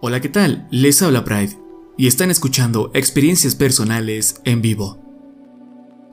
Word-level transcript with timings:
Hola, 0.00 0.20
¿qué 0.20 0.28
tal? 0.28 0.68
Les 0.70 1.02
habla 1.02 1.24
Pride 1.24 1.58
y 1.96 2.06
están 2.06 2.30
escuchando 2.30 2.92
experiencias 2.94 3.56
personales 3.56 4.40
en 4.44 4.62
vivo. 4.62 5.02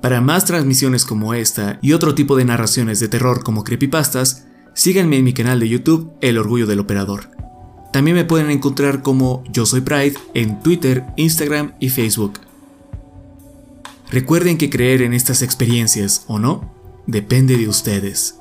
Para 0.01 0.21
más 0.21 0.45
transmisiones 0.45 1.05
como 1.05 1.35
esta 1.35 1.77
y 1.83 1.93
otro 1.93 2.15
tipo 2.15 2.35
de 2.35 2.45
narraciones 2.45 2.99
de 2.99 3.09
terror 3.09 3.43
como 3.43 3.63
creepypastas, 3.63 4.47
síganme 4.73 5.17
en 5.17 5.23
mi 5.23 5.33
canal 5.33 5.59
de 5.59 5.69
YouTube 5.69 6.11
El 6.21 6.39
Orgullo 6.39 6.65
del 6.65 6.79
Operador. 6.79 7.29
También 7.93 8.17
me 8.17 8.25
pueden 8.25 8.49
encontrar 8.49 9.03
como 9.03 9.43
Yo 9.51 9.67
Soy 9.67 9.81
Pride 9.81 10.15
en 10.33 10.61
Twitter, 10.61 11.03
Instagram 11.15 11.75
y 11.79 11.89
Facebook. 11.89 12.39
Recuerden 14.09 14.57
que 14.57 14.71
creer 14.71 15.03
en 15.03 15.13
estas 15.13 15.43
experiencias 15.43 16.25
o 16.27 16.39
no 16.39 16.73
depende 17.05 17.55
de 17.55 17.67
ustedes. 17.67 18.39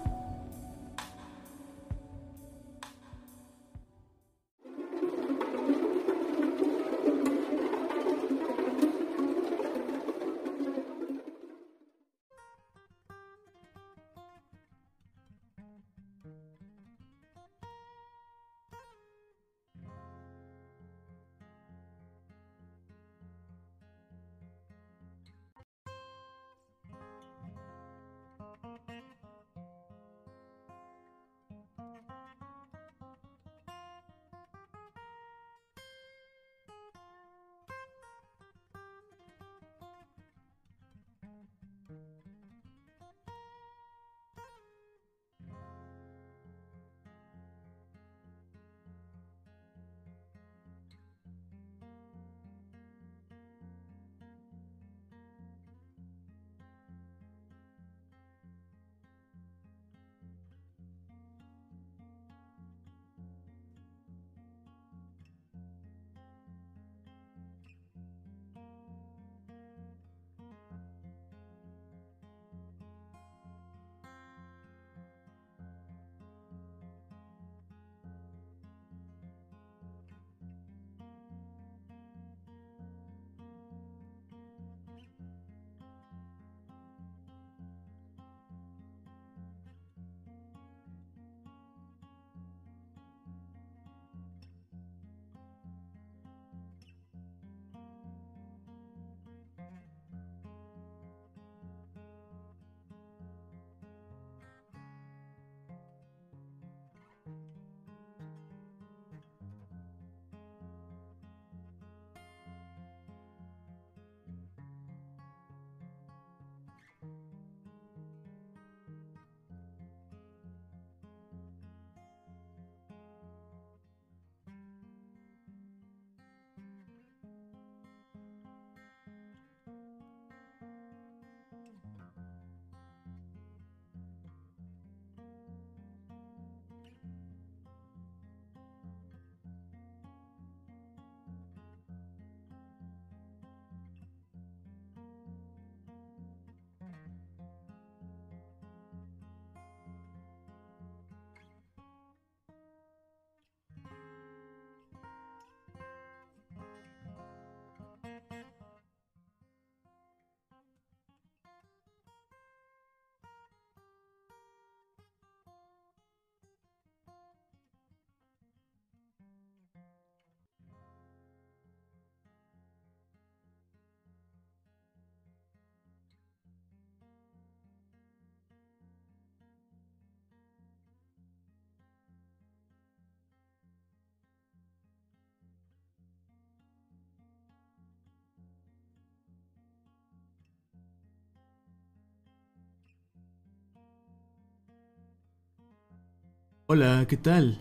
Hola, 196.77 197.07
¿qué 197.07 197.17
tal? 197.17 197.61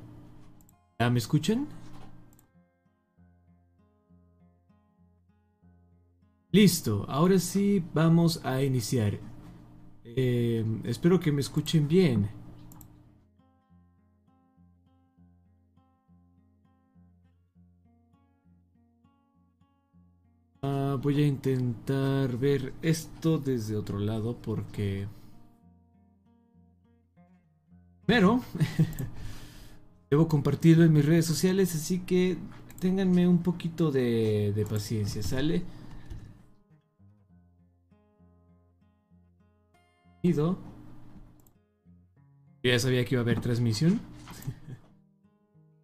¿Ya 0.99 1.07
me 1.11 1.19
escuchan? 1.19 1.67
Listo, 6.51 7.05
ahora 7.07 7.37
sí 7.37 7.83
vamos 7.93 8.43
a 8.43 8.63
iniciar. 8.63 9.19
Eh, 10.03 10.65
espero 10.85 11.19
que 11.19 11.31
me 11.31 11.41
escuchen 11.41 11.87
bien. 11.87 12.27
Ah, 20.63 20.97
voy 20.99 21.21
a 21.21 21.27
intentar 21.27 22.35
ver 22.35 22.73
esto 22.81 23.37
desde 23.37 23.75
otro 23.75 23.99
lado 23.99 24.35
porque... 24.41 25.07
Pero 28.05 28.41
debo 30.09 30.27
compartirlo 30.27 30.83
en 30.83 30.93
mis 30.93 31.05
redes 31.05 31.25
sociales, 31.25 31.73
así 31.75 31.99
que 31.99 32.37
ténganme 32.79 33.27
un 33.27 33.41
poquito 33.41 33.91
de, 33.91 34.65
paciencia, 34.69 35.23
¿sale? 35.23 35.63
Ya 42.63 42.79
sabía 42.79 43.03
que 43.05 43.15
iba 43.15 43.21
a 43.21 43.23
haber 43.23 43.41
transmisión. 43.41 43.99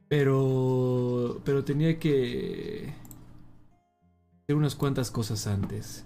Pero. 0.10 1.42
Pero 1.46 1.64
tenía 1.64 2.00
que. 2.00 2.94
Hacer 4.44 4.56
unas 4.56 4.76
cuantas 4.76 5.12
cosas 5.12 5.48
antes. 5.48 6.06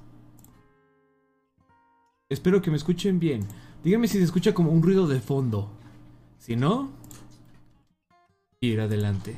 Espero 2.30 2.62
que 2.62 2.70
me 2.70 2.78
escuchen 2.78 3.20
bien. 3.20 3.48
Díganme 3.84 4.08
si 4.08 4.18
se 4.18 4.26
escucha 4.26 4.54
como 4.54 4.72
un 4.72 4.84
ruido 4.84 5.08
de 5.08 5.20
fondo. 5.20 5.72
Si 6.44 6.58
no, 6.58 6.92
ir 8.60 8.82
adelante. 8.82 9.38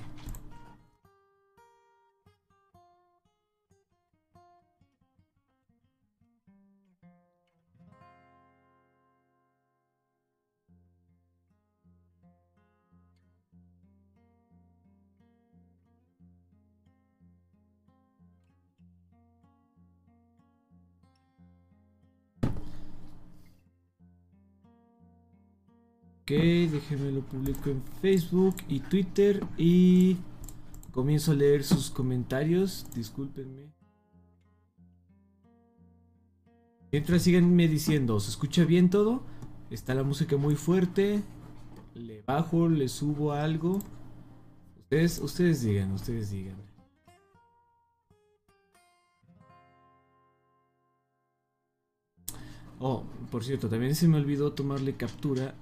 Ok, 26.25 26.31
déjenme 26.31 27.11
lo 27.11 27.21
publico 27.21 27.69
en 27.69 27.83
Facebook 28.01 28.55
y 28.67 28.79
Twitter 28.79 29.45
y 29.59 30.17
comienzo 30.91 31.33
a 31.33 31.35
leer 31.35 31.63
sus 31.63 31.91
comentarios. 31.91 32.87
Discúlpenme. 32.95 33.71
Mientras 36.91 37.21
síganme 37.21 37.67
diciendo, 37.67 38.19
¿se 38.19 38.31
escucha 38.31 38.65
bien 38.65 38.89
todo? 38.89 39.21
Está 39.69 39.93
la 39.93 40.01
música 40.01 40.35
muy 40.35 40.55
fuerte. 40.55 41.21
Le 41.93 42.23
bajo, 42.23 42.69
le 42.69 42.89
subo 42.89 43.31
algo. 43.31 43.83
Ustedes, 44.79 45.19
ustedes 45.19 45.61
digan, 45.61 45.91
ustedes 45.91 46.31
digan. 46.31 46.57
Oh, 52.79 53.03
por 53.29 53.43
cierto, 53.43 53.69
también 53.69 53.93
se 53.93 54.07
me 54.07 54.17
olvidó 54.17 54.53
tomarle 54.53 54.95
captura 54.95 55.53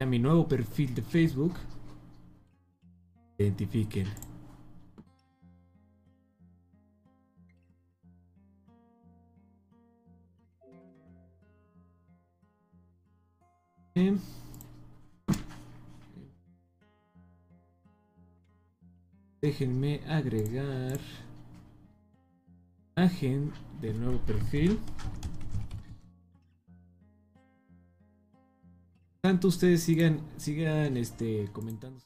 a 0.00 0.06
mi 0.06 0.18
nuevo 0.18 0.48
perfil 0.48 0.94
de 0.94 1.02
Facebook. 1.02 1.54
Identifiquen. 3.38 4.06
Déjenme 19.42 20.00
agregar 20.08 20.98
imagen 22.96 23.52
del 23.82 24.00
nuevo 24.00 24.18
perfil. 24.20 24.78
Tanto 29.20 29.48
ustedes 29.48 29.82
sigan, 29.82 30.20
sigan 30.38 30.96
este, 30.96 31.48
comentando 31.52 32.00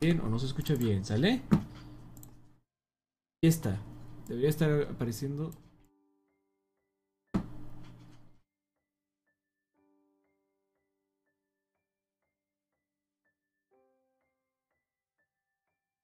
bien 0.00 0.20
o 0.20 0.28
no 0.28 0.38
se 0.38 0.46
escucha 0.46 0.74
bien, 0.74 1.04
¿sale? 1.04 1.42
Y 3.40 3.48
está. 3.48 3.80
Debería 4.28 4.50
estar 4.50 4.82
apareciendo 4.82 5.50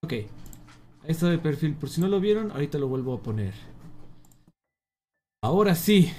Ok, 0.05 0.13
ahí 0.13 0.27
está 1.07 1.31
el 1.31 1.39
perfil. 1.39 1.73
Por 1.73 1.89
si 1.89 1.99
no 1.99 2.07
lo 2.07 2.19
vieron, 2.19 2.51
ahorita 2.51 2.77
lo 2.77 2.87
vuelvo 2.87 3.15
a 3.15 3.23
poner. 3.23 3.55
Ahora 5.41 5.73
sí. 5.73 6.11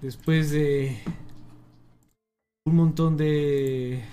Después 0.00 0.50
de 0.50 0.96
un 2.64 2.76
montón 2.76 3.16
de 3.16 4.04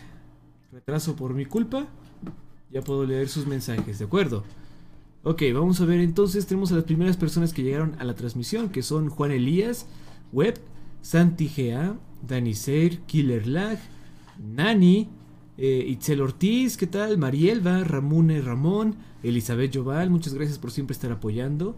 retraso 0.71 1.15
por 1.15 1.35
mi 1.35 1.45
culpa, 1.45 1.87
ya 2.71 2.81
puedo 2.81 3.05
leer 3.05 3.29
sus 3.29 3.45
mensajes, 3.45 3.99
¿de 3.99 4.05
acuerdo? 4.05 4.43
Ok, 5.23 5.43
vamos 5.53 5.79
a 5.81 5.85
ver 5.85 5.99
entonces, 5.99 6.47
tenemos 6.47 6.71
a 6.71 6.75
las 6.75 6.85
primeras 6.85 7.15
personas 7.15 7.53
que 7.53 7.61
llegaron 7.61 7.95
a 7.99 8.03
la 8.05 8.15
transmisión, 8.15 8.69
que 8.69 8.81
son 8.81 9.09
Juan 9.09 9.31
Elías, 9.31 9.85
Web, 10.31 10.59
Santi 11.03 11.51
GA, 11.55 11.95
Dani 12.27 12.55
Seir, 12.55 13.01
Killer 13.01 13.45
Lag, 13.45 13.77
Nani, 14.39 15.09
eh, 15.57 15.85
Itzel 15.87 16.19
Ortiz, 16.19 16.75
¿qué 16.75 16.87
tal? 16.87 17.19
Marielva, 17.19 17.83
Ramune 17.83 18.41
Ramón, 18.41 18.95
Elizabeth 19.21 19.75
Joval, 19.75 20.09
muchas 20.09 20.33
gracias 20.33 20.57
por 20.57 20.71
siempre 20.71 20.93
estar 20.93 21.11
apoyando. 21.11 21.75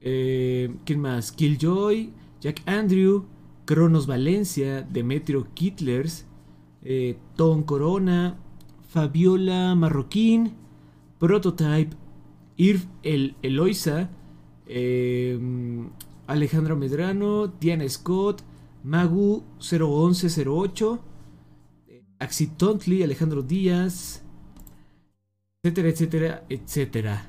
Eh, 0.00 0.74
¿Quién 0.86 1.00
más? 1.00 1.32
Killjoy, 1.32 2.12
Jack 2.40 2.62
Andrew, 2.64 3.26
Cronos 3.64 4.06
Valencia, 4.06 4.82
Demetrio 4.82 5.48
Kittlers, 5.54 6.26
eh, 6.82 7.16
Tom 7.36 7.62
Corona, 7.62 8.38
Fabiola 8.88 9.74
Marroquín, 9.74 10.54
Prototype, 11.18 11.96
Irv 12.56 12.82
El 13.02 13.36
Eloisa, 13.42 14.10
eh, 14.66 15.38
Alejandro 16.26 16.76
Medrano, 16.76 17.46
Diana 17.46 17.88
Scott, 17.88 18.42
Magu 18.82 19.44
01108. 19.60 21.12
Axitontli, 22.22 23.02
Alejandro 23.02 23.42
Díaz, 23.42 24.22
etcétera, 25.60 25.88
etcétera, 25.88 26.44
etcétera. 26.48 27.26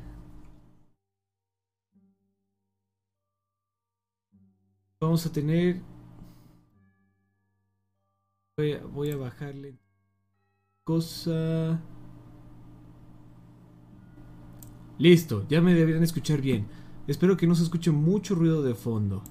Vamos 5.02 5.26
a 5.26 5.32
tener... 5.32 5.93
Voy 8.56 9.10
a, 9.10 9.16
bajarle 9.16 9.80
cosa... 10.84 11.82
Listo, 15.00 15.48
ya 15.50 15.60
me 15.60 15.74
deberían 15.74 16.04
escuchar 16.04 16.40
bien. 16.40 16.68
Espero 17.08 17.36
que 17.36 17.48
no 17.48 17.56
se 17.56 17.64
escuche 17.64 17.90
mucho 17.90 18.36
ruido 18.36 18.62
de 18.62 18.76
fondo. 18.76 19.24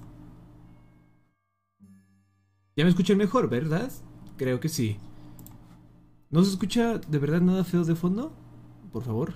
Ya 2.75 2.83
me 2.83 2.89
escuchan 2.89 3.17
mejor, 3.17 3.49
¿verdad? 3.49 3.89
Creo 4.35 4.59
que 4.59 4.67
sí. 4.67 4.97
¿No 6.29 6.43
se 6.43 6.49
escucha 6.49 6.97
de 6.97 7.17
verdad 7.17 7.39
nada 7.39 7.63
feo 7.63 7.85
de 7.85 7.95
fondo? 7.95 8.33
Por 8.91 9.03
favor. 9.03 9.35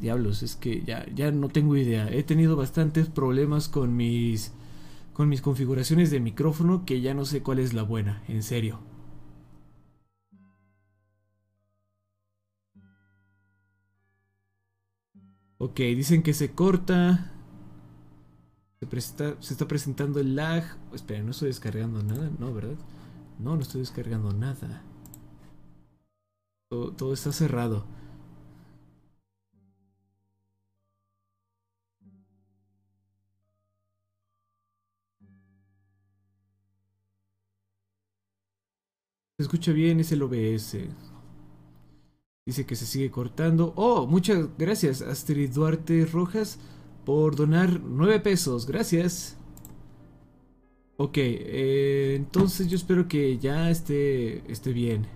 Diablos, 0.00 0.44
es 0.44 0.54
que 0.54 0.82
ya, 0.82 1.04
ya 1.12 1.32
no 1.32 1.48
tengo 1.48 1.76
idea. 1.76 2.08
He 2.08 2.22
tenido 2.22 2.54
bastantes 2.54 3.08
problemas 3.08 3.68
con 3.68 3.96
mis 3.96 4.52
con 5.14 5.28
mis 5.28 5.40
configuraciones 5.40 6.10
de 6.10 6.20
micrófono 6.20 6.84
que 6.84 7.00
ya 7.00 7.14
no 7.14 7.24
sé 7.24 7.42
cuál 7.42 7.60
es 7.60 7.72
la 7.72 7.84
buena, 7.84 8.22
en 8.28 8.42
serio. 8.42 8.80
Ok, 15.58 15.78
dicen 15.78 16.22
que 16.22 16.34
se 16.34 16.52
corta. 16.52 17.32
Se, 18.80 19.54
está 19.54 19.66
presentando 19.66 20.20
el 20.20 20.36
lag. 20.36 20.64
Espera, 20.92 21.22
no 21.22 21.30
estoy 21.30 21.48
descargando 21.48 22.02
nada, 22.02 22.30
¿no? 22.38 22.52
¿Verdad? 22.52 22.76
No, 23.38 23.56
no 23.56 23.62
estoy 23.62 23.80
descargando 23.80 24.32
nada. 24.32 24.82
Todo, 26.68 27.14
está 27.14 27.32
cerrado. 27.32 27.86
Se 39.36 39.42
escucha 39.42 39.72
bien, 39.72 39.98
es 39.98 40.12
el 40.12 40.22
OBS. 40.22 40.76
Dice 42.46 42.66
que 42.66 42.76
se 42.76 42.86
sigue 42.86 43.10
cortando. 43.10 43.72
Oh, 43.74 44.06
muchas 44.06 44.48
gracias, 44.56 45.02
Astrid 45.02 45.50
Duarte 45.50 46.06
Rojas, 46.06 46.60
por 47.04 47.34
donar 47.34 47.80
9 47.80 48.20
pesos. 48.20 48.64
Gracias. 48.64 49.36
Ok, 50.98 51.16
eh, 51.16 52.14
entonces 52.14 52.68
yo 52.68 52.76
espero 52.76 53.08
que 53.08 53.38
ya 53.38 53.70
esté, 53.70 54.48
esté 54.50 54.72
bien. 54.72 55.06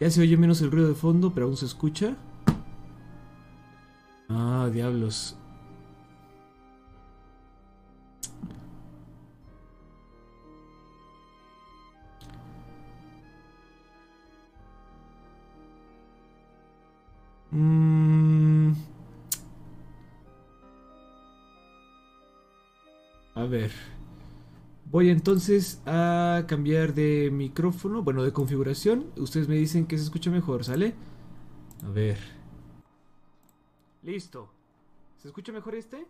Ya 0.00 0.10
se 0.10 0.22
oye 0.22 0.38
menos 0.38 0.62
el 0.62 0.70
ruido 0.70 0.88
de 0.88 0.94
fondo, 0.94 1.34
pero 1.34 1.44
aún 1.44 1.58
se 1.58 1.66
escucha. 1.66 2.16
Ah, 4.30 4.70
diablos. 4.72 5.36
Mm. 17.54 18.72
A 23.36 23.44
ver. 23.44 23.70
Voy 24.90 25.08
entonces 25.08 25.80
a 25.86 26.44
cambiar 26.48 26.94
de 26.94 27.30
micrófono, 27.32 28.02
bueno, 28.02 28.22
de 28.24 28.32
configuración. 28.32 29.06
Ustedes 29.16 29.48
me 29.48 29.54
dicen 29.54 29.86
que 29.86 29.96
se 29.98 30.04
escucha 30.04 30.30
mejor, 30.30 30.64
¿sale? 30.64 30.94
A 31.84 31.90
ver. 31.90 32.18
Listo. 34.02 34.50
¿Se 35.18 35.28
escucha 35.28 35.52
mejor 35.52 35.74
este? 35.76 36.06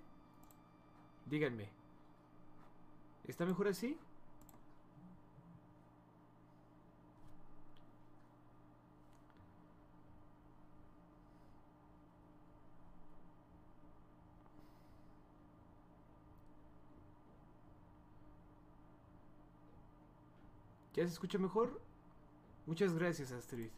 Díganme. 1.30 1.68
¿Está 3.26 3.46
mejor 3.46 3.68
así? 3.68 3.96
¿Ya 20.94 21.04
se 21.04 21.12
escucha 21.12 21.38
mejor? 21.38 21.80
Muchas 22.66 22.94
gracias, 22.94 23.32
Astrid. 23.32 23.68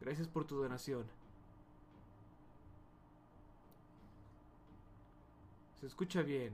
Gracias 0.00 0.28
por 0.28 0.44
tu 0.44 0.56
donación. 0.56 1.04
Se 5.80 5.86
escucha 5.86 6.22
bien. 6.22 6.52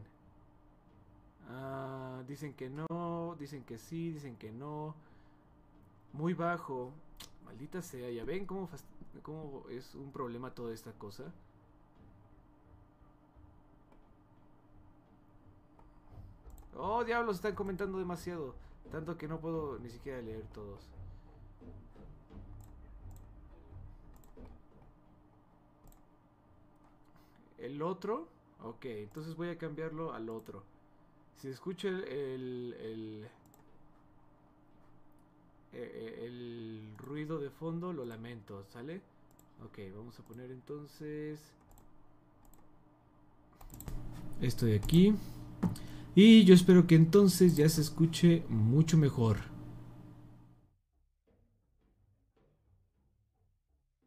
Ah, 1.51 2.23
dicen 2.29 2.55
que 2.55 2.71
no, 2.71 3.37
dicen 3.39 3.65
que 3.65 3.79
sí, 3.79 4.13
dicen 4.13 4.37
que 4.37 4.53
no. 4.53 4.95
Muy 6.13 6.35
bajo. 6.35 6.93
Maldita 7.45 7.83
sea, 7.83 8.09
ya 8.11 8.25
ven 8.25 8.47
cómo 8.47 8.69
es 9.71 9.95
un 9.97 10.13
problema 10.13 10.55
toda 10.55 10.73
esta 10.73 10.93
cosa. 10.93 11.25
Oh, 16.77 17.05
diablos, 17.05 17.37
están 17.37 17.55
comentando 17.55 17.99
demasiado. 17.99 18.55
Tanto 18.91 19.17
que 19.17 19.27
no 19.29 19.41
puedo 19.41 19.79
ni 19.79 19.91
siquiera 19.91 20.21
leer 20.23 20.45
todos. 20.53 20.81
El 27.59 27.83
otro. 27.83 28.29
Ok, 28.63 28.85
entonces 28.87 29.35
voy 29.37 29.49
a 29.49 29.59
cambiarlo 29.59 30.13
al 30.15 30.31
otro. 30.31 30.63
Si 31.37 31.49
escucha 31.49 31.89
el, 31.89 32.05
el, 32.09 33.29
eh, 35.73 36.21
el, 36.23 36.95
ruido 36.97 37.39
de 37.39 37.51
fondo, 37.51 37.93
lo 37.93 38.05
lamento, 38.05 38.65
¿sale? 38.73 39.03
Ok, 39.65 39.79
vamos 39.95 40.19
a 40.19 40.23
poner 40.23 40.51
entonces 40.51 41.41
esto 44.41 44.67
de 44.67 44.77
aquí. 44.77 45.15
Y 46.15 46.45
yo 46.45 46.55
espero 46.55 46.87
que 46.87 46.95
entonces 46.95 47.57
ya 47.57 47.69
se 47.69 47.81
escuche 47.81 48.45
mucho 48.49 48.97
mejor. 48.97 49.39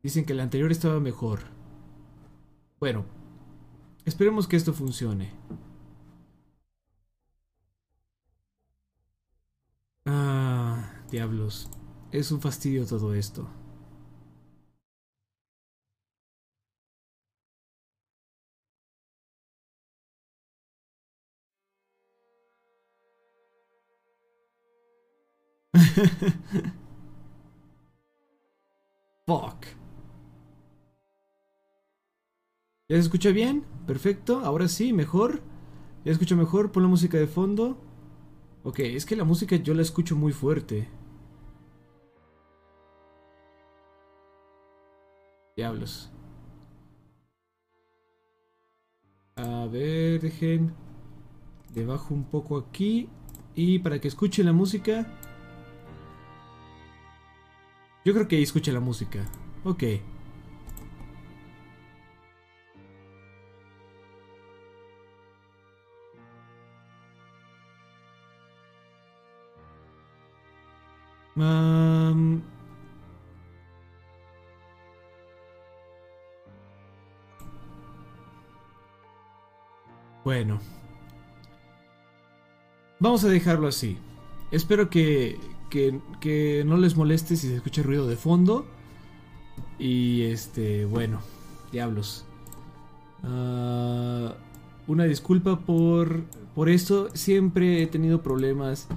Dicen 0.01 0.25
que 0.25 0.33
el 0.33 0.39
anterior 0.39 0.71
estaba 0.71 0.99
mejor. 1.01 1.41
Bueno, 2.79 3.05
esperemos 4.05 4.47
que 4.47 4.55
esto 4.55 4.71
funcione. 4.73 5.33
Ah, 10.05 10.93
diablos. 11.11 11.69
Es 12.13 12.31
un 12.31 12.39
fastidio 12.39 12.85
todo 12.85 13.13
esto. 13.13 13.49
Fuck. 29.25 29.65
¿Ya 32.89 32.95
se 32.95 32.99
escucha 32.99 33.31
bien? 33.31 33.65
Perfecto. 33.85 34.39
Ahora 34.39 34.67
sí, 34.67 34.93
mejor. 34.93 35.41
¿Ya 36.05 36.11
escucho 36.11 36.37
mejor? 36.37 36.71
Pon 36.71 36.83
la 36.83 36.89
música 36.89 37.17
de 37.17 37.27
fondo. 37.27 37.77
Ok, 38.63 38.79
es 38.79 39.05
que 39.05 39.15
la 39.15 39.23
música 39.23 39.55
yo 39.57 39.73
la 39.73 39.81
escucho 39.81 40.15
muy 40.15 40.31
fuerte. 40.31 40.87
Diablos. 45.55 46.11
A 49.35 49.65
ver, 49.65 50.21
dejen. 50.21 50.73
Le 51.75 51.85
bajo 51.85 52.13
un 52.13 52.23
poco 52.23 52.57
aquí. 52.57 53.09
Y 53.55 53.79
para 53.79 53.99
que 53.99 54.07
escuchen 54.07 54.45
la 54.45 54.53
música. 54.53 55.07
Yo 58.07 58.13
creo 58.13 58.25
que 58.25 58.37
ahí 58.37 58.43
escucha 58.43 58.71
la 58.71 58.79
música. 58.79 59.19
Ok. 59.65 59.83
Bueno. 80.23 80.61
Vamos 83.01 83.25
a 83.25 83.27
dejarlo 83.27 83.67
así. 83.67 83.97
Espero 84.51 84.89
que, 84.89 85.37
que, 85.69 86.63
no 86.65 86.77
les 86.77 86.95
moleste 86.95 87.35
si 87.35 87.47
se 87.47 87.55
escucha 87.55 87.83
ruido 87.83 88.07
de 88.07 88.15
fondo. 88.15 88.65
Y 89.79 90.23
este, 90.23 90.85
bueno, 90.85 91.19
diablos. 91.71 92.25
Ah, 93.23 94.35
una 94.87 95.03
disculpa 95.05 95.59
por, 95.59 96.23
por 96.55 96.69
esto. 96.69 97.09
Siempre 97.13 97.83
he 97.83 97.87
tenido 97.87 98.21
problemas 98.21 98.87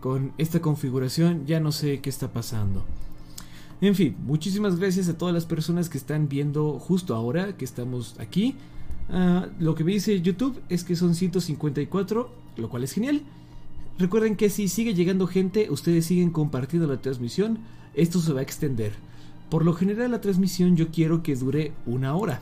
con 0.00 0.32
esta 0.38 0.60
configuración. 0.60 1.46
Ya 1.46 1.60
no 1.60 1.72
sé 1.72 2.00
qué 2.00 2.10
está 2.10 2.32
pasando. 2.32 2.84
En 3.80 3.94
fin, 3.94 4.16
muchísimas 4.26 4.78
gracias 4.78 5.08
a 5.08 5.16
todas 5.16 5.32
las 5.32 5.46
personas 5.46 5.88
que 5.88 5.96
están 5.96 6.28
viendo 6.28 6.78
justo 6.78 7.14
ahora 7.14 7.56
que 7.56 7.64
estamos 7.64 8.14
aquí. 8.18 8.56
Ah, 9.08 9.48
lo 9.58 9.74
que 9.74 9.84
me 9.84 9.92
dice 9.92 10.20
YouTube 10.20 10.60
es 10.68 10.84
que 10.84 10.96
son 10.96 11.14
154, 11.14 12.30
lo 12.56 12.68
cual 12.68 12.84
es 12.84 12.92
genial. 12.92 13.22
Recuerden 14.00 14.34
que 14.34 14.48
si 14.48 14.68
sigue 14.68 14.94
llegando 14.94 15.26
gente, 15.26 15.68
ustedes 15.70 16.06
siguen 16.06 16.30
compartiendo 16.30 16.88
la 16.88 17.02
transmisión, 17.02 17.58
esto 17.92 18.18
se 18.18 18.32
va 18.32 18.40
a 18.40 18.42
extender. 18.42 18.92
Por 19.50 19.62
lo 19.62 19.74
general 19.74 20.12
la 20.12 20.22
transmisión 20.22 20.74
yo 20.74 20.88
quiero 20.88 21.22
que 21.22 21.36
dure 21.36 21.74
una 21.84 22.14
hora. 22.14 22.40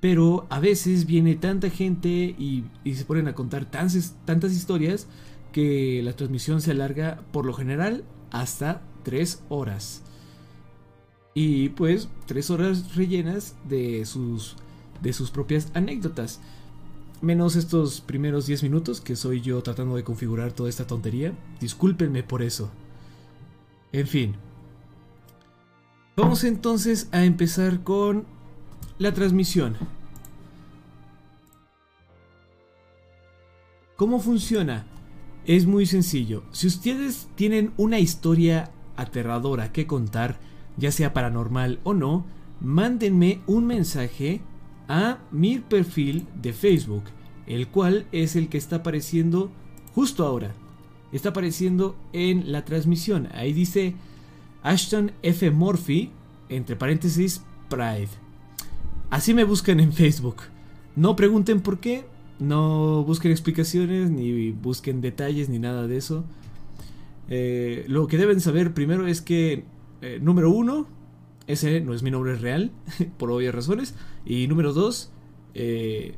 Pero 0.00 0.48
a 0.50 0.58
veces 0.58 1.06
viene 1.06 1.36
tanta 1.36 1.70
gente 1.70 2.08
y, 2.08 2.64
se 2.92 3.04
ponen 3.04 3.28
a 3.28 3.34
contar 3.36 3.66
tantas 3.66 4.52
historias 4.52 5.06
que 5.52 6.02
la 6.02 6.14
transmisión 6.14 6.60
se 6.60 6.72
alarga 6.72 7.22
por 7.30 7.46
lo 7.46 7.54
general 7.54 8.02
hasta 8.32 8.82
3 9.04 9.44
horas. 9.50 10.02
Y 11.32 11.68
pues 11.70 12.08
3 12.26 12.50
horas 12.50 12.96
rellenas 12.96 13.54
de 13.68 14.04
sus, 14.04 14.56
de 15.00 15.12
sus 15.12 15.30
propias 15.30 15.70
anécdotas 15.74 16.40
menos 17.24 17.56
estos 17.56 18.00
primeros 18.00 18.46
10 18.46 18.62
minutos 18.62 19.00
que 19.00 19.16
soy 19.16 19.40
yo 19.40 19.62
tratando 19.62 19.96
de 19.96 20.04
configurar 20.04 20.52
toda 20.52 20.68
esta 20.68 20.86
tontería. 20.86 21.32
Discúlpenme 21.60 22.22
por 22.22 22.42
eso. 22.42 22.70
En 23.92 24.06
fin. 24.06 24.36
Vamos 26.16 26.44
entonces 26.44 27.08
a 27.12 27.24
empezar 27.24 27.82
con 27.82 28.26
la 28.98 29.12
transmisión. 29.12 29.76
¿Cómo 33.96 34.20
funciona? 34.20 34.86
Es 35.46 35.66
muy 35.66 35.86
sencillo. 35.86 36.44
Si 36.52 36.66
ustedes 36.66 37.28
tienen 37.34 37.72
una 37.76 37.98
historia 37.98 38.70
aterradora 38.96 39.72
que 39.72 39.86
contar, 39.86 40.38
ya 40.76 40.90
sea 40.90 41.12
paranormal 41.12 41.80
o 41.84 41.94
no, 41.94 42.26
mándenme 42.60 43.40
un 43.46 43.66
mensaje 43.66 44.40
a 44.88 45.18
mi 45.30 45.58
perfil 45.58 46.26
de 46.40 46.52
Facebook, 46.52 47.04
el 47.46 47.68
cual 47.68 48.06
es 48.12 48.36
el 48.36 48.48
que 48.48 48.58
está 48.58 48.76
apareciendo 48.76 49.50
justo 49.94 50.26
ahora. 50.26 50.52
Está 51.12 51.30
apareciendo 51.30 51.96
en 52.12 52.50
la 52.52 52.64
transmisión. 52.64 53.28
Ahí 53.32 53.52
dice 53.52 53.94
Ashton 54.62 55.12
F. 55.22 55.50
Murphy, 55.50 56.10
entre 56.48 56.76
paréntesis, 56.76 57.42
Pride. 57.68 58.08
Así 59.10 59.34
me 59.34 59.44
buscan 59.44 59.80
en 59.80 59.92
Facebook. 59.92 60.36
No 60.96 61.16
pregunten 61.16 61.60
por 61.60 61.78
qué, 61.78 62.04
no 62.38 63.04
busquen 63.04 63.30
explicaciones, 63.30 64.10
ni 64.10 64.50
busquen 64.50 65.00
detalles, 65.00 65.48
ni 65.48 65.58
nada 65.58 65.86
de 65.86 65.96
eso. 65.96 66.24
Eh, 67.28 67.84
lo 67.88 68.06
que 68.06 68.18
deben 68.18 68.40
saber 68.40 68.74
primero 68.74 69.06
es 69.06 69.20
que, 69.20 69.64
eh, 70.02 70.18
número 70.20 70.50
uno, 70.50 70.86
ese 71.46 71.80
no 71.80 71.94
es 71.94 72.02
mi 72.02 72.10
nombre 72.10 72.36
real, 72.36 72.72
por 73.18 73.30
obvias 73.30 73.54
razones. 73.54 73.94
Y 74.24 74.46
número 74.48 74.72
dos, 74.72 75.10
eh, 75.54 76.16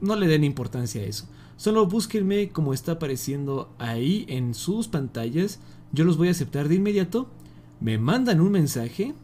no 0.00 0.16
le 0.16 0.26
den 0.26 0.44
importancia 0.44 1.02
a 1.02 1.04
eso. 1.04 1.28
Solo 1.56 1.86
búsquenme 1.86 2.50
como 2.50 2.74
está 2.74 2.92
apareciendo 2.92 3.72
ahí 3.78 4.26
en 4.28 4.54
sus 4.54 4.88
pantallas. 4.88 5.60
Yo 5.92 6.04
los 6.04 6.16
voy 6.16 6.28
a 6.28 6.32
aceptar 6.32 6.68
de 6.68 6.74
inmediato. 6.76 7.28
Me 7.80 7.98
mandan 7.98 8.40
un 8.40 8.52
mensaje 8.52 9.14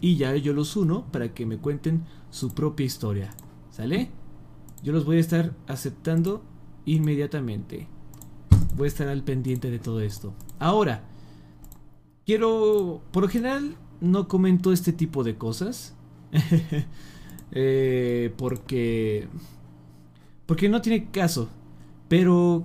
y 0.00 0.16
ya 0.16 0.36
yo 0.36 0.52
los 0.52 0.76
uno 0.76 1.06
para 1.10 1.32
que 1.34 1.46
me 1.46 1.58
cuenten 1.58 2.04
su 2.30 2.50
propia 2.54 2.86
historia. 2.86 3.34
¿Sale? 3.70 4.10
Yo 4.82 4.92
los 4.92 5.04
voy 5.04 5.16
a 5.16 5.20
estar 5.20 5.54
aceptando 5.66 6.42
inmediatamente. 6.84 7.88
Voy 8.76 8.86
a 8.86 8.88
estar 8.88 9.08
al 9.08 9.24
pendiente 9.24 9.70
de 9.70 9.78
todo 9.78 10.00
esto. 10.00 10.34
Ahora, 10.58 11.04
quiero, 12.26 13.02
por 13.12 13.24
lo 13.24 13.28
general, 13.28 13.76
no 14.00 14.28
comento 14.28 14.72
este 14.72 14.92
tipo 14.92 15.24
de 15.24 15.36
cosas. 15.36 15.94
Eh, 17.52 18.32
porque... 18.36 19.28
Porque 20.46 20.68
no 20.68 20.80
tiene 20.80 21.10
caso. 21.10 21.48
Pero 22.08 22.64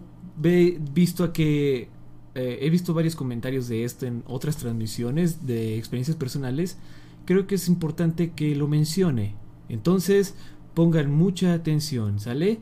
visto 0.93 1.23
a 1.23 1.33
que... 1.33 1.89
Eh, 2.35 2.59
he 2.61 2.69
visto 2.71 2.93
varios 2.93 3.15
comentarios 3.15 3.67
de 3.67 3.83
esto 3.83 4.07
en 4.07 4.23
otras 4.25 4.57
transmisiones 4.57 5.45
de 5.45 5.77
experiencias 5.77 6.17
personales. 6.17 6.77
Creo 7.25 7.45
que 7.45 7.55
es 7.55 7.67
importante 7.67 8.31
que 8.31 8.55
lo 8.55 8.67
mencione. 8.67 9.35
Entonces, 9.69 10.35
pongan 10.73 11.11
mucha 11.11 11.53
atención, 11.53 12.19
¿sale? 12.19 12.59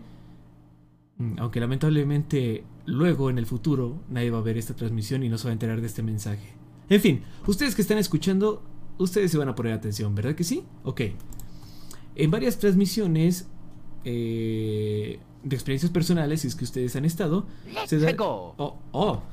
Mm, 1.17 1.35
aunque 1.37 1.59
lamentablemente 1.59 2.63
luego 2.85 3.29
en 3.29 3.37
el 3.37 3.45
futuro 3.45 4.01
nadie 4.09 4.31
va 4.31 4.39
a 4.39 4.41
ver 4.41 4.57
esta 4.57 4.75
transmisión 4.75 5.23
y 5.23 5.29
no 5.29 5.37
se 5.37 5.45
va 5.45 5.51
a 5.51 5.53
enterar 5.53 5.81
de 5.81 5.87
este 5.87 6.03
mensaje. 6.03 6.55
En 6.89 6.99
fin, 6.99 7.21
ustedes 7.47 7.75
que 7.75 7.81
están 7.81 7.97
escuchando, 7.97 8.63
ustedes 8.97 9.31
se 9.31 9.37
van 9.37 9.49
a 9.49 9.55
poner 9.55 9.73
atención, 9.73 10.13
¿verdad 10.15 10.35
que 10.35 10.43
sí? 10.43 10.63
Ok. 10.83 11.01
En 12.21 12.29
varias 12.29 12.59
transmisiones 12.59 13.47
eh, 14.05 15.19
de 15.43 15.55
experiencias 15.55 15.91
personales, 15.91 16.41
si 16.41 16.49
es 16.49 16.55
que 16.55 16.65
ustedes 16.65 16.95
han 16.95 17.03
estado, 17.03 17.47
se 17.87 17.97
da... 17.97 18.13
Oh, 18.19 18.77
oh. 18.91 19.23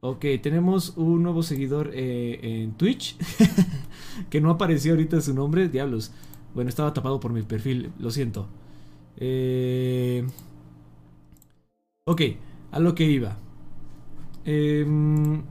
Ok, 0.00 0.24
tenemos 0.42 0.94
un 0.96 1.22
nuevo 1.22 1.44
seguidor 1.44 1.92
eh, 1.94 2.40
en 2.42 2.72
Twitch 2.72 3.16
que 4.30 4.40
no 4.40 4.50
apareció 4.50 4.94
ahorita 4.94 5.20
su 5.20 5.34
nombre, 5.34 5.68
diablos. 5.68 6.10
Bueno, 6.52 6.68
estaba 6.68 6.92
tapado 6.92 7.20
por 7.20 7.32
mi 7.32 7.42
perfil, 7.42 7.92
lo 8.00 8.10
siento. 8.10 8.48
Eh... 9.16 10.26
Ok, 12.08 12.22
a 12.72 12.80
lo 12.80 12.96
que 12.96 13.04
iba. 13.04 13.38
Em, 14.44 15.44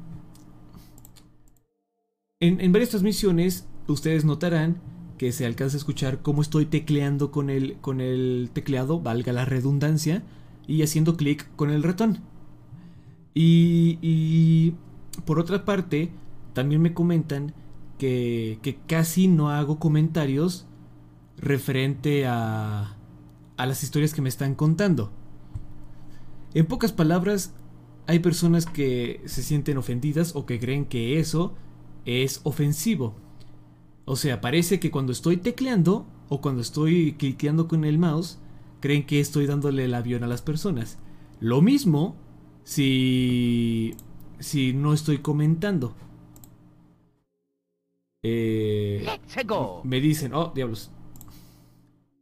en, 2.41 2.71
varias 2.73 2.89
transmisiones 2.89 3.65
ustedes 3.87 4.25
notarán 4.25 4.81
que 5.17 5.31
se 5.31 5.45
alcanza 5.45 5.77
a 5.77 5.79
escuchar 5.79 6.22
cómo 6.22 6.41
estoy 6.41 6.65
tecleando 6.65 7.31
con 7.31 7.50
el, 7.50 7.77
con 7.81 8.01
el 8.01 8.50
tecleado, 8.53 9.00
valga 9.00 9.34
la 9.34 9.45
redundancia, 9.45 10.24
y 10.67 10.81
haciendo 10.81 11.15
clic 11.15 11.48
con 11.55 11.69
el 11.69 11.84
ratón. 11.84 12.19
Y, 13.34 14.00
y, 14.01 14.75
por 15.25 15.39
otra 15.39 15.65
parte, 15.65 16.12
también 16.53 16.81
me 16.81 16.93
comentan 16.93 17.53
que, 17.98 18.60
que 18.62 18.77
casi 18.88 19.27
no 19.27 19.50
hago 19.50 19.79
comentarios 19.79 20.67
referente 21.38 22.25
a, 22.25 22.98
a 23.57 23.65
las 23.65 23.84
historias 23.84 24.13
que 24.13 24.22
me 24.22 24.29
están 24.29 24.55
contando. 24.55 25.12
En 26.53 26.65
pocas 26.65 26.93
palabras, 26.93 27.53
hay 28.07 28.19
personas 28.19 28.65
que 28.65 29.22
se 29.25 29.43
sienten 29.43 29.77
ofendidas 29.77 30.36
o 30.36 30.45
que 30.45 30.60
creen 30.60 30.86
que 30.86 31.19
eso 31.19 31.53
es 32.05 32.39
ofensivo. 32.43 33.15
O 34.05 34.15
sea, 34.15 34.41
parece 34.41 34.79
que 34.79 34.91
cuando 34.91 35.12
estoy 35.12 35.38
tecleando 35.38 36.05
o 36.29 36.41
cuando 36.41 36.62
estoy 36.62 37.13
cliqueando 37.13 37.67
con 37.67 37.85
el 37.85 37.97
mouse, 37.97 38.39
creen 38.79 39.05
que 39.05 39.19
estoy 39.19 39.47
dándole 39.47 39.85
el 39.85 39.93
avión 39.93 40.24
a 40.24 40.27
las 40.27 40.41
personas. 40.41 41.00
Lo 41.39 41.62
mismo 41.62 42.15
si 42.63 43.95
si 44.39 44.74
no 44.74 44.93
estoy 44.93 45.19
comentando. 45.19 45.95
Eh, 48.24 49.05
me 49.83 50.01
dicen, 50.01 50.33
oh, 50.33 50.51
diablos, 50.53 50.91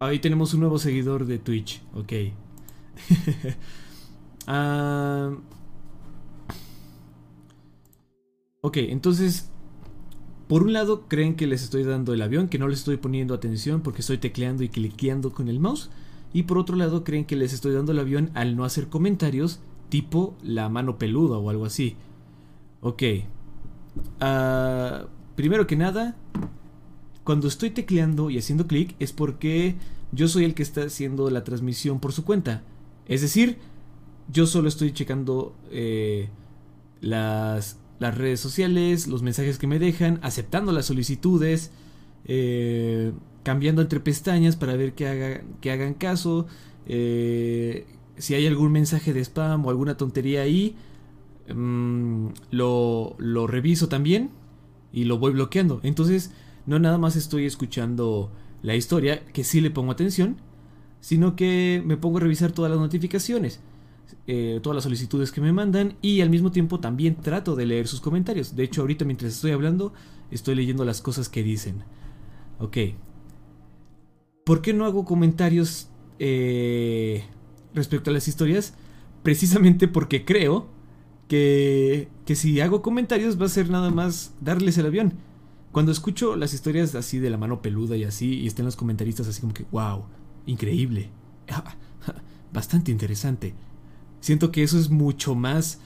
Ahí 0.04 0.20
tenemos 0.20 0.54
un 0.54 0.60
nuevo 0.60 0.78
seguidor 0.80 1.26
de 1.26 1.40
Twitch. 1.40 1.82
Ok. 1.96 2.14
Ah, 4.46 5.32
ok, 8.60 8.76
entonces... 8.76 9.53
Por 10.48 10.64
un 10.64 10.74
lado 10.74 11.08
creen 11.08 11.36
que 11.36 11.48
les 11.48 11.64
estoy 11.64 11.84
dando 11.84 12.14
el 12.14 12.22
avión, 12.22 12.50
que 12.50 12.60
no 12.60 12.68
les 12.68 12.80
estoy 12.80 12.98
poniendo 12.98 13.34
atención 13.34 13.82
porque 13.82 14.02
estoy 14.02 14.18
tecleando 14.18 14.64
y 14.64 14.70
cliqueando 14.70 15.32
con 15.32 15.48
el 15.48 15.60
mouse. 15.60 15.90
Y 16.34 16.44
por 16.44 16.58
otro 16.58 16.76
lado 16.76 17.04
creen 17.04 17.26
que 17.26 17.36
les 17.36 17.54
estoy 17.54 17.74
dando 17.74 17.92
el 17.92 18.00
avión 18.00 18.32
al 18.34 18.56
no 18.56 18.66
hacer 18.66 18.90
comentarios 18.90 19.60
tipo 19.90 20.36
la 20.42 20.70
mano 20.70 20.98
peluda 20.98 21.38
o 21.38 21.50
algo 21.50 21.66
así. 21.66 21.96
Ok. 22.82 23.04
Uh, 24.20 25.08
primero 25.36 25.68
que 25.68 25.76
nada, 25.76 26.16
cuando 27.24 27.48
estoy 27.48 27.70
tecleando 27.70 28.30
y 28.30 28.38
haciendo 28.38 28.68
clic 28.68 28.96
es 29.00 29.14
porque 29.14 29.76
yo 30.12 30.28
soy 30.28 30.46
el 30.46 30.54
que 30.54 30.64
está 30.64 30.84
haciendo 30.84 31.30
la 31.30 31.44
transmisión 31.44 32.00
por 32.00 32.12
su 32.12 32.26
cuenta. 32.26 32.64
Es 33.08 33.22
decir, 33.22 33.60
yo 34.32 34.46
solo 34.46 34.68
estoy 34.68 34.92
checando 34.94 35.56
eh, 35.72 36.30
las, 37.02 37.78
las, 38.04 38.18
redes 38.18 38.40
sociales, 38.40 39.08
los 39.08 39.24
mensajes 39.24 39.58
que 39.58 39.68
me 39.68 39.80
dejan, 39.80 40.20
aceptando 40.22 40.72
las 40.72 40.86
solicitudes, 40.86 41.72
eh, 42.26 43.12
cambiando 43.44 43.82
entre 43.82 44.00
pestañas 44.00 44.56
para 44.56 44.76
ver 44.76 44.94
que, 44.94 45.44
que 45.62 45.72
hagan 45.72 45.94
caso. 45.94 46.46
Eh, 46.86 47.86
si 48.18 48.36
hay 48.36 48.46
algún 48.48 48.72
mensaje 48.72 49.14
de 49.14 49.22
spam 49.22 49.66
o 49.66 49.70
alguna 49.70 49.98
tontería 49.98 50.42
ahí, 50.42 50.76
mm, 51.54 52.28
lo, 52.52 53.16
lo 53.18 53.48
reviso 53.48 53.90
también 53.90 54.30
y 54.92 55.06
lo 55.06 55.18
voy 55.18 55.34
bloqueando. 55.34 55.80
Entonces, 55.84 56.32
no 56.66 56.80
nada 56.80 56.98
más 56.98 57.16
estoy 57.16 57.46
escuchando 57.46 58.32
la 58.62 58.76
historia, 58.76 59.26
que 59.34 59.44
sí 59.44 59.60
le 59.62 59.72
pongo 59.72 59.92
atención, 59.92 60.38
sino 61.02 61.36
que 61.36 61.82
me 61.86 61.98
pongo 61.98 62.18
a 62.18 62.22
revisar 62.22 62.54
todas 62.54 62.72
las 62.72 62.80
notificaciones, 62.80 63.60
eh, 64.28 64.60
todas 64.62 64.76
las 64.76 64.84
solicitudes 64.84 65.32
que 65.32 65.42
me 65.42 65.54
mandan 65.54 65.96
y 66.02 66.22
al 66.22 66.30
mismo 66.30 66.52
tiempo 66.52 66.80
también 66.80 67.16
trato 67.16 67.56
de 67.56 67.66
leer 67.66 67.88
sus 67.88 68.02
comentarios. 68.02 68.56
De 68.56 68.64
hecho, 68.64 68.82
ahorita 68.82 69.06
mientras 69.06 69.34
estoy 69.34 69.52
hablando, 69.52 69.94
estoy 70.32 70.56
leyendo 70.56 70.86
las 70.86 71.02
cosas 71.02 71.30
que 71.30 71.44
dicen. 71.44 71.84
Ok. 72.60 72.78
¿Por 74.46 74.62
qué 74.62 74.74
no 74.74 74.86
hago 74.86 75.06
comentarios 75.06 75.90
eh, 76.20 77.24
respecto 77.74 78.10
a 78.10 78.14
las 78.14 78.28
historias? 78.28 78.76
Precisamente 79.24 79.88
porque 79.88 80.26
creo 80.26 80.68
que, 81.28 82.10
que 82.26 82.36
si 82.36 82.60
hago 82.60 82.82
comentarios 82.82 83.40
va 83.42 83.46
a 83.46 83.50
ser 83.50 83.70
nada 83.70 83.90
más 83.90 84.34
darles 84.42 84.78
el 84.78 84.86
avión 84.86 85.14
cuando 85.74 85.92
escucho 85.92 86.36
las 86.36 86.54
historias 86.54 86.94
así 86.94 87.18
de 87.18 87.32
la 87.32 87.38
mano 87.38 87.64
peluda 87.64 87.98
y 87.98 88.04
así, 88.04 88.42
y 88.42 88.48
estén 88.48 88.64
los 88.64 88.76
comentaristas 88.76 89.28
así 89.28 89.42
como 89.42 89.56
que, 89.56 89.66
wow, 89.72 90.04
increíble, 90.46 91.10
bastante 92.54 92.92
interesante. 92.92 93.56
Siento 94.24 94.54
que 94.54 94.64
eso 94.64 94.80
es 94.80 94.90
mucho 94.90 95.36
más, 95.36 95.82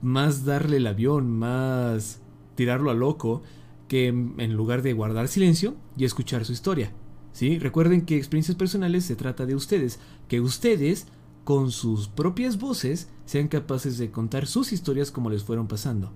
más 0.00 0.46
darle 0.46 0.78
el 0.78 0.86
avión, 0.86 1.30
más 1.30 2.18
tirarlo 2.54 2.90
a 2.90 2.94
loco, 2.94 3.42
que 3.88 4.06
en 4.06 4.54
lugar 4.54 4.80
de 4.80 4.94
guardar 4.94 5.28
silencio 5.28 5.76
y 5.94 6.06
escuchar 6.06 6.46
su 6.46 6.52
historia. 6.52 6.94
¿Sí? 7.32 7.58
Recuerden 7.58 8.06
que 8.06 8.16
experiencias 8.16 8.56
personales 8.56 9.04
se 9.04 9.16
trata 9.16 9.44
de 9.44 9.54
ustedes, 9.54 10.00
que 10.28 10.40
ustedes, 10.40 11.08
con 11.44 11.70
sus 11.70 12.08
propias 12.08 12.58
voces, 12.58 13.10
sean 13.26 13.48
capaces 13.48 13.98
de 13.98 14.10
contar 14.10 14.46
sus 14.46 14.72
historias 14.72 15.10
como 15.10 15.28
les 15.28 15.44
fueron 15.44 15.68
pasando. 15.68 16.10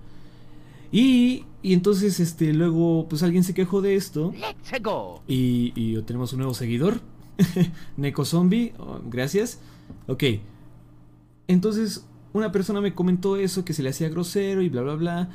Y, 0.90 1.44
y 1.62 1.74
entonces 1.74 2.18
este 2.18 2.54
luego 2.54 3.10
pues 3.10 3.22
alguien 3.22 3.44
se 3.44 3.52
quejó 3.52 3.82
de 3.82 3.94
esto. 3.94 4.32
Y, 5.28 5.74
y 5.76 6.00
tenemos 6.00 6.32
un 6.32 6.38
nuevo 6.38 6.54
seguidor. 6.54 7.02
Neko 7.98 8.24
Zombie, 8.24 8.72
oh, 8.78 9.02
gracias. 9.04 9.60
Ok. 10.06 10.24
Entonces 11.48 12.06
una 12.32 12.52
persona 12.52 12.80
me 12.80 12.94
comentó 12.94 13.36
eso, 13.36 13.64
que 13.64 13.72
se 13.72 13.82
le 13.82 13.90
hacía 13.90 14.08
grosero 14.08 14.62
y 14.62 14.68
bla 14.68 14.82
bla 14.82 14.94
bla. 14.94 15.30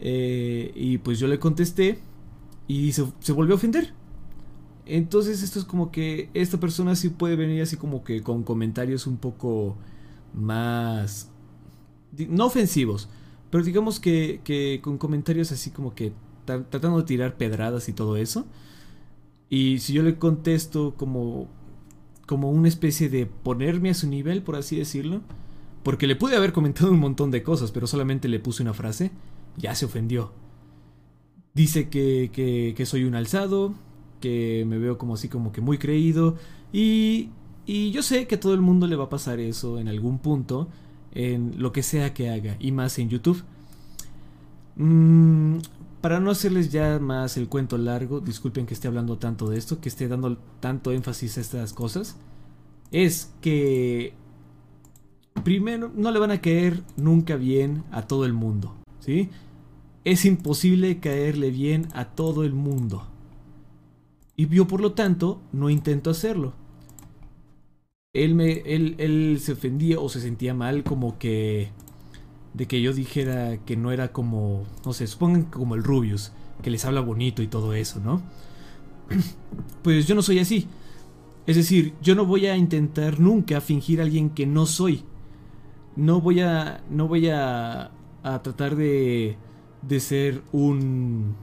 Eh, 0.00 0.72
y 0.74 0.98
pues 0.98 1.18
yo 1.18 1.26
le 1.26 1.38
contesté 1.38 1.98
y 2.66 2.92
se, 2.92 3.04
se, 3.20 3.32
volvió 3.32 3.54
a 3.54 3.56
ofender. 3.56 3.92
Entonces 4.86 5.42
esto 5.42 5.58
es 5.58 5.64
como 5.64 5.90
que 5.90 6.30
esta 6.34 6.58
persona 6.58 6.96
sí 6.96 7.10
puede 7.10 7.36
venir 7.36 7.60
así 7.62 7.76
como 7.76 8.04
que 8.04 8.22
con 8.22 8.42
comentarios 8.42 9.06
un 9.06 9.18
poco 9.18 9.76
más... 10.32 11.30
No 12.28 12.46
ofensivos, 12.46 13.08
pero 13.50 13.64
digamos 13.64 14.00
que, 14.00 14.80
con 14.82 14.98
comentarios 14.98 15.52
así 15.52 15.70
como 15.70 15.94
que 15.94 16.12
tratando 16.44 16.98
de 16.98 17.04
tirar 17.04 17.36
pedradas 17.36 17.88
y 17.88 17.92
todo 17.92 18.16
eso. 18.16 18.46
Y 19.50 19.78
si 19.80 19.92
yo 19.92 20.02
le 20.02 20.16
contesto 20.16 20.94
como, 20.96 21.48
como 22.26 22.50
una 22.50 22.68
especie 22.68 23.08
de 23.08 23.26
ponerme 23.26 23.90
a 23.90 23.94
su 23.94 24.08
nivel, 24.08 24.42
por 24.42 24.56
así 24.56 24.76
decirlo. 24.76 25.20
Porque 25.82 26.06
le 26.06 26.16
pude 26.16 26.36
haber 26.36 26.52
comentado 26.52 26.90
un 26.90 26.98
montón 26.98 27.30
de 27.30 27.42
cosas, 27.42 27.72
pero 27.72 27.86
solamente 27.86 28.28
le 28.28 28.40
puse 28.40 28.62
una 28.62 28.74
frase. 28.74 29.10
Ya 29.56 29.74
se 29.74 29.86
ofendió. 29.86 30.32
Dice 31.54 31.88
que, 31.88 32.30
que, 32.76 32.86
soy 32.86 33.04
un 33.04 33.14
alzado, 33.14 33.74
que 34.20 34.64
me 34.66 34.78
veo 34.78 34.98
como 34.98 35.14
así 35.14 35.28
como 35.28 35.52
que 35.52 35.60
muy 35.60 35.78
creído. 35.78 36.36
Y, 36.72 37.30
y 37.66 37.90
yo 37.90 38.02
sé 38.02 38.26
que 38.26 38.36
a 38.36 38.40
todo 38.40 38.54
el 38.54 38.60
mundo 38.60 38.86
le 38.86 38.96
va 38.96 39.04
a 39.04 39.08
pasar 39.08 39.40
eso 39.40 39.78
en 39.78 39.88
algún 39.88 40.18
punto 40.18 40.68
en 41.12 41.54
lo 41.60 41.72
que 41.72 41.82
sea 41.82 42.14
que 42.14 42.30
haga 42.30 42.56
y 42.60 42.72
más 42.72 42.98
en 42.98 43.08
YouTube. 43.08 43.42
Mm, 44.76 45.58
para 46.00 46.20
no 46.20 46.30
hacerles 46.30 46.70
ya 46.70 46.98
más 47.00 47.36
el 47.36 47.48
cuento 47.48 47.76
largo, 47.76 48.20
disculpen 48.20 48.66
que 48.66 48.74
esté 48.74 48.86
hablando 48.86 49.18
tanto 49.18 49.48
de 49.50 49.58
esto, 49.58 49.80
que 49.80 49.88
esté 49.88 50.06
dando 50.06 50.38
tanto 50.60 50.92
énfasis 50.92 51.38
a 51.38 51.40
estas 51.40 51.72
cosas, 51.72 52.16
es 52.92 53.32
que 53.40 54.14
primero 55.44 55.90
no 55.94 56.10
le 56.10 56.18
van 56.18 56.30
a 56.30 56.40
caer 56.40 56.82
nunca 56.96 57.36
bien 57.36 57.84
a 57.90 58.02
todo 58.02 58.24
el 58.24 58.32
mundo, 58.32 58.74
¿sí? 59.00 59.30
Es 60.04 60.24
imposible 60.24 60.98
caerle 61.00 61.50
bien 61.50 61.88
a 61.92 62.06
todo 62.06 62.44
el 62.44 62.54
mundo. 62.54 63.06
Y 64.36 64.48
yo 64.48 64.66
por 64.66 64.80
lo 64.80 64.92
tanto 64.92 65.40
no 65.52 65.68
intento 65.68 66.10
hacerlo 66.10 66.54
él, 68.24 68.34
me, 68.34 68.62
él, 68.64 68.94
él 68.98 69.38
se 69.40 69.52
ofendía 69.52 70.00
o 70.00 70.08
se 70.08 70.20
sentía 70.20 70.54
mal 70.54 70.84
como 70.84 71.18
que... 71.18 71.70
De 72.54 72.66
que 72.66 72.80
yo 72.80 72.92
dijera 72.92 73.58
que 73.58 73.76
no 73.76 73.92
era 73.92 74.12
como... 74.12 74.64
No 74.84 74.92
sé, 74.92 75.06
supongan 75.06 75.44
como 75.44 75.74
el 75.74 75.84
Rubius, 75.84 76.32
que 76.62 76.70
les 76.70 76.84
habla 76.84 77.00
bonito 77.00 77.42
y 77.42 77.46
todo 77.46 77.74
eso, 77.74 78.00
¿no? 78.00 78.22
Pues 79.82 80.06
yo 80.06 80.14
no 80.14 80.22
soy 80.22 80.38
así. 80.38 80.66
Es 81.46 81.56
decir, 81.56 81.94
yo 82.02 82.14
no 82.14 82.26
voy 82.26 82.46
a 82.46 82.56
intentar 82.56 83.20
nunca 83.20 83.60
fingir 83.60 84.00
a 84.00 84.04
alguien 84.04 84.30
que 84.30 84.46
no 84.46 84.66
soy. 84.66 85.04
No 85.98 86.20
voy 86.20 86.40
a. 86.40 86.80
No 86.88 87.08
voy 87.08 87.28
a. 87.28 87.90
a 88.22 88.42
tratar 88.42 88.76
de. 88.76 89.36
de 89.82 90.00
ser 90.00 90.42
un. 90.52 91.34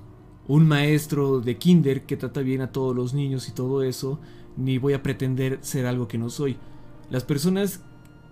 un 0.47 0.67
maestro 0.67 1.41
de 1.41 1.57
kinder 1.57 2.05
que 2.05 2.15
trata 2.15 2.39
bien 2.39 2.61
a 2.61 2.71
todos 2.71 2.95
los 2.95 3.13
niños 3.13 3.49
y 3.49 3.51
todo 3.51 3.83
eso. 3.83 4.17
Ni 4.55 4.77
voy 4.77 4.93
a 4.93 5.03
pretender 5.03 5.59
ser 5.61 5.85
algo 5.85 6.07
que 6.07 6.17
no 6.17 6.29
soy. 6.29 6.55
Las 7.09 7.25
personas 7.25 7.81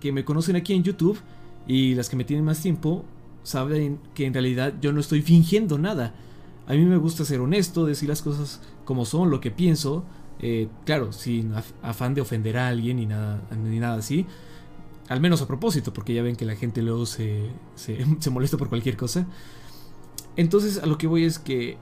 que 0.00 0.12
me 0.12 0.24
conocen 0.24 0.56
aquí 0.56 0.72
en 0.72 0.82
YouTube 0.82 1.18
y 1.66 1.94
las 1.94 2.08
que 2.08 2.16
me 2.16 2.24
tienen 2.24 2.46
más 2.46 2.60
tiempo 2.62 3.04
saben 3.42 4.00
que 4.14 4.24
en 4.24 4.32
realidad 4.32 4.72
yo 4.80 4.92
no 4.92 5.00
estoy 5.00 5.20
fingiendo 5.20 5.76
nada. 5.76 6.14
A 6.66 6.72
mí 6.72 6.86
me 6.86 6.96
gusta 6.96 7.26
ser 7.26 7.40
honesto, 7.40 7.84
decir 7.84 8.08
las 8.08 8.22
cosas 8.22 8.62
como 8.86 9.04
son, 9.04 9.28
lo 9.28 9.40
que 9.40 9.50
pienso. 9.50 10.04
Eh, 10.40 10.68
claro, 10.86 11.12
sin 11.12 11.52
afán 11.82 12.14
de 12.14 12.22
ofender 12.22 12.56
a 12.56 12.68
alguien 12.68 12.96
ni 12.96 13.04
nada, 13.04 13.42
ni 13.62 13.78
nada 13.78 13.96
así. 13.96 14.24
Al 15.08 15.20
menos 15.20 15.42
a 15.42 15.46
propósito, 15.46 15.92
porque 15.92 16.14
ya 16.14 16.22
ven 16.22 16.36
que 16.36 16.44
la 16.44 16.56
gente 16.56 16.82
luego 16.82 17.06
se, 17.06 17.50
se, 17.74 18.30
molesta 18.30 18.56
por 18.56 18.68
cualquier 18.68 18.96
cosa. 18.96 19.26
Entonces 20.36 20.78
a 20.78 20.86
lo 20.86 20.98
que 20.98 21.06
voy 21.06 21.24
es 21.24 21.38
que 21.38 21.76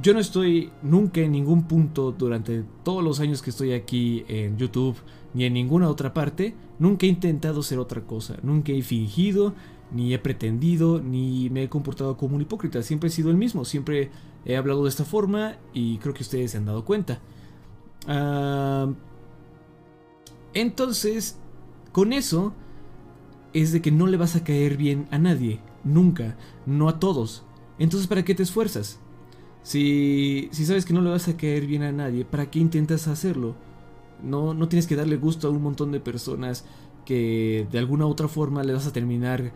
yo 0.00 0.14
no 0.14 0.20
estoy 0.20 0.72
nunca 0.82 1.20
en 1.20 1.32
ningún 1.32 1.64
punto 1.64 2.12
durante 2.12 2.64
todos 2.82 3.04
los 3.04 3.20
años 3.20 3.42
que 3.42 3.50
estoy 3.50 3.72
aquí 3.72 4.24
en 4.28 4.56
YouTube 4.56 4.96
ni 5.34 5.44
en 5.44 5.54
ninguna 5.54 5.88
otra 5.88 6.14
parte, 6.14 6.54
nunca 6.78 7.06
he 7.06 7.08
intentado 7.08 7.62
ser 7.62 7.78
otra 7.78 8.02
cosa, 8.02 8.36
nunca 8.42 8.72
he 8.72 8.82
fingido, 8.82 9.54
ni 9.92 10.14
he 10.14 10.18
pretendido, 10.18 11.00
ni 11.00 11.50
me 11.50 11.64
he 11.64 11.68
comportado 11.68 12.16
como 12.16 12.36
un 12.36 12.42
hipócrita, 12.42 12.82
siempre 12.82 13.08
he 13.08 13.10
sido 13.10 13.30
el 13.30 13.36
mismo, 13.36 13.64
siempre 13.64 14.10
he 14.44 14.56
hablado 14.56 14.82
de 14.84 14.88
esta 14.88 15.04
forma 15.04 15.56
y 15.72 15.98
creo 15.98 16.14
que 16.14 16.22
ustedes 16.22 16.50
se 16.52 16.58
han 16.58 16.66
dado 16.66 16.84
cuenta. 16.84 17.20
entonces, 20.54 21.38
con 21.92 22.12
eso, 22.12 22.54
es 23.52 23.72
de 23.72 23.82
que 23.82 23.90
no 23.90 24.06
le 24.06 24.16
vas 24.16 24.36
a 24.36 24.44
caer 24.44 24.76
bien 24.76 25.06
a 25.10 25.18
nadie, 25.18 25.60
nunca, 25.84 26.36
no 26.66 26.88
a 26.88 26.98
todos. 26.98 27.44
Entonces, 27.78 28.06
¿para 28.06 28.24
qué 28.24 28.34
te 28.34 28.42
esfuerzas? 28.42 29.00
Si, 29.62 30.48
si 30.52 30.64
sabes 30.64 30.84
que 30.84 30.94
no 30.94 31.02
le 31.02 31.10
vas 31.10 31.28
a 31.28 31.36
caer 31.36 31.66
bien 31.66 31.82
a 31.82 31.92
nadie, 31.92 32.24
¿para 32.24 32.50
qué 32.50 32.58
intentas 32.58 33.08
hacerlo? 33.08 33.54
No, 34.22 34.54
no 34.54 34.68
tienes 34.68 34.86
que 34.86 34.96
darle 34.96 35.16
gusto 35.16 35.48
a 35.48 35.50
un 35.50 35.62
montón 35.62 35.92
de 35.92 36.00
personas 36.00 36.64
que 37.04 37.66
de 37.70 37.78
alguna 37.78 38.06
u 38.06 38.08
otra 38.08 38.28
forma 38.28 38.62
le 38.62 38.72
vas 38.72 38.86
a 38.86 38.92
terminar 38.92 39.52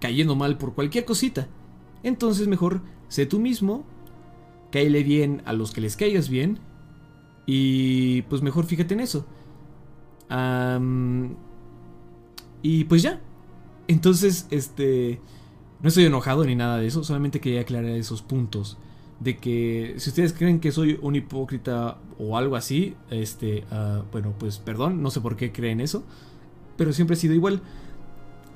cayendo 0.00 0.34
mal 0.34 0.58
por 0.58 0.74
cualquier 0.74 1.04
cosita. 1.04 1.48
Entonces 2.02 2.48
mejor 2.48 2.82
sé 3.08 3.26
tú 3.26 3.38
mismo, 3.38 3.84
cáele 4.70 5.02
bien 5.04 5.42
a 5.44 5.52
los 5.52 5.72
que 5.72 5.80
les 5.80 5.96
caigas 5.96 6.28
bien 6.28 6.58
y 7.46 8.22
pues 8.22 8.42
mejor 8.42 8.64
fíjate 8.64 8.94
en 8.94 9.00
eso. 9.00 9.26
Y 12.62 12.84
pues 12.84 13.02
ya. 13.02 13.20
Entonces, 13.88 14.46
este... 14.50 15.20
No 15.82 15.88
estoy 15.88 16.04
enojado 16.04 16.44
ni 16.44 16.54
nada 16.54 16.78
de 16.78 16.86
eso, 16.86 17.02
solamente 17.02 17.40
quería 17.40 17.62
aclarar 17.62 17.90
esos 17.90 18.22
puntos. 18.22 18.78
De 19.18 19.36
que 19.36 19.94
si 19.98 20.10
ustedes 20.10 20.32
creen 20.32 20.60
que 20.60 20.70
soy 20.70 20.98
un 21.02 21.16
hipócrita 21.16 21.98
o 22.18 22.36
algo 22.36 22.54
así, 22.54 22.94
este, 23.10 23.64
ah, 23.72 24.02
bueno, 24.12 24.32
pues 24.38 24.58
perdón, 24.58 25.02
no 25.02 25.10
sé 25.10 25.20
por 25.20 25.36
qué 25.36 25.50
creen 25.50 25.80
eso, 25.80 26.04
pero 26.76 26.92
siempre 26.92 27.14
he 27.14 27.18
sido 27.18 27.34
igual. 27.34 27.62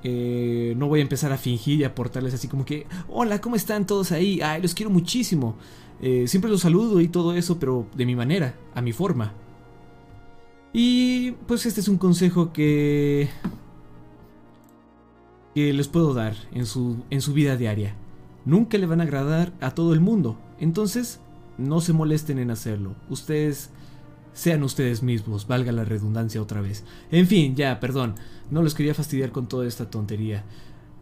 Eh, 0.04 0.74
no 0.76 0.86
voy 0.86 1.00
a 1.00 1.02
empezar 1.02 1.32
a 1.32 1.38
fingir 1.38 1.80
y 1.80 1.84
aportarles 1.84 2.32
así 2.32 2.46
como 2.46 2.64
que, 2.64 2.86
hola, 3.08 3.40
¿cómo 3.40 3.56
están 3.56 3.86
todos 3.86 4.12
ahí? 4.12 4.40
Ay, 4.40 4.62
los 4.62 4.74
quiero 4.74 4.90
muchísimo. 4.90 5.56
Eh, 6.00 6.28
siempre 6.28 6.48
los 6.48 6.60
saludo 6.60 7.00
y 7.00 7.08
todo 7.08 7.34
eso, 7.34 7.58
pero 7.58 7.88
de 7.96 8.06
mi 8.06 8.14
manera, 8.14 8.54
a 8.74 8.82
mi 8.82 8.92
forma. 8.92 9.32
Y 10.72 11.32
pues 11.48 11.66
este 11.66 11.80
es 11.80 11.88
un 11.88 11.98
consejo 11.98 12.52
que 12.52 13.28
que 15.56 15.72
les 15.72 15.88
puedo 15.88 16.12
dar 16.12 16.34
en 16.52 16.66
su, 16.66 16.98
en 17.08 17.22
su 17.22 17.32
vida 17.32 17.56
diaria. 17.56 17.94
Nunca 18.44 18.76
le 18.76 18.84
van 18.84 19.00
a 19.00 19.04
agradar 19.04 19.54
a 19.62 19.70
todo 19.70 19.94
el 19.94 20.00
mundo, 20.00 20.36
entonces 20.60 21.18
no 21.56 21.80
se 21.80 21.94
molesten 21.94 22.38
en 22.38 22.50
hacerlo. 22.50 22.94
Ustedes 23.08 23.70
sean 24.34 24.62
ustedes 24.62 25.02
mismos, 25.02 25.46
valga 25.46 25.72
la 25.72 25.86
redundancia 25.86 26.42
otra 26.42 26.60
vez. 26.60 26.84
En 27.10 27.26
fin, 27.26 27.56
ya, 27.56 27.80
perdón, 27.80 28.16
no 28.50 28.62
los 28.62 28.74
quería 28.74 28.92
fastidiar 28.92 29.32
con 29.32 29.48
toda 29.48 29.66
esta 29.66 29.88
tontería. 29.88 30.44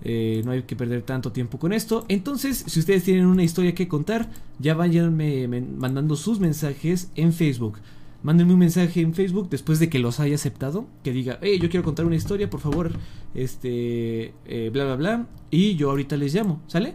Eh, 0.04 0.42
no 0.44 0.52
hay 0.52 0.62
que 0.62 0.76
perder 0.76 1.02
tanto 1.02 1.32
tiempo 1.32 1.58
con 1.58 1.72
esto. 1.72 2.04
Entonces, 2.06 2.62
si 2.68 2.78
ustedes 2.78 3.02
tienen 3.02 3.26
una 3.26 3.42
historia 3.42 3.74
que 3.74 3.88
contar, 3.88 4.30
ya 4.60 4.74
vayanme 4.74 5.48
mandando 5.48 6.14
sus 6.14 6.38
mensajes 6.38 7.10
en 7.16 7.32
Facebook. 7.32 7.78
Mándenme 8.24 8.54
un 8.54 8.58
mensaje 8.58 9.02
en 9.02 9.12
Facebook 9.12 9.50
después 9.50 9.78
de 9.78 9.90
que 9.90 9.98
los 9.98 10.18
haya 10.18 10.36
aceptado. 10.36 10.86
Que 11.02 11.12
diga, 11.12 11.38
hey, 11.42 11.58
yo 11.60 11.68
quiero 11.68 11.84
contar 11.84 12.06
una 12.06 12.16
historia, 12.16 12.48
por 12.48 12.60
favor. 12.60 12.90
Este, 13.34 14.32
eh, 14.46 14.70
bla, 14.72 14.86
bla, 14.86 14.96
bla. 14.96 15.28
Y 15.50 15.76
yo 15.76 15.90
ahorita 15.90 16.16
les 16.16 16.34
llamo, 16.34 16.62
¿sale? 16.66 16.94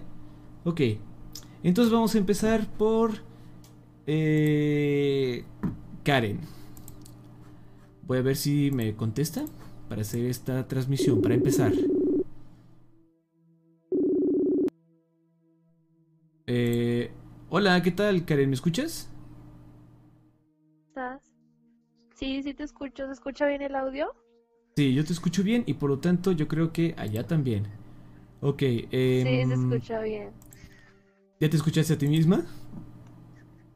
Ok. 0.64 0.82
Entonces 1.62 1.94
vamos 1.94 2.16
a 2.16 2.18
empezar 2.18 2.66
por... 2.78 3.12
Eh, 4.08 5.44
Karen. 6.04 6.40
Voy 8.08 8.18
a 8.18 8.22
ver 8.24 8.36
si 8.36 8.72
me 8.72 8.96
contesta 8.96 9.46
para 9.88 10.02
hacer 10.02 10.26
esta 10.26 10.68
transmisión, 10.68 11.22
para 11.22 11.36
empezar. 11.36 11.74
Eh, 16.48 17.12
hola, 17.52 17.84
¿qué 17.84 17.92
tal, 17.92 18.26
Karen? 18.26 18.50
¿Me 18.50 18.56
escuchas? 18.56 19.12
¿Estás? 21.00 21.22
Sí, 22.14 22.44
sí 22.44 22.54
te 22.54 22.64
escucho. 22.64 23.06
¿Se 23.06 23.14
escucha 23.14 23.46
bien 23.46 23.62
el 23.62 23.74
audio? 23.74 24.14
Sí, 24.76 24.94
yo 24.94 25.06
te 25.06 25.14
escucho 25.14 25.44
bien 25.44 25.64
y 25.66 25.76
por 25.76 25.90
lo 25.90 26.00
tanto 26.00 26.34
yo 26.34 26.50
creo 26.50 26.74
que 26.74 26.94
allá 26.98 27.26
también. 27.26 27.68
Ok. 28.42 28.60
sí, 28.60 28.90
se 28.92 29.54
escucha 29.54 30.02
bien. 30.02 30.32
¿Ya 31.40 31.50
te 31.50 31.56
escuchaste 31.56 31.94
a 31.94 31.98
ti 31.98 32.10
misma? 32.10 32.44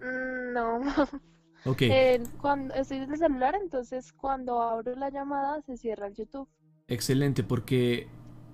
Mm, 0.01 0.53
no. 0.53 0.81
Ok. 1.65 1.83
Eh, 1.83 2.21
cuando 2.41 2.73
estoy 2.73 2.97
en 2.97 3.13
el 3.13 3.17
celular, 3.17 3.55
entonces 3.55 4.11
cuando 4.11 4.61
abro 4.61 4.93
la 4.97 5.09
llamada 5.09 5.61
se 5.61 5.77
cierra 5.77 6.07
el 6.07 6.13
YouTube. 6.13 6.49
Excelente, 6.89 7.41
porque 7.41 8.07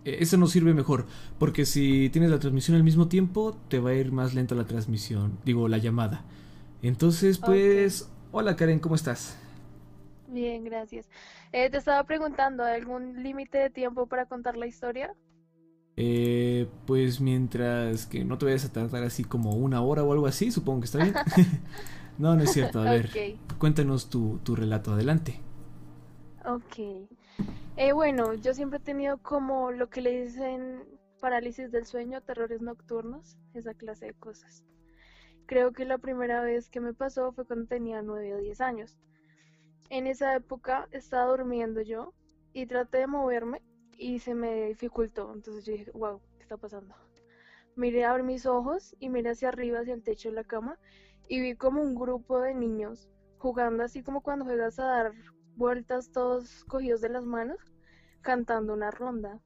eh, 0.05 0.17
eso 0.19 0.37
nos 0.37 0.51
sirve 0.51 0.75
mejor. 0.75 1.07
Porque 1.39 1.65
si 1.65 2.11
tienes 2.11 2.29
la 2.29 2.37
transmisión 2.37 2.77
al 2.77 2.83
mismo 2.83 3.07
tiempo, 3.07 3.57
te 3.67 3.79
va 3.79 3.89
a 3.89 3.93
ir 3.95 4.11
más 4.11 4.35
lenta 4.35 4.53
la 4.53 4.67
transmisión, 4.67 5.39
digo, 5.43 5.67
la 5.67 5.79
llamada. 5.79 6.23
Entonces, 6.83 7.39
pues, 7.39 8.07
hola 8.31 8.55
Karen, 8.55 8.79
¿cómo 8.79 8.95
estás? 8.95 9.37
Bien, 10.27 10.63
gracias. 10.63 11.09
Eh, 11.51 11.69
te 11.69 11.77
estaba 11.77 12.03
preguntando, 12.05 12.63
¿hay 12.63 12.79
algún 12.79 13.23
límite 13.23 13.57
de 13.57 13.69
tiempo 13.69 14.07
para 14.07 14.27
contar 14.27 14.57
la 14.57 14.67
historia? 14.67 15.15
Eh, 15.97 16.67
pues 16.85 17.19
mientras 17.19 18.05
que 18.05 18.23
no 18.23 18.37
te 18.37 18.45
vayas 18.45 18.65
a 18.65 18.71
tardar 18.71 19.03
así 19.03 19.23
como 19.25 19.53
una 19.53 19.81
hora 19.81 20.03
o 20.03 20.13
algo 20.13 20.27
así, 20.27 20.51
supongo 20.51 20.81
que 20.81 20.85
está 20.85 20.99
bien. 20.99 21.15
No, 22.19 22.35
no 22.35 22.43
es 22.43 22.51
cierto. 22.51 22.81
A 22.81 22.91
ver, 22.91 23.09
cuéntanos 23.57 24.09
tu, 24.09 24.39
tu 24.43 24.53
relato. 24.53 24.91
Adelante. 24.91 25.39
Ok. 26.45 27.07
Eh, 27.77 27.93
bueno, 27.93 28.33
yo 28.33 28.53
siempre 28.53 28.79
he 28.79 28.81
tenido 28.81 29.19
como 29.19 29.71
lo 29.71 29.89
que 29.89 30.01
le 30.01 30.25
dicen 30.25 30.83
parálisis 31.21 31.71
del 31.71 31.85
sueño, 31.85 32.21
terrores 32.21 32.61
nocturnos, 32.61 33.37
esa 33.53 33.73
clase 33.73 34.07
de 34.07 34.13
cosas. 34.13 34.65
Creo 35.49 35.73
que 35.73 35.83
la 35.83 35.97
primera 35.97 36.43
vez 36.43 36.69
que 36.69 36.79
me 36.79 36.93
pasó 36.93 37.31
fue 37.31 37.43
cuando 37.43 37.65
tenía 37.65 38.03
9 38.03 38.35
o 38.35 38.37
10 38.37 38.61
años. 38.61 38.99
En 39.89 40.05
esa 40.05 40.35
época 40.35 40.87
estaba 40.91 41.31
durmiendo 41.31 41.81
yo 41.81 42.13
y 42.53 42.67
traté 42.67 42.99
de 42.99 43.07
moverme 43.07 43.63
y 43.97 44.19
se 44.19 44.35
me 44.35 44.67
dificultó. 44.67 45.33
Entonces 45.33 45.65
yo 45.65 45.73
dije, 45.73 45.91
wow, 45.95 46.21
¿qué 46.37 46.43
está 46.43 46.57
pasando? 46.57 46.93
Miré 47.75 48.05
a 48.05 48.11
abrir 48.11 48.27
mis 48.27 48.45
ojos 48.45 48.95
y 48.99 49.09
miré 49.09 49.31
hacia 49.31 49.49
arriba, 49.49 49.79
hacia 49.79 49.95
el 49.95 50.03
techo 50.03 50.29
de 50.29 50.35
la 50.35 50.43
cama 50.43 50.77
y 51.27 51.41
vi 51.41 51.55
como 51.55 51.81
un 51.81 51.95
grupo 51.95 52.39
de 52.39 52.53
niños 52.53 53.09
jugando 53.39 53.83
así 53.83 54.03
como 54.03 54.21
cuando 54.21 54.45
juegas 54.45 54.77
a 54.77 54.83
dar 54.83 55.13
vueltas 55.55 56.11
todos 56.11 56.63
cogidos 56.65 57.01
de 57.01 57.09
las 57.09 57.25
manos, 57.25 57.57
cantando 58.21 58.75
una 58.75 58.91
ronda. 58.91 59.39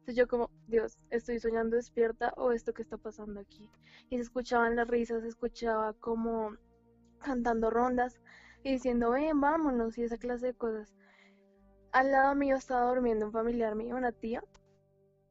Entonces 0.00 0.16
yo 0.16 0.28
como, 0.28 0.50
Dios, 0.66 0.98
¿estoy 1.10 1.38
soñando 1.40 1.76
despierta 1.76 2.32
o 2.36 2.52
esto 2.52 2.72
que 2.72 2.82
está 2.82 2.96
pasando 2.96 3.38
aquí? 3.40 3.70
Y 4.08 4.16
se 4.16 4.22
escuchaban 4.22 4.74
las 4.74 4.88
risas, 4.88 5.22
se 5.22 5.28
escuchaba 5.28 5.92
como 5.92 6.56
cantando 7.18 7.70
rondas 7.70 8.18
y 8.62 8.72
diciendo, 8.72 9.10
ven, 9.10 9.40
vámonos 9.40 9.98
y 9.98 10.04
esa 10.04 10.16
clase 10.16 10.46
de 10.46 10.54
cosas. 10.54 10.94
Al 11.92 12.12
lado 12.12 12.34
mío 12.34 12.56
estaba 12.56 12.88
durmiendo 12.88 13.26
un 13.26 13.32
familiar 13.32 13.74
mío, 13.74 13.96
una 13.96 14.12
tía, 14.12 14.42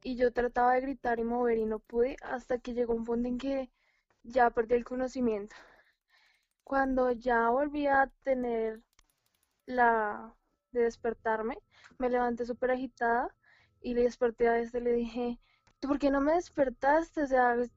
y 0.02 0.16
yo 0.16 0.32
trataba 0.32 0.74
de 0.74 0.82
gritar 0.82 1.18
y 1.18 1.24
mover 1.24 1.58
y 1.58 1.66
no 1.66 1.78
pude 1.80 2.16
hasta 2.22 2.58
que 2.58 2.72
llegó 2.72 2.94
un 2.94 3.04
punto 3.04 3.28
en 3.28 3.38
que 3.38 3.70
ya 4.22 4.50
perdí 4.50 4.74
el 4.74 4.84
conocimiento. 4.84 5.56
Cuando 6.64 7.10
ya 7.10 7.50
volví 7.50 7.86
a 7.86 8.10
tener 8.22 8.80
la 9.66 10.34
de 10.72 10.82
despertarme, 10.82 11.58
me 11.98 12.08
levanté 12.08 12.46
súper 12.46 12.70
agitada 12.70 13.34
y 13.80 13.94
le 13.94 14.02
desperté 14.02 14.48
a 14.48 14.58
este, 14.58 14.80
le 14.80 14.92
dije, 14.92 15.38
¿tú 15.80 15.88
por 15.88 15.98
qué 15.98 16.10
no 16.10 16.20
me 16.20 16.34
despertaste? 16.34 17.22
O 17.22 17.26
sea, 17.26 17.56
me 17.56 17.68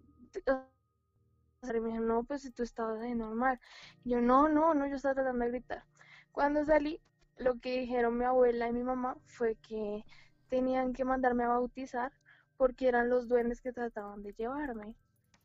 dijo, 1.90 2.02
no, 2.02 2.24
pues 2.24 2.42
si 2.42 2.52
tú 2.52 2.64
estabas 2.64 3.02
ahí 3.02 3.16
normal. 3.16 3.60
yo, 4.04 4.22
no, 4.22 4.50
no, 4.50 4.74
no, 4.74 4.88
yo 4.88 4.96
estaba 4.96 5.16
tratando 5.16 5.46
de 5.46 5.52
gritar. 5.52 5.84
Cuando 6.32 6.66
salí, 6.66 7.02
lo 7.38 7.60
que 7.60 7.80
dijeron 7.80 8.18
mi 8.18 8.26
abuela 8.26 8.68
y 8.68 8.74
mi 8.74 8.84
mamá 8.84 9.18
fue 9.26 9.56
que 9.56 10.04
tenían 10.50 10.94
que 10.94 11.06
mandarme 11.06 11.44
a 11.44 11.50
bautizar 11.50 12.12
porque 12.58 12.88
eran 12.88 13.10
los 13.10 13.28
duendes 13.28 13.62
que 13.62 13.74
trataban 13.74 14.24
de 14.24 14.34
llevarme. 14.34 14.96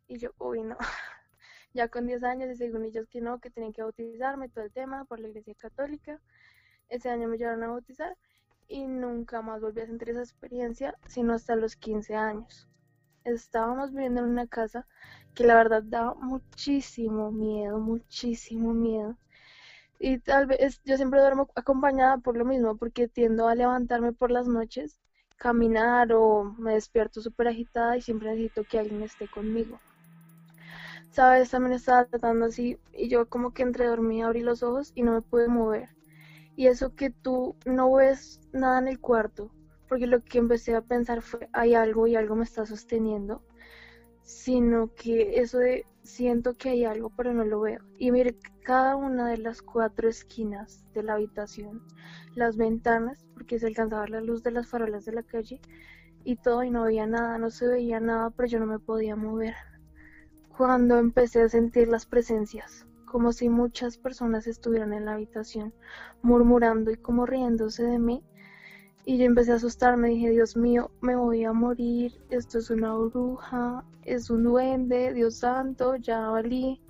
Y 0.09 0.18
yo, 0.18 0.31
uy, 0.38 0.62
no. 0.62 0.77
ya 1.75 1.88
con 1.88 2.07
10 2.07 2.23
años 2.25 2.51
y 2.51 2.57
según 2.57 2.85
ellos 2.85 3.07
que 3.09 3.21
no, 3.21 3.40
que 3.40 3.51
tenían 3.51 3.73
que 3.73 3.83
bautizarme, 3.83 4.49
todo 4.49 4.64
el 4.64 4.73
tema 4.73 5.05
por 5.05 5.21
la 5.21 5.29
iglesia 5.29 5.55
católica. 5.55 6.21
Ese 6.88 7.11
año 7.11 7.29
me 7.29 7.38
llevaron 7.38 7.62
a 7.64 7.68
bautizar 7.68 8.16
y 8.69 8.87
nunca 8.87 9.43
más 9.43 9.63
volví 9.63 9.81
a 9.81 9.87
sentir 9.87 10.11
esa 10.11 10.21
experiencia, 10.21 10.95
sino 11.07 11.33
hasta 11.33 11.57
los 11.57 11.77
15 11.77 12.15
años. 12.15 12.69
Estábamos 13.25 13.93
viviendo 13.93 14.21
en 14.21 14.29
una 14.29 14.47
casa 14.47 14.87
que 15.35 15.45
la 15.45 15.55
verdad 15.55 15.83
daba 15.83 16.15
muchísimo 16.15 17.33
miedo, 17.33 17.79
muchísimo 17.79 18.75
miedo. 18.75 19.17
Y 19.99 20.19
tal 20.19 20.47
vez 20.47 20.81
yo 20.85 20.97
siempre 20.97 21.21
duermo 21.21 21.49
acompañada 21.55 22.19
por 22.19 22.37
lo 22.37 22.45
mismo, 22.45 22.77
porque 22.77 23.09
tiendo 23.09 23.49
a 23.49 23.55
levantarme 23.55 24.13
por 24.13 24.31
las 24.31 24.47
noches, 24.47 24.99
caminar 25.37 26.13
o 26.13 26.45
me 26.59 26.75
despierto 26.75 27.21
súper 27.21 27.49
agitada 27.49 27.97
y 27.97 28.03
siempre 28.03 28.31
necesito 28.31 28.65
que 28.65 28.79
alguien 28.79 29.03
esté 29.03 29.29
conmigo. 29.29 29.81
Sabes, 31.11 31.51
también 31.51 31.73
estaba 31.73 32.05
tratando 32.05 32.47
así 32.47 32.79
y 32.93 33.09
yo 33.09 33.29
como 33.29 33.53
que 33.53 33.63
entre 33.63 33.87
dormida 33.87 34.27
abrí 34.27 34.43
los 34.43 34.63
ojos 34.63 34.93
y 34.95 35.03
no 35.03 35.13
me 35.13 35.23
pude 35.23 35.49
mover. 35.49 35.89
Y 36.59 36.66
eso 36.66 36.97
que 36.97 37.11
tú 37.11 37.55
no 37.66 37.92
ves 37.92 38.40
nada 38.53 38.81
en 38.81 38.88
el 38.88 38.99
cuarto, 38.99 39.53
porque 39.88 40.09
lo 40.09 40.25
que 40.25 40.38
empecé 40.38 40.75
a 40.75 40.83
pensar 40.83 41.23
fue 41.23 41.49
hay 41.53 41.75
algo 41.75 42.09
y 42.09 42.16
algo 42.16 42.35
me 42.35 42.42
está 42.42 42.66
sosteniendo, 42.66 43.44
sino 44.25 44.92
que 44.92 45.38
eso 45.40 45.59
de 45.59 45.85
siento 46.03 46.55
que 46.55 46.71
hay 46.71 46.85
algo 46.85 47.12
pero 47.16 47.33
no 47.33 47.44
lo 47.44 47.61
veo. 47.61 47.79
Y 47.97 48.11
mire, 48.11 48.35
cada 48.64 48.97
una 48.97 49.29
de 49.29 49.38
las 49.38 49.62
cuatro 49.62 50.09
esquinas 50.09 50.85
de 50.94 51.05
la 51.05 51.14
habitación, 51.14 51.81
las 52.35 52.57
ventanas, 52.57 53.25
porque 53.35 53.61
se 53.61 53.68
alcanzaba 53.68 54.09
la 54.09 54.21
luz 54.21 54.42
de 54.42 54.51
las 54.51 54.66
farolas 54.66 55.05
de 55.05 55.12
la 55.12 55.23
calle, 55.23 55.61
y 56.25 56.35
todo 56.35 56.64
y 56.64 56.71
no 56.71 56.83
veía 56.83 57.07
nada, 57.07 57.38
no 57.38 57.51
se 57.51 57.68
veía 57.68 58.01
nada, 58.01 58.31
pero 58.31 58.49
yo 58.49 58.59
no 58.59 58.66
me 58.66 58.81
podía 58.81 59.14
mover 59.14 59.55
cuando 60.57 60.99
empecé 60.99 61.42
a 61.42 61.49
sentir 61.49 61.87
las 61.87 62.05
presencias, 62.05 62.85
como 63.11 63.33
si 63.33 63.49
muchas 63.49 63.99
personas 63.99 64.47
estuvieran 64.47 64.92
en 64.92 65.07
la 65.07 65.14
habitación, 65.14 65.75
murmurando 66.23 66.90
y 66.90 66.97
como 66.97 67.27
riéndose 67.27 67.83
de 67.85 67.99
mí. 67.99 68.23
Y 69.05 69.18
yo 69.18 69.25
empecé 69.25 69.53
a 69.53 69.57
asustarme, 69.57 70.09
dije, 70.09 70.31
Dios 70.31 70.57
mío, 70.57 70.90
me 71.01 71.16
voy 71.16 71.44
a 71.44 71.53
morir, 71.53 72.21
esto 72.31 72.59
es 72.59 72.71
una 72.71 72.94
bruja, 72.94 73.85
es 74.05 74.29
un 74.31 74.44
duende, 74.44 75.14
Dios 75.14 75.38
santo, 75.38 75.97
ya 75.97 76.29
valí. 76.29 76.83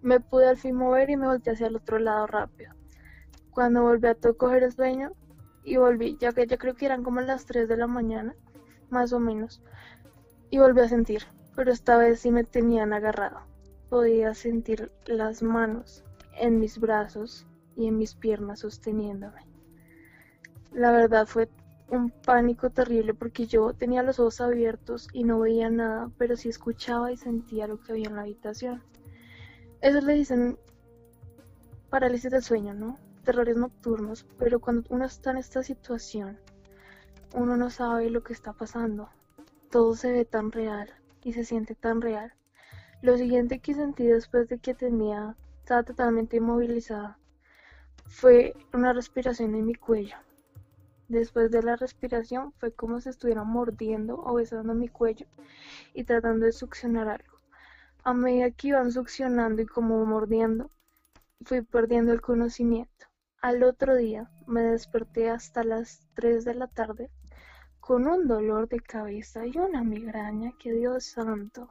Me 0.00 0.20
pude 0.20 0.46
al 0.46 0.56
fin 0.56 0.76
mover 0.76 1.10
y 1.10 1.16
me 1.16 1.26
volteé 1.26 1.52
hacia 1.52 1.66
el 1.66 1.76
otro 1.76 1.98
lado 1.98 2.26
rápido. 2.26 2.72
Cuando 3.50 3.82
volví 3.82 4.08
a 4.08 4.14
coger 4.14 4.62
el 4.62 4.72
sueño 4.72 5.12
y 5.64 5.76
volví, 5.76 6.16
ya 6.20 6.32
que 6.32 6.46
yo 6.46 6.58
creo 6.58 6.74
que 6.74 6.86
eran 6.86 7.02
como 7.02 7.20
las 7.20 7.46
3 7.46 7.68
de 7.68 7.76
la 7.76 7.86
mañana, 7.86 8.34
más 8.90 9.12
o 9.12 9.20
menos, 9.20 9.62
y 10.50 10.58
volví 10.58 10.80
a 10.80 10.88
sentir 10.88 11.22
pero 11.54 11.72
esta 11.72 11.96
vez 11.96 12.20
sí 12.20 12.30
me 12.30 12.44
tenían 12.44 12.92
agarrado. 12.92 13.40
Podía 13.92 14.32
sentir 14.32 14.90
las 15.04 15.42
manos 15.42 16.02
en 16.38 16.58
mis 16.58 16.80
brazos 16.80 17.46
y 17.76 17.88
en 17.88 17.98
mis 17.98 18.14
piernas 18.14 18.60
sosteniéndome. 18.60 19.42
La 20.72 20.92
verdad 20.92 21.26
fue 21.26 21.50
un 21.90 22.08
pánico 22.08 22.70
terrible 22.70 23.12
porque 23.12 23.46
yo 23.46 23.74
tenía 23.74 24.02
los 24.02 24.18
ojos 24.18 24.40
abiertos 24.40 25.08
y 25.12 25.24
no 25.24 25.40
veía 25.40 25.68
nada, 25.68 26.10
pero 26.16 26.38
sí 26.38 26.48
escuchaba 26.48 27.12
y 27.12 27.18
sentía 27.18 27.66
lo 27.66 27.82
que 27.82 27.92
había 27.92 28.08
en 28.08 28.16
la 28.16 28.22
habitación. 28.22 28.82
Eso 29.82 30.00
le 30.00 30.14
dicen 30.14 30.56
parálisis 31.90 32.30
del 32.30 32.42
sueño, 32.42 32.72
¿no? 32.72 32.96
Terrores 33.24 33.58
nocturnos, 33.58 34.24
pero 34.38 34.58
cuando 34.58 34.88
uno 34.88 35.04
está 35.04 35.32
en 35.32 35.36
esta 35.36 35.62
situación, 35.62 36.38
uno 37.34 37.58
no 37.58 37.68
sabe 37.68 38.08
lo 38.08 38.22
que 38.22 38.32
está 38.32 38.54
pasando. 38.54 39.10
Todo 39.70 39.94
se 39.96 40.12
ve 40.12 40.24
tan 40.24 40.50
real 40.50 40.88
y 41.22 41.34
se 41.34 41.44
siente 41.44 41.74
tan 41.74 42.00
real. 42.00 42.32
Lo 43.02 43.16
siguiente 43.16 43.58
que 43.58 43.74
sentí 43.74 44.06
después 44.06 44.48
de 44.48 44.60
que 44.60 44.74
tenía, 44.74 45.34
estaba 45.58 45.82
totalmente 45.82 46.36
inmovilizada, 46.36 47.18
fue 48.06 48.54
una 48.72 48.92
respiración 48.92 49.56
en 49.56 49.66
mi 49.66 49.74
cuello. 49.74 50.14
Después 51.08 51.50
de 51.50 51.64
la 51.64 51.74
respiración 51.74 52.52
fue 52.52 52.70
como 52.70 53.00
si 53.00 53.08
estuviera 53.08 53.42
mordiendo 53.42 54.22
o 54.24 54.34
besando 54.34 54.72
mi 54.74 54.86
cuello 54.86 55.26
y 55.94 56.04
tratando 56.04 56.46
de 56.46 56.52
succionar 56.52 57.08
algo. 57.08 57.38
A 58.04 58.14
medida 58.14 58.52
que 58.52 58.68
iban 58.68 58.92
succionando 58.92 59.62
y 59.62 59.66
como 59.66 60.06
mordiendo, 60.06 60.70
fui 61.44 61.62
perdiendo 61.62 62.12
el 62.12 62.20
conocimiento. 62.20 63.06
Al 63.40 63.64
otro 63.64 63.96
día 63.96 64.30
me 64.46 64.62
desperté 64.62 65.28
hasta 65.28 65.64
las 65.64 66.06
3 66.14 66.44
de 66.44 66.54
la 66.54 66.68
tarde 66.68 67.10
con 67.80 68.06
un 68.06 68.28
dolor 68.28 68.68
de 68.68 68.78
cabeza 68.78 69.44
y 69.44 69.58
una 69.58 69.82
migraña 69.82 70.52
que 70.56 70.72
Dios 70.72 71.04
santo. 71.04 71.68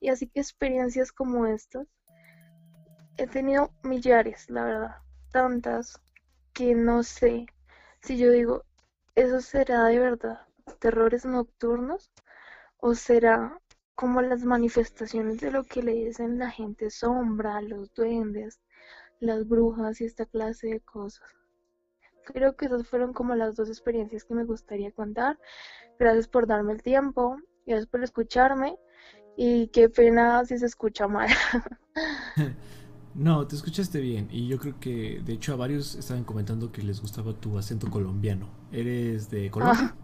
Y 0.00 0.10
así 0.10 0.28
que 0.28 0.40
experiencias 0.40 1.12
como 1.12 1.46
estas 1.46 1.86
he 3.18 3.26
tenido 3.26 3.72
millares, 3.82 4.48
la 4.48 4.64
verdad, 4.64 4.96
tantas 5.32 6.00
que 6.52 6.74
no 6.74 7.02
sé 7.02 7.46
si 8.00 8.16
yo 8.16 8.30
digo, 8.30 8.64
¿eso 9.16 9.40
será 9.40 9.84
de 9.86 9.98
verdad 9.98 10.40
terrores 10.78 11.24
nocturnos 11.24 12.12
o 12.76 12.94
será 12.94 13.60
como 13.96 14.22
las 14.22 14.44
manifestaciones 14.44 15.40
de 15.40 15.50
lo 15.50 15.64
que 15.64 15.82
le 15.82 15.92
dicen 15.92 16.38
la 16.38 16.50
gente 16.50 16.90
sombra, 16.90 17.60
los 17.60 17.92
duendes, 17.92 18.60
las 19.18 19.48
brujas 19.48 20.00
y 20.00 20.04
esta 20.04 20.24
clase 20.26 20.68
de 20.68 20.80
cosas? 20.80 21.28
Creo 22.24 22.54
que 22.56 22.66
esas 22.66 22.86
fueron 22.86 23.12
como 23.12 23.34
las 23.34 23.56
dos 23.56 23.68
experiencias 23.68 24.24
que 24.24 24.34
me 24.34 24.44
gustaría 24.44 24.92
contar. 24.92 25.38
Gracias 25.98 26.28
por 26.28 26.46
darme 26.46 26.74
el 26.74 26.82
tiempo, 26.82 27.36
gracias 27.66 27.88
por 27.88 28.04
escucharme 28.04 28.78
y 29.38 29.68
qué 29.68 29.88
pena 29.88 30.44
si 30.44 30.58
se 30.58 30.66
escucha 30.66 31.08
mal. 31.08 31.28
No, 33.14 33.46
te 33.46 33.56
escuchaste 33.56 34.00
bien 34.00 34.28
y 34.30 34.46
yo 34.46 34.58
creo 34.58 34.78
que 34.78 35.20
de 35.24 35.32
hecho 35.32 35.52
a 35.52 35.56
varios 35.56 35.94
estaban 35.96 36.24
comentando 36.24 36.70
que 36.70 36.82
les 36.82 37.00
gustaba 37.00 37.32
tu 37.34 37.58
acento 37.58 37.90
colombiano. 37.90 38.48
¿Eres 38.72 39.30
de 39.30 39.50
Colombia? 39.50 39.90
Ah, 39.90 39.96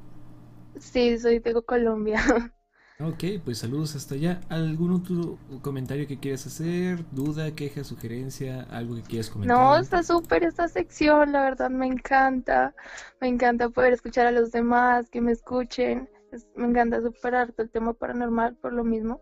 sí, 0.78 1.18
soy 1.18 1.40
de 1.40 1.62
Colombia. 1.64 2.20
Ok, 3.00 3.24
pues 3.44 3.58
saludos 3.58 3.94
hasta 3.96 4.14
allá. 4.16 4.40
¿Algún 4.48 4.92
otro 4.92 5.38
comentario 5.62 6.06
que 6.08 6.18
quieras 6.18 6.46
hacer? 6.46 7.04
¿Duda, 7.12 7.54
queja, 7.54 7.84
sugerencia? 7.84 8.62
¿Algo 8.62 8.94
que 8.96 9.02
quieras 9.02 9.30
comentar? 9.30 9.68
No, 9.68 9.76
está 9.76 10.02
súper 10.02 10.42
esta 10.44 10.66
sección, 10.68 11.30
la 11.32 11.42
verdad 11.42 11.70
me 11.70 11.86
encanta. 11.86 12.74
Me 13.20 13.28
encanta 13.28 13.68
poder 13.68 13.92
escuchar 13.92 14.26
a 14.26 14.32
los 14.32 14.50
demás, 14.50 15.08
que 15.10 15.20
me 15.20 15.32
escuchen. 15.32 16.08
Me 16.54 16.66
encanta 16.66 17.00
superar 17.00 17.52
todo 17.52 17.62
el 17.62 17.70
tema 17.70 17.92
paranormal 17.92 18.56
por 18.56 18.72
lo 18.72 18.84
mismo, 18.84 19.20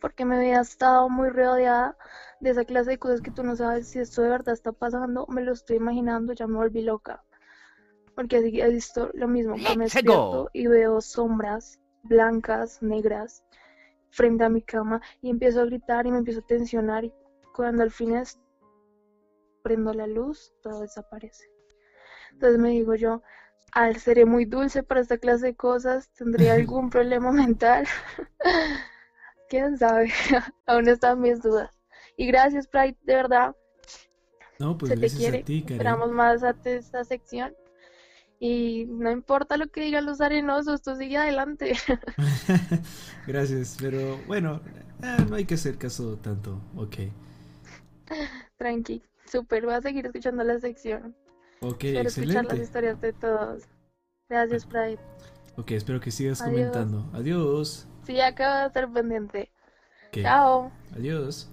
porque 0.00 0.24
me 0.24 0.36
había 0.36 0.60
estado 0.60 1.08
muy 1.08 1.30
rodeada 1.30 1.96
de 2.40 2.50
esa 2.50 2.64
clase 2.64 2.90
de 2.90 2.98
cosas 2.98 3.20
que 3.20 3.30
tú 3.30 3.42
no 3.42 3.56
sabes 3.56 3.88
si 3.88 3.98
esto 3.98 4.22
de 4.22 4.30
verdad 4.30 4.54
está 4.54 4.72
pasando, 4.72 5.26
me 5.28 5.42
lo 5.42 5.52
estoy 5.52 5.76
imaginando, 5.76 6.32
ya 6.32 6.46
me 6.46 6.56
volví 6.56 6.82
loca. 6.82 7.24
Porque 8.14 8.38
he 8.38 8.70
visto 8.70 9.10
lo 9.14 9.26
mismo, 9.28 9.54
que 9.54 9.76
me 9.76 9.84
despierto 9.84 10.50
y 10.52 10.66
veo 10.66 11.00
sombras 11.00 11.78
blancas, 12.02 12.82
negras, 12.82 13.44
frente 14.10 14.44
a 14.44 14.48
mi 14.48 14.62
cama 14.62 15.00
y 15.20 15.30
empiezo 15.30 15.62
a 15.62 15.64
gritar 15.64 16.06
y 16.06 16.10
me 16.10 16.18
empiezo 16.18 16.40
a 16.40 16.46
tensionar 16.46 17.04
y 17.04 17.12
cuando 17.54 17.82
al 17.82 17.90
fin 17.90 18.16
es, 18.16 18.38
prendo 19.62 19.92
la 19.94 20.06
luz, 20.06 20.52
todo 20.62 20.80
desaparece. 20.80 21.50
Entonces 22.32 22.58
me 22.58 22.70
digo 22.70 22.94
yo, 22.94 23.22
al 23.72 23.96
seré 23.96 24.24
muy 24.26 24.44
dulce 24.44 24.82
para 24.82 25.00
esta 25.00 25.18
clase 25.18 25.46
de 25.46 25.56
cosas, 25.56 26.10
tendré 26.10 26.50
algún 26.52 26.90
problema 26.90 27.32
mental. 27.32 27.86
¿Quién 29.48 29.76
sabe? 29.76 30.10
Aún 30.66 30.88
están 30.88 31.20
mis 31.20 31.42
dudas. 31.42 31.70
Y 32.16 32.26
gracias, 32.26 32.68
Pride, 32.68 32.96
de 33.02 33.16
verdad. 33.16 33.56
No, 34.58 34.78
pues 34.78 34.92
Se 34.92 34.98
te 34.98 35.10
quiere. 35.10 35.44
Esperamos 35.46 36.10
más 36.10 36.42
a 36.44 36.54
esta 36.64 37.04
sección 37.04 37.54
y 38.38 38.86
no 38.88 39.10
importa 39.10 39.56
lo 39.56 39.68
que 39.68 39.82
digan 39.82 40.04
los 40.04 40.20
arenosos, 40.20 40.82
tú 40.82 40.96
sigue 40.96 41.16
adelante. 41.16 41.74
Gracias, 43.26 43.76
pero 43.80 44.18
bueno, 44.26 44.60
eh, 45.02 45.24
no 45.28 45.36
hay 45.36 45.44
que 45.44 45.54
hacer 45.54 45.78
caso 45.78 46.16
tanto, 46.16 46.60
ok. 46.76 46.96
Tranqui, 48.56 49.02
súper, 49.26 49.64
voy 49.64 49.74
a 49.74 49.80
seguir 49.80 50.06
escuchando 50.06 50.42
la 50.42 50.58
sección. 50.58 51.14
Ok, 51.62 51.78
Quiero 51.78 52.00
excelente. 52.00 52.34
escuchar 52.38 52.58
las 52.58 52.66
historias 52.66 53.00
de 53.00 53.12
todos. 53.12 53.62
Gracias, 54.28 54.66
Pride. 54.66 54.98
Ok, 55.56 55.70
espero 55.72 56.00
que 56.00 56.10
sigas 56.10 56.42
comentando. 56.42 57.08
Adiós. 57.12 57.86
Sí, 58.04 58.20
acabo 58.20 58.60
de 58.60 58.66
estar 58.66 58.92
pendiente. 58.92 59.50
Chao. 60.12 60.72
Adiós. 60.94 61.48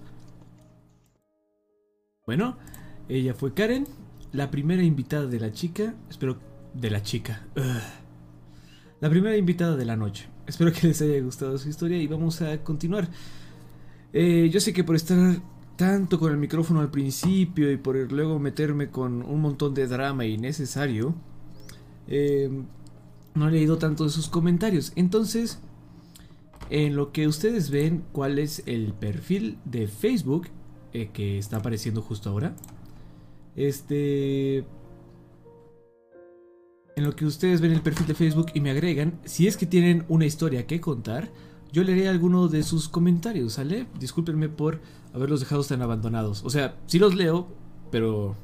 Bueno, 2.26 2.56
ella 3.08 3.34
fue 3.34 3.54
Karen, 3.54 3.86
la 4.32 4.50
primera 4.50 4.82
invitada 4.82 5.26
de 5.26 5.40
la 5.40 5.52
chica. 5.52 5.94
Espero 6.08 6.38
de 6.74 6.90
la 6.90 7.02
chica. 7.02 7.42
La 9.00 9.08
primera 9.08 9.36
invitada 9.36 9.76
de 9.76 9.84
la 9.84 9.96
noche. 9.96 10.28
Espero 10.46 10.72
que 10.72 10.88
les 10.88 11.00
haya 11.02 11.20
gustado 11.20 11.56
su 11.58 11.68
historia 11.68 11.98
y 11.98 12.06
vamos 12.06 12.42
a 12.42 12.62
continuar. 12.62 13.08
Eh, 14.12 14.48
yo 14.50 14.60
sé 14.60 14.72
que 14.72 14.82
por 14.84 14.96
estar 14.96 15.16
tanto 15.80 16.18
con 16.18 16.30
el 16.30 16.36
micrófono 16.36 16.80
al 16.80 16.90
principio 16.90 17.72
y 17.72 17.78
por 17.78 17.96
luego 18.12 18.38
meterme 18.38 18.90
con 18.90 19.22
un 19.22 19.40
montón 19.40 19.72
de 19.72 19.86
drama 19.86 20.26
innecesario, 20.26 21.14
eh, 22.06 22.50
no 23.34 23.48
he 23.48 23.50
leído 23.50 23.78
tanto 23.78 24.04
de 24.04 24.10
sus 24.10 24.28
comentarios. 24.28 24.92
Entonces, 24.94 25.58
en 26.68 26.96
lo 26.96 27.12
que 27.12 27.26
ustedes 27.26 27.70
ven 27.70 28.04
cuál 28.12 28.38
es 28.38 28.62
el 28.66 28.92
perfil 28.92 29.56
de 29.64 29.88
Facebook 29.88 30.48
eh, 30.92 31.08
que 31.14 31.38
está 31.38 31.56
apareciendo 31.56 32.02
justo 32.02 32.28
ahora, 32.28 32.54
este... 33.56 34.58
En 36.94 37.04
lo 37.04 37.16
que 37.16 37.24
ustedes 37.24 37.62
ven 37.62 37.72
el 37.72 37.80
perfil 37.80 38.06
de 38.06 38.14
Facebook 38.14 38.48
y 38.52 38.60
me 38.60 38.70
agregan, 38.70 39.18
si 39.24 39.46
es 39.46 39.56
que 39.56 39.64
tienen 39.64 40.04
una 40.08 40.26
historia 40.26 40.66
que 40.66 40.78
contar, 40.78 41.30
yo 41.72 41.84
leeré 41.84 42.10
alguno 42.10 42.48
de 42.48 42.64
sus 42.64 42.90
comentarios, 42.90 43.54
¿sale? 43.54 43.86
Discúlpenme 43.98 44.50
por 44.50 44.82
haberlos 45.12 45.40
dejado 45.40 45.62
tan 45.64 45.82
abandonados. 45.82 46.42
O 46.44 46.50
sea, 46.50 46.76
sí 46.86 46.98
los 46.98 47.14
leo, 47.14 47.48
pero 47.90 48.36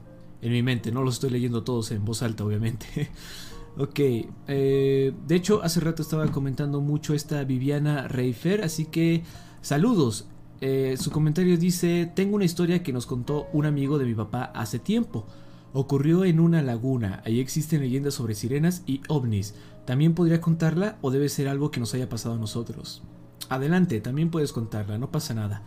en 0.42 0.52
mi 0.52 0.62
mente, 0.62 0.92
no 0.92 1.02
los 1.02 1.14
estoy 1.14 1.30
leyendo 1.30 1.62
todos 1.62 1.90
en 1.92 2.04
voz 2.04 2.22
alta, 2.22 2.44
obviamente. 2.44 3.10
ok, 3.78 4.00
eh, 4.48 5.12
de 5.26 5.34
hecho, 5.34 5.62
hace 5.62 5.80
rato 5.80 6.02
estaba 6.02 6.26
comentando 6.28 6.80
mucho 6.80 7.14
esta 7.14 7.42
Viviana 7.44 8.08
Reifer, 8.08 8.62
así 8.62 8.86
que 8.86 9.22
saludos. 9.60 10.28
Eh, 10.60 10.96
su 10.98 11.10
comentario 11.10 11.58
dice, 11.58 12.10
tengo 12.14 12.36
una 12.36 12.44
historia 12.44 12.82
que 12.82 12.92
nos 12.92 13.06
contó 13.06 13.48
un 13.52 13.66
amigo 13.66 13.98
de 13.98 14.06
mi 14.06 14.14
papá 14.14 14.44
hace 14.54 14.78
tiempo. 14.78 15.26
Ocurrió 15.72 16.24
en 16.24 16.40
una 16.40 16.62
laguna, 16.62 17.22
ahí 17.26 17.40
existen 17.40 17.80
leyendas 17.80 18.14
sobre 18.14 18.34
sirenas 18.34 18.82
y 18.86 19.02
ovnis. 19.08 19.54
¿También 19.84 20.14
podría 20.14 20.40
contarla 20.40 20.96
o 21.02 21.10
debe 21.10 21.28
ser 21.28 21.48
algo 21.48 21.70
que 21.70 21.80
nos 21.80 21.92
haya 21.92 22.08
pasado 22.08 22.36
a 22.36 22.38
nosotros? 22.38 23.02
Adelante, 23.48 24.00
también 24.00 24.30
puedes 24.30 24.52
contarla, 24.52 24.98
no 24.98 25.10
pasa 25.10 25.34
nada. 25.34 25.62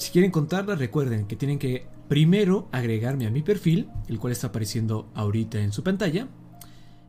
Si 0.00 0.12
quieren 0.12 0.30
contarla, 0.30 0.76
recuerden 0.76 1.26
que 1.26 1.36
tienen 1.36 1.58
que 1.58 1.86
primero 2.08 2.70
agregarme 2.72 3.26
a 3.26 3.30
mi 3.30 3.42
perfil, 3.42 3.90
el 4.08 4.18
cual 4.18 4.32
está 4.32 4.46
apareciendo 4.46 5.10
ahorita 5.14 5.58
en 5.58 5.74
su 5.74 5.82
pantalla. 5.82 6.26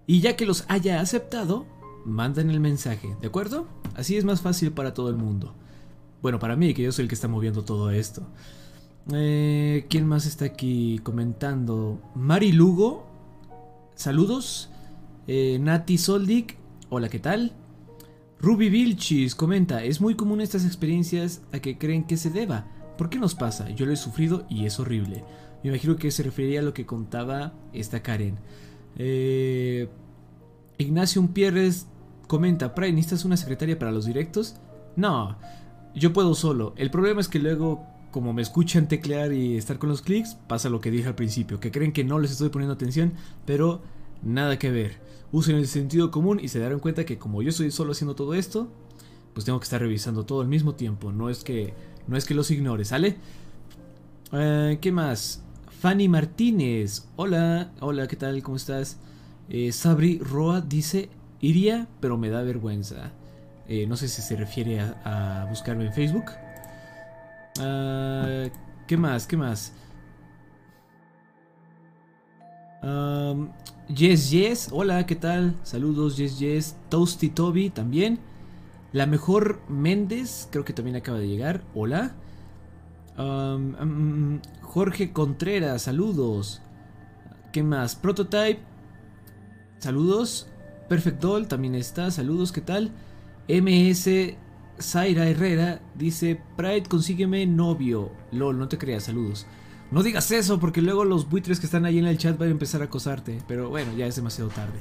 Y 0.08 0.20
ya 0.20 0.36
que 0.36 0.46
los 0.46 0.66
haya 0.68 1.00
aceptado, 1.00 1.66
mandan 2.06 2.50
el 2.50 2.60
mensaje, 2.60 3.16
¿de 3.22 3.28
acuerdo? 3.28 3.66
Así 3.96 4.18
es 4.18 4.26
más 4.26 4.42
fácil 4.42 4.74
para 4.74 4.94
todo 4.94 5.10
el 5.10 5.16
mundo. 5.16 5.56
Bueno, 6.22 6.38
para 6.38 6.58
mí, 6.58 6.74
que 6.74 6.84
yo 6.84 6.92
soy 6.92 7.04
el 7.04 7.08
que 7.08 7.16
está 7.16 7.30
moviendo 7.30 7.64
todo 7.64 7.92
esto. 7.92 8.28
Eh, 9.14 9.86
¿Quién 9.90 10.06
más 10.06 10.26
está 10.26 10.44
aquí 10.44 11.00
comentando? 11.02 12.02
Mari 12.14 12.52
Lugo, 12.52 13.08
saludos. 13.96 14.70
Eh, 15.28 15.60
Nati 15.62 15.98
Soldik, 15.98 16.58
hola, 16.90 17.08
¿qué 17.08 17.20
tal? 17.20 17.54
Ruby 18.42 18.70
Vilchis 18.70 19.34
comenta, 19.34 19.82
es 19.82 20.02
muy 20.02 20.16
común 20.16 20.42
estas 20.42 20.66
experiencias 20.66 21.42
a 21.54 21.60
que 21.60 21.78
creen 21.78 22.04
que 22.04 22.18
se 22.18 22.32
deba. 22.32 22.68
¿Por 23.02 23.10
qué 23.10 23.18
nos 23.18 23.34
pasa? 23.34 23.68
Yo 23.72 23.88
lo 23.88 23.94
he 23.94 23.98
sufrido 23.98 24.46
y 24.48 24.68
es 24.68 24.80
horrible. 24.80 25.24
Me 25.64 25.72
imagino 25.72 25.96
que 25.96 26.12
se 26.12 26.22
refería 26.22 26.60
a 26.60 26.62
lo 26.62 26.72
que 26.72 26.86
contaba 26.86 27.52
esta 27.74 28.04
Karen. 28.04 28.38
Eh, 28.96 29.90
Ignacio 30.78 31.28
Pierres 31.34 31.88
comenta, 32.28 32.76
Pray, 32.76 32.94
¿necesitas 32.94 33.26
una 33.26 33.38
secretaria 33.38 33.80
para 33.80 33.92
los 33.92 34.06
directos? 34.06 34.58
No, 34.96 35.36
yo 35.96 36.14
puedo 36.14 36.36
solo. 36.36 36.76
El 36.78 36.92
problema 36.92 37.22
es 37.22 37.28
que 37.28 37.40
luego, 37.40 37.84
como 38.12 38.34
me 38.34 38.44
escuchan 38.44 38.88
teclear 38.88 39.34
y 39.34 39.58
estar 39.58 39.80
con 39.80 39.90
los 39.90 40.04
clics, 40.04 40.36
pasa 40.36 40.70
lo 40.70 40.80
que 40.80 40.92
dije 40.92 41.08
al 41.08 41.16
principio, 41.16 41.60
que 41.60 41.72
creen 41.72 41.94
que 41.94 42.04
no 42.04 42.20
les 42.20 42.30
estoy 42.30 42.50
poniendo 42.50 42.76
atención, 42.76 43.14
pero 43.48 43.82
nada 44.22 44.60
que 44.60 44.70
ver 44.70 45.00
usen 45.32 45.56
el 45.56 45.68
sentido 45.68 46.12
común 46.12 46.40
y 46.40 46.50
se 46.50 46.60
darán 46.60 46.78
cuenta 46.78 47.04
que 47.04 47.18
como 47.18 47.42
yo 47.42 47.50
estoy 47.50 47.72
solo 47.72 47.94
haciendo 47.94 48.14
todo 48.14 48.36
esto, 48.36 48.68
pues 49.34 49.44
tengo 49.44 49.60
que 49.60 49.64
estar 49.64 49.82
revisando 49.82 50.24
todo 50.24 50.42
al 50.42 50.48
mismo 50.48 50.76
tiempo. 50.76 51.12
No 51.12 51.32
es 51.32 51.44
que, 51.44 51.74
no 52.12 52.18
es 52.18 52.26
que 52.26 52.34
los 52.34 52.52
ignore, 52.52 52.84
¿sale? 52.84 53.16
Eh, 54.34 54.78
¿Qué 54.82 54.92
más? 54.92 55.42
Fanny 55.80 56.10
Martínez. 56.10 57.08
Hola, 57.16 57.72
hola, 57.80 58.06
¿qué 58.10 58.18
tal? 58.18 58.44
¿Cómo 58.44 58.58
estás? 58.58 58.98
Eh, 59.48 59.72
Sabri 59.72 60.20
Roa 60.20 60.60
dice, 60.60 61.10
iría, 61.40 61.88
pero 62.02 62.18
me 62.18 62.30
da 62.30 62.42
vergüenza. 62.42 63.12
Eh, 63.66 63.88
no 63.88 63.96
sé 63.96 64.10
si 64.10 64.22
se 64.22 64.36
refiere 64.36 64.82
a, 64.82 65.48
buscarme 65.50 65.86
en 65.86 65.94
Facebook. 65.94 66.26
Ah, 67.62 68.50
¿Qué 68.88 68.98
más? 68.98 69.26
¿Qué 69.26 69.38
más? 69.38 69.74
yes, 73.88 74.32
yes, 74.32 74.70
hola, 74.72 75.06
¿qué 75.06 75.16
tal? 75.16 75.56
Saludos, 75.64 76.18
yes, 76.18 76.40
yes. 76.40 76.76
Toasty 76.90 77.30
Toby 77.30 77.70
también. 77.70 78.20
La 78.94 79.06
mejor 79.06 79.62
Méndez, 79.70 80.48
creo 80.52 80.66
que 80.66 80.74
también 80.74 80.98
acaba 80.98 81.18
de 81.18 81.28
llegar. 81.28 81.64
Hola. 81.74 82.16
Jorge 84.62 85.14
Contreras, 85.14 85.84
saludos. 85.84 86.62
¿Qué 87.52 87.64
más? 87.64 87.96
Prototype, 87.96 88.60
saludos. 89.80 90.48
Perfect 90.90 91.22
Doll 91.22 91.48
también 91.48 91.76
está, 91.76 92.12
saludos, 92.12 92.52
¿qué 92.52 92.62
tal? 92.62 92.92
MS 93.48 94.10
Zaira 94.82 95.28
Herrera 95.28 95.82
dice: 95.96 96.42
Pride, 96.58 96.84
consígueme 96.84 97.46
novio. 97.46 98.12
LOL, 98.32 98.58
no 98.58 98.68
te 98.68 98.78
creas, 98.78 99.04
saludos. 99.04 99.46
No 99.92 100.04
digas 100.04 100.32
eso 100.32 100.60
porque 100.60 100.82
luego 100.82 101.06
los 101.06 101.30
buitres 101.30 101.60
que 101.60 101.66
están 101.66 101.86
ahí 101.86 102.00
en 102.00 102.08
el 102.08 102.18
chat 102.18 102.38
van 102.38 102.50
a 102.50 102.52
empezar 102.52 102.82
a 102.82 102.86
acosarte. 102.86 103.42
Pero 103.48 103.70
bueno, 103.70 103.94
ya 103.96 104.06
es 104.08 104.16
demasiado 104.16 104.50
tarde. 104.50 104.80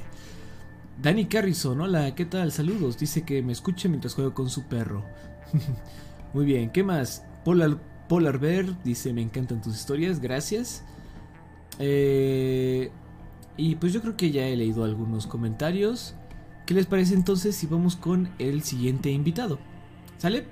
Danny 1.01 1.25
Carrison, 1.25 1.81
hola, 1.81 2.13
¿qué 2.13 2.25
tal? 2.25 2.51
Saludos. 2.51 2.99
Dice 2.99 3.23
que 3.23 3.41
me 3.41 3.53
escuche 3.53 3.89
mientras 3.89 4.13
juego 4.13 4.35
con 4.35 4.51
su 4.51 4.65
perro. 4.65 5.03
Muy 6.33 6.45
bien, 6.45 6.69
¿qué 6.69 6.83
más? 6.83 7.25
Polar, 7.43 7.79
Polar 8.07 8.37
Bear 8.37 8.83
dice, 8.83 9.11
me 9.11 9.23
encantan 9.23 9.63
tus 9.63 9.75
historias, 9.75 10.19
gracias. 10.19 10.83
Eh, 11.79 12.91
y 13.57 13.75
pues 13.75 13.93
yo 13.93 14.01
creo 14.01 14.15
que 14.15 14.29
ya 14.29 14.45
he 14.45 14.55
leído 14.55 14.83
algunos 14.83 15.25
comentarios. 15.25 16.13
¿Qué 16.67 16.75
les 16.75 16.85
parece 16.85 17.15
entonces 17.15 17.55
si 17.55 17.65
vamos 17.65 17.95
con 17.95 18.29
el 18.37 18.61
siguiente 18.61 19.09
invitado? 19.09 19.57
¿Sale? 20.19 20.45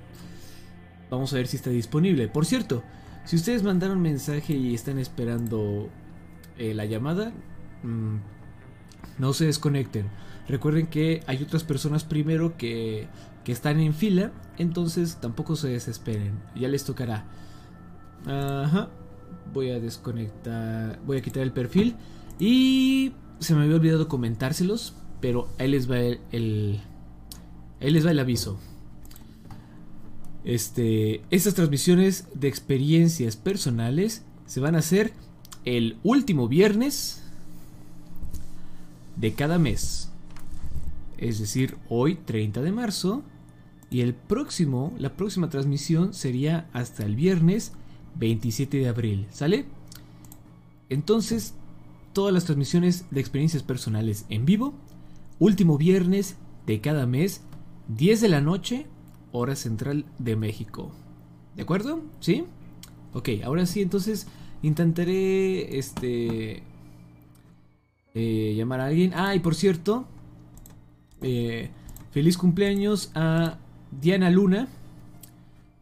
Vamos 1.10 1.32
a 1.32 1.36
ver 1.36 1.46
si 1.46 1.58
está 1.58 1.70
disponible. 1.70 2.26
Por 2.26 2.44
cierto, 2.44 2.82
si 3.24 3.36
ustedes 3.36 3.62
mandaron 3.62 4.02
mensaje 4.02 4.54
y 4.54 4.74
están 4.74 4.98
esperando 4.98 5.88
eh, 6.58 6.74
la 6.74 6.86
llamada, 6.86 7.32
mm, 7.84 8.16
no 9.20 9.32
se 9.32 9.46
desconecten. 9.46 10.06
Recuerden 10.50 10.88
que 10.88 11.22
hay 11.26 11.42
otras 11.42 11.62
personas 11.62 12.02
primero 12.02 12.56
que, 12.56 13.06
que 13.44 13.52
están 13.52 13.78
en 13.78 13.94
fila, 13.94 14.32
entonces 14.58 15.18
tampoco 15.20 15.54
se 15.54 15.68
desesperen, 15.68 16.40
ya 16.56 16.68
les 16.68 16.84
tocará. 16.84 17.24
Ajá. 18.26 18.88
Voy 19.54 19.70
a 19.70 19.78
desconectar, 19.80 20.98
voy 21.06 21.18
a 21.18 21.22
quitar 21.22 21.42
el 21.42 21.52
perfil 21.52 21.96
y 22.38 23.12
se 23.38 23.54
me 23.54 23.62
había 23.62 23.76
olvidado 23.76 24.08
comentárselos, 24.08 24.94
pero 25.20 25.48
ahí 25.58 25.68
les 25.68 25.90
va 25.90 25.98
el 25.98 26.80
ahí 27.80 27.90
les 27.90 28.04
va 28.04 28.10
el 28.10 28.18
aviso. 28.18 28.58
Este, 30.44 31.22
estas 31.30 31.54
transmisiones 31.54 32.26
de 32.34 32.48
experiencias 32.48 33.36
personales 33.36 34.24
se 34.46 34.60
van 34.60 34.74
a 34.74 34.78
hacer 34.78 35.12
el 35.64 35.98
último 36.02 36.48
viernes 36.48 37.22
de 39.16 39.34
cada 39.34 39.58
mes. 39.58 40.09
Es 41.20 41.38
decir, 41.38 41.76
hoy 41.90 42.14
30 42.16 42.62
de 42.62 42.72
marzo 42.72 43.22
y 43.90 44.00
el 44.00 44.14
próximo, 44.14 44.94
la 44.98 45.16
próxima 45.16 45.50
transmisión 45.50 46.14
sería 46.14 46.68
hasta 46.72 47.04
el 47.04 47.14
viernes 47.14 47.72
27 48.16 48.78
de 48.78 48.88
abril, 48.88 49.26
¿sale? 49.30 49.66
Entonces, 50.88 51.54
todas 52.14 52.32
las 52.32 52.46
transmisiones 52.46 53.04
de 53.10 53.20
experiencias 53.20 53.62
personales 53.62 54.24
en 54.30 54.46
vivo, 54.46 54.72
último 55.38 55.76
viernes 55.76 56.36
de 56.66 56.80
cada 56.80 57.06
mes, 57.06 57.42
10 57.88 58.22
de 58.22 58.28
la 58.28 58.40
noche 58.40 58.86
hora 59.32 59.56
central 59.56 60.06
de 60.18 60.36
México. 60.36 60.90
¿De 61.54 61.62
acuerdo? 61.62 62.02
¿Sí? 62.20 62.44
Ok, 63.12 63.28
ahora 63.44 63.66
sí, 63.66 63.82
entonces 63.82 64.26
intentaré 64.62 65.78
este 65.78 66.62
eh, 68.14 68.54
llamar 68.56 68.80
a 68.80 68.86
alguien. 68.86 69.12
Ah, 69.14 69.34
y 69.34 69.40
por 69.40 69.54
cierto, 69.54 70.06
eh, 71.22 71.70
feliz 72.10 72.36
cumpleaños 72.38 73.10
a 73.14 73.58
Diana 74.00 74.30
Luna, 74.30 74.68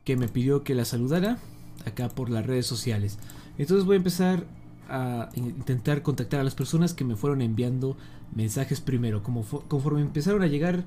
que 0.05 0.17
me 0.17 0.29
pidió 0.29 0.65
que 0.65 0.75
la 0.75 0.85
saludara 0.85 1.39
acá 1.85 2.09
por 2.09 2.31
las 2.31 2.47
redes 2.47 2.67
sociales. 2.67 3.19
Entonces 3.59 3.85
voy 3.85 3.95
a 3.95 3.99
empezar 3.99 4.45
a 4.89 5.29
intentar 5.35 6.03
contactar 6.03 6.41
a 6.41 6.45
las 6.45 6.55
personas 6.55 6.95
que 6.95 7.05
me 7.05 7.17
fueron 7.17 7.43
enviando 7.43 7.97
mensajes 8.35 8.81
primero. 8.81 9.23
Como 9.23 9.45
conforme 9.45 10.01
empezaron 10.01 10.43
a 10.43 10.47
llegar 10.47 10.85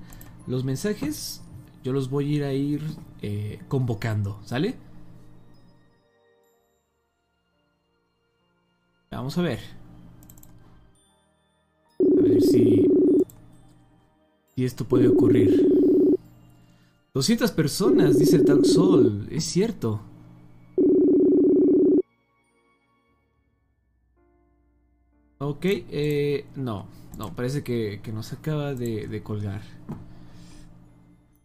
los 0.47 0.63
mensajes, 0.63 1.41
yo 1.83 1.93
los 1.93 2.09
voy 2.09 2.25
a 2.25 2.35
ir 2.35 2.43
a 2.43 2.53
ir 2.53 2.81
eh, 3.21 3.59
convocando, 3.67 4.39
¿sale? 4.43 4.75
Vamos 9.11 9.37
a 9.37 9.41
ver. 9.41 9.59
A 11.99 12.21
ver 12.21 12.41
si... 12.41 12.90
Esto 14.65 14.85
puede 14.85 15.07
ocurrir. 15.07 15.67
200 17.13 17.51
personas, 17.51 18.17
dice 18.17 18.39
Dark 18.39 18.65
Soul. 18.65 19.27
Es 19.31 19.43
cierto. 19.43 20.01
Ok, 25.39 25.65
eh, 25.65 26.45
no, 26.55 26.85
no, 27.17 27.35
parece 27.35 27.63
que, 27.63 27.99
nos 28.13 28.31
acaba 28.31 28.75
de, 28.75 29.21
colgar. 29.23 29.61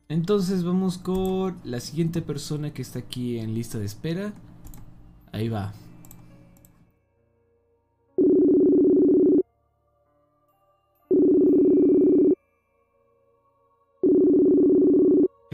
Entonces 0.08 0.64
vamos 0.64 0.98
con 0.98 1.56
la 1.64 1.80
siguiente 1.80 2.22
persona 2.22 2.72
que 2.72 2.82
está 2.82 2.98
aquí 2.98 3.38
en 3.38 3.54
lista 3.54 3.78
de 3.78 3.86
espera. 3.86 4.32
Ahí 5.32 5.48
va. 5.48 5.72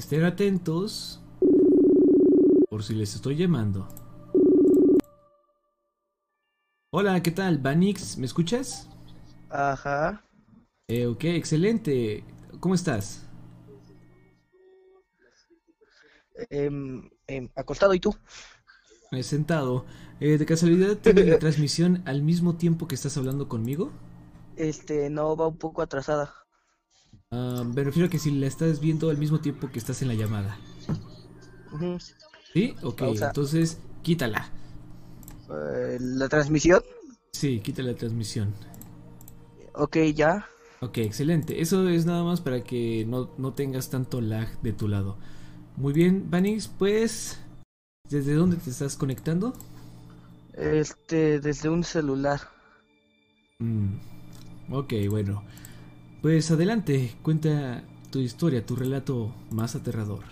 Estén 0.03 0.25
atentos 0.25 1.21
por 2.69 2.83
si 2.83 2.93
les 2.93 3.15
estoy 3.15 3.37
llamando. 3.37 3.87
Hola, 6.91 7.23
¿qué 7.23 7.31
tal? 7.31 7.59
Vanix, 7.59 8.19
¿me 8.19 8.27
escuchas? 8.27 8.89
Ajá. 9.49 10.25
Eh, 10.89 11.07
ok, 11.07 11.23
excelente. 11.27 12.25
¿Cómo 12.59 12.75
estás? 12.75 13.29
Em, 16.51 17.09
em, 17.29 17.49
acostado, 17.55 17.95
¿y 17.95 18.01
tú? 18.01 18.13
Sentado. 19.23 19.87
Eh, 20.19 20.37
¿De 20.37 20.45
casualidad 20.45 20.97
tiene 20.97 21.23
la 21.23 21.39
transmisión 21.39 22.03
al 22.07 22.23
mismo 22.23 22.57
tiempo 22.57 22.89
que 22.89 22.97
estás 22.97 23.17
hablando 23.17 23.49
conmigo? 23.49 23.93
Este, 24.57 25.11
no, 25.11 25.37
va 25.37 25.47
un 25.47 25.59
poco 25.59 25.81
atrasada. 25.81 26.42
Ah, 27.33 27.65
me 27.65 27.83
refiero 27.83 28.07
a 28.09 28.11
que 28.11 28.19
si 28.19 28.31
la 28.31 28.47
estás 28.47 28.79
viendo 28.79 29.09
al 29.09 29.17
mismo 29.17 29.41
tiempo 29.41 29.71
que 29.71 29.79
estás 29.79 30.03
en 30.03 30.09
la 30.09 30.15
llamada. 30.15 30.59
¿Sí? 32.53 32.75
Ok, 32.83 32.99
Pausa. 32.99 33.29
entonces 33.29 33.79
quítala. 34.03 34.51
Eh, 35.51 35.97
¿La 35.99 36.29
transmisión? 36.29 36.83
Sí, 37.33 37.61
quita 37.61 37.83
la 37.83 37.95
transmisión. 37.95 38.53
Ok, 39.73 39.97
ya. 40.15 40.47
Ok, 40.83 40.99
excelente. 40.99 41.63
Eso 41.63 41.89
es 41.89 42.05
nada 42.05 42.23
más 42.23 42.43
para 42.43 42.63
que 42.63 43.07
no, 43.09 43.31
no 43.39 43.55
tengas 43.55 43.89
tanto 43.89 44.21
lag 44.21 44.61
de 44.61 44.75
tu 44.75 44.87
lado. 44.87 45.17
Muy 45.77 45.95
bien, 45.95 46.31
Vanix, 46.31 46.69
pues... 46.69 47.39
¿Desde 48.11 48.35
dónde 48.35 48.59
te 48.59 48.69
estás 48.69 48.97
conectando? 48.97 49.55
Este, 50.53 51.41
desde 51.41 51.71
un 51.71 51.83
celular. 51.83 52.41
Mm, 53.59 53.95
ok, 54.71 54.93
bueno. 55.09 55.43
Pues 56.23 56.53
adelante, 56.53 57.17
cuenta 57.21 57.83
tu 58.13 58.21
historia, 58.21 58.65
tu 58.65 58.77
relato 58.77 59.35
más 59.51 59.75
aterrador. 59.75 60.23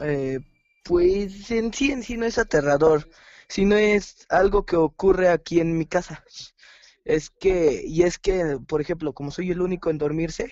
Eh, 0.00 0.40
pues 0.82 1.50
en 1.50 1.74
sí, 1.74 1.92
en 1.92 2.02
sí 2.02 2.16
no 2.16 2.24
es 2.24 2.38
aterrador, 2.38 3.06
sino 3.46 3.76
es 3.76 4.24
algo 4.30 4.64
que 4.64 4.76
ocurre 4.76 5.28
aquí 5.28 5.60
en 5.60 5.76
mi 5.76 5.84
casa. 5.84 6.24
Es 7.04 7.28
que, 7.28 7.82
y 7.86 8.02
es 8.04 8.18
que, 8.18 8.58
por 8.66 8.80
ejemplo, 8.80 9.12
como 9.12 9.30
soy 9.30 9.50
el 9.50 9.60
único 9.60 9.90
en 9.90 9.98
dormirse, 9.98 10.50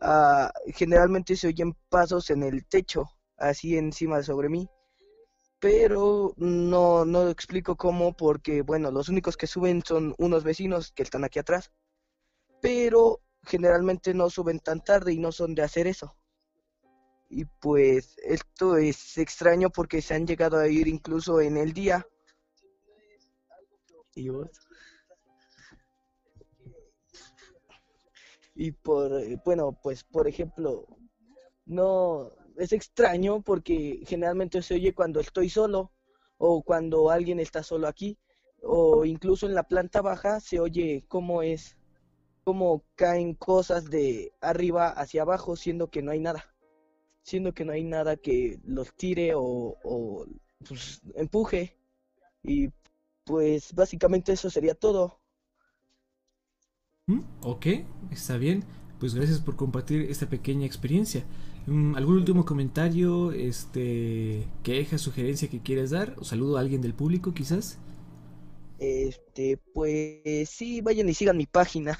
ah, 0.00 0.50
generalmente 0.68 1.36
se 1.36 1.48
oyen 1.48 1.76
pasos 1.90 2.30
en 2.30 2.44
el 2.44 2.64
techo, 2.64 3.10
así 3.36 3.76
encima 3.76 4.22
sobre 4.22 4.48
mí. 4.48 4.70
Pero 5.60 6.32
no, 6.38 7.04
no 7.04 7.28
explico 7.28 7.76
cómo, 7.76 8.16
porque, 8.16 8.62
bueno, 8.62 8.90
los 8.90 9.10
únicos 9.10 9.36
que 9.36 9.46
suben 9.46 9.82
son 9.84 10.14
unos 10.16 10.44
vecinos 10.44 10.92
que 10.92 11.02
están 11.02 11.24
aquí 11.24 11.38
atrás. 11.38 11.70
Pero 12.62 13.20
generalmente 13.44 14.14
no 14.14 14.30
suben 14.30 14.60
tan 14.60 14.82
tarde 14.82 15.12
y 15.12 15.18
no 15.18 15.32
son 15.32 15.54
de 15.54 15.62
hacer 15.62 15.86
eso. 15.86 16.16
Y 17.28 17.44
pues 17.44 18.16
esto 18.22 18.76
es 18.76 19.16
extraño 19.18 19.70
porque 19.70 20.02
se 20.02 20.14
han 20.14 20.26
llegado 20.26 20.58
a 20.58 20.68
ir 20.68 20.86
incluso 20.88 21.40
en 21.40 21.56
el 21.56 21.72
día. 21.72 22.06
¿Y 24.14 24.28
vos? 24.28 24.50
Y 28.54 28.72
por, 28.72 29.12
eh, 29.18 29.40
bueno, 29.44 29.78
pues 29.82 30.04
por 30.04 30.28
ejemplo, 30.28 30.86
no, 31.64 32.30
es 32.56 32.72
extraño 32.72 33.40
porque 33.42 34.02
generalmente 34.06 34.62
se 34.62 34.74
oye 34.74 34.94
cuando 34.94 35.20
estoy 35.20 35.48
solo 35.48 35.92
o 36.36 36.62
cuando 36.62 37.10
alguien 37.10 37.40
está 37.40 37.62
solo 37.62 37.88
aquí 37.88 38.18
o 38.62 39.04
incluso 39.04 39.46
en 39.46 39.54
la 39.54 39.64
planta 39.64 40.00
baja 40.00 40.40
se 40.40 40.60
oye 40.60 41.04
cómo 41.08 41.42
es, 41.42 41.76
cómo 42.44 42.84
caen 42.94 43.34
cosas 43.34 43.90
de 43.90 44.32
arriba 44.40 44.88
hacia 44.88 45.22
abajo 45.22 45.56
siendo 45.56 45.88
que 45.88 46.02
no 46.02 46.10
hay 46.12 46.20
nada 46.20 46.52
siendo 47.22 47.54
que 47.54 47.64
no 47.64 47.72
hay 47.72 47.84
nada 47.84 48.16
que 48.16 48.60
los 48.64 48.92
tire 48.94 49.34
o, 49.34 49.76
o, 49.82 50.26
pues, 50.66 51.00
empuje. 51.14 51.76
Y 52.42 52.70
pues 53.24 53.72
básicamente 53.74 54.32
eso 54.32 54.50
sería 54.50 54.74
todo. 54.74 55.20
¿Mm? 57.06 57.20
Ok, 57.42 57.66
está 58.10 58.36
bien. 58.36 58.64
Pues 58.98 59.14
gracias 59.14 59.40
por 59.40 59.56
compartir 59.56 60.02
esta 60.02 60.28
pequeña 60.28 60.66
experiencia. 60.66 61.24
Mm, 61.66 61.94
¿Algún 61.96 62.16
último 62.16 62.44
comentario, 62.44 63.32
este, 63.32 64.46
queja, 64.62 64.98
sugerencia 64.98 65.48
que 65.48 65.60
quieras 65.60 65.90
dar? 65.90 66.14
¿O 66.18 66.24
saludo 66.24 66.56
a 66.56 66.60
alguien 66.60 66.82
del 66.82 66.94
público 66.94 67.34
quizás? 67.34 67.78
Este, 68.78 69.58
pues 69.72 70.48
sí, 70.50 70.80
vayan 70.80 71.08
y 71.08 71.14
sigan 71.14 71.36
mi 71.36 71.46
página. 71.46 71.98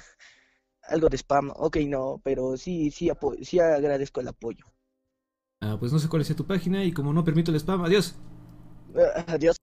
Algo 0.87 1.09
de 1.09 1.17
spam, 1.17 1.51
ok, 1.55 1.77
no, 1.87 2.21
pero 2.23 2.55
sí, 2.57 2.89
sí, 2.91 3.09
sí 3.41 3.59
agradezco 3.59 4.21
el 4.21 4.29
apoyo. 4.29 4.65
Ah, 5.61 5.77
pues 5.79 5.91
no 5.91 5.97
sé 5.97 6.07
cuál 6.09 6.23
sea 6.25 6.35
tu 6.35 6.45
página 6.45 6.83
y 6.83 6.91
como 6.91 7.11
no 7.11 7.23
permito 7.23 7.49
el 7.51 7.57
spam, 7.59 7.83
adiós. 7.83 8.15
Ah, 8.95 9.25
Adiós. 9.27 9.57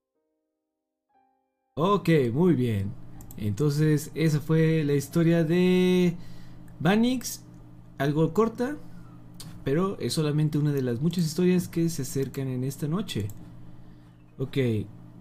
Ok, 1.75 2.09
muy 2.33 2.55
bien. 2.55 2.93
Entonces, 3.37 4.11
esa 4.14 4.41
fue 4.41 4.85
la 4.85 4.93
historia 4.95 5.45
de 5.45 6.16
Vanix. 6.81 7.43
Algo 7.99 8.33
corta, 8.35 8.77
pero 9.64 9.99
es 10.01 10.14
solamente 10.14 10.59
una 10.59 10.73
de 10.73 10.83
las 10.83 11.01
muchas 11.03 11.25
historias 11.27 11.68
que 11.68 11.89
se 11.91 12.03
acercan 12.03 12.49
en 12.49 12.64
esta 12.64 12.89
noche. 12.89 13.29
Ok, 14.39 14.57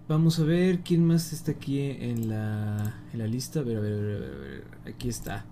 vamos 0.08 0.40
a 0.40 0.44
ver 0.44 0.80
quién 0.80 1.06
más 1.06 1.34
está 1.34 1.52
aquí 1.52 1.80
en 1.82 2.30
la, 2.30 2.96
en 3.14 3.20
la 3.20 3.28
lista. 3.28 3.60
A 3.60 3.64
ver, 3.64 3.78
a 3.78 3.82
ver, 3.82 3.94
a 3.94 3.98
ver, 3.98 4.16
a 4.16 4.20
ver, 4.20 4.34
a 4.34 4.38
ver. 4.50 4.64
Aquí 4.94 5.10
está. 5.10 5.46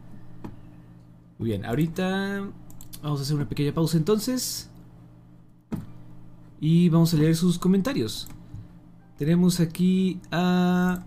Muy 1.39 1.49
bien, 1.49 1.65
ahorita 1.65 2.49
vamos 3.03 3.19
a 3.19 3.23
hacer 3.23 3.35
una 3.35 3.47
pequeña 3.47 3.73
pausa 3.73 3.97
entonces. 3.97 4.69
Y 6.59 6.89
vamos 6.89 7.13
a 7.13 7.17
leer 7.17 7.35
sus 7.35 7.59
comentarios. 7.59 8.27
Tenemos 9.17 9.59
aquí 9.59 10.19
a 10.31 11.05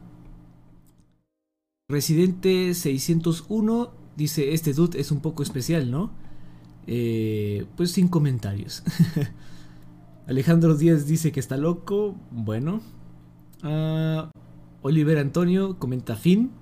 Residente 1.89 2.75
601. 2.75 3.91
Dice, 4.17 4.53
este 4.55 4.73
dude 4.73 5.01
es 5.01 5.11
un 5.11 5.21
poco 5.21 5.43
especial, 5.43 5.91
¿no? 5.91 6.13
Eh, 6.87 7.67
pues 7.77 7.91
sin 7.91 8.07
comentarios. 8.07 8.85
Alejandro 10.29 10.77
Díaz 10.77 11.07
dice 11.07 11.33
que 11.33 11.41
está 11.41 11.57
loco. 11.57 12.15
Bueno. 12.31 12.83
Ah, 13.65 14.31
Oliver 14.83 15.19
Antonio 15.19 15.79
comenta 15.81 16.15
fin 16.15 16.53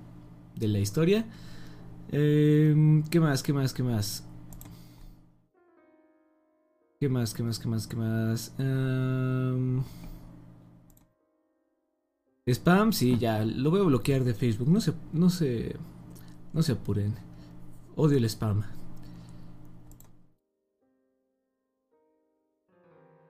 de 0.55 0.67
la 0.67 0.79
historia. 0.79 1.27
Eh, 2.11 3.03
¿Qué 3.09 3.19
más? 3.19 3.43
¿Qué 3.43 3.53
más? 3.53 3.73
¿Qué 3.73 3.83
más? 3.83 4.23
¿Qué 6.99 7.07
más? 7.09 7.33
¿Qué 7.33 7.43
más? 7.43 7.59
¿Qué 7.59 7.67
más? 7.67 7.87
¿Qué 7.87 7.95
más? 7.95 8.53
Am, 8.59 9.83
Spam, 12.47 12.93
sí, 12.93 13.17
ya 13.19 13.45
lo 13.45 13.69
voy 13.69 13.79
a 13.79 13.83
bloquear 13.83 14.23
de 14.23 14.33
Facebook. 14.33 14.69
No 14.69 14.81
se, 14.81 14.93
no 15.13 15.29
se, 15.29 15.75
no 16.51 16.63
se 16.63 16.71
apuren. 16.71 17.13
Odio 17.95 18.17
el 18.17 18.25
spam. 18.25 18.63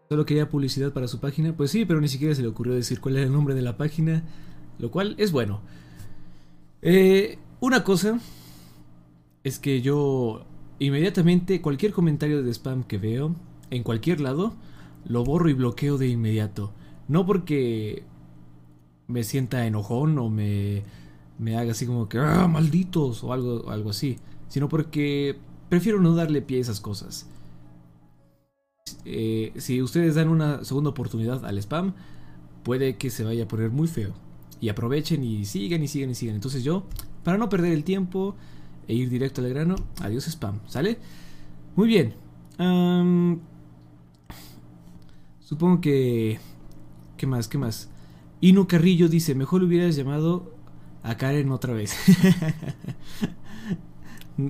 Solo 0.08 0.26
quería 0.26 0.50
publicidad 0.50 0.94
para 0.94 1.08
su 1.08 1.20
página. 1.20 1.56
Pues 1.56 1.72
sí, 1.72 1.86
pero 1.86 2.00
ni 2.02 2.08
siquiera 2.08 2.34
se 2.34 2.42
le 2.42 2.48
ocurrió 2.48 2.74
decir 2.74 3.00
cuál 3.02 3.18
era 3.18 3.26
el 3.26 3.32
nombre 3.34 3.56
de 3.56 3.62
la 3.62 3.78
página. 3.78 4.24
Lo 4.80 4.90
cual 4.90 5.16
es 5.18 5.32
bueno. 5.32 5.62
Eh, 6.82 7.38
una 7.60 7.84
cosa 7.84 8.20
es 9.44 9.60
que 9.60 9.82
yo 9.82 10.46
inmediatamente 10.80 11.62
cualquier 11.62 11.92
comentario 11.92 12.44
de 12.44 12.54
spam 12.54 12.84
que 12.84 12.98
veo 12.98 13.36
en 13.70 13.84
cualquier 13.84 14.22
lado 14.22 14.54
lo 15.06 15.24
borro 15.24 15.50
y 15.50 15.54
bloqueo 15.54 15.98
de 15.98 16.08
inmediato. 16.08 16.72
No 17.08 17.26
porque 17.26 18.04
me 19.08 19.24
sienta 19.24 19.66
enojón 19.66 20.18
o 20.20 20.30
me, 20.30 20.84
me 21.38 21.58
haga 21.58 21.72
así 21.72 21.86
como 21.86 22.08
que 22.08 22.20
¡ah, 22.20 22.48
malditos 22.48 23.24
o 23.24 23.34
algo, 23.34 23.70
algo 23.70 23.90
así, 23.90 24.20
sino 24.48 24.70
porque 24.70 25.38
prefiero 25.70 26.00
no 26.00 26.16
darle 26.16 26.42
pie 26.42 26.58
a 26.58 26.62
esas 26.62 26.80
cosas. 26.80 27.28
Eh, 29.06 29.54
si 29.58 29.82
ustedes 29.82 30.16
dan 30.16 30.30
una 30.30 30.64
segunda 30.64 30.90
oportunidad 30.90 31.46
al 31.46 31.58
spam, 31.58 31.94
puede 32.64 32.98
que 32.98 33.10
se 33.10 33.24
vaya 33.24 33.44
a 33.46 33.48
poner 33.48 33.72
muy 33.72 33.88
feo. 33.88 34.14
Y 34.62 34.70
aprovechen 34.70 35.24
y 35.24 35.46
sigan 35.46 35.82
y 35.84 35.88
sigan 35.88 36.10
y 36.10 36.16
sigan. 36.16 36.36
Entonces 36.36 36.64
yo, 36.64 36.84
para 37.24 37.38
no 37.38 37.50
perder 37.50 37.72
el 37.72 37.84
tiempo 37.84 38.36
e 38.90 38.96
ir 38.96 39.10
directo 39.10 39.42
al 39.42 39.50
grano, 39.50 39.76
adiós 40.02 40.28
spam, 40.28 40.60
¿sale? 40.68 40.98
Muy 41.76 41.88
bien. 41.88 42.16
Supongo 45.40 45.80
que... 45.80 46.40
¿Qué 47.16 47.28
más? 47.28 47.48
¿Qué 47.48 47.60
más? 47.60 47.90
Ino 48.42 48.68
Carrillo 48.68 49.08
dice, 49.08 49.36
mejor 49.36 49.64
hubieras 49.64 49.96
llamado 49.96 50.56
a 51.04 51.18
Karen 51.18 51.52
otra 51.52 51.74
vez. 51.74 51.94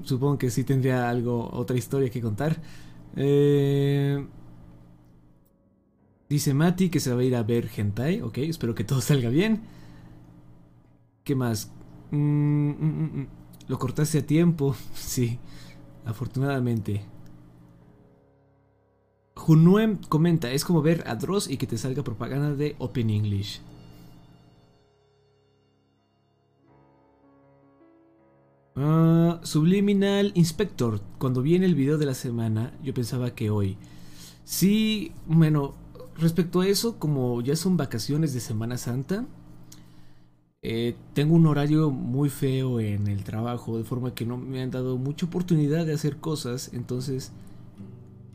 Supongo 0.03 0.37
que 0.37 0.51
sí 0.51 0.63
tendría 0.63 1.09
algo, 1.09 1.49
otra 1.51 1.77
historia 1.77 2.09
que 2.09 2.21
contar. 2.21 2.61
Eh, 3.17 4.25
dice 6.29 6.53
Mati 6.53 6.89
que 6.89 7.01
se 7.01 7.13
va 7.13 7.19
a 7.19 7.23
ir 7.25 7.35
a 7.35 7.43
ver 7.43 7.69
Hentai. 7.75 8.21
Ok, 8.21 8.37
espero 8.37 8.73
que 8.73 8.85
todo 8.85 9.01
salga 9.01 9.29
bien. 9.29 9.63
¿Qué 11.25 11.35
más? 11.35 11.71
Mm, 12.11 12.69
mm, 12.69 13.21
mm, 13.21 13.27
Lo 13.69 13.77
cortaste 13.77 14.17
a 14.17 14.25
tiempo. 14.25 14.75
Sí, 14.95 15.39
afortunadamente. 16.03 17.05
Junuem 19.35 19.97
comenta, 20.09 20.51
es 20.51 20.65
como 20.65 20.81
ver 20.81 21.03
a 21.07 21.15
Dross 21.15 21.49
y 21.49 21.57
que 21.57 21.67
te 21.67 21.77
salga 21.77 22.03
propaganda 22.03 22.53
de 22.55 22.75
Open 22.79 23.09
English. 23.09 23.61
Ah, 28.75 29.39
Subliminal 29.43 30.31
Inspector, 30.35 31.01
cuando 31.19 31.41
vi 31.41 31.55
en 31.55 31.63
el 31.63 31.75
video 31.75 31.97
de 31.97 32.05
la 32.05 32.15
semana, 32.15 32.73
yo 32.83 32.93
pensaba 32.93 33.35
que 33.35 33.49
hoy. 33.49 33.77
Sí, 34.45 35.13
bueno, 35.27 35.75
respecto 36.17 36.61
a 36.61 36.67
eso, 36.67 36.97
como 36.97 37.41
ya 37.41 37.55
son 37.55 37.77
vacaciones 37.77 38.33
de 38.33 38.39
Semana 38.39 38.77
Santa, 38.77 39.25
eh, 40.61 40.95
tengo 41.13 41.35
un 41.35 41.47
horario 41.47 41.89
muy 41.89 42.29
feo 42.29 42.79
en 42.79 43.07
el 43.07 43.23
trabajo, 43.23 43.77
de 43.77 43.83
forma 43.83 44.13
que 44.13 44.25
no 44.25 44.37
me 44.37 44.61
han 44.61 44.71
dado 44.71 44.97
mucha 44.97 45.25
oportunidad 45.25 45.85
de 45.85 45.93
hacer 45.93 46.17
cosas, 46.17 46.71
entonces 46.73 47.31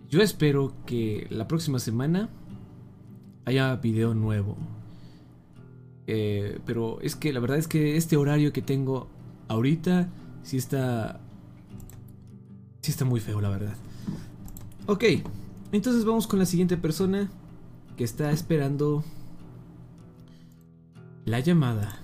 yo 0.08 0.22
espero 0.22 0.72
que 0.86 1.26
la 1.30 1.48
próxima 1.48 1.78
semana 1.78 2.30
haya 3.44 3.74
video 3.76 4.14
nuevo. 4.14 4.56
Eh, 6.06 6.60
pero 6.66 7.00
es 7.00 7.16
que 7.16 7.32
la 7.32 7.40
verdad 7.40 7.58
es 7.58 7.68
que 7.68 7.96
este 7.96 8.16
horario 8.16 8.52
que 8.52 8.62
tengo 8.62 9.08
ahorita 9.48 10.08
sí 10.42 10.56
está. 10.56 11.20
Sí 12.80 12.90
está 12.90 13.04
muy 13.04 13.20
feo, 13.20 13.40
la 13.40 13.48
verdad. 13.48 13.74
Ok, 14.86 15.04
entonces 15.72 16.04
vamos 16.04 16.26
con 16.26 16.38
la 16.38 16.46
siguiente 16.46 16.76
persona 16.76 17.30
que 17.96 18.04
está 18.04 18.30
esperando 18.30 19.02
la 21.24 21.40
llamada. 21.40 22.03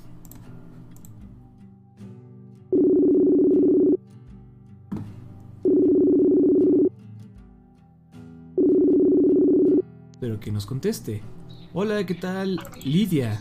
Espero 10.21 10.39
que 10.39 10.53
nos 10.53 10.67
conteste. 10.67 11.23
Hola, 11.73 12.05
¿qué 12.05 12.15
tal? 12.15 12.61
Lidia. 12.85 13.41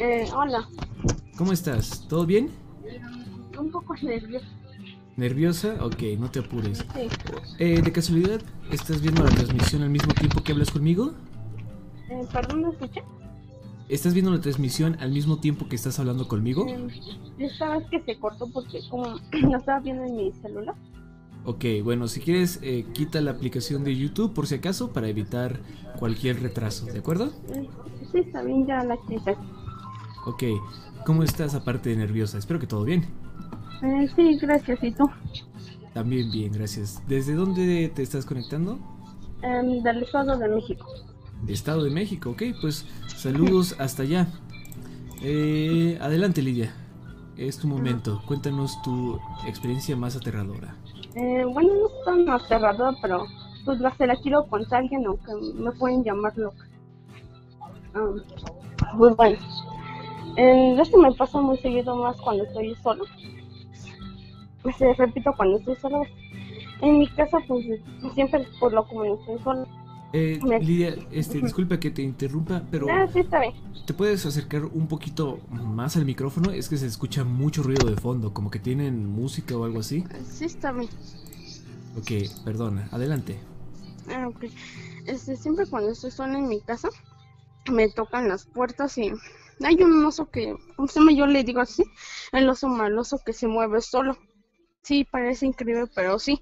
Eh, 0.00 0.24
hola. 0.34 0.66
¿Cómo 1.36 1.52
estás? 1.52 2.08
¿Todo 2.08 2.24
bien? 2.24 2.48
Un 3.58 3.70
poco 3.70 3.94
nerviosa. 3.96 4.46
¿Nerviosa? 5.18 5.76
Ok, 5.84 6.02
no 6.18 6.30
te 6.30 6.38
apures. 6.38 6.78
Sí. 6.78 7.08
Eh, 7.58 7.82
¿De 7.82 7.92
casualidad 7.92 8.40
estás 8.72 9.02
viendo 9.02 9.22
la 9.22 9.28
transmisión 9.28 9.82
al 9.82 9.90
mismo 9.90 10.14
tiempo 10.14 10.42
que 10.42 10.52
hablas 10.52 10.70
conmigo? 10.70 11.12
Eh, 12.08 12.26
¿Perdón, 12.32 12.62
me 12.62 12.70
escuché? 12.70 13.02
¿Estás 13.90 14.14
viendo 14.14 14.30
la 14.30 14.40
transmisión 14.40 14.96
al 15.00 15.10
mismo 15.10 15.40
tiempo 15.40 15.68
que 15.68 15.76
estás 15.76 15.98
hablando 15.98 16.26
conmigo? 16.26 16.66
Eh, 16.68 16.88
esta 17.38 17.76
vez 17.76 17.86
que 17.90 18.00
se 18.04 18.18
cortó 18.18 18.50
porque 18.50 18.80
como 18.88 19.04
lo 19.32 19.58
estaba 19.58 19.80
viendo 19.80 20.04
en 20.04 20.16
mi 20.16 20.32
celular. 20.40 20.74
Ok, 21.44 21.64
bueno, 21.82 22.08
si 22.08 22.20
quieres, 22.20 22.58
eh, 22.62 22.84
quita 22.92 23.20
la 23.20 23.30
aplicación 23.30 23.84
de 23.84 23.96
YouTube 23.96 24.34
por 24.34 24.46
si 24.46 24.56
acaso 24.56 24.92
para 24.92 25.08
evitar 25.08 25.60
cualquier 25.98 26.42
retraso, 26.42 26.86
¿de 26.86 26.98
acuerdo? 26.98 27.32
Sí, 28.12 28.18
está 28.18 28.42
bien, 28.42 28.66
ya 28.66 28.84
la 28.84 28.96
quité. 29.08 29.36
Ok, 30.26 30.42
¿cómo 31.06 31.22
estás 31.22 31.54
aparte 31.54 31.90
de 31.90 31.96
nerviosa? 31.96 32.38
Espero 32.38 32.60
que 32.60 32.66
todo 32.66 32.84
bien. 32.84 33.06
Eh, 33.82 34.08
sí, 34.14 34.36
gracias. 34.40 34.82
¿Y 34.82 34.92
tú? 34.92 35.08
También 35.94 36.30
bien, 36.30 36.52
gracias. 36.52 37.02
¿Desde 37.08 37.34
dónde 37.34 37.90
te 37.94 38.02
estás 38.02 38.26
conectando? 38.26 38.78
Em, 39.42 39.82
del 39.82 40.02
Estado 40.02 40.36
de 40.36 40.48
México. 40.48 40.86
De 41.42 41.52
Estado 41.52 41.84
de 41.84 41.90
México, 41.90 42.30
ok, 42.30 42.42
pues 42.60 42.84
saludos 43.16 43.76
hasta 43.78 44.02
allá. 44.02 44.28
Eh, 45.22 45.98
adelante, 46.00 46.42
Lidia. 46.42 46.74
Es 47.36 47.58
tu 47.58 47.68
momento. 47.68 48.20
Cuéntanos 48.26 48.82
tu 48.82 49.18
experiencia 49.46 49.96
más 49.96 50.16
aterradora. 50.16 50.76
Eh, 51.14 51.44
bueno, 51.44 51.74
no 51.74 51.86
es 51.86 52.04
tan 52.04 52.28
aterrador, 52.28 52.94
pero 53.00 53.26
pues 53.64 53.80
la, 53.80 53.94
se 53.94 54.06
la 54.06 54.16
quiero 54.16 54.46
contar 54.46 54.78
a 54.78 54.82
alguien, 54.82 55.06
aunque 55.06 55.32
me 55.54 55.72
pueden 55.72 56.04
llamar 56.04 56.36
loca. 56.36 56.66
Um, 57.94 58.20
pues 58.98 59.16
bueno, 59.16 59.38
eh, 60.36 60.76
esto 60.80 60.98
me 60.98 61.12
pasa 61.12 61.40
muy 61.40 61.56
seguido 61.58 61.96
más 61.96 62.20
cuando 62.20 62.44
estoy 62.44 62.74
solo. 62.76 63.04
Se 64.76 64.92
repito, 64.94 65.32
cuando 65.36 65.58
estoy 65.58 65.76
solo. 65.76 66.02
En 66.80 66.98
mi 66.98 67.08
casa, 67.08 67.38
pues 67.48 67.64
siempre 68.14 68.46
por 68.60 68.72
lo 68.72 68.86
como 68.86 69.04
estoy 69.04 69.38
solo. 69.40 69.66
Eh, 70.12 70.40
Lidia, 70.60 70.96
este, 71.10 71.40
disculpa 71.40 71.78
que 71.78 71.90
te 71.90 72.02
interrumpa, 72.02 72.62
pero 72.70 72.86
Ah, 72.90 73.06
sí, 73.12 73.20
está 73.20 73.40
bien. 73.40 73.52
¿te 73.86 73.92
puedes 73.92 74.24
acercar 74.24 74.64
un 74.64 74.86
poquito 74.86 75.38
más 75.50 75.96
al 75.96 76.06
micrófono? 76.06 76.50
Es 76.50 76.68
que 76.68 76.78
se 76.78 76.86
escucha 76.86 77.24
mucho 77.24 77.62
ruido 77.62 77.86
de 77.86 77.96
fondo, 77.96 78.32
como 78.32 78.50
que 78.50 78.58
tienen 78.58 79.06
música 79.06 79.56
o 79.56 79.64
algo 79.64 79.80
así. 79.80 80.04
Sí, 80.30 80.46
está 80.46 80.72
bien. 80.72 80.88
Ok, 81.96 82.10
perdona, 82.44 82.88
adelante. 82.90 83.38
Ah, 84.08 84.28
ok. 84.28 84.44
Este, 85.06 85.36
siempre 85.36 85.66
cuando 85.66 85.90
estoy 85.90 86.10
sola 86.10 86.38
en 86.38 86.48
mi 86.48 86.60
casa, 86.62 86.88
me 87.70 87.90
tocan 87.90 88.28
las 88.28 88.46
puertas 88.46 88.96
y 88.96 89.12
hay 89.62 89.82
un 89.82 90.04
oso 90.04 90.30
que, 90.30 90.54
¿cómo 90.76 90.88
se 90.88 91.00
llama? 91.00 91.12
Yo 91.12 91.26
le 91.26 91.44
digo 91.44 91.60
así, 91.60 91.84
el 92.32 92.48
oso 92.48 92.68
maloso 92.68 93.20
que 93.24 93.34
se 93.34 93.46
mueve 93.46 93.82
solo. 93.82 94.16
Sí, 94.82 95.04
parece 95.04 95.46
increíble, 95.46 95.86
pero 95.94 96.18
sí. 96.18 96.40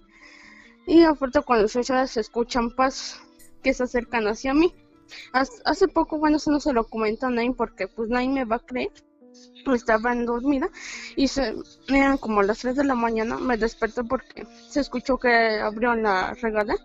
Y 0.86 1.02
aparte 1.02 1.42
cuando 1.42 1.66
sola 1.66 2.06
se 2.06 2.20
escuchan 2.20 2.70
pasos 2.70 3.25
que 3.66 3.74
se 3.74 3.82
acercan 3.82 4.28
hacia 4.28 4.54
mí. 4.54 4.72
Hace 5.32 5.88
poco, 5.88 6.18
bueno, 6.18 6.36
eso 6.36 6.52
no 6.52 6.60
se 6.60 6.72
lo 6.72 6.86
comento 6.86 7.26
a 7.26 7.30
nadie 7.30 7.52
porque 7.52 7.88
pues 7.88 8.08
nadie 8.08 8.28
me 8.28 8.44
va 8.44 8.56
a 8.56 8.60
creer. 8.60 8.92
Estaba 9.74 10.14
dormida 10.14 10.70
y 11.16 11.26
se, 11.26 11.52
eran 11.88 12.16
como 12.16 12.44
las 12.44 12.60
3 12.60 12.76
de 12.76 12.84
la 12.84 12.94
mañana, 12.94 13.38
me 13.38 13.56
desperté 13.56 14.04
porque 14.04 14.46
se 14.68 14.78
escuchó 14.78 15.18
que 15.18 15.58
abrieron 15.58 16.04
la 16.04 16.32
regadera 16.34 16.78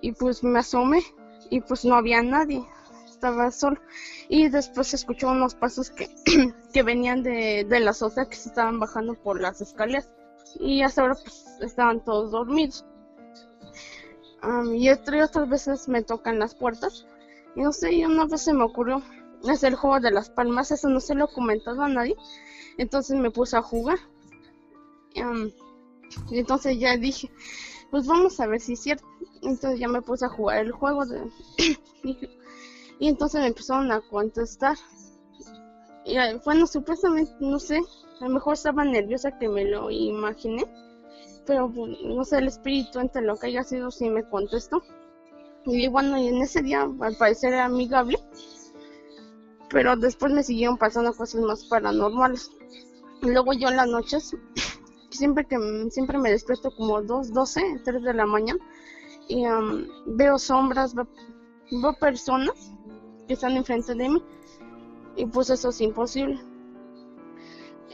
y 0.00 0.12
pues 0.12 0.44
me 0.44 0.60
asomé 0.60 1.02
y 1.50 1.60
pues 1.60 1.84
no 1.84 1.96
había 1.96 2.22
nadie, 2.22 2.64
estaba 3.10 3.50
solo. 3.50 3.80
Y 4.28 4.48
después 4.50 4.86
se 4.86 4.96
escuchó 4.96 5.30
unos 5.30 5.56
pasos 5.56 5.90
que, 5.90 6.08
que 6.72 6.82
venían 6.84 7.24
de, 7.24 7.66
de 7.68 7.80
la 7.80 7.90
azotea 7.90 8.28
que 8.28 8.36
se 8.36 8.50
estaban 8.50 8.78
bajando 8.78 9.14
por 9.14 9.40
las 9.40 9.60
escaleras 9.60 10.08
y 10.60 10.82
hasta 10.82 11.02
ahora 11.02 11.16
pues 11.16 11.44
estaban 11.60 12.04
todos 12.04 12.30
dormidos. 12.30 12.84
Am, 14.44 14.74
y 14.74 14.90
otra- 14.90 15.16
y 15.18 15.20
otras 15.22 15.48
veces 15.48 15.88
me 15.88 16.02
tocan 16.02 16.38
las 16.38 16.54
puertas 16.54 17.06
y 17.56 17.62
no 17.62 17.72
sé, 17.72 17.92
y 17.94 18.04
una 18.04 18.26
vez 18.26 18.42
se 18.42 18.52
me 18.52 18.64
ocurrió 18.64 19.02
hacer 19.48 19.72
el 19.72 19.78
juego 19.78 20.00
de 20.00 20.10
las 20.10 20.30
palmas, 20.30 20.70
eso 20.70 20.88
no 20.88 21.00
se 21.00 21.14
lo 21.14 21.24
he 21.26 21.32
comentado 21.34 21.82
a 21.82 21.88
nadie, 21.88 22.16
entonces 22.78 23.18
me 23.18 23.30
puse 23.30 23.56
a 23.56 23.62
jugar. 23.62 23.98
Am, 25.16 25.50
y 26.30 26.38
entonces 26.38 26.78
ya 26.78 26.96
dije, 26.96 27.30
pues 27.90 28.06
vamos 28.06 28.40
a 28.40 28.46
ver 28.46 28.60
si 28.60 28.74
es 28.74 28.82
cierto. 28.82 29.06
Entonces 29.42 29.78
ya 29.80 29.88
me 29.88 30.02
puse 30.02 30.24
a 30.26 30.28
jugar 30.28 30.58
el 30.58 30.72
juego 30.72 31.06
de... 31.06 31.30
y, 32.04 33.08
entonces 33.08 33.40
me 33.40 33.48
empezaron 33.48 33.92
a 33.92 34.00
contestar. 34.00 34.76
Y 36.04 36.16
bueno, 36.44 36.66
supuestamente, 36.66 37.32
no 37.40 37.58
sé, 37.58 37.80
a 38.20 38.24
lo 38.26 38.34
mejor 38.34 38.54
estaba 38.54 38.84
nerviosa 38.84 39.38
que 39.38 39.48
me 39.48 39.64
lo 39.64 39.90
imaginé. 39.90 40.64
Pero 41.46 41.70
no 42.04 42.24
sé, 42.24 42.38
el 42.38 42.48
espíritu 42.48 43.00
entre 43.00 43.22
lo 43.22 43.36
que 43.36 43.48
haya 43.48 43.62
sido 43.64 43.90
sí 43.90 44.08
me 44.08 44.24
contestó. 44.28 44.82
Y 45.66 45.88
bueno, 45.88 46.18
y 46.18 46.28
en 46.28 46.42
ese 46.42 46.62
día 46.62 46.88
al 47.00 47.16
parecer 47.16 47.52
era 47.52 47.66
amigable. 47.66 48.18
Pero 49.70 49.96
después 49.96 50.32
me 50.32 50.42
siguieron 50.42 50.78
pasando 50.78 51.12
cosas 51.14 51.40
más 51.42 51.64
paranormales. 51.66 52.50
Y 53.22 53.30
luego 53.30 53.52
yo 53.52 53.68
en 53.68 53.76
las 53.76 53.88
noches 53.88 54.36
siempre 55.10 55.44
que 55.44 55.56
siempre 55.90 56.18
me 56.18 56.30
despierto 56.30 56.70
como 56.76 57.02
2, 57.02 57.32
12, 57.32 57.80
3 57.84 58.02
de 58.02 58.14
la 58.14 58.26
mañana 58.26 58.60
y 59.28 59.44
am, 59.44 59.86
veo 60.06 60.38
sombras, 60.38 60.94
veo, 60.94 61.08
veo 61.70 61.92
personas 61.94 62.72
que 63.26 63.34
están 63.34 63.56
enfrente 63.56 63.94
de 63.94 64.08
mí 64.08 64.22
y 65.16 65.26
pues 65.26 65.50
eso 65.50 65.70
es 65.70 65.80
imposible. 65.80 66.40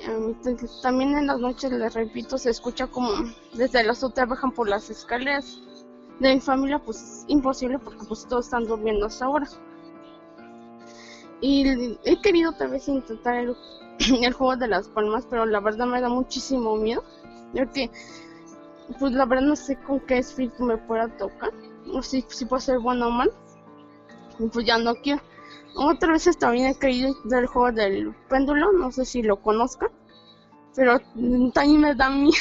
Am, 0.07 0.34
t- 0.42 0.57
también 0.82 1.16
en 1.16 1.26
las 1.26 1.38
noches, 1.40 1.70
les 1.72 1.94
repito, 1.94 2.38
se 2.38 2.51
escucha 2.51 2.86
como 2.86 3.11
desde 3.55 3.82
la 3.84 3.92
azotea 3.92 4.26
bajan 4.26 4.53
por 4.53 4.68
las 4.68 4.88
escaleras. 4.90 5.59
De 6.18 6.34
mi 6.34 6.40
familia 6.40 6.78
pues 6.78 6.98
es 6.98 7.24
imposible 7.28 7.78
porque 7.78 8.05
pues 8.07 8.26
todos 8.26 8.44
están 8.46 8.66
durmiendo 8.66 9.07
hasta 9.07 9.24
ahora. 9.26 9.48
Y 11.40 11.96
he 12.05 12.20
querido 12.20 12.53
tal 12.53 12.70
vez 12.70 12.86
intentar 12.88 13.36
el, 13.36 13.57
el 14.22 14.32
juego 14.32 14.57
de 14.57 14.68
las 14.68 14.88
palmas, 14.88 15.26
pero 15.28 15.46
la 15.46 15.61
verdad 15.61 15.86
me 15.86 16.01
da 16.01 16.09
muchísimo 16.09 16.76
miedo. 16.76 17.03
Porque, 17.55 17.90
pues 18.98 19.12
la 19.12 19.24
verdad 19.24 19.46
no 19.46 19.57
sé 19.57 19.76
con 19.76 20.01
qué 20.01 20.18
espíritu 20.18 20.64
me 20.64 20.76
pueda 20.76 21.09
tocar. 21.16 21.53
No 21.86 22.03
sé 22.03 22.24
si 22.28 22.44
puede 22.44 22.62
ser 22.62 22.78
bueno 22.78 23.09
o 23.09 23.11
mal. 23.11 23.32
Pues 24.53 24.66
ya 24.66 24.78
no 24.78 24.94
quiero. 24.96 25.22
Otras 25.75 26.11
veces 26.12 26.39
también 26.39 26.66
he 26.66 26.75
creído 26.79 27.14
del 27.25 27.47
juego 27.47 27.73
del 27.73 28.14
péndulo, 28.29 28.73
no 28.73 28.91
sé 28.93 29.05
si 29.05 29.23
lo 29.23 29.41
conozcan, 29.41 29.91
pero 30.75 30.99
también 31.55 31.81
me 31.81 31.95
da 31.95 32.11
miedo. 32.11 32.35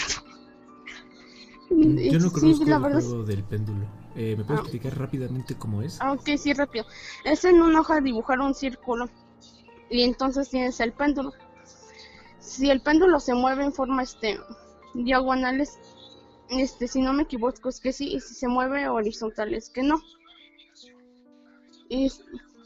Yo 1.70 2.20
no 2.20 2.30
Sí, 2.30 2.32
conozco 2.32 2.66
la 2.66 2.78
el 2.78 2.82
verdad 2.82 3.00
juego 3.02 3.24
del 3.24 3.44
péndulo. 3.44 3.86
Eh, 4.16 4.36
¿Me 4.36 4.44
puedes 4.44 4.60
Ah. 4.62 4.64
explicar 4.64 4.98
rápidamente 4.98 5.56
cómo 5.56 5.82
es? 5.84 5.98
Ah, 6.02 6.14
ok, 6.14 6.30
sí, 6.38 6.54
rápido. 6.54 6.86
Es 7.24 7.46
en 7.46 7.62
una 7.62 7.82
hoja 7.82 8.02
dibujar 8.02 8.40
un 8.40 8.56
círculo 8.56 9.08
y 9.90 10.02
entonces 10.04 10.50
tienes 10.50 10.80
el 10.80 10.94
péndulo. 10.94 11.32
Si 12.40 12.70
el 12.72 12.82
péndulo 12.82 13.20
se 13.20 13.36
mueve 13.36 13.64
en 13.66 13.74
forma 13.74 14.02
este 14.02 14.40
diagonales, 14.96 15.78
este, 16.50 16.88
si 16.88 17.02
no 17.02 17.14
me 17.14 17.24
equivoco 17.24 17.70
es 17.70 17.80
que 17.80 17.94
sí, 17.94 18.16
y 18.16 18.20
si 18.20 18.34
se 18.34 18.48
mueve 18.48 18.90
horizontal 18.90 19.54
es 19.54 19.70
que 19.70 19.84
no. 19.84 20.02
Y 21.88 22.12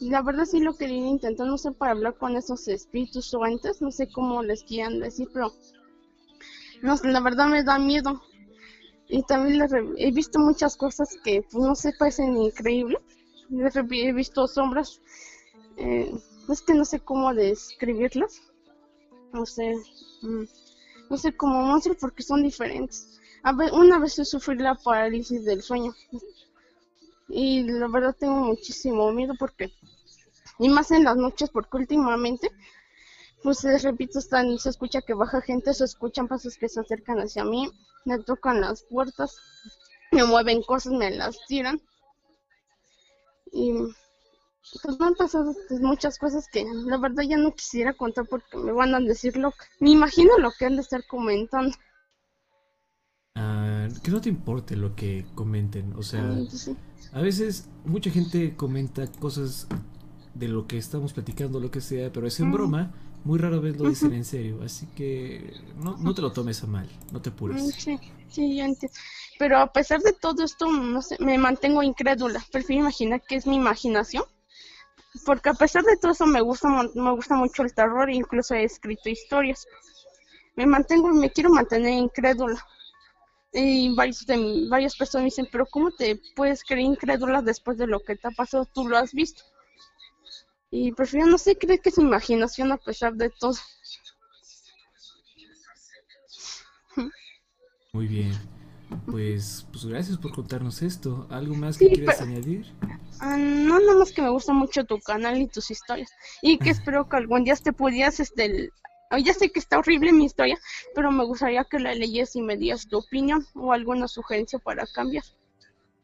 la 0.02 0.22
verdad 0.22 0.46
sí 0.46 0.60
lo 0.60 0.76
quería 0.76 1.08
intentar, 1.08 1.48
no 1.48 1.58
sé, 1.58 1.72
para 1.72 1.92
hablar 1.94 2.16
con 2.18 2.36
esos 2.36 2.68
espíritus 2.68 3.34
o 3.34 3.46
entes, 3.46 3.82
no 3.82 3.92
sé 3.92 4.10
cómo 4.12 4.44
les 4.44 4.64
quieran 4.64 5.00
decir, 5.00 5.30
pero 5.34 5.52
no, 6.82 6.96
la 7.04 7.20
verdad 7.22 7.48
me 7.48 7.64
da 7.64 7.80
miedo. 7.80 8.22
Y 9.10 9.24
también 9.24 9.60
le 9.60 9.68
re- 9.68 9.94
he 9.98 10.12
visto 10.12 10.40
muchas 10.40 10.78
cosas 10.78 11.10
que, 11.24 11.44
pues, 11.44 11.64
no 11.66 11.76
sé, 11.76 11.94
parecen 12.00 12.38
increíbles. 12.38 13.00
He 13.92 14.14
visto 14.14 14.48
sombras, 14.48 15.02
eh, 15.78 16.12
es 16.50 16.62
que 16.62 16.74
no 16.74 16.86
sé 16.86 17.00
cómo 17.00 17.34
describirlas. 17.34 18.42
No 19.34 19.46
sé, 19.46 19.76
mm, 20.22 20.44
no 21.10 21.18
sé, 21.18 21.36
como 21.36 21.62
monstruos 21.64 21.98
porque 22.00 22.24
son 22.24 22.44
diferentes. 22.44 23.20
A 23.44 23.54
ve- 23.54 23.72
una 23.72 24.00
vez 24.00 24.18
yo 24.18 24.26
sufrí 24.26 24.58
la 24.58 24.76
parálisis 24.76 25.46
del 25.46 25.62
sueño. 25.62 25.94
Y 27.30 27.64
la 27.64 27.88
verdad 27.88 28.16
tengo 28.18 28.36
muchísimo 28.36 29.12
miedo 29.12 29.34
porque, 29.40 29.74
y 30.60 30.70
más 30.70 30.92
en 30.92 31.04
las 31.04 31.18
noches, 31.18 31.50
porque 31.50 31.78
últimamente, 31.78 32.52
pues 33.42 33.64
repito, 33.84 34.20
están, 34.20 34.58
se 34.60 34.70
escucha 34.70 35.02
que 35.02 35.14
baja 35.14 35.42
gente, 35.42 35.74
se 35.74 35.86
escuchan 35.86 36.28
pasos 36.28 36.58
que 36.58 36.70
se 36.70 36.80
acercan 36.80 37.20
hacia 37.20 37.44
mí, 37.44 37.70
me 38.06 38.20
tocan 38.20 38.62
las 38.62 38.84
puertas, 38.84 39.38
me 40.12 40.24
mueven 40.26 40.62
cosas, 40.62 40.94
me 40.94 41.12
las 41.12 41.38
tiran. 41.48 41.82
Y 43.52 43.74
pues 44.82 45.00
me 45.00 45.06
han 45.08 45.16
pasado 45.16 45.54
muchas 45.82 46.18
cosas 46.18 46.48
que 46.48 46.66
la 46.86 46.98
verdad 46.98 47.24
ya 47.24 47.38
no 47.38 47.54
quisiera 47.54 47.94
contar 47.94 48.28
porque 48.28 48.58
me 48.58 48.72
van 48.72 48.96
a 48.96 49.00
decir 49.00 49.38
loca. 49.38 49.66
Me 49.80 49.92
imagino 49.92 50.38
lo 50.38 50.52
que 50.52 50.66
han 50.66 50.76
de 50.76 50.82
estar 50.82 51.06
comentando. 51.06 51.76
Que 54.02 54.12
no 54.12 54.22
te 54.22 54.30
importe 54.30 54.76
lo 54.76 54.96
que 54.96 55.26
comenten. 55.36 55.94
O 55.98 56.04
sea, 56.04 56.22
Mm, 56.22 56.46
pues 56.48 56.62
sí. 56.64 56.76
a 57.12 57.22
veces 57.22 57.70
mucha 57.86 58.10
gente 58.12 58.56
comenta 58.56 59.08
cosas 59.12 59.68
de 60.34 60.48
lo 60.48 60.68
que 60.68 60.78
estamos 60.78 61.14
platicando, 61.14 61.60
lo 61.60 61.72
que 61.72 61.82
sea, 61.82 62.12
pero 62.12 62.28
es 62.28 62.40
en 62.40 62.52
broma. 62.52 62.92
Muy 63.24 63.40
rara 63.40 63.60
vez 63.60 63.78
lo 63.78 63.86
dicen 63.86 64.14
en 64.14 64.26
serio. 64.26 64.62
Así 64.64 64.88
que 64.96 65.54
no, 65.78 65.98
no 65.98 66.14
te 66.14 66.22
lo 66.22 66.34
tomes 66.34 66.64
a 66.64 66.68
mal. 66.68 66.90
No 67.12 67.22
te 67.22 67.30
Mm, 67.48 67.70
apures. 67.70 67.72
Sí, 67.72 68.00
sí, 68.30 68.58
yo 68.58 68.64
entiendo. 68.66 68.98
Pero 69.40 69.58
a 69.60 69.72
pesar 69.72 70.02
de 70.02 70.14
todo 70.14 70.44
esto, 70.44 70.70
no 70.72 71.02
sé, 71.02 71.18
me 71.20 71.38
mantengo 71.38 71.84
incrédula. 71.84 72.44
Prefiero 72.52 72.82
imaginar 72.84 73.22
que 73.28 73.36
es 73.36 73.48
mi 73.48 73.56
imaginación. 73.56 74.24
Porque 75.26 75.50
a 75.50 75.54
pesar 75.54 75.84
de 75.84 75.98
todo 75.98 76.12
eso 76.12 76.26
me 76.26 76.42
gusta, 76.42 76.70
me 76.96 77.12
gusta 77.12 77.36
mucho 77.36 77.64
el 77.64 77.74
terror, 77.74 78.10
incluso 78.10 78.56
he 78.56 78.64
escrito 78.64 79.10
historias. 79.10 79.66
Me 80.56 80.66
mantengo, 80.66 81.10
me 81.14 81.32
quiero 81.32 81.50
mantener 81.52 81.92
incrédula. 81.94 82.66
Y 83.54 83.94
varios 83.96 84.26
de 84.26 84.66
varias 84.70 84.96
personas 84.96 85.24
me 85.24 85.26
dicen, 85.26 85.48
pero 85.52 85.66
¿cómo 85.68 85.92
te 85.92 86.20
puedes 86.36 86.64
creer 86.64 86.82
incrédula 86.86 87.42
después 87.42 87.78
de 87.78 87.86
lo 87.88 88.00
que 88.00 88.16
te 88.16 88.28
ha 88.28 88.32
pasado? 88.32 88.66
Tú 88.66 88.88
lo 88.88 88.98
has 88.98 89.14
visto. 89.14 89.44
Y 90.72 90.92
prefiero, 90.92 91.28
no 91.28 91.38
sé, 91.38 91.56
creer 91.56 91.80
que 91.82 91.90
es 91.90 91.98
imaginación 92.00 92.72
a 92.72 92.78
pesar 92.78 93.14
de 93.14 93.30
todo. 93.30 93.56
Muy 97.94 98.08
bien. 98.08 98.32
Pues, 99.06 99.66
pues 99.72 99.86
gracias 99.86 100.18
por 100.18 100.32
contarnos 100.34 100.82
esto. 100.82 101.28
¿Algo 101.30 101.56
más 101.56 101.76
Sí, 101.78 101.88
que 101.90 101.96
quieras 101.96 102.18
pero- 102.20 102.32
añadir? 102.32 102.66
Ah, 103.20 103.38
no, 103.38 103.80
nada 103.80 104.00
más 104.00 104.12
que 104.12 104.22
me 104.22 104.30
gusta 104.30 104.54
mucho 104.54 104.84
tu 104.86 105.00
canal 105.00 105.40
y 105.40 105.48
tus 105.48 105.70
historias. 105.72 106.10
Y 106.42 106.58
que 106.58 106.70
espero 106.92 107.08
que 107.08 107.18
algún 107.18 107.44
día 107.44 107.56
te 107.56 107.74
pudieras, 107.74 108.20
este, 108.20 108.72
ya 109.20 109.34
sé 109.34 109.52
que 109.52 109.60
está 109.60 109.78
horrible 109.80 110.12
mi 110.14 110.26
historia, 110.26 110.58
pero 110.96 111.12
me 111.12 111.24
gustaría 111.26 111.64
que 111.66 111.80
la 111.80 111.94
leyes 111.96 112.36
y 112.36 112.42
me 112.42 112.58
dieras 112.58 112.88
tu 112.88 112.98
opinión 113.00 113.46
o 113.56 113.72
alguna 113.74 114.08
sugerencia 114.08 114.60
para 114.60 114.86
cambiar. 114.88 115.24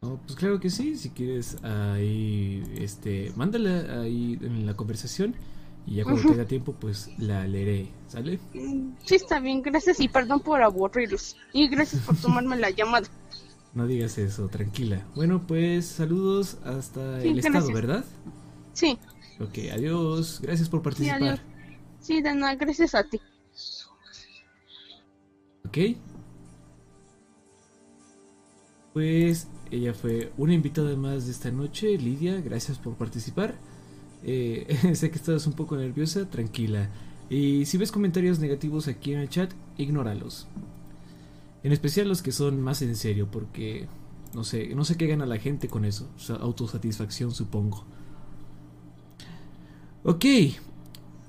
Pues 0.01 0.35
claro 0.37 0.59
que 0.59 0.69
sí, 0.69 0.95
si 0.95 1.09
quieres 1.09 1.57
ahí, 1.63 2.63
este, 2.79 3.33
mándala 3.35 4.01
ahí 4.01 4.37
en 4.41 4.65
la 4.65 4.73
conversación 4.75 5.35
y 5.85 5.95
ya 5.95 6.05
cuando 6.05 6.23
Ujú. 6.23 6.25
tenga 6.25 6.45
tiempo, 6.45 6.73
pues 6.79 7.09
la 7.17 7.45
leeré, 7.47 7.89
¿sale? 8.07 8.39
Mm, 8.53 8.93
Sí, 9.05 9.15
está 9.15 9.39
bien, 9.39 9.61
gracias 9.63 9.99
y 9.99 10.07
perdón 10.07 10.41
por 10.41 10.61
aburrirlos. 10.61 11.35
Y 11.53 11.67
gracias 11.67 12.01
por 12.03 12.15
tomarme 12.17 12.57
la 12.57 12.69
llamada. 12.69 13.07
No 13.73 13.87
digas 13.87 14.17
eso, 14.17 14.47
tranquila. 14.47 15.05
Bueno, 15.15 15.41
pues 15.47 15.85
saludos 15.85 16.57
hasta 16.65 17.21
Sí, 17.21 17.29
el 17.29 17.39
estado. 17.39 17.71
¿verdad? 17.71 18.03
Sí, 18.73 18.99
Ok, 19.39 19.57
adiós, 19.73 20.39
gracias 20.41 20.69
por 20.69 20.81
sí, 20.81 20.83
participar. 20.83 21.09
adiós. 21.09 21.41
Sí, 22.01 22.21
de 22.21 22.55
gracias 22.55 22.95
a 22.95 23.03
ti. 23.03 23.19
Ok. 25.65 25.77
Pues 28.93 29.47
ella 29.71 29.93
fue 29.93 30.31
una 30.37 30.53
invitada 30.53 30.95
más 30.95 31.25
de 31.25 31.31
esta 31.31 31.51
noche, 31.51 31.97
Lidia, 31.97 32.41
gracias 32.41 32.77
por 32.77 32.95
participar. 32.95 33.55
Eh, 34.23 34.65
sé 34.95 35.11
que 35.11 35.17
estás 35.17 35.45
un 35.47 35.53
poco 35.53 35.77
nerviosa, 35.77 36.29
tranquila. 36.29 36.89
Y 37.29 37.65
si 37.65 37.77
ves 37.77 37.91
comentarios 37.91 38.39
negativos 38.39 38.87
aquí 38.87 39.13
en 39.13 39.19
el 39.19 39.29
chat, 39.29 39.51
ignóralos. 39.77 40.47
En 41.63 41.71
especial 41.71 42.07
los 42.07 42.21
que 42.21 42.31
son 42.31 42.61
más 42.61 42.81
en 42.81 42.95
serio, 42.95 43.29
porque 43.29 43.87
no 44.33 44.43
sé, 44.43 44.73
no 44.75 44.85
sé 44.85 44.97
qué 44.97 45.07
gana 45.07 45.25
la 45.25 45.37
gente 45.37 45.67
con 45.67 45.85
eso. 45.85 46.09
O 46.15 46.19
sea, 46.19 46.37
autosatisfacción, 46.37 47.31
supongo. 47.31 47.85
Ok, 50.03 50.25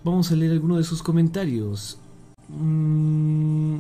vamos 0.05 0.31
a 0.31 0.37
leer 0.37 0.53
alguno 0.53 0.77
de 0.77 0.85
sus 0.85 1.03
comentarios. 1.03 1.99
Mm, 2.49 3.79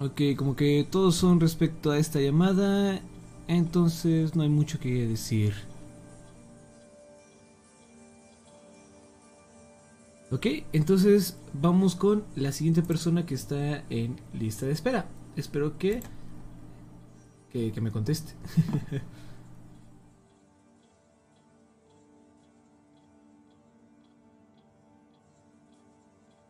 ok, 0.00 0.20
como 0.36 0.56
que 0.56 0.86
todos 0.90 1.16
son 1.16 1.40
respecto 1.40 1.90
a 1.90 1.98
esta 1.98 2.20
llamada, 2.20 3.00
entonces 3.48 4.34
no 4.34 4.42
hay 4.42 4.48
mucho 4.48 4.78
que 4.78 5.06
decir. 5.06 5.54
Ok, 10.30 10.46
entonces 10.72 11.38
vamos 11.52 11.94
con 11.94 12.24
la 12.34 12.50
siguiente 12.50 12.82
persona 12.82 13.24
que 13.26 13.34
está 13.34 13.84
en 13.90 14.16
lista 14.34 14.66
de 14.66 14.72
espera. 14.72 15.06
Espero 15.36 15.78
que 15.78 16.00
que, 17.52 17.72
que 17.72 17.80
me 17.80 17.90
conteste. 17.90 18.32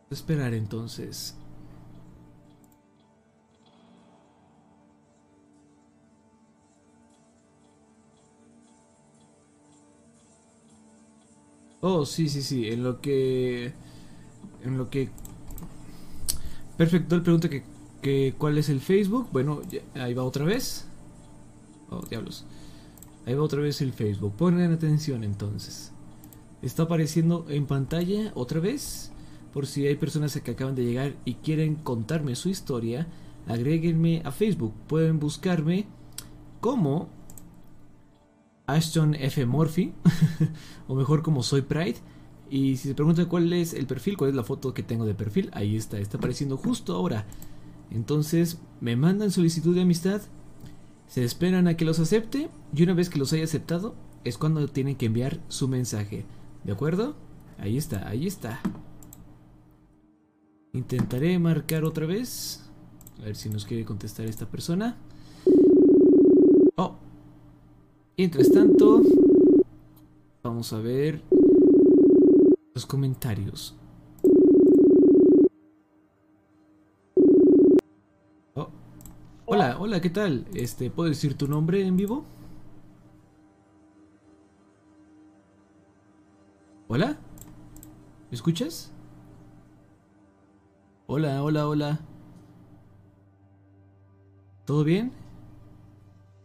Esperar 0.09 0.53
entonces. 0.53 1.35
Oh, 11.81 12.05
sí, 12.05 12.27
sí, 12.29 12.41
sí. 12.41 12.67
En 12.69 12.83
lo 12.83 13.01
que. 13.01 13.73
En 14.63 14.77
lo 14.77 14.89
que. 14.89 15.09
Perfecto, 16.77 17.15
él 17.15 17.23
pregunta 17.23 17.49
que, 17.49 17.63
que 18.01 18.35
cuál 18.37 18.57
es 18.57 18.69
el 18.69 18.81
Facebook. 18.81 19.29
Bueno, 19.31 19.61
ahí 19.95 20.13
va 20.13 20.23
otra 20.23 20.45
vez. 20.45 20.85
Oh, 21.89 22.01
diablos. 22.09 22.45
Ahí 23.25 23.33
va 23.35 23.43
otra 23.43 23.61
vez 23.61 23.81
el 23.81 23.93
Facebook. 23.93 24.33
Pongan 24.35 24.71
atención 24.71 25.23
entonces. 25.23 25.91
Está 26.61 26.83
apareciendo 26.83 27.45
en 27.49 27.65
pantalla 27.67 28.31
otra 28.35 28.59
vez. 28.59 29.11
Por 29.57 29.65
si 29.65 29.87
hay 29.87 29.95
personas 29.95 30.39
que 30.39 30.51
acaban 30.51 30.75
de 30.75 30.85
llegar 30.85 31.15
y 31.25 31.33
quieren 31.33 31.73
contarme 31.73 32.35
su 32.35 32.47
historia, 32.47 33.07
agréguenme 33.47 34.21
a 34.23 34.31
Facebook. 34.31 34.71
Pueden 34.85 35.19
buscarme 35.19 35.87
como 36.61 37.09
Ashton 38.67 39.15
F. 39.15 39.47
Murphy, 39.47 39.95
o 40.87 40.93
mejor 40.93 41.23
como 41.23 41.41
Soy 41.41 41.63
Pride. 41.63 41.95
Y 42.51 42.77
si 42.77 42.89
se 42.89 42.93
preguntan 42.93 43.25
cuál 43.25 43.51
es 43.51 43.73
el 43.73 43.87
perfil, 43.87 44.15
cuál 44.15 44.29
es 44.29 44.35
la 44.35 44.43
foto 44.43 44.75
que 44.75 44.83
tengo 44.83 45.07
de 45.07 45.15
perfil, 45.15 45.49
ahí 45.53 45.75
está, 45.75 45.97
está 45.97 46.17
apareciendo 46.19 46.55
justo 46.57 46.93
ahora. 46.93 47.25
Entonces 47.89 48.59
me 48.79 48.95
mandan 48.95 49.31
solicitud 49.31 49.73
de 49.73 49.81
amistad, 49.81 50.21
se 51.07 51.23
esperan 51.23 51.67
a 51.67 51.75
que 51.75 51.85
los 51.85 51.97
acepte 51.97 52.51
y 52.75 52.83
una 52.83 52.93
vez 52.93 53.09
que 53.09 53.17
los 53.17 53.33
haya 53.33 53.45
aceptado 53.45 53.95
es 54.23 54.37
cuando 54.37 54.67
tienen 54.67 54.97
que 54.97 55.07
enviar 55.07 55.39
su 55.47 55.67
mensaje. 55.67 56.25
¿De 56.63 56.73
acuerdo? 56.73 57.15
Ahí 57.57 57.75
está, 57.75 58.07
ahí 58.07 58.27
está. 58.27 58.61
Intentaré 60.77 61.39
marcar 61.39 61.83
otra 61.83 62.05
vez. 62.05 62.63
A 63.19 63.25
ver 63.25 63.35
si 63.35 63.49
nos 63.49 63.65
quiere 63.65 63.83
contestar 63.83 64.25
esta 64.27 64.45
persona. 64.45 64.95
Oh. 66.75 66.95
Mientras 68.15 68.51
tanto, 68.51 69.01
Vamos 70.47 70.71
a 70.71 70.79
ver 70.79 71.21
los 72.73 72.85
comentarios. 72.85 73.75
Oh. 78.55 78.69
Hola, 79.45 79.77
hola, 79.77 79.99
¿qué 79.99 80.09
tal? 80.09 80.45
Este, 80.53 80.89
¿puedo 80.89 81.09
decir 81.09 81.37
tu 81.37 81.49
nombre 81.49 81.85
en 81.85 81.97
vivo? 81.97 82.23
¿Hola? 86.87 87.17
¿Me 88.31 88.35
escuchas? 88.35 88.93
Hola, 91.09 91.41
hola, 91.41 91.69
hola. 91.69 91.99
¿Todo 94.65 94.83
bien? 94.83 95.13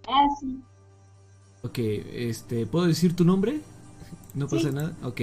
Ah, 0.07 0.29
sí. 0.39 0.61
Ok, 1.63 1.79
este, 1.79 2.67
¿puedo 2.67 2.87
decir 2.87 3.17
tu 3.17 3.25
nombre? 3.25 3.59
No 4.35 4.47
pasa 4.47 4.71
nada. 4.71 4.93
Ok. 5.03 5.21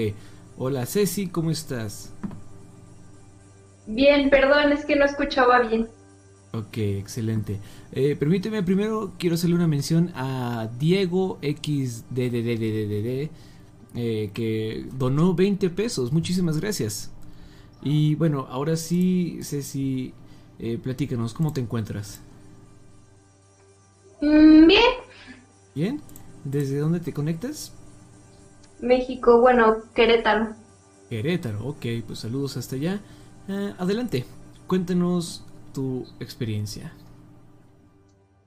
Hola, 0.58 0.86
Ceci, 0.86 1.28
¿cómo 1.28 1.52
estás? 1.52 2.12
Bien, 3.88 4.30
perdón, 4.30 4.74
es 4.74 4.84
que 4.84 4.98
no 4.98 5.06
escuchaba 5.06 5.62
bien. 5.62 5.88
Ok, 6.52 6.78
excelente. 6.78 7.62
Eh, 7.94 8.18
permíteme 8.20 8.62
primero, 8.62 9.14
quiero 9.18 9.36
hacerle 9.36 9.56
una 9.56 9.68
mención 9.68 10.12
a 10.16 10.68
Diego 10.78 11.40
XDDDDDD, 11.42 13.30
eh, 13.96 14.32
que 14.34 14.86
donó 14.98 15.34
20 15.34 15.70
pesos. 15.70 16.12
Muchísimas 16.12 16.60
gracias. 16.60 17.10
Y 17.82 18.16
bueno, 18.16 18.48
ahora 18.50 18.76
sí, 18.76 19.40
Ceci, 19.44 20.14
eh, 20.60 20.78
platícanos, 20.78 21.34
¿cómo 21.34 21.54
te 21.54 21.62
encuentras? 21.62 22.22
Mm, 24.22 24.68
bien, 24.68 24.94
¿Bien? 25.74 26.04
¿Desde 26.44 26.78
dónde 26.78 27.00
te 27.00 27.12
conectas? 27.14 27.74
México, 28.82 29.40
bueno, 29.40 29.78
Querétaro. 29.94 30.56
Querétaro, 31.10 31.66
ok, 31.68 31.86
pues 32.08 32.20
saludos 32.20 32.58
hasta 32.58 32.76
allá. 32.76 33.02
Eh, 33.48 33.74
adelante, 33.78 34.26
cuéntanos 34.68 35.46
tu 35.74 36.06
experiencia. 36.20 36.94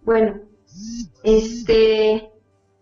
Bueno, 0.02 0.40
este, 1.22 2.30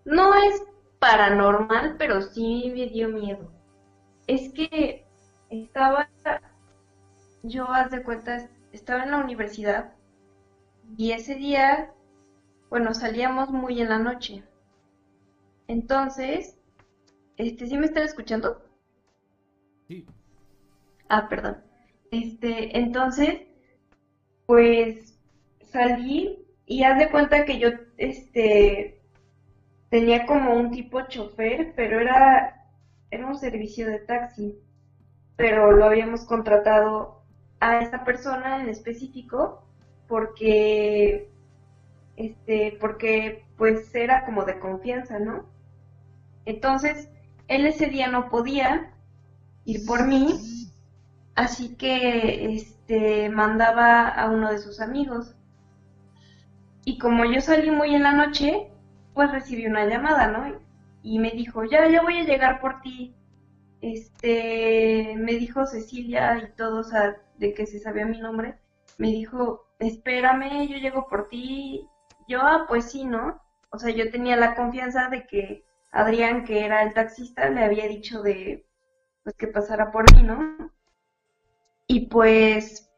no 0.05 0.35
es 0.35 0.63
paranormal, 0.99 1.97
pero 1.99 2.23
sí 2.23 2.73
me 2.75 2.87
dio 2.89 3.09
miedo. 3.09 3.53
Es 4.27 4.53
que 4.53 5.10
estaba, 5.51 6.09
yo 7.43 7.71
haz 7.71 7.91
de 7.91 8.03
cuenta, 8.03 8.49
estaba 8.73 9.03
en 9.03 9.11
la 9.11 9.19
universidad 9.19 9.93
y 10.97 11.13
ese 11.13 11.35
día, 11.35 11.93
bueno, 12.69 12.95
salíamos 12.95 13.51
muy 13.51 13.81
en 13.81 13.89
la 13.89 13.99
noche. 13.99 14.45
Entonces, 15.67 16.57
este, 17.37 17.67
¿sí 17.67 17.77
me 17.77 17.87
están 17.87 18.05
escuchando? 18.05 18.63
Sí. 19.89 20.07
Ah, 21.09 21.29
perdón. 21.29 21.63
Este, 22.11 22.79
entonces, 22.79 23.43
pues 24.47 25.19
salí 25.63 26.45
y 26.67 26.83
haz 26.83 26.99
de 26.99 27.11
cuenta 27.11 27.45
que 27.45 27.59
yo, 27.59 27.69
este, 27.97 29.01
tenía 29.89 30.27
como 30.27 30.55
un 30.55 30.71
tipo 30.71 31.03
chofer, 31.09 31.73
pero 31.77 32.01
era, 32.01 32.67
era 33.11 33.27
un 33.27 33.37
servicio 33.37 33.89
de 33.89 34.01
taxi, 34.01 34.59
pero 35.41 35.73
lo 35.73 35.87
habíamos 35.87 36.27
contratado 36.27 37.23
a 37.61 37.79
esa 37.79 38.05
persona 38.05 38.61
en 38.61 38.69
específico 38.69 39.65
porque, 40.07 41.31
este, 42.17 42.77
porque 42.79 43.47
pues 43.57 43.95
era 43.95 44.27
como 44.27 44.45
de 44.45 44.59
confianza, 44.59 45.19
¿no? 45.19 45.47
Entonces, 46.45 47.09
él 47.49 47.67
ese 47.67 47.87
día 47.87 48.09
no 48.09 48.29
podía 48.29 48.93
ir 49.65 49.87
por 49.87 50.07
mí, 50.07 50.39
así 51.37 51.75
que 51.75 52.55
este 52.55 53.31
mandaba 53.31 54.09
a 54.09 54.29
uno 54.29 54.53
de 54.53 54.59
sus 54.59 54.79
amigos. 54.79 55.35
Y 56.85 56.99
como 56.99 57.25
yo 57.25 57.41
salí 57.41 57.71
muy 57.71 57.95
en 57.95 58.03
la 58.03 58.13
noche, 58.13 58.69
pues 59.15 59.33
recibí 59.33 59.67
una 59.67 59.87
llamada, 59.87 60.27
¿no? 60.27 60.61
Y 61.03 61.19
me 61.19 61.31
dijo, 61.31 61.65
ya, 61.65 61.89
ya 61.89 62.03
voy 62.03 62.19
a 62.19 62.25
llegar 62.25 62.61
por 62.61 62.83
ti. 62.83 63.15
Este, 63.81 65.15
me 65.17 65.35
dijo 65.35 65.67
Cecilia 65.67 66.39
y 66.39 66.57
todo, 66.57 66.81
o 66.81 66.85
sea, 66.85 67.17
de 67.39 67.55
que 67.55 67.67
se 67.67 67.81
sabía 67.81 68.07
mi 68.07 68.19
nombre. 68.21 68.59
Me 68.99 69.09
dijo, 69.09 69.67
espérame, 69.79 70.69
yo 70.69 70.77
llego 70.77 71.09
por 71.09 71.29
ti. 71.29 71.87
Yo, 72.29 72.41
ah, 72.43 72.67
pues 72.69 72.91
sí, 72.91 73.05
¿no? 73.05 73.41
O 73.71 73.79
sea, 73.79 73.91
yo 73.91 74.11
tenía 74.11 74.37
la 74.37 74.55
confianza 74.55 75.09
de 75.09 75.27
que 75.27 75.65
Adrián, 75.93 76.45
que 76.45 76.65
era 76.65 76.83
el 76.83 76.95
taxista, 76.95 77.49
le 77.49 77.65
había 77.65 77.89
dicho 77.89 78.23
de, 78.23 78.67
pues 79.25 79.35
que 79.37 79.47
pasara 79.49 79.91
por 79.91 80.15
mí, 80.15 80.23
¿no? 80.23 80.71
Y 81.87 82.07
pues, 82.07 82.91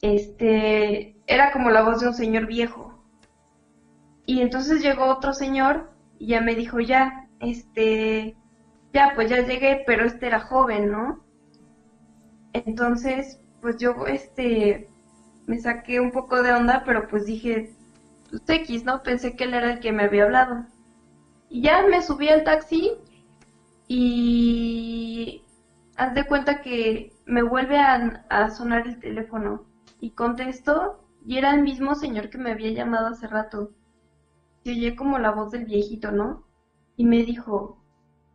este, 0.00 1.16
era 1.26 1.52
como 1.52 1.70
la 1.70 1.82
voz 1.82 2.00
de 2.00 2.08
un 2.08 2.14
señor 2.14 2.46
viejo. 2.46 3.04
Y 4.26 4.40
entonces 4.40 4.82
llegó 4.82 5.06
otro 5.06 5.32
señor 5.34 5.92
y 6.18 6.28
ya 6.28 6.40
me 6.40 6.54
dijo, 6.54 6.80
ya, 6.80 7.28
este, 7.40 8.36
ya, 8.92 9.12
pues 9.14 9.30
ya 9.30 9.40
llegué, 9.40 9.82
pero 9.86 10.04
este 10.04 10.26
era 10.26 10.40
joven, 10.40 10.90
¿no? 10.90 11.24
Entonces, 12.52 13.40
pues 13.60 13.78
yo, 13.78 14.06
este, 14.06 14.88
me 15.46 15.58
saqué 15.58 16.00
un 16.00 16.10
poco 16.10 16.42
de 16.42 16.52
onda, 16.52 16.82
pero 16.84 17.08
pues 17.08 17.26
dije, 17.26 17.74
pues 18.30 18.42
X, 18.46 18.84
¿no? 18.84 19.02
Pensé 19.02 19.36
que 19.36 19.44
él 19.44 19.54
era 19.54 19.72
el 19.72 19.80
que 19.80 19.92
me 19.92 20.04
había 20.04 20.24
hablado. 20.24 20.66
Y 21.48 21.62
ya 21.62 21.86
me 21.86 22.02
subí 22.02 22.28
al 22.28 22.44
taxi 22.44 22.92
y 23.88 25.42
haz 25.96 26.14
de 26.14 26.26
cuenta 26.26 26.62
que 26.62 27.12
me 27.26 27.42
vuelve 27.42 27.78
a, 27.78 28.50
sonar 28.50 28.86
el 28.86 28.98
teléfono 29.00 29.66
y 30.00 30.12
contesto 30.12 31.06
y 31.26 31.38
era 31.38 31.54
el 31.54 31.62
mismo 31.62 31.94
señor 31.94 32.30
que 32.30 32.38
me 32.38 32.52
había 32.52 32.70
llamado 32.70 33.08
hace 33.08 33.26
rato. 33.26 33.70
Se 34.64 34.70
oye 34.70 34.96
como 34.96 35.18
la 35.18 35.32
voz 35.32 35.50
del 35.50 35.66
viejito, 35.66 36.10
¿no? 36.10 36.46
Y 36.96 37.04
me 37.04 37.18
dijo, 37.24 37.81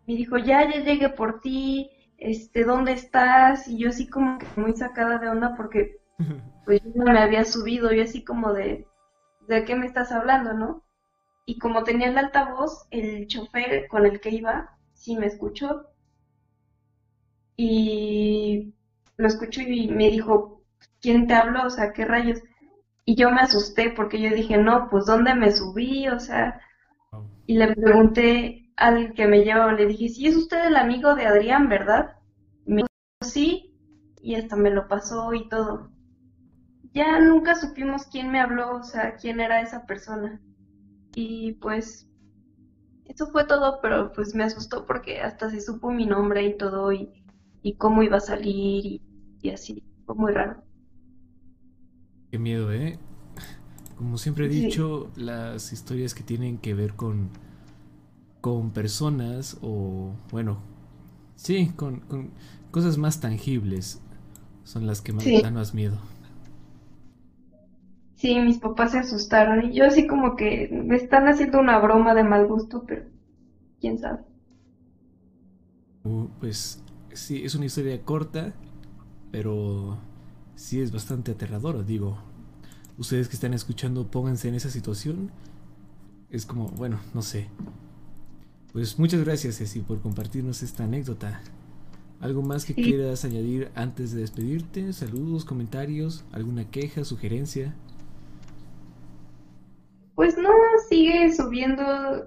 me 0.08 0.16
dijo, 0.16 0.38
ya, 0.38 0.64
ya 0.70 0.82
llegué 0.84 1.10
por 1.10 1.42
ti, 1.42 1.92
este, 2.18 2.64
¿dónde 2.64 2.94
estás? 2.94 3.68
Y 3.68 3.78
yo 3.78 3.90
así 3.90 4.08
como 4.08 4.40
que 4.40 4.48
muy 4.56 4.74
sacada 4.74 5.18
de 5.20 5.30
onda 5.30 5.56
porque 5.56 6.00
pues 6.66 6.82
yo 6.84 6.92
no 6.96 7.12
me 7.12 7.20
había 7.20 7.46
subido, 7.46 7.92
yo 7.92 8.04
así 8.04 8.24
como 8.24 8.54
de, 8.54 8.88
¿de 9.48 9.66
qué 9.66 9.76
me 9.76 9.86
estás 9.86 10.12
hablando, 10.12 10.54
no? 10.54 10.84
Y 11.46 11.60
como 11.60 11.84
tenía 11.84 12.08
el 12.08 12.18
altavoz, 12.18 12.88
el 12.92 13.28
chofer 13.28 13.88
con 13.88 14.06
el 14.06 14.20
que 14.20 14.30
iba, 14.32 14.78
sí 14.94 15.16
me 15.16 15.28
escuchó. 15.28 15.88
Y 17.56 18.74
lo 19.16 19.28
escuchó 19.28 19.62
y 19.62 19.88
me 19.88 20.10
dijo, 20.10 20.64
¿quién 21.02 21.28
te 21.28 21.34
habló? 21.34 21.66
O 21.66 21.70
sea, 21.70 21.94
¿qué 21.94 22.06
rayos? 22.06 22.40
Y 23.06 23.16
yo 23.16 23.32
me 23.32 23.42
asusté 23.42 23.92
porque 23.92 24.20
yo 24.22 24.30
dije, 24.36 24.58
no, 24.58 24.90
pues 24.90 25.06
¿dónde 25.06 25.34
me 25.36 25.52
subí? 25.52 26.10
O 26.10 26.20
sea, 26.20 26.62
y 27.46 27.58
le 27.58 27.74
pregunté 27.74 28.67
al 28.78 29.14
que 29.14 29.28
me 29.28 29.44
llevaba, 29.44 29.74
le 29.74 29.88
dije, 29.88 30.10
sí, 30.10 30.28
es 30.28 30.36
usted 30.38 30.66
el 30.68 30.78
amigo 30.78 31.16
de 31.16 31.26
Adrián, 31.28 31.70
¿verdad? 31.70 32.18
Me 32.66 32.78
dijo, 32.78 32.88
sí, 33.22 33.76
y 34.22 34.36
hasta 34.36 34.56
me 34.56 34.72
lo 34.72 34.88
pasó 34.88 35.34
y 35.34 35.50
todo. 35.50 35.92
Ya 36.94 37.20
nunca 37.20 37.56
supimos 37.56 38.08
quién 38.08 38.32
me 38.32 38.40
habló, 38.42 38.78
o 38.78 38.84
sea, 38.84 39.16
quién 39.16 39.40
era 39.40 39.62
esa 39.62 39.86
persona. 39.86 40.42
Y 41.16 41.54
pues, 41.56 42.10
eso 43.06 43.28
fue 43.32 43.46
todo, 43.48 43.80
pero 43.82 44.12
pues 44.14 44.36
me 44.36 44.44
asustó 44.46 44.86
porque 44.86 45.22
hasta 45.22 45.50
se 45.50 45.62
supo 45.62 45.92
mi 45.92 46.06
nombre 46.06 46.46
y 46.46 46.58
todo 46.58 46.92
y, 46.94 47.12
y 47.64 47.78
cómo 47.78 48.04
iba 48.04 48.18
a 48.18 48.22
salir 48.22 48.86
y, 48.86 49.04
y 49.42 49.52
así. 49.52 49.84
Fue 50.06 50.16
muy 50.16 50.34
raro. 50.34 50.64
Qué 52.32 52.40
miedo, 52.40 52.72
¿eh? 52.74 52.98
Como 53.98 54.18
siempre 54.18 54.46
he 54.46 54.50
Sí. 54.50 54.50
dicho, 54.50 55.12
las 55.16 55.74
historias 55.74 56.14
que 56.14 56.24
tienen 56.24 56.58
que 56.60 56.74
ver 56.74 56.96
con, 56.96 57.30
con 58.42 58.72
personas 58.72 59.58
o, 59.62 60.12
bueno, 60.32 60.60
sí, 61.36 61.72
con, 61.76 62.02
con 62.02 62.32
cosas 62.72 62.98
más 62.98 63.20
tangibles 63.22 64.02
son 64.66 64.88
las 64.88 65.02
que 65.02 65.14
más 65.14 65.26
Sí. 65.26 65.42
dan 65.42 65.56
más 65.56 65.74
miedo. 65.74 65.98
Sí, 68.16 68.38
mis 68.42 68.58
papás 68.60 68.92
se 68.92 69.00
asustaron 69.00 69.64
y 69.64 69.74
yo 69.74 69.86
así 69.86 70.08
como 70.08 70.36
que 70.36 70.68
me 70.74 70.98
están 70.98 71.30
haciendo 71.30 71.60
una 71.62 71.80
broma 71.80 72.14
de 72.16 72.26
mal 72.26 72.46
gusto, 72.46 72.84
pero 72.86 73.06
quién 73.80 74.00
sabe. 74.00 74.26
Uh, 76.04 76.28
pues 76.40 76.82
sí, 77.14 77.44
es 77.44 77.56
una 77.56 77.66
historia 77.66 78.02
corta, 78.04 78.54
pero 79.32 79.98
sí 80.56 80.82
es 80.82 80.92
bastante 80.92 81.32
aterradora, 81.32 81.84
digo. 81.84 82.18
Ustedes 82.98 83.30
que 83.30 83.36
están 83.36 83.54
escuchando, 83.54 84.08
pónganse 84.12 84.50
en 84.50 84.56
esa 84.56 84.70
situación. 84.70 85.32
Es 86.30 86.46
como, 86.46 86.70
bueno, 86.70 87.00
no 87.14 87.22
sé. 87.22 87.50
Pues 88.72 88.98
muchas 89.00 89.24
gracias, 89.24 89.58
Ceci, 89.58 89.82
por 89.82 90.02
compartirnos 90.02 90.64
esta 90.64 90.84
anécdota. 90.86 91.42
¿Algo 92.20 92.42
más 92.44 92.66
que 92.66 92.76
Sí. 92.76 92.82
quieras 92.82 93.26
añadir 93.26 93.72
antes 93.76 94.12
de 94.14 94.22
despedirte? 94.22 94.94
Saludos, 94.94 95.46
comentarios, 95.46 96.26
alguna 96.32 96.70
queja, 96.72 97.04
sugerencia. 97.06 97.76
Pues 100.16 100.38
no, 100.38 100.50
sigue 100.90 101.32
subiendo 101.34 102.26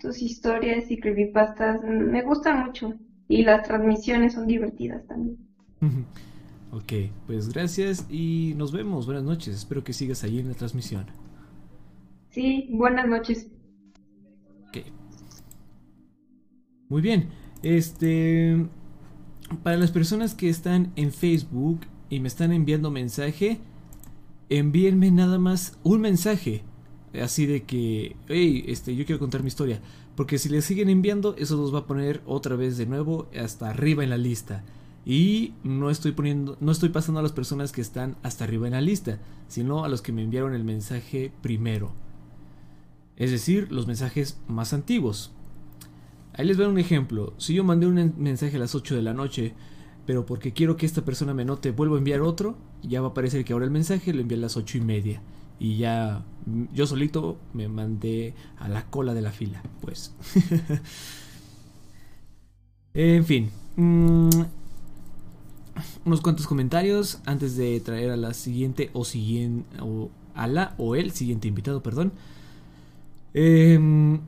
sus 0.00 0.20
historias 0.20 0.90
y 0.90 0.98
creepypastas 0.98 1.82
me 1.84 2.22
gustan 2.22 2.66
mucho 2.66 2.94
y 3.28 3.44
las 3.44 3.62
transmisiones 3.66 4.34
son 4.34 4.46
divertidas 4.48 5.06
también. 5.06 5.38
ok, 6.72 6.92
pues 7.26 7.48
gracias 7.52 8.06
y 8.10 8.54
nos 8.56 8.72
vemos. 8.72 9.06
Buenas 9.06 9.24
noches. 9.24 9.54
Espero 9.56 9.84
que 9.84 9.92
sigas 9.92 10.24
ahí 10.24 10.38
en 10.38 10.48
la 10.48 10.54
transmisión. 10.54 11.06
Sí, 12.30 12.68
buenas 12.72 13.08
noches. 13.08 13.48
Muy 16.88 17.02
bien. 17.02 17.28
Este. 17.62 18.66
Para 19.62 19.76
las 19.76 19.92
personas 19.92 20.34
que 20.34 20.48
están 20.48 20.92
en 20.96 21.12
Facebook 21.12 21.80
y 22.10 22.18
me 22.18 22.28
están 22.28 22.52
enviando 22.52 22.90
mensaje, 22.90 23.60
envíenme 24.48 25.10
nada 25.10 25.38
más 25.38 25.78
un 25.84 26.00
mensaje. 26.00 26.64
Así 27.20 27.46
de 27.46 27.62
que, 27.62 28.16
hey, 28.28 28.64
este, 28.66 28.96
yo 28.96 29.06
quiero 29.06 29.20
contar 29.20 29.42
mi 29.42 29.48
historia. 29.48 29.80
Porque 30.16 30.38
si 30.38 30.48
le 30.48 30.62
siguen 30.62 30.88
enviando, 30.88 31.36
eso 31.36 31.56
los 31.56 31.72
va 31.74 31.80
a 31.80 31.86
poner 31.86 32.22
otra 32.26 32.56
vez 32.56 32.76
de 32.76 32.86
nuevo 32.86 33.28
hasta 33.38 33.70
arriba 33.70 34.02
en 34.02 34.10
la 34.10 34.16
lista. 34.16 34.64
Y 35.04 35.54
no 35.62 35.90
estoy 35.90 36.12
poniendo, 36.12 36.56
no 36.58 36.72
estoy 36.72 36.88
pasando 36.88 37.20
a 37.20 37.22
las 37.22 37.32
personas 37.32 37.70
que 37.70 37.80
están 37.80 38.16
hasta 38.24 38.44
arriba 38.44 38.66
en 38.66 38.72
la 38.72 38.80
lista, 38.80 39.20
sino 39.46 39.84
a 39.84 39.88
los 39.88 40.02
que 40.02 40.12
me 40.12 40.22
enviaron 40.22 40.54
el 40.54 40.64
mensaje 40.64 41.30
primero. 41.42 41.92
Es 43.16 43.30
decir, 43.30 43.70
los 43.70 43.86
mensajes 43.86 44.40
más 44.48 44.72
antiguos. 44.72 45.35
Ahí 46.36 46.46
les 46.46 46.60
a 46.60 46.68
un 46.68 46.78
ejemplo. 46.78 47.32
Si 47.38 47.54
yo 47.54 47.64
mandé 47.64 47.86
un 47.86 48.14
mensaje 48.18 48.56
a 48.56 48.60
las 48.60 48.74
8 48.74 48.94
de 48.94 49.02
la 49.02 49.14
noche, 49.14 49.54
pero 50.04 50.26
porque 50.26 50.52
quiero 50.52 50.76
que 50.76 50.84
esta 50.84 51.04
persona 51.04 51.32
me 51.32 51.44
note, 51.44 51.70
vuelvo 51.70 51.94
a 51.94 51.98
enviar 51.98 52.20
otro, 52.20 52.58
ya 52.82 53.00
va 53.00 53.08
a 53.08 53.10
aparecer 53.10 53.44
que 53.44 53.52
ahora 53.52 53.64
el 53.64 53.70
mensaje 53.70 54.12
lo 54.12 54.20
envié 54.20 54.36
a 54.36 54.42
las 54.42 54.56
8 54.56 54.78
y 54.78 54.80
media. 54.82 55.22
Y 55.58 55.78
ya 55.78 56.24
yo 56.74 56.86
solito 56.86 57.38
me 57.54 57.68
mandé 57.68 58.34
a 58.58 58.68
la 58.68 58.84
cola 58.86 59.14
de 59.14 59.22
la 59.22 59.32
fila, 59.32 59.62
pues. 59.80 60.14
en 62.94 63.24
fin. 63.24 63.50
Mm, 63.76 64.28
unos 66.04 66.20
cuantos 66.20 66.46
comentarios 66.46 67.20
antes 67.24 67.56
de 67.56 67.80
traer 67.80 68.10
a 68.10 68.16
la 68.16 68.34
siguiente 68.34 68.90
o 68.92 69.04
siguiente 69.04 69.66
o 69.80 70.10
a 70.34 70.46
la 70.46 70.74
o 70.76 70.94
el 70.94 71.12
siguiente 71.12 71.48
invitado, 71.48 71.82
perdón. 71.82 72.12
Em, 73.32 74.20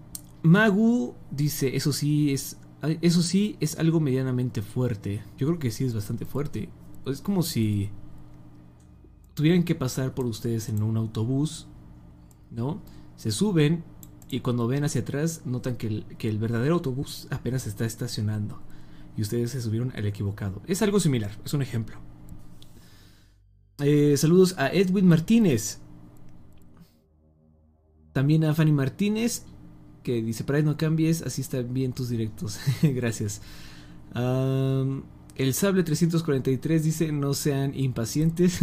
Magu 0.43 1.15
dice, 1.31 1.77
eso 1.77 1.93
sí 1.93 2.33
es 2.33 2.59
eso 3.01 3.23
sí 3.23 3.57
es 3.61 3.79
algo 3.79 4.01
medianamente 4.01 4.63
fuerte. 4.63 5.23
Yo 5.37 5.49
creo 5.49 5.59
que 5.59 5.71
sí 5.71 5.85
es 5.85 5.95
bastante 5.95 6.25
fuerte. 6.25 6.69
Es 7.07 7.21
como 7.21 7.43
si 7.43 7.91
tuvieran 9.35 9.65
que 9.65 9.75
pasar 9.75 10.15
por 10.15 10.27
ustedes 10.27 10.69
en 10.69 10.83
un 10.83 10.97
autobús, 10.97 11.67
¿no? 12.51 12.83
Se 13.17 13.33
suben 13.33 13.85
y 14.31 14.41
cuando 14.41 14.69
ven 14.69 14.85
hacia 14.85 15.01
atrás 15.01 15.43
notan 15.45 15.77
que 15.77 15.87
el, 15.89 16.05
que 16.19 16.29
el 16.29 16.39
verdadero 16.39 16.75
autobús 16.75 17.27
apenas 17.31 17.67
está 17.67 17.85
estacionando 17.85 18.61
y 19.17 19.23
ustedes 19.23 19.51
se 19.51 19.61
subieron 19.61 19.93
al 19.97 20.07
equivocado. 20.07 20.63
Es 20.67 20.83
algo 20.83 21.01
similar, 21.01 21.33
es 21.45 21.55
un 21.55 21.63
ejemplo. 21.63 21.99
Eh, 23.79 24.17
saludos 24.17 24.57
a 24.59 24.69
Edwin 24.69 25.07
Martínez. 25.07 25.81
También 28.13 28.45
a 28.45 28.55
Fanny 28.55 28.73
Martínez, 28.73 29.45
que 30.09 30.23
dice, 30.23 30.43
para 30.43 30.63
no 30.63 30.79
cambies, 30.79 31.21
así 31.21 31.43
están 31.43 31.75
bien 31.75 31.93
tus 31.93 32.09
directos. 32.09 32.59
Gracias. 32.83 33.43
el 34.15 35.53
Sable 35.53 35.83
343 35.83 36.83
dice, 36.83 37.13
no 37.13 37.35
sean 37.35 37.79
impacientes. 37.79 38.61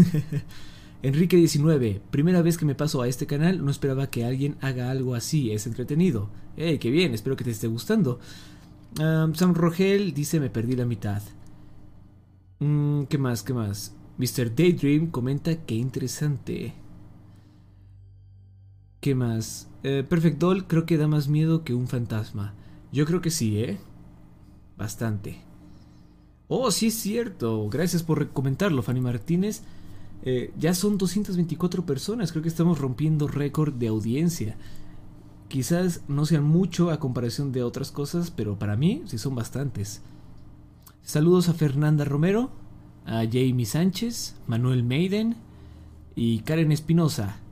Enrique 1.04 1.38
19, 1.38 2.02
primera 2.10 2.42
vez 2.42 2.58
que 2.58 2.66
me 2.66 2.74
paso 2.74 3.04
a 3.04 3.08
este 3.08 3.28
canal, 3.28 3.64
no 3.64 3.70
esperaba 3.70 4.10
que 4.10 4.26
alguien 4.26 4.56
haga 4.60 4.90
algo 4.90 5.14
así, 5.14 5.52
es 5.52 5.68
entretenido. 5.68 6.32
¡Hey, 6.58 6.80
qué 6.80 6.90
bien! 6.90 7.14
Espero 7.14 7.36
que 7.36 7.44
te 7.44 7.52
esté 7.52 7.68
gustando. 7.68 8.20
Sam 8.96 9.54
Rogel 9.54 10.16
dice 10.16 10.40
me 10.40 10.50
perdí 10.50 10.76
la 10.76 10.86
mitad. 10.86 11.22
Mm, 12.58 13.04
¿Qué 13.04 13.20
más? 13.20 13.44
¿Qué 13.44 13.54
más? 13.54 13.94
Mr. 14.18 14.56
Daydream 14.56 15.12
comenta 15.12 15.56
que 15.64 15.76
interesante. 15.76 16.74
¿Qué 19.06 19.14
más? 19.14 19.68
Eh, 19.84 20.04
Perfect 20.10 20.40
Doll 20.40 20.66
creo 20.66 20.88
que 20.88 20.98
da 20.98 21.08
más 21.08 21.28
miedo 21.28 21.64
que 21.64 21.76
un 21.76 21.88
fantasma. 21.88 22.56
Yo 22.92 23.06
creo 23.06 23.22
que 23.22 23.30
sí, 23.30 23.60
¿eh? 23.60 23.78
Bastante. 24.80 25.44
Oh, 26.48 26.72
sí 26.72 26.88
es 26.88 26.96
cierto. 26.96 27.70
Gracias 27.70 28.02
por 28.02 28.30
comentarlo, 28.30 28.82
Fanny 28.82 29.02
Martínez. 29.02 29.62
Eh, 30.24 30.52
ya 30.58 30.74
son 30.74 30.98
224 30.98 31.86
personas. 31.86 32.32
Creo 32.32 32.42
que 32.42 32.50
estamos 32.50 32.80
rompiendo 32.80 33.28
récord 33.28 33.76
de 33.76 33.90
audiencia. 33.90 34.58
Quizás 35.50 36.02
no 36.08 36.26
sean 36.26 36.44
mucho 36.44 36.90
a 36.90 37.00
comparación 37.00 37.52
de 37.52 37.62
otras 37.62 37.92
cosas, 37.92 38.32
pero 38.32 38.58
para 38.58 38.76
mí 38.76 39.04
sí 39.06 39.20
son 39.20 39.36
bastantes. 39.36 40.02
Saludos 41.04 41.48
a 41.48 41.54
Fernanda 41.54 42.06
Romero, 42.06 42.50
a 43.06 43.24
Jamie 43.32 43.68
Sánchez, 43.68 44.36
Manuel 44.48 44.84
Maiden 44.84 45.36
y 46.16 46.40
Karen 46.40 46.72
Espinosa. 46.72 47.45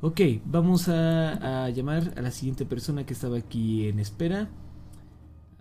Ok, 0.00 0.20
vamos 0.44 0.88
a, 0.88 1.68
llamar 1.70 2.14
a 2.16 2.22
la 2.22 2.30
siguiente 2.30 2.64
persona 2.64 3.04
que 3.04 3.14
estaba 3.14 3.36
aquí 3.36 3.88
en 3.88 3.98
espera. 3.98 4.48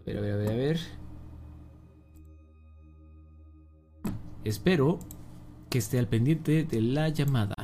A 0.01 0.03
ver, 0.05 0.17
a 0.19 0.21
ver, 0.21 0.33
a 0.33 0.37
ver, 0.37 0.49
a 0.49 0.55
ver. 0.55 0.79
Espero 4.43 4.99
que 5.71 5.79
esté 5.79 5.97
al 5.97 6.07
pendiente 6.07 6.63
de 6.65 6.81
la 6.81 7.09
llamada. 7.09 7.55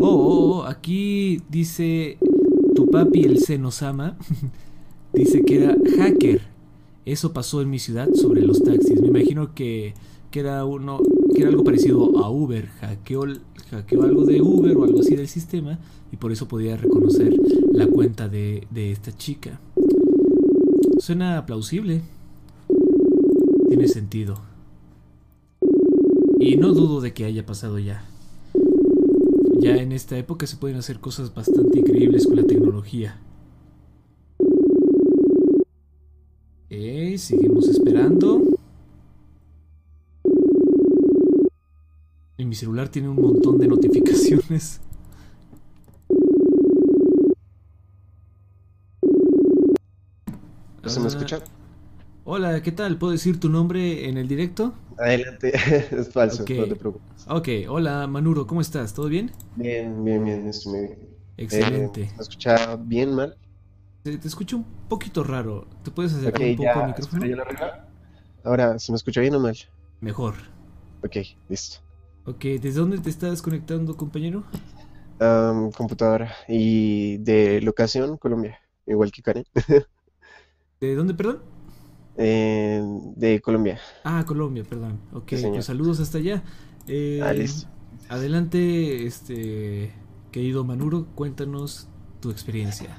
Oh, 0.00 0.64
aquí 0.68 1.40
dice 1.48 2.18
tu 2.74 2.90
papi 2.90 3.24
el 3.24 3.38
Senosama. 3.38 4.18
dice 5.14 5.42
que 5.42 5.64
era 5.64 5.76
hacker. 5.96 6.52
Eso 7.04 7.32
pasó 7.32 7.60
en 7.62 7.70
mi 7.70 7.78
ciudad 7.78 8.08
sobre 8.14 8.42
los 8.42 8.62
taxis. 8.62 9.00
Me 9.00 9.08
imagino 9.08 9.54
que, 9.54 9.94
que 10.30 10.40
era 10.40 10.64
uno 10.64 11.00
que 11.34 11.40
era 11.40 11.50
algo 11.50 11.64
parecido 11.64 12.18
a 12.18 12.30
Uber. 12.30 12.66
Hackeó, 12.80 13.22
algo 13.22 14.24
de 14.24 14.40
Uber 14.40 14.76
o 14.76 14.84
algo 14.84 15.00
así 15.00 15.16
del 15.16 15.28
sistema 15.28 15.78
y 16.12 16.16
por 16.16 16.30
eso 16.30 16.46
podía 16.46 16.76
reconocer 16.76 17.34
la 17.72 17.86
cuenta 17.86 18.28
de, 18.28 18.66
de 18.70 18.92
esta 18.92 19.12
chica. 19.16 19.60
Suena 20.98 21.44
plausible. 21.46 22.02
Tiene 23.68 23.88
sentido. 23.88 24.38
Y 26.38 26.56
no 26.56 26.72
dudo 26.72 27.00
de 27.00 27.12
que 27.14 27.24
haya 27.24 27.46
pasado 27.46 27.78
ya. 27.78 28.04
Ya 29.58 29.76
en 29.76 29.92
esta 29.92 30.18
época 30.18 30.46
se 30.46 30.56
pueden 30.56 30.76
hacer 30.76 31.00
cosas 31.00 31.34
bastante 31.34 31.78
increíbles 31.78 32.26
con 32.26 32.36
la 32.36 32.42
tecnología. 32.42 33.16
Ok, 36.72 37.18
seguimos 37.18 37.68
esperando. 37.68 38.44
En 42.38 42.48
mi 42.48 42.54
celular 42.54 42.88
tiene 42.88 43.10
un 43.10 43.20
montón 43.20 43.58
de 43.58 43.68
notificaciones. 43.68 44.80
¿Se 50.86 50.98
me 51.00 51.08
escucha? 51.08 51.40
Hola, 52.24 52.62
¿qué 52.62 52.72
tal? 52.72 52.96
¿Puedo 52.96 53.12
decir 53.12 53.38
tu 53.38 53.50
nombre 53.50 54.08
en 54.08 54.16
el 54.16 54.26
directo? 54.26 54.72
Adelante, 54.96 55.52
es 55.90 56.08
falso, 56.10 56.46
no 56.48 56.68
te 56.68 56.76
preocupes. 56.76 57.26
Ok, 57.28 57.48
hola 57.68 58.06
Manuro, 58.06 58.46
¿cómo 58.46 58.62
estás? 58.62 58.94
¿Todo 58.94 59.08
bien? 59.08 59.30
Bien, 59.56 60.02
bien, 60.02 60.24
bien, 60.24 60.48
estoy 60.48 60.72
muy 60.72 60.86
bien. 60.86 60.98
Excelente. 61.36 62.00
Eh, 62.00 62.08
¿Se 62.08 62.16
me 62.16 62.22
escucha 62.22 62.76
bien, 62.76 63.14
mal? 63.14 63.36
Te, 64.02 64.18
te 64.18 64.28
escucho 64.28 64.56
un 64.56 64.64
poquito 64.88 65.22
raro. 65.22 65.66
¿Te 65.84 65.90
puedes 65.90 66.12
acercar 66.12 66.42
un 66.42 66.56
poco 66.56 66.80
al 66.80 66.86
micrófono? 66.86 67.24
Ahora, 68.44 68.78
¿se 68.78 68.92
me 68.92 68.96
escucha 68.96 69.20
bien 69.20 69.34
o 69.34 69.40
mal? 69.40 69.56
Mejor. 70.00 70.34
Ok, 71.04 71.16
listo. 71.48 71.78
Ok, 72.24 72.40
¿desde 72.60 72.80
dónde 72.80 72.98
te 72.98 73.10
estás 73.10 73.42
conectando, 73.42 73.96
compañero? 73.96 74.44
Computadora 75.76 76.34
y 76.48 77.18
de 77.18 77.60
locación, 77.60 78.16
Colombia, 78.16 78.58
igual 78.86 79.12
que 79.12 79.22
Karen. 79.22 79.44
¿De 80.80 80.94
dónde, 80.94 81.14
perdón? 81.14 81.40
Eh, 82.16 82.82
de 83.16 83.40
Colombia. 83.40 83.80
Ah, 84.04 84.24
Colombia, 84.26 84.64
perdón. 84.64 84.98
Ok, 85.12 85.28
Sí, 85.28 85.46
pues 85.52 85.66
saludos 85.66 86.00
hasta 86.00 86.18
allá. 86.18 86.42
Eh, 86.88 87.20
Ah, 87.24 87.32
listo. 87.32 87.68
Adelante, 88.08 89.06
este 89.06 89.92
querido 90.32 90.64
Manuro, 90.64 91.06
cuéntanos 91.14 91.88
tu 92.20 92.30
experiencia. 92.30 92.96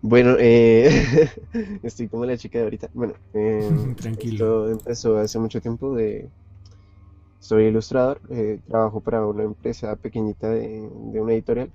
Bueno, 0.00 0.36
eh, 0.38 0.88
estoy 1.82 2.08
como 2.08 2.24
la 2.24 2.36
chica 2.36 2.58
de 2.58 2.64
ahorita. 2.64 2.88
Bueno, 2.92 3.14
eh, 3.32 3.68
Tranquilo. 3.96 4.44
esto 4.66 4.70
empezó 4.70 5.18
hace 5.18 5.38
mucho 5.38 5.60
tiempo. 5.60 5.94
De, 5.94 6.30
soy 7.40 7.64
ilustrador, 7.64 8.20
eh, 8.30 8.60
trabajo 8.64 9.00
para 9.00 9.26
una 9.26 9.42
empresa 9.42 9.96
pequeñita 9.96 10.50
de, 10.50 10.88
de 11.12 11.20
una 11.20 11.32
editorial. 11.32 11.72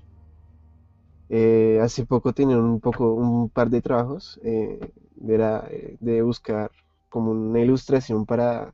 Eh, 1.29 1.79
hace 1.81 2.05
poco 2.05 2.33
tenía 2.33 2.57
un 2.57 2.79
poco, 2.79 3.13
un 3.13 3.49
par 3.49 3.69
de 3.69 3.81
trabajos. 3.81 4.39
eh, 4.43 4.79
era 5.27 5.67
eh, 5.71 5.97
de 5.99 6.21
buscar 6.21 6.71
como 7.09 7.31
una 7.31 7.59
ilustración 7.61 8.25
para 8.25 8.73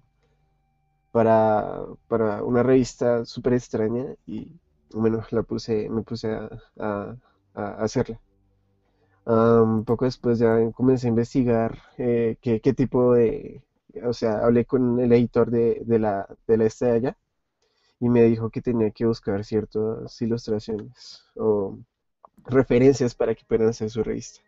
para, 1.11 1.81
para 2.07 2.43
una 2.43 2.63
revista 2.63 3.25
súper 3.25 3.53
extraña 3.53 4.05
y 4.25 4.59
bueno, 4.91 5.23
la 5.31 5.43
puse, 5.43 5.89
me 5.89 6.03
puse 6.03 6.31
a, 6.33 6.49
a- 6.79 7.15
a 7.53 7.83
hacerla. 7.83 8.19
Um, 9.29 9.83
poco 9.85 10.05
después 10.05 10.39
ya 10.39 10.71
comencé 10.71 11.05
a 11.05 11.09
investigar 11.09 11.77
eh, 11.99 12.37
qué, 12.41 12.59
qué 12.61 12.73
tipo 12.73 13.13
de, 13.13 13.61
o 14.03 14.11
sea, 14.11 14.39
hablé 14.43 14.65
con 14.65 14.99
el 14.99 15.13
editor 15.13 15.51
de, 15.51 15.83
de 15.85 15.99
la, 15.99 16.27
de 16.47 16.57
la 16.57 16.65
este 16.65 17.15
y 17.99 18.09
me 18.09 18.23
dijo 18.23 18.49
que 18.49 18.59
tenía 18.63 18.89
que 18.89 19.05
buscar 19.05 19.45
ciertas 19.45 20.19
ilustraciones 20.19 21.23
o 21.35 21.77
referencias 22.47 23.13
para 23.13 23.35
que 23.35 23.45
puedan 23.45 23.67
hacer 23.67 23.91
su 23.91 24.01
revista. 24.01 24.41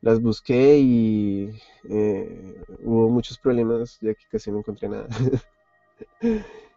Las 0.00 0.18
busqué 0.22 0.78
y 0.78 1.50
eh, 1.90 2.62
hubo 2.84 3.10
muchos 3.10 3.38
problemas 3.38 3.98
ya 4.00 4.14
que 4.14 4.24
casi 4.30 4.50
no 4.50 4.60
encontré 4.60 4.88
nada. 4.88 5.08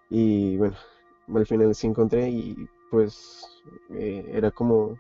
Y 0.10 0.56
bueno, 0.58 0.78
al 1.36 1.46
final 1.46 1.76
sí 1.76 1.88
encontré 1.88 2.30
y 2.30 2.56
pues 2.90 3.46
eh, 3.90 4.26
era 4.34 4.52
como 4.52 4.98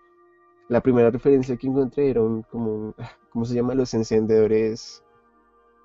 la 0.70 0.82
primera 0.82 1.10
referencia 1.12 1.58
que 1.58 1.68
encontré 1.68 2.10
era 2.10 2.22
un 2.22 2.44
como 2.44 2.74
un- 2.74 2.96
¿cómo 3.32 3.46
se 3.46 3.56
llama? 3.56 3.76
Los 3.76 3.94
encendedores 3.94 5.04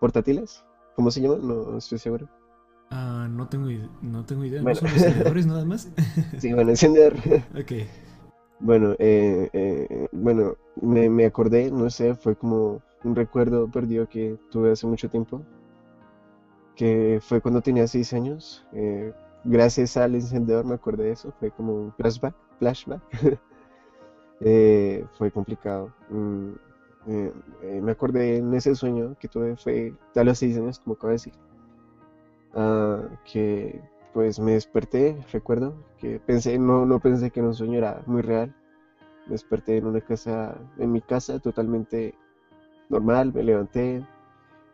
portátiles. 0.01 0.65
¿Cómo 0.97 1.11
se 1.11 1.21
llaman? 1.21 1.47
No 1.47 1.79
estoy 1.79 1.99
seguro. 1.99 2.29
Ah, 2.91 3.27
no 3.31 3.49
tengo, 3.49 3.69
no 4.03 4.25
tengo 4.27 4.45
idea. 4.45 4.63
¿No 4.63 4.65
Bueno. 4.65 4.81
son 4.81 4.91
los 4.91 4.99
encendedores 5.07 5.47
nada 5.47 5.65
más? 5.65 5.91
Sí, 6.39 6.53
bueno, 6.53 6.71
encendedor. 6.71 7.15
Ok. 7.59 7.73
Bueno, 8.61 8.95
eh, 8.99 9.51
eh, 9.53 10.09
bueno, 10.13 10.57
me, 10.81 11.11
me 11.11 11.25
acordé, 11.27 11.71
no 11.71 11.91
sé, 11.91 12.15
fue 12.15 12.37
como 12.37 12.81
un 13.05 13.17
recuerdo 13.17 13.69
perdido 13.71 14.09
que 14.09 14.39
tuve 14.51 14.71
hace 14.73 14.87
mucho 14.87 15.11
tiempo, 15.11 15.43
que 16.77 17.19
fue 17.23 17.41
cuando 17.41 17.61
tenía 17.61 17.87
seis 17.87 18.13
años. 18.13 18.65
eh, 18.73 19.13
gracias 19.45 19.97
al 19.97 20.15
encendedor 20.15 20.65
me 20.65 20.75
acordé 20.75 21.05
de 21.05 21.13
eso, 21.13 21.33
fue 21.41 21.51
como 21.51 21.75
un 21.75 21.93
flashback, 21.95 22.35
flashback. 22.59 23.03
Eh, 24.45 25.05
fue 25.17 25.31
complicado. 25.31 25.93
Mm, 26.11 26.51
eh, 27.09 27.33
eh, 27.63 27.81
me 27.81 27.93
acordé 27.93 28.39
en 28.39 28.53
ese 28.55 28.75
sueño 28.75 29.17
que 29.19 29.29
tuve, 29.29 29.57
fue 29.57 29.95
a 30.15 30.25
los 30.25 30.39
seis 30.39 30.57
años, 30.57 30.79
como 30.79 30.95
acabo 30.95 31.09
de 31.09 31.15
decir, 31.15 31.33
ah, 32.55 33.03
que 33.25 33.81
pues 34.13 34.39
me 34.39 34.53
desperté, 34.53 35.17
recuerdo, 35.33 35.75
que 35.99 36.21
pensé, 36.21 36.59
no, 36.59 36.85
no 36.87 37.01
pensé 37.01 37.31
que 37.31 37.41
un 37.41 37.55
sueño 37.55 37.79
era 37.79 38.03
muy 38.07 38.23
real. 38.23 38.55
Me 39.27 39.33
desperté 39.33 39.79
en 39.79 39.87
una 39.87 40.01
casa, 40.01 40.57
en 40.79 40.93
mi 40.93 41.01
casa, 41.01 41.39
totalmente 41.39 42.15
normal, 42.89 43.33
me 43.33 43.43
levanté, 43.43 44.05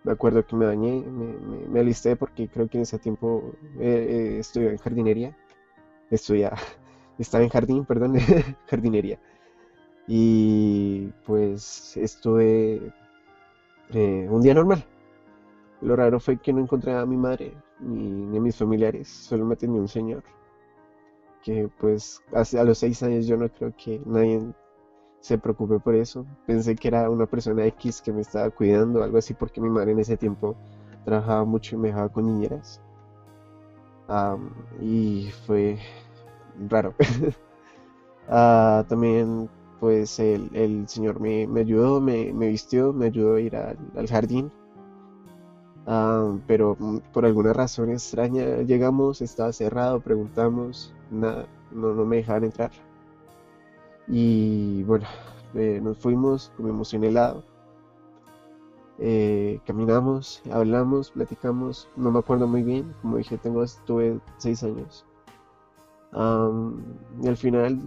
me 0.05 0.13
acuerdo 0.13 0.45
que 0.47 0.57
me 0.57 0.67
bañé, 0.67 1.03
me, 1.03 1.81
alisté 1.81 2.17
porque 2.17 2.49
creo 2.49 2.69
que 2.69 2.79
en 2.79 2.83
ese 2.83 2.99
tiempo 2.99 3.53
eh, 3.79 4.41
eh, 4.55 4.71
en 4.71 4.79
jardinería, 4.79 5.37
estudiaba, 6.11 6.57
estaba 7.19 7.45
en 7.45 7.51
jardín, 7.51 7.85
perdón, 7.85 8.15
jardinería. 8.67 9.19
Y 10.09 11.09
pues 11.27 11.97
estuve 11.97 12.93
eh, 13.91 14.27
un 14.31 14.41
día 14.43 14.55
normal. 14.55 14.85
Lo 15.83 15.97
raro 15.97 16.21
fue 16.21 16.39
que 16.39 16.53
no 16.53 16.61
encontré 16.61 16.95
a 16.95 17.07
mi 17.07 17.17
madre 17.17 17.55
ni, 17.81 18.11
ni 18.27 18.39
a 18.39 18.41
mis 18.41 18.57
familiares, 18.57 19.09
solo 19.09 19.45
me 19.45 19.55
atendió 19.55 19.81
un 19.81 19.89
señor 19.89 20.25
que 21.43 21.69
pues 21.79 22.21
a 22.33 22.65
los 22.65 22.79
seis 22.79 23.03
años 23.03 23.27
yo 23.27 23.37
no 23.37 23.49
creo 23.49 23.73
que 23.77 24.01
nadie 24.05 24.43
se 25.21 25.39
preocupe 25.39 25.79
por 25.81 25.95
eso. 25.95 26.27
Pensé 26.47 26.77
que 26.77 26.89
era 26.89 27.11
una 27.11 27.27
persona 27.27 27.67
X 27.67 28.03
que 28.03 28.13
me 28.13 28.21
estaba 28.23 28.51
cuidando, 28.51 29.03
algo 29.03 29.19
así, 29.19 29.35
porque 29.35 29.61
mi 29.61 29.69
madre 29.71 29.93
en 29.93 30.01
ese 30.01 30.17
tiempo 30.17 30.57
trabajaba 31.05 31.45
mucho 31.45 31.77
y 31.77 31.79
me 31.79 31.89
dejaba 31.89 32.09
con 32.11 32.27
niñeras. 32.27 32.81
Am, 34.09 34.51
y 34.81 35.31
fue 35.47 35.79
raro. 36.69 36.95
Ah, 38.31 38.85
también 38.89 39.49
pues 39.81 40.19
el, 40.19 40.89
señor 40.89 41.21
me, 41.21 41.47
me 41.47 41.61
ayudó, 41.61 42.01
me, 42.01 42.33
me 42.33 42.49
vistió, 42.49 42.93
me 42.93 43.07
ayudó 43.07 43.37
a 43.37 43.41
ir 43.41 43.57
al, 43.57 44.09
jardín. 44.09 44.51
Ah, 45.87 46.37
pero 46.47 46.77
mm, 46.79 46.99
por 47.13 47.25
alguna 47.25 47.53
razón 47.53 47.91
extraña 47.91 48.63
llegamos, 48.63 49.23
estaba 49.23 49.53
cerrado, 49.53 50.01
preguntamos, 50.01 50.95
nada, 51.11 51.47
no, 51.73 51.95
no 51.95 52.05
me 52.05 52.17
dejaban 52.17 52.45
entrar. 52.45 52.71
Y 54.09 54.83
bueno, 54.85 55.07
eh, 55.55 55.81
nos 55.83 55.99
fuimos, 55.99 56.53
comimos 56.57 56.93
un 56.93 57.05
helado, 57.05 57.45
eh, 59.01 59.61
caminamos, 59.65 60.43
hablamos, 60.51 61.13
platicamos, 61.13 61.89
no 61.97 62.11
me 62.11 62.19
acuerdo 62.19 62.49
muy 62.49 62.65
bien, 62.65 62.95
como 63.01 63.17
dije, 63.17 63.39
tengo, 63.39 63.65
tuve 63.87 64.21
seis 64.39 64.63
años. 64.65 65.05
Am, 66.13 66.83
y 67.23 67.29
al 67.29 67.37
final 67.37 67.79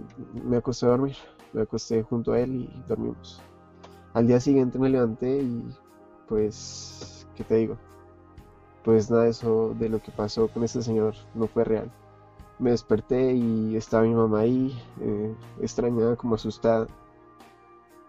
me 0.45 0.57
acosté 0.57 0.85
a 0.85 0.89
dormir, 0.89 1.15
me 1.53 1.61
acosté 1.61 2.03
junto 2.03 2.33
a 2.33 2.39
él 2.39 2.69
y 2.73 2.83
dormimos. 2.87 3.41
Al 4.13 4.27
día 4.27 4.39
siguiente 4.39 4.77
me 4.77 4.89
levanté 4.89 5.41
y 5.41 5.63
pues, 6.27 7.27
¿qué 7.35 7.43
te 7.43 7.55
digo? 7.55 7.77
Pues 8.83 9.11
nada, 9.11 9.27
eso 9.27 9.75
de 9.77 9.89
lo 9.89 9.99
que 9.99 10.11
pasó 10.11 10.47
con 10.47 10.63
este 10.63 10.81
señor 10.81 11.13
no 11.35 11.47
fue 11.47 11.63
real. 11.63 11.91
Me 12.59 12.71
desperté 12.71 13.33
y 13.33 13.75
estaba 13.75 14.03
mi 14.03 14.13
mamá 14.13 14.39
ahí, 14.39 14.77
eh, 15.01 15.35
extrañada, 15.61 16.15
como 16.15 16.35
asustada, 16.35 16.87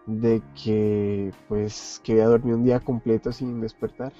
de 0.06 0.42
que 0.62 1.32
pues 1.48 2.00
que 2.02 2.12
había 2.12 2.26
dormido 2.26 2.56
un 2.56 2.64
día 2.64 2.80
completo 2.80 3.32
sin 3.32 3.60
despertar, 3.60 4.12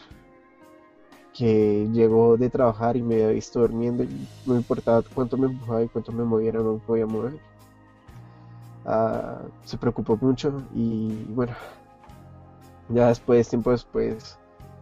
que 1.33 1.89
llegó 1.93 2.37
de 2.37 2.51
trabajar 2.51 2.97
y 2.97 3.03
me 3.03 3.15
había 3.17 3.29
visto 3.29 3.61
durmiendo 3.61 4.05
y 4.05 4.29
no 4.47 4.57
importaba 4.57 5.03
cuánto 5.15 5.37
me 5.37 5.47
empujaba 5.47 5.83
y 5.83 5.89
cuánto 5.89 6.13
me 6.13 6.25
moviera, 6.25 6.61
no 6.61 6.79
podía 6.79 7.07
mover. 7.07 7.52
Ah, 8.85 9.41
se 9.65 9.79
preocupó 9.79 10.19
mucho 10.21 10.63
y 10.75 11.25
bueno, 11.29 11.53
ya 12.89 13.09
después, 13.09 13.49
tiempo 13.49 13.71
después, 13.71 14.39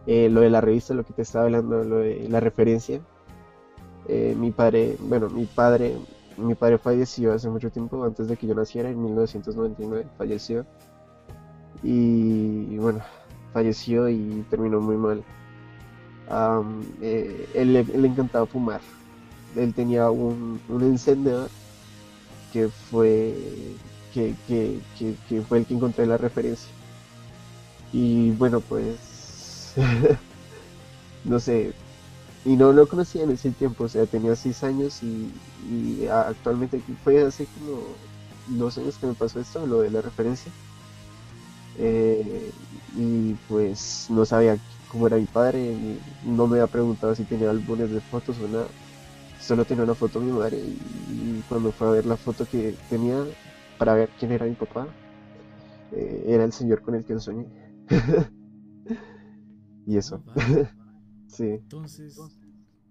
eh, 0.07 0.29
lo 0.29 0.41
de 0.41 0.49
la 0.49 0.61
revista, 0.61 0.93
lo 0.93 1.05
que 1.05 1.13
te 1.13 1.21
estaba 1.21 1.45
hablando, 1.45 1.83
lo 1.83 1.97
de 1.97 2.27
la 2.29 2.39
referencia. 2.39 2.99
Eh, 4.07 4.35
mi 4.37 4.51
padre, 4.51 4.97
bueno, 4.99 5.29
mi 5.29 5.45
padre, 5.45 5.95
mi 6.37 6.55
padre 6.55 6.77
falleció 6.79 7.33
hace 7.33 7.49
mucho 7.49 7.69
tiempo, 7.69 8.03
antes 8.03 8.27
de 8.27 8.37
que 8.37 8.47
yo 8.47 8.55
naciera, 8.55 8.89
en 8.89 9.01
1999 9.03 10.07
falleció. 10.17 10.65
Y 11.83 12.77
bueno, 12.77 13.01
falleció 13.53 14.09
y 14.09 14.45
terminó 14.49 14.81
muy 14.81 14.97
mal. 14.97 15.23
Eh, 17.01 17.49
él, 17.53 17.75
él 17.75 18.01
le 18.01 18.07
encantaba 18.07 18.45
fumar. 18.45 18.81
Él 19.55 19.73
tenía 19.73 20.09
un, 20.09 20.59
un 20.69 20.83
encendedor 20.83 21.49
que 22.51 22.67
fue, 22.67 23.35
que, 24.13 24.35
que, 24.47 24.79
que, 25.27 25.41
fue 25.41 25.59
el 25.59 25.65
que 25.65 25.73
encontré 25.73 26.05
la 26.05 26.17
referencia. 26.17 26.69
Y 27.93 28.31
bueno, 28.31 28.61
pues, 28.61 29.73
no 31.25 31.39
sé, 31.39 31.73
y 32.45 32.55
no 32.55 32.71
lo 32.71 32.87
conocía 32.87 33.23
en 33.23 33.31
ese 33.31 33.51
tiempo, 33.51 33.83
o 33.85 33.89
sea, 33.89 34.05
tenía 34.05 34.35
seis 34.35 34.63
años 34.63 35.01
y, 35.03 35.31
actualmente 36.07 36.81
fue 37.03 37.23
hace 37.23 37.45
como 37.45 37.83
dos 38.47 38.77
años 38.77 38.97
que 38.97 39.07
me 39.07 39.13
pasó 39.13 39.39
esto, 39.39 39.65
lo 39.67 39.81
de 39.81 39.91
la 39.91 40.01
referencia. 40.01 40.51
Eh, 41.77 42.51
y 42.97 43.33
pues 43.47 44.07
no 44.09 44.25
sabía 44.25 44.57
cómo 44.89 45.07
era 45.07 45.17
mi 45.17 45.25
padre, 45.25 45.75
no 46.25 46.47
me 46.47 46.57
había 46.57 46.67
preguntado 46.67 47.15
si 47.15 47.23
tenía 47.23 47.49
álbumes 47.49 47.91
de 47.91 48.01
fotos 48.01 48.37
o 48.43 48.47
nada. 48.47 48.67
Solo 49.39 49.65
tenía 49.65 49.83
una 49.83 49.95
foto 49.95 50.19
de 50.19 50.25
mi 50.25 50.31
madre 50.31 50.57
y, 50.57 50.71
y 51.13 51.43
cuando 51.47 51.71
fue 51.71 51.87
a 51.87 51.91
ver 51.91 52.05
la 52.05 52.17
foto 52.17 52.45
que 52.49 52.75
tenía 52.89 53.23
para 53.81 53.95
ver 53.95 54.11
quién 54.19 54.31
era 54.31 54.45
mi 54.45 54.53
papá, 54.53 54.85
eh, 55.91 56.23
era 56.27 56.43
el 56.43 56.53
señor 56.53 56.83
con 56.83 56.93
el 56.93 57.03
que 57.03 57.19
soñé. 57.19 57.47
Y 59.87 59.97
eso, 59.97 60.21
sí. 61.27 61.45
Entonces, 61.45 62.15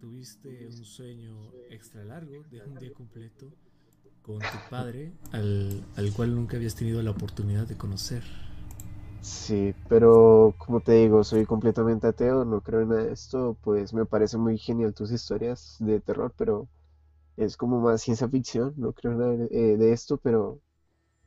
tuviste 0.01 0.49
un 0.66 0.84
sueño 0.84 1.53
extra 1.70 2.03
largo 2.03 2.43
de 2.51 2.61
un 2.66 2.76
día 2.80 2.93
completo 2.93 3.47
con 4.22 4.41
tu 4.41 4.68
padre, 4.68 5.12
al, 5.30 5.84
al 5.95 6.12
cual 6.12 6.34
nunca 6.34 6.57
habías 6.57 6.74
tenido 6.74 7.01
la 7.05 7.12
oportunidad 7.12 7.68
de 7.68 7.76
conocer. 7.76 8.24
Sí, 9.22 9.72
pero 9.88 10.57
como 10.59 10.80
te 10.80 10.93
digo, 10.95 11.22
soy 11.22 11.47
completamente 11.47 12.09
ateo, 12.09 12.45
no 12.45 12.62
creo 12.62 12.80
en 12.80 12.88
nada 12.88 13.05
de 13.05 13.12
esto, 13.12 13.57
pues 13.62 13.95
me 13.95 14.07
parece 14.07 14.38
muy 14.38 14.59
genial 14.59 14.93
tus 14.95 15.12
historias 15.12 15.76
de 15.78 16.01
terror, 16.01 16.32
pero 16.36 16.68
es 17.36 17.57
como 17.57 17.80
más 17.80 18.03
ciencia 18.03 18.28
ficción, 18.28 18.74
no 18.76 18.93
creo 18.93 19.14
nada 19.14 19.36
de, 19.36 19.47
eh, 19.51 19.76
de 19.76 19.93
esto, 19.93 20.18
pero 20.18 20.61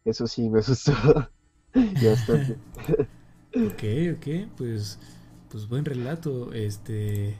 eso 0.05 0.27
sí 0.27 0.49
me 0.49 0.59
asustó 0.59 0.93
y 1.73 2.05
bastante. 2.05 2.57
Ok, 3.55 3.83
ok, 4.17 4.27
pues, 4.57 4.99
pues 5.49 5.67
buen 5.69 5.85
relato, 5.85 6.53
este 6.53 7.35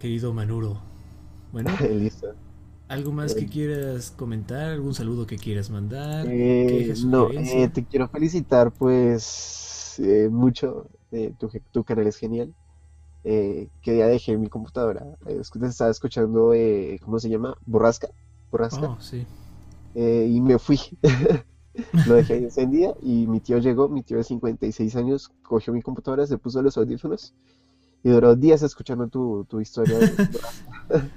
querido 0.00 0.32
Manuro. 0.34 0.80
Bueno, 1.52 1.78
Listo. 1.90 2.34
¿algo 2.88 3.12
más 3.12 3.34
que 3.34 3.46
Eh, 3.46 3.48
quieras 3.48 4.10
comentar? 4.10 4.70
¿Algún 4.70 4.94
saludo 4.94 5.26
que 5.26 5.38
quieras 5.38 5.70
mandar? 5.70 6.32
Eh, 6.32 6.56
¿Queja, 6.66 6.94
no, 6.96 7.30
eh, 7.36 7.68
te 7.72 7.86
quiero 7.86 8.08
felicitar 8.08 8.72
pues 8.72 9.96
mucho, 10.30 10.88
tu, 11.38 11.48
tu 11.70 11.84
canal 11.84 12.06
es 12.06 12.16
genial. 12.16 12.54
que 13.24 13.70
ya 13.98 14.06
dejé 14.08 14.36
mi 14.38 14.48
computadora. 14.48 15.04
Estaba 15.68 15.90
escuchando, 15.90 16.52
eh, 16.54 16.98
¿cómo 17.02 17.18
se 17.18 17.28
llama? 17.30 17.56
Borrasca. 17.66 18.08
Borrasca. 18.50 18.88
Oh, 18.88 18.96
sí. 19.00 19.26
Y 19.94 20.40
me 20.40 20.58
fui. 20.58 20.78
Lo 22.06 22.14
dejé 22.14 22.34
ahí 22.34 22.44
encendida 22.44 22.94
y 23.02 23.26
mi 23.26 23.40
tío 23.40 23.58
llegó, 23.58 23.88
mi 23.88 24.02
tío 24.02 24.18
de 24.18 24.24
56 24.24 24.96
años, 24.96 25.30
cogió 25.42 25.72
mi 25.72 25.82
computadora, 25.82 26.26
se 26.26 26.38
puso 26.38 26.62
los 26.62 26.76
audífonos 26.76 27.34
y 28.02 28.10
duró 28.10 28.36
días 28.36 28.62
escuchando 28.62 29.08
tu, 29.08 29.44
tu 29.48 29.60
historia. 29.60 29.98
de. 29.98 30.12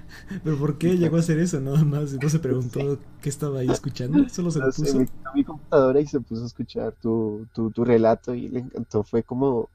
Pero 0.43 0.57
¿por 0.57 0.77
qué 0.77 0.97
llegó 0.97 1.17
a 1.17 1.19
hacer 1.19 1.37
eso? 1.39 1.59
Nada 1.59 1.83
más, 1.83 2.13
no 2.13 2.29
se 2.29 2.39
preguntó 2.39 2.97
qué 3.21 3.29
estaba 3.29 3.59
ahí 3.59 3.69
escuchando, 3.69 4.27
solo 4.29 4.49
se 4.49 4.59
lo 4.59 4.65
puso. 4.65 4.97
me 4.97 5.05
quitó 5.05 5.29
mi 5.35 5.43
computadora 5.43 5.99
y 5.99 6.07
se 6.07 6.19
puso 6.19 6.43
a 6.43 6.47
escuchar 6.47 6.93
tu, 6.93 7.45
tu, 7.53 7.69
tu 7.69 7.83
relato 7.83 8.33
y 8.33 8.49
le 8.49 8.61
encantó. 8.61 9.03
Fue 9.03 9.21
como, 9.21 9.69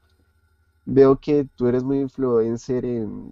veo 0.85 1.17
que 1.17 1.47
tú 1.55 1.67
eres 1.67 1.83
muy 1.83 1.99
influencer 1.99 2.83
en, 2.83 3.31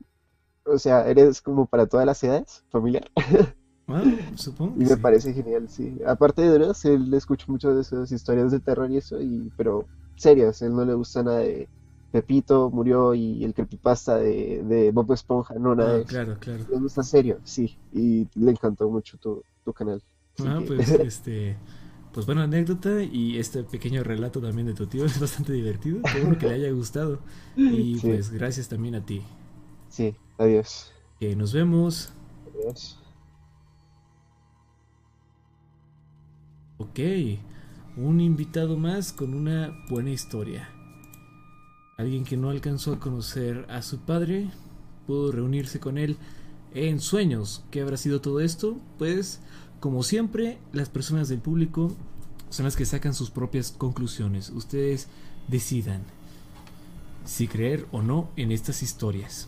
o 0.66 0.78
sea, 0.78 1.06
eres 1.08 1.42
como 1.42 1.66
para 1.66 1.86
todas 1.86 2.06
las 2.06 2.24
edades, 2.24 2.64
familiar. 2.70 3.10
Ah, 3.88 4.04
supongo 4.36 4.76
Y 4.76 4.86
me 4.86 4.98
sí. 4.98 4.98
parece 4.98 5.34
genial, 5.34 5.70
sí. 5.70 6.00
Aparte 6.06 6.42
de 6.42 6.50
Dross, 6.50 6.86
él 6.86 7.14
escucha 7.14 7.46
mucho 7.48 7.74
de 7.76 7.82
esas 7.82 8.12
historias 8.12 8.52
de 8.52 8.60
terror 8.60 8.90
y 8.92 8.98
eso, 8.98 9.22
y, 9.22 9.52
pero 9.56 9.90
serias, 10.16 10.62
él 10.64 10.74
no 10.76 10.84
le 10.86 10.94
gusta 10.96 11.22
nada 11.24 11.40
de 11.40 11.70
Pepito 12.12 12.70
murió 12.72 13.14
y 13.16 13.44
el 13.44 13.54
creepypasta 13.54 14.18
de, 14.18 14.64
de 14.64 14.92
Bob 14.92 15.12
Esponja, 15.14 15.56
no, 15.56 15.76
nada 15.76 15.94
Ah, 15.96 16.00
de 16.00 16.06
claro, 16.08 16.38
claro. 16.40 16.66
Le 16.68 16.80
gusta 16.80 17.04
serio, 17.04 17.40
sí, 17.44 17.80
y 17.92 18.28
le 18.36 18.52
encantó 18.52 18.90
mucho 18.90 19.18
tu, 19.20 19.44
tu 19.64 19.74
canal. 19.74 20.04
Ah, 20.40 20.60
que- 20.60 20.66
pues 20.66 20.98
este, 21.00 21.58
pues 22.14 22.26
buena 22.26 22.44
anécdota 22.44 23.04
y 23.04 23.38
este 23.38 23.64
pequeño 23.64 24.04
relato 24.04 24.42
también 24.42 24.68
de 24.68 24.74
tu 24.74 24.88
tío 24.88 25.06
es 25.08 25.20
bastante 25.20 25.54
divertido. 25.54 26.04
Bueno 26.12 26.38
que 26.38 26.48
le 26.48 26.56
haya 26.56 26.72
gustado. 26.72 27.20
Y 27.70 28.00
Sí. 28.00 28.02
pues 28.02 28.30
gracias 28.32 28.68
también 28.70 28.96
a 28.96 29.06
ti. 29.06 29.22
sí, 29.88 30.18
adiós. 30.38 30.94
Que 31.20 31.36
nos 31.36 31.54
vemos. 31.54 32.14
Adiós. 32.46 33.03
Ok, 36.84 37.00
un 37.96 38.20
invitado 38.20 38.76
más 38.76 39.14
con 39.14 39.34
una 39.34 39.74
buena 39.90 40.10
historia. 40.10 40.70
Alguien 41.96 42.26
que 42.26 42.36
no 42.36 42.50
alcanzó 42.50 42.92
a 42.92 43.00
conocer 43.00 43.66
a 43.70 43.82
su 43.82 44.00
padre 44.00 44.50
pudo 45.08 45.32
reunirse 45.32 45.80
con 45.80 45.98
él 45.98 46.18
en 46.74 47.00
sueños. 47.00 47.64
¿Qué 47.72 47.80
habrá 47.80 47.96
sido 47.96 48.20
todo 48.20 48.42
esto? 48.42 48.78
Pues, 48.98 49.40
como 49.80 50.04
siempre, 50.04 50.58
las 50.74 50.90
personas 50.90 51.30
del 51.30 51.40
público 51.40 51.96
son 52.50 52.66
las 52.66 52.76
que 52.76 52.86
sacan 52.86 53.14
sus 53.14 53.30
propias 53.30 53.72
conclusiones. 53.72 54.50
Ustedes 54.50 55.08
decidan 55.48 56.02
si 57.24 57.48
creer 57.48 57.88
o 57.94 58.02
no 58.02 58.30
en 58.36 58.52
estas 58.52 58.84
historias. 58.84 59.48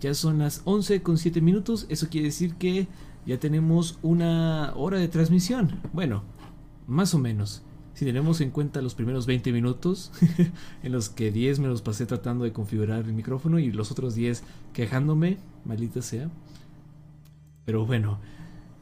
Ya 0.00 0.14
son 0.14 0.38
las 0.38 0.62
11 0.64 1.02
con 1.02 1.18
7 1.18 1.40
minutos. 1.40 1.86
Eso 1.88 2.08
quiere 2.08 2.28
decir 2.28 2.54
que 2.54 2.86
ya 3.26 3.40
tenemos 3.40 3.98
una 4.02 4.72
hora 4.76 4.98
de 4.98 5.08
transmisión. 5.08 5.80
Bueno, 5.92 6.22
más 6.92 7.14
o 7.14 7.18
menos. 7.18 7.62
Si 7.94 8.04
tenemos 8.04 8.40
en 8.40 8.50
cuenta 8.50 8.80
los 8.80 8.94
primeros 8.94 9.26
20 9.26 9.52
minutos, 9.52 10.12
en 10.82 10.92
los 10.92 11.08
que 11.08 11.30
10 11.30 11.60
me 11.60 11.68
los 11.68 11.82
pasé 11.82 12.06
tratando 12.06 12.44
de 12.44 12.52
configurar 12.52 13.04
el 13.04 13.12
micrófono 13.12 13.58
y 13.58 13.70
los 13.70 13.90
otros 13.90 14.14
10 14.14 14.42
quejándome, 14.72 15.38
maldita 15.64 16.00
sea. 16.00 16.30
Pero 17.64 17.84
bueno, 17.84 18.18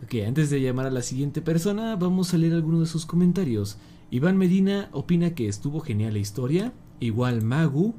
ok, 0.04 0.14
antes 0.26 0.50
de 0.50 0.60
llamar 0.60 0.86
a 0.86 0.90
la 0.90 1.02
siguiente 1.02 1.42
persona, 1.42 1.96
vamos 1.96 2.32
a 2.32 2.38
leer 2.38 2.54
algunos 2.54 2.80
de 2.80 2.86
sus 2.86 3.04
comentarios. 3.06 3.78
Iván 4.10 4.36
Medina 4.36 4.88
opina 4.92 5.34
que 5.34 5.48
estuvo 5.48 5.80
genial 5.80 6.14
la 6.14 6.18
historia. 6.20 6.72
Igual 7.00 7.42
Magu. 7.42 7.94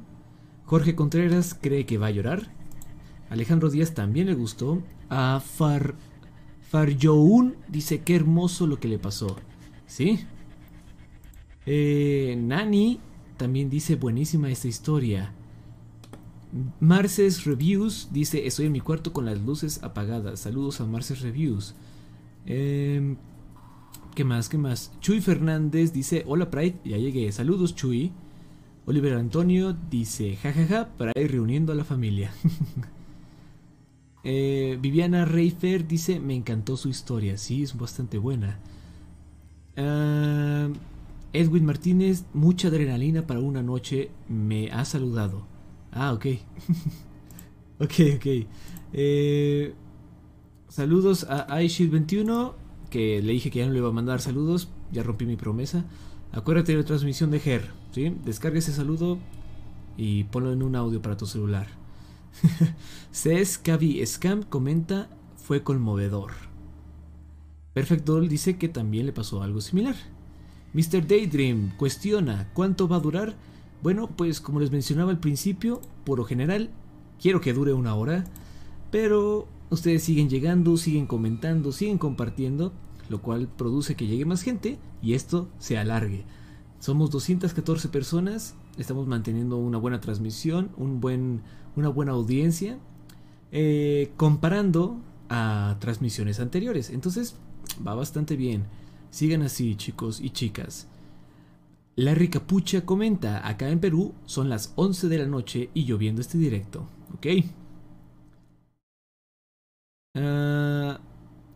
Jorge 0.64 0.94
Contreras 0.94 1.56
cree 1.60 1.86
que 1.86 1.98
va 1.98 2.06
a 2.06 2.10
llorar. 2.10 2.52
Alejandro 3.30 3.70
Díaz 3.70 3.94
también 3.94 4.26
le 4.26 4.34
gustó. 4.34 4.82
A 5.08 5.40
Far 5.40 5.94
Farjoun 6.70 7.56
dice 7.68 8.00
qué 8.00 8.16
hermoso 8.16 8.66
lo 8.66 8.80
que 8.80 8.88
le 8.88 8.98
pasó. 8.98 9.36
¿Sí? 9.92 10.20
Eh, 11.66 12.34
Nani 12.38 12.98
también 13.36 13.68
dice 13.68 13.96
buenísima 13.96 14.50
esta 14.50 14.66
historia. 14.66 15.34
Marces 16.80 17.44
Reviews 17.44 18.08
dice 18.10 18.46
estoy 18.46 18.66
en 18.66 18.72
mi 18.72 18.80
cuarto 18.80 19.12
con 19.12 19.26
las 19.26 19.38
luces 19.42 19.82
apagadas. 19.82 20.40
Saludos 20.40 20.80
a 20.80 20.86
Marces 20.86 21.20
Reviews. 21.20 21.74
Em, 22.46 23.18
¿Qué 24.14 24.24
más? 24.24 24.48
¿Qué 24.48 24.56
más? 24.56 24.92
Chuy 25.00 25.20
Fernández 25.20 25.92
dice 25.92 26.24
hola 26.26 26.50
Pride, 26.50 26.78
ya 26.86 26.96
llegué. 26.96 27.30
Saludos 27.30 27.74
Chuy. 27.74 28.12
Oliver 28.86 29.12
Antonio 29.12 29.76
dice 29.90 30.36
jajaja 30.36 30.88
Pride 30.96 31.28
reuniendo 31.28 31.70
a 31.70 31.74
la 31.74 31.84
familia. 31.84 32.32
Eh, 34.24 34.78
Viviana 34.80 35.24
Reifer 35.24 35.88
dice 35.88 36.20
me 36.20 36.36
encantó 36.36 36.76
su 36.76 36.88
historia. 36.88 37.36
Sí, 37.36 37.64
es 37.64 37.76
bastante 37.76 38.18
buena. 38.18 38.60
Ah, 39.76 40.68
Edwin 41.32 41.64
Martínez, 41.64 42.24
mucha 42.34 42.68
adrenalina 42.68 43.26
para 43.26 43.40
una 43.40 43.62
noche, 43.62 44.10
me 44.28 44.70
ha 44.70 44.84
saludado. 44.84 45.46
Ah, 45.90 46.12
ok. 46.12 46.26
ok, 47.80 47.94
ok. 48.16 48.26
Eh, 48.92 49.74
saludos 50.68 51.24
a 51.24 51.46
iShield21, 51.62 52.54
que 52.90 53.22
le 53.22 53.32
dije 53.32 53.50
que 53.50 53.60
ya 53.60 53.66
no 53.66 53.72
le 53.72 53.78
iba 53.78 53.88
a 53.88 53.92
mandar 53.92 54.20
saludos, 54.20 54.68
ya 54.90 55.02
rompí 55.02 55.24
mi 55.24 55.36
promesa. 55.36 55.84
Acuérdate 56.32 56.72
de 56.72 56.78
la 56.78 56.84
transmisión 56.84 57.30
de 57.30 57.40
Ger, 57.40 57.70
¿sí? 57.92 58.14
Descarga 58.24 58.58
ese 58.58 58.72
saludo 58.72 59.18
y 59.96 60.24
ponlo 60.24 60.52
en 60.52 60.62
un 60.62 60.76
audio 60.76 61.00
para 61.00 61.16
tu 61.16 61.26
celular. 61.26 61.66
Ces 63.10 63.58
Cavi 63.58 64.04
Scam 64.06 64.42
comenta, 64.42 65.08
fue 65.36 65.62
conmovedor. 65.62 66.51
Perfect 67.74 68.04
Doll 68.04 68.28
dice 68.28 68.58
que 68.58 68.68
también 68.68 69.06
le 69.06 69.12
pasó 69.12 69.42
algo 69.42 69.60
similar. 69.60 69.96
Mr. 70.74 71.06
Daydream 71.06 71.76
cuestiona 71.76 72.50
cuánto 72.54 72.88
va 72.88 72.96
a 72.96 73.00
durar. 73.00 73.34
Bueno, 73.82 74.08
pues 74.08 74.40
como 74.40 74.60
les 74.60 74.70
mencionaba 74.70 75.10
al 75.10 75.20
principio, 75.20 75.80
por 76.04 76.18
lo 76.18 76.24
general 76.24 76.70
quiero 77.20 77.40
que 77.40 77.52
dure 77.52 77.72
una 77.72 77.94
hora, 77.94 78.24
pero 78.90 79.48
ustedes 79.70 80.02
siguen 80.02 80.28
llegando, 80.28 80.76
siguen 80.76 81.06
comentando, 81.06 81.72
siguen 81.72 81.98
compartiendo, 81.98 82.72
lo 83.08 83.22
cual 83.22 83.48
produce 83.48 83.96
que 83.96 84.06
llegue 84.06 84.24
más 84.24 84.42
gente 84.42 84.78
y 85.02 85.14
esto 85.14 85.48
se 85.58 85.78
alargue. 85.78 86.24
Somos 86.78 87.10
214 87.10 87.88
personas, 87.88 88.54
estamos 88.76 89.06
manteniendo 89.06 89.56
una 89.56 89.78
buena 89.78 90.00
transmisión, 90.00 90.70
un 90.76 91.00
buen, 91.00 91.42
una 91.76 91.88
buena 91.88 92.12
audiencia, 92.12 92.78
eh, 93.52 94.12
comparando 94.16 95.00
a 95.28 95.76
transmisiones 95.80 96.40
anteriores. 96.40 96.90
Entonces, 96.90 97.36
va 97.86 97.94
bastante 97.94 98.36
bien. 98.36 98.64
Sigan 99.10 99.42
así, 99.42 99.76
chicos 99.76 100.20
y 100.20 100.30
chicas. 100.30 100.88
Larry 101.96 102.28
Capucha 102.28 102.86
comenta, 102.86 103.46
acá 103.46 103.68
en 103.68 103.80
Perú 103.80 104.14
son 104.24 104.48
las 104.48 104.72
11 104.76 105.08
de 105.08 105.18
la 105.18 105.26
noche 105.26 105.70
y 105.74 105.84
lloviendo 105.84 106.22
este 106.22 106.38
directo, 106.38 106.86
¿ok? 107.14 107.26
Ah, 110.14 111.00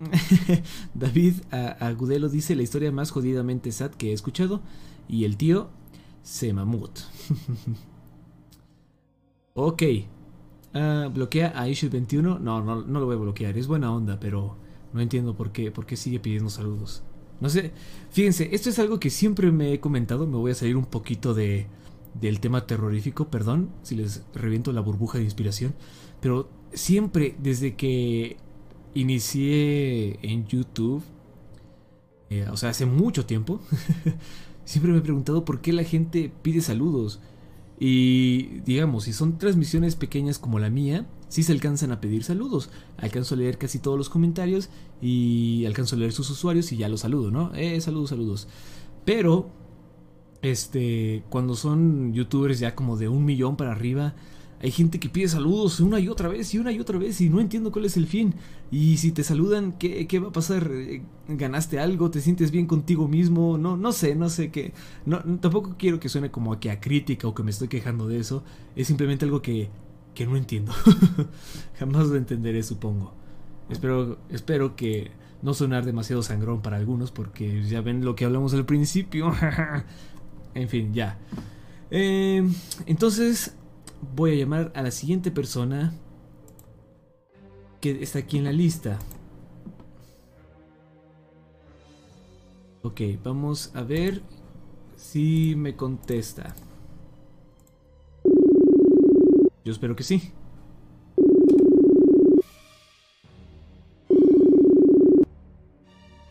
David 0.95 1.35
Agudelo 1.51 2.29
dice 2.29 2.55
la 2.55 2.63
historia 2.63 2.93
más 2.93 3.11
jodidamente 3.11 3.73
sad 3.73 3.93
que 3.93 4.11
he 4.11 4.13
escuchado 4.13 4.61
y 5.09 5.25
el 5.25 5.37
tío 5.37 5.71
se 6.23 6.53
mamut. 6.53 7.01
ok. 9.55 9.83
Ah, 10.75 11.09
bloquea 11.13 11.53
a 11.55 11.69
Issue 11.69 11.89
21. 11.89 12.39
No, 12.39 12.63
no, 12.63 12.83
no 12.83 13.01
lo 13.01 13.07
voy 13.07 13.17
a 13.17 13.19
bloquear. 13.19 13.57
Es 13.57 13.67
buena 13.67 13.93
onda, 13.93 14.21
pero 14.21 14.57
no 14.97 15.03
entiendo 15.03 15.37
por 15.37 15.53
qué, 15.53 15.71
por 15.71 15.87
qué 15.87 15.97
sigue 15.97 16.19
pidiendo 16.19 16.51
saludos. 16.51 17.03
No 17.41 17.49
sé. 17.49 17.73
Fíjense, 18.11 18.49
esto 18.53 18.71
es 18.71 18.79
algo 18.79 18.99
que 18.99 19.11
siempre 19.11 19.53
me 19.53 19.73
he 19.73 19.81
comentado. 19.81 20.27
Me 20.27 20.37
voy 20.37 20.53
a 20.53 20.55
salir 20.55 20.77
un 20.77 20.87
poquito 20.87 21.35
de, 21.35 21.67
del 22.15 22.41
tema 22.41 22.67
terrorífico. 22.67 23.29
Perdón 23.29 23.71
si 23.83 23.95
les 23.95 24.25
reviento 24.35 24.73
la 24.73 24.81
burbuja 24.81 25.19
de 25.19 25.25
inspiración. 25.25 25.75
Pero 26.21 26.49
siempre, 26.73 27.37
desde 27.39 27.77
que 27.77 28.39
inicié 28.95 30.19
en 30.23 30.47
YouTube, 30.47 31.03
eh, 32.31 32.47
o 32.51 32.57
sea, 32.57 32.71
hace 32.71 32.87
mucho 32.87 33.27
tiempo, 33.27 33.61
siempre 34.65 34.93
me 34.93 34.99
he 34.99 35.03
preguntado 35.03 35.45
por 35.45 35.61
qué 35.61 35.73
la 35.73 35.85
gente 35.85 36.33
pide 36.43 36.61
saludos. 36.63 37.21
Y 37.79 38.61
digamos, 38.61 39.05
si 39.05 39.13
son 39.13 39.37
transmisiones 39.37 39.97
pequeñas 39.97 40.39
como 40.39 40.59
la 40.59 40.71
mía, 40.71 41.07
sí 41.29 41.43
se 41.43 41.53
alcanzan 41.53 41.93
a 41.93 42.01
pedir 42.01 42.25
saludos. 42.25 42.71
Alcanzo 42.97 43.35
a 43.35 43.39
leer 43.39 43.59
casi 43.59 43.79
todos 43.79 43.99
los 43.99 44.09
comentarios 44.09 44.71
y 45.01 45.65
alcanzo 45.67 45.97
a 45.97 45.99
leer 45.99 46.13
sus 46.13 46.31
usuarios 46.31 46.73
y 46.73 46.77
ya 46.77 46.89
los 46.89 47.01
saludo, 47.01 47.31
¿no? 47.31 47.55
Eh, 47.55 47.81
saludos, 47.81 48.11
saludos. 48.11 48.49
Pero, 49.05 49.51
este, 50.43 51.25
cuando 51.29 51.55
son 51.55 52.13
youtubers 52.13 52.59
ya 52.59 52.75
como 52.75 52.97
de 52.97 53.09
un 53.09 53.25
millón 53.25 53.57
para 53.57 53.73
arriba, 53.73 54.15
hay 54.61 54.71
gente 54.71 54.99
que 54.99 55.11
pide 55.11 55.29
saludos 55.29 55.81
una 55.81 56.01
y 56.01 56.09
otra 56.09 56.29
vez 56.29 56.55
y 56.55 56.59
una 56.59 56.73
y 56.73 56.81
otra 56.81 56.99
vez 56.99 57.21
y 57.21 57.29
no 57.29 57.41
entiendo 57.41 57.71
cuál 57.71 57.85
es 57.85 57.97
el 57.97 58.07
fin. 58.07 58.35
Y 58.71 58.97
si 58.97 59.13
te 59.13 59.23
saludan, 59.23 59.73
¿qué, 59.73 60.07
qué 60.07 60.19
va 60.19 60.29
a 60.29 60.33
pasar? 60.33 60.71
Eh, 60.73 61.03
¿Ganaste 61.29 61.79
algo? 61.79 62.11
¿Te 62.11 62.21
sientes 62.21 62.51
bien 62.51 62.67
contigo 62.67 63.07
mismo? 63.07 63.59
No, 63.59 63.77
no 63.77 63.93
sé, 63.93 64.15
no 64.15 64.31
sé 64.31 64.51
qué. 64.51 64.73
No, 65.05 65.19
tampoco 65.41 65.77
quiero 65.79 66.01
que 66.01 66.09
suene 66.09 66.31
como 66.31 66.59
que 66.59 66.71
a 66.71 66.81
crítica 66.81 67.29
o 67.29 67.35
que 67.35 67.43
me 67.43 67.51
estoy 67.51 67.69
quejando 67.69 68.09
de 68.09 68.19
eso. 68.19 68.45
Es 68.75 68.87
simplemente 68.87 69.25
algo 69.27 69.43
que 69.43 69.71
que 70.17 70.27
no 70.27 70.37
entiendo. 70.37 70.73
Jamás 71.79 72.09
lo 72.09 72.17
entenderé, 72.17 72.65
supongo. 72.65 73.13
Espero, 73.69 74.19
espero 74.31 74.77
que 74.77 75.11
no 75.43 75.55
sonar 75.55 75.85
demasiado 75.85 76.23
sangrón 76.23 76.63
para 76.63 76.77
algunos, 76.77 77.11
porque 77.11 77.63
ya 77.65 77.81
ven 77.81 78.05
lo 78.05 78.15
que 78.15 78.25
hablamos 78.25 78.55
al 78.55 78.65
principio. 78.65 79.33
en 80.55 80.69
fin, 80.69 80.93
ya. 80.95 81.19
Eh, 81.91 82.49
entonces, 82.87 83.55
voy 84.15 84.33
a 84.33 84.35
llamar 84.35 84.73
a 84.75 84.83
la 84.83 84.91
siguiente 84.91 85.31
persona 85.31 85.93
que 87.81 88.03
está 88.03 88.21
aquí 88.21 88.39
en 88.39 88.45
la 88.45 88.53
lista. 88.53 88.99
Ok, 92.83 93.01
vamos 93.23 93.73
a 93.75 93.83
ver 93.83 94.23
si 94.97 95.55
me 95.57 95.75
contesta. 95.75 96.55
Yo 99.65 99.73
espero 99.73 99.97
que 99.97 100.05
sí. 100.05 100.33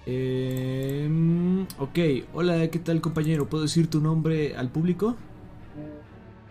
Em, 0.05 1.63
ok, 1.79 1.97
hola, 2.33 2.67
¿qué 2.69 2.79
tal 2.79 3.01
compañero? 3.01 3.47
¿Puedo 3.49 3.63
decir 3.63 3.89
tu 3.89 4.01
nombre 4.01 4.55
al 4.55 4.69
público? 4.69 5.15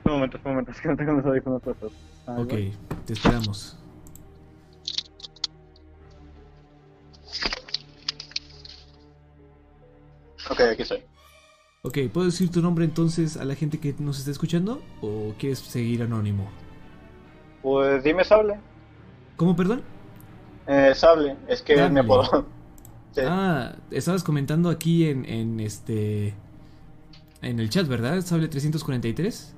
Un 0.05 0.12
momento, 0.12 0.39
un 0.44 0.51
momento, 0.51 0.70
es 0.72 0.81
que 0.81 0.89
no 0.89 0.97
tengo 0.97 1.12
los 1.12 1.24
audífonos 1.24 1.62
puestos. 1.62 1.93
Ah, 2.26 2.36
Ok, 2.39 2.52
igual. 2.52 2.72
te 3.06 3.12
esperamos. 3.12 3.78
Ok, 10.51 10.60
aquí 10.60 10.82
estoy. 10.82 11.02
Ok, 11.82 11.98
¿puedo 12.12 12.26
decir 12.26 12.51
tu 12.51 12.60
nombre 12.62 12.85
entonces 12.85 13.36
a 13.36 13.44
la 13.44 13.55
gente 13.55 13.78
que 13.78 13.94
nos 13.98 14.18
está 14.18 14.31
escuchando? 14.31 14.82
¿O 15.01 15.35
quieres 15.39 15.59
seguir 15.59 16.02
anónimo? 16.02 16.51
Pues 17.62 18.02
dime 18.05 18.24
Sable. 18.24 18.60
¿Cómo, 19.36 19.56
perdón? 19.56 19.82
Eh, 20.66 20.93
Sable, 20.94 21.36
es 21.48 21.62
que 21.62 21.85
es 21.85 21.90
mi 21.90 22.01
Sable. 22.01 22.01
apodo. 22.01 22.47
Sí. 23.14 23.22
Ah, 23.22 23.76
estabas 23.90 24.22
comentando 24.24 24.68
aquí 24.70 25.06
en, 25.08 25.24
en 25.24 25.60
este... 25.60 26.34
En 27.42 27.60
el 27.60 27.70
chat, 27.70 27.86
¿verdad? 27.86 28.22
Sable 28.22 28.48
343. 28.48 29.54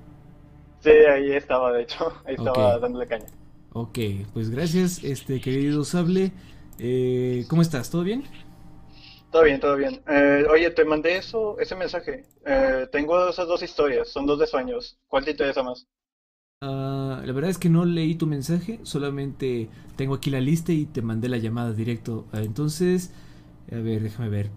Sí, 0.79 0.89
ahí 0.91 1.33
estaba, 1.33 1.71
de 1.73 1.83
hecho. 1.83 2.13
Ahí 2.25 2.35
estaba 2.37 2.79
Ok. 2.79 2.79
dándole 2.79 3.07
caña. 3.07 3.27
Ok, 3.73 3.99
pues 4.33 4.51
gracias, 4.51 5.05
este 5.05 5.41
querido 5.41 5.85
Sable. 5.85 6.33
Eh, 6.79 7.47
¿Cómo 7.49 7.63
estás? 7.63 7.91
¿Todo 7.91 8.03
bien? 8.05 8.25
Todo 9.31 9.43
bien, 9.45 9.61
todo 9.61 9.77
bien. 9.77 10.03
Eh, 10.09 10.45
oye, 10.51 10.71
te 10.71 10.85
mandé 10.85 11.17
eso, 11.19 11.59
ese 11.61 11.77
mensaje. 11.77 12.27
Eh, 12.45 12.89
tengo 12.91 13.29
esas 13.29 13.47
dos 13.47 13.63
historias, 13.63 14.09
son 14.09 14.27
dos 14.27 14.39
de 14.39 14.47
sueños. 14.47 14.99
¿Cuál 15.09 15.25
te 15.25 15.31
interesa 15.33 15.63
más? 15.63 15.87
Ah, 16.63 17.23
la 17.25 17.33
verdad 17.33 17.51
es 17.51 17.59
que 17.59 17.69
no 17.69 17.85
leí 17.85 18.15
tu 18.15 18.27
mensaje, 18.27 18.81
solamente 18.83 19.69
tengo 19.97 20.15
aquí 20.15 20.31
la 20.31 20.41
lista 20.41 20.73
y 20.73 20.87
te 20.87 21.03
mandé 21.03 21.29
la 21.29 21.37
llamada 21.39 21.73
directo. 21.73 22.27
Ah, 22.33 22.41
entonces, 22.43 23.13
a 23.73 23.77
ver, 23.77 24.03
déjame 24.03 24.29
ver. 24.29 24.51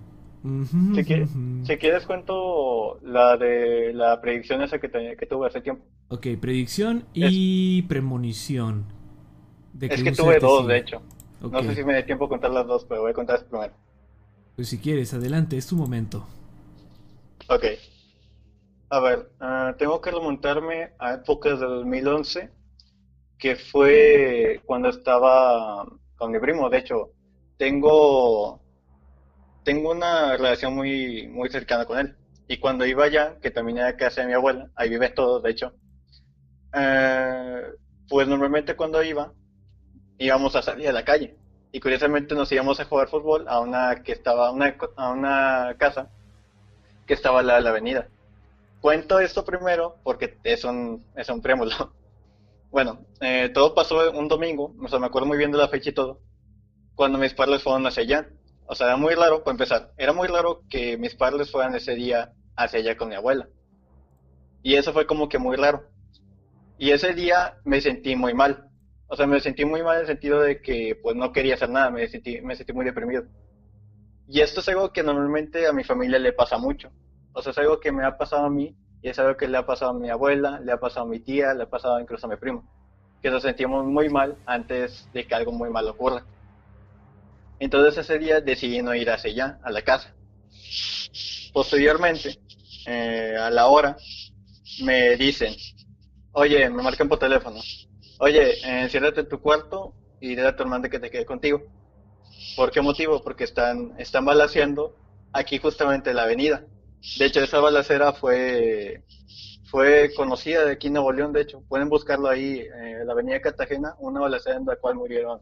Si 0.91 1.03
quieres, 1.03 1.29
ujú. 1.31 1.63
si 1.63 1.77
quieres 1.79 2.05
cuento 2.05 2.99
la 3.01 3.37
de 3.37 3.91
la 3.93 4.21
predicción 4.21 4.61
esa 4.61 4.79
que, 4.79 4.89
te- 4.89 5.15
que 5.17 5.25
tuve 5.25 5.47
hace 5.47 5.61
tiempo. 5.61 5.85
Ok, 6.09 6.27
predicción 6.41 7.05
y 7.13 7.83
premonición. 7.83 8.85
De 9.73 9.89
Es 9.89 10.03
que 10.03 10.13
tuve 10.13 10.39
dos, 10.39 10.61
sigue. 10.61 10.73
de 10.73 10.77
hecho. 10.77 11.01
No 11.49 11.63
sé 11.63 11.75
si 11.75 11.83
me 11.83 11.93
dé 11.93 12.03
tiempo 12.03 12.25
a 12.25 12.29
contar 12.29 12.51
las 12.51 12.65
dos, 12.65 12.85
pero 12.85 13.01
voy 13.01 13.11
a 13.11 13.13
contar 13.13 13.45
primero. 13.47 13.73
pues 14.55 14.67
si 14.69 14.77
quieres, 14.77 15.13
adelante, 15.13 15.57
es 15.57 15.67
tu 15.67 15.75
momento. 15.75 16.27
Ok. 17.49 17.65
A 18.89 18.99
ver, 18.99 19.31
ah, 19.39 19.75
tengo 19.77 20.01
que 20.01 20.11
remontarme 20.11 20.93
a 20.99 21.13
épocas 21.15 21.59
de 21.59 21.65
2011, 21.67 22.51
que 23.37 23.55
fue 23.55 24.61
cuando 24.65 24.89
estaba 24.89 25.85
con 26.17 26.31
mi 26.31 26.39
primo. 26.39 26.69
De 26.69 26.79
hecho, 26.79 27.13
tengo, 27.57 28.61
tengo 29.69 29.91
una 29.91 30.35
relación 30.35 30.73
muy, 30.73 31.27
muy 31.27 31.47
cercana 31.47 31.85
con 31.85 31.99
él. 31.99 32.15
Y 32.47 32.57
cuando 32.57 32.87
iba 32.87 33.05
allá, 33.05 33.37
que 33.39 33.51
también 33.51 33.77
era 33.77 33.95
casa 33.95 34.21
de 34.21 34.27
mi 34.27 34.33
abuela, 34.33 34.71
ahí 34.75 34.89
vive 34.89 35.09
todo, 35.09 35.39
de 35.41 35.51
hecho, 35.51 35.73
eh, 36.73 37.61
pues 38.07 38.27
normalmente 38.27 38.75
cuando 38.75 39.03
iba, 39.03 39.31
íbamos 40.17 40.55
a 40.55 40.63
salir 40.63 40.89
a 40.89 40.91
la 40.91 41.05
calle. 41.05 41.37
Y 41.71 41.79
curiosamente 41.79 42.33
nos 42.33 42.51
íbamos 42.51 42.79
a 42.79 42.85
jugar 42.85 43.09
fútbol 43.09 43.45
a 43.47 43.59
una 43.59 44.01
que 44.01 44.11
estaba, 44.11 44.49
una, 44.51 44.75
a 44.95 45.11
una 45.11 45.75
casa 45.77 46.09
que 47.05 47.13
estaba 47.13 47.41
al 47.41 47.45
lado 47.45 47.59
de 47.59 47.63
la 47.65 47.69
avenida. 47.69 48.07
Cuento 48.81 49.19
esto 49.19 49.45
primero 49.45 49.97
porque 50.01 50.35
es 50.45 50.63
un, 50.63 51.05
es 51.15 51.29
un 51.29 51.41
preámbulo. 51.43 51.93
Bueno, 52.71 52.99
eh, 53.19 53.49
todo 53.51 53.73
pasó 53.73 54.11
un 54.11 54.27
domingo, 54.27 54.75
o 54.79 54.87
sea, 54.87 54.99
me 54.99 55.07
acuerdo 55.07 55.27
muy 55.27 55.39
bien 55.39 55.51
de 55.51 55.57
la 55.57 55.69
fecha 55.69 55.89
y 55.89 55.93
todo, 55.93 56.19
cuando 56.93 57.17
mis 57.17 57.33
padres 57.33 57.63
fueron 57.63 57.87
hacia 57.87 58.03
allá. 58.03 58.29
O 58.71 58.75
sea, 58.75 58.85
era 58.85 58.97
muy 58.97 59.15
raro, 59.15 59.43
para 59.43 59.53
empezar, 59.53 59.93
era 59.97 60.13
muy 60.13 60.27
raro 60.27 60.61
que 60.69 60.95
mis 60.95 61.15
padres 61.15 61.49
fueran 61.49 61.73
ese 61.73 61.95
día 61.95 62.33
hacia 62.55 62.77
allá 62.77 62.95
con 62.95 63.09
mi 63.09 63.15
abuela. 63.15 63.49
Y 64.61 64.75
eso 64.75 64.93
fue 64.93 65.07
como 65.07 65.27
que 65.27 65.39
muy 65.39 65.57
raro. 65.57 65.85
Y 66.77 66.91
ese 66.91 67.15
día 67.15 67.55
me 67.65 67.81
sentí 67.81 68.15
muy 68.15 68.35
mal. 68.35 68.69
O 69.07 69.15
sea, 69.15 69.25
me 69.25 69.39
sentí 69.39 69.65
muy 69.65 69.81
mal 69.81 69.95
en 69.95 70.01
el 70.01 70.07
sentido 70.07 70.41
de 70.41 70.61
que 70.61 70.95
pues 71.01 71.15
no 71.15 71.31
quería 71.31 71.55
hacer 71.55 71.71
nada, 71.71 71.89
me 71.89 72.07
sentí, 72.07 72.41
me 72.41 72.55
sentí 72.55 72.71
muy 72.71 72.85
deprimido. 72.85 73.23
Y 74.27 74.41
esto 74.41 74.59
es 74.59 74.69
algo 74.69 74.93
que 74.93 75.01
normalmente 75.01 75.65
a 75.65 75.73
mi 75.73 75.83
familia 75.83 76.19
le 76.19 76.31
pasa 76.31 76.59
mucho. 76.59 76.91
O 77.33 77.41
sea, 77.41 77.53
es 77.53 77.57
algo 77.57 77.79
que 77.79 77.91
me 77.91 78.05
ha 78.05 78.19
pasado 78.19 78.45
a 78.45 78.49
mí 78.51 78.77
y 79.01 79.09
es 79.09 79.17
algo 79.17 79.35
que 79.35 79.47
le 79.47 79.57
ha 79.57 79.65
pasado 79.65 79.91
a 79.91 79.99
mi 79.99 80.11
abuela, 80.11 80.59
le 80.59 80.71
ha 80.71 80.79
pasado 80.79 81.07
a 81.07 81.09
mi 81.09 81.19
tía, 81.21 81.55
le 81.55 81.63
ha 81.63 81.69
pasado 81.71 81.99
incluso 81.99 82.27
a 82.27 82.29
mi 82.29 82.35
primo. 82.35 82.69
Que 83.23 83.31
nos 83.31 83.41
sentimos 83.41 83.83
muy 83.83 84.09
mal 84.09 84.37
antes 84.45 85.09
de 85.11 85.25
que 85.25 85.33
algo 85.33 85.51
muy 85.51 85.71
mal 85.71 85.87
ocurra. 85.87 86.23
Entonces 87.59 87.97
ese 87.97 88.17
día 88.17 88.41
decidí 88.41 88.81
no 88.81 88.95
ir 88.95 89.09
hacia 89.09 89.31
allá, 89.31 89.59
a 89.63 89.71
la 89.71 89.81
casa. 89.81 90.13
Posteriormente, 91.53 92.39
eh, 92.85 93.35
a 93.39 93.49
la 93.49 93.67
hora, 93.67 93.97
me 94.83 95.17
dicen, 95.17 95.53
oye, 96.31 96.69
me 96.69 96.81
marcan 96.81 97.09
por 97.09 97.19
teléfono, 97.19 97.59
oye, 98.19 98.53
enciérrate 98.81 99.21
en 99.21 99.29
tu 99.29 99.41
cuarto 99.41 99.93
y 100.21 100.29
dile 100.29 100.47
a 100.47 100.55
tu 100.55 100.63
hermana 100.63 100.89
que 100.89 100.99
te 100.99 101.09
quede 101.09 101.25
contigo. 101.25 101.61
¿Por 102.55 102.71
qué 102.71 102.81
motivo? 102.81 103.21
Porque 103.21 103.43
están, 103.43 103.93
están 103.97 104.25
balaceando 104.25 104.95
aquí 105.33 105.57
justamente 105.57 106.11
en 106.11 106.15
la 106.15 106.23
avenida. 106.23 106.65
De 107.17 107.25
hecho, 107.25 107.41
esa 107.41 107.59
balacera 107.59 108.13
fue, 108.13 109.03
fue 109.65 110.11
conocida 110.15 110.65
de 110.65 110.73
aquí 110.73 110.87
en 110.87 110.93
Nuevo 110.93 111.11
León, 111.11 111.33
de 111.33 111.41
hecho. 111.41 111.61
Pueden 111.67 111.89
buscarlo 111.89 112.29
ahí, 112.29 112.59
eh, 112.59 113.03
la 113.05 113.13
avenida 113.13 113.41
Cartagena, 113.41 113.95
una 113.99 114.21
balacera 114.21 114.57
en 114.57 114.65
la 114.65 114.75
cual 114.75 114.95
murieron 114.95 115.41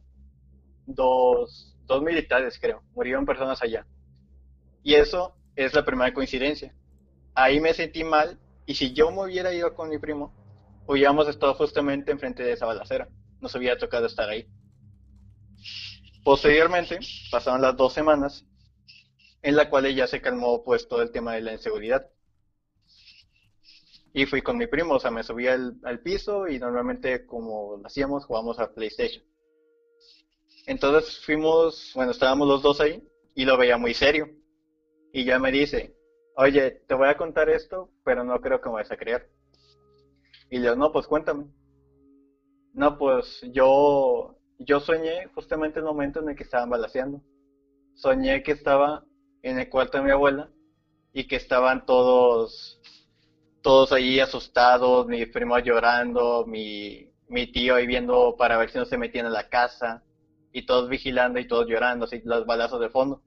dos, 0.85 1.76
dos 1.87 2.03
militares, 2.03 2.59
creo. 2.59 2.83
Murieron 2.93 3.25
personas 3.25 3.61
allá. 3.61 3.87
Y 4.83 4.93
eso 4.93 5.35
es 5.55 5.73
la 5.73 5.83
primera 5.83 6.13
coincidencia. 6.13 6.73
Ahí 7.33 7.59
me 7.59 7.73
sentí 7.73 8.03
mal 8.03 8.39
y 8.65 8.75
si 8.75 8.93
yo 8.93 9.11
me 9.11 9.23
hubiera 9.23 9.53
ido 9.53 9.73
con 9.73 9.89
mi 9.89 9.97
primo, 9.97 10.33
hubiéramos 10.85 11.27
estado 11.27 11.53
justamente 11.55 12.11
enfrente 12.11 12.43
de 12.43 12.53
esa 12.53 12.65
balacera. 12.65 13.07
Nos 13.39 13.55
hubiera 13.55 13.77
tocado 13.77 14.05
estar 14.05 14.29
ahí. 14.29 14.47
Posteriormente, 16.23 16.99
pasaron 17.31 17.61
las 17.61 17.75
dos 17.75 17.93
semanas 17.93 18.45
en 19.41 19.55
la 19.55 19.69
cual 19.69 19.93
ya 19.95 20.07
se 20.07 20.21
calmó 20.21 20.63
pues 20.63 20.87
todo 20.87 21.01
el 21.01 21.11
tema 21.11 21.35
de 21.35 21.41
la 21.41 21.53
inseguridad. 21.53 22.09
Y 24.13 24.25
fui 24.25 24.41
con 24.41 24.57
mi 24.57 24.67
primo, 24.67 24.95
o 24.95 24.99
sea, 24.99 25.11
me 25.11 25.23
subí 25.23 25.47
al, 25.47 25.79
piso 26.03 26.47
y 26.47 26.59
normalmente 26.59 27.25
como 27.25 27.77
lo 27.77 27.85
hacíamos, 27.85 28.25
jugábamos 28.25 28.59
a 28.59 28.73
PlayStation. 28.73 29.23
Entonces 30.67 31.21
fuimos, 31.25 31.93
bueno, 31.95 32.11
estábamos 32.11 32.45
los 32.45 32.61
dos 32.61 32.81
ahí 32.81 33.01
y 33.33 33.45
lo 33.45 33.57
veía 33.57 33.77
muy 33.77 33.93
serio. 33.93 34.29
Y 35.13 35.23
ya 35.23 35.39
me 35.39 35.49
dice, 35.49 35.95
oye, 36.35 36.71
te 36.85 36.93
voy 36.93 37.07
a 37.07 37.15
contar 37.15 37.49
esto, 37.49 37.89
pero 38.03 38.25
no 38.25 38.39
creo 38.41 38.59
que 38.59 38.67
me 38.67 38.75
vayas 38.75 38.91
a 38.91 38.97
creer. 38.97 39.29
Y 40.49 40.59
digo, 40.59 40.75
no, 40.75 40.91
pues 40.91 41.07
cuéntame. 41.07 41.45
No, 42.73 42.97
pues 42.97 43.39
yo, 43.53 44.37
yo 44.59 44.81
soñé 44.81 45.27
justamente 45.33 45.79
el 45.79 45.85
momento 45.85 46.19
en 46.19 46.29
el 46.29 46.35
que 46.35 46.43
estaban 46.43 46.69
balaceando. 46.69 47.21
Soñé 47.95 48.43
que 48.43 48.51
estaba 48.51 49.05
en 49.43 49.59
el 49.59 49.69
cuarto 49.69 49.97
de 49.97 50.03
mi 50.03 50.11
abuela 50.11 50.51
y 51.13 51.27
que 51.27 51.37
estaban 51.37 51.85
todos, 51.85 52.81
todos 53.61 53.93
ahí 53.93 54.19
asustados, 54.19 55.07
mi 55.07 55.25
primo 55.27 55.57
llorando, 55.59 56.45
mi, 56.45 57.09
mi 57.29 57.47
tío 57.47 57.75
ahí 57.75 57.87
viendo 57.87 58.35
para 58.37 58.57
ver 58.57 58.69
si 58.69 58.77
no 58.77 58.85
se 58.85 58.97
metían 58.97 59.27
a 59.27 59.29
la 59.29 59.47
casa 59.47 60.03
y 60.57 60.65
todos 60.65 60.89
vigilando 60.89 61.39
y 61.39 61.47
todos 61.47 61.67
llorando, 61.67 62.05
así 62.05 62.21
los 62.25 62.45
balazos 62.45 62.79
de 62.81 62.89
fondo. 62.89 63.21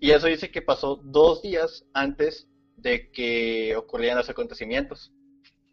Y 0.00 0.10
eso 0.12 0.26
dice 0.26 0.50
que 0.50 0.62
pasó 0.62 0.96
dos 1.04 1.42
días 1.42 1.84
antes 1.92 2.48
de 2.76 3.10
que 3.10 3.74
ocurrieran 3.76 4.18
los 4.18 4.28
acontecimientos. 4.28 5.12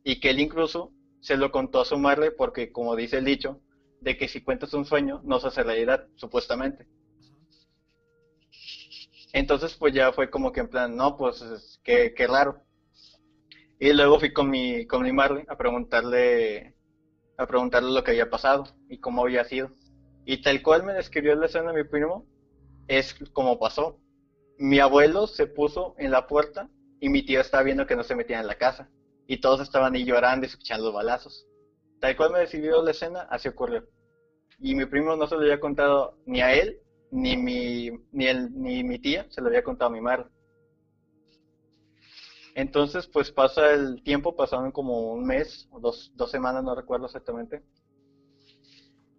Y 0.03 0.19
que 0.19 0.31
él 0.31 0.39
incluso 0.39 0.93
se 1.21 1.37
lo 1.37 1.51
contó 1.51 1.81
a 1.81 1.85
su 1.85 1.97
madre 1.97 2.31
porque, 2.31 2.71
como 2.71 2.95
dice 2.95 3.17
el 3.19 3.25
dicho, 3.25 3.61
de 4.01 4.17
que 4.17 4.27
si 4.29 4.41
cuentas 4.41 4.73
un 4.73 4.85
sueño 4.85 5.21
no 5.25 5.39
se 5.39 5.47
hace 5.47 5.63
realidad, 5.63 6.07
supuestamente. 6.15 6.87
Entonces, 9.33 9.75
pues 9.75 9.93
ya 9.93 10.13
fue 10.13 10.29
como 10.29 10.51
que 10.53 10.61
en 10.61 10.69
plan, 10.69 10.95
no, 10.95 11.17
pues 11.17 11.41
es- 11.41 11.79
qué, 11.83 12.13
qué 12.15 12.25
raro. 12.27 12.63
Y 13.79 13.93
luego 13.93 14.19
fui 14.19 14.33
con 14.33 14.49
mi, 14.49 14.85
con 14.87 15.03
mi 15.03 15.11
madre 15.11 15.45
a 15.47 15.55
preguntarle 15.57 16.73
a 17.37 17.47
preguntarle 17.47 17.91
lo 17.93 18.03
que 18.03 18.11
había 18.11 18.29
pasado 18.29 18.65
y 18.89 18.99
cómo 18.99 19.23
había 19.23 19.43
sido. 19.45 19.71
Y 20.25 20.41
tal 20.41 20.61
cual 20.61 20.83
me 20.83 20.93
describió 20.93 21.35
la 21.35 21.47
escena 21.47 21.73
mi 21.73 21.83
primo, 21.83 22.25
es 22.87 23.13
como 23.33 23.59
pasó. 23.59 23.99
Mi 24.57 24.79
abuelo 24.79 25.27
se 25.27 25.47
puso 25.47 25.95
en 25.97 26.11
la 26.11 26.27
puerta 26.27 26.69
y 26.99 27.09
mi 27.09 27.25
tío 27.25 27.41
estaba 27.41 27.63
viendo 27.63 27.85
que 27.85 27.95
no 27.95 28.03
se 28.03 28.15
metían 28.15 28.41
en 28.41 28.47
la 28.47 28.55
casa. 28.55 28.89
Y 29.27 29.41
todos 29.41 29.61
estaban 29.61 29.95
ahí 29.95 30.05
llorando 30.05 30.45
y 30.45 30.49
escuchando 30.49 30.91
balazos. 30.91 31.45
Tal 31.99 32.15
cual 32.15 32.31
me 32.31 32.39
describió 32.39 32.81
la 32.81 32.91
escena, 32.91 33.21
así 33.29 33.47
ocurrió. 33.47 33.87
Y 34.59 34.75
mi 34.75 34.85
primo 34.85 35.15
no 35.15 35.27
se 35.27 35.35
lo 35.35 35.41
había 35.41 35.59
contado 35.59 36.17
ni 36.25 36.41
a 36.41 36.53
él, 36.53 36.79
ni 37.11 37.37
mi, 37.37 37.91
ni, 38.11 38.27
él, 38.27 38.49
ni 38.53 38.83
mi 38.83 38.99
tía, 38.99 39.25
se 39.29 39.41
lo 39.41 39.47
había 39.47 39.63
contado 39.63 39.89
a 39.91 39.93
mi 39.93 40.01
madre. 40.01 40.25
Entonces, 42.55 43.07
pues 43.07 43.31
pasa 43.31 43.71
el 43.73 44.03
tiempo, 44.03 44.35
pasaron 44.35 44.71
como 44.71 45.11
un 45.11 45.25
mes 45.25 45.67
o 45.71 45.79
dos, 45.79 46.11
dos 46.15 46.29
semanas, 46.29 46.63
no 46.63 46.75
recuerdo 46.75 47.07
exactamente. 47.07 47.63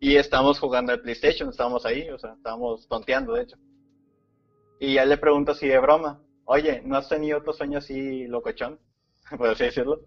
Y 0.04 0.16
estamos 0.18 0.58
jugando 0.58 0.92
al 0.92 1.00
PlayStation, 1.00 1.48
estábamos 1.48 1.86
ahí, 1.86 2.10
o 2.10 2.18
sea, 2.18 2.34
estábamos 2.34 2.86
tonteando, 2.88 3.32
de 3.32 3.44
hecho. 3.44 3.56
Y 4.78 4.96
ya 4.96 5.06
le 5.06 5.16
pregunto 5.16 5.52
así 5.52 5.66
de 5.66 5.78
broma, 5.78 6.22
oye, 6.44 6.82
¿no 6.84 6.98
has 6.98 7.08
tenido 7.08 7.38
otro 7.38 7.54
sueño 7.54 7.78
así 7.78 8.26
locochón? 8.26 8.78
Por 9.38 9.48
así 9.48 9.64
decirlo. 9.64 10.02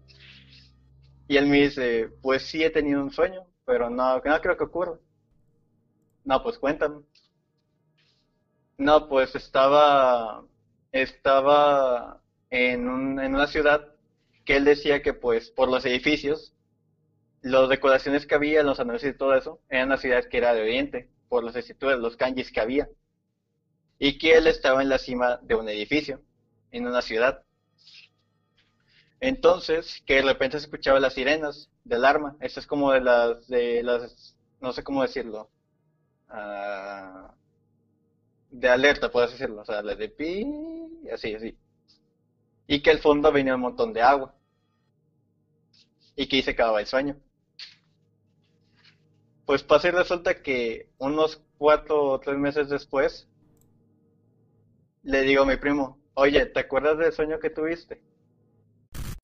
Y 1.26 1.36
él 1.36 1.48
me 1.48 1.62
dice, 1.62 2.10
pues 2.22 2.44
sí 2.44 2.62
he 2.62 2.70
tenido 2.70 3.02
un 3.02 3.10
sueño, 3.10 3.44
pero 3.64 3.90
no, 3.90 4.20
no 4.24 4.40
creo 4.40 4.56
que 4.56 4.62
ocurra. 4.62 5.00
No, 6.24 6.44
pues 6.44 6.58
cuéntame. 6.60 7.02
No, 8.76 9.08
pues 9.08 9.34
estaba, 9.34 10.44
estaba 10.92 12.22
en, 12.50 12.88
un, 12.88 13.18
en 13.18 13.34
una 13.34 13.48
ciudad 13.48 13.96
que 14.44 14.58
él 14.58 14.64
decía 14.64 15.02
que 15.02 15.12
pues 15.12 15.50
por 15.50 15.68
los 15.68 15.84
edificios, 15.84 16.54
las 17.42 17.68
decoraciones 17.68 18.26
que 18.26 18.34
había, 18.34 18.62
los 18.62 18.80
anuncios 18.80 19.14
y 19.14 19.18
todo 19.18 19.34
eso, 19.34 19.60
eran 19.68 19.88
una 19.88 19.96
ciudad 19.96 20.24
que 20.24 20.38
era 20.38 20.54
de 20.54 20.62
Oriente, 20.62 21.08
por 21.28 21.44
las 21.44 21.56
escrituras, 21.56 21.98
los 21.98 22.16
kanjis 22.16 22.50
que 22.52 22.60
había. 22.60 22.88
Y 23.98 24.18
que 24.18 24.36
él 24.36 24.46
estaba 24.46 24.82
en 24.82 24.88
la 24.88 24.98
cima 24.98 25.38
de 25.42 25.54
un 25.54 25.68
edificio, 25.68 26.22
en 26.70 26.86
una 26.86 27.02
ciudad. 27.02 27.42
Entonces, 29.20 30.02
que 30.06 30.16
de 30.16 30.22
repente 30.22 30.58
se 30.58 30.66
escuchaba 30.66 31.00
las 31.00 31.14
sirenas 31.14 31.70
del 31.84 32.04
arma. 32.04 32.36
Eso 32.40 32.60
es 32.60 32.66
como 32.66 32.92
de 32.92 33.00
las, 33.00 33.48
de 33.48 33.82
las, 33.82 34.36
no 34.60 34.72
sé 34.72 34.84
cómo 34.84 35.02
decirlo, 35.02 35.50
uh, 36.30 37.28
de 38.50 38.68
alerta, 38.68 39.10
puedes 39.10 39.32
decirlo. 39.32 39.62
O 39.62 39.64
sea, 39.64 39.82
las 39.82 39.98
de 39.98 40.08
pi, 40.08 40.46
así, 41.12 41.34
así 41.34 41.56
y 42.68 42.80
que 42.82 42.90
al 42.90 43.00
fondo 43.00 43.32
venía 43.32 43.56
un 43.56 43.62
montón 43.62 43.92
de 43.92 44.02
agua 44.02 44.34
y 46.14 46.28
que 46.28 46.36
ahí 46.36 46.42
se 46.42 46.50
acababa 46.52 46.80
el 46.80 46.86
sueño. 46.86 47.16
Pues 49.48 49.62
pasa 49.62 49.88
y 49.88 49.92
resulta 49.92 50.42
que 50.42 50.90
unos 50.98 51.42
cuatro 51.56 52.04
o 52.04 52.20
tres 52.20 52.36
meses 52.36 52.68
después 52.68 53.26
le 55.02 55.22
digo 55.22 55.44
a 55.44 55.46
mi 55.46 55.56
primo, 55.56 55.98
oye, 56.12 56.44
¿te 56.44 56.60
acuerdas 56.60 56.98
del 56.98 57.14
sueño 57.14 57.38
que 57.38 57.48
tuviste? 57.48 58.02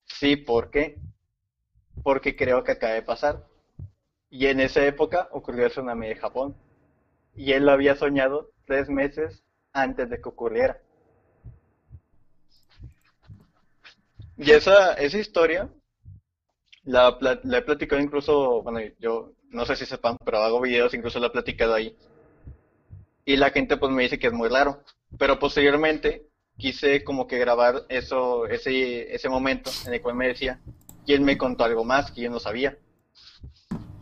Sí, 0.07 0.37
¿por 0.37 0.71
qué? 0.71 0.99
Porque 2.03 2.37
creo 2.37 2.65
que 2.65 2.73
acaba 2.73 2.95
de 2.95 3.03
pasar. 3.03 3.47
Y 4.31 4.47
en 4.47 4.61
esa 4.61 4.87
época 4.87 5.29
ocurrió 5.31 5.67
el 5.67 5.71
tsunami 5.71 6.09
de 6.09 6.17
Japón. 6.17 6.57
Y 7.35 7.53
él 7.53 7.67
lo 7.67 7.73
había 7.73 7.95
soñado 7.95 8.51
tres 8.65 8.89
meses 8.89 9.45
antes 9.75 10.09
de 10.09 10.23
que 10.23 10.29
ocurriera. 10.31 10.81
Y 14.39 14.53
esa, 14.53 14.95
esa 14.95 15.19
historia 15.19 15.69
la, 16.85 17.19
la, 17.21 17.59
he 17.59 17.63
platicado 17.63 18.01
incluso, 18.01 18.63
bueno, 18.63 18.81
yo 18.99 19.33
no 19.55 19.65
sé 19.65 19.77
si 19.77 19.87
sepan, 19.87 20.19
pero 20.25 20.39
hago 20.39 20.61
videos, 20.61 20.95
incluso 20.95 21.19
la 21.19 21.29
he 21.29 21.31
platicado 21.31 21.75
ahí. 21.75 21.97
Y 23.25 23.37
la 23.37 23.51
gente 23.51 23.77
pues 23.77 23.91
me 23.93 24.03
dice 24.03 24.19
que 24.19 24.27
es 24.27 24.33
muy 24.33 24.49
raro. 24.49 24.83
Pero 25.19 25.39
posteriormente 25.39 26.27
quise 26.59 27.05
como 27.05 27.27
que 27.27 27.39
grabar 27.39 27.85
eso, 27.89 28.47
ese, 28.47 29.15
ese 29.15 29.29
momento 29.29 29.71
en 29.87 29.95
el 29.95 30.03
cual 30.03 30.17
me 30.17 30.29
decía, 30.29 30.61
y 31.07 31.15
él 31.15 31.21
me 31.21 31.39
contó 31.39 31.65
algo 31.65 31.85
más 31.85 32.11
que 32.11 32.23
yo 32.23 32.31
no 32.31 32.41
sabía. 32.41 32.77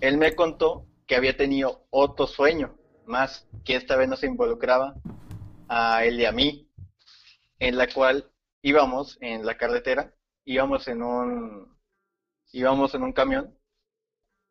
Él 0.00 0.16
me 0.16 0.34
contó 0.34 0.86
que 1.06 1.16
había 1.16 1.36
tenido 1.36 1.86
otro 1.90 2.26
sueño 2.26 2.76
más, 3.06 3.46
que 3.64 3.76
esta 3.76 3.96
vez 3.96 4.08
no 4.08 4.16
se 4.16 4.26
involucraba 4.26 4.94
a 5.68 6.04
él 6.04 6.18
y 6.20 6.24
a 6.24 6.32
mí, 6.32 6.68
en 7.58 7.76
la 7.76 7.86
cual 7.88 8.30
íbamos 8.62 9.18
en 9.20 9.44
la 9.44 9.56
carretera 9.56 10.14
íbamos 10.44 10.88
en 10.88 11.02
un 11.02 11.76
íbamos 12.52 12.94
en 12.94 13.02
un 13.02 13.12
camión 13.12 13.54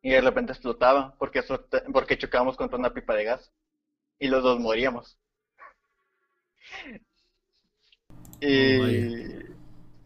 y 0.01 0.11
de 0.11 0.21
repente 0.21 0.53
explotaba 0.53 1.15
porque 1.17 1.43
porque 1.93 2.17
chocábamos 2.17 2.57
contra 2.57 2.77
una 2.77 2.93
pipa 2.93 3.15
de 3.15 3.25
gas 3.25 3.51
y 4.19 4.27
los 4.27 4.43
dos 4.43 4.59
moríamos. 4.59 5.17
Y, 8.39 8.77
oh, 8.79 8.87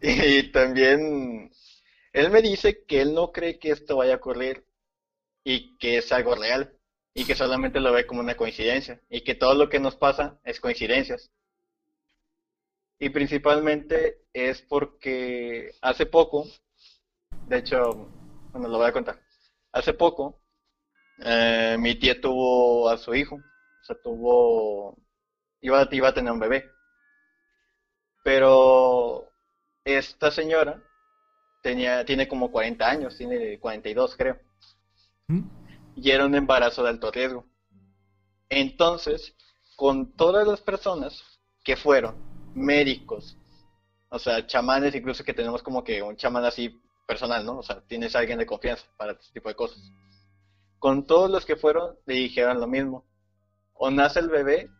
y 0.02 0.52
también 0.52 1.50
él 2.12 2.30
me 2.30 2.42
dice 2.42 2.84
que 2.84 3.00
él 3.02 3.14
no 3.14 3.32
cree 3.32 3.58
que 3.58 3.70
esto 3.70 3.96
vaya 3.96 4.14
a 4.14 4.16
ocurrir 4.16 4.64
y 5.44 5.76
que 5.78 5.98
es 5.98 6.10
algo 6.12 6.34
real 6.34 6.76
y 7.14 7.24
que 7.24 7.34
solamente 7.34 7.80
lo 7.80 7.92
ve 7.92 8.06
como 8.06 8.20
una 8.20 8.36
coincidencia 8.36 9.00
y 9.08 9.22
que 9.22 9.34
todo 9.34 9.54
lo 9.54 9.68
que 9.68 9.80
nos 9.80 9.96
pasa 9.96 10.38
es 10.44 10.60
coincidencias. 10.60 11.30
Y 12.98 13.10
principalmente 13.10 14.22
es 14.32 14.62
porque 14.62 15.72
hace 15.82 16.06
poco, 16.06 16.46
de 17.48 17.58
hecho, 17.58 18.08
bueno, 18.52 18.68
lo 18.68 18.78
voy 18.78 18.88
a 18.88 18.92
contar. 18.92 19.25
Hace 19.76 19.92
poco, 19.92 20.40
eh, 21.18 21.76
mi 21.78 21.96
tía 21.96 22.18
tuvo 22.18 22.88
a 22.88 22.96
su 22.96 23.14
hijo, 23.14 23.36
o 23.36 23.84
sea, 23.84 23.94
tuvo, 24.02 24.96
iba, 25.60 25.86
iba 25.90 26.08
a 26.08 26.14
tener 26.14 26.32
un 26.32 26.38
bebé. 26.38 26.64
Pero 28.24 29.30
esta 29.84 30.30
señora 30.30 30.82
tenía, 31.62 32.06
tiene 32.06 32.26
como 32.26 32.50
40 32.50 32.88
años, 32.88 33.18
tiene 33.18 33.60
42 33.60 34.16
creo. 34.16 34.40
¿Mm? 35.26 35.42
Y 35.96 36.10
era 36.10 36.24
un 36.24 36.34
embarazo 36.34 36.82
de 36.82 36.88
alto 36.88 37.10
riesgo. 37.10 37.44
Entonces, 38.48 39.36
con 39.76 40.16
todas 40.16 40.48
las 40.48 40.62
personas 40.62 41.22
que 41.62 41.76
fueron 41.76 42.16
médicos, 42.54 43.36
o 44.08 44.18
sea, 44.18 44.46
chamanes, 44.46 44.94
incluso 44.94 45.22
que 45.22 45.34
tenemos 45.34 45.62
como 45.62 45.84
que 45.84 46.02
un 46.02 46.16
chamán 46.16 46.46
así 46.46 46.80
personal, 47.06 47.44
¿no? 47.44 47.58
O 47.58 47.62
sea, 47.62 47.80
tienes 47.86 48.14
a 48.14 48.18
alguien 48.18 48.38
de 48.38 48.46
confianza 48.46 48.84
para 48.96 49.12
este 49.12 49.32
tipo 49.32 49.48
de 49.48 49.54
cosas. 49.54 49.78
Con 50.78 51.06
todos 51.06 51.30
los 51.30 51.46
que 51.46 51.56
fueron, 51.56 51.96
le 52.06 52.14
dijeron 52.14 52.60
lo 52.60 52.66
mismo. 52.66 53.06
O 53.74 53.90
nace 53.90 54.20
el 54.20 54.28
bebé, 54.28 54.70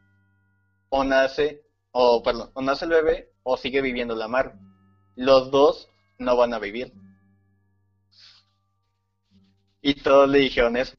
o 0.89 1.05
nace, 1.05 1.63
o 1.93 2.23
perdón, 2.23 2.51
o 2.55 2.63
nace 2.63 2.85
el 2.85 2.91
bebé, 2.91 3.33
o 3.43 3.57
sigue 3.57 3.81
viviendo 3.81 4.15
la 4.15 4.29
mar. 4.29 4.59
Los 5.15 5.51
dos 5.51 5.89
no 6.19 6.37
van 6.37 6.55
a 6.55 6.59
vivir. 6.59 6.93
Y 9.81 9.95
todos 9.95 10.29
le 10.29 10.41
dijeron 10.41 10.77
eso. 10.77 10.97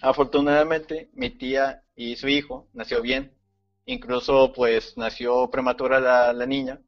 Afortunadamente, 0.00 1.10
mi 1.14 1.30
tía 1.30 1.84
y 1.94 2.16
su 2.16 2.28
hijo 2.28 2.68
nació 2.72 3.02
bien, 3.02 3.36
Incluso 3.84 4.52
pues 4.52 4.96
nació 4.96 5.50
prematura 5.50 5.98
la, 5.98 6.32
la 6.32 6.46
niña, 6.46 6.80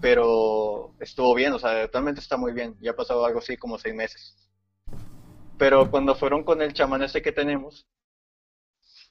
pero 0.00 0.94
estuvo 1.00 1.34
bien, 1.34 1.52
o 1.52 1.58
sea, 1.58 1.86
totalmente 1.86 2.20
está 2.20 2.36
muy 2.36 2.52
bien. 2.52 2.76
Ya 2.80 2.92
ha 2.92 2.96
pasado 2.96 3.24
algo 3.24 3.38
así 3.38 3.56
como 3.56 3.78
seis 3.78 3.94
meses. 3.94 4.36
Pero 5.58 5.90
cuando 5.90 6.14
fueron 6.14 6.44
con 6.44 6.60
el 6.62 6.72
chamán 6.72 7.02
ese 7.02 7.22
que 7.22 7.32
tenemos, 7.32 7.86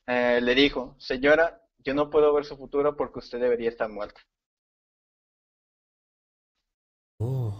eh, 0.07 0.39
le 0.41 0.55
dijo, 0.55 0.95
señora, 0.99 1.61
yo 1.79 1.93
no 1.93 2.09
puedo 2.09 2.33
ver 2.33 2.45
su 2.45 2.55
futuro 2.55 2.95
porque 2.95 3.19
usted 3.19 3.39
debería 3.39 3.69
estar 3.69 3.89
muerta. 3.89 4.21
Oh, 7.17 7.55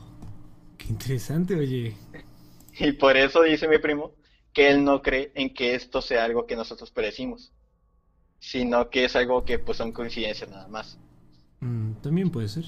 qué 0.77 0.87
interesante, 0.87 1.55
oye. 1.55 1.95
Y 2.77 2.91
por 2.93 3.17
eso 3.17 3.41
dice 3.41 3.67
mi 3.67 3.79
primo 3.79 4.13
que 4.53 4.69
él 4.69 4.83
no 4.83 5.01
cree 5.01 5.31
en 5.35 5.53
que 5.53 5.75
esto 5.75 6.01
sea 6.01 6.23
algo 6.23 6.45
que 6.45 6.55
nosotros 6.55 6.91
perecimos 6.91 7.55
sino 8.45 8.89
que 8.91 9.05
es 9.05 9.15
algo 9.15 9.43
que 9.43 9.57
pues 9.57 9.77
son 9.77 9.91
coincidencias 9.91 10.49
nada 10.49 10.67
más. 10.67 10.99
Mm, 11.65 11.93
también 12.01 12.29
puede 12.29 12.47
ser. 12.47 12.65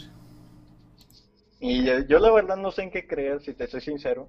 Y 1.59 1.85
yo, 2.07 2.19
la 2.19 2.31
verdad 2.31 2.57
no 2.57 2.71
sé 2.71 2.83
en 2.83 2.91
qué 2.91 3.07
creer, 3.07 3.41
si 3.41 3.53
te 3.53 3.67
soy 3.67 3.81
sincero, 3.81 4.27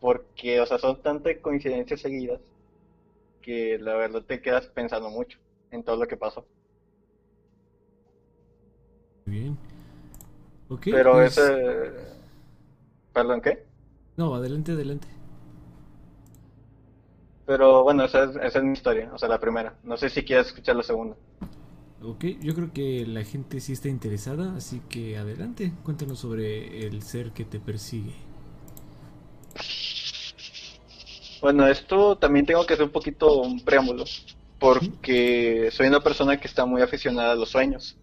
porque, 0.00 0.60
o 0.60 0.66
sea, 0.66 0.78
son 0.78 1.02
tantas 1.02 1.36
coincidencias 1.42 2.00
seguidas 2.00 2.40
que 3.42 3.78
la 3.78 3.94
verdad 3.94 4.22
te 4.22 4.40
quedas 4.40 4.66
pensando 4.68 5.10
mucho 5.10 5.38
en 5.70 5.82
todo 5.82 5.96
lo 5.96 6.06
que 6.06 6.16
pasó. 6.16 6.46
Bien. 9.26 9.56
Pero 10.84 11.12
pues 11.12 11.36
ese... 11.36 11.92
¿Perdón 13.12 13.40
qué? 13.40 13.64
No, 14.16 14.34
adelante, 14.34 14.72
adelante. 14.72 15.08
Pero 17.44 17.84
bueno, 17.84 18.04
esa 18.04 18.24
es, 18.24 18.36
esa 18.36 18.58
es 18.58 18.64
mi 18.64 18.72
historia, 18.72 19.10
o 19.12 19.18
sea, 19.18 19.28
la 19.28 19.38
primera. 19.38 19.74
No 19.82 19.96
sé 19.96 20.08
si 20.08 20.24
quieres 20.24 20.48
escuchar 20.48 20.76
la 20.76 20.82
segunda. 20.82 21.16
Ok, 22.06 22.24
yo 22.40 22.54
creo 22.54 22.72
que 22.72 23.04
la 23.04 23.24
gente 23.24 23.60
sí 23.60 23.72
está 23.72 23.88
interesada, 23.88 24.54
así 24.56 24.80
que 24.88 25.16
adelante, 25.16 25.72
cuéntanos 25.82 26.20
sobre 26.20 26.86
el 26.86 27.02
ser 27.02 27.32
que 27.32 27.44
te 27.44 27.58
persigue. 27.58 28.14
Bueno, 31.40 31.66
esto 31.66 32.16
también 32.16 32.46
tengo 32.46 32.64
que 32.64 32.74
hacer 32.74 32.84
un 32.86 32.92
poquito 32.92 33.40
un 33.42 33.58
preámbulo, 33.58 34.04
porque 34.60 35.68
soy 35.72 35.88
una 35.88 35.98
persona 35.98 36.38
que 36.38 36.46
está 36.46 36.64
muy 36.64 36.80
aficionada 36.80 37.32
a 37.32 37.34
los 37.34 37.48
sueños. 37.48 37.96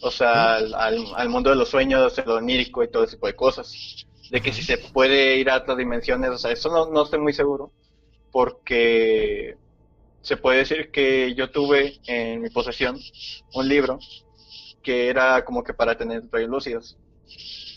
O 0.00 0.10
sea, 0.10 0.56
al, 0.56 0.74
al, 0.74 1.28
mundo 1.28 1.50
de 1.50 1.56
los 1.56 1.68
sueños, 1.68 2.20
lo 2.26 2.34
onírico 2.34 2.82
y 2.82 2.90
todo 2.90 3.04
ese 3.04 3.14
tipo 3.14 3.28
de 3.28 3.36
cosas. 3.36 4.04
De 4.32 4.40
que 4.42 4.52
si 4.52 4.62
se 4.62 4.78
puede 4.78 5.36
ir 5.38 5.48
a 5.48 5.58
otras 5.58 5.78
dimensiones, 5.78 6.30
o 6.30 6.38
sea, 6.38 6.50
eso 6.50 6.72
no, 6.72 6.90
no 6.90 7.04
estoy 7.04 7.20
muy 7.20 7.32
seguro, 7.32 7.70
porque 8.32 9.56
se 10.24 10.38
puede 10.38 10.60
decir 10.60 10.90
que 10.90 11.34
yo 11.34 11.50
tuve 11.50 12.00
en 12.06 12.40
mi 12.40 12.48
posesión 12.48 12.98
un 13.52 13.68
libro 13.68 13.98
que 14.82 15.08
era 15.08 15.44
como 15.44 15.62
que 15.62 15.74
para 15.74 15.98
tener 15.98 16.22
rayos 16.32 16.48
lúcidos. 16.48 16.96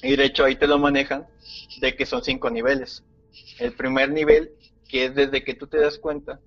Y 0.02 0.16
de 0.16 0.24
hecho 0.24 0.46
ahí 0.46 0.56
te 0.56 0.66
lo 0.66 0.80
manejan 0.80 1.28
de 1.82 1.94
que 1.98 2.06
son 2.06 2.24
cinco 2.24 2.50
niveles. 2.50 3.04
El 3.60 3.74
primer 3.74 4.12
nivel, 4.12 4.56
que 4.88 5.06
es 5.06 5.16
desde 5.16 5.44
que 5.44 5.56
tú 5.56 5.68
te 5.68 5.78
das 5.78 5.98
cuenta 5.98 6.40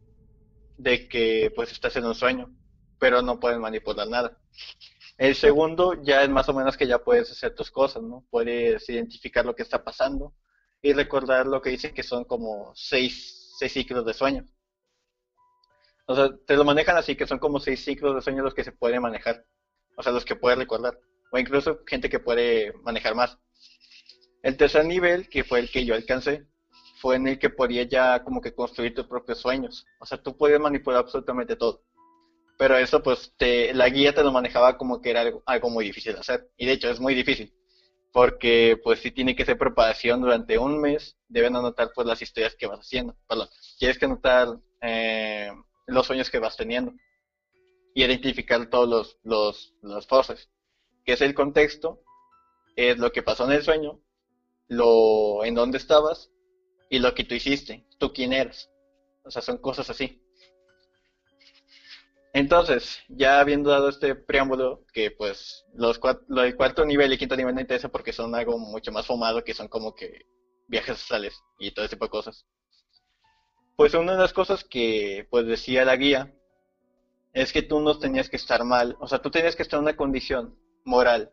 de 0.78 1.06
que 1.06 1.52
pues 1.54 1.70
estás 1.70 1.94
en 1.96 2.06
un 2.06 2.14
sueño, 2.14 2.50
pero 2.98 3.20
no 3.20 3.38
puedes 3.38 3.58
manipular 3.58 4.08
nada. 4.08 4.38
El 5.18 5.34
segundo 5.34 6.02
ya 6.02 6.22
es 6.22 6.30
más 6.30 6.48
o 6.48 6.54
menos 6.54 6.78
que 6.78 6.86
ya 6.86 6.98
puedes 6.98 7.30
hacer 7.30 7.54
tus 7.54 7.70
cosas, 7.70 8.02
¿no? 8.02 8.24
Puedes 8.30 8.88
identificar 8.88 9.44
lo 9.44 9.54
que 9.54 9.64
está 9.64 9.84
pasando 9.84 10.32
y 10.80 10.94
recordar 10.94 11.46
lo 11.46 11.60
que 11.60 11.68
dice 11.68 11.92
que 11.92 12.02
son 12.02 12.24
como 12.24 12.72
seis, 12.74 13.54
seis 13.58 13.72
ciclos 13.74 14.06
de 14.06 14.14
sueño. 14.14 14.46
O 16.10 16.14
sea, 16.16 16.28
te 16.44 16.56
lo 16.56 16.64
manejan 16.64 16.96
así 16.96 17.14
que 17.14 17.24
son 17.24 17.38
como 17.38 17.60
seis 17.60 17.84
ciclos 17.84 18.16
de 18.16 18.20
sueño 18.20 18.42
los 18.42 18.52
que 18.52 18.64
se 18.64 18.72
pueden 18.72 19.00
manejar. 19.00 19.44
O 19.96 20.02
sea, 20.02 20.10
los 20.10 20.24
que 20.24 20.34
puedes 20.34 20.58
recordar. 20.58 20.98
O 21.30 21.38
incluso 21.38 21.82
gente 21.86 22.10
que 22.10 22.18
puede 22.18 22.72
manejar 22.82 23.14
más. 23.14 23.38
El 24.42 24.56
tercer 24.56 24.86
nivel, 24.86 25.28
que 25.28 25.44
fue 25.44 25.60
el 25.60 25.70
que 25.70 25.84
yo 25.84 25.94
alcancé, 25.94 26.48
fue 27.00 27.14
en 27.14 27.28
el 27.28 27.38
que 27.38 27.48
podía 27.48 27.84
ya 27.84 28.24
como 28.24 28.40
que 28.40 28.52
construir 28.52 28.92
tus 28.92 29.06
propios 29.06 29.38
sueños. 29.38 29.86
O 30.00 30.04
sea, 30.04 30.20
tú 30.20 30.36
podías 30.36 30.58
manipular 30.58 30.98
absolutamente 30.98 31.54
todo. 31.54 31.84
Pero 32.58 32.76
eso, 32.76 33.00
pues, 33.04 33.32
te, 33.36 33.72
la 33.72 33.88
guía 33.88 34.12
te 34.12 34.24
lo 34.24 34.32
manejaba 34.32 34.76
como 34.78 35.00
que 35.00 35.10
era 35.10 35.32
algo, 35.46 35.70
muy 35.70 35.84
difícil 35.84 36.14
de 36.14 36.18
hacer. 36.18 36.50
Y 36.56 36.66
de 36.66 36.72
hecho, 36.72 36.90
es 36.90 36.98
muy 36.98 37.14
difícil. 37.14 37.54
Porque, 38.12 38.80
pues, 38.82 38.98
si 38.98 39.12
tiene 39.12 39.36
que 39.36 39.44
ser 39.44 39.56
preparación 39.56 40.22
durante 40.22 40.58
un 40.58 40.80
mes, 40.80 41.16
deben 41.28 41.54
anotar, 41.54 41.92
pues, 41.94 42.04
las 42.04 42.20
historias 42.20 42.56
que 42.56 42.66
vas 42.66 42.80
haciendo. 42.80 43.16
Tienes 43.78 43.96
que 43.96 44.06
anotar 44.06 44.48
eh, 44.82 45.50
los 45.90 46.06
sueños 46.06 46.30
que 46.30 46.38
vas 46.38 46.56
teniendo. 46.56 46.92
Y 47.94 48.04
identificar 48.04 48.70
todos 48.70 49.18
los, 49.22 49.74
los, 49.82 50.06
forces. 50.06 50.48
Que 51.04 51.12
es 51.12 51.20
el 51.20 51.34
contexto, 51.34 52.02
es 52.76 52.98
lo 52.98 53.10
que 53.12 53.22
pasó 53.22 53.44
en 53.44 53.52
el 53.52 53.62
sueño, 53.62 54.00
lo 54.68 55.44
en 55.44 55.54
dónde 55.54 55.78
estabas 55.78 56.30
y 56.88 56.98
lo 57.00 57.14
que 57.14 57.24
tú 57.24 57.34
hiciste, 57.34 57.84
tú 57.98 58.12
quién 58.12 58.32
eres. 58.32 58.70
O 59.24 59.30
sea, 59.30 59.42
son 59.42 59.58
cosas 59.58 59.90
así. 59.90 60.22
Entonces, 62.32 63.00
ya 63.08 63.40
habiendo 63.40 63.70
dado 63.70 63.88
este 63.88 64.14
preámbulo, 64.14 64.84
que 64.92 65.10
pues 65.10 65.64
los 65.74 66.00
lo 66.28 66.42
del 66.42 66.54
cuarto 66.54 66.84
nivel 66.84 67.12
y 67.12 67.18
quinto 67.18 67.36
nivel 67.36 67.54
me 67.54 67.62
interesa 67.62 67.88
porque 67.88 68.12
son 68.12 68.34
algo 68.36 68.56
mucho 68.56 68.92
más 68.92 69.06
fumado, 69.06 69.42
que 69.42 69.52
son 69.52 69.66
como 69.66 69.94
que 69.94 70.26
viajes 70.68 70.94
astrales 70.94 71.42
y 71.58 71.72
todo 71.72 71.84
ese 71.84 71.96
tipo 71.96 72.04
de 72.04 72.10
cosas. 72.10 72.46
Pues 73.80 73.94
una 73.94 74.12
de 74.12 74.18
las 74.18 74.34
cosas 74.34 74.62
que 74.62 75.26
pues 75.30 75.46
decía 75.46 75.86
la 75.86 75.96
guía 75.96 76.30
es 77.32 77.50
que 77.50 77.62
tú 77.62 77.80
no 77.80 77.98
tenías 77.98 78.28
que 78.28 78.36
estar 78.36 78.62
mal, 78.62 78.94
o 79.00 79.08
sea, 79.08 79.22
tú 79.22 79.30
tenías 79.30 79.56
que 79.56 79.62
estar 79.62 79.78
en 79.78 79.84
una 79.84 79.96
condición 79.96 80.54
moral 80.84 81.32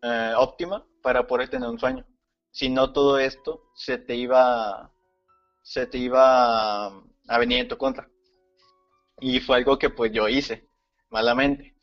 eh, 0.00 0.32
óptima 0.36 0.86
para 1.02 1.26
poder 1.26 1.48
tener 1.48 1.68
un 1.68 1.80
sueño. 1.80 2.06
Si 2.52 2.68
no 2.68 2.92
todo 2.92 3.18
esto 3.18 3.64
se 3.74 3.98
te 3.98 4.14
iba 4.14 4.92
se 5.64 5.88
te 5.88 5.98
iba 5.98 6.86
a 6.86 7.38
venir 7.40 7.58
en 7.58 7.68
tu 7.68 7.76
contra. 7.76 8.08
Y 9.18 9.40
fue 9.40 9.56
algo 9.56 9.76
que 9.76 9.90
pues 9.90 10.12
yo 10.12 10.28
hice, 10.28 10.68
malamente. 11.10 11.74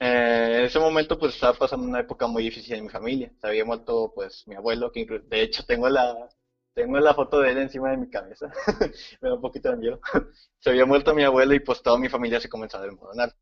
Eh, 0.00 0.56
en 0.58 0.64
ese 0.64 0.80
momento 0.80 1.16
pues 1.16 1.34
estaba 1.34 1.56
pasando 1.56 1.86
una 1.86 2.00
época 2.00 2.26
muy 2.26 2.42
difícil 2.42 2.74
en 2.74 2.86
mi 2.86 2.90
familia. 2.90 3.32
Se 3.40 3.46
había 3.46 3.64
muerto 3.64 4.10
pues 4.12 4.42
mi 4.48 4.56
abuelo, 4.56 4.90
que 4.90 5.06
de 5.06 5.42
hecho 5.42 5.64
tengo 5.64 5.88
la, 5.88 6.28
tengo 6.74 6.98
la 6.98 7.14
foto 7.14 7.40
de 7.40 7.52
él 7.52 7.58
encima 7.58 7.90
de 7.90 7.96
mi 7.96 8.10
cabeza. 8.10 8.52
Me 9.20 9.28
da 9.28 9.34
un 9.34 9.40
poquito 9.40 9.70
de 9.70 9.76
miedo. 9.76 10.00
se 10.58 10.70
había 10.70 10.84
muerto 10.84 11.14
mi 11.14 11.22
abuelo 11.22 11.54
y 11.54 11.60
pues 11.60 11.82
toda 11.82 11.98
mi 11.98 12.08
familia 12.08 12.40
se 12.40 12.48
comenzó 12.48 12.78
a 12.78 12.82
desmoronar. 12.82 13.34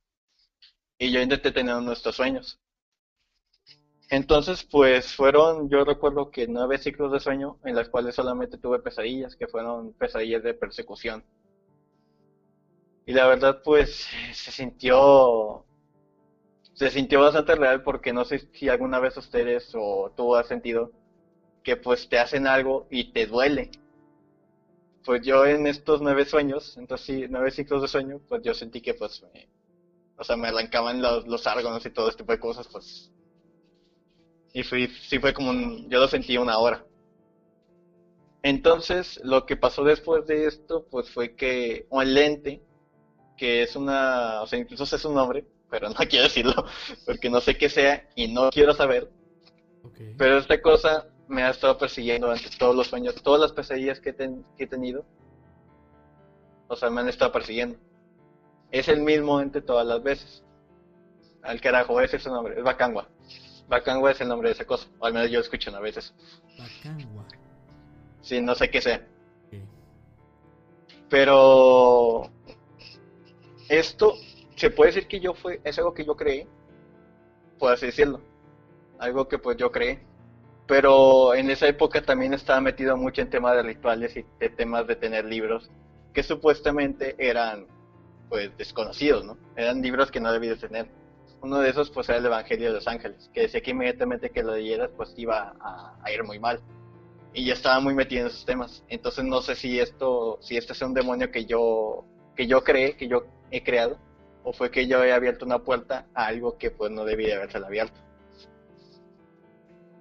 Y 0.98 1.10
yo 1.10 1.20
intenté 1.20 1.50
tener 1.50 1.76
nuestros 1.82 2.14
sueños. 2.16 2.60
Entonces, 4.10 4.62
pues 4.62 5.16
fueron, 5.16 5.70
yo 5.70 5.84
recuerdo 5.84 6.30
que 6.30 6.46
nueve 6.46 6.76
ciclos 6.76 7.10
de 7.12 7.20
sueño 7.20 7.58
en 7.64 7.74
las 7.74 7.88
cuales 7.88 8.14
solamente 8.14 8.58
tuve 8.58 8.78
pesadillas, 8.78 9.34
que 9.36 9.46
fueron 9.48 9.94
pesadillas 9.94 10.42
de 10.42 10.52
persecución. 10.52 11.24
Y 13.06 13.14
la 13.14 13.26
verdad, 13.26 13.62
pues, 13.64 14.06
se 14.34 14.52
sintió, 14.52 15.64
se 16.74 16.90
sintió 16.90 17.20
bastante 17.22 17.54
real 17.54 17.82
porque 17.82 18.12
no 18.12 18.24
sé 18.24 18.40
si 18.52 18.68
alguna 18.68 19.00
vez 19.00 19.16
ustedes 19.16 19.72
o 19.74 20.12
tú 20.14 20.36
has 20.36 20.46
sentido 20.46 20.92
que 21.62 21.76
pues 21.76 22.08
te 22.08 22.18
hacen 22.18 22.46
algo 22.46 22.86
y 22.90 23.12
te 23.12 23.26
duele. 23.26 23.70
Pues 25.04 25.22
yo 25.22 25.44
en 25.46 25.66
estos 25.66 26.00
nueve 26.00 26.24
sueños, 26.24 26.76
entonces 26.76 27.06
sí, 27.06 27.26
nueve 27.28 27.50
ciclos 27.50 27.82
de 27.82 27.88
sueño, 27.88 28.20
pues 28.28 28.42
yo 28.42 28.54
sentí 28.54 28.80
que 28.80 28.94
pues, 28.94 29.22
me, 29.34 29.48
o 30.16 30.24
sea, 30.24 30.36
me 30.36 30.48
arrancaban 30.48 31.02
los, 31.02 31.26
los 31.26 31.46
árgonos 31.46 31.84
y 31.84 31.90
todo 31.90 32.08
este 32.08 32.22
tipo 32.22 32.32
de 32.32 32.38
cosas, 32.38 32.68
pues. 32.68 33.10
Y 34.52 34.62
fui, 34.62 34.86
sí 34.86 35.18
fue 35.18 35.32
como 35.32 35.50
un, 35.50 35.88
yo 35.88 35.98
lo 35.98 36.08
sentí 36.08 36.36
una 36.36 36.58
hora. 36.58 36.84
Entonces, 38.42 39.20
lo 39.24 39.46
que 39.46 39.56
pasó 39.56 39.84
después 39.84 40.26
de 40.26 40.46
esto, 40.46 40.86
pues 40.90 41.10
fue 41.10 41.34
que 41.34 41.86
un 41.90 42.12
lente 42.12 42.62
que 43.36 43.62
es 43.62 43.74
una, 43.76 44.42
o 44.42 44.46
sea, 44.46 44.58
incluso 44.58 44.84
es 44.84 45.04
un 45.04 45.14
nombre, 45.14 45.44
pero 45.70 45.88
no 45.88 45.94
quiero 46.08 46.24
decirlo, 46.24 46.64
porque 47.06 47.30
no 47.30 47.40
sé 47.40 47.56
qué 47.56 47.68
sea 47.68 48.08
y 48.14 48.28
no 48.28 48.50
quiero 48.50 48.74
saber. 48.74 49.10
Pero 50.16 50.38
esta 50.38 50.60
cosa 50.62 51.11
me 51.32 51.42
ha 51.42 51.50
estado 51.50 51.78
persiguiendo 51.78 52.26
durante 52.26 52.50
todos 52.58 52.76
los 52.76 52.88
sueños, 52.88 53.14
todas 53.22 53.40
las 53.40 53.52
pesadillas 53.52 53.98
que, 54.00 54.14
he 54.58 54.66
tenido, 54.66 55.04
o 56.68 56.76
sea, 56.76 56.90
me 56.90 57.00
han 57.00 57.08
estado 57.08 57.32
persiguiendo. 57.32 57.78
Es 58.70 58.88
el 58.88 59.00
mismo 59.00 59.40
ente 59.40 59.62
todas 59.62 59.86
las 59.86 60.02
veces. 60.02 60.44
Al 61.42 61.60
carajo, 61.60 62.00
ese 62.00 62.16
es 62.16 62.22
su 62.22 62.30
nombre, 62.30 62.58
es 62.58 62.62
Bacangua. 62.62 63.08
Bacangua 63.66 64.10
es 64.10 64.20
el 64.20 64.28
nombre 64.28 64.50
de 64.50 64.54
esa 64.54 64.66
cosa, 64.66 64.86
o 64.98 65.06
al 65.06 65.14
menos 65.14 65.30
yo 65.30 65.40
escucho 65.40 65.74
a 65.74 65.80
veces. 65.80 66.14
Bacangua. 66.58 67.26
Sí, 68.20 68.40
no 68.42 68.54
sé 68.54 68.70
qué 68.70 68.82
sea. 68.82 69.06
Pero 71.08 72.30
esto 73.70 74.14
se 74.56 74.70
puede 74.70 74.92
decir 74.92 75.08
que 75.08 75.18
yo 75.18 75.32
fue, 75.32 75.62
es 75.64 75.78
algo 75.78 75.94
que 75.94 76.04
yo 76.04 76.14
creé, 76.14 76.46
por 77.58 77.72
así 77.72 77.86
decirlo. 77.86 78.20
Algo 78.98 79.26
que 79.28 79.38
pues 79.38 79.56
yo 79.56 79.72
creé. 79.72 80.11
Pero 80.66 81.34
en 81.34 81.50
esa 81.50 81.66
época 81.66 82.02
también 82.02 82.34
estaba 82.34 82.60
metido 82.60 82.96
mucho 82.96 83.20
en 83.20 83.30
temas 83.30 83.56
de 83.56 83.62
rituales 83.62 84.16
y 84.16 84.24
de 84.38 84.48
temas 84.48 84.86
de 84.86 84.96
tener 84.96 85.24
libros 85.24 85.70
que 86.12 86.22
supuestamente 86.22 87.16
eran 87.18 87.66
pues 88.28 88.56
desconocidos, 88.56 89.24
¿no? 89.24 89.36
Eran 89.56 89.82
libros 89.82 90.10
que 90.10 90.20
no 90.20 90.32
debías 90.32 90.58
tener. 90.58 90.86
Uno 91.42 91.58
de 91.58 91.70
esos 91.70 91.90
pues 91.90 92.08
era 92.08 92.18
el 92.18 92.26
Evangelio 92.26 92.68
de 92.68 92.74
los 92.74 92.86
Ángeles, 92.86 93.28
que 93.34 93.42
decía 93.42 93.60
que 93.60 93.72
inmediatamente 93.72 94.30
que 94.30 94.42
lo 94.42 94.54
leyeras 94.54 94.90
pues 94.96 95.12
iba 95.16 95.54
a, 95.60 96.10
ir 96.10 96.22
muy 96.24 96.38
mal. 96.38 96.60
Y 97.34 97.46
ya 97.46 97.54
estaba 97.54 97.80
muy 97.80 97.94
metido 97.94 98.22
en 98.22 98.26
esos 98.28 98.44
temas. 98.44 98.84
Entonces 98.88 99.24
no 99.24 99.42
sé 99.42 99.54
si 99.56 99.80
esto, 99.80 100.38
si 100.40 100.56
este 100.56 100.72
es 100.72 100.82
un 100.82 100.94
demonio 100.94 101.30
que 101.30 101.44
yo, 101.44 102.04
que 102.36 102.46
yo 102.46 102.62
creé, 102.62 102.96
que 102.96 103.08
yo 103.08 103.24
he 103.50 103.62
creado 103.62 103.98
o 104.44 104.52
fue 104.52 104.70
que 104.70 104.86
yo 104.86 105.02
he 105.04 105.12
abierto 105.12 105.44
una 105.44 105.60
puerta 105.60 106.06
a 106.14 106.26
algo 106.26 106.58
que 106.58 106.70
pues 106.70 106.90
no 106.90 107.04
debía 107.04 107.36
haberse 107.36 107.58
abierto. 107.58 108.00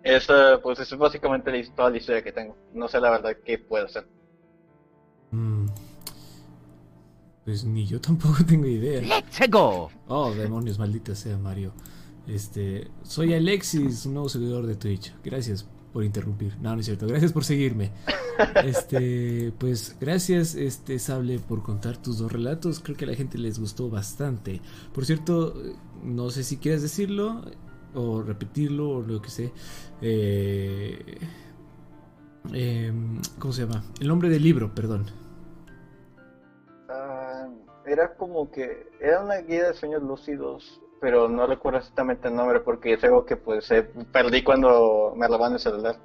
Eso, 0.03 0.59
pues 0.63 0.79
es 0.79 0.97
básicamente 0.97 1.51
toda 1.75 1.89
la 1.89 1.97
historia 1.97 2.23
que 2.23 2.31
tengo. 2.31 2.55
No 2.73 2.87
sé 2.87 2.99
la 2.99 3.11
verdad 3.11 3.37
qué 3.45 3.57
puedo 3.59 3.85
hacer. 3.85 4.07
Mm. 5.31 5.67
Pues 7.45 7.63
ni 7.63 7.85
yo 7.85 7.99
tampoco 8.01 8.43
tengo 8.47 8.67
idea. 8.67 9.01
¡Let's 9.01 9.49
go! 9.49 9.89
Oh, 10.07 10.31
demonios, 10.33 10.79
maldita 10.79 11.15
sea 11.15 11.37
Mario. 11.37 11.73
Este, 12.27 12.89
soy 13.03 13.33
Alexis, 13.33 14.05
un 14.05 14.13
nuevo 14.13 14.29
seguidor 14.29 14.65
de 14.65 14.75
Twitch. 14.75 15.13
Gracias 15.23 15.67
por 15.91 16.03
interrumpir. 16.03 16.55
No, 16.61 16.73
no 16.73 16.79
es 16.79 16.85
cierto. 16.85 17.07
Gracias 17.07 17.31
por 17.31 17.43
seguirme. 17.43 17.91
Este, 18.63 19.53
pues 19.59 19.95
gracias, 19.99 20.55
este 20.55 20.97
Sable, 20.97 21.37
por 21.37 21.61
contar 21.61 21.97
tus 21.97 22.17
dos 22.17 22.31
relatos. 22.31 22.79
Creo 22.79 22.97
que 22.97 23.05
a 23.05 23.09
la 23.09 23.15
gente 23.15 23.37
les 23.37 23.59
gustó 23.59 23.87
bastante. 23.87 24.61
Por 24.93 25.05
cierto, 25.05 25.53
no 26.01 26.31
sé 26.31 26.43
si 26.43 26.57
quieres 26.57 26.81
decirlo 26.81 27.43
o 27.95 28.21
repetirlo 28.21 28.89
o 28.89 29.01
lo 29.01 29.21
que 29.21 29.29
sé. 29.29 29.51
Eh, 30.01 31.17
em, 32.53 33.19
¿Cómo 33.39 33.53
se 33.53 33.65
llama? 33.65 33.83
El 33.99 34.07
nombre 34.07 34.29
del 34.29 34.43
libro, 34.43 34.73
perdón. 34.73 35.05
Ah, 36.89 37.47
era 37.85 38.13
como 38.15 38.51
que 38.51 38.87
era 38.99 39.23
una 39.23 39.37
guía 39.37 39.67
de 39.67 39.73
sueños 39.73 40.01
lúcidos 40.03 40.81
pero 41.01 41.27
no 41.27 41.47
recuerdo 41.47 41.79
exactamente 41.79 42.27
el 42.27 42.35
nombre 42.35 42.59
porque 42.59 42.93
es 42.93 43.03
algo 43.03 43.25
que 43.25 43.35
pues 43.35 43.69
eh, 43.71 43.81
perdí 44.11 44.43
cuando 44.43 45.13
me 45.17 45.27
robaron 45.27 45.53
el 45.53 45.59
celular. 45.59 45.95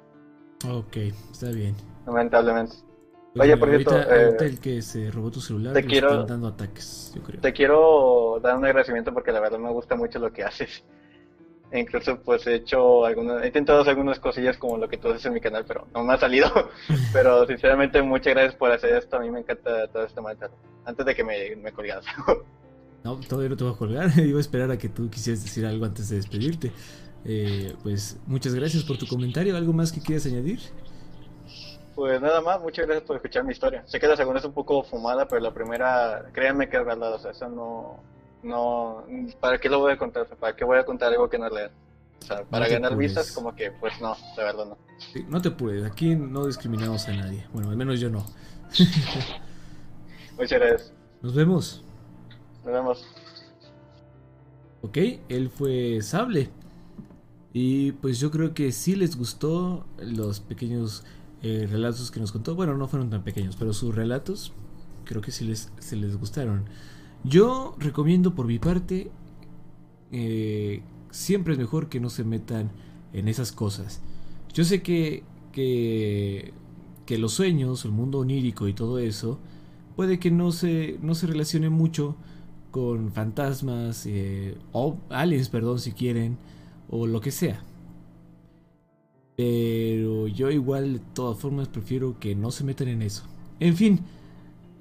Ok, 0.67 0.97
está 1.31 1.51
bien. 1.51 1.75
Lamentablemente. 2.07 2.77
Oye, 3.39 3.55
por 3.57 3.69
cierto, 3.69 3.91
ahorita, 3.91 4.15
eh, 4.15 4.25
ahorita 4.25 4.45
el 4.45 4.59
que 4.59 4.81
se 4.81 5.11
robó 5.11 5.29
tu 5.29 5.39
celular 5.39 5.73
te 5.75 5.85
quiero- 5.85 6.09
están 6.09 6.25
dando 6.25 6.47
ataques, 6.47 7.11
yo 7.15 7.21
creo. 7.21 7.39
Te 7.39 7.53
quiero 7.53 8.39
dar 8.41 8.57
un 8.57 8.65
agradecimiento 8.65 9.13
porque 9.13 9.31
la 9.31 9.39
verdad 9.39 9.59
me 9.59 9.71
gusta 9.71 9.95
mucho 9.95 10.17
lo 10.17 10.33
que 10.33 10.43
haces. 10.43 10.83
E 11.69 11.79
incluso 11.79 12.17
pues 12.19 12.47
he 12.47 12.55
hecho 12.55 13.05
algunas, 13.05 13.43
he 13.43 13.47
intentado 13.47 13.81
hacer 13.81 13.91
algunas 13.91 14.19
cosillas 14.19 14.57
como 14.57 14.77
lo 14.77 14.87
que 14.87 14.97
tú 14.97 15.09
haces 15.09 15.25
en 15.25 15.33
mi 15.33 15.41
canal, 15.41 15.65
pero 15.65 15.87
no 15.93 16.03
me 16.03 16.13
ha 16.13 16.17
salido. 16.17 16.47
pero 17.13 17.45
sinceramente 17.45 18.01
muchas 18.01 18.33
gracias 18.33 18.55
por 18.55 18.71
hacer 18.71 18.95
esto, 18.95 19.17
a 19.17 19.19
mí 19.19 19.29
me 19.29 19.39
encanta 19.39 19.87
todo 19.87 20.03
este 20.03 20.21
material. 20.21 20.51
Antes 20.85 21.05
de 21.05 21.15
que 21.15 21.23
me, 21.23 21.55
me 21.55 21.71
colgaras. 21.71 22.05
No, 23.03 23.15
todavía 23.15 23.49
no 23.49 23.55
te 23.55 23.63
voy 23.63 23.73
a 23.73 23.77
colgar. 23.77 24.09
Iba 24.19 24.37
a 24.37 24.41
esperar 24.41 24.69
a 24.69 24.77
que 24.77 24.89
tú 24.89 25.09
quisieras 25.09 25.41
decir 25.41 25.65
algo 25.65 25.85
antes 25.85 26.09
de 26.09 26.17
despedirte. 26.17 26.73
Eh, 27.23 27.73
pues 27.81 28.19
muchas 28.25 28.53
gracias 28.53 28.83
por 28.83 28.97
tu 28.97 29.07
comentario. 29.07 29.55
¿Algo 29.55 29.71
más 29.71 29.93
que 29.93 30.01
quieras 30.01 30.25
añadir? 30.25 30.59
pues 31.97 32.21
nada 32.21 32.41
más, 32.41 32.61
muchas 32.61 32.85
gracias 32.85 33.07
por 33.07 33.15
escuchar 33.15 33.43
mi 33.43 33.53
historia. 33.53 33.81
Sé 33.87 33.99
que 33.99 34.07
la 34.07 34.15
segunda 34.15 34.39
es 34.39 34.45
un 34.45 34.53
poco 34.53 34.83
fumada, 34.83 35.27
pero 35.27 35.41
la 35.41 35.51
primera, 35.51 36.29
créanme 36.31 36.69
que 36.69 36.77
es 36.77 36.85
verdad, 36.85 37.11
o 37.11 37.17
sea, 37.17 37.31
eso 37.31 37.49
no, 37.49 37.99
no, 38.43 39.05
¿para 39.39 39.57
qué 39.59 39.69
lo 39.69 39.79
voy 39.79 39.93
a 39.93 39.97
contar? 39.97 40.27
¿Para 40.27 40.55
qué 40.55 40.63
voy 40.63 40.77
a 40.77 40.85
contar 40.85 41.11
algo 41.11 41.29
que 41.29 41.37
no 41.37 41.49
real? 41.49 41.71
O 42.21 42.25
sea, 42.25 42.43
para 42.43 42.67
ganar 42.67 42.93
apures. 42.93 43.11
vistas, 43.13 43.31
como 43.31 43.55
que, 43.55 43.71
pues 43.71 43.93
no, 44.01 44.15
de 44.35 44.43
verdad 44.43 44.65
no. 44.65 44.77
Sí, 45.13 45.25
no 45.27 45.41
te 45.41 45.49
apures, 45.49 45.85
aquí 45.85 46.15
no 46.15 46.45
discriminamos 46.45 47.07
a 47.07 47.13
nadie. 47.13 47.45
Bueno, 47.53 47.69
al 47.69 47.77
menos 47.77 47.99
yo 47.99 48.09
no. 48.09 48.25
Muchas 50.37 50.59
gracias. 50.59 50.93
Nos 51.21 51.33
vemos. 51.33 51.83
Nos 52.63 52.73
vemos. 52.73 53.07
Ok, 54.81 54.97
él 55.29 55.49
fue 55.49 56.01
Sable. 56.01 56.49
Y 57.53 57.93
pues 57.93 58.19
yo 58.19 58.29
creo 58.29 58.53
que 58.53 58.71
sí 58.71 58.95
les 58.95 59.17
gustó 59.17 59.87
los 59.99 60.39
pequeños 60.39 61.03
eh, 61.41 61.67
relatos 61.69 62.11
que 62.11 62.19
nos 62.19 62.31
contó. 62.31 62.55
Bueno, 62.55 62.77
no 62.77 62.87
fueron 62.87 63.09
tan 63.09 63.23
pequeños, 63.23 63.55
pero 63.55 63.73
sus 63.73 63.95
relatos 63.95 64.53
creo 65.05 65.21
que 65.21 65.31
sí 65.31 65.45
les, 65.45 65.71
se 65.79 65.95
les 65.95 66.17
gustaron. 66.17 66.65
Yo 67.23 67.75
recomiendo 67.79 68.35
por 68.35 68.47
mi 68.47 68.59
parte, 68.59 69.11
eh, 70.11 70.81
siempre 71.11 71.53
es 71.53 71.59
mejor 71.59 71.89
que 71.89 71.99
no 71.99 72.09
se 72.09 72.23
metan 72.23 72.71
en 73.13 73.27
esas 73.27 73.51
cosas. 73.51 74.01
Yo 74.53 74.63
sé 74.63 74.81
que, 74.81 75.23
que, 75.51 76.53
que 77.05 77.17
los 77.17 77.33
sueños, 77.33 77.85
el 77.85 77.91
mundo 77.91 78.19
onírico 78.19 78.67
y 78.67 78.73
todo 78.73 78.99
eso, 78.99 79.39
puede 79.95 80.19
que 80.19 80.31
no 80.31 80.51
se, 80.51 80.97
no 81.01 81.15
se 81.15 81.27
relacione 81.27 81.69
mucho 81.69 82.15
con 82.71 83.11
fantasmas, 83.11 84.05
eh, 84.05 84.57
o 84.71 84.97
aliens, 85.09 85.49
perdón, 85.49 85.79
si 85.79 85.91
quieren, 85.91 86.37
o 86.89 87.07
lo 87.07 87.21
que 87.21 87.31
sea. 87.31 87.63
Pero 89.35 90.27
yo 90.27 90.49
igual, 90.49 90.93
de 90.93 90.99
todas 91.13 91.37
formas, 91.37 91.67
prefiero 91.67 92.19
que 92.19 92.35
no 92.35 92.51
se 92.51 92.63
metan 92.63 92.87
en 92.87 93.01
eso. 93.01 93.23
En 93.59 93.75
fin, 93.75 94.01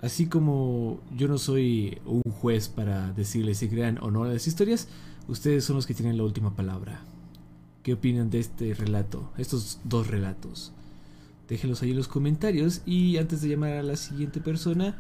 así 0.07 0.27
como 0.27 1.01
yo 1.17 1.29
no 1.29 1.37
soy 1.37 1.99
un 2.07 2.23
juez 2.23 2.69
para 2.69 3.13
decirles 3.13 3.59
si 3.59 3.69
crean 3.69 3.99
o 4.01 4.11
no 4.11 4.25
las 4.25 4.47
historias, 4.47 4.89
ustedes 5.29 5.65
son 5.65 5.77
los 5.77 5.87
que 5.87 5.95
tienen 5.95 6.17
la 6.17 6.23
última 6.23 6.55
palabra. 6.55 7.03
¿Qué 7.83 7.95
opinan 7.95 8.31
de 8.31 8.39
este 8.39 8.73
relato? 8.75 9.31
Estos 9.37 9.81
dos 9.85 10.07
relatos. 10.07 10.73
Déjenlos 11.49 11.83
ahí 11.83 11.91
en 11.91 11.97
los 11.97 12.09
comentarios 12.09 12.83
y 12.87 13.19
antes 13.19 13.43
de 13.43 13.49
llamar 13.49 13.73
a 13.73 13.83
la 13.83 13.97
siguiente 13.97 14.41
persona, 14.41 14.97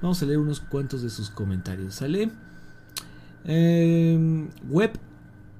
vamos 0.00 0.22
a 0.22 0.26
leer 0.26 0.38
unos 0.38 0.60
cuantos 0.60 1.02
de 1.02 1.10
sus 1.10 1.30
comentarios. 1.30 1.94
¿Sale? 1.96 2.30
Eh, 3.44 4.48
web 4.68 4.92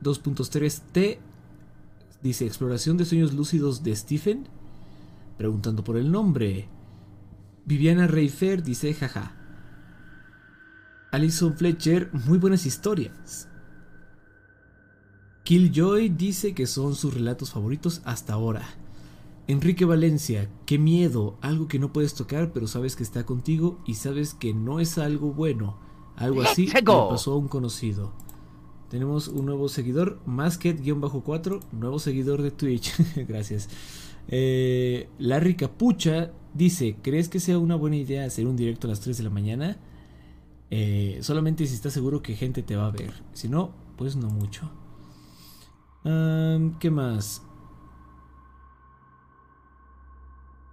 2.3T 0.03 1.19
dice 2.23 2.47
exploración 2.47 2.99
de 2.99 3.07
sueños 3.07 3.33
lúcidos 3.33 3.83
de 3.83 3.97
Stephen. 3.97 4.47
Preguntando 5.39 5.83
por 5.85 5.97
el 5.97 6.13
nombre. 6.13 6.69
Viviana 7.71 8.09
Reifer 8.09 8.65
dice 8.65 8.93
jaja. 8.93 9.31
Alison 11.13 11.55
Fletcher, 11.55 12.11
muy 12.27 12.37
buenas 12.37 12.67
historias. 12.67 13.49
Killjoy 15.45 16.09
dice 16.09 16.53
que 16.53 16.67
son 16.67 16.97
sus 16.97 17.15
relatos 17.15 17.53
favoritos 17.53 18.03
hasta 18.05 18.33
ahora. 18.33 18.67
Enrique 19.47 19.85
Valencia, 19.85 20.51
qué 20.67 20.81
miedo, 20.81 21.39
algo 21.43 21.69
que 21.69 21.79
no 21.79 21.93
puedes 21.93 22.15
tocar 22.15 22.53
pero 22.53 22.67
sabes 22.67 22.97
que 22.97 23.05
está 23.05 23.25
contigo 23.25 23.79
y 23.87 23.95
sabes 23.95 24.35
que 24.35 24.53
no 24.53 24.81
es 24.81 24.99
algo 24.99 25.33
bueno. 25.33 25.79
Algo 26.17 26.43
así 26.43 26.67
le 26.67 26.83
pasó 26.83 27.35
a 27.35 27.37
un 27.37 27.47
conocido. 27.47 28.13
Tenemos 28.89 29.29
un 29.29 29.47
nuevo 29.47 29.69
seguidor, 29.69 30.19
Masket-4, 30.27 31.61
nuevo 31.71 32.01
seguidor 32.01 32.43
de 32.43 32.51
Twitch. 32.51 32.97
Gracias. 33.29 33.69
Eh, 34.29 35.09
Larry 35.19 35.57
Capucha 35.57 36.33
dice, 36.55 36.97
¿crees 37.03 37.29
que 37.29 37.41
sea 37.41 37.59
una 37.59 37.77
buena 37.77 37.97
idea 37.97 38.25
hacer 38.25 38.47
un 38.47 38.57
directo 38.57 38.87
a 38.87 38.91
las 38.91 39.01
3 39.01 39.19
de 39.19 39.25
la 39.25 39.31
mañana? 39.31 39.79
Eh, 40.71 41.19
solamente 41.23 41.67
si 41.67 41.75
estás 41.75 41.93
seguro 41.93 42.23
que 42.23 42.37
gente 42.37 42.63
te 42.63 42.77
va 42.77 42.87
a 42.87 42.93
ver. 42.93 43.13
Si 43.33 43.49
no, 43.49 43.75
pues 43.97 44.17
no 44.17 44.29
mucho. 44.29 44.71
¿Qué 46.03 46.91
más? 46.91 47.43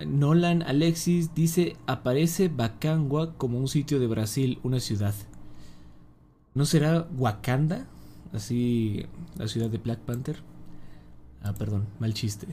Nolan 0.05 0.61
Alexis 0.61 1.33
dice, 1.33 1.75
aparece 1.87 2.49
Bacangua 2.49 3.35
como 3.35 3.57
un 3.57 3.67
sitio 3.67 3.99
de 3.99 4.07
Brasil, 4.07 4.59
una 4.63 4.79
ciudad. 4.79 5.15
¿No 6.53 6.65
será 6.65 7.07
Wakanda? 7.17 7.87
Así, 8.33 9.05
la 9.35 9.47
ciudad 9.47 9.69
de 9.69 9.79
Black 9.79 9.99
Panther. 9.99 10.37
Ah, 11.41 11.53
perdón, 11.53 11.87
mal 11.99 12.13
chiste. 12.13 12.47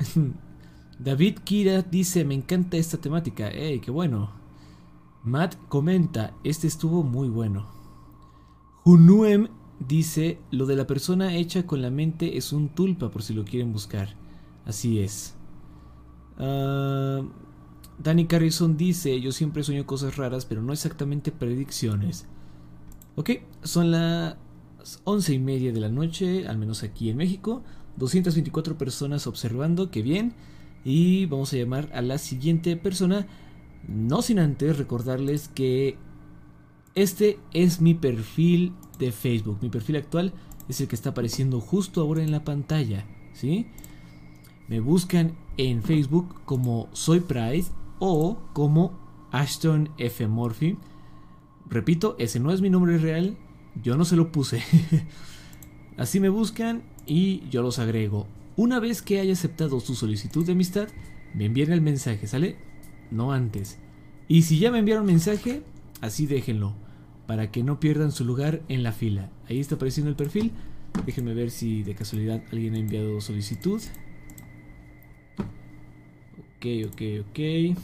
David 0.98 1.38
Kira 1.44 1.82
dice, 1.82 2.24
me 2.24 2.34
encanta 2.34 2.76
esta 2.76 2.98
temática. 2.98 3.48
¡Ey, 3.48 3.80
qué 3.80 3.90
bueno! 3.90 4.30
Matt 5.22 5.56
comenta, 5.68 6.34
este 6.44 6.66
estuvo 6.66 7.02
muy 7.02 7.28
bueno. 7.28 7.66
Junuem 8.84 9.48
dice, 9.78 10.38
lo 10.50 10.66
de 10.66 10.76
la 10.76 10.86
persona 10.86 11.34
hecha 11.34 11.66
con 11.66 11.82
la 11.82 11.90
mente 11.90 12.36
es 12.36 12.52
un 12.52 12.70
tulpa 12.70 13.10
por 13.10 13.22
si 13.22 13.34
lo 13.34 13.44
quieren 13.44 13.72
buscar. 13.72 14.16
Así 14.64 15.00
es. 15.00 15.34
Uh, 16.38 17.28
Danny 17.98 18.26
Carrison 18.26 18.76
dice, 18.76 19.20
yo 19.20 19.30
siempre 19.32 19.62
sueño 19.62 19.86
cosas 19.86 20.16
raras, 20.16 20.46
pero 20.46 20.62
no 20.62 20.72
exactamente 20.72 21.32
predicciones. 21.32 22.26
Ok, 23.16 23.30
son 23.62 23.90
las 23.90 24.36
once 25.04 25.34
y 25.34 25.38
media 25.38 25.72
de 25.72 25.80
la 25.80 25.90
noche, 25.90 26.48
al 26.48 26.56
menos 26.56 26.82
aquí 26.82 27.10
en 27.10 27.18
México. 27.18 27.62
224 28.00 28.76
personas 28.76 29.28
observando, 29.28 29.92
que 29.92 30.02
bien. 30.02 30.32
Y 30.84 31.26
vamos 31.26 31.52
a 31.52 31.56
llamar 31.56 31.88
a 31.92 32.02
la 32.02 32.18
siguiente 32.18 32.76
persona. 32.76 33.28
No 33.86 34.22
sin 34.22 34.40
antes 34.40 34.76
recordarles 34.78 35.48
que 35.48 35.96
este 36.94 37.38
es 37.52 37.80
mi 37.80 37.94
perfil 37.94 38.72
de 38.98 39.12
Facebook. 39.12 39.58
Mi 39.62 39.68
perfil 39.68 39.96
actual 39.96 40.32
es 40.68 40.80
el 40.80 40.88
que 40.88 40.96
está 40.96 41.10
apareciendo 41.10 41.60
justo 41.60 42.00
ahora 42.00 42.22
en 42.22 42.32
la 42.32 42.44
pantalla. 42.44 43.04
¿Sí? 43.32 43.66
Me 44.68 44.80
buscan 44.80 45.36
en 45.56 45.82
Facebook 45.82 46.42
como 46.44 46.88
Soy 46.92 47.20
Pride 47.20 47.66
o 47.98 48.38
como 48.52 48.98
Ashton 49.30 49.90
F. 49.98 50.26
Murphy. 50.26 50.76
Repito, 51.68 52.16
ese 52.18 52.40
no 52.40 52.50
es 52.50 52.60
mi 52.60 52.70
nombre 52.70 52.98
real. 52.98 53.36
Yo 53.82 53.96
no 53.96 54.04
se 54.04 54.16
lo 54.16 54.32
puse. 54.32 54.62
Así 55.96 56.18
me 56.18 56.28
buscan 56.28 56.82
y 57.06 57.48
yo 57.50 57.62
los 57.62 57.78
agrego. 57.78 58.26
Una 58.56 58.80
vez 58.80 59.02
que 59.02 59.20
haya 59.20 59.32
aceptado 59.32 59.80
su 59.80 59.94
solicitud 59.94 60.44
de 60.44 60.52
amistad, 60.52 60.88
me 61.34 61.46
envían 61.46 61.72
el 61.72 61.80
mensaje, 61.80 62.26
¿sale? 62.26 62.56
No 63.10 63.32
antes. 63.32 63.78
Y 64.28 64.42
si 64.42 64.58
ya 64.58 64.70
me 64.70 64.78
enviaron 64.78 65.06
mensaje, 65.06 65.62
así 66.00 66.26
déjenlo. 66.26 66.74
Para 67.26 67.50
que 67.50 67.62
no 67.62 67.80
pierdan 67.80 68.12
su 68.12 68.24
lugar 68.24 68.62
en 68.68 68.82
la 68.82 68.92
fila. 68.92 69.30
Ahí 69.48 69.60
está 69.60 69.76
apareciendo 69.76 70.10
el 70.10 70.16
perfil. 70.16 70.52
Déjenme 71.06 71.34
ver 71.34 71.50
si 71.50 71.82
de 71.82 71.94
casualidad 71.94 72.42
alguien 72.52 72.74
ha 72.74 72.78
enviado 72.78 73.20
solicitud. 73.20 73.80
Ok, 76.56 76.66
ok, 76.86 77.02
ok. 77.28 77.76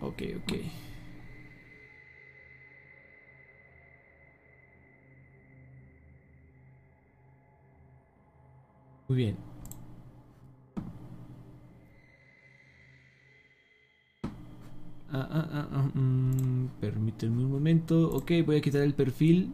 Ok, 0.00 0.22
ok. 0.36 0.79
Muy 9.10 9.16
bien. 9.16 9.36
Ah, 15.10 15.28
ah, 15.32 15.48
ah, 15.52 15.68
ah, 15.72 15.90
mm, 15.94 16.68
un 17.24 17.50
momento. 17.50 18.12
Ok, 18.12 18.30
voy 18.46 18.54
a 18.54 18.60
quitar 18.60 18.82
el 18.82 18.94
perfil. 18.94 19.52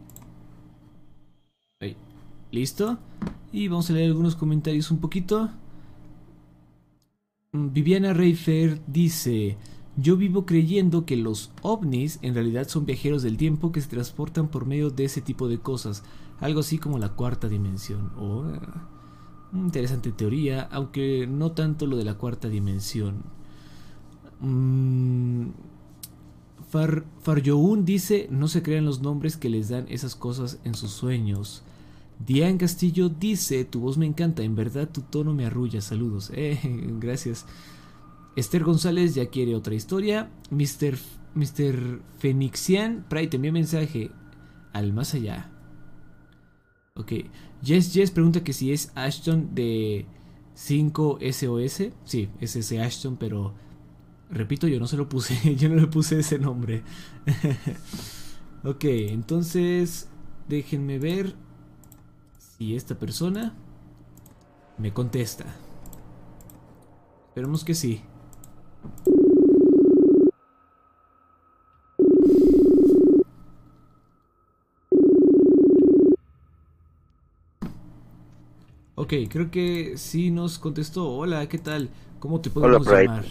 Ahí. 1.79 1.97
Listo. 2.51 2.99
Y 3.51 3.67
vamos 3.67 3.89
a 3.89 3.93
leer 3.93 4.09
algunos 4.09 4.35
comentarios 4.35 4.91
un 4.91 4.99
poquito. 4.99 5.49
Mm, 7.51 7.73
Viviana 7.73 8.13
Reifer 8.13 8.79
dice, 8.85 9.57
yo 9.95 10.17
vivo 10.17 10.45
creyendo 10.45 11.03
que 11.03 11.17
los 11.17 11.49
ovnis 11.63 12.19
en 12.21 12.35
realidad 12.35 12.67
son 12.67 12.85
viajeros 12.85 13.23
del 13.23 13.37
tiempo 13.37 13.71
que 13.71 13.81
se 13.81 13.89
transportan 13.89 14.49
por 14.49 14.67
medio 14.67 14.91
de 14.91 15.05
ese 15.05 15.21
tipo 15.21 15.47
de 15.47 15.57
cosas, 15.57 16.03
algo 16.41 16.59
así 16.59 16.77
como 16.77 16.99
la 16.99 17.15
cuarta 17.15 17.49
dimensión. 17.49 18.11
Oh, 18.19 18.45
Interesante 19.53 20.11
teoría, 20.11 20.63
aunque 20.71 21.25
no 21.27 21.51
tanto 21.51 21.87
lo 21.87 21.97
de 21.97 22.03
la 22.03 22.15
cuarta 22.15 22.49
dimensión. 22.49 23.23
Mm, 24.39 25.49
Far, 26.69 27.05
dice, 27.83 28.27
no 28.29 28.49
se 28.49 28.61
crean 28.61 28.85
los 28.85 29.01
nombres 29.01 29.37
que 29.37 29.49
les 29.49 29.69
dan 29.69 29.85
esas 29.87 30.15
cosas 30.15 30.59
en 30.65 30.73
sus 30.73 30.91
sueños. 30.91 31.63
Diane 32.25 32.57
Castillo 32.57 33.09
dice, 33.09 33.63
tu 33.63 33.79
voz 33.79 33.97
me 33.97 34.05
encanta, 34.05 34.43
en 34.43 34.55
verdad 34.55 34.89
tu 34.89 35.01
tono 35.01 35.33
me 35.33 35.45
arrulla, 35.45 35.81
saludos. 35.81 36.31
Eh, 36.35 36.59
gracias. 36.99 37.45
Esther 38.35 38.63
González 38.63 39.15
ya 39.15 39.27
quiere 39.27 39.55
otra 39.55 39.75
historia. 39.75 40.29
Mr. 40.49 40.97
Mr. 41.35 42.01
Fenixian, 42.17 43.05
Pride, 43.09 43.27
te 43.27 43.39
mensaje 43.39 44.11
al 44.73 44.93
más 44.93 45.13
allá. 45.13 45.49
Ok. 46.95 47.13
Jess 47.63 47.93
Jess 47.93 48.11
pregunta 48.11 48.43
que 48.43 48.53
si 48.53 48.71
es 48.71 48.91
Ashton 48.95 49.53
de 49.53 50.05
5 50.53 51.19
SOS. 51.21 51.83
Sí, 52.03 52.29
es 52.39 52.55
ese 52.55 52.81
Ashton, 52.81 53.17
pero 53.17 53.53
repito, 54.29 54.67
yo 54.67 54.79
no 54.79 54.87
se 54.87 54.97
lo 54.97 55.07
puse. 55.07 55.55
Yo 55.57 55.69
no 55.69 55.75
le 55.75 55.87
puse 55.87 56.19
ese 56.19 56.39
nombre. 56.39 56.83
ok, 58.63 58.83
entonces 58.83 60.09
déjenme 60.47 60.99
ver 60.99 61.35
si 62.57 62.75
esta 62.75 62.97
persona 62.97 63.55
me 64.77 64.93
contesta. 64.93 65.45
Esperemos 67.29 67.63
que 67.63 67.75
sí. 67.75 68.01
Ok, 78.99 79.13
creo 79.29 79.51
que 79.51 79.95
sí 79.97 80.31
nos 80.31 80.57
contestó. 80.57 81.07
Hola, 81.09 81.47
¿qué 81.47 81.59
tal? 81.59 81.89
¿Cómo 82.19 82.41
te 82.41 82.49
podemos 82.49 82.87
Hola, 82.87 83.07
Pride. 83.07 83.07
llamar? 83.07 83.25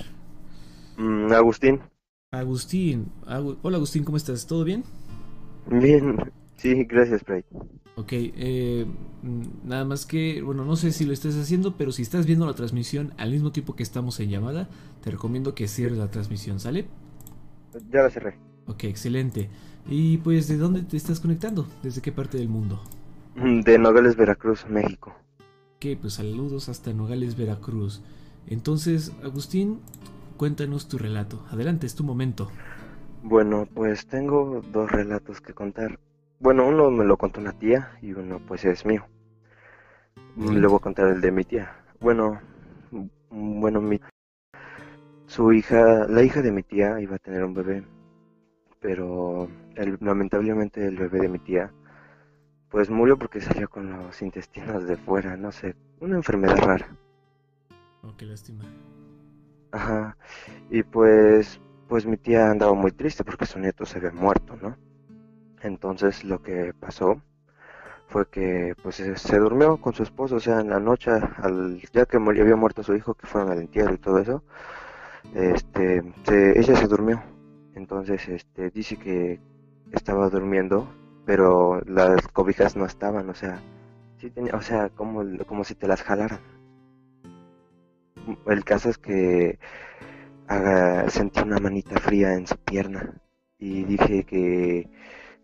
Mm, 0.97 1.33
Agustín. 1.33 1.81
Agustín. 2.31 3.11
Agu- 3.27 3.59
Hola 3.63 3.77
Agustín, 3.79 4.05
¿cómo 4.05 4.17
estás? 4.17 4.47
¿Todo 4.47 4.63
bien? 4.63 4.85
Bien. 5.71 6.17
Sí, 6.57 6.85
gracias, 6.85 7.23
Pride. 7.25 7.45
Ok, 7.97 8.13
eh, 8.13 8.87
mm, 9.23 9.69
nada 9.69 9.85
más 9.85 10.05
que, 10.07 10.43
bueno, 10.43 10.65
no 10.65 10.77
sé 10.77 10.93
si 10.93 11.05
lo 11.05 11.13
estés 11.13 11.37
haciendo, 11.37 11.77
pero 11.77 11.93
si 11.93 12.03
estás 12.03 12.27
viendo 12.27 12.47
la 12.47 12.55
transmisión 12.55 13.13
al 13.17 13.31
mismo 13.33 13.53
tiempo 13.53 13.75
que 13.75 13.83
estamos 13.83 14.21
en 14.21 14.31
llamada, 14.31 14.69
te 15.03 15.11
recomiendo 15.11 15.55
que 15.55 15.67
cierres 15.67 15.99
la 15.99 16.11
transmisión, 16.11 16.61
¿sale? 16.61 16.87
Ya 17.93 18.03
la 18.03 18.11
cerré. 18.11 18.39
Ok, 18.67 18.85
excelente. 18.85 19.49
Y 19.89 20.19
pues, 20.19 20.49
¿de 20.49 20.57
dónde 20.57 20.83
te 20.83 20.97
estás 20.97 21.21
conectando? 21.21 21.67
¿Desde 21.83 22.01
qué 22.03 22.13
parte 22.13 22.39
del 22.39 22.49
mundo? 22.49 22.81
Mm, 23.37 23.61
De 23.61 23.79
Nogales, 23.79 24.17
Veracruz, 24.17 24.67
México. 24.69 25.15
Ok, 25.77 25.99
pues 26.01 26.15
saludos 26.15 26.69
hasta 26.69 26.93
Nogales, 26.93 27.37
Veracruz. 27.37 28.03
Entonces, 28.47 29.13
Agustín, 29.23 29.81
cuéntanos 30.37 30.89
tu 30.89 30.97
relato. 30.99 31.45
Adelante, 31.51 31.87
es 31.87 31.95
tu 31.95 32.03
momento. 32.05 32.51
Bueno, 33.23 33.67
pues 33.75 34.07
tengo 34.07 34.63
dos 34.73 34.91
relatos 34.91 35.41
que 35.41 35.53
contar. 35.53 35.99
Bueno, 36.41 36.67
uno 36.67 36.91
me 36.91 37.05
lo 37.05 37.17
contó 37.17 37.41
una 37.41 37.53
tía 37.53 37.91
y 38.01 38.13
uno 38.13 38.41
pues 38.47 38.65
es 38.65 38.87
mío. 38.87 39.05
Mm, 40.37 40.59
Le 40.59 40.67
voy 40.67 40.77
a 40.77 40.81
contar 40.81 41.09
el 41.09 41.21
de 41.21 41.33
mi 41.33 41.45
tía. 41.45 41.73
Bueno, 42.01 42.41
mm, 42.91 43.61
bueno, 43.61 43.81
mi 43.81 44.01
su 45.27 45.53
hija, 45.53 46.07
la 46.09 46.23
hija 46.23 46.41
de 46.43 46.53
mi 46.53 46.63
tía 46.63 47.01
iba 47.01 47.17
a 47.17 47.19
tener 47.19 47.45
un 47.45 47.55
bebé, 47.55 47.85
pero 48.81 49.49
el- 49.75 49.99
lamentablemente 50.01 50.87
el 50.87 50.97
bebé 50.97 51.21
de 51.21 51.29
mi 51.29 51.39
tía 51.39 51.73
pues 52.71 52.91
murió 52.91 53.17
porque 53.17 53.41
salió 53.41 53.69
con 53.69 53.91
los 53.91 54.21
intestinos 54.23 54.87
de 54.87 54.97
fuera, 54.97 55.37
no 55.37 55.53
sé, 55.53 55.75
una 56.01 56.17
enfermedad 56.17 56.59
rara. 56.59 56.89
Oh, 58.03 58.15
qué 58.17 58.27
lástima. 58.27 58.65
Ajá. 59.73 60.17
Y 60.71 60.83
pues, 60.83 61.61
pues 61.89 62.07
mi 62.07 62.17
tía 62.17 62.51
andaba 62.51 62.73
muy 62.75 62.93
triste 62.93 63.25
porque 63.25 63.47
su 63.47 63.59
nieto 63.59 63.85
se 63.87 63.99
había 63.99 64.13
muerto, 64.13 64.57
¿no? 64.61 64.77
Entonces 65.63 66.23
lo 66.25 66.43
que 66.43 66.73
pasó 66.79 67.21
fue 68.09 68.29
que 68.29 68.75
pues 68.83 68.97
se, 68.97 69.17
se 69.17 69.39
durmió 69.39 69.79
con 69.79 69.93
su 69.95 70.03
esposo, 70.05 70.37
o 70.37 70.41
sea, 70.41 70.61
en 70.61 70.71
la 70.71 70.79
noche, 70.79 71.11
al, 71.11 71.81
ya 71.93 72.07
que 72.07 72.19
murió, 72.19 72.43
había 72.43 72.57
muerto 72.57 72.83
su 72.83 72.95
hijo, 72.95 73.15
que 73.15 73.27
fueron 73.27 73.51
al 73.51 73.59
entierro 73.59 73.95
y 73.95 73.99
todo 73.99 74.19
eso, 74.19 74.43
este, 75.35 76.03
se- 76.25 76.59
ella 76.59 76.77
se 76.77 76.87
durmió. 76.87 77.23
Entonces, 77.75 78.27
este, 78.29 78.71
dice 78.71 78.97
que 78.97 79.41
estaba 79.93 80.29
durmiendo, 80.31 80.89
pero 81.27 81.81
las 81.87 82.29
cobijas 82.29 82.77
no 82.77 82.87
estaban, 82.87 83.29
o 83.29 83.35
sea, 83.35 83.61
sí 84.17 84.31
tenía, 84.31 84.55
o 84.55 84.63
sea, 84.63 84.89
como, 84.91 85.23
como 85.47 85.65
si 85.65 85.75
te 85.75 85.89
las 85.89 86.03
jalaran. 86.03 86.41
El 88.47 88.65
caso 88.65 88.89
es 88.89 88.99
que 88.99 89.59
sentí 91.09 91.41
una 91.41 91.59
manita 91.59 91.99
fría 92.01 92.35
en 92.35 92.47
su 92.47 92.57
pierna 92.57 93.21
y 93.59 93.85
dije 93.85 94.25
que, 94.25 94.89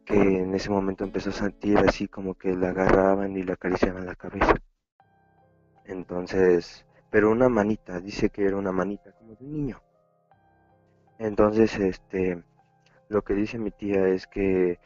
que 0.04 0.14
en 0.14 0.54
ese 0.54 0.70
momento 0.70 1.04
empezó 1.04 1.30
a 1.30 1.32
sentir 1.32 1.78
así 1.78 2.09
como 2.09 2.34
que 2.34 2.54
la 2.54 2.70
agarraban 2.70 3.36
y 3.36 3.42
le 3.42 3.52
acariciaban 3.52 4.06
la 4.06 4.14
cabeza. 4.14 4.54
Entonces, 5.84 6.86
pero 7.10 7.30
una 7.30 7.48
manita, 7.48 8.00
dice 8.00 8.30
que 8.30 8.44
era 8.46 8.56
una 8.56 8.72
manita 8.72 9.12
como 9.12 9.34
de 9.34 9.44
un 9.44 9.52
niño. 9.52 9.82
Entonces, 11.18 11.76
este, 11.78 12.42
lo 13.09 13.22
que 13.22 13.34
dice 13.34 13.59
mi 13.59 13.70
tía 13.70 14.09
es 14.09 14.26
que, 14.26 14.78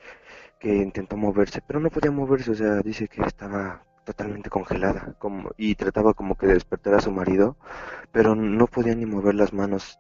que 0.67 0.75
intentó 0.75 1.17
moverse, 1.17 1.63
pero 1.65 1.79
no 1.79 1.91
podía 1.91 2.11
moverse, 2.11 2.51
o 2.51 2.55
sea, 2.57 2.81
dice 2.81 3.07
que 3.07 3.23
estaba 3.23 3.85
totalmente 4.05 4.51
congelada, 4.51 5.15
como, 5.21 5.51
y 5.57 5.77
trataba 5.77 6.13
como 6.13 6.35
que 6.37 6.49
de 6.49 6.55
despertar 6.55 6.95
a 6.95 7.01
su 7.01 7.13
marido, 7.13 7.57
pero 8.11 8.35
no 8.35 8.67
podía 8.67 8.97
ni 8.97 9.07
mover 9.07 9.37
las 9.37 9.53
manos. 9.53 9.97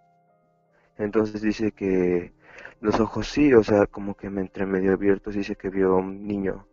Entonces 0.98 1.40
dice 1.40 1.70
que 1.70 2.32
los 2.80 2.98
ojos 2.98 3.28
sí, 3.28 3.54
o 3.54 3.62
sea, 3.62 3.86
como 3.86 4.16
que 4.16 4.28
me 4.28 4.40
entre 4.40 4.66
medio 4.66 4.92
abiertos, 4.94 5.36
dice 5.36 5.54
que 5.54 5.70
vio 5.70 5.94
un 5.98 6.26
niño 6.26 6.66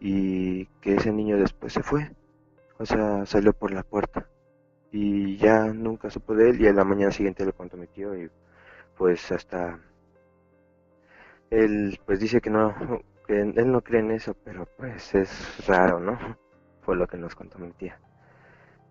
y 0.00 0.66
que 0.80 0.96
ese 0.96 1.12
niño 1.12 1.36
después 1.36 1.72
se 1.72 1.84
fue, 1.84 2.10
o 2.78 2.84
sea, 2.86 3.24
salió 3.24 3.52
por 3.52 3.70
la 3.72 3.84
puerta 3.84 4.26
y 4.90 5.36
ya 5.36 5.66
nunca 5.66 6.10
supo 6.10 6.34
de 6.34 6.50
él 6.50 6.60
y 6.60 6.66
a 6.66 6.72
la 6.72 6.82
mañana 6.84 7.12
siguiente 7.12 7.46
le 7.46 7.52
contó 7.52 7.76
mi 7.76 7.86
tío 7.86 8.16
y 8.16 8.28
pues 8.96 9.30
hasta 9.30 9.78
él 11.50 12.00
pues 12.04 12.18
dice 12.18 12.40
que 12.40 12.50
no, 12.50 12.74
que 13.26 13.40
él 13.40 13.72
no 13.72 13.80
cree 13.82 14.00
en 14.00 14.10
eso, 14.12 14.34
pero 14.44 14.66
pues 14.76 15.14
es 15.14 15.66
raro, 15.66 16.00
¿no? 16.00 16.18
Fue 16.82 16.96
lo 16.96 17.06
que 17.06 17.16
nos 17.18 17.34
contó 17.34 17.58
mi 17.58 17.72
tía. 17.72 17.98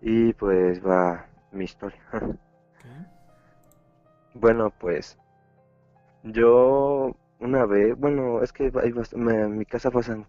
Y 0.02 0.32
pues 0.34 0.84
va 0.86 1.26
mi 1.52 1.64
historia. 1.64 2.00
Bueno, 4.34 4.70
pues 4.78 5.16
yo 6.22 7.12
una 7.38 7.66
vez, 7.66 7.96
bueno, 7.98 8.42
es 8.42 8.52
que 8.52 8.64
hay 8.64 8.92
bast- 8.92 9.14
me- 9.16 9.42
en 9.42 9.58
mi 9.58 9.64
casa 9.64 9.90
pasan 9.90 10.26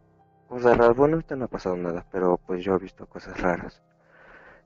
cosas 0.48 0.78
raras. 0.78 0.96
Bueno, 0.98 1.16
ahorita 1.16 1.36
no 1.36 1.46
ha 1.46 1.48
pasado 1.48 1.76
nada, 1.78 2.06
pero 2.12 2.40
pues 2.46 2.64
yo 2.64 2.76
he 2.76 2.80
visto 2.80 3.06
cosas 3.08 3.40
raras. 3.42 3.82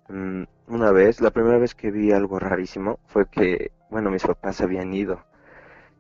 Mm, 0.09 0.43
una 0.67 0.91
vez, 0.91 1.21
la 1.21 1.31
primera 1.31 1.57
vez 1.59 1.75
que 1.75 1.91
vi 1.91 2.11
algo 2.11 2.39
rarísimo 2.39 2.99
fue 3.07 3.27
que, 3.29 3.71
bueno, 3.89 4.11
mis 4.11 4.23
papás 4.23 4.57
se 4.57 4.63
habían 4.65 4.93
ido 4.93 5.25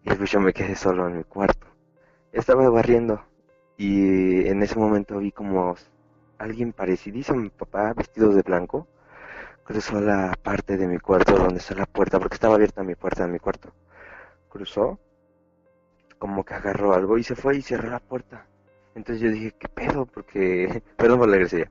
y 0.03 0.13
pues 0.15 0.31
yo 0.31 0.41
me 0.41 0.53
quedé 0.53 0.75
solo 0.75 1.07
en 1.07 1.17
mi 1.19 1.25
cuarto. 1.25 1.67
Estaba 2.33 2.69
barriendo 2.69 3.23
y 3.77 4.47
en 4.47 4.63
ese 4.63 4.77
momento 4.77 5.19
vi 5.19 5.31
como 5.31 5.75
alguien 6.39 6.73
parecidísimo 6.73 7.39
a 7.39 7.41
mi 7.43 7.49
papá, 7.49 7.93
vestido 7.93 8.33
de 8.33 8.41
blanco, 8.41 8.87
cruzó 9.63 10.01
la 10.01 10.33
parte 10.41 10.77
de 10.77 10.87
mi 10.87 10.97
cuarto 10.99 11.35
donde 11.37 11.59
está 11.59 11.75
la 11.75 11.85
puerta, 11.85 12.19
porque 12.19 12.35
estaba 12.35 12.55
abierta 12.55 12.83
mi 12.83 12.95
puerta 12.95 13.25
de 13.25 13.31
mi 13.31 13.39
cuarto. 13.39 13.71
Cruzó, 14.49 14.99
como 16.17 16.43
que 16.43 16.53
agarró 16.55 16.93
algo 16.93 17.17
y 17.17 17.23
se 17.23 17.35
fue 17.35 17.57
y 17.57 17.61
cerró 17.61 17.89
la 17.89 17.99
puerta. 17.99 18.47
Entonces 18.95 19.21
yo 19.21 19.31
dije, 19.31 19.53
¿qué 19.59 19.67
pedo? 19.67 20.05
Porque, 20.05 20.81
perdón 20.97 21.19
por 21.19 21.29
la 21.29 21.37
grosería, 21.37 21.69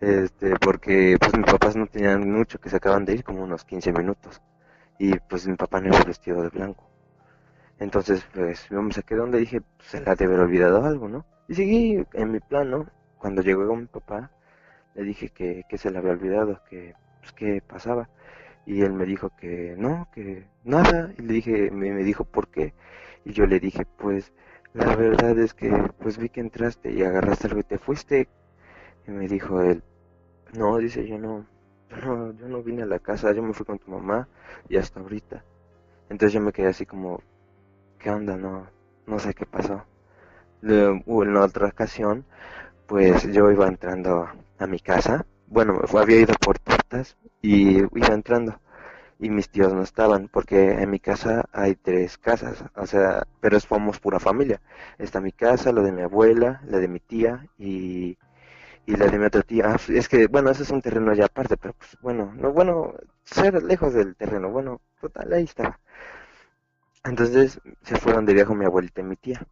este, 0.00 0.54
porque 0.60 1.16
pues 1.18 1.36
mis 1.36 1.46
papás 1.46 1.74
no 1.76 1.86
tenían 1.86 2.30
mucho, 2.30 2.60
que 2.60 2.70
se 2.70 2.76
acaban 2.76 3.04
de 3.04 3.14
ir, 3.14 3.24
como 3.24 3.42
unos 3.42 3.64
15 3.64 3.92
minutos. 3.92 4.40
Y 4.98 5.18
pues 5.28 5.46
mi 5.48 5.56
papá 5.56 5.80
no 5.80 5.88
iba 5.88 6.04
vestido 6.04 6.42
de 6.42 6.50
blanco. 6.50 6.88
Entonces, 7.78 8.24
pues 8.34 8.68
yo 8.70 8.82
me 8.82 8.92
saqué 8.92 9.14
donde 9.14 9.38
dije, 9.38 9.60
pues, 9.60 9.88
se 9.88 10.00
la 10.00 10.14
debe 10.14 10.34
haber 10.34 10.46
olvidado 10.46 10.84
algo, 10.84 11.08
¿no? 11.08 11.24
Y 11.48 11.54
seguí 11.54 12.04
en 12.12 12.32
mi 12.32 12.40
plan, 12.40 12.70
¿no? 12.70 12.86
Cuando 13.18 13.42
llegó 13.42 13.74
mi 13.74 13.86
papá, 13.86 14.30
le 14.94 15.04
dije 15.04 15.30
que, 15.30 15.64
que 15.68 15.78
se 15.78 15.90
le 15.90 15.98
había 15.98 16.12
olvidado, 16.12 16.60
que, 16.68 16.94
pues, 17.20 17.62
pasaba. 17.62 18.08
Y 18.66 18.82
él 18.82 18.92
me 18.92 19.06
dijo 19.06 19.30
que 19.36 19.74
no, 19.78 20.08
que 20.12 20.46
nada. 20.64 21.12
Y 21.18 21.22
le 21.22 21.34
dije, 21.34 21.70
me, 21.70 21.92
me 21.92 22.04
dijo, 22.04 22.24
¿por 22.24 22.48
qué? 22.48 22.74
Y 23.24 23.32
yo 23.32 23.46
le 23.46 23.60
dije, 23.60 23.86
pues, 23.98 24.32
la 24.74 24.94
verdad 24.96 25.38
es 25.38 25.54
que, 25.54 25.70
pues 26.00 26.18
vi 26.18 26.28
que 26.30 26.40
entraste 26.40 26.92
y 26.92 27.02
agarraste 27.02 27.48
algo 27.48 27.60
y 27.60 27.64
te 27.64 27.78
fuiste. 27.78 28.28
Y 29.06 29.12
me 29.12 29.28
dijo 29.28 29.62
él, 29.62 29.82
no, 30.54 30.78
dice, 30.78 31.06
yo 31.06 31.18
no, 31.18 31.46
yo 31.90 31.96
no, 31.98 32.32
yo 32.32 32.48
no 32.48 32.62
vine 32.62 32.82
a 32.82 32.86
la 32.86 32.98
casa, 33.00 33.32
yo 33.32 33.42
me 33.42 33.54
fui 33.54 33.66
con 33.66 33.78
tu 33.78 33.90
mamá 33.90 34.28
y 34.68 34.76
hasta 34.76 35.00
ahorita. 35.00 35.44
Entonces 36.10 36.34
yo 36.34 36.40
me 36.40 36.52
quedé 36.52 36.68
así 36.68 36.86
como, 36.86 37.20
¿qué 37.98 38.10
onda? 38.10 38.36
No, 38.36 38.66
no 39.06 39.18
sé 39.18 39.34
qué 39.34 39.46
pasó. 39.46 39.84
Luego, 40.60 41.22
en 41.24 41.36
otra 41.36 41.68
ocasión, 41.68 42.24
pues 42.86 43.24
yo 43.32 43.50
iba 43.50 43.68
entrando 43.68 44.28
a 44.58 44.66
mi 44.66 44.80
casa 44.80 45.26
bueno, 45.48 45.80
había 45.98 46.20
ido 46.20 46.34
por 46.44 46.58
tortas 46.58 47.16
y 47.42 47.78
iba 47.78 48.08
entrando 48.08 48.60
y 49.18 49.30
mis 49.30 49.48
tíos 49.50 49.72
no 49.74 49.82
estaban 49.82 50.28
porque 50.28 50.70
en 50.72 50.90
mi 50.90 51.00
casa 51.00 51.44
hay 51.52 51.74
tres 51.76 52.18
casas, 52.18 52.64
o 52.76 52.86
sea, 52.86 53.26
pero 53.40 53.60
somos 53.60 54.00
pura 54.00 54.20
familia. 54.20 54.60
Está 54.98 55.20
mi 55.20 55.32
casa, 55.32 55.72
la 55.72 55.82
de 55.82 55.92
mi 55.92 56.02
abuela, 56.02 56.62
la 56.66 56.78
de 56.78 56.88
mi 56.88 57.00
tía 57.00 57.46
y, 57.58 58.18
y 58.86 58.96
la 58.96 59.06
de 59.06 59.18
mi 59.18 59.26
otra 59.26 59.42
tía. 59.42 59.64
Ah, 59.74 59.78
es 59.88 60.08
que, 60.08 60.26
bueno, 60.28 60.50
ese 60.50 60.64
es 60.64 60.70
un 60.70 60.82
terreno 60.82 61.14
ya 61.14 61.26
aparte, 61.26 61.56
pero 61.56 61.74
pues 61.74 61.96
bueno, 62.02 62.32
no, 62.36 62.52
bueno, 62.52 62.94
ser 63.24 63.62
lejos 63.62 63.94
del 63.94 64.16
terreno, 64.16 64.50
bueno, 64.50 64.80
total, 65.00 65.32
ahí 65.32 65.44
estaba. 65.44 65.78
Entonces 67.02 67.60
se 67.82 67.96
fueron 67.96 68.24
de 68.24 68.34
viaje 68.34 68.54
mi 68.54 68.64
abuelita 68.64 69.00
y 69.00 69.04
mi 69.04 69.16
tía. 69.16 69.44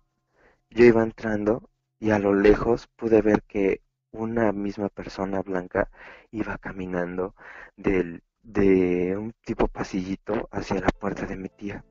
Yo 0.71 0.85
iba 0.85 1.03
entrando 1.03 1.71
y 1.99 2.11
a 2.11 2.19
lo 2.21 2.33
lejos 2.35 2.87
pude 2.97 3.21
ver 3.23 3.43
que 3.43 3.83
una 4.13 4.53
misma 4.53 4.89
persona 4.89 5.43
blanca 5.43 5.91
iba 6.31 6.57
caminando 6.59 7.35
del, 7.77 8.23
de 8.43 9.17
un 9.17 9.33
tipo 9.45 9.67
pasillito 9.69 10.49
hacia 10.53 10.81
la 10.81 10.89
puerta 10.89 11.27
de 11.27 11.37
mi 11.37 11.49
tía. 11.49 11.85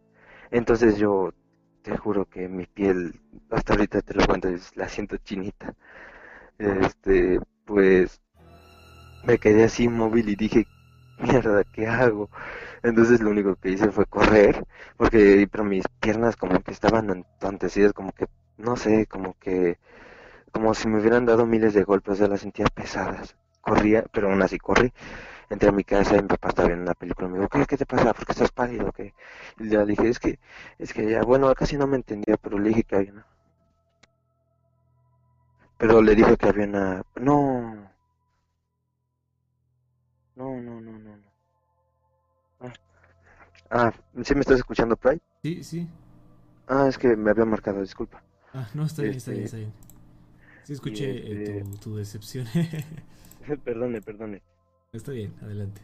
Entonces 0.52 0.98
yo 0.98 1.34
te 1.84 1.98
juro 1.98 2.26
que 2.28 2.50
mi 2.50 2.66
piel, 2.68 3.22
hasta 3.52 3.74
ahorita 3.74 4.02
te 4.02 4.16
lo 4.16 4.26
cuento, 4.28 4.50
la 4.76 4.90
siento 4.90 5.18
chinita. 5.18 5.76
Este, 6.60 7.40
pues 7.66 8.22
me 9.24 9.38
quedé 9.38 9.64
así 9.66 9.84
inmóvil 9.86 10.30
y 10.30 10.36
dije, 10.36 10.66
mierda, 11.20 11.64
¿qué 11.74 11.88
hago? 11.88 12.30
Entonces 12.84 13.22
lo 13.22 13.32
único 13.32 13.56
que 13.56 13.72
hice 13.72 13.92
fue 13.92 14.06
correr, 14.06 14.66
porque 14.98 15.48
pero 15.52 15.64
mis 15.64 15.86
piernas 16.00 16.36
como 16.38 16.62
que 16.62 16.72
estaban 16.72 17.10
entontecidas, 17.10 17.94
como 17.94 18.12
que, 18.14 18.28
no 18.58 18.76
sé, 18.78 19.06
como 19.08 19.38
que, 19.40 19.78
como 20.52 20.74
si 20.74 20.88
me 20.88 21.00
hubieran 21.00 21.26
dado 21.26 21.46
miles 21.46 21.74
de 21.74 21.84
golpes, 21.84 22.14
o 22.14 22.16
sea, 22.18 22.28
las 22.28 22.42
sentía 22.42 22.66
pesadas. 22.68 23.36
Corría, 23.62 24.04
pero 24.12 24.30
aún 24.30 24.42
así 24.42 24.58
corrí. 24.60 24.94
Entré 25.50 25.70
a 25.70 25.72
mi 25.72 25.84
casa 25.84 26.16
y 26.18 26.22
mi 26.22 26.28
papá 26.28 26.50
estaba 26.50 26.68
viendo 26.70 26.84
una 26.86 26.94
película. 26.96 27.28
Me 27.28 27.38
dijo, 27.40 27.50
¿qué, 27.50 27.66
qué 27.66 27.78
te 27.78 27.86
pasa? 27.86 28.14
¿Por 28.14 28.26
qué 28.26 28.32
estás 28.32 28.52
pálido? 28.52 28.92
¿Qué? 28.92 29.14
Y 29.60 29.66
le 29.66 29.86
dije, 29.86 30.10
es 30.10 30.20
que, 30.20 30.40
es 30.80 30.94
que 30.94 31.10
ya, 31.10 31.22
bueno, 31.24 31.54
casi 31.56 31.78
no 31.78 31.88
me 31.88 31.98
entendía, 31.98 32.38
pero 32.38 32.58
le 32.60 32.70
dije 32.70 32.84
que 32.84 32.96
había 32.96 33.12
una... 33.12 33.28
Pero 35.78 36.02
le 36.02 36.16
dije 36.16 36.38
que 36.38 36.48
había 36.48 36.66
una... 36.66 37.04
No. 37.16 37.92
No, 40.36 40.62
no, 40.62 40.82
no, 40.82 40.92
no. 41.00 41.18
no. 41.18 41.24
Ah, 42.60 42.74
ah, 43.70 43.94
¿sí 44.24 44.34
me 44.34 44.42
estás 44.42 44.58
escuchando, 44.58 44.96
Pride? 44.96 45.22
Sí, 45.44 45.64
sí. 45.64 45.90
Ah, 46.68 46.88
es 46.88 46.98
que 46.98 47.16
me 47.16 47.32
había 47.32 47.46
marcado, 47.46 47.82
disculpa. 47.82 48.24
Ah, 48.56 48.70
no, 48.74 48.86
está 48.86 49.02
bien, 49.02 49.16
está 49.16 49.32
bien, 49.32 49.44
Este, 49.44 49.58
está 49.58 49.58
bien. 49.58 49.74
Sí, 50.64 50.74
escuché 50.74 51.12
eh, 51.12 51.42
este- 51.42 51.64
tu, 51.64 51.78
tu 51.78 51.96
decepción. 51.98 52.48
perdone, 53.66 54.02
perdone. 54.02 54.42
está 54.94 55.12
bien, 55.12 55.34
adelante. 55.42 55.82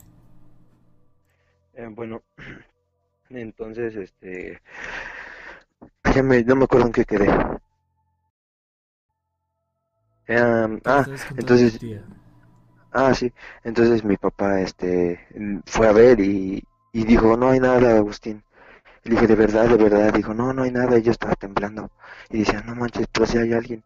Eh, 1.73 1.87
bueno, 1.91 2.23
entonces, 3.29 3.95
este... 3.97 4.61
Ya 6.15 6.23
me, 6.23 6.43
no 6.43 6.55
me 6.55 6.63
acuerdo 6.63 6.87
en 6.87 6.93
qué 6.93 7.03
quedé. 7.03 7.27
Em, 10.27 10.79
¿Qué 10.79 10.89
ah, 10.89 11.05
de 11.09 11.17
entonces, 11.37 11.79
ah, 12.93 13.13
sí, 13.13 13.33
entonces 13.65 14.03
mi 14.05 14.15
papá, 14.15 14.61
este, 14.61 15.19
fue 15.65 15.87
a 15.87 15.91
ver 15.91 16.21
y, 16.21 16.63
y 16.93 17.03
dijo, 17.03 17.35
no 17.35 17.49
hay 17.49 17.59
nada, 17.59 17.97
Agustín. 17.97 18.43
Y 19.03 19.09
le 19.09 19.15
dije, 19.15 19.27
de 19.27 19.35
verdad, 19.35 19.67
de 19.69 19.77
verdad, 19.77 20.13
dijo, 20.13 20.33
no, 20.33 20.53
no 20.53 20.63
hay 20.63 20.71
nada, 20.71 20.97
y 20.97 21.01
yo 21.03 21.11
estaba 21.11 21.35
temblando. 21.35 21.91
Y 22.29 22.39
decía, 22.39 22.61
no 22.65 22.75
manches, 22.75 23.07
pero 23.11 23.25
si 23.25 23.37
hay 23.37 23.53
alguien. 23.53 23.83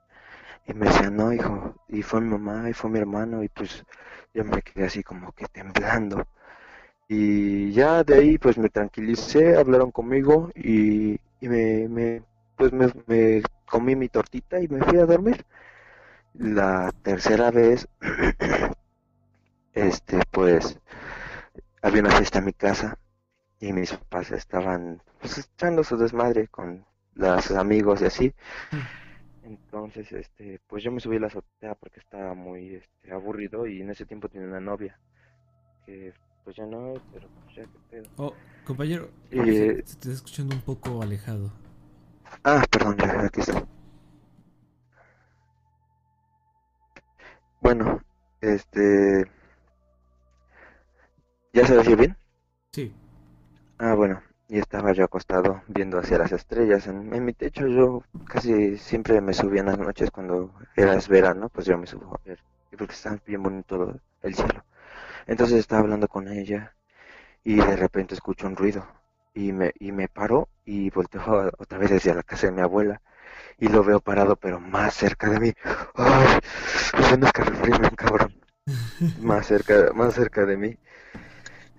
Y 0.68 0.74
me 0.74 0.88
decía, 0.88 1.10
no, 1.12 1.34
hijo, 1.34 1.76
y 1.90 2.02
fue 2.04 2.22
mi 2.22 2.30
mamá, 2.30 2.70
y 2.70 2.74
fue 2.74 2.90
mi 2.92 3.00
hermano, 3.00 3.44
y 3.44 3.50
pues 3.50 3.86
yo 4.34 4.46
me 4.46 4.62
quedé 4.64 4.86
así 4.88 5.04
como 5.04 5.32
que 5.34 5.46
temblando. 5.48 6.26
Y 7.08 7.72
ya 7.74 8.04
de 8.04 8.16
ahí 8.16 8.38
pues 8.38 8.58
me 8.58 8.70
tranquilicé, 8.70 9.58
hablaron 9.58 9.92
conmigo 9.92 10.52
y, 10.56 11.14
y 11.42 11.48
me, 11.50 11.88
me, 11.90 12.24
pues 12.58 12.74
me, 12.74 12.88
me 13.08 13.44
comí 13.70 13.96
mi 13.96 14.10
tortita 14.10 14.60
y 14.62 14.68
me 14.68 14.82
fui 14.84 14.98
a 15.00 15.06
dormir. 15.06 15.46
La 16.36 16.94
tercera 17.04 17.52
vez, 17.52 17.88
este, 19.74 20.20
pues 20.32 20.80
había 21.82 22.02
una 22.02 22.12
fiesta 22.12 22.40
en 22.40 22.46
mi 22.46 22.54
casa 22.54 22.98
y 23.60 23.74
mis 23.74 23.92
papás 23.92 24.32
estaban 24.32 25.02
pues 25.20 25.38
echando 25.38 25.84
su 25.84 25.98
desmadre 25.98 26.48
con 26.48 26.86
los 27.16 27.52
amigos 27.52 28.02
y 28.02 28.06
así. 28.06 28.34
Entonces, 29.44 30.12
este, 30.12 30.60
pues 30.68 30.84
yo 30.84 30.92
me 30.92 31.00
subí 31.00 31.18
a 31.18 31.20
la 31.20 31.28
azotea 31.28 31.76
porque 31.76 32.00
estaba 32.00 32.34
muy 32.34 32.76
este, 32.76 33.12
aburrido 33.12 33.68
y 33.68 33.82
en 33.82 33.92
ese 33.92 34.06
tiempo 34.06 34.28
tenía 34.28 34.48
una 34.48 34.60
novia 34.60 35.00
que 35.86 36.14
pues 36.44 36.56
ya 36.56 36.66
no, 36.66 36.94
pero 37.14 37.28
pues 37.44 37.56
ya 37.56 37.64
qué 37.64 37.80
pedo. 37.90 38.10
Oh, 38.18 38.34
compañero, 38.66 39.10
Y, 39.32 39.38
se, 39.38 39.44
se 39.44 39.74
te 39.74 39.82
está 39.82 40.12
escuchando 40.12 40.56
un 40.56 40.62
poco 40.62 41.02
alejado. 41.02 41.52
Ah, 42.44 42.64
perdón, 42.70 42.98
ya 42.98 43.22
aquí 43.26 43.40
está. 43.42 43.68
Bueno, 47.62 48.00
este, 48.42 49.26
¿ya 51.54 51.66
se 51.66 51.78
oye 51.78 51.96
bien? 51.96 52.18
Ah, 53.78 53.94
bueno, 53.94 54.22
y 54.48 54.60
estaba 54.60 54.94
yo 54.94 55.04
acostado 55.06 55.62
viendo 55.68 56.00
hacia 56.00 56.18
las 56.18 56.32
estrellas. 56.32 56.88
En, 56.88 57.14
en 57.14 57.26
mi 57.26 57.34
techo 57.34 57.68
yo 57.68 58.04
casi 58.28 58.78
siempre 58.78 59.20
me 59.22 59.34
subía 59.34 59.62
en 59.62 59.68
las 59.68 59.80
noches 59.80 60.12
cuando 60.12 60.54
era 60.76 60.98
verano, 61.10 61.50
pues 61.50 61.66
yo 61.66 61.78
me 61.78 61.88
subo 61.88 62.16
a 62.16 62.22
ver, 62.26 62.40
porque 62.78 62.94
está 62.94 63.18
bien 63.26 63.44
bonito 63.44 64.00
el 64.22 64.36
cielo. 64.36 64.64
Entonces 65.28 65.60
estaba 65.60 65.82
hablando 65.84 66.08
con 66.08 66.28
ella 66.30 66.76
y 67.44 67.58
de 67.58 67.78
repente 67.78 68.16
escucho 68.16 68.48
un 68.48 68.56
ruido 68.58 68.88
y 69.34 69.54
me, 69.54 69.74
y 69.80 69.92
me 69.94 70.10
paro 70.10 70.50
y 70.66 70.90
volteo 70.92 71.52
otra 71.60 71.78
vez 71.80 71.92
hacia 71.94 72.16
la 72.16 72.24
casa 72.24 72.48
de 72.48 72.54
mi 72.54 72.62
abuela 72.62 73.02
y 73.60 73.70
lo 73.70 73.84
veo 73.84 74.00
parado 74.02 74.36
pero 74.38 74.60
más 74.62 74.96
cerca 74.96 75.30
de 75.30 75.40
mí. 75.40 75.54
¡Ay! 75.96 76.40
Bien 77.66 77.96
cabrón. 77.96 78.34
Más 79.18 79.48
cerca, 79.48 79.92
más 79.94 80.16
cerca 80.16 80.46
de 80.46 80.58
mí. 80.58 80.78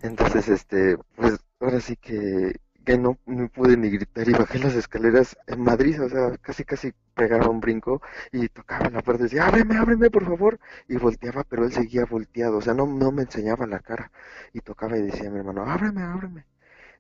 Entonces, 0.03 0.49
este, 0.49 0.97
pues 1.17 1.39
ahora 1.61 1.81
sí 1.81 1.97
que, 1.97 2.57
que 2.85 2.99
no, 2.99 3.19
no 3.27 3.49
pude 3.49 3.77
ni 3.77 3.91
gritar 3.91 4.29
y 4.29 4.33
bajé 4.33 4.59
las 4.59 4.75
escaleras 4.75 5.37
en 5.47 5.61
Madrid, 5.63 6.01
o 6.03 6.09
sea, 6.09 6.37
casi 6.39 6.65
casi 6.65 6.93
pegaba 7.15 7.49
un 7.49 7.61
brinco 7.61 8.01
y 8.33 8.49
tocaba 8.49 8.91
la 8.91 9.03
puerta 9.03 9.23
y 9.23 9.25
decía, 9.25 9.47
ábreme, 9.47 9.77
ábreme, 9.77 10.11
por 10.11 10.25
favor. 10.25 10.59
Y 10.89 10.97
volteaba, 10.97 11.45
pero 11.45 11.65
él 11.65 11.73
seguía 11.73 12.05
volteado, 12.07 12.59
o 12.59 12.63
sea, 12.63 12.75
no, 12.75 12.87
no 12.87 13.11
me 13.13 13.23
enseñaba 13.23 13.67
la 13.67 13.81
cara. 13.81 14.11
Y 14.53 14.61
tocaba 14.61 14.97
y 14.99 15.03
decía 15.03 15.29
a 15.29 15.33
mi 15.33 15.39
hermano, 15.39 15.65
ábreme, 15.65 16.03
ábreme. 16.03 16.47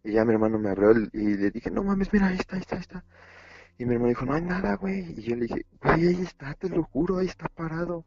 Y 0.04 0.12
ya 0.12 0.24
mi 0.24 0.32
hermano 0.34 0.58
me 0.58 0.70
abrió 0.70 0.92
y 0.92 1.36
le 1.36 1.50
dije, 1.50 1.70
no 1.70 1.84
mames, 1.84 2.12
mira, 2.12 2.28
ahí 2.28 2.36
está, 2.38 2.56
ahí 2.56 2.62
está, 2.62 2.76
ahí 2.76 2.82
está. 2.82 3.04
Y 3.78 3.84
mi 3.86 3.94
hermano 3.94 4.08
dijo, 4.10 4.26
no 4.26 4.34
hay 4.34 4.42
nada, 4.42 4.76
güey. 4.76 5.00
Y 5.18 5.22
yo 5.22 5.36
le 5.36 5.42
dije, 5.46 5.66
güey, 5.82 6.08
ahí 6.08 6.22
está, 6.22 6.54
te 6.54 6.68
lo 6.68 6.82
juro, 6.84 7.18
ahí 7.18 7.26
está 7.26 7.48
parado. 7.48 8.04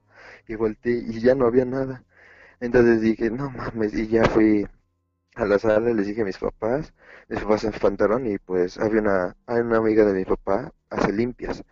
Y 0.48 0.56
volteé 0.56 0.94
y 1.08 1.20
ya 1.22 1.36
no 1.36 1.46
había 1.48 1.66
nada. 1.66 2.04
Entonces 2.62 3.02
dije, 3.02 3.30
no 3.32 3.50
mames, 3.52 3.94
y 3.96 4.08
ya 4.08 4.26
fui 4.26 4.68
a 5.36 5.46
la 5.46 5.60
sala, 5.60 5.92
les 5.94 6.08
dije 6.08 6.22
a 6.22 6.26
mis 6.26 6.38
papás, 6.38 6.94
mis 7.30 7.42
papás 7.42 7.62
se 7.62 7.70
espantaron 7.70 8.26
y 8.28 8.38
pues 8.38 8.78
había 8.80 9.02
una, 9.02 9.36
hay 9.48 9.62
una 9.62 9.78
amiga 9.78 10.06
de 10.06 10.14
mi 10.14 10.26
papá, 10.26 10.74
hace 10.90 11.12
limpias, 11.14 11.64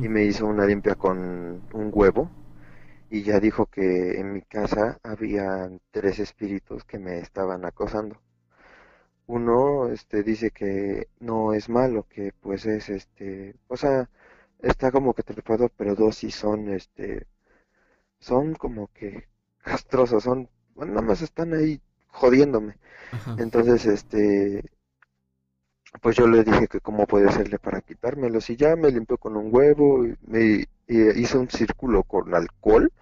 y 0.00 0.08
me 0.08 0.24
hizo 0.24 0.46
una 0.46 0.66
limpia 0.66 0.94
con 0.96 1.18
un 1.72 1.90
huevo 1.92 2.30
y 3.10 3.22
ya 3.22 3.40
dijo 3.40 3.66
que 3.66 4.20
en 4.20 4.32
mi 4.34 4.42
casa 4.42 4.98
había 5.02 5.70
tres 5.90 6.18
espíritus 6.18 6.84
que 6.84 6.98
me 6.98 7.18
estaban 7.20 7.64
acosando. 7.64 8.20
Uno, 9.26 9.88
este, 9.88 10.22
dice 10.22 10.50
que 10.50 11.08
no 11.20 11.52
es 11.54 11.68
malo, 11.68 12.06
que 12.08 12.32
pues 12.40 12.66
es, 12.66 12.88
este, 12.90 13.54
o 13.68 13.76
sea, 13.76 14.08
está 14.60 14.90
como 14.92 15.14
que 15.14 15.22
trepado, 15.22 15.68
pero 15.76 15.94
dos 15.94 16.16
sí 16.16 16.30
son, 16.30 16.70
este, 16.70 17.26
son 18.18 18.54
como 18.54 18.88
que 18.92 19.28
castrosos, 19.62 20.24
son, 20.24 20.48
bueno, 20.74 20.94
nada 20.94 21.06
más 21.06 21.22
están 21.22 21.54
ahí 21.54 21.80
jodiéndome. 22.14 22.76
Ajá. 23.10 23.38
Entonces, 23.38 23.86
este, 23.86 24.64
pues 26.02 26.16
yo 26.16 26.26
le 26.26 26.44
dije 26.44 26.68
que 26.68 26.80
cómo 26.80 27.06
puede 27.06 27.28
hacerle 27.28 27.58
para 27.58 27.80
quitármelos 27.80 28.50
y 28.50 28.56
ya 28.56 28.76
me 28.76 28.90
limpió 28.90 29.16
con 29.18 29.36
un 29.36 29.48
huevo 29.54 30.04
y 30.06 30.14
me 30.26 30.64
y 30.86 31.20
hizo 31.20 31.40
un 31.40 31.48
círculo 31.50 32.02
con 32.02 32.34
alcohol. 32.34 32.92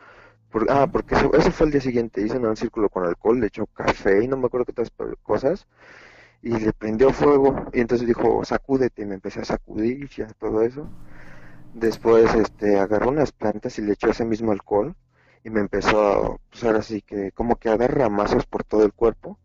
Por- 0.51 0.71
ah, 0.71 0.87
porque 0.93 1.15
eso, 1.17 1.33
eso 1.35 1.53
fue 1.53 1.67
el 1.67 1.73
día 1.73 1.81
siguiente, 1.83 2.23
hizo 2.23 2.39
un 2.39 2.57
círculo 2.57 2.89
con 2.91 3.05
alcohol, 3.07 3.41
le 3.41 3.49
echó 3.49 3.67
café 3.69 4.25
y 4.25 4.29
no 4.29 4.37
me 4.39 4.47
acuerdo 4.47 4.67
qué 4.67 4.73
otras 4.73 4.93
cosas 5.23 5.67
y 6.43 6.51
le 6.59 6.73
prendió 6.75 7.13
fuego 7.13 7.67
y 7.73 7.81
entonces 7.81 8.07
dijo, 8.09 8.45
sacúdete 8.45 9.03
y 9.03 9.07
me 9.07 9.15
empecé 9.17 9.41
a 9.41 9.45
sacudir 9.47 10.09
ya 10.11 10.29
todo 10.39 10.63
eso. 10.63 10.93
Después, 11.73 12.35
este, 12.35 12.79
agarró 12.79 13.11
unas 13.11 13.33
plantas 13.33 13.79
y 13.79 13.83
le 13.83 13.93
echó 13.95 14.11
ese 14.11 14.25
mismo 14.25 14.53
alcohol 14.53 14.95
y 15.45 15.51
me 15.51 15.61
empezó 15.61 16.01
a, 16.03 16.37
pues 16.51 16.65
ahora 16.65 16.83
sí 16.83 17.03
que 17.03 17.33
como 17.33 17.57
que 17.57 17.69
a 17.69 17.77
dar 17.77 17.97
ramazos 17.97 18.47
por 18.47 18.65
todo 18.65 18.85
el 18.85 18.93
cuerpo 18.93 19.39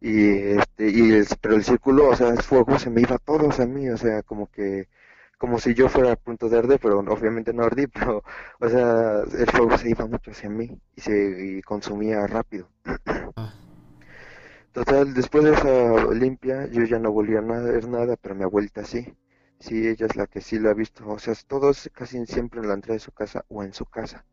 y 0.00 0.30
este 0.58 0.90
y 0.90 1.12
el, 1.12 1.26
pero 1.40 1.54
el 1.56 1.64
círculo 1.64 2.10
o 2.10 2.16
sea 2.16 2.28
el 2.30 2.42
fuego 2.42 2.78
se 2.78 2.90
me 2.90 3.00
iba 3.02 3.16
a 3.16 3.18
todos 3.18 3.60
a 3.60 3.66
mí 3.66 3.88
o 3.88 3.96
sea 3.96 4.22
como 4.22 4.50
que 4.50 4.88
como 5.38 5.58
si 5.58 5.74
yo 5.74 5.88
fuera 5.90 6.12
a 6.12 6.16
punto 6.16 6.48
de 6.48 6.58
arder, 6.58 6.80
pero 6.80 7.00
obviamente 7.00 7.52
no 7.52 7.64
ardí, 7.64 7.86
pero, 7.92 8.22
o 8.60 8.68
sea, 8.68 9.22
el 9.38 9.50
fuego 9.50 9.76
se 9.76 9.90
iba 9.90 10.06
mucho 10.06 10.30
hacia 10.30 10.48
mí 10.48 10.70
y 10.96 11.00
se 11.00 11.58
y 11.58 11.62
consumía 11.62 12.26
rápido. 12.26 12.68
Ah. 13.36 13.52
Total, 14.72 15.12
después 15.14 15.44
de 15.44 15.52
esa 15.52 16.14
limpia, 16.14 16.66
yo 16.66 16.82
ya 16.84 16.98
no 16.98 17.12
volví 17.12 17.36
a 17.36 17.40
ver 17.42 17.88
nada, 17.88 18.16
pero 18.16 18.34
mi 18.34 18.42
abuelita 18.42 18.84
sí. 18.84 19.14
Sí, 19.60 19.86
ella 19.86 20.06
es 20.06 20.16
la 20.16 20.26
que 20.26 20.40
sí 20.40 20.58
lo 20.58 20.70
ha 20.70 20.74
visto. 20.74 21.06
O 21.08 21.18
sea, 21.18 21.34
todos 21.46 21.90
casi 21.92 22.24
siempre 22.26 22.60
en 22.60 22.68
la 22.68 22.74
entrada 22.74 22.94
de 22.94 23.00
su 23.00 23.12
casa 23.12 23.44
o 23.48 23.62
en 23.62 23.72
su 23.72 23.86
casa. 23.86 24.24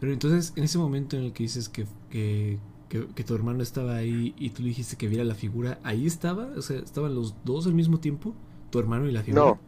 Pero 0.00 0.12
entonces, 0.12 0.52
en 0.56 0.64
ese 0.64 0.78
momento 0.78 1.16
en 1.16 1.24
el 1.24 1.32
que 1.32 1.44
dices 1.44 1.68
que, 1.68 1.86
que, 2.10 2.58
que- 2.88 3.24
tu 3.24 3.34
hermano 3.34 3.62
estaba 3.62 3.96
ahí 3.96 4.34
y 4.38 4.50
tú 4.50 4.62
dijiste 4.62 4.96
que 4.96 5.08
viera 5.08 5.24
la 5.24 5.34
figura, 5.34 5.78
¿ahí 5.84 6.06
estaba? 6.06 6.46
O 6.56 6.62
sea, 6.62 6.78
¿estaban 6.80 7.14
los 7.14 7.34
dos 7.44 7.66
al 7.66 7.74
mismo 7.74 7.98
tiempo? 8.00 8.34
¿Tu 8.70 8.78
hermano 8.78 9.06
y 9.08 9.12
la 9.12 9.22
figura? 9.22 9.54
No, 9.54 9.60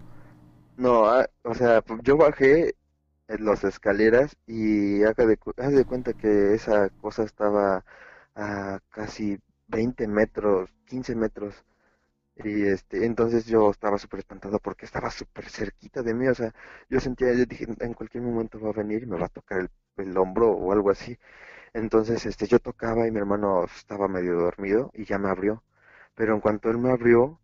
no, 0.76 1.06
ah, 1.08 1.28
o 1.44 1.54
sea, 1.54 1.82
pu- 1.84 2.00
yo 2.04 2.16
bajé 2.16 2.74
en 3.28 3.44
las 3.46 3.64
escaleras 3.64 4.36
y 4.46 5.02
haz 5.04 5.16
de 5.16 5.84
cuenta 5.86 6.14
que 6.14 6.54
esa 6.54 6.90
cosa 6.90 7.24
estaba 7.24 7.84
a 8.34 8.80
casi 8.90 9.38
20 9.68 10.08
metros, 10.08 10.70
15 10.86 11.14
metros. 11.16 11.54
Y 12.44 12.66
este, 12.66 13.04
entonces 13.04 13.46
yo 13.46 13.70
estaba 13.70 13.98
súper 13.98 14.20
espantado 14.20 14.58
porque 14.60 14.86
estaba 14.86 15.10
súper 15.10 15.48
cerquita 15.50 16.02
de 16.02 16.14
mí, 16.14 16.28
o 16.28 16.34
sea, 16.34 16.54
yo 16.88 17.00
sentía, 17.00 17.32
yo 17.34 17.44
dije, 17.46 17.66
en 17.80 17.94
cualquier 17.94 18.22
momento 18.22 18.60
va 18.60 18.70
a 18.70 18.72
venir 18.72 19.02
y 19.02 19.06
me 19.06 19.18
va 19.18 19.26
a 19.26 19.28
tocar 19.28 19.58
el, 19.60 19.70
el 19.96 20.16
hombro 20.16 20.50
o 20.52 20.72
algo 20.72 20.90
así. 20.90 21.18
Entonces, 21.74 22.26
este, 22.26 22.46
yo 22.48 22.60
tocaba 22.60 23.06
y 23.08 23.12
mi 23.12 23.18
hermano 23.18 23.64
estaba 23.64 24.08
medio 24.08 24.34
dormido 24.36 24.90
y 24.94 25.04
ya 25.06 25.18
me 25.18 25.30
abrió. 25.30 25.64
Pero 26.14 26.34
en 26.34 26.40
cuanto 26.40 26.70
él 26.70 26.78
me 26.78 26.90
abrió, 26.92 27.40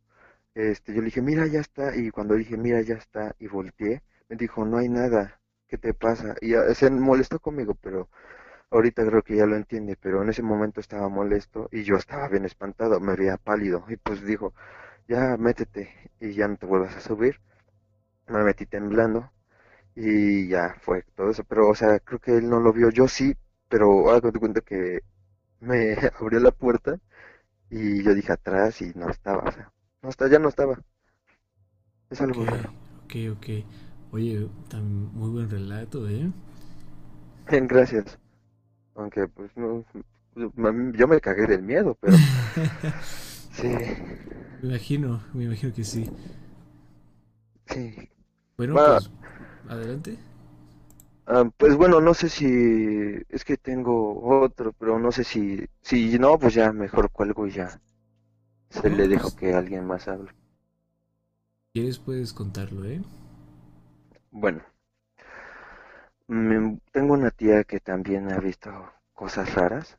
este, 0.54 0.94
yo 0.94 1.00
le 1.00 1.06
dije, 1.06 1.22
mira, 1.22 1.46
ya 1.46 1.60
está. 1.60 1.96
Y 1.96 2.10
cuando 2.10 2.34
dije, 2.34 2.56
mira, 2.56 2.80
ya 2.82 2.94
está, 2.96 3.34
y 3.38 3.48
volteé, 3.48 4.02
me 4.28 4.36
dijo, 4.36 4.64
no 4.64 4.78
hay 4.78 4.88
nada, 4.88 5.40
¿qué 5.68 5.78
te 5.78 5.94
pasa? 5.94 6.34
Y 6.42 6.54
se 6.74 6.90
molestó 6.90 7.40
conmigo, 7.40 7.74
pero 7.80 8.08
ahorita 8.70 9.04
creo 9.06 9.22
que 9.22 9.36
ya 9.36 9.46
lo 9.46 9.56
entiende. 9.56 9.96
Pero 10.00 10.22
en 10.22 10.28
ese 10.30 10.42
momento 10.42 10.80
estaba 10.80 11.08
molesto 11.08 11.68
y 11.72 11.82
yo 11.84 11.96
estaba 11.96 12.28
bien 12.28 12.44
espantado, 12.44 13.00
me 13.00 13.16
veía 13.16 13.36
pálido. 13.36 13.84
Y 13.88 13.96
pues 13.96 14.22
dijo, 14.24 14.54
ya 15.08 15.36
métete 15.38 16.12
y 16.20 16.34
ya 16.34 16.48
no 16.48 16.56
te 16.56 16.66
vuelvas 16.66 16.96
a 16.96 17.00
subir. 17.00 17.40
Me 18.28 18.44
metí 18.44 18.66
temblando 18.66 19.32
y 19.94 20.48
ya 20.48 20.76
fue 20.82 21.02
todo 21.16 21.30
eso. 21.30 21.44
Pero, 21.44 21.68
o 21.70 21.74
sea, 21.76 22.00
creo 22.00 22.20
que 22.20 22.36
él 22.38 22.48
no 22.50 22.60
lo 22.60 22.72
vio, 22.72 22.90
yo 22.90 23.08
sí, 23.08 23.34
pero 23.68 24.10
hago 24.12 24.32
de 24.32 24.40
cuenta 24.40 24.60
que 24.62 25.00
me 25.60 25.96
abrió 26.20 26.40
la 26.40 26.52
puerta 26.52 26.98
y 27.70 28.02
yo 28.04 28.14
dije 28.14 28.32
atrás 28.32 28.82
y 28.82 28.92
no 28.94 29.10
estaba, 29.10 29.44
o 29.44 29.52
sea, 29.52 29.72
no 30.02 30.10
está, 30.10 30.28
ya 30.28 30.38
no 30.40 30.48
estaba. 30.50 30.78
Es 32.08 32.22
algo 32.22 32.46
Ok, 32.46 32.46
raro. 32.46 32.74
ok, 33.04 33.14
ok. 33.32 33.46
Oye, 34.12 34.48
muy 35.14 35.30
buen 35.30 35.50
relato, 35.50 36.08
¿eh? 36.08 36.30
Bien, 37.48 37.66
gracias. 37.68 38.18
Aunque 38.94 39.28
pues 39.28 39.50
no, 39.56 39.84
yo 40.34 41.08
me 41.08 41.20
cagué 41.20 41.46
del 41.46 41.62
miedo, 41.62 41.96
pero 42.00 42.22
sí, 43.54 43.68
Me 44.62 44.68
imagino, 44.70 45.22
me 45.32 45.44
imagino 45.44 45.72
que 45.72 45.84
sí. 45.84 46.10
sí. 47.66 47.94
Bueno, 48.56 48.78
Va. 48.78 48.84
pues, 48.84 49.10
adelante. 49.68 50.18
Ah, 51.26 51.44
pues 51.58 51.76
bueno, 51.76 52.00
no 52.00 52.14
sé 52.14 52.28
si 52.30 52.46
es 53.28 53.44
que 53.44 53.56
tengo 53.58 54.22
otro, 54.42 54.72
pero 54.72 54.98
no 54.98 55.12
sé 55.12 55.24
si 55.24 55.66
si 55.82 56.18
no, 56.18 56.38
pues 56.38 56.54
ya 56.54 56.72
mejor 56.72 57.10
cuelgo 57.10 57.46
y 57.46 57.50
ya 57.52 57.80
se 58.70 58.90
No, 58.90 58.90
le 58.90 59.08
dejo 59.08 59.30
pues- 59.30 59.36
que 59.36 59.54
alguien 59.54 59.86
más 59.86 60.08
hable. 60.08 60.32
¿Quieres 61.74 61.98
puedes 61.98 62.32
contarlo, 62.32 62.86
eh? 62.86 63.02
Bueno, 64.30 64.62
mm, 66.28 66.76
tengo 66.92 67.14
una 67.14 67.30
tía 67.30 67.64
que 67.64 67.80
también 67.80 68.30
ha 68.30 68.38
visto 68.38 68.70
cosas 69.14 69.54
raras. 69.54 69.98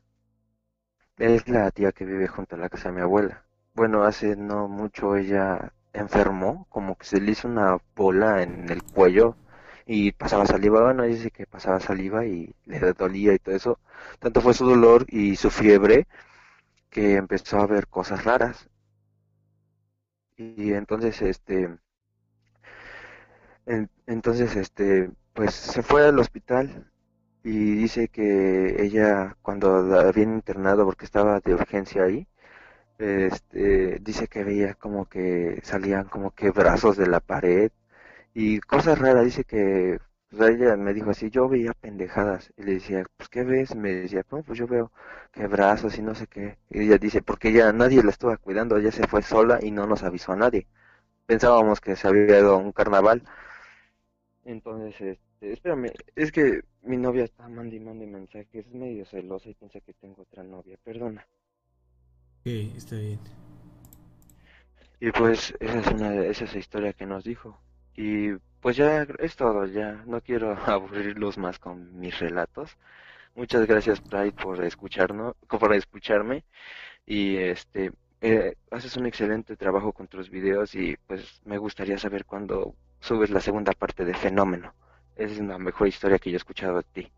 Es 1.18 1.46
la 1.46 1.70
tía 1.72 1.92
que 1.92 2.06
vive 2.06 2.26
junto 2.26 2.56
a 2.56 2.58
la 2.58 2.70
casa 2.70 2.88
de 2.88 2.94
mi 2.94 3.00
abuela. 3.02 3.45
Bueno, 3.76 4.02
hace 4.04 4.34
no 4.36 4.66
mucho 4.68 5.14
ella 5.16 5.72
enfermó, 5.92 6.66
como 6.68 6.96
que 6.96 7.06
se 7.06 7.20
le 7.20 7.30
hizo 7.32 7.46
una 7.48 7.78
bola 7.94 8.42
en 8.42 8.68
el 8.70 8.82
cuello 8.82 9.36
y 9.86 10.10
pasaba 10.12 10.46
saliva. 10.46 10.82
Bueno, 10.82 11.04
dice 11.04 11.30
que 11.30 11.46
pasaba 11.46 11.78
saliva 11.80 12.26
y 12.26 12.54
le 12.64 12.80
dolía 12.94 13.34
y 13.34 13.38
todo 13.38 13.54
eso. 13.54 13.78
Tanto 14.18 14.40
fue 14.40 14.54
su 14.54 14.66
dolor 14.66 15.06
y 15.08 15.36
su 15.36 15.50
fiebre 15.50 16.08
que 16.90 17.16
empezó 17.16 17.58
a 17.60 17.66
ver 17.68 17.88
cosas 17.88 18.24
raras. 18.24 18.68
Y 20.38 20.72
entonces, 20.72 21.20
este, 21.20 21.68
en- 23.66 23.90
entonces, 24.06 24.56
este, 24.56 25.10
pues 25.34 25.54
se 25.54 25.82
fue 25.82 26.06
al 26.06 26.18
hospital 26.18 26.90
y 27.44 27.76
dice 27.76 28.08
que 28.08 28.82
ella 28.84 29.36
cuando 29.42 29.82
la 29.82 30.02
habían 30.08 30.34
internado 30.34 30.84
porque 30.86 31.04
estaba 31.06 31.40
de 31.40 31.54
urgencia 31.54 32.04
ahí, 32.04 32.28
este, 32.98 33.98
dice 34.00 34.28
que 34.28 34.44
veía 34.44 34.74
como 34.74 35.06
que 35.08 35.60
salían 35.64 36.04
como 36.08 36.32
que 36.32 36.50
brazos 36.50 36.96
de 36.96 37.06
la 37.06 37.20
pared 37.20 37.70
y 38.34 38.60
cosas 38.60 38.98
raras, 38.98 39.24
dice 39.24 39.44
que 39.44 39.98
pues, 40.30 40.50
ella 40.50 40.76
me 40.76 40.94
dijo 40.94 41.10
así, 41.10 41.30
yo 41.30 41.48
veía 41.48 41.72
pendejadas 41.74 42.52
y 42.56 42.62
le 42.64 42.74
decía, 42.74 43.04
pues 43.16 43.28
¿qué 43.28 43.44
ves? 43.44 43.74
Me 43.76 43.92
decía, 43.92 44.22
pues 44.24 44.58
yo 44.58 44.66
veo 44.66 44.92
que 45.32 45.46
brazos 45.46 45.98
y 45.98 46.02
no 46.02 46.14
sé 46.14 46.26
qué. 46.26 46.58
Y 46.70 46.82
ella 46.82 46.98
dice, 46.98 47.22
porque 47.22 47.52
ya 47.52 47.72
nadie 47.72 48.02
la 48.02 48.10
estaba 48.10 48.36
cuidando, 48.36 48.76
ella 48.76 48.92
se 48.92 49.06
fue 49.06 49.22
sola 49.22 49.58
y 49.62 49.70
no 49.70 49.86
nos 49.86 50.02
avisó 50.02 50.32
a 50.32 50.36
nadie. 50.36 50.66
Pensábamos 51.26 51.80
que 51.80 51.96
se 51.96 52.08
había 52.08 52.38
ido 52.38 52.54
a 52.54 52.56
un 52.58 52.72
carnaval. 52.72 53.22
Entonces, 54.44 55.00
este, 55.00 55.52
espérame, 55.52 55.92
es 56.14 56.32
que 56.32 56.62
mi 56.82 56.96
novia 56.96 57.24
está 57.24 57.48
mandando 57.48 57.94
mensajes, 58.06 58.66
es 58.66 58.74
medio 58.74 59.04
celosa 59.04 59.48
y 59.50 59.54
piensa 59.54 59.80
que 59.80 59.92
tengo 59.94 60.22
otra 60.22 60.42
novia, 60.42 60.78
perdona. 60.82 61.26
Está 62.46 62.94
bien. 62.94 63.18
Y 65.00 65.10
pues 65.10 65.52
esa 65.58 65.80
es 65.80 65.86
una 65.88 66.14
esa 66.14 66.44
es 66.44 66.52
la 66.52 66.60
historia 66.60 66.92
que 66.92 67.04
nos 67.04 67.24
dijo. 67.24 67.58
Y 67.96 68.34
pues 68.60 68.76
ya 68.76 69.02
es 69.18 69.34
todo, 69.34 69.66
ya 69.66 70.04
no 70.06 70.20
quiero 70.20 70.56
aburrirlos 70.66 71.38
más 71.38 71.58
con 71.58 71.98
mis 71.98 72.16
relatos. 72.20 72.76
Muchas 73.34 73.66
gracias, 73.66 74.00
Pride, 74.00 74.32
por 74.32 74.64
escucharnos, 74.64 75.34
por 75.48 75.74
escucharme. 75.74 76.44
Y 77.04 77.36
este, 77.36 77.92
eh, 78.20 78.54
haces 78.70 78.96
un 78.96 79.06
excelente 79.06 79.56
trabajo 79.56 79.92
con 79.92 80.06
tus 80.06 80.30
videos 80.30 80.74
y 80.76 80.96
pues 81.08 81.40
me 81.44 81.58
gustaría 81.58 81.98
saber 81.98 82.24
cuándo 82.24 82.74
subes 83.00 83.30
la 83.30 83.40
segunda 83.40 83.72
parte 83.72 84.04
de 84.04 84.14
Fenómeno. 84.14 84.72
Es 85.16 85.40
la 85.40 85.58
mejor 85.58 85.88
historia 85.88 86.18
que 86.20 86.30
yo 86.30 86.36
he 86.36 86.38
escuchado 86.38 86.76
de 86.76 86.84
ti. 86.92 87.12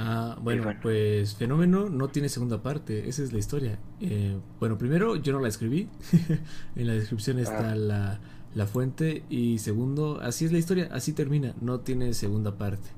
Ah, 0.00 0.38
bueno, 0.40 0.62
bueno. 0.62 0.80
pues 0.80 1.34
Fenómeno 1.34 1.88
no 1.90 2.08
tiene 2.08 2.28
segunda 2.28 2.62
parte, 2.62 3.08
esa 3.08 3.22
es 3.24 3.32
la 3.32 3.38
historia. 3.40 3.80
Eh, 4.00 4.38
bueno, 4.60 4.78
primero, 4.78 5.16
yo 5.16 5.32
no 5.32 5.40
la 5.40 5.48
escribí, 5.48 5.88
en 6.76 6.86
la 6.86 6.92
descripción 6.94 7.38
está 7.40 7.72
Ah. 7.72 7.74
la, 7.74 8.20
la 8.54 8.66
fuente 8.66 9.24
y 9.28 9.58
segundo, 9.58 10.20
así 10.22 10.44
es 10.44 10.52
la 10.52 10.58
historia, 10.58 10.88
así 10.92 11.12
termina, 11.12 11.54
no 11.60 11.80
tiene 11.80 12.14
segunda 12.14 12.56
parte. 12.56 12.90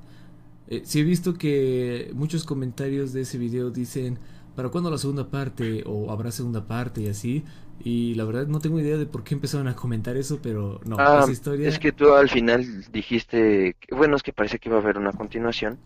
Eh, 0.67 0.83
sí 0.85 0.99
he 0.99 1.03
visto 1.03 1.33
que 1.35 2.11
muchos 2.13 2.43
comentarios 2.45 3.13
de 3.13 3.21
ese 3.21 3.37
video 3.39 3.71
dicen, 3.71 4.19
¿para 4.55 4.69
cuándo 4.69 4.91
la 4.91 4.97
segunda 4.99 5.29
parte? 5.29 5.83
o 5.87 6.11
habrá 6.11 6.31
segunda 6.31 6.67
parte 6.67 7.01
y 7.01 7.07
así. 7.07 7.43
Y 7.83 8.13
la 8.15 8.25
verdad 8.25 8.45
no 8.47 8.59
tengo 8.59 8.79
idea 8.79 8.97
de 8.97 9.07
por 9.07 9.23
qué 9.23 9.33
empezaron 9.33 9.67
a 9.67 9.75
comentar 9.75 10.15
eso, 10.17 10.39
pero 10.41 10.79
no, 10.85 10.97
Ah, 10.99 11.21
esa 11.23 11.31
historia... 11.31 11.67
es 11.67 11.79
que 11.79 11.91
tú 11.91 12.13
al 12.13 12.29
final 12.29 12.85
dijiste, 12.91 13.75
bueno, 13.89 14.15
es 14.15 14.23
que 14.23 14.33
parece 14.33 14.59
que 14.59 14.69
iba 14.69 14.77
a 14.77 14.81
haber 14.81 14.97
una 14.99 15.11
continuación, 15.13 15.79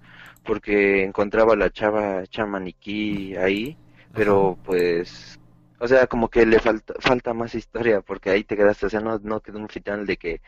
porque 0.45 1.03
encontraba 1.05 1.53
a 1.53 1.57
la 1.57 1.71
chava 1.71 2.23
hecha 2.23 2.45
maniquí 2.45 3.35
ahí, 3.37 3.79
pero 4.13 4.59
pues, 4.63 5.39
o 5.79 5.87
sea, 5.87 6.07
como 6.07 6.29
que 6.29 6.45
le 6.45 6.59
falta, 6.59 6.93
falta 6.99 7.33
más 7.33 7.55
historia, 7.55 8.01
porque 8.01 8.29
ahí 8.31 8.43
te 8.45 8.57
quedaste, 8.57 8.85
o 8.87 8.89
sea, 8.89 9.01
no, 9.01 9.19
no 9.19 9.41
quedó 9.41 9.59
un 9.59 9.69
final 9.69 10.05
de 10.05 10.17
que 10.17 10.41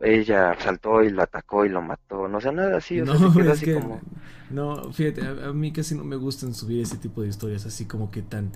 ella 0.00 0.56
saltó 0.60 1.02
y 1.04 1.10
lo 1.10 1.22
atacó 1.22 1.64
y 1.66 1.70
lo 1.70 1.82
mató, 1.82 2.28
no 2.28 2.40
sé, 2.40 2.52
nada 2.52 2.78
así, 2.78 3.00
o 3.00 3.06
sea, 3.06 3.18
No, 3.18 3.20
se 3.20 3.32
quedó 3.32 3.52
así 3.52 3.68
que 3.68 3.70
como... 3.70 4.04
no, 4.50 4.92
fíjate, 4.92 5.22
a, 5.22 5.48
a 5.48 5.52
mí 5.52 5.72
casi 5.72 5.94
no 5.94 6.04
me 6.04 6.16
gustan 6.16 6.54
subir 6.54 6.82
ese 6.82 6.96
tipo 6.98 7.22
de 7.22 7.28
historias 7.28 7.66
así 7.66 7.84
como 7.86 8.10
que 8.10 8.22
tan 8.22 8.50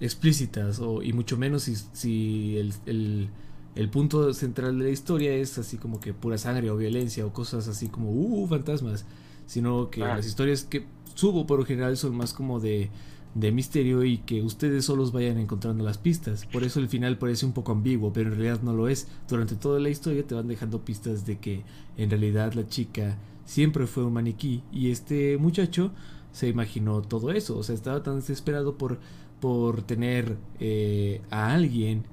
explícitas 0.00 0.80
o, 0.80 1.02
y 1.02 1.12
mucho 1.12 1.38
menos 1.38 1.64
si, 1.64 1.76
si 1.76 2.58
el, 2.58 2.74
el- 2.86 3.30
el 3.76 3.90
punto 3.90 4.34
central 4.34 4.78
de 4.78 4.84
la 4.86 4.90
historia 4.90 5.32
es 5.34 5.58
así 5.58 5.78
como 5.78 6.00
que 6.00 6.14
pura 6.14 6.38
sangre 6.38 6.70
o 6.70 6.76
violencia 6.76 7.26
o 7.26 7.32
cosas 7.32 7.68
así 7.68 7.88
como 7.88 8.10
uh, 8.10 8.46
fantasmas, 8.48 9.06
sino 9.52 9.90
que 9.90 10.02
Ah. 10.02 10.16
las 10.16 10.26
historias 10.26 10.64
que 10.64 10.86
subo 11.14 11.46
por 11.46 11.58
lo 11.58 11.64
general 11.66 11.96
son 11.98 12.16
más 12.16 12.32
como 12.32 12.58
de, 12.58 12.88
de 13.34 13.52
misterio 13.52 14.02
y 14.02 14.18
que 14.18 14.40
ustedes 14.42 14.86
solos 14.86 15.12
vayan 15.12 15.36
encontrando 15.38 15.84
las 15.84 15.98
pistas. 15.98 16.46
Por 16.46 16.64
eso 16.64 16.80
el 16.80 16.88
final 16.88 17.18
parece 17.18 17.44
un 17.44 17.52
poco 17.52 17.72
ambiguo, 17.72 18.12
pero 18.14 18.30
en 18.30 18.36
realidad 18.36 18.62
no 18.62 18.72
lo 18.72 18.88
es. 18.88 19.08
Durante 19.28 19.54
toda 19.56 19.78
la 19.78 19.90
historia 19.90 20.26
te 20.26 20.34
van 20.34 20.48
dejando 20.48 20.84
pistas 20.84 21.26
de 21.26 21.38
que 21.38 21.64
en 21.98 22.08
realidad 22.08 22.54
la 22.54 22.66
chica 22.66 23.18
siempre 23.44 23.86
fue 23.86 24.04
un 24.04 24.14
maniquí 24.14 24.62
y 24.72 24.90
este 24.90 25.36
muchacho 25.36 25.92
se 26.32 26.48
imaginó 26.48 27.02
todo 27.02 27.30
eso. 27.30 27.58
O 27.58 27.62
sea, 27.62 27.74
estaba 27.74 28.02
tan 28.02 28.16
desesperado 28.16 28.78
por, 28.78 29.00
por 29.40 29.82
tener 29.82 30.38
eh, 30.60 31.20
a 31.30 31.52
alguien 31.52 32.04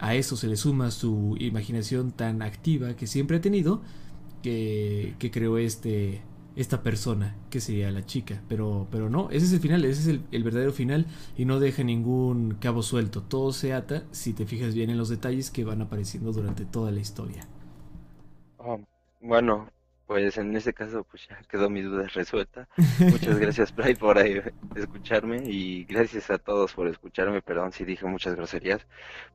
a 0.00 0.14
eso 0.14 0.36
se 0.36 0.46
le 0.46 0.56
suma 0.56 0.92
su 0.92 1.34
imaginación 1.40 2.12
tan 2.12 2.40
activa 2.40 2.94
que 2.94 3.08
siempre 3.08 3.38
ha 3.38 3.40
tenido, 3.40 3.82
que, 4.44 5.16
que 5.18 5.32
creó 5.32 5.58
este, 5.58 6.22
esta 6.58 6.82
persona, 6.82 7.36
que 7.50 7.60
sería 7.60 7.90
la 7.92 8.04
chica. 8.04 8.42
Pero, 8.48 8.88
pero 8.90 9.08
no, 9.08 9.30
ese 9.30 9.46
es 9.46 9.52
el 9.52 9.60
final, 9.60 9.84
ese 9.84 10.02
es 10.02 10.06
el, 10.08 10.22
el, 10.32 10.42
verdadero 10.42 10.72
final 10.72 11.06
y 11.36 11.44
no 11.44 11.60
deja 11.60 11.84
ningún 11.84 12.56
cabo 12.60 12.82
suelto. 12.82 13.22
Todo 13.22 13.52
se 13.52 13.72
ata 13.72 14.02
si 14.10 14.32
te 14.32 14.44
fijas 14.44 14.74
bien 14.74 14.90
en 14.90 14.98
los 14.98 15.08
detalles 15.08 15.52
que 15.52 15.64
van 15.64 15.82
apareciendo 15.82 16.32
durante 16.32 16.64
toda 16.64 16.90
la 16.90 16.98
historia. 16.98 17.46
Oh, 18.58 18.80
bueno, 19.20 19.68
pues 20.08 20.36
en 20.38 20.56
ese 20.56 20.72
caso 20.74 21.04
pues 21.04 21.28
ya 21.28 21.38
quedó 21.48 21.70
mi 21.70 21.82
duda 21.82 22.08
resuelta. 22.08 22.66
Muchas 22.98 23.38
gracias 23.38 23.70
Play 23.70 23.94
por 23.94 24.18
escucharme 24.74 25.44
y 25.46 25.84
gracias 25.84 26.30
a 26.30 26.38
todos 26.38 26.72
por 26.72 26.88
escucharme. 26.88 27.42
Perdón 27.42 27.70
si 27.72 27.84
dije 27.84 28.06
muchas 28.06 28.34
groserías, 28.34 28.84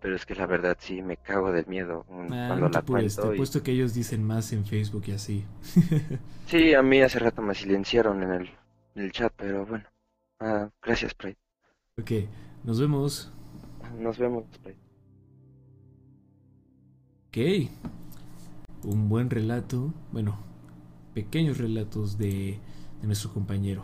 pero 0.02 0.16
es 0.16 0.26
que 0.26 0.36
la 0.36 0.48
verdad 0.48 0.76
sí 0.80 1.02
me 1.02 1.16
cago 1.16 1.52
del 1.54 1.68
miedo 1.68 2.06
Ah, 2.10 2.46
cuando 2.50 2.56
no 2.56 2.70
la 2.70 2.80
apures, 2.80 3.16
cuento. 3.16 3.30
te 3.30 3.36
y- 3.36 3.38
puesto 3.38 3.64
que 3.64 3.72
ellos 3.72 3.94
dicen 3.94 4.24
más 4.26 4.52
en 4.52 4.66
Facebook 4.66 5.04
y 5.08 5.12
así. 5.14 5.46
Sí, 6.48 6.74
a 6.74 6.82
mí 6.84 7.02
hace 7.02 7.20
rato 7.20 7.42
me 7.42 7.56
silenciaron 7.56 8.22
en 8.24 8.32
el, 8.32 8.50
en 8.96 9.04
el 9.04 9.12
chat, 9.14 9.32
pero 9.38 9.66
bueno. 9.66 9.86
Ah, 10.40 10.70
gracias 10.82 11.14
Play. 11.14 11.38
ok, 12.02 12.12
nos 12.66 12.80
vemos. 12.82 13.32
Nos 13.98 14.18
vemos 14.18 14.44
Play. 14.62 14.76
Ok. 17.30 17.70
Un 18.86 19.08
buen 19.10 19.30
relato. 19.30 19.94
Bueno, 20.12 20.38
pequeños 21.14 21.58
relatos 21.58 22.18
de, 22.18 22.60
nuestro 23.02 23.34
compañero. 23.34 23.84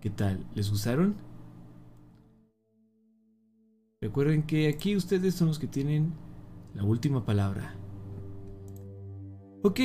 ¿Qué 0.00 0.08
tal? 0.08 0.46
¿Les 0.54 0.70
gustaron? 0.70 1.16
Recuerden 4.00 4.44
que 4.44 4.68
aquí 4.68 4.94
ustedes 4.94 5.34
son 5.34 5.48
los 5.48 5.58
que 5.58 5.66
tienen 5.66 6.12
la 6.74 6.84
última 6.84 7.24
palabra. 7.24 7.74
Ok, 9.62 9.80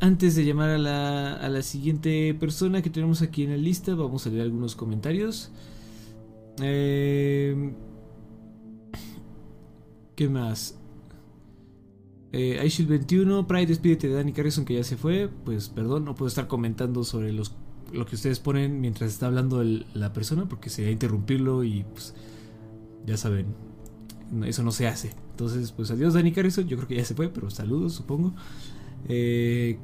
antes 0.00 0.36
de 0.36 0.44
llamar 0.44 0.70
a 0.70 0.78
la, 0.78 1.34
a 1.34 1.48
la 1.48 1.62
siguiente 1.62 2.32
persona 2.32 2.80
que 2.80 2.90
tenemos 2.90 3.20
aquí 3.22 3.42
en 3.42 3.50
la 3.50 3.56
lista, 3.56 3.94
vamos 3.94 4.26
a 4.26 4.30
leer 4.30 4.42
algunos 4.42 4.76
comentarios. 4.76 5.50
Eh, 6.62 7.74
¿Qué 10.14 10.28
más? 10.28 10.78
Eh, 12.38 12.62
iShield 12.66 12.90
21, 12.90 13.46
Pride, 13.46 13.64
despídete 13.64 14.08
de 14.08 14.14
Danny 14.14 14.32
Carrison 14.32 14.66
que 14.66 14.74
ya 14.74 14.84
se 14.84 14.98
fue. 14.98 15.30
Pues 15.46 15.70
perdón, 15.70 16.04
no 16.04 16.14
puedo 16.14 16.28
estar 16.28 16.46
comentando 16.48 17.02
sobre 17.02 17.32
lo 17.32 17.44
que 18.04 18.14
ustedes 18.14 18.40
ponen 18.40 18.78
mientras 18.82 19.10
está 19.10 19.26
hablando 19.26 19.64
la 19.64 20.12
persona 20.12 20.46
porque 20.46 20.68
sería 20.68 20.90
interrumpirlo 20.90 21.64
y 21.64 21.84
pues 21.84 22.12
ya 23.06 23.16
saben, 23.16 23.46
eso 24.44 24.62
no 24.62 24.70
se 24.70 24.86
hace. 24.86 25.12
Entonces, 25.30 25.72
pues 25.72 25.90
adiós 25.90 26.12
Danny 26.12 26.30
Carrison, 26.32 26.68
yo 26.68 26.76
creo 26.76 26.88
que 26.88 26.96
ya 26.96 27.06
se 27.06 27.14
fue, 27.14 27.30
pero 27.30 27.48
saludos 27.48 27.94
supongo. 27.94 28.34
Eh, 29.08 29.78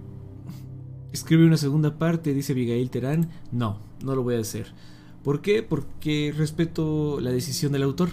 escribe 1.10 1.46
una 1.46 1.56
segunda 1.56 1.96
parte, 1.96 2.34
dice 2.34 2.52
Abigail 2.52 2.90
Terán. 2.90 3.30
No, 3.50 3.78
no 4.04 4.14
lo 4.14 4.22
voy 4.22 4.34
a 4.34 4.40
hacer. 4.40 4.74
¿Por 5.24 5.40
qué? 5.40 5.62
Porque 5.62 6.34
respeto 6.36 7.18
la 7.18 7.30
decisión 7.30 7.72
del 7.72 7.84
autor. 7.84 8.10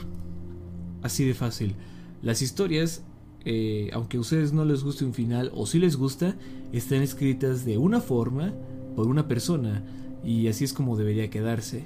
Así 1.02 1.26
de 1.26 1.34
fácil. 1.34 1.76
Las 2.22 2.42
historias, 2.42 3.04
eh, 3.46 3.90
aunque 3.94 4.18
a 4.18 4.20
ustedes 4.20 4.52
no 4.54 4.66
les 4.66 4.84
guste 4.84 5.06
un 5.06 5.14
final 5.14 5.52
o 5.56 5.66
si 5.66 5.80
les 5.80 5.96
gusta, 5.96 6.36
están 6.74 7.02
escritas 7.02 7.66
de 7.66 7.78
una 7.78 8.02
forma 8.02 8.54
por 8.96 9.08
una 9.08 9.28
persona 9.28 9.84
y 10.24 10.48
así 10.48 10.66
es 10.66 10.74
como 10.74 10.98
debería 10.98 11.30
quedarse. 11.30 11.86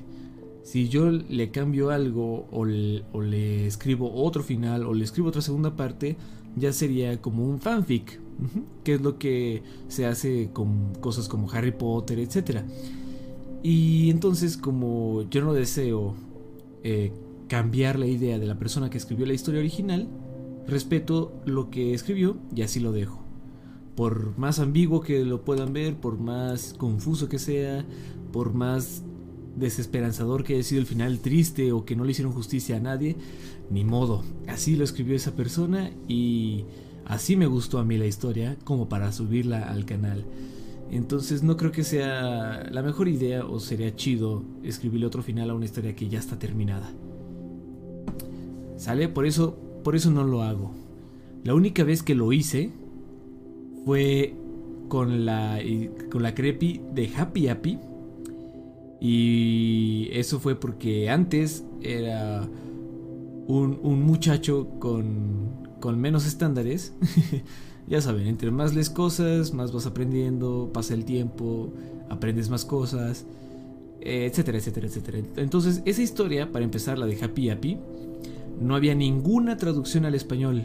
Si 0.63 0.87
yo 0.87 1.11
le 1.11 1.51
cambio 1.51 1.89
algo 1.89 2.47
o 2.51 2.65
le, 2.65 3.67
escribo 3.67 4.13
otro 4.13 4.43
final 4.43 4.85
o 4.85 4.93
le 4.93 5.03
escribo 5.03 5.27
otra 5.27 5.41
segunda 5.41 5.75
parte, 5.75 6.15
ya 6.55 6.71
sería 6.71 7.21
como 7.21 7.45
un 7.45 7.59
fanfic, 7.59 8.19
que 8.83 8.95
es 8.95 9.01
lo 9.01 9.19
que 9.19 9.61
se 9.89 10.05
hace 10.05 10.49
con 10.53 10.93
cosas 10.95 11.27
como 11.27 11.51
Harry 11.51 11.71
Potter, 11.71 12.19
etc. 12.19 12.61
Y 13.61 14.09
entonces 14.09 14.57
como 14.57 15.23
yo 15.29 15.43
no 15.43 15.53
deseo 15.53 16.15
eh, 16.83 17.11
cambiar 17.47 17.99
la 17.99 18.07
idea 18.07 18.39
de 18.39 18.47
la 18.47 18.57
persona 18.57 18.89
que 18.89 18.97
escribió 18.97 19.25
la 19.25 19.33
historia 19.33 19.59
original, 19.59 20.07
respeto 20.67 21.33
lo 21.45 21.69
que 21.69 21.93
escribió 21.93 22.37
y 22.55 22.61
así 22.61 22.79
lo 22.79 22.91
dejo. 22.91 23.23
Por 23.95 24.37
más 24.37 24.59
ambiguo 24.59 25.01
que 25.01 25.23
lo 25.23 25.43
puedan 25.43 25.73
ver, 25.73 25.95
por 25.95 26.17
más 26.17 26.73
confuso 26.77 27.29
que 27.29 27.39
sea, 27.39 27.85
por 28.31 28.53
más 28.53 29.03
desesperanzador 29.55 30.43
que 30.43 30.55
haya 30.55 30.63
sido 30.63 30.81
el 30.81 30.87
final 30.87 31.19
triste 31.19 31.71
o 31.71 31.85
que 31.85 31.95
no 31.95 32.03
le 32.03 32.11
hicieron 32.11 32.33
justicia 32.33 32.77
a 32.77 32.79
nadie, 32.79 33.15
ni 33.69 33.83
modo. 33.83 34.23
Así 34.47 34.75
lo 34.75 34.83
escribió 34.83 35.15
esa 35.15 35.35
persona 35.35 35.91
y 36.07 36.65
así 37.05 37.35
me 37.35 37.45
gustó 37.45 37.79
a 37.79 37.85
mí 37.85 37.97
la 37.97 38.07
historia 38.07 38.57
como 38.63 38.89
para 38.89 39.11
subirla 39.11 39.69
al 39.69 39.85
canal. 39.85 40.25
Entonces 40.91 41.43
no 41.43 41.57
creo 41.57 41.71
que 41.71 41.83
sea 41.83 42.69
la 42.71 42.83
mejor 42.83 43.07
idea 43.07 43.45
o 43.45 43.59
sería 43.59 43.95
chido 43.95 44.43
escribirle 44.63 45.07
otro 45.07 45.23
final 45.23 45.49
a 45.49 45.55
una 45.55 45.65
historia 45.65 45.95
que 45.95 46.09
ya 46.09 46.19
está 46.19 46.37
terminada. 46.37 46.91
¿Sale? 48.77 49.07
Por 49.07 49.25
eso, 49.25 49.57
por 49.83 49.95
eso 49.95 50.11
no 50.11 50.23
lo 50.23 50.43
hago. 50.43 50.71
La 51.43 51.53
única 51.53 51.83
vez 51.83 52.03
que 52.03 52.15
lo 52.15 52.31
hice 52.31 52.71
fue 53.85 54.33
con 54.87 55.25
la, 55.25 55.59
con 56.11 56.23
la 56.23 56.33
creepy 56.33 56.81
de 56.93 57.11
Happy 57.15 57.47
Happy. 57.47 57.79
Y 59.01 60.07
eso 60.13 60.39
fue 60.39 60.55
porque 60.55 61.09
antes 61.09 61.65
era 61.81 62.47
un, 63.47 63.79
un 63.83 64.01
muchacho 64.03 64.69
con, 64.79 65.67
con 65.79 65.99
menos 65.99 66.25
estándares. 66.25 66.93
ya 67.87 68.01
saben, 68.01 68.27
entre 68.27 68.51
más 68.51 68.73
lees 68.73 68.89
cosas, 68.89 69.53
más 69.53 69.73
vas 69.73 69.85
aprendiendo, 69.85 70.71
pasa 70.73 70.93
el 70.93 71.03
tiempo, 71.03 71.73
aprendes 72.09 72.49
más 72.49 72.63
cosas, 72.63 73.25
etcétera, 73.99 74.57
etcétera, 74.57 74.87
etcétera. 74.87 75.17
Entonces, 75.37 75.81
esa 75.85 76.01
historia, 76.01 76.51
para 76.51 76.63
empezar, 76.63 76.97
la 76.97 77.05
de 77.05 77.21
Happy 77.21 77.49
Happy, 77.49 77.77
no 78.59 78.75
había 78.75 78.95
ninguna 78.95 79.57
traducción 79.57 80.05
al 80.05 80.15
español. 80.15 80.63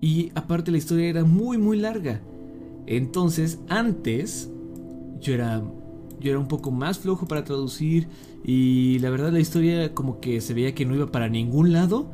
Y 0.00 0.30
aparte 0.34 0.70
la 0.70 0.78
historia 0.78 1.08
era 1.08 1.24
muy 1.24 1.58
muy 1.58 1.78
larga. 1.78 2.20
Entonces, 2.86 3.58
antes 3.68 4.50
yo 5.20 5.34
era 5.34 5.62
yo 6.20 6.30
era 6.30 6.38
un 6.38 6.48
poco 6.48 6.70
más 6.70 6.98
flojo 6.98 7.26
para 7.26 7.44
traducir 7.44 8.08
y 8.44 8.98
la 8.98 9.10
verdad 9.10 9.32
la 9.32 9.40
historia 9.40 9.94
como 9.94 10.20
que 10.20 10.40
se 10.40 10.54
veía 10.54 10.74
que 10.74 10.84
no 10.84 10.94
iba 10.94 11.10
para 11.12 11.28
ningún 11.28 11.72
lado. 11.72 12.10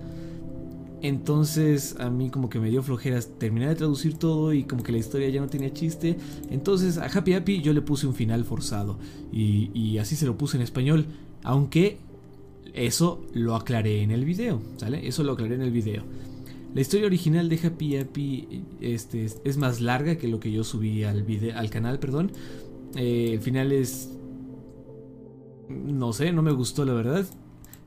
Entonces 1.01 1.97
a 1.99 2.09
mí 2.09 2.31
como 2.31 2.49
que 2.49 2.59
me 2.61 2.71
dio 2.71 2.83
flojeras 2.83 3.31
terminar 3.39 3.71
de 3.71 3.75
traducir 3.77 4.19
todo 4.19 4.55
y 4.55 4.65
como 4.65 4.83
que 4.83 4.93
la 4.93 4.99
historia 4.99 5.29
ya 5.29 5.41
no 5.41 5.49
tenía 5.49 5.73
chiste. 5.73 6.17
Entonces 6.51 6.99
a 6.99 7.07
Happy 7.07 7.35
Happy 7.35 7.61
yo 7.61 7.73
le 7.73 7.83
puse 7.83 8.07
un 8.07 8.15
final 8.15 8.45
forzado 8.45 8.99
y, 9.33 9.71
y 9.75 9.99
así 9.99 10.17
se 10.17 10.27
lo 10.27 10.37
puse 10.37 10.57
en 10.57 10.63
español. 10.63 11.07
Aunque 11.43 11.99
eso 12.75 13.25
lo 13.33 13.55
aclaré 13.55 14.03
en 14.03 14.11
el 14.11 14.25
video, 14.25 14.61
¿sale? 14.77 15.07
Eso 15.07 15.23
lo 15.23 15.33
aclaré 15.33 15.55
en 15.55 15.63
el 15.63 15.71
video. 15.71 16.03
La 16.75 16.81
historia 16.81 17.07
original 17.07 17.49
de 17.49 17.61
Happy 17.65 17.97
Happy 17.97 18.65
este, 18.81 19.27
es, 19.45 19.57
más 19.57 19.81
larga 19.81 20.17
que 20.17 20.27
lo 20.27 20.41
que 20.41 20.51
yo 20.51 20.65
subí 20.65 21.05
al, 21.05 21.23
video, 21.23 21.57
al 21.57 21.71
canal, 21.71 22.01
perdón. 22.01 22.33
Eh, 22.97 23.31
el 23.35 23.41
final 23.41 23.71
es... 23.71 24.11
No 25.69 26.13
sé, 26.13 26.33
no 26.33 26.43
me 26.43 26.51
gustó 26.51 26.85
la 26.85 26.95
verdad. 26.95 27.25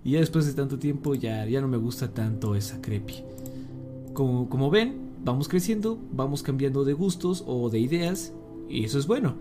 Y 0.05 0.11
ya 0.11 0.19
después 0.19 0.45
de 0.45 0.53
tanto 0.53 0.80
tiempo 0.80 1.15
ya, 1.15 1.45
ya 1.45 1.59
no 1.59 1.68
me 1.68 1.76
gusta 1.76 2.14
tanto 2.14 2.55
esa 2.55 2.81
creepy. 2.81 3.23
Como, 4.14 4.47
como 4.47 4.69
ven, 4.69 5.09
vamos 5.22 5.49
creciendo, 5.49 5.99
vamos 6.14 6.41
cambiando 6.41 6.85
de 6.85 6.93
gustos 6.93 7.43
o 7.45 7.69
de 7.69 7.80
ideas. 7.80 8.31
Y 8.69 8.85
eso 8.85 8.99
es 8.99 9.05
bueno. 9.05 9.35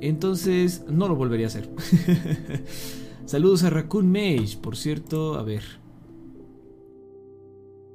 Entonces, 0.00 0.84
no 0.88 1.06
lo 1.06 1.16
volvería 1.16 1.46
a 1.46 1.48
hacer. 1.48 1.68
Saludos 3.30 3.62
a 3.62 3.70
Raccoon 3.70 4.10
Mage, 4.10 4.58
por 4.60 4.76
cierto, 4.76 5.36
a 5.36 5.44
ver. 5.44 5.62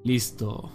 Listo. 0.05 0.69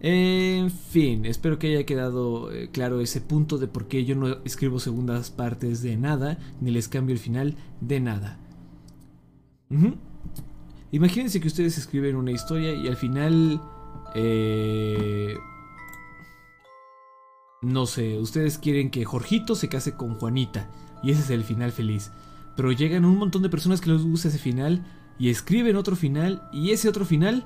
En 0.00 0.72
fin, 0.72 1.24
espero 1.24 1.60
que 1.60 1.68
haya 1.68 1.86
quedado 1.86 2.50
eh, 2.50 2.68
claro 2.72 3.00
ese 3.00 3.20
punto 3.20 3.58
de 3.58 3.68
por 3.68 3.86
qué 3.86 4.04
yo 4.04 4.16
no 4.16 4.38
escribo 4.44 4.80
segundas 4.80 5.30
partes 5.30 5.80
de 5.80 5.96
nada, 5.96 6.40
ni 6.60 6.72
les 6.72 6.88
cambio 6.88 7.12
el 7.12 7.20
final 7.20 7.54
de 7.80 8.00
nada. 8.00 8.40
Imagínense 10.90 11.40
que 11.40 11.46
ustedes 11.46 11.78
escriben 11.78 12.16
una 12.16 12.32
historia 12.32 12.74
y 12.74 12.88
al 12.88 12.96
final... 12.96 13.62
eh, 14.16 15.36
no 17.62 17.86
sé, 17.86 18.18
ustedes 18.18 18.58
quieren 18.58 18.90
que 18.90 19.04
Jorgito 19.04 19.54
se 19.54 19.68
case 19.68 19.94
con 19.94 20.14
Juanita 20.14 20.68
y 21.02 21.10
ese 21.10 21.22
es 21.22 21.30
el 21.30 21.44
final 21.44 21.72
feliz. 21.72 22.10
Pero 22.56 22.72
llegan 22.72 23.04
un 23.04 23.16
montón 23.16 23.42
de 23.42 23.48
personas 23.48 23.80
que 23.80 23.90
les 23.90 24.02
gusta 24.02 24.28
ese 24.28 24.38
final 24.38 24.84
y 25.18 25.30
escriben 25.30 25.76
otro 25.76 25.96
final 25.96 26.42
y 26.52 26.70
ese 26.70 26.88
otro 26.88 27.04
final 27.04 27.44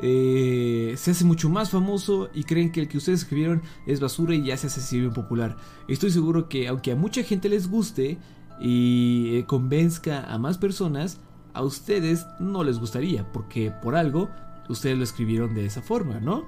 eh, 0.00 0.94
se 0.96 1.10
hace 1.10 1.24
mucho 1.24 1.48
más 1.48 1.70
famoso 1.70 2.30
y 2.32 2.44
creen 2.44 2.70
que 2.70 2.80
el 2.80 2.88
que 2.88 2.98
ustedes 2.98 3.20
escribieron 3.20 3.62
es 3.86 4.00
basura 4.00 4.34
y 4.34 4.44
ya 4.44 4.56
se 4.56 4.68
hace 4.68 4.80
así 4.80 5.00
bien 5.00 5.12
popular. 5.12 5.56
Estoy 5.88 6.10
seguro 6.10 6.48
que 6.48 6.68
aunque 6.68 6.92
a 6.92 6.96
mucha 6.96 7.22
gente 7.22 7.48
les 7.48 7.68
guste 7.68 8.18
y 8.60 9.36
eh, 9.36 9.44
convenzca 9.46 10.24
a 10.24 10.38
más 10.38 10.58
personas, 10.58 11.20
a 11.54 11.62
ustedes 11.62 12.26
no 12.38 12.62
les 12.62 12.78
gustaría, 12.78 13.30
porque 13.32 13.72
por 13.82 13.96
algo 13.96 14.28
ustedes 14.68 14.96
lo 14.96 15.04
escribieron 15.04 15.54
de 15.54 15.66
esa 15.66 15.82
forma, 15.82 16.20
¿no? 16.20 16.44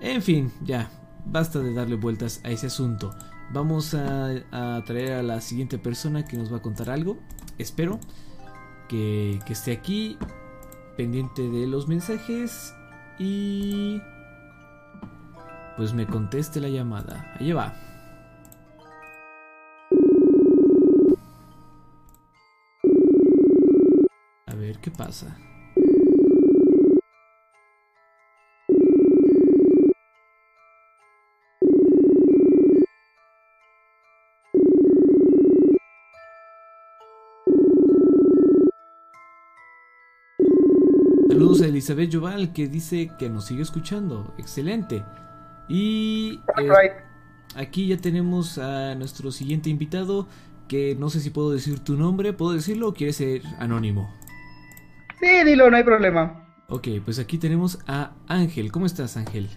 En 0.00 0.20
fin, 0.20 0.52
ya, 0.62 0.90
basta 1.24 1.60
de 1.60 1.72
darle 1.72 1.96
vueltas 1.96 2.40
a 2.44 2.50
ese 2.50 2.66
asunto. 2.66 3.14
Vamos 3.52 3.94
a, 3.94 4.82
traer 4.84 5.12
a 5.12 5.22
la 5.22 5.40
siguiente 5.40 5.78
persona 5.78 6.24
que 6.24 6.36
nos 6.36 6.52
va 6.52 6.58
a 6.58 6.62
contar 6.62 6.90
algo. 6.90 7.18
Espero 7.58 8.00
que, 8.88 9.38
que 9.46 9.52
esté 9.52 9.72
aquí, 9.72 10.18
pendiente 10.96 11.48
de 11.48 11.66
los 11.66 11.88
mensajes 11.88 12.74
y... 13.18 14.00
Pues 15.76 15.92
me 15.92 16.06
conteste 16.06 16.60
la 16.60 16.68
llamada. 16.68 17.34
Allí 17.38 17.52
va. 17.52 17.74
A 24.46 24.54
ver 24.54 24.78
qué 24.80 24.90
pasa. 24.90 25.36
Saludos 41.36 41.60
a 41.60 41.66
Elizabeth 41.66 42.14
Joval 42.14 42.54
que 42.54 42.66
dice 42.66 43.10
que 43.18 43.28
nos 43.28 43.44
sigue 43.44 43.60
escuchando. 43.60 44.32
Excelente. 44.38 45.04
Y 45.68 46.40
eh, 46.56 46.92
aquí 47.54 47.88
ya 47.88 47.98
tenemos 47.98 48.56
a 48.56 48.94
nuestro 48.94 49.30
siguiente 49.30 49.68
invitado 49.68 50.26
que 50.66 50.96
no 50.98 51.10
sé 51.10 51.20
si 51.20 51.28
puedo 51.28 51.50
decir 51.50 51.80
tu 51.80 51.98
nombre. 51.98 52.32
¿Puedo 52.32 52.54
decirlo 52.54 52.88
o 52.88 52.94
quieres 52.94 53.16
ser 53.16 53.42
anónimo? 53.58 54.10
Sí, 55.20 55.44
dilo, 55.44 55.70
no 55.70 55.76
hay 55.76 55.84
problema. 55.84 56.56
Ok, 56.68 56.88
pues 57.04 57.18
aquí 57.18 57.36
tenemos 57.36 57.80
a 57.86 58.12
Ángel. 58.28 58.72
¿Cómo 58.72 58.86
estás, 58.86 59.18
Ángel? 59.18 59.50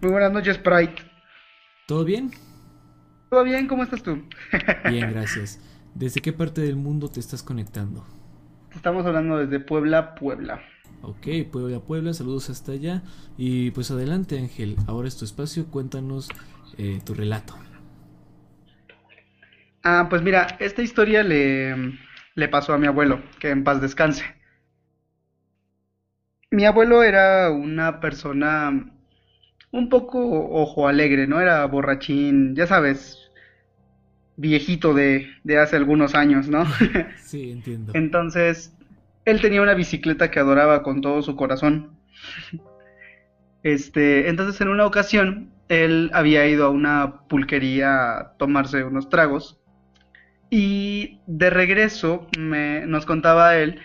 Muy 0.00 0.10
buenas 0.10 0.32
noches, 0.32 0.56
Sprite. 0.56 1.02
¿Todo 1.86 2.06
bien? 2.06 2.30
¿Todo 3.28 3.44
bien? 3.44 3.68
¿Cómo 3.68 3.82
estás 3.82 4.02
tú? 4.02 4.22
Bien, 4.88 5.12
gracias. 5.12 5.60
¿Desde 5.94 6.22
qué 6.22 6.32
parte 6.32 6.62
del 6.62 6.76
mundo 6.76 7.10
te 7.10 7.20
estás 7.20 7.42
conectando? 7.42 8.06
Estamos 8.74 9.04
hablando 9.04 9.36
desde 9.36 9.60
Puebla, 9.60 10.14
Puebla. 10.14 10.62
Ok, 11.02 11.26
Puebla, 11.50 11.80
Puebla, 11.80 12.12
saludos 12.14 12.50
hasta 12.50 12.72
allá. 12.72 13.02
Y 13.36 13.70
pues 13.72 13.90
adelante 13.90 14.38
Ángel, 14.38 14.76
ahora 14.86 15.08
es 15.08 15.16
tu 15.16 15.24
espacio, 15.24 15.66
cuéntanos 15.66 16.28
eh, 16.76 17.00
tu 17.04 17.14
relato. 17.14 17.54
Ah, 19.82 20.06
pues 20.10 20.22
mira, 20.22 20.56
esta 20.60 20.82
historia 20.82 21.22
le, 21.22 21.74
le 22.34 22.48
pasó 22.48 22.72
a 22.74 22.78
mi 22.78 22.86
abuelo, 22.86 23.22
que 23.40 23.50
en 23.50 23.64
paz 23.64 23.80
descanse. 23.80 24.24
Mi 26.50 26.66
abuelo 26.66 27.02
era 27.02 27.50
una 27.50 28.00
persona 28.00 28.92
un 29.72 29.88
poco 29.88 30.20
ojo 30.50 30.88
alegre, 30.88 31.26
¿no? 31.26 31.40
Era 31.40 31.66
borrachín, 31.66 32.54
ya 32.56 32.66
sabes, 32.66 33.18
viejito 34.36 34.94
de, 34.94 35.28
de 35.44 35.58
hace 35.58 35.76
algunos 35.76 36.14
años, 36.14 36.48
¿no? 36.48 36.64
Sí, 37.14 37.50
entiendo. 37.50 37.94
Entonces, 37.94 38.74
él 39.30 39.40
tenía 39.40 39.62
una 39.62 39.74
bicicleta 39.74 40.30
que 40.30 40.40
adoraba 40.40 40.82
con 40.82 41.00
todo 41.00 41.22
su 41.22 41.36
corazón. 41.36 41.98
Este, 43.62 44.28
entonces 44.28 44.60
en 44.60 44.68
una 44.68 44.86
ocasión, 44.86 45.50
él 45.68 46.10
había 46.14 46.46
ido 46.46 46.66
a 46.66 46.70
una 46.70 47.26
pulquería 47.28 48.18
a 48.18 48.32
tomarse 48.38 48.84
unos 48.84 49.08
tragos 49.08 49.58
y 50.48 51.20
de 51.26 51.50
regreso 51.50 52.26
me, 52.38 52.86
nos 52.86 53.04
contaba 53.04 53.56
él 53.56 53.80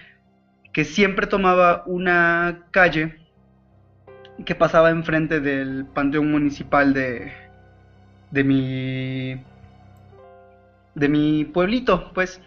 que 0.72 0.86
siempre 0.86 1.28
tomaba 1.28 1.84
una 1.88 2.68
calle 2.72 3.18
que 4.45 4.56
pasaba 4.56 4.91
enfrente 4.91 5.40
del 5.40 5.86
panteón 5.86 6.32
municipal 6.32 6.94
de, 6.94 7.32
de 8.32 8.44
mi 8.44 9.44
de 10.95 11.10
mi 11.10 11.45
pueblito, 11.45 12.11
pues. 12.14 12.41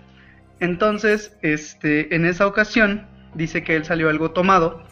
Entonces, 0.60 1.36
este, 1.42 2.14
en 2.14 2.24
esa 2.24 2.46
ocasión, 2.46 3.06
dice 3.34 3.62
que 3.62 3.76
él 3.76 3.84
salió 3.84 4.08
algo 4.08 4.30
tomado 4.30 4.82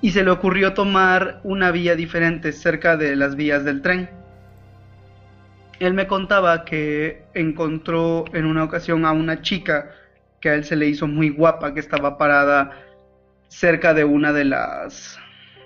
y 0.00 0.10
se 0.10 0.22
le 0.22 0.30
ocurrió 0.30 0.72
tomar 0.72 1.40
una 1.44 1.70
vía 1.70 1.96
diferente 1.96 2.52
cerca 2.52 2.96
de 2.96 3.16
las 3.16 3.36
vías 3.36 3.64
del 3.64 3.82
tren. 3.82 4.08
Él 5.78 5.92
me 5.92 6.06
contaba 6.06 6.64
que 6.64 7.24
encontró 7.34 8.24
en 8.32 8.46
una 8.46 8.64
ocasión 8.64 9.04
a 9.04 9.12
una 9.12 9.42
chica 9.42 9.90
que 10.40 10.48
a 10.48 10.54
él 10.54 10.64
se 10.64 10.76
le 10.76 10.86
hizo 10.86 11.06
muy 11.06 11.28
guapa, 11.28 11.74
que 11.74 11.80
estaba 11.80 12.16
parada 12.16 12.70
cerca 13.48 13.94
de 13.94 14.04
una 14.04 14.32
de 14.32 14.44
las 14.44 15.18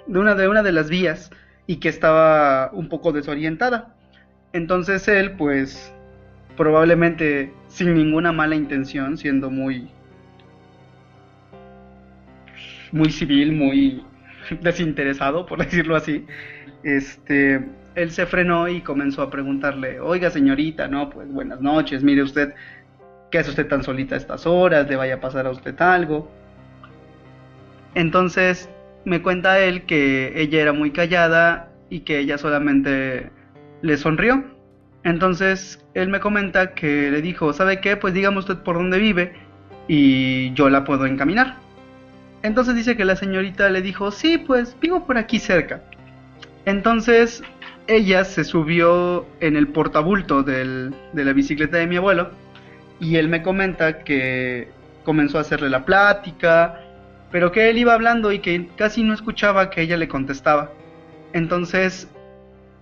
de 0.06 0.18
una 0.18 0.34
de 0.34 0.48
una 0.48 0.62
de 0.62 0.72
las 0.72 0.90
vías 0.90 1.30
y 1.66 1.76
que 1.76 1.88
estaba 1.88 2.70
un 2.72 2.88
poco 2.88 3.12
desorientada. 3.12 3.94
Entonces 4.52 5.06
él 5.06 5.32
pues 5.32 5.92
probablemente 6.56 7.52
sin 7.70 7.94
ninguna 7.94 8.32
mala 8.32 8.56
intención, 8.56 9.16
siendo 9.16 9.50
muy 9.50 9.88
muy 12.92 13.10
civil, 13.10 13.52
muy 13.52 14.02
desinteresado, 14.60 15.46
por 15.46 15.58
decirlo 15.64 15.96
así. 15.96 16.26
Este, 16.82 17.64
él 17.94 18.10
se 18.10 18.26
frenó 18.26 18.68
y 18.68 18.80
comenzó 18.80 19.22
a 19.22 19.30
preguntarle, 19.30 20.00
"Oiga, 20.00 20.30
señorita, 20.30 20.88
no, 20.88 21.08
pues 21.10 21.30
buenas 21.32 21.60
noches, 21.60 22.02
mire 22.02 22.22
usted, 22.22 22.54
¿qué 23.30 23.38
hace 23.38 23.50
usted 23.50 23.68
tan 23.68 23.82
solita 23.84 24.16
a 24.16 24.18
estas 24.18 24.46
horas? 24.46 24.88
¿Le 24.88 24.96
vaya 24.96 25.14
a 25.14 25.20
pasar 25.20 25.46
a 25.46 25.50
usted 25.50 25.80
algo?" 25.80 26.30
Entonces, 27.94 28.68
me 29.04 29.22
cuenta 29.22 29.58
él 29.60 29.84
que 29.86 30.32
ella 30.40 30.60
era 30.60 30.72
muy 30.72 30.90
callada 30.90 31.70
y 31.88 32.00
que 32.00 32.18
ella 32.18 32.38
solamente 32.38 33.30
le 33.82 33.96
sonrió. 33.96 34.44
Entonces 35.04 35.79
él 35.94 36.08
me 36.08 36.20
comenta 36.20 36.74
que 36.74 37.10
le 37.10 37.20
dijo, 37.22 37.52
¿sabe 37.52 37.80
qué? 37.80 37.96
Pues 37.96 38.14
dígame 38.14 38.38
usted 38.38 38.58
por 38.58 38.76
dónde 38.76 38.98
vive 38.98 39.32
y 39.88 40.52
yo 40.54 40.70
la 40.70 40.84
puedo 40.84 41.06
encaminar. 41.06 41.56
Entonces 42.42 42.74
dice 42.74 42.96
que 42.96 43.04
la 43.04 43.16
señorita 43.16 43.68
le 43.68 43.82
dijo, 43.82 44.10
sí, 44.10 44.38
pues 44.38 44.76
vivo 44.80 45.04
por 45.04 45.18
aquí 45.18 45.38
cerca. 45.38 45.82
Entonces 46.64 47.42
ella 47.86 48.24
se 48.24 48.44
subió 48.44 49.26
en 49.40 49.56
el 49.56 49.68
portabulto 49.68 50.42
de 50.42 50.92
la 51.12 51.32
bicicleta 51.32 51.78
de 51.78 51.86
mi 51.86 51.96
abuelo 51.96 52.30
y 53.00 53.16
él 53.16 53.28
me 53.28 53.42
comenta 53.42 54.04
que 54.04 54.68
comenzó 55.04 55.38
a 55.38 55.40
hacerle 55.40 55.70
la 55.70 55.84
plática, 55.84 56.80
pero 57.32 57.50
que 57.50 57.68
él 57.68 57.78
iba 57.78 57.94
hablando 57.94 58.30
y 58.32 58.38
que 58.38 58.68
casi 58.76 59.02
no 59.02 59.12
escuchaba 59.12 59.70
que 59.70 59.82
ella 59.82 59.96
le 59.96 60.08
contestaba. 60.08 60.70
Entonces 61.32 62.08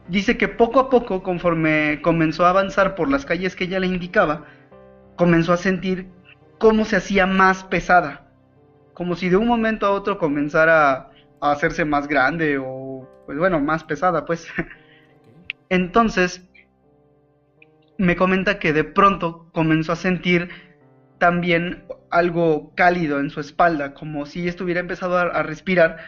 dice 0.09 0.36
que 0.36 0.48
poco 0.48 0.80
a 0.80 0.90
poco, 0.90 1.22
conforme 1.22 2.01
comenzó 2.02 2.47
a 2.47 2.51
avanzar 2.51 2.94
por 2.94 3.10
las 3.10 3.24
calles 3.24 3.55
que 3.55 3.64
ella 3.64 3.80
le 3.80 3.86
indicaba, 3.86 4.44
comenzó 5.16 5.52
a 5.52 5.56
sentir 5.56 6.09
cómo 6.59 6.85
se 6.85 6.97
hacía 6.97 7.26
más 7.26 7.64
pesada, 7.64 8.30
como 8.94 9.14
si 9.14 9.28
de 9.28 9.36
un 9.36 9.47
momento 9.47 9.86
a 9.86 9.90
otro 9.90 10.18
comenzara 10.18 11.10
a 11.40 11.52
hacerse 11.52 11.85
más 11.85 12.09
grande 12.09 12.59
o, 12.59 13.09
pues 13.26 13.39
bueno, 13.39 13.60
más 13.60 13.85
pesada, 13.85 14.24
pues. 14.24 14.48
Entonces, 15.68 16.44
me 17.98 18.16
comenta 18.16 18.59
que 18.59 18.72
de 18.72 18.85
pronto 18.85 19.51
comenzó 19.52 19.93
a 19.93 19.97
sentir 19.97 20.48
también 21.18 21.85
algo 22.10 22.72
cálido 22.74 23.20
en 23.20 23.30
su 23.30 23.40
espalda, 23.40 23.93
como 23.93 24.24
si 24.24 24.48
estuviera 24.48 24.80
empezado 24.80 25.18
a, 25.18 25.22
a 25.22 25.43
respirar, 25.43 25.98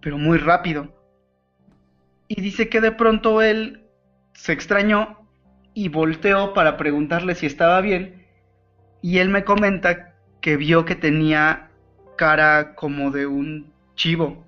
pero 0.00 0.16
muy 0.16 0.38
rápido. 0.38 1.03
Y 2.28 2.40
dice 2.40 2.68
que 2.68 2.80
de 2.80 2.92
pronto 2.92 3.42
él 3.42 3.84
se 4.32 4.52
extrañó 4.52 5.28
y 5.74 5.88
volteó 5.88 6.54
para 6.54 6.76
preguntarle 6.76 7.34
si 7.34 7.46
estaba 7.46 7.80
bien. 7.80 8.26
Y 9.02 9.18
él 9.18 9.28
me 9.28 9.44
comenta 9.44 10.14
que 10.40 10.56
vio 10.56 10.84
que 10.84 10.94
tenía 10.94 11.70
cara 12.16 12.74
como 12.74 13.10
de 13.10 13.26
un 13.26 13.72
chivo. 13.94 14.44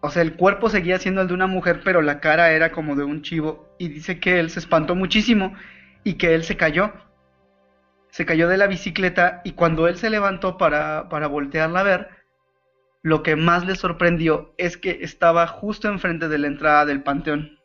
O 0.00 0.10
sea, 0.10 0.22
el 0.22 0.36
cuerpo 0.36 0.70
seguía 0.70 0.98
siendo 0.98 1.22
el 1.22 1.28
de 1.28 1.34
una 1.34 1.48
mujer, 1.48 1.80
pero 1.84 2.02
la 2.02 2.20
cara 2.20 2.52
era 2.52 2.70
como 2.70 2.94
de 2.94 3.04
un 3.04 3.22
chivo. 3.22 3.68
Y 3.78 3.88
dice 3.88 4.20
que 4.20 4.38
él 4.38 4.50
se 4.50 4.60
espantó 4.60 4.94
muchísimo 4.94 5.54
y 6.04 6.14
que 6.14 6.34
él 6.34 6.44
se 6.44 6.56
cayó. 6.56 6.92
Se 8.10 8.24
cayó 8.24 8.48
de 8.48 8.56
la 8.56 8.68
bicicleta 8.68 9.42
y 9.44 9.52
cuando 9.52 9.88
él 9.88 9.96
se 9.96 10.10
levantó 10.10 10.56
para, 10.56 11.08
para 11.08 11.26
voltearla 11.26 11.80
a 11.80 11.82
ver, 11.84 12.08
lo 13.02 13.22
que 13.22 13.36
más 13.36 13.66
le 13.66 13.76
sorprendió 13.76 14.54
es 14.58 14.76
que 14.76 14.98
estaba 15.02 15.46
justo 15.46 15.88
enfrente 15.88 16.28
de 16.28 16.38
la 16.38 16.46
entrada 16.46 16.84
del 16.84 17.02
panteón. 17.02 17.58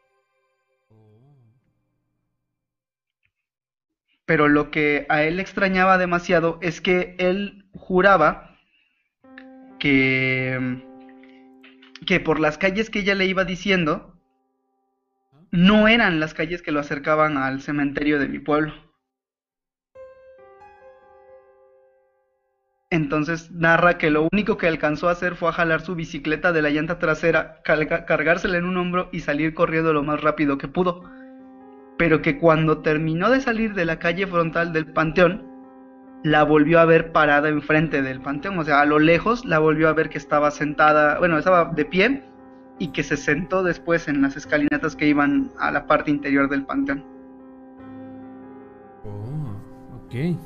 Pero 4.26 4.48
lo 4.48 4.72
que 4.72 5.06
a 5.10 5.24
él 5.24 5.40
extrañaba 5.40 5.98
demasiado 5.98 6.58
es 6.62 6.80
que 6.80 7.16
él 7.20 7.66
juraba 7.74 8.58
que, 9.80 10.82
que 12.06 12.20
por 12.20 12.40
las 12.40 12.58
calles 12.58 12.90
que 12.90 13.00
ella 13.00 13.16
le 13.16 13.26
iba 13.26 13.44
diciendo, 13.44 14.18
no 15.52 15.88
eran 15.88 16.20
las 16.20 16.34
calles 16.34 16.62
que 16.62 16.72
lo 16.72 16.80
acercaban 16.80 17.38
al 17.38 17.62
cementerio 17.62 18.18
de 18.18 18.30
mi 18.30 18.40
pueblo. 18.40 18.93
Entonces 22.94 23.50
narra 23.50 23.98
que 23.98 24.12
lo 24.12 24.28
único 24.32 24.60
que 24.60 24.68
alcanzó 24.68 25.10
a 25.10 25.14
hacer 25.14 25.34
fue 25.34 25.50
a 25.50 25.54
jalar 25.54 25.82
su 25.82 25.96
bicicleta 25.96 26.52
de 26.52 26.62
la 26.62 26.70
llanta 26.70 27.00
trasera, 27.00 27.60
cargársela 27.64 28.60
en 28.60 28.66
un 28.66 28.78
hombro 28.78 29.10
y 29.12 29.22
salir 29.22 29.56
corriendo 29.56 29.94
lo 29.94 30.04
más 30.04 30.22
rápido 30.22 30.60
que 30.60 30.68
pudo. 30.68 31.02
Pero 31.98 32.22
que 32.22 32.38
cuando 32.38 32.84
terminó 32.84 33.32
de 33.32 33.42
salir 33.42 33.74
de 33.74 33.86
la 33.86 33.98
calle 33.98 34.28
frontal 34.28 34.74
del 34.74 34.94
panteón, 34.94 35.44
la 36.24 36.44
volvió 36.44 36.80
a 36.80 36.86
ver 36.86 37.12
parada 37.12 37.50
enfrente 37.50 38.04
del 38.04 38.22
panteón. 38.22 38.60
O 38.60 38.64
sea, 38.64 38.82
a 38.82 38.86
lo 38.86 39.00
lejos 39.00 39.44
la 39.44 39.58
volvió 39.58 39.90
a 39.90 39.94
ver 39.94 40.10
que 40.10 40.20
estaba 40.20 40.52
sentada, 40.52 41.18
bueno, 41.18 41.40
estaba 41.40 41.66
de 41.74 41.86
pie 41.86 42.24
y 42.78 42.90
que 42.90 43.02
se 43.02 43.18
sentó 43.18 43.64
después 43.64 44.08
en 44.08 44.22
las 44.22 44.38
escalinatas 44.38 44.96
que 44.96 45.08
iban 45.08 45.50
a 45.58 45.72
la 45.72 45.88
parte 45.88 46.12
interior 46.12 46.48
del 46.48 46.64
panteón. 46.64 47.04
Oh, 49.04 50.06
ok. 50.06 50.38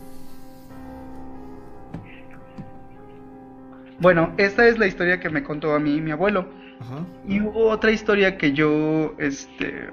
Bueno, 3.99 4.33
esta 4.37 4.67
es 4.67 4.77
la 4.77 4.87
historia 4.87 5.19
que 5.19 5.29
me 5.29 5.43
contó 5.43 5.73
a 5.73 5.79
mí 5.79 6.01
mi 6.01 6.11
abuelo. 6.11 6.47
Ajá. 6.79 7.05
Y 7.27 7.41
hubo 7.41 7.69
otra 7.69 7.91
historia 7.91 8.37
que 8.37 8.53
yo, 8.53 9.15
este, 9.17 9.89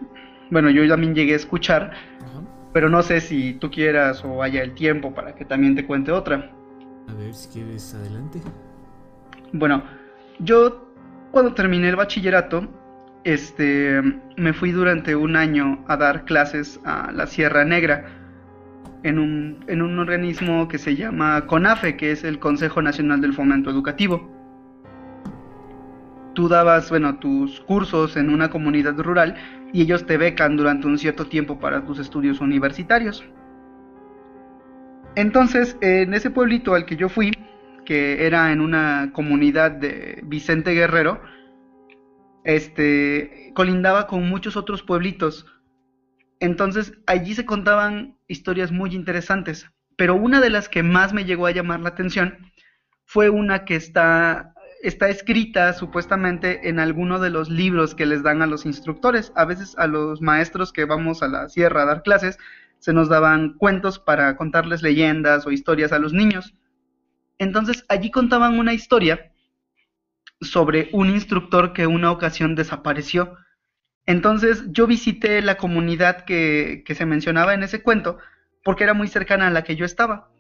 bueno, 0.51 0.71
yo 0.71 0.87
también 0.87 1.15
llegué 1.15 1.33
a 1.33 1.37
escuchar, 1.37 1.93
Ajá. 2.21 2.43
pero 2.73 2.91
no 2.91 3.03
sé 3.03 3.21
si 3.21 3.55
tú 3.55 3.71
quieras 3.71 4.23
o 4.25 4.43
haya 4.43 4.63
el 4.63 4.75
tiempo 4.75 5.15
para 5.15 5.35
que 5.35 5.45
también 5.45 5.75
te 5.75 5.87
cuente 5.87 6.13
otra. 6.13 6.51
A 7.09 7.15
ver 7.15 7.35
si 7.35 7.49
quieres 7.49 7.95
adelante. 7.95 8.41
Bueno, 9.53 9.83
yo 10.39 10.91
cuando 11.31 11.55
terminé 11.55 11.89
el 11.89 11.97
bachillerato, 11.97 12.69
este, 13.25 14.01
me 14.37 14.53
fui 14.53 14.71
durante 14.73 15.17
un 15.17 15.37
año 15.37 15.85
a 15.89 15.97
dar 15.97 16.25
clases 16.27 16.79
a 16.85 17.11
la 17.13 17.27
Sierra 17.27 17.65
Negra 17.65 18.24
en 19.05 19.19
un, 19.19 19.65
en 19.69 19.83
un 19.83 19.99
organismo 19.99 20.67
que 20.67 20.79
se 20.79 20.97
llama 20.97 21.47
CONAFE, 21.47 21.97
que 21.97 22.11
es 22.11 22.25
el 22.25 22.39
Consejo 22.39 22.83
Nacional 22.83 23.21
del 23.21 23.35
Fomento 23.35 23.71
Educativo. 23.71 24.31
Tú 26.35 26.49
dabas, 26.49 26.91
bueno, 26.91 27.19
tus 27.19 27.61
cursos 27.61 28.17
en 28.17 28.31
una 28.31 28.51
comunidad 28.51 28.99
rural 28.99 29.37
y 29.73 29.83
ellos 29.83 30.07
te 30.07 30.17
becan 30.17 30.57
durante 30.57 30.87
un 30.87 30.99
cierto 30.99 31.27
tiempo 31.27 31.61
para 31.61 31.85
tus 31.85 31.99
estudios 31.99 32.41
universitarios. 32.41 33.25
Entonces, 35.17 35.77
en 35.83 36.15
ese 36.15 36.31
pueblito 36.31 36.75
al 36.75 36.87
que 36.87 36.97
yo 36.97 37.09
fui, 37.09 37.33
que 37.85 38.27
era 38.27 38.53
en 38.53 38.61
una 38.61 39.11
comunidad 39.13 39.71
de 39.71 40.23
Vicente 40.25 40.73
Guerrero, 40.73 41.21
este, 42.43 43.53
colindaba 43.55 44.07
con 44.07 44.29
muchos 44.29 44.57
otros 44.57 44.83
pueblitos. 44.83 45.47
Entonces, 46.41 46.93
allí 47.07 47.35
se 47.35 47.47
contaban 47.47 48.17
historias 48.29 48.73
muy 48.73 48.95
interesantes, 48.95 49.71
pero 49.97 50.15
una 50.15 50.41
de 50.41 50.51
las 50.51 50.69
que 50.69 50.83
más 50.83 51.13
me 51.13 51.25
llegó 51.25 51.47
a 51.47 51.53
llamar 51.53 51.81
la 51.81 51.91
atención 51.91 52.53
fue 53.05 53.31
una 53.31 53.65
que 53.65 53.77
está, 53.77 54.55
escrita 54.83 55.73
supuestamente 55.73 56.69
en 56.69 56.79
alguno 56.79 57.21
de 57.21 57.31
los 57.31 57.49
libros 57.49 57.95
que 57.95 58.07
les 58.07 58.23
dan 58.23 58.43
a 58.43 58.47
los 58.47 58.67
instructores. 58.67 59.33
A 59.37 59.45
veces 59.45 59.77
a 59.79 59.87
los 59.87 60.21
maestros 60.21 60.73
que 60.73 60.85
vamos 60.85 61.23
a 61.23 61.29
la 61.29 61.49
sierra 61.49 61.83
a 61.83 61.87
dar 61.87 62.03
clases, 62.03 62.39
se 62.79 62.93
nos 62.93 63.09
daban 63.09 63.55
cuentos 63.55 63.99
para 63.99 64.37
contarles 64.37 64.83
leyendas 64.83 65.47
o 65.47 65.53
historias 65.53 65.93
a 65.93 65.99
los 65.99 66.13
niños. 66.13 66.55
Entonces 67.39 67.85
allí 67.89 68.11
contaban 68.11 68.59
una 68.59 68.75
historia 68.75 69.33
sobre 70.41 70.91
un 70.93 71.09
instructor 71.09 71.73
que 71.73 71.87
una 71.87 72.11
ocasión 72.11 72.55
desapareció. 72.55 73.37
Entonces 74.07 74.65
yo 74.71 74.87
visité 74.87 75.41
la 75.43 75.57
comunidad 75.57 76.25
que, 76.25 76.85
se 76.87 77.07
mencionaba 77.07 77.55
en 77.55 77.63
ese 77.63 77.83
cuento 77.83 78.19
porque 78.63 78.85
era 78.85 78.95
muy 78.95 79.09
cercana 79.09 79.49
a 79.49 79.51
la 79.51 79.65
que 79.65 79.77
yo 79.77 79.85
estaba. 79.85 80.31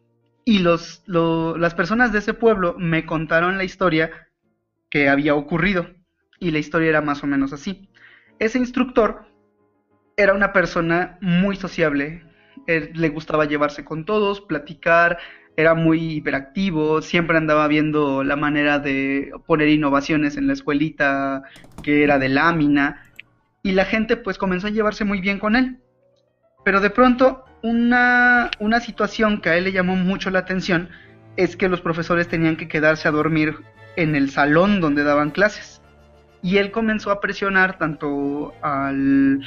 Y 0.44 0.58
los, 0.58 1.02
lo- 1.06 1.56
las 1.56 1.74
personas 1.74 2.12
de 2.12 2.18
ese 2.18 2.34
pueblo 2.34 2.74
me 2.78 3.06
contaron 3.06 3.58
la 3.58 3.64
historia 3.64 4.28
que 4.90 5.08
había 5.08 5.34
ocurrido. 5.34 5.88
Y 6.40 6.50
la 6.50 6.58
historia 6.58 6.90
era 6.90 7.00
más 7.00 7.22
o 7.22 7.26
menos 7.26 7.52
así. 7.52 7.88
Ese 8.38 8.58
instructor 8.58 9.26
era 10.16 10.34
una 10.34 10.52
persona 10.52 11.18
muy 11.20 11.56
sociable. 11.56 12.22
Le 12.66 13.08
gustaba 13.08 13.46
llevarse 13.46 13.84
con 13.84 14.04
todos, 14.04 14.40
platicar, 14.40 15.18
era 15.56 15.74
muy 15.74 16.14
hiperactivo, 16.14 17.02
siempre 17.02 17.36
andaba 17.36 17.68
viendo 17.68 18.24
la 18.24 18.36
manera 18.36 18.78
de 18.78 19.32
poner 19.46 19.68
innovaciones 19.68 20.36
en 20.36 20.46
la 20.46 20.52
escuelita 20.52 21.42
que 21.82 22.02
era 22.02 22.18
de 22.18 22.28
lámina. 22.28 23.02
Y 23.64 23.72
la 23.72 23.86
gente 23.86 24.18
pues 24.18 24.36
comenzó 24.36 24.66
a 24.66 24.70
llevarse 24.70 25.04
muy 25.04 25.20
bien 25.20 25.40
con 25.40 25.56
él. 25.56 25.80
Pero 26.64 26.80
de 26.80 26.90
pronto 26.90 27.44
una, 27.62 28.50
una 28.60 28.78
situación 28.78 29.40
que 29.40 29.48
a 29.48 29.56
él 29.56 29.64
le 29.64 29.72
llamó 29.72 29.96
mucho 29.96 30.30
la 30.30 30.40
atención 30.40 30.90
es 31.36 31.56
que 31.56 31.70
los 31.70 31.80
profesores 31.80 32.28
tenían 32.28 32.56
que 32.56 32.68
quedarse 32.68 33.08
a 33.08 33.10
dormir 33.10 33.56
en 33.96 34.14
el 34.16 34.30
salón 34.30 34.82
donde 34.82 35.02
daban 35.02 35.30
clases. 35.30 35.80
Y 36.42 36.58
él 36.58 36.70
comenzó 36.72 37.10
a 37.10 37.22
presionar 37.22 37.78
tanto 37.78 38.52
al, 38.60 39.40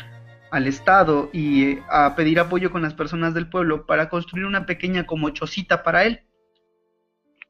al 0.49 0.65
Estado 0.65 1.29
y 1.31 1.63
eh, 1.63 1.83
a 1.87 2.15
pedir 2.15 2.39
apoyo 2.39 2.71
con 2.71 2.81
las 2.81 2.95
personas 2.95 3.35
del 3.35 3.49
pueblo 3.49 3.85
para 3.85 4.09
construir 4.09 4.45
una 4.45 4.65
pequeña 4.65 5.05
como 5.05 5.29
chocita 5.29 5.83
para 5.83 6.05
él. 6.05 6.23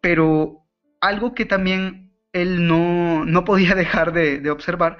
Pero 0.01 0.65
algo 0.99 1.33
que 1.33 1.45
también 1.45 2.11
él 2.33 2.67
no, 2.67 3.23
no 3.23 3.45
podía 3.45 3.73
dejar 3.75 4.11
de, 4.11 4.39
de 4.41 4.51
observar 4.51 4.97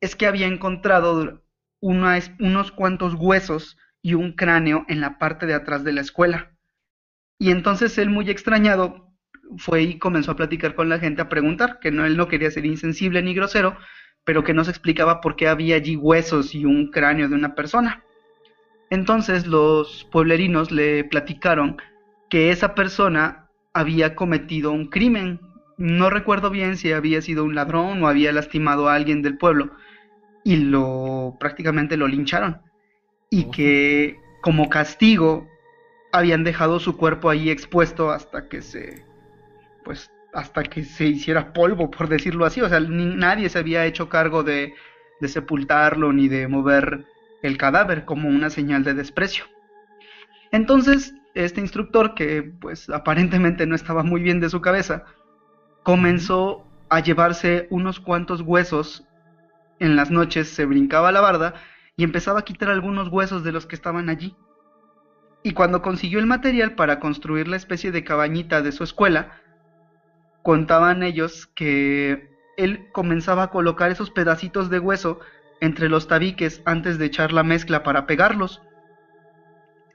es 0.00 0.16
que 0.16 0.26
había 0.26 0.46
encontrado 0.46 1.42
unos 1.80 2.72
cuantos 2.72 3.14
huesos 3.14 3.76
y 4.02 4.14
un 4.14 4.32
cráneo 4.32 4.84
en 4.88 5.00
la 5.00 5.18
parte 5.18 5.46
de 5.46 5.54
atrás 5.54 5.84
de 5.84 5.92
la 5.92 6.00
escuela. 6.00 6.52
Y 7.38 7.50
entonces 7.50 7.96
él, 7.98 8.10
muy 8.10 8.28
extrañado, 8.30 9.14
fue 9.56 9.82
y 9.82 9.98
comenzó 9.98 10.32
a 10.32 10.36
platicar 10.36 10.74
con 10.74 10.88
la 10.88 10.98
gente, 10.98 11.22
a 11.22 11.28
preguntar, 11.28 11.78
que 11.80 11.90
no, 11.90 12.04
él 12.04 12.16
no 12.16 12.28
quería 12.28 12.50
ser 12.50 12.66
insensible 12.66 13.22
ni 13.22 13.34
grosero, 13.34 13.76
pero 14.24 14.44
que 14.44 14.54
no 14.54 14.64
se 14.64 14.70
explicaba 14.70 15.20
por 15.20 15.36
qué 15.36 15.48
había 15.48 15.76
allí 15.76 15.96
huesos 15.96 16.54
y 16.54 16.64
un 16.64 16.90
cráneo 16.90 17.28
de 17.28 17.34
una 17.34 17.54
persona. 17.54 18.02
Entonces 18.90 19.46
los 19.46 20.06
pueblerinos 20.10 20.70
le 20.70 21.04
platicaron 21.04 21.76
que 22.28 22.50
esa 22.50 22.74
persona 22.74 23.48
había 23.72 24.14
cometido 24.14 24.72
un 24.72 24.86
crimen. 24.86 25.40
No 25.78 26.10
recuerdo 26.10 26.50
bien 26.50 26.76
si 26.76 26.92
había 26.92 27.22
sido 27.22 27.44
un 27.44 27.54
ladrón 27.54 28.02
o 28.02 28.08
había 28.08 28.32
lastimado 28.32 28.88
a 28.88 28.94
alguien 28.94 29.22
del 29.22 29.38
pueblo 29.38 29.72
y 30.44 30.56
lo 30.56 31.36
prácticamente 31.38 31.96
lo 31.96 32.08
lincharon. 32.08 32.60
Y 33.30 33.42
Ojo. 33.44 33.50
que 33.52 34.20
como 34.42 34.68
castigo 34.68 35.46
habían 36.12 36.44
dejado 36.44 36.80
su 36.80 36.96
cuerpo 36.96 37.30
ahí 37.30 37.50
expuesto 37.50 38.10
hasta 38.10 38.48
que 38.48 38.62
se 38.62 39.04
pues 39.84 40.10
hasta 40.32 40.62
que 40.64 40.84
se 40.84 41.06
hiciera 41.06 41.52
polvo 41.52 41.90
por 41.90 42.08
decirlo 42.08 42.44
así. 42.46 42.60
O 42.60 42.68
sea 42.68 42.80
ni- 42.80 43.14
nadie 43.16 43.48
se 43.48 43.58
había 43.58 43.86
hecho 43.86 44.08
cargo 44.08 44.42
de, 44.42 44.74
de 45.20 45.28
sepultarlo 45.28 46.12
ni 46.12 46.28
de 46.28 46.48
mover 46.48 47.06
el 47.42 47.56
cadáver 47.56 48.04
como 48.04 48.28
una 48.28 48.50
señal 48.50 48.84
de 48.84 48.94
desprecio. 48.94 49.44
Entonces 50.52 51.14
este 51.34 51.60
instructor 51.60 52.14
que 52.14 52.42
pues 52.42 52.90
aparentemente 52.90 53.66
no 53.66 53.74
estaba 53.76 54.02
muy 54.02 54.20
bien 54.20 54.40
de 54.40 54.50
su 54.50 54.60
cabeza 54.60 55.04
comenzó 55.84 56.64
a 56.88 57.00
llevarse 57.00 57.66
unos 57.70 58.00
cuantos 58.00 58.40
huesos 58.42 59.04
en 59.80 59.96
las 59.96 60.10
noches 60.10 60.48
se 60.48 60.66
brincaba 60.66 61.10
la 61.10 61.20
barda 61.20 61.54
y 61.96 62.04
empezaba 62.04 62.40
a 62.40 62.44
quitar 62.44 62.70
algunos 62.70 63.08
huesos 63.08 63.42
de 63.42 63.50
los 63.50 63.66
que 63.66 63.74
estaban 63.74 64.08
allí. 64.08 64.36
Y 65.42 65.52
cuando 65.52 65.82
consiguió 65.82 66.18
el 66.18 66.26
material 66.26 66.74
para 66.74 67.00
construir 67.00 67.48
la 67.48 67.56
especie 67.56 67.90
de 67.90 68.04
cabañita 68.04 68.62
de 68.62 68.72
su 68.72 68.84
escuela, 68.84 69.40
contaban 70.42 71.02
ellos 71.02 71.46
que 71.46 72.30
él 72.56 72.88
comenzaba 72.92 73.44
a 73.44 73.50
colocar 73.50 73.90
esos 73.90 74.10
pedacitos 74.10 74.68
de 74.68 74.78
hueso 74.78 75.18
entre 75.60 75.88
los 75.88 76.08
tabiques 76.08 76.62
antes 76.66 76.98
de 76.98 77.06
echar 77.06 77.32
la 77.32 77.42
mezcla 77.42 77.82
para 77.82 78.06
pegarlos. 78.06 78.62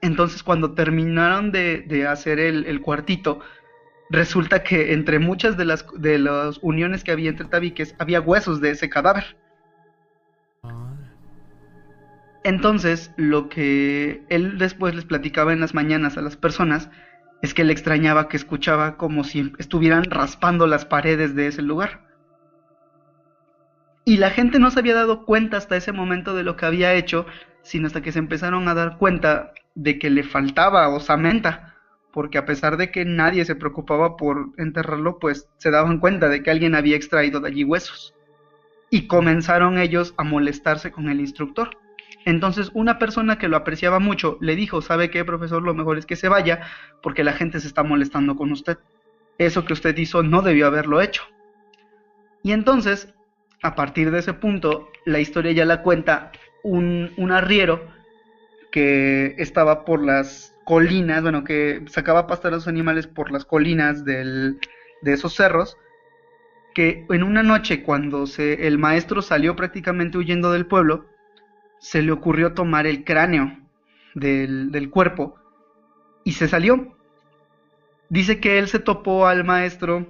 Entonces 0.02 0.42
cuando 0.42 0.74
terminaron 0.74 1.52
de, 1.52 2.06
hacer 2.08 2.40
el, 2.40 2.66
el 2.66 2.80
cuartito, 2.80 3.40
resulta 4.10 4.64
que 4.64 4.92
entre 4.92 5.20
muchas 5.20 5.56
de 5.56 5.64
las, 5.64 5.86
de 5.96 6.18
las 6.18 6.58
uniones 6.60 7.04
que 7.04 7.12
había 7.12 7.30
entre 7.30 7.46
tabiques 7.46 7.94
había 7.98 8.20
huesos 8.20 8.60
de 8.60 8.70
ese 8.70 8.88
cadáver. 8.88 9.36
Entonces, 12.44 13.12
lo 13.16 13.48
que 13.48 14.24
él 14.28 14.56
después 14.58 14.94
les 14.94 15.04
platicaba 15.04 15.52
en 15.52 15.60
las 15.60 15.74
mañanas 15.74 16.16
a 16.16 16.22
las 16.22 16.36
personas 16.36 16.90
es 17.42 17.54
que 17.54 17.64
le 17.64 17.72
extrañaba 17.72 18.28
que 18.28 18.36
escuchaba 18.36 18.96
como 18.96 19.24
si 19.24 19.52
estuvieran 19.58 20.04
raspando 20.04 20.66
las 20.66 20.84
paredes 20.84 21.34
de 21.34 21.48
ese 21.48 21.62
lugar. 21.62 22.06
Y 24.04 24.18
la 24.18 24.30
gente 24.30 24.60
no 24.60 24.70
se 24.70 24.78
había 24.78 24.94
dado 24.94 25.24
cuenta 25.24 25.56
hasta 25.56 25.76
ese 25.76 25.90
momento 25.90 26.36
de 26.36 26.44
lo 26.44 26.56
que 26.56 26.66
había 26.66 26.94
hecho, 26.94 27.26
sino 27.62 27.88
hasta 27.88 28.00
que 28.00 28.12
se 28.12 28.20
empezaron 28.20 28.68
a 28.68 28.74
dar 28.74 28.96
cuenta 28.98 29.52
de 29.74 29.98
que 29.98 30.10
le 30.10 30.22
faltaba 30.22 30.88
osamenta, 30.88 31.74
porque 32.12 32.38
a 32.38 32.46
pesar 32.46 32.76
de 32.76 32.92
que 32.92 33.04
nadie 33.04 33.44
se 33.44 33.56
preocupaba 33.56 34.16
por 34.16 34.52
enterrarlo, 34.56 35.18
pues 35.18 35.48
se 35.56 35.72
daban 35.72 35.98
cuenta 35.98 36.28
de 36.28 36.44
que 36.44 36.52
alguien 36.52 36.76
había 36.76 36.96
extraído 36.96 37.40
de 37.40 37.48
allí 37.48 37.64
huesos. 37.64 38.15
Y 38.90 39.06
comenzaron 39.06 39.78
ellos 39.78 40.14
a 40.16 40.24
molestarse 40.24 40.90
con 40.92 41.08
el 41.08 41.20
instructor. 41.20 41.78
Entonces 42.24 42.70
una 42.74 42.98
persona 42.98 43.38
que 43.38 43.48
lo 43.48 43.56
apreciaba 43.56 43.98
mucho 43.98 44.36
le 44.40 44.56
dijo, 44.56 44.82
¿sabe 44.82 45.10
qué, 45.10 45.24
profesor? 45.24 45.62
Lo 45.62 45.74
mejor 45.74 45.96
es 45.98 46.06
que 46.06 46.16
se 46.16 46.28
vaya 46.28 46.60
porque 47.02 47.24
la 47.24 47.32
gente 47.32 47.60
se 47.60 47.68
está 47.68 47.82
molestando 47.82 48.36
con 48.36 48.52
usted. 48.52 48.78
eso 49.38 49.64
que 49.64 49.74
usted 49.74 49.96
hizo 49.98 50.22
no 50.22 50.42
debió 50.42 50.66
haberlo 50.66 51.00
hecho. 51.00 51.22
Y 52.42 52.52
entonces, 52.52 53.14
a 53.62 53.74
partir 53.74 54.10
de 54.10 54.20
ese 54.20 54.32
punto, 54.32 54.88
la 55.04 55.18
historia 55.20 55.52
ya 55.52 55.64
la 55.64 55.82
cuenta 55.82 56.32
un, 56.62 57.12
un 57.16 57.32
arriero 57.32 57.86
que 58.72 59.34
estaba 59.38 59.84
por 59.84 60.04
las 60.04 60.54
colinas, 60.64 61.22
bueno, 61.22 61.44
que 61.44 61.82
sacaba 61.88 62.26
pastar 62.26 62.52
a 62.52 62.56
los 62.56 62.68
animales 62.68 63.06
por 63.06 63.30
las 63.30 63.44
colinas 63.44 64.04
de 64.04 64.56
esos 65.04 65.34
cerros, 65.34 65.76
que 66.76 67.06
en 67.08 67.22
una 67.22 67.42
noche 67.42 67.82
cuando 67.82 68.26
el 68.36 68.76
maestro 68.76 69.22
salió 69.22 69.56
prácticamente 69.56 70.18
huyendo 70.18 70.52
del 70.52 70.66
pueblo, 70.66 71.06
se 71.78 72.02
le 72.02 72.12
ocurrió 72.12 72.52
tomar 72.52 72.86
el 72.86 73.02
cráneo 73.02 73.60
del, 74.14 74.70
del 74.70 74.90
cuerpo 74.90 75.36
y 76.22 76.32
se 76.32 76.48
salió. 76.48 76.94
Dice 78.10 78.40
que 78.40 78.58
él 78.58 78.68
se 78.68 78.78
topó 78.78 79.26
al 79.26 79.42
maestro 79.42 80.06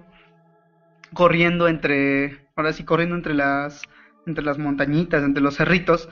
corriendo 1.15 1.69
entre, 1.69 2.49
ahora 2.57 2.73
sí, 2.73 2.83
corriendo 2.83 3.15
entre 3.15 3.35
las, 3.35 3.83
entre 4.27 4.45
las 4.45 4.59
montañitas, 4.59 5.23
entre 5.23 5.45
los 5.45 5.55
cerritos, 5.55 6.09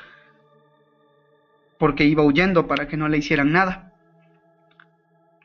porque 1.79 2.05
iba 2.05 2.23
huyendo 2.23 2.69
para 2.69 2.87
que 2.87 2.97
no 2.97 3.09
le 3.09 3.19
hicieran 3.19 3.51
nada. 3.51 3.93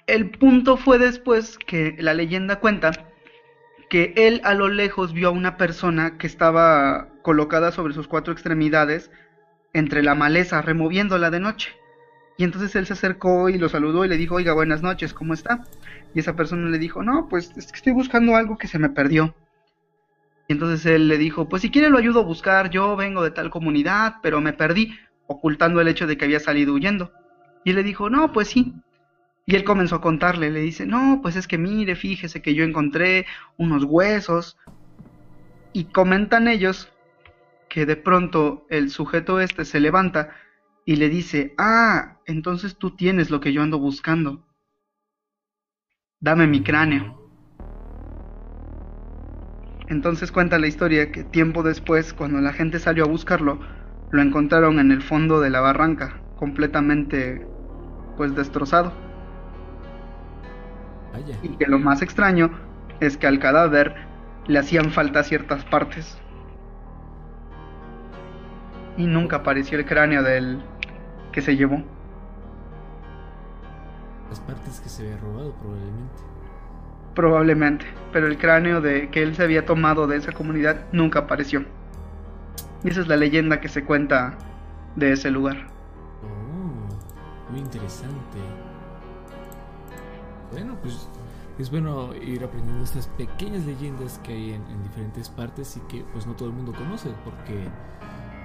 El 0.06 0.30
punto 0.30 0.78
fue 0.78 1.00
después 1.00 1.58
que 1.58 1.96
la 1.98 2.14
leyenda 2.14 2.60
cuenta 2.60 3.09
que 3.90 4.14
él 4.16 4.42
a 4.44 4.54
lo 4.54 4.70
lejos 4.70 5.14
vio 5.14 5.30
a 5.30 5.32
una 5.32 5.58
persona 5.58 6.18
que 6.18 6.28
estaba 6.28 7.08
colocada 7.22 7.72
sobre 7.72 7.94
sus 7.94 8.08
cuatro 8.08 8.32
extremidades 8.32 9.12
entre 9.74 10.04
la 10.04 10.16
maleza, 10.16 10.62
removiéndola 10.62 11.30
de 11.32 11.40
noche. 11.40 11.72
Y 12.38 12.44
entonces 12.44 12.76
él 12.76 12.86
se 12.86 12.94
acercó 12.94 13.50
y 13.50 13.58
lo 13.58 13.68
saludó 13.68 14.06
y 14.06 14.08
le 14.08 14.18
dijo, 14.18 14.36
oiga, 14.36 14.54
buenas 14.54 14.82
noches, 14.82 15.14
¿cómo 15.14 15.34
está? 15.34 15.66
Y 16.14 16.20
esa 16.20 16.36
persona 16.36 16.70
le 16.70 16.78
dijo, 16.78 17.04
no, 17.04 17.28
pues 17.28 17.52
es 17.58 17.72
que 17.72 17.78
estoy 17.78 17.94
buscando 17.94 18.36
algo 18.36 18.58
que 18.58 18.68
se 18.68 18.80
me 18.80 18.90
perdió. 18.90 19.36
Y 20.48 20.54
entonces 20.54 20.86
él 20.86 21.08
le 21.08 21.18
dijo, 21.18 21.50
pues 21.50 21.62
si 21.62 21.70
quiere 21.70 21.90
lo 21.90 21.98
ayudo 21.98 22.22
a 22.22 22.24
buscar, 22.24 22.70
yo 22.70 22.96
vengo 22.96 23.24
de 23.24 23.32
tal 23.32 23.50
comunidad, 23.50 24.16
pero 24.24 24.40
me 24.40 24.54
perdí, 24.54 24.98
ocultando 25.28 25.82
el 25.82 25.88
hecho 25.88 26.08
de 26.08 26.18
que 26.18 26.26
había 26.26 26.40
salido 26.40 26.74
huyendo. 26.74 27.12
Y 27.66 27.72
él 27.72 27.76
le 27.76 27.84
dijo, 27.84 28.10
no, 28.10 28.32
pues 28.32 28.48
sí. 28.48 28.74
Y 29.46 29.56
él 29.56 29.64
comenzó 29.64 29.96
a 29.96 30.02
contarle, 30.02 30.52
le 30.52 30.60
dice, 30.62 30.86
no, 30.86 31.20
pues 31.22 31.36
es 31.36 31.48
que 31.48 31.58
mire, 31.58 31.96
fíjese 31.96 32.42
que 32.42 32.54
yo 32.54 32.64
encontré 32.64 33.26
unos 33.58 33.84
huesos. 33.84 34.58
Y 35.74 35.86
comentan 35.86 36.48
ellos 36.48 36.92
que 37.70 37.86
de 37.86 37.96
pronto 37.96 38.66
el 38.70 38.90
sujeto 38.90 39.40
este 39.40 39.66
se 39.66 39.80
levanta 39.80 40.30
y 40.86 40.96
le 40.96 41.10
dice, 41.10 41.54
ah, 41.58 42.20
entonces 42.26 42.78
tú 42.78 42.96
tienes 42.96 43.30
lo 43.30 43.40
que 43.40 43.54
yo 43.54 43.62
ando 43.62 43.80
buscando. 43.80 44.46
Dame 46.20 46.48
mi 46.48 46.64
cráneo. 46.64 47.20
Entonces 49.88 50.32
cuenta 50.32 50.60
la 50.60 50.68
historia 50.68 51.12
que 51.12 51.24
tiempo 51.24 51.64
después, 51.64 52.14
cuando 52.14 52.40
la 52.42 52.54
gente 52.54 52.80
salió 52.80 53.06
a 53.06 53.08
buscarlo, 53.08 53.60
lo 54.12 54.22
encontraron 54.22 54.80
en 54.80 54.92
el 54.92 55.02
fondo 55.02 55.40
de 55.40 55.50
la 55.50 55.62
barranca, 55.62 56.22
completamente 56.36 57.46
pues 58.18 58.36
destrozado. 58.36 59.09
Y 61.44 61.50
que 61.50 61.68
lo 61.68 61.80
más 61.80 62.02
extraño 62.02 62.52
es 63.00 63.18
que 63.18 63.28
al 63.28 63.40
cadáver 63.40 63.96
le 64.48 64.60
hacían 64.60 64.92
falta 64.92 65.24
ciertas 65.24 65.64
partes. 65.66 66.18
Y 68.98 69.06
nunca 69.06 69.38
apareció 69.38 69.78
el 69.80 69.86
cráneo 69.86 70.24
del 70.24 70.62
que 71.32 71.42
se 71.42 71.56
llevó. 71.56 71.82
Las 74.30 74.40
partes 74.42 74.80
que 74.82 74.90
se 74.90 75.04
había 75.04 75.18
robado 75.18 75.54
probablemente. 75.54 76.22
Probablemente, 77.16 77.86
pero 78.14 78.28
el 78.28 78.38
cráneo 78.38 78.82
de 78.82 79.10
que 79.10 79.24
él 79.24 79.36
se 79.36 79.44
había 79.44 79.66
tomado 79.66 80.08
de 80.08 80.18
esa 80.18 80.32
comunidad 80.32 80.86
nunca 80.92 81.20
apareció. 81.20 81.66
Y 82.84 82.90
esa 82.90 83.02
es 83.02 83.08
la 83.08 83.18
leyenda 83.18 83.60
que 83.60 83.68
se 83.68 83.84
cuenta 83.84 84.38
de 84.96 85.14
ese 85.14 85.32
lugar. 85.32 85.68
Oh, 86.24 87.52
muy 87.52 87.60
interesante. 87.60 88.38
Bueno, 90.52 90.78
pues 90.82 91.08
es 91.60 91.70
bueno 91.70 92.16
ir 92.16 92.44
aprendiendo 92.44 92.84
estas 92.84 93.08
pequeñas 93.08 93.66
leyendas 93.66 94.20
que 94.24 94.32
hay 94.32 94.54
en, 94.54 94.84
diferentes 94.84 95.30
partes 95.30 95.78
y 95.78 95.82
que 95.82 96.04
pues 96.14 96.26
no 96.26 96.34
todo 96.34 96.48
el 96.48 96.56
mundo 96.56 96.74
conoce 96.74 97.10
porque 97.26 97.66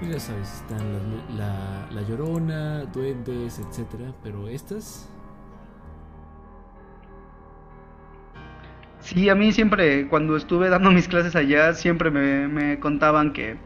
pues 0.01 0.11
ya 0.11 0.19
sabes, 0.19 0.53
están 0.53 0.81
la, 1.39 1.89
la, 1.93 2.03
llorona, 2.03 2.85
duendes, 2.87 3.61
etcétera, 3.61 4.13
pero 4.25 4.49
estas. 4.49 5.09
Sí, 8.99 9.29
a 9.29 9.35
mí 9.37 9.53
siempre, 9.53 10.09
cuando 10.09 10.37
estuve 10.37 10.69
dando 10.69 10.91
mis 10.91 11.07
clases 11.07 11.37
allá, 11.37 11.75
siempre 11.75 12.11
me, 12.11 12.49
me 12.49 12.81
contaban 12.81 13.33
que, 13.33 13.57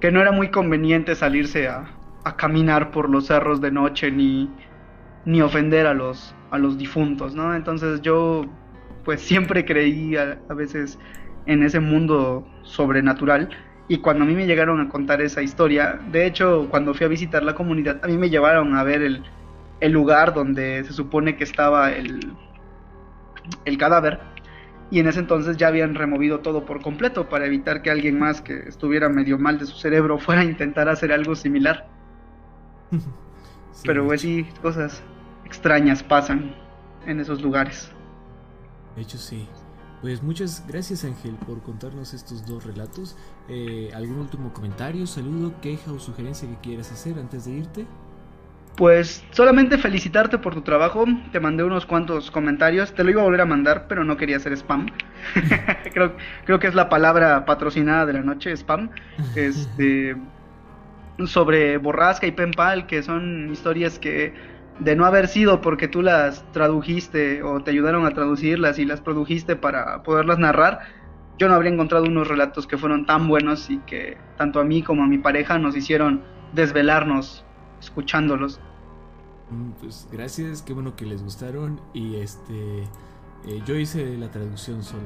que, 0.00 0.10
no 0.10 0.20
era 0.20 0.32
muy 0.32 0.50
conveniente 0.50 1.14
salirse 1.14 1.68
a, 1.68 1.90
a, 2.24 2.36
caminar 2.36 2.90
por 2.90 3.10
los 3.10 3.26
cerros 3.26 3.60
de 3.60 3.70
noche 3.70 4.10
ni, 4.10 4.48
ni 5.26 5.42
ofender 5.42 5.86
a 5.86 5.92
los, 5.92 6.34
a 6.50 6.58
los 6.58 6.78
difuntos, 6.78 7.34
¿no? 7.34 7.54
Entonces 7.54 8.02
yo 8.02 8.46
pues 9.04 9.20
siempre 9.20 9.64
creí 9.64 10.16
a, 10.16 10.38
veces 10.54 10.98
en 11.46 11.62
ese 11.62 11.80
mundo 11.80 12.46
sobrenatural 12.62 13.48
y 13.88 13.98
cuando 13.98 14.24
a 14.24 14.26
mí 14.26 14.34
me 14.34 14.46
llegaron 14.46 14.80
a 14.80 14.88
contar 14.88 15.20
esa 15.20 15.42
historia, 15.42 16.00
de 16.12 16.26
hecho 16.26 16.68
cuando 16.70 16.94
fui 16.94 17.06
a 17.06 17.08
visitar 17.08 17.42
la 17.42 17.54
comunidad, 17.54 18.00
a 18.04 18.06
mí 18.06 18.16
me 18.16 18.30
llevaron 18.30 18.76
a 18.76 18.84
ver 18.84 19.02
el, 19.02 19.24
el 19.80 19.92
lugar 19.92 20.34
donde 20.34 20.84
se 20.84 20.92
supone 20.92 21.36
que 21.36 21.44
estaba 21.44 21.92
el, 21.92 22.34
el 23.64 23.78
cadáver 23.78 24.20
y 24.90 24.98
en 24.98 25.06
ese 25.06 25.20
entonces 25.20 25.56
ya 25.56 25.68
habían 25.68 25.94
removido 25.94 26.40
todo 26.40 26.66
por 26.66 26.82
completo 26.82 27.28
para 27.28 27.46
evitar 27.46 27.82
que 27.82 27.90
alguien 27.90 28.18
más 28.18 28.42
que 28.42 28.58
estuviera 28.68 29.08
medio 29.08 29.38
mal 29.38 29.58
de 29.58 29.66
su 29.66 29.76
cerebro 29.78 30.18
fuera 30.18 30.40
a 30.42 30.44
intentar 30.44 30.88
hacer 30.88 31.12
algo 31.12 31.36
similar. 31.36 31.88
Pero 33.84 34.04
pues 34.04 34.20
sí, 34.20 34.46
cosas 34.60 35.02
extrañas 35.50 36.00
pasan 36.02 36.54
en 37.06 37.18
esos 37.18 37.42
lugares. 37.42 37.90
De 38.94 39.02
hecho 39.02 39.18
sí. 39.18 39.48
Pues 40.00 40.22
muchas 40.22 40.64
gracias 40.66 41.04
Ángel 41.04 41.34
por 41.46 41.60
contarnos 41.62 42.14
estos 42.14 42.46
dos 42.46 42.64
relatos. 42.64 43.16
Eh, 43.48 43.90
¿Algún 43.94 44.18
último 44.20 44.52
comentario, 44.52 45.06
saludo, 45.06 45.60
queja 45.60 45.92
o 45.92 45.98
sugerencia 45.98 46.48
que 46.48 46.56
quieras 46.56 46.90
hacer 46.92 47.18
antes 47.18 47.44
de 47.44 47.50
irte? 47.50 47.86
Pues 48.76 49.24
solamente 49.32 49.76
felicitarte 49.76 50.38
por 50.38 50.54
tu 50.54 50.62
trabajo. 50.62 51.04
Te 51.32 51.40
mandé 51.40 51.64
unos 51.64 51.84
cuantos 51.84 52.30
comentarios. 52.30 52.94
Te 52.94 53.02
lo 53.02 53.10
iba 53.10 53.20
a 53.20 53.24
volver 53.24 53.40
a 53.40 53.44
mandar, 53.44 53.86
pero 53.88 54.04
no 54.04 54.16
quería 54.16 54.36
hacer 54.36 54.52
spam. 54.52 54.86
creo, 55.92 56.14
creo 56.46 56.58
que 56.60 56.68
es 56.68 56.74
la 56.74 56.88
palabra 56.88 57.44
patrocinada 57.44 58.06
de 58.06 58.12
la 58.14 58.22
noche, 58.22 58.52
spam. 58.56 58.90
Este, 59.34 60.16
sobre 61.26 61.76
Borrasca 61.76 62.26
y 62.26 62.32
Penpal, 62.32 62.86
que 62.86 63.02
son 63.02 63.50
historias 63.52 63.98
que 63.98 64.32
de 64.80 64.96
no 64.96 65.04
haber 65.04 65.28
sido 65.28 65.60
porque 65.60 65.88
tú 65.88 66.02
las 66.02 66.44
tradujiste 66.52 67.42
o 67.42 67.62
te 67.62 67.70
ayudaron 67.70 68.06
a 68.06 68.10
traducirlas 68.10 68.78
y 68.78 68.84
las 68.84 69.00
produjiste 69.00 69.56
para 69.56 70.02
poderlas 70.02 70.38
narrar, 70.38 70.80
yo 71.38 71.48
no 71.48 71.54
habría 71.54 71.72
encontrado 71.72 72.04
unos 72.04 72.28
relatos 72.28 72.66
que 72.66 72.76
fueron 72.76 73.06
tan 73.06 73.28
buenos 73.28 73.70
y 73.70 73.78
que 73.78 74.18
tanto 74.36 74.60
a 74.60 74.64
mí 74.64 74.82
como 74.82 75.04
a 75.04 75.06
mi 75.06 75.18
pareja 75.18 75.58
nos 75.58 75.76
hicieron 75.76 76.22
desvelarnos 76.52 77.44
escuchándolos. 77.80 78.60
Mm, 79.50 79.70
pues 79.80 80.08
gracias, 80.10 80.62
qué 80.62 80.72
bueno 80.72 80.96
que 80.96 81.06
les 81.06 81.22
gustaron 81.22 81.80
y 81.92 82.16
este 82.16 82.84
eh, 83.46 83.62
yo 83.64 83.74
hice 83.74 84.16
la 84.18 84.30
traducción 84.30 84.82
solo, 84.82 85.02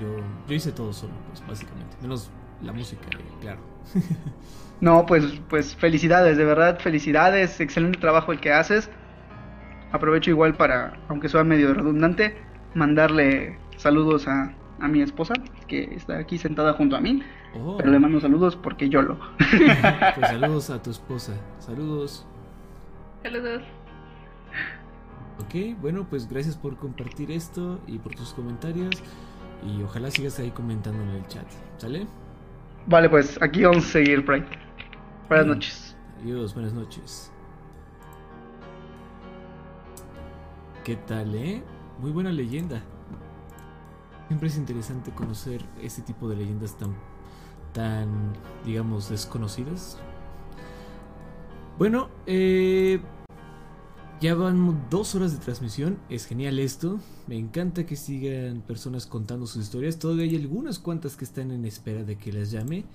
yo, 0.00 0.16
yo 0.48 0.54
hice 0.54 0.72
todo 0.72 0.92
solo, 0.92 1.12
pues 1.28 1.46
básicamente, 1.46 1.96
menos 2.02 2.30
la 2.62 2.72
música, 2.72 3.06
claro. 3.40 3.60
no, 4.80 5.06
pues, 5.06 5.24
pues 5.48 5.76
felicidades, 5.76 6.36
de 6.36 6.44
verdad, 6.44 6.80
felicidades, 6.80 7.60
excelente 7.60 7.98
trabajo 7.98 8.32
el 8.32 8.40
que 8.40 8.52
haces. 8.52 8.90
Aprovecho 9.92 10.30
igual 10.30 10.54
para, 10.54 10.98
aunque 11.08 11.28
sea 11.28 11.44
medio 11.44 11.72
redundante, 11.74 12.36
mandarle 12.74 13.58
saludos 13.76 14.28
a, 14.28 14.54
a 14.80 14.88
mi 14.88 15.00
esposa, 15.00 15.34
que 15.66 15.94
está 15.94 16.18
aquí 16.18 16.38
sentada 16.38 16.74
junto 16.74 16.96
a 16.96 17.00
mí. 17.00 17.22
Oh. 17.54 17.76
Pero 17.78 17.90
le 17.90 17.98
mando 17.98 18.20
saludos 18.20 18.56
porque 18.56 18.88
yo 18.88 19.02
lo. 19.02 19.18
pues 20.14 20.28
saludos 20.28 20.70
a 20.70 20.82
tu 20.82 20.90
esposa. 20.90 21.32
Saludos. 21.58 22.26
Saludos. 23.22 23.62
Ok, 25.40 25.80
bueno, 25.80 26.06
pues 26.08 26.28
gracias 26.28 26.56
por 26.56 26.76
compartir 26.76 27.30
esto 27.30 27.80
y 27.86 27.98
por 27.98 28.14
tus 28.14 28.34
comentarios. 28.34 28.90
Y 29.64 29.82
ojalá 29.82 30.10
sigas 30.10 30.38
ahí 30.38 30.50
comentando 30.50 31.02
en 31.02 31.10
el 31.10 31.26
chat. 31.26 31.46
¿Sale? 31.78 32.06
Vale, 32.86 33.08
pues 33.08 33.40
aquí 33.42 33.64
vamos 33.64 33.86
a 33.86 33.88
seguir, 33.88 34.22
Bright. 34.22 34.46
Buenas 35.28 35.46
noches. 35.46 35.96
Adiós, 36.20 36.54
buenas 36.54 36.72
noches. 36.72 37.32
¿Qué 40.88 40.96
tal, 40.96 41.34
eh? 41.34 41.62
Muy 42.00 42.12
buena 42.12 42.32
leyenda. 42.32 42.82
Siempre 44.26 44.48
es 44.48 44.56
interesante 44.56 45.10
conocer 45.10 45.62
este 45.82 46.00
tipo 46.00 46.30
de 46.30 46.36
leyendas 46.36 46.78
tan, 46.78 46.94
tan, 47.74 48.32
digamos, 48.64 49.10
desconocidas. 49.10 49.98
Bueno, 51.76 52.08
eh, 52.24 53.02
Ya 54.22 54.34
van 54.34 54.88
dos 54.88 55.14
horas 55.14 55.32
de 55.32 55.44
transmisión, 55.44 55.98
es 56.08 56.24
genial 56.24 56.58
esto, 56.58 56.98
me 57.26 57.36
encanta 57.36 57.84
que 57.84 57.94
sigan 57.94 58.62
personas 58.62 59.06
contando 59.06 59.46
sus 59.46 59.64
historias, 59.64 59.98
todavía 59.98 60.24
hay 60.24 60.36
algunas 60.36 60.78
cuantas 60.78 61.16
que 61.16 61.26
están 61.26 61.50
en 61.50 61.66
espera 61.66 62.02
de 62.02 62.16
que 62.16 62.32
las 62.32 62.50
llame 62.50 62.86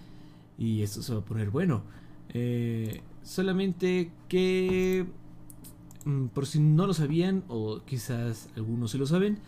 y 0.57 0.81
esto 0.81 1.03
se 1.03 1.13
va 1.13 1.19
a 1.19 1.25
poner 1.25 1.51
bueno. 1.51 1.83
Eh, 2.29 3.03
solamente 3.21 4.11
que, 4.27 5.05
por 6.33 6.45
si 6.45 6.59
no 6.59 6.87
lo 6.87 6.93
sabían 6.93 7.43
o 7.47 7.81
quizás 7.85 8.49
algunos 8.55 8.91
se 8.91 8.97
lo 8.97 9.05
saben, 9.05 9.39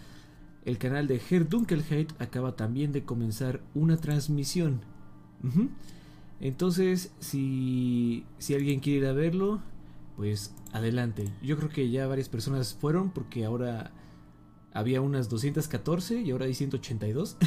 el 0.63 0.77
canal 0.77 1.07
de 1.07 1.21
Herr 1.29 1.47
Dunkelheit 1.47 2.13
acaba 2.19 2.55
también 2.55 2.91
de 2.91 3.03
comenzar 3.03 3.61
una 3.73 3.97
transmisión. 3.97 4.81
Entonces, 6.39 7.11
si, 7.19 8.25
si 8.39 8.55
alguien 8.55 8.79
quiere 8.79 8.99
ir 8.99 9.05
a 9.05 9.13
verlo, 9.13 9.61
pues 10.15 10.53
adelante. 10.71 11.29
Yo 11.43 11.57
creo 11.57 11.69
que 11.69 11.89
ya 11.89 12.07
varias 12.07 12.29
personas 12.29 12.73
fueron 12.73 13.11
porque 13.11 13.45
ahora 13.45 13.91
había 14.73 15.01
unas 15.01 15.29
214 15.29 16.21
y 16.21 16.31
ahora 16.31 16.45
hay 16.45 16.53
182. 16.53 17.37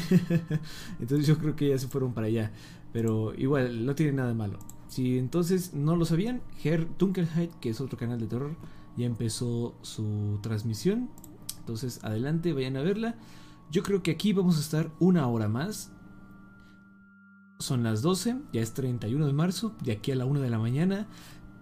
entonces 0.99 1.27
yo 1.27 1.37
creo 1.37 1.55
que 1.55 1.69
ya 1.69 1.77
se 1.77 1.87
fueron 1.87 2.13
para 2.13 2.27
allá. 2.27 2.51
Pero 2.93 3.33
igual, 3.35 3.85
no 3.85 3.95
tiene 3.95 4.13
nada 4.13 4.29
de 4.29 4.35
malo. 4.35 4.59
Si 4.87 5.19
entonces 5.19 5.73
no 5.73 5.95
lo 5.95 6.05
sabían, 6.05 6.41
Herr 6.63 6.87
Dunkelheit, 6.97 7.51
que 7.59 7.69
es 7.69 7.81
otro 7.81 7.97
canal 7.97 8.19
de 8.19 8.27
terror, 8.27 8.55
ya 8.99 9.05
empezó 9.05 9.77
su 9.81 10.39
transmisión. 10.43 11.09
Entonces 11.59 12.03
adelante, 12.03 12.53
vayan 12.53 12.77
a 12.77 12.81
verla. 12.81 13.15
Yo 13.71 13.83
creo 13.83 14.03
que 14.03 14.11
aquí 14.11 14.33
vamos 14.33 14.57
a 14.57 14.61
estar 14.61 14.91
una 14.99 15.27
hora 15.27 15.47
más. 15.47 15.91
Son 17.59 17.83
las 17.83 18.01
12, 18.01 18.37
ya 18.53 18.61
es 18.61 18.73
31 18.73 19.25
de 19.25 19.33
marzo, 19.33 19.75
de 19.83 19.91
aquí 19.91 20.11
a 20.11 20.15
la 20.15 20.25
1 20.25 20.39
de 20.41 20.49
la 20.49 20.59
mañana. 20.59 21.07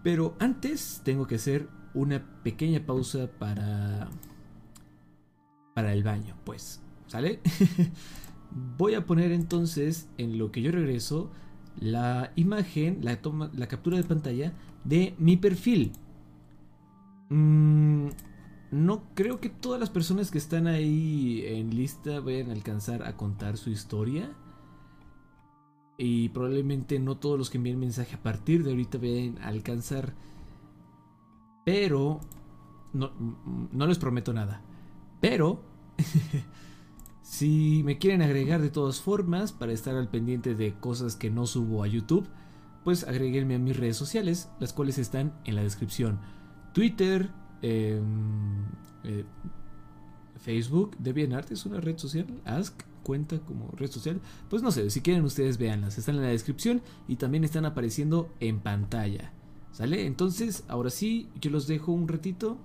Pero 0.03 0.35
antes 0.39 1.01
tengo 1.03 1.27
que 1.27 1.35
hacer 1.35 1.69
una 1.93 2.23
pequeña 2.43 2.85
pausa 2.85 3.30
para 3.39 4.09
para 5.77 5.93
el 5.93 6.01
baño, 6.01 6.35
pues, 6.43 6.81
¿sale? 7.05 7.39
Voy 8.80 8.95
a 8.95 9.05
poner 9.05 9.31
entonces 9.31 10.09
en 10.18 10.39
lo 10.39 10.51
que 10.51 10.64
yo 10.64 10.72
regreso 10.72 11.30
la 11.80 12.31
imagen, 12.35 12.97
la 13.03 13.22
toma, 13.22 13.51
la 13.53 13.68
captura 13.68 13.97
de 13.97 14.03
pantalla 14.03 14.53
de 14.85 15.14
mi 15.19 15.38
perfil. 15.38 15.91
Mm, 17.29 18.09
no 18.71 19.03
creo 19.13 19.39
que 19.39 19.49
todas 19.49 19.79
las 19.79 19.89
personas 19.89 20.31
que 20.31 20.37
están 20.37 20.67
ahí 20.67 21.43
en 21.45 21.75
lista 21.75 22.19
vayan 22.19 22.49
a 22.49 22.53
alcanzar 22.53 23.03
a 23.03 23.15
contar 23.15 23.57
su 23.57 23.69
historia. 23.69 24.31
Y 25.97 26.29
probablemente 26.29 26.99
no 26.99 27.17
todos 27.17 27.39
los 27.39 27.49
que 27.49 27.57
envíen 27.57 27.79
mensaje 27.79 28.15
a 28.15 28.21
partir 28.23 28.63
de 28.63 28.71
ahorita 28.71 28.97
vayan 28.97 29.37
a 29.39 29.47
alcanzar. 29.47 30.13
Pero 31.65 32.21
no, 32.93 33.87
les 33.87 33.97
prometo 33.97 34.33
nada. 34.33 34.61
Pero 35.21 35.63
si 37.21 37.81
me 37.83 37.97
quieren 37.97 38.21
agregar 38.21 38.61
de 38.61 38.69
todas 38.69 39.01
formas 39.01 39.51
para 39.53 39.71
estar 39.71 39.95
al 39.95 40.09
pendiente 40.09 40.55
de 40.55 40.73
cosas 40.73 41.15
que 41.15 41.31
no 41.31 41.47
subo 41.47 41.83
a 41.83 41.87
YouTube, 41.87 42.27
pues 42.83 43.05
agréguenme 43.05 43.55
a 43.55 43.59
mis 43.59 43.75
redes 43.75 43.97
sociales, 43.97 44.49
las 44.59 44.73
cuales 44.73 44.97
están 44.97 45.33
en 45.45 45.55
la 45.55 45.63
descripción. 45.63 46.19
Twitter, 46.73 47.30
eh, 47.61 48.02
eh, 49.03 49.26
Facebook, 50.38 50.95
DeviantArt 50.99 51.52
es 51.52 51.65
una 51.65 51.80
red 51.80 51.98
social, 51.98 52.27
Ask 52.45 52.84
cuenta 53.03 53.39
como 53.39 53.72
red 53.72 53.89
social, 53.89 54.19
pues 54.49 54.61
no 54.61 54.72
sé, 54.72 54.89
si 54.89 55.02
quieren 55.02 55.23
ustedes 55.23 55.57
véanlas, 55.57 55.98
están 55.98 56.15
en 56.15 56.23
la 56.23 56.27
descripción 56.27 56.81
y 57.07 57.15
también 57.15 57.45
están 57.45 57.65
apareciendo 57.65 58.30
en 58.39 58.60
pantalla. 58.60 59.31
¿Sale? 59.72 60.06
Entonces, 60.07 60.64
ahora 60.68 60.89
sí, 60.89 61.30
yo 61.39 61.52
los 61.52 61.68
dejo 61.68 61.91
un 61.91 62.07
ratito. 62.07 62.57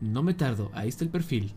No 0.00 0.22
me 0.22 0.34
tardo, 0.34 0.70
ahí 0.72 0.88
está 0.88 1.04
el 1.04 1.10
perfil. 1.10 1.52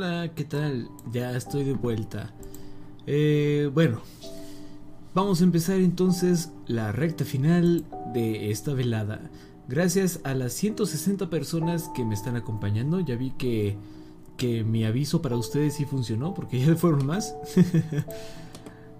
Hola, 0.00 0.30
¿qué 0.32 0.44
tal? 0.44 0.88
Ya 1.10 1.36
estoy 1.36 1.64
de 1.64 1.72
vuelta. 1.72 2.32
Eh, 3.08 3.68
bueno, 3.74 4.00
vamos 5.12 5.40
a 5.40 5.44
empezar 5.44 5.78
entonces 5.78 6.52
la 6.68 6.92
recta 6.92 7.24
final 7.24 7.84
de 8.14 8.52
esta 8.52 8.74
velada. 8.74 9.28
Gracias 9.66 10.20
a 10.22 10.34
las 10.34 10.52
160 10.52 11.28
personas 11.30 11.90
que 11.96 12.04
me 12.04 12.14
están 12.14 12.36
acompañando, 12.36 13.00
ya 13.00 13.16
vi 13.16 13.32
que, 13.32 13.76
que 14.36 14.62
mi 14.62 14.84
aviso 14.84 15.20
para 15.20 15.36
ustedes 15.36 15.74
sí 15.74 15.84
funcionó, 15.84 16.32
porque 16.32 16.64
ya 16.64 16.76
fueron 16.76 17.04
más. 17.04 17.34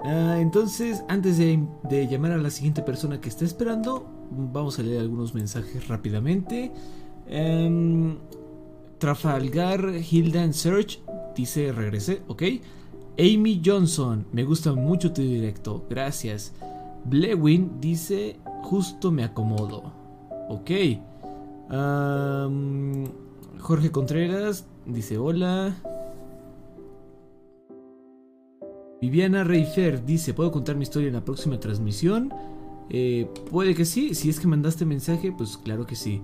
Ah, 0.01 0.37
entonces, 0.39 1.03
antes 1.09 1.39
de, 1.39 1.61
de 1.91 2.07
llamar 2.07 2.31
a 2.31 2.39
la 2.39 2.51
siguiente 2.51 2.83
persona 2.83 3.21
que 3.21 3.29
está 3.29 3.45
esperando, 3.45 4.07
vamos 4.31 4.79
a 4.79 4.85
leer 4.85 5.01
algunos 5.01 5.35
mensajes 5.35 5.89
rápidamente. 5.89 6.71
Em, 7.27 8.17
Trafalgar 8.99 9.95
Hilda 10.11 10.53
Search 10.53 11.01
dice 11.35 11.73
regresé, 11.73 12.23
ok. 12.27 12.43
Amy 13.19 13.61
Johnson, 13.65 14.27
me 14.33 14.45
gusta 14.45 14.73
mucho 14.73 15.13
tu 15.13 15.23
directo, 15.23 15.85
gracias. 15.89 16.55
Blewin 17.05 17.81
dice 17.81 18.37
justo 18.63 19.11
me 19.11 19.25
acomodo, 19.25 19.93
ok. 20.49 20.71
Jorge 23.61 23.91
Contreras 23.91 24.67
dice 24.87 25.19
hola. 25.19 25.75
Viviana 29.01 29.45
Reifer 29.45 30.05
dice, 30.05 30.35
¿puedo 30.35 30.51
contar 30.51 30.75
mi 30.75 30.83
historia 30.83 31.09
en 31.09 31.15
la 31.15 31.25
próxima 31.25 31.61
transmisión? 31.61 32.33
Eh, 32.91 33.29
puede 33.51 33.75
que 33.75 33.85
sí, 33.85 34.15
si 34.15 34.29
es 34.29 34.41
que 34.41 34.49
mandaste 34.49 34.85
mensaje, 34.85 35.31
pues 35.31 35.57
claro 35.57 35.87
que 35.87 35.95
sí. 35.95 36.21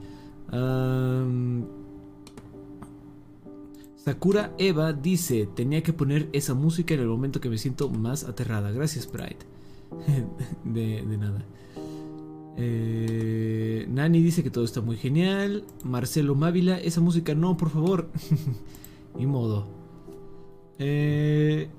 Sakura 4.05 4.55
Eva 4.59 4.93
dice, 4.93 5.49
tenía 5.55 5.83
que 5.83 5.95
poner 5.95 6.29
esa 6.35 6.53
música 6.53 6.93
en 6.93 7.01
el 7.01 7.07
momento 7.07 7.41
que 7.41 7.49
me 7.49 7.57
siento 7.57 7.89
más 7.89 8.25
aterrada. 8.25 8.71
Gracias, 8.71 9.07
Pride. 9.07 9.39
de, 10.65 11.03
nada. 11.17 11.43
Eh, 12.59 13.87
Nani 13.89 14.21
dice 14.21 14.43
que 14.43 14.51
todo 14.51 14.65
está 14.65 14.83
muy 14.83 14.99
genial. 14.99 15.65
Marcelo 15.85 16.35
Mávila, 16.35 16.79
esa 16.79 17.01
música 17.01 17.35
no, 17.35 17.57
por 17.57 17.71
favor. 17.71 18.11
Ni 19.19 19.25
modo. 19.25 19.69
Eh, 20.79 21.71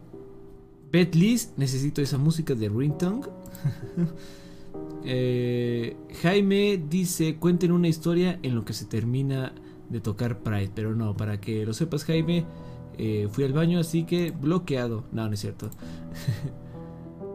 Beth 0.92 1.14
Liz, 1.14 1.54
necesito 1.58 2.02
esa 2.02 2.18
música 2.18 2.56
de 2.56 2.70
Ringtone. 2.70 3.22
Eh, 5.08 5.96
Jaime 6.24 6.84
dice, 6.90 7.36
cuenten 7.36 7.72
una 7.72 7.88
historia 7.88 8.40
en 8.42 8.56
lo 8.56 8.66
que 8.66 8.74
se 8.74 8.86
termina 8.86 9.54
de 9.90 10.02
tocar 10.02 10.40
Pride. 10.40 10.72
Pero 10.74 10.95
no, 10.95 11.16
para 11.16 11.40
que 11.40 11.66
lo 11.66 11.74
sepas 11.74 12.03
Jaime, 12.06 12.45
eh, 12.98 13.28
fui 13.32 13.44
al 13.44 13.53
baño 13.53 13.80
así 13.80 14.03
que 14.03 14.32
bloqueado. 14.32 15.06
No, 15.12 15.28
no 15.28 15.34
es 15.34 15.40
cierto. 15.40 15.70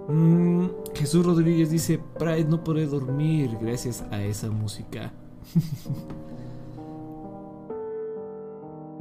Mm, 0.08 0.66
Jesús 0.92 1.24
Rodríguez 1.24 1.70
dice, 1.70 2.00
Pride 2.18 2.46
no 2.46 2.64
podré 2.64 2.86
dormir 2.86 3.56
gracias 3.60 4.04
a 4.10 4.20
esa 4.22 4.50
música. 4.50 5.12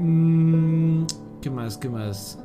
Mm, 0.01 1.03
¿Qué 1.41 1.49
más? 1.49 1.77
¿Qué 1.77 1.89
más? 1.89 2.39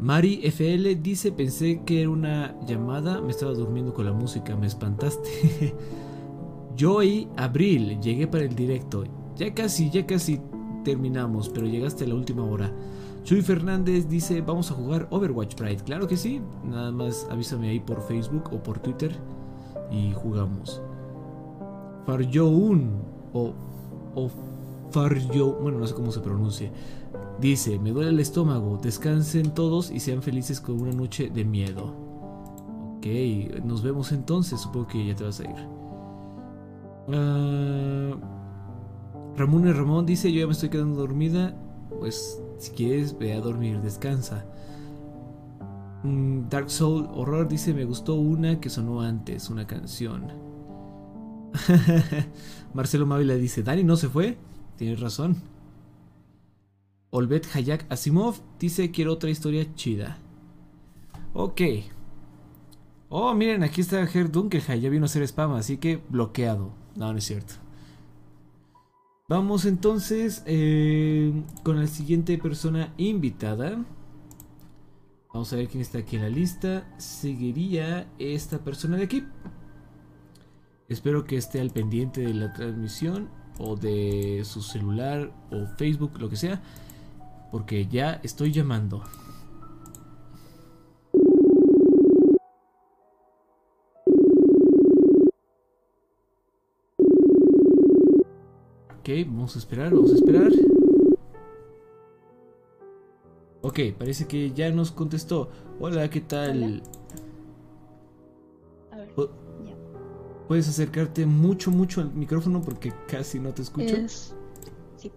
Mari 0.00 0.40
FL 0.42 0.96
dice, 0.96 1.30
pensé 1.30 1.82
que 1.86 2.02
era 2.02 2.10
una 2.10 2.58
llamada, 2.66 3.20
me 3.20 3.30
estaba 3.30 3.52
durmiendo 3.52 3.94
con 3.94 4.06
la 4.06 4.12
música, 4.12 4.56
me 4.56 4.66
espantaste. 4.66 5.72
Joy 6.76 7.28
Abril, 7.36 8.00
llegué 8.00 8.26
para 8.26 8.44
el 8.44 8.56
directo. 8.56 9.04
Ya 9.36 9.54
casi, 9.54 9.90
ya 9.90 10.06
casi 10.06 10.40
terminamos, 10.84 11.48
pero 11.48 11.66
llegaste 11.66 12.04
a 12.04 12.08
la 12.08 12.14
última 12.14 12.44
hora. 12.44 12.72
Chuy 13.24 13.42
Fernández 13.42 14.08
dice, 14.08 14.40
vamos 14.40 14.70
a 14.70 14.74
jugar 14.74 15.08
Overwatch 15.10 15.56
Pride. 15.56 15.82
Claro 15.84 16.06
que 16.06 16.16
sí, 16.16 16.40
nada 16.64 16.92
más 16.92 17.26
avísame 17.30 17.68
ahí 17.68 17.80
por 17.80 18.00
Facebook 18.02 18.50
o 18.52 18.62
por 18.62 18.78
Twitter 18.78 19.14
y 19.90 20.12
jugamos. 20.12 20.80
Farjoun 22.06 23.02
o, 23.32 23.52
o 24.14 24.30
Farjo, 24.90 25.58
bueno, 25.60 25.80
no 25.80 25.86
sé 25.86 25.94
cómo 25.94 26.12
se 26.12 26.20
pronuncia. 26.20 26.70
Dice, 27.40 27.78
me 27.78 27.90
duele 27.90 28.10
el 28.10 28.20
estómago, 28.20 28.78
descansen 28.82 29.50
todos 29.52 29.90
y 29.90 30.00
sean 30.00 30.22
felices 30.22 30.60
con 30.60 30.80
una 30.80 30.92
noche 30.92 31.28
de 31.28 31.44
miedo. 31.44 31.92
Ok, 32.96 33.06
nos 33.64 33.82
vemos 33.82 34.12
entonces, 34.12 34.60
supongo 34.60 34.86
que 34.86 35.04
ya 35.04 35.14
te 35.14 35.24
vas 35.24 35.40
a 35.40 35.44
ir. 35.44 35.56
Ah, 37.12 38.16
Ramón 39.36 39.68
y 39.68 39.72
Ramón 39.72 40.06
dice, 40.06 40.32
yo 40.32 40.40
ya 40.40 40.46
me 40.46 40.52
estoy 40.52 40.70
quedando 40.70 41.00
dormida, 41.00 41.54
pues 41.98 42.40
si 42.58 42.70
quieres 42.70 43.16
ve 43.18 43.34
a 43.34 43.40
dormir, 43.40 43.80
descansa. 43.80 44.46
Mm, 46.02 46.48
Dark 46.48 46.70
Soul 46.70 47.08
Horror 47.12 47.46
dice, 47.46 47.74
me 47.74 47.84
gustó 47.84 48.14
una 48.14 48.60
que 48.60 48.70
sonó 48.70 49.02
antes, 49.02 49.50
una 49.50 49.66
canción. 49.66 50.32
Marcelo 52.74 53.06
Mávila 53.06 53.34
dice, 53.34 53.62
Dani 53.62 53.84
no 53.84 53.96
se 53.96 54.08
fue, 54.08 54.38
tienes 54.76 55.00
razón. 55.00 55.36
Olvet 57.10 57.46
Hayak 57.54 57.86
Asimov 57.90 58.36
dice 58.58 58.90
quiero 58.90 59.12
otra 59.12 59.30
historia 59.30 59.74
chida. 59.74 60.18
Ok. 61.34 61.60
Oh, 63.08 63.34
miren, 63.34 63.62
aquí 63.62 63.82
está 63.82 64.06
Ger 64.06 64.30
Dunkelheim, 64.30 64.80
ya 64.80 64.90
vino 64.90 65.04
a 65.04 65.06
hacer 65.06 65.22
spam, 65.22 65.52
así 65.52 65.76
que 65.76 66.02
bloqueado. 66.08 66.72
No, 66.96 67.12
no 67.12 67.18
es 67.18 67.24
cierto. 67.24 67.65
Vamos 69.28 69.64
entonces 69.64 70.44
eh, 70.46 71.32
con 71.64 71.80
la 71.80 71.88
siguiente 71.88 72.38
persona 72.38 72.94
invitada. 72.96 73.84
Vamos 75.34 75.52
a 75.52 75.56
ver 75.56 75.66
quién 75.66 75.80
está 75.80 75.98
aquí 75.98 76.14
en 76.14 76.22
la 76.22 76.28
lista. 76.28 76.86
Seguiría 76.96 78.06
esta 78.20 78.60
persona 78.60 78.96
de 78.96 79.02
aquí. 79.02 79.24
Espero 80.88 81.24
que 81.24 81.36
esté 81.36 81.60
al 81.60 81.70
pendiente 81.70 82.20
de 82.20 82.34
la 82.34 82.52
transmisión 82.52 83.28
o 83.58 83.74
de 83.74 84.42
su 84.44 84.62
celular 84.62 85.32
o 85.50 85.66
Facebook, 85.76 86.20
lo 86.20 86.30
que 86.30 86.36
sea. 86.36 86.62
Porque 87.50 87.88
ya 87.88 88.20
estoy 88.22 88.52
llamando. 88.52 89.02
Ok, 99.08 99.12
vamos 99.28 99.54
a 99.54 99.60
esperar, 99.60 99.94
vamos 99.94 100.10
a 100.10 100.14
esperar. 100.16 100.50
Ok, 103.62 103.78
parece 103.96 104.26
que 104.26 104.50
ya 104.50 104.68
nos 104.72 104.90
contestó. 104.90 105.48
Hola, 105.78 106.10
¿qué 106.10 106.20
tal? 106.22 106.82
A 108.90 108.96
ver, 108.96 109.12
O- 109.14 109.28
ya. 109.64 109.76
¿Puedes 110.48 110.68
acercarte 110.68 111.24
mucho, 111.24 111.70
mucho 111.70 112.00
al 112.00 112.12
micrófono 112.14 112.60
porque 112.60 112.92
casi 113.06 113.38
no 113.38 113.54
te 113.54 113.62
escucho? 113.62 113.94
Es- 113.94 114.34
sí. 114.96 115.12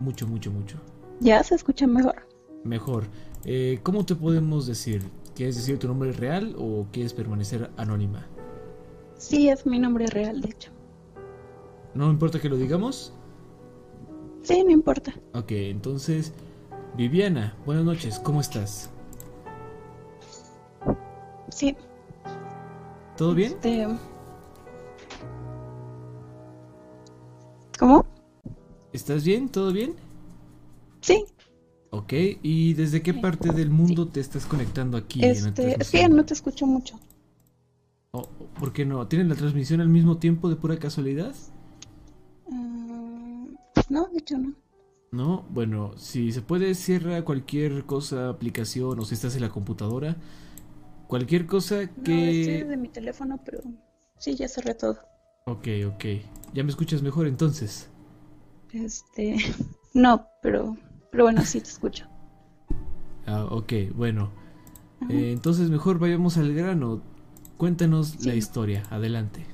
Mucho, 0.00 0.26
mucho, 0.26 0.50
mucho. 0.50 0.76
Ya 1.20 1.44
se 1.44 1.54
escucha 1.54 1.86
mejor. 1.86 2.16
Mejor. 2.64 3.04
Eh, 3.44 3.78
¿Cómo 3.84 4.04
te 4.04 4.16
podemos 4.16 4.66
decir? 4.66 5.04
¿Quieres 5.36 5.54
decir 5.54 5.78
tu 5.78 5.86
nombre 5.86 6.10
real 6.10 6.56
o 6.58 6.88
quieres 6.90 7.14
permanecer 7.14 7.70
anónima? 7.76 8.26
Sí, 9.16 9.48
es 9.48 9.64
mi 9.64 9.78
nombre 9.78 10.08
real, 10.08 10.40
de 10.40 10.48
hecho. 10.48 10.72
¿No 11.94 12.10
importa 12.10 12.40
que 12.40 12.48
lo 12.48 12.56
digamos? 12.56 13.12
Sí, 14.42 14.62
no 14.64 14.70
importa. 14.70 15.12
Ok, 15.34 15.50
entonces, 15.52 16.32
Viviana, 16.96 17.56
buenas 17.66 17.84
noches, 17.84 18.18
¿cómo 18.20 18.40
estás? 18.40 18.90
Sí. 21.50 21.76
¿Todo 23.16 23.34
bien? 23.34 23.52
Este... 23.52 23.86
¿Cómo? 27.78 28.06
¿Estás 28.92 29.24
bien? 29.24 29.48
¿Todo 29.48 29.72
bien? 29.72 29.94
Sí. 31.00 31.24
Ok, 31.90 32.12
¿y 32.42 32.74
desde 32.74 33.02
qué 33.02 33.14
parte 33.14 33.52
del 33.52 33.70
mundo 33.70 34.06
te 34.08 34.20
estás 34.20 34.46
conectando 34.46 34.96
aquí 34.96 35.24
en 35.24 35.30
Este, 35.30 35.48
es 35.80 35.90
que 35.90 35.98
transmisión? 35.98 36.16
no 36.16 36.24
te 36.24 36.34
escucho 36.34 36.66
mucho. 36.66 37.00
Oh, 38.12 38.28
¿Por 38.58 38.72
qué 38.72 38.84
no? 38.84 39.06
¿Tienen 39.08 39.28
la 39.28 39.34
transmisión 39.34 39.80
al 39.80 39.88
mismo 39.88 40.18
tiempo 40.18 40.48
de 40.48 40.56
pura 40.56 40.78
casualidad? 40.78 41.34
Mm, 42.50 43.54
no, 43.88 44.06
de 44.08 44.18
hecho 44.18 44.36
no. 44.36 44.54
No, 45.12 45.44
bueno, 45.50 45.92
si 45.96 46.30
se 46.32 46.40
puede 46.42 46.74
cierra 46.74 47.24
cualquier 47.24 47.84
cosa, 47.84 48.28
aplicación 48.28 48.98
o 49.00 49.04
si 49.04 49.14
estás 49.14 49.34
en 49.34 49.42
la 49.42 49.48
computadora, 49.50 50.16
cualquier 51.08 51.46
cosa 51.46 51.88
No, 51.94 52.26
estoy 52.26 52.56
que... 52.56 52.64
de 52.64 52.76
mi 52.76 52.88
teléfono, 52.88 53.38
pero 53.44 53.62
sí, 54.18 54.34
ya 54.34 54.48
cerré 54.48 54.74
todo. 54.74 54.98
Ok, 55.44 55.68
ok. 55.86 56.04
¿Ya 56.54 56.64
me 56.64 56.70
escuchas 56.70 57.02
mejor 57.02 57.26
entonces? 57.26 57.88
Este, 58.72 59.36
no, 59.94 60.28
pero, 60.40 60.76
pero 61.10 61.24
bueno, 61.24 61.44
sí 61.44 61.60
te 61.60 61.68
escucho. 61.68 62.06
Ah, 63.26 63.46
ok, 63.50 63.72
bueno. 63.94 64.30
Eh, 65.08 65.32
entonces 65.32 65.70
mejor 65.70 65.98
vayamos 65.98 66.36
al 66.38 66.54
grano. 66.54 67.02
Cuéntanos 67.58 68.24
la 68.24 68.34
historia, 68.34 68.84
adelante. 68.90 69.46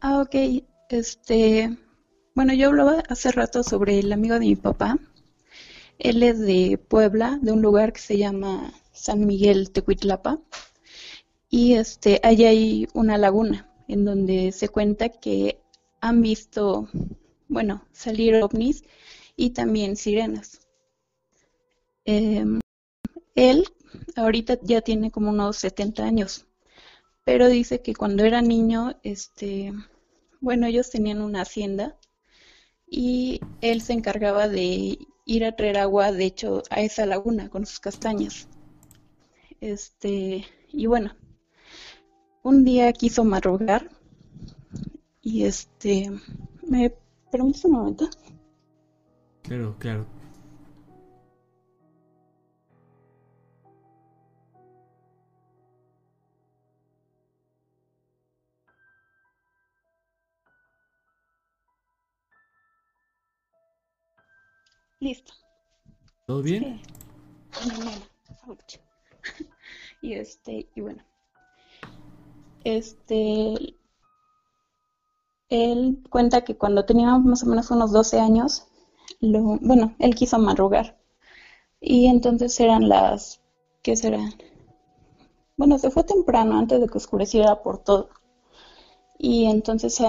Ah, 0.00 0.20
ok. 0.22 0.34
Este, 0.88 1.76
bueno, 2.34 2.54
yo 2.54 2.68
hablaba 2.68 3.02
hace 3.10 3.30
rato 3.30 3.62
sobre 3.62 3.98
el 3.98 4.10
amigo 4.10 4.34
de 4.34 4.40
mi 4.40 4.56
papá. 4.56 4.98
Él 5.98 6.22
es 6.22 6.38
de 6.38 6.78
Puebla, 6.78 7.38
de 7.42 7.52
un 7.52 7.60
lugar 7.60 7.92
que 7.92 8.00
se 8.00 8.16
llama 8.16 8.72
San 8.92 9.26
Miguel 9.26 9.70
Tecuitlapa. 9.70 10.40
Y 11.50 11.74
este, 11.74 12.20
hay 12.22 12.88
una 12.94 13.18
laguna 13.18 13.70
en 13.86 14.06
donde 14.06 14.50
se 14.52 14.70
cuenta 14.70 15.10
que 15.10 15.60
han 16.00 16.22
visto, 16.22 16.88
bueno, 17.48 17.84
salir 17.92 18.36
ovnis 18.42 18.82
y 19.36 19.50
también 19.50 19.96
sirenas. 19.96 20.60
Em, 22.06 22.60
él 23.34 23.64
ahorita 24.16 24.58
ya 24.62 24.80
tiene 24.80 25.10
como 25.10 25.30
unos 25.30 25.58
70 25.58 26.02
años, 26.04 26.46
pero 27.24 27.48
dice 27.48 27.82
que 27.82 27.94
cuando 27.94 28.24
era 28.24 28.40
niño, 28.40 28.98
este, 29.02 29.74
bueno, 30.40 30.66
ellos 30.66 30.90
tenían 30.90 31.20
una 31.20 31.42
hacienda 31.42 31.96
y 32.86 33.40
él 33.60 33.80
se 33.82 33.92
encargaba 33.92 34.48
de 34.48 34.98
ir 35.24 35.44
a 35.44 35.56
traer 35.56 35.78
agua, 35.78 36.12
de 36.12 36.24
hecho, 36.24 36.62
a 36.70 36.80
esa 36.80 37.06
laguna 37.06 37.50
con 37.50 37.66
sus 37.66 37.80
castañas. 37.80 38.48
Este, 39.60 40.44
y 40.68 40.86
bueno, 40.86 41.14
un 42.42 42.64
día 42.64 42.92
quiso 42.92 43.24
madrugar 43.24 43.90
y 45.20 45.44
este, 45.44 46.10
¿me 46.66 46.94
permites 47.30 47.64
un 47.64 47.72
momento? 47.72 48.08
Claro, 49.42 49.76
claro. 49.78 50.17
Listo. 65.00 65.32
¿Todo 66.26 66.42
bien? 66.42 66.80
Sí. 67.52 67.98
Y 70.00 70.14
este, 70.14 70.68
y 70.76 70.80
bueno. 70.80 71.02
Este, 72.62 73.74
él 75.48 76.04
cuenta 76.08 76.44
que 76.44 76.56
cuando 76.56 76.84
tenía 76.84 77.18
más 77.18 77.42
o 77.42 77.46
menos 77.46 77.70
unos 77.70 77.90
12 77.92 78.20
años, 78.20 78.68
lo, 79.20 79.58
bueno, 79.60 79.94
él 79.98 80.14
quiso 80.14 80.38
madrugar. 80.38 80.98
Y 81.80 82.06
entonces 82.06 82.58
eran 82.60 82.88
las, 82.88 83.40
¿qué 83.82 83.96
serán? 83.96 84.34
Bueno, 85.56 85.78
se 85.78 85.90
fue 85.90 86.04
temprano 86.04 86.58
antes 86.58 86.80
de 86.80 86.86
que 86.86 86.98
oscureciera 86.98 87.62
por 87.62 87.78
todo. 87.78 88.10
Y 89.18 89.46
entonces 89.46 90.00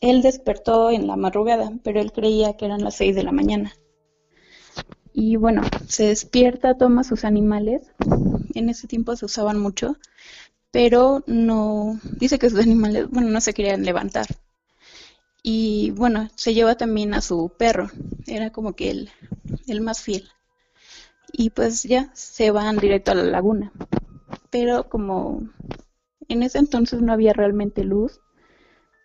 él 0.00 0.22
despertó 0.22 0.90
en 0.90 1.06
la 1.06 1.16
madrugada, 1.16 1.72
pero 1.82 2.00
él 2.00 2.12
creía 2.12 2.56
que 2.56 2.66
eran 2.66 2.84
las 2.84 2.96
6 2.96 3.14
de 3.16 3.22
la 3.22 3.32
mañana. 3.32 3.72
Y 5.18 5.36
bueno, 5.36 5.62
se 5.88 6.08
despierta, 6.08 6.76
toma 6.76 7.02
sus 7.02 7.24
animales. 7.24 7.90
En 8.54 8.68
ese 8.68 8.86
tiempo 8.86 9.16
se 9.16 9.24
usaban 9.24 9.58
mucho, 9.58 9.96
pero 10.70 11.24
no, 11.26 11.98
dice 12.18 12.38
que 12.38 12.50
sus 12.50 12.60
animales, 12.60 13.08
bueno, 13.08 13.30
no 13.30 13.40
se 13.40 13.54
querían 13.54 13.82
levantar. 13.82 14.26
Y 15.42 15.92
bueno, 15.92 16.28
se 16.34 16.52
lleva 16.52 16.74
también 16.74 17.14
a 17.14 17.22
su 17.22 17.50
perro, 17.56 17.88
era 18.26 18.50
como 18.50 18.74
que 18.74 18.90
el, 19.66 19.80
más 19.80 20.02
fiel. 20.02 20.28
Y 21.32 21.48
pues 21.48 21.84
ya 21.84 22.10
se 22.12 22.50
van 22.50 22.76
directo 22.76 23.12
a 23.12 23.14
la 23.14 23.24
laguna. 23.24 23.72
Pero 24.50 24.90
como 24.90 25.48
en 26.28 26.42
ese 26.42 26.58
entonces 26.58 27.00
no 27.00 27.14
había 27.14 27.32
realmente 27.32 27.84
luz, 27.84 28.20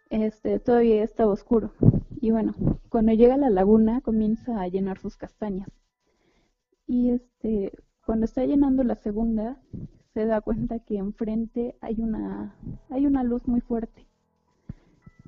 este, 0.10 0.60
todavía 0.60 1.06
estaba 1.06 1.32
oscuro. 1.32 1.74
Y 2.20 2.32
bueno, 2.32 2.54
cuando 2.90 3.14
llega 3.14 3.36
a 3.36 3.38
la 3.38 3.50
laguna 3.50 4.02
comienza 4.02 4.60
a 4.60 4.68
llenar 4.68 5.00
sus 5.00 5.16
castañas. 5.16 5.70
Y 6.92 7.10
este, 7.12 7.72
cuando 8.06 8.26
está 8.26 8.44
llenando 8.46 8.84
la 8.84 8.96
segunda, 8.96 9.58
se 10.14 10.26
da 10.26 10.42
cuenta 10.42 10.80
que 10.80 10.98
enfrente 10.98 11.78
hay 11.80 11.96
una, 12.02 12.54
hay 12.90 13.06
una 13.06 13.24
luz 13.24 13.48
muy 13.48 13.62
fuerte. 13.62 14.06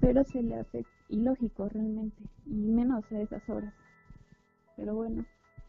Pero 0.01 0.25
se 0.25 0.43
le 0.43 0.55
hace 0.55 0.85
ilógico 1.07 1.69
realmente, 1.69 2.21
y 2.45 2.49
menos 2.69 3.09
a 3.13 3.21
esas 3.21 3.47
horas. 3.47 3.73
Pero 4.75 4.93
bueno, 4.95 5.25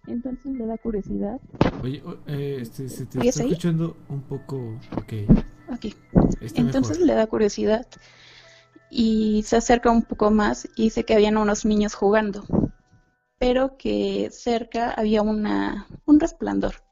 entonces 0.08 0.50
le 0.52 0.66
da 0.66 0.76
curiosidad. 0.78 1.40
Oye, 1.84 2.02
o- 2.04 2.18
eh, 2.26 2.58
este, 2.60 2.88
se 2.88 3.06
te 3.06 3.12
¿Sigues 3.12 3.28
está 3.36 3.44
ahí? 3.44 3.50
escuchando 3.52 3.96
un 4.08 4.22
poco. 4.22 4.56
Ok. 4.96 5.12
Ok. 5.72 5.94
Está 6.40 6.60
Entonces 6.60 6.98
mejor. 6.98 7.06
le 7.06 7.14
da 7.14 7.26
curiosidad 7.28 7.86
y 8.90 9.44
se 9.44 9.56
acerca 9.58 9.92
un 9.92 10.02
poco 10.02 10.32
más 10.32 10.68
y 10.74 10.84
dice 10.84 11.04
que 11.04 11.14
habían 11.14 11.36
unos 11.36 11.64
niños 11.64 11.94
jugando, 11.94 12.42
pero 13.38 13.76
que 13.76 14.30
cerca 14.30 14.90
había 14.90 15.22
una, 15.22 15.86
un 16.06 16.20
resplandor. 16.20 16.84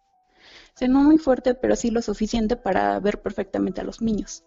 No 0.88 1.02
muy 1.02 1.18
fuerte, 1.18 1.54
pero 1.54 1.76
sí 1.76 1.90
lo 1.90 2.02
suficiente 2.02 2.56
para 2.56 2.98
ver 2.98 3.22
perfectamente 3.22 3.80
a 3.80 3.84
los 3.84 4.02
niños. 4.02 4.44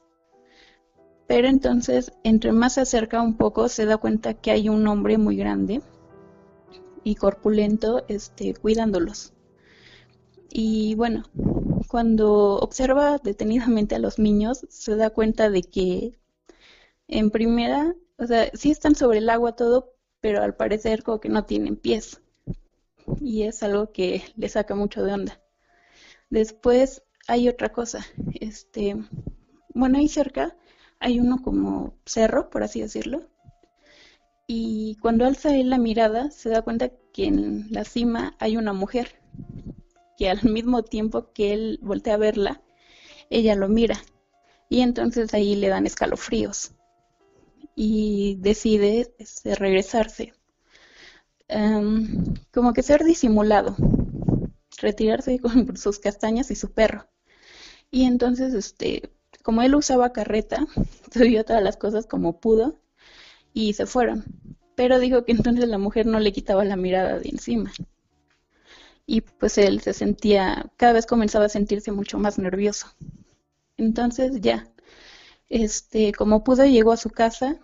Pero 1.28 1.48
entonces, 1.48 2.12
entre 2.24 2.52
más 2.52 2.74
se 2.74 2.82
acerca 2.82 3.22
un 3.22 3.38
poco, 3.38 3.70
se 3.70 3.86
da 3.86 3.98
cuenta 3.98 4.34
que 4.34 4.52
hay 4.52 4.70
un 4.70 4.86
hombre 4.88 5.18
muy 5.18 5.38
grande 5.38 5.82
y 7.04 7.16
corpulento 7.16 8.04
este, 8.08 8.54
cuidándolos. 8.54 9.34
Y 10.50 10.96
bueno, 10.96 11.24
cuando 11.88 12.58
observa 12.58 13.18
detenidamente 13.18 13.96
a 13.96 14.00
los 14.00 14.20
niños, 14.20 14.66
se 14.70 14.96
da 14.96 15.10
cuenta 15.10 15.50
de 15.50 15.64
que 15.64 16.20
en 17.08 17.32
primera, 17.32 17.96
o 18.18 18.26
sea, 18.26 18.50
sí 18.54 18.72
están 18.72 18.96
sobre 18.96 19.20
el 19.20 19.30
agua 19.30 19.56
todo, 19.56 19.95
pero 20.26 20.42
al 20.42 20.56
parecer 20.56 21.04
como 21.04 21.20
que 21.20 21.30
no 21.30 21.46
tienen 21.46 21.76
pies. 21.76 22.20
Y 23.22 23.44
es 23.44 23.62
algo 23.62 23.92
que 23.92 24.24
le 24.36 24.50
saca 24.50 24.74
mucho 24.74 25.04
de 25.04 25.14
onda. 25.14 25.40
Después 26.32 27.04
hay 27.28 27.48
otra 27.48 27.72
cosa, 27.72 28.04
este, 28.34 28.96
bueno, 29.76 30.00
ahí 30.00 30.08
cerca 30.08 30.58
hay 31.00 31.20
uno 31.20 31.44
como 31.44 32.00
cerro, 32.08 32.50
por 32.50 32.64
así 32.64 32.82
decirlo. 32.82 33.30
Y 34.48 34.98
cuando 35.00 35.28
alza 35.28 35.56
él 35.56 35.70
la 35.70 35.78
mirada, 35.78 36.32
se 36.32 36.50
da 36.50 36.64
cuenta 36.64 36.90
que 37.14 37.26
en 37.26 37.68
la 37.70 37.84
cima 37.84 38.36
hay 38.40 38.58
una 38.58 38.74
mujer, 38.74 39.22
que 40.18 40.32
al 40.32 40.42
mismo 40.52 40.82
tiempo 40.82 41.34
que 41.34 41.54
él 41.54 41.80
voltea 41.84 42.16
a 42.16 42.18
verla, 42.18 42.64
ella 43.30 43.54
lo 43.54 43.70
mira. 43.70 44.02
Y 44.70 44.82
entonces 44.82 45.36
ahí 45.36 45.56
le 45.56 45.68
dan 45.68 45.86
escalofríos. 45.86 46.75
Y 47.76 48.38
decide 48.40 49.14
este, 49.20 49.56
regresarse. 49.56 50.34
Em, 51.48 52.36
como 52.52 52.74
que 52.74 52.84
ser 52.84 53.04
disimulado. 53.04 53.76
Retirarse 54.78 55.40
con 55.40 55.78
sus 55.78 56.00
castañas 56.00 56.52
y 56.52 56.56
su 56.56 56.72
perro. 56.72 57.08
Y 57.92 58.06
entonces, 58.06 58.54
este, 58.54 59.12
como 59.44 59.62
él 59.62 59.76
usaba 59.76 60.14
carreta, 60.14 60.66
subió 61.14 61.46
todas 61.46 61.64
las 61.64 61.78
cosas 61.78 62.08
como 62.08 62.40
pudo 62.40 62.80
y 63.54 63.74
se 63.74 63.86
fueron. 63.86 64.26
Pero 64.76 65.00
dijo 65.00 65.24
que 65.26 65.32
entonces 65.32 65.68
la 65.70 65.78
mujer 65.78 66.06
no 66.06 66.20
le 66.20 66.34
quitaba 66.34 66.66
la 66.66 66.76
mirada 66.76 67.20
de 67.20 67.30
encima. 67.30 67.72
Y 69.08 69.22
pues 69.22 69.58
él 69.58 69.82
se 69.82 69.94
sentía, 69.94 70.72
cada 70.78 70.94
vez 70.94 71.06
comenzaba 71.06 71.46
a 71.46 71.50
sentirse 71.50 71.92
mucho 71.92 72.18
más 72.18 72.40
nervioso. 72.40 72.88
Entonces 73.78 74.42
ya, 74.42 74.68
este, 75.50 76.12
como 76.14 76.44
pudo, 76.44 76.66
llegó 76.66 76.92
a 76.92 76.98
su 76.98 77.10
casa. 77.10 77.60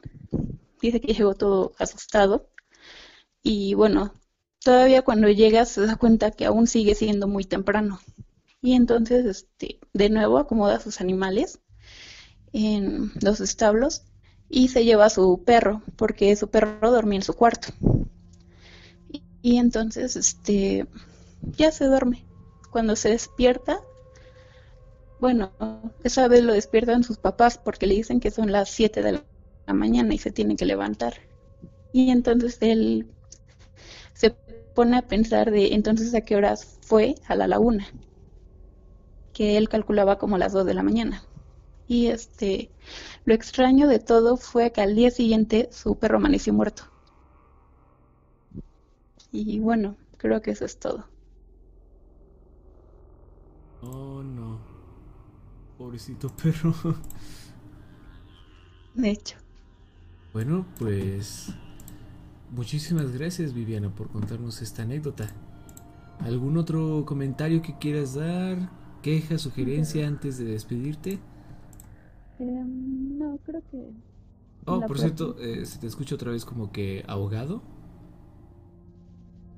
Dice 0.81 1.01
que 1.01 1.13
llegó 1.13 1.35
todo 1.35 1.73
asustado. 1.79 2.49
Y 3.43 3.73
bueno, 3.73 4.13
todavía 4.63 5.03
cuando 5.03 5.27
llega 5.29 5.65
se 5.65 5.85
da 5.85 5.95
cuenta 5.95 6.31
que 6.31 6.45
aún 6.45 6.67
sigue 6.67 6.95
siendo 6.95 7.27
muy 7.27 7.43
temprano. 7.43 7.99
Y 8.61 8.73
entonces, 8.73 9.25
este, 9.25 9.79
de 9.93 10.09
nuevo 10.09 10.37
acomoda 10.37 10.79
sus 10.79 11.01
animales 11.01 11.59
en 12.53 13.11
los 13.21 13.39
establos 13.41 14.03
y 14.49 14.67
se 14.67 14.83
lleva 14.83 15.05
a 15.05 15.09
su 15.09 15.43
perro, 15.45 15.81
porque 15.95 16.35
su 16.35 16.49
perro 16.49 16.91
dormía 16.91 17.17
en 17.17 17.23
su 17.23 17.33
cuarto. 17.33 17.69
Y, 19.09 19.23
y 19.41 19.57
entonces, 19.57 20.15
este, 20.15 20.87
ya 21.57 21.71
se 21.71 21.85
duerme. 21.85 22.25
Cuando 22.71 22.95
se 22.95 23.09
despierta, 23.09 23.81
bueno, 25.21 25.51
esa 26.03 26.27
vez 26.27 26.43
lo 26.43 26.51
despiertan 26.51 27.03
sus 27.03 27.17
papás 27.17 27.59
porque 27.59 27.85
le 27.85 27.93
dicen 27.93 28.19
que 28.19 28.31
son 28.31 28.51
las 28.51 28.71
7 28.71 29.03
de 29.03 29.21
la 29.67 29.73
mañana 29.73 30.15
y 30.15 30.17
se 30.17 30.31
tiene 30.31 30.55
que 30.55 30.65
levantar. 30.65 31.13
Y 31.93 32.09
entonces 32.09 32.57
él 32.59 33.07
se 34.13 34.31
pone 34.73 34.97
a 34.97 35.03
pensar 35.03 35.51
de 35.51 35.75
entonces 35.75 36.15
a 36.15 36.21
qué 36.21 36.35
horas 36.35 36.79
fue 36.81 37.13
a 37.27 37.35
la 37.35 37.47
laguna, 37.47 37.85
que 39.31 39.57
él 39.57 39.69
calculaba 39.69 40.17
como 40.17 40.39
las 40.39 40.53
2 40.53 40.65
de 40.65 40.73
la 40.73 40.81
mañana. 40.81 41.23
Y 41.87 42.07
este, 42.07 42.71
lo 43.23 43.35
extraño 43.35 43.87
de 43.87 43.99
todo 43.99 44.37
fue 44.37 44.71
que 44.71 44.81
al 44.81 44.95
día 44.95 45.11
siguiente 45.11 45.69
su 45.71 45.97
perro 45.97 46.17
amaneció 46.17 46.51
muerto. 46.51 46.83
Y 49.31 49.59
bueno, 49.59 49.97
creo 50.17 50.41
que 50.41 50.49
eso 50.49 50.65
es 50.65 50.79
todo. 50.79 51.05
Oh, 53.83 54.23
no. 54.23 54.70
Pobrecito 55.81 56.29
perro. 56.29 56.75
De 58.93 59.09
hecho, 59.09 59.35
Bueno, 60.31 60.67
pues. 60.77 61.51
Muchísimas 62.51 63.11
gracias, 63.11 63.51
Viviana, 63.51 63.89
por 63.89 64.09
contarnos 64.11 64.61
esta 64.61 64.83
anécdota. 64.83 65.33
¿Algún 66.19 66.57
otro 66.57 67.03
comentario 67.07 67.63
que 67.63 67.79
quieras 67.79 68.13
dar? 68.13 68.69
¿Queja, 69.01 69.39
sugerencia 69.39 70.07
antes 70.07 70.37
de 70.37 70.45
despedirte? 70.45 71.19
Em, 72.37 73.17
no, 73.17 73.39
creo 73.43 73.63
que... 73.71 73.91
Oh, 74.65 74.85
por 74.85 74.85
próxima. 74.85 75.15
cierto, 75.15 75.39
eh, 75.39 75.65
se 75.65 75.79
te 75.79 75.87
escucha 75.87 76.13
otra 76.13 76.31
vez 76.31 76.45
como 76.45 76.71
que 76.71 77.03
ahogado. 77.07 77.63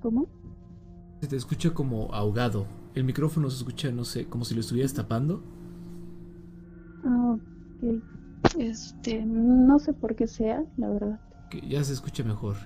¿Cómo? 0.02 0.30
Se 1.20 1.28
te 1.28 1.36
escucha 1.36 1.74
como 1.74 2.14
ahogado. 2.14 2.66
El 2.96 3.04
micrófono 3.04 3.50
se 3.50 3.58
escucha, 3.58 3.92
no 3.92 4.06
sé, 4.06 4.28
como 4.30 4.46
si 4.46 4.56
lo 4.56 4.62
estuvieras 4.62 4.94
tapando. 4.94 5.44
Ah, 7.04 7.36
ok. 7.36 8.04
Este, 8.60 9.24
no 9.26 9.80
sé 9.80 9.94
por 9.94 10.16
qué 10.16 10.28
sea, 10.28 10.66
la 10.78 10.90
verdad. 10.90 11.20
Que 11.50 11.62
ya 11.62 11.82
se 11.86 11.94
escucha 11.94 12.24
mejor. 12.26 12.58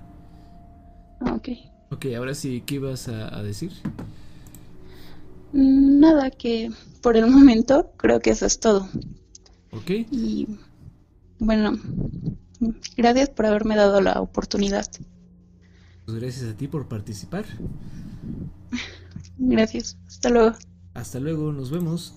Ah, 1.19 1.35
ok. 1.35 1.47
Ok, 1.89 2.05
ahora 2.17 2.33
sí, 2.35 2.63
¿qué 2.65 2.75
ibas 2.75 3.07
a, 3.07 3.35
a 3.37 3.43
decir? 3.43 3.71
Mm, 5.51 5.99
Nada, 5.99 6.31
que 6.31 6.71
por 7.01 7.17
el 7.17 7.27
momento 7.29 7.91
creo 7.97 8.19
que 8.21 8.29
eso 8.31 8.45
es 8.45 8.59
todo. 8.59 8.87
Ok, 9.71 9.91
Y 10.09 10.47
bueno, 11.39 11.73
gracias 12.97 13.29
por 13.29 13.45
haberme 13.45 13.75
dado 13.77 14.01
la 14.01 14.21
oportunidad. 14.21 14.87
pues 16.05 16.19
gracias 16.19 16.49
a 16.49 16.57
ti 16.57 16.67
por 16.67 16.87
participar. 16.87 17.45
Gracias. 19.37 19.97
Hasta 20.07 20.29
luego. 20.29 20.57
Hasta 20.93 21.19
luego, 21.21 21.53
nos 21.53 21.71
vemos. 21.71 22.13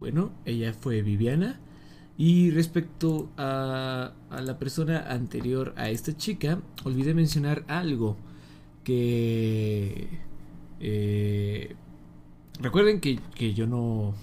Bueno, 0.00 0.32
ella 0.44 0.72
fue 0.72 1.02
Viviana. 1.02 1.60
Y 2.18 2.50
respecto 2.50 3.30
a, 3.36 4.12
la 4.30 4.58
persona 4.58 5.00
anterior 5.10 5.74
a 5.76 5.90
esta 5.90 6.16
chica, 6.16 6.60
olvidé 6.84 7.14
mencionar 7.14 7.64
algo 7.68 8.16
que... 8.84 10.08
eh, 10.80 11.76
recuerden 12.60 13.00
que, 13.00 13.18
que 13.34 13.54
yo 13.54 13.66
no... 13.66 14.14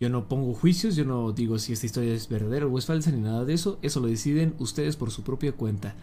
Yo 0.00 0.10
no 0.10 0.28
pongo 0.28 0.52
juicios, 0.54 0.96
yo 0.96 1.04
no 1.04 1.32
digo 1.32 1.58
si 1.58 1.72
esta 1.72 1.86
historia 1.86 2.12
es 2.14 2.28
verdadera 2.28 2.66
o 2.66 2.78
es 2.78 2.84
falsa 2.86 3.10
ni 3.12 3.20
nada 3.20 3.44
de 3.44 3.54
eso. 3.54 3.78
Eso 3.80 4.00
lo 4.00 4.08
deciden 4.08 4.54
ustedes 4.58 4.96
por 4.96 5.10
su 5.10 5.22
propia 5.22 5.52
cuenta. 5.52 5.94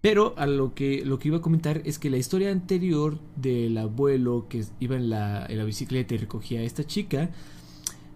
Pero 0.00 0.34
a 0.38 0.46
lo 0.46 0.74
que, 0.74 1.04
lo 1.04 1.18
que 1.18 1.28
iba 1.28 1.38
a 1.38 1.42
comentar 1.42 1.82
es 1.84 1.98
que 1.98 2.08
la 2.08 2.16
historia 2.16 2.50
anterior 2.50 3.18
del 3.36 3.76
abuelo 3.76 4.46
que 4.48 4.64
iba 4.80 4.96
en 4.96 5.10
la, 5.10 5.44
en 5.46 5.58
la 5.58 5.64
bicicleta 5.64 6.14
y 6.14 6.18
recogía 6.18 6.60
a 6.60 6.62
esta 6.62 6.86
chica 6.86 7.30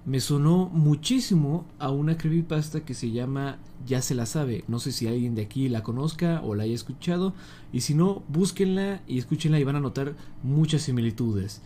me 0.06 0.20
sonó 0.20 0.68
muchísimo 0.70 1.66
a 1.78 1.90
una 1.90 2.18
creepypasta 2.18 2.84
que 2.84 2.92
se 2.92 3.10
llama 3.10 3.58
Ya 3.86 4.02
se 4.02 4.14
la 4.14 4.26
sabe. 4.26 4.64
No 4.68 4.78
sé 4.78 4.92
si 4.92 5.06
alguien 5.06 5.34
de 5.34 5.42
aquí 5.42 5.68
la 5.68 5.82
conozca 5.82 6.42
o 6.44 6.54
la 6.54 6.64
haya 6.64 6.74
escuchado. 6.74 7.32
Y 7.72 7.80
si 7.80 7.94
no, 7.94 8.22
búsquenla 8.28 9.02
y 9.06 9.18
escúchenla 9.18 9.58
y 9.58 9.64
van 9.64 9.76
a 9.76 9.80
notar 9.80 10.14
muchas 10.42 10.82
similitudes. 10.82 11.62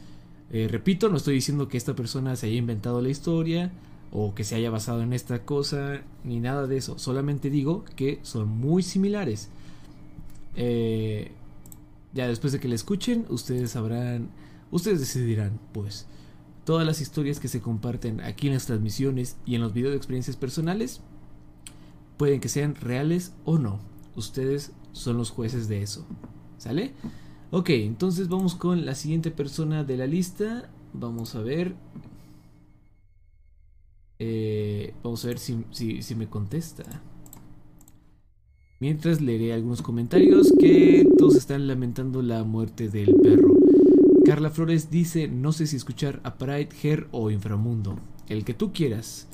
Eh, 0.52 0.68
repito, 0.70 1.08
no 1.08 1.16
estoy 1.16 1.34
diciendo 1.34 1.68
que 1.68 1.76
esta 1.76 1.96
persona 1.96 2.36
se 2.36 2.46
haya 2.46 2.56
inventado 2.56 3.02
la 3.02 3.08
historia 3.08 3.72
o 4.12 4.34
que 4.34 4.44
se 4.44 4.54
haya 4.54 4.70
basado 4.70 5.02
en 5.02 5.12
esta 5.12 5.44
cosa, 5.44 6.02
ni 6.24 6.38
nada 6.38 6.66
de 6.66 6.76
eso. 6.76 6.98
Solamente 6.98 7.50
digo 7.50 7.84
que 7.96 8.20
son 8.22 8.48
muy 8.48 8.82
similares. 8.82 9.50
Eh, 10.54 11.32
ya 12.12 12.26
después 12.26 12.52
de 12.52 12.60
que 12.60 12.68
la 12.68 12.74
escuchen, 12.74 13.26
ustedes 13.28 13.72
sabrán, 13.72 14.30
ustedes 14.70 15.00
decidirán, 15.00 15.60
pues. 15.72 16.06
Todas 16.64 16.86
las 16.86 17.00
historias 17.00 17.40
que 17.40 17.48
se 17.48 17.60
comparten 17.60 18.20
aquí 18.20 18.48
en 18.48 18.54
las 18.54 18.66
transmisiones 18.66 19.36
y 19.46 19.54
en 19.54 19.62
los 19.62 19.72
videos 19.72 19.92
de 19.92 19.96
experiencias 19.96 20.36
personales 20.36 21.00
pueden 22.18 22.40
que 22.40 22.48
sean 22.48 22.74
reales 22.74 23.32
o 23.44 23.58
no. 23.58 23.80
Ustedes 24.16 24.72
son 24.92 25.16
los 25.16 25.30
jueces 25.30 25.68
de 25.68 25.82
eso. 25.82 26.04
¿Sale? 26.58 26.92
Ok, 27.50 27.70
entonces 27.70 28.28
vamos 28.28 28.54
con 28.54 28.84
la 28.84 28.94
siguiente 28.94 29.30
persona 29.30 29.84
de 29.84 29.96
la 29.96 30.06
lista. 30.06 30.68
Vamos 30.92 31.34
a 31.34 31.40
ver. 31.40 31.74
Eh, 34.18 34.92
vamos 35.02 35.24
a 35.24 35.28
ver 35.28 35.38
si, 35.38 35.64
si, 35.70 36.02
si 36.02 36.14
me 36.14 36.28
contesta. 36.28 36.84
Mientras 38.80 39.20
leeré 39.20 39.52
algunos 39.52 39.82
comentarios 39.82 40.52
que 40.58 41.06
todos 41.18 41.34
están 41.36 41.66
lamentando 41.66 42.22
la 42.22 42.44
muerte 42.44 42.88
del 42.88 43.14
perro. 43.16 43.54
Carla 44.24 44.50
Flores 44.50 44.90
dice, 44.90 45.26
no 45.28 45.52
sé 45.52 45.66
si 45.66 45.76
escuchar 45.76 46.20
a 46.22 46.36
Pride, 46.36 46.68
Her 46.82 47.08
o 47.10 47.30
Inframundo. 47.30 47.98
El 48.28 48.44
que 48.44 48.54
tú 48.54 48.72
quieras. 48.72 49.26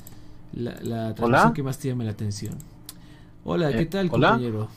La, 0.53 0.79
la 0.81 1.13
transmisión 1.15 1.53
que 1.53 1.63
más 1.63 1.77
te 1.79 1.89
llame 1.89 2.05
la 2.05 2.11
atención. 2.11 2.55
Hola, 3.43 3.75
¿qué 3.75 3.83
Eh, 3.83 3.85
tal, 3.85 4.09
hola. 4.11 4.29
compañero? 4.29 4.69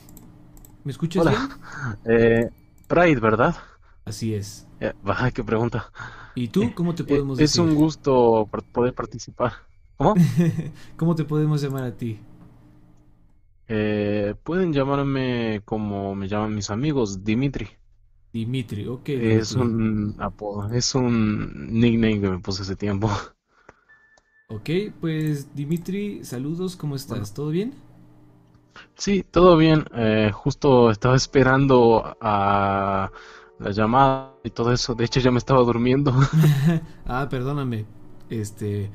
¿Me 0.83 0.91
escuchas 0.91 1.25
bien? 1.25 1.41
Hola. 1.41 1.99
Eh, 2.05 2.49
Pride, 2.87 3.19
¿verdad? 3.19 3.55
Así 4.05 4.33
es. 4.33 4.67
Eh, 4.79 4.93
qué 5.33 5.43
pregunta. 5.43 5.91
¿Y 6.35 6.47
tú 6.49 6.73
cómo 6.73 6.95
te 6.95 7.03
Eh, 7.05 7.05
podemos 7.05 7.39
es 7.39 7.53
decir? 7.53 7.61
un 7.61 7.75
gusto 7.75 8.49
poder 8.71 8.93
participar. 8.93 9.53
¿Cómo? 9.97 10.15
¿Cómo 10.97 11.15
te 11.15 11.23
podemos 11.25 11.61
llamar 11.61 11.83
a 11.83 11.95
ti? 11.97 12.19
Eh, 13.69 14.35
pueden 14.43 14.73
llamarme 14.73 15.61
como 15.65 16.13
me 16.15 16.27
llaman 16.27 16.55
mis 16.55 16.69
amigos, 16.71 17.23
Dimitri. 17.23 17.69
Dimitri, 18.33 18.87
ok. 18.87 19.07
Es 19.19 19.53
Dimitri. 19.53 19.55
un 19.55 20.15
apodo, 20.19 20.73
es 20.73 20.95
un 20.95 21.71
nickname 21.79 22.21
que 22.21 22.29
me 22.31 22.39
puse 22.39 22.63
hace 22.63 22.75
tiempo. 22.75 23.07
Ok, 24.47 24.69
pues 24.99 25.55
Dimitri, 25.55 26.23
saludos, 26.25 26.75
¿cómo 26.75 26.95
estás? 26.95 27.33
¿Todo 27.33 27.49
bien? 27.51 27.73
Sí, 28.95 29.23
todo 29.23 29.57
bien. 29.57 29.85
eh, 29.93 30.31
justo 30.33 30.91
estaba 30.91 31.15
esperando 31.15 32.15
a 32.21 33.11
la 33.59 33.71
llamada 33.71 34.33
y 34.43 34.49
todo 34.51 34.73
eso. 34.73 34.93
De 34.95 35.05
hecho, 35.05 35.19
ya 35.19 35.31
me 35.31 35.37
estaba 35.39 35.61
durmiendo. 35.61 36.13
ah, 37.05 37.27
perdóname. 37.29 37.85
Este, 38.29 38.89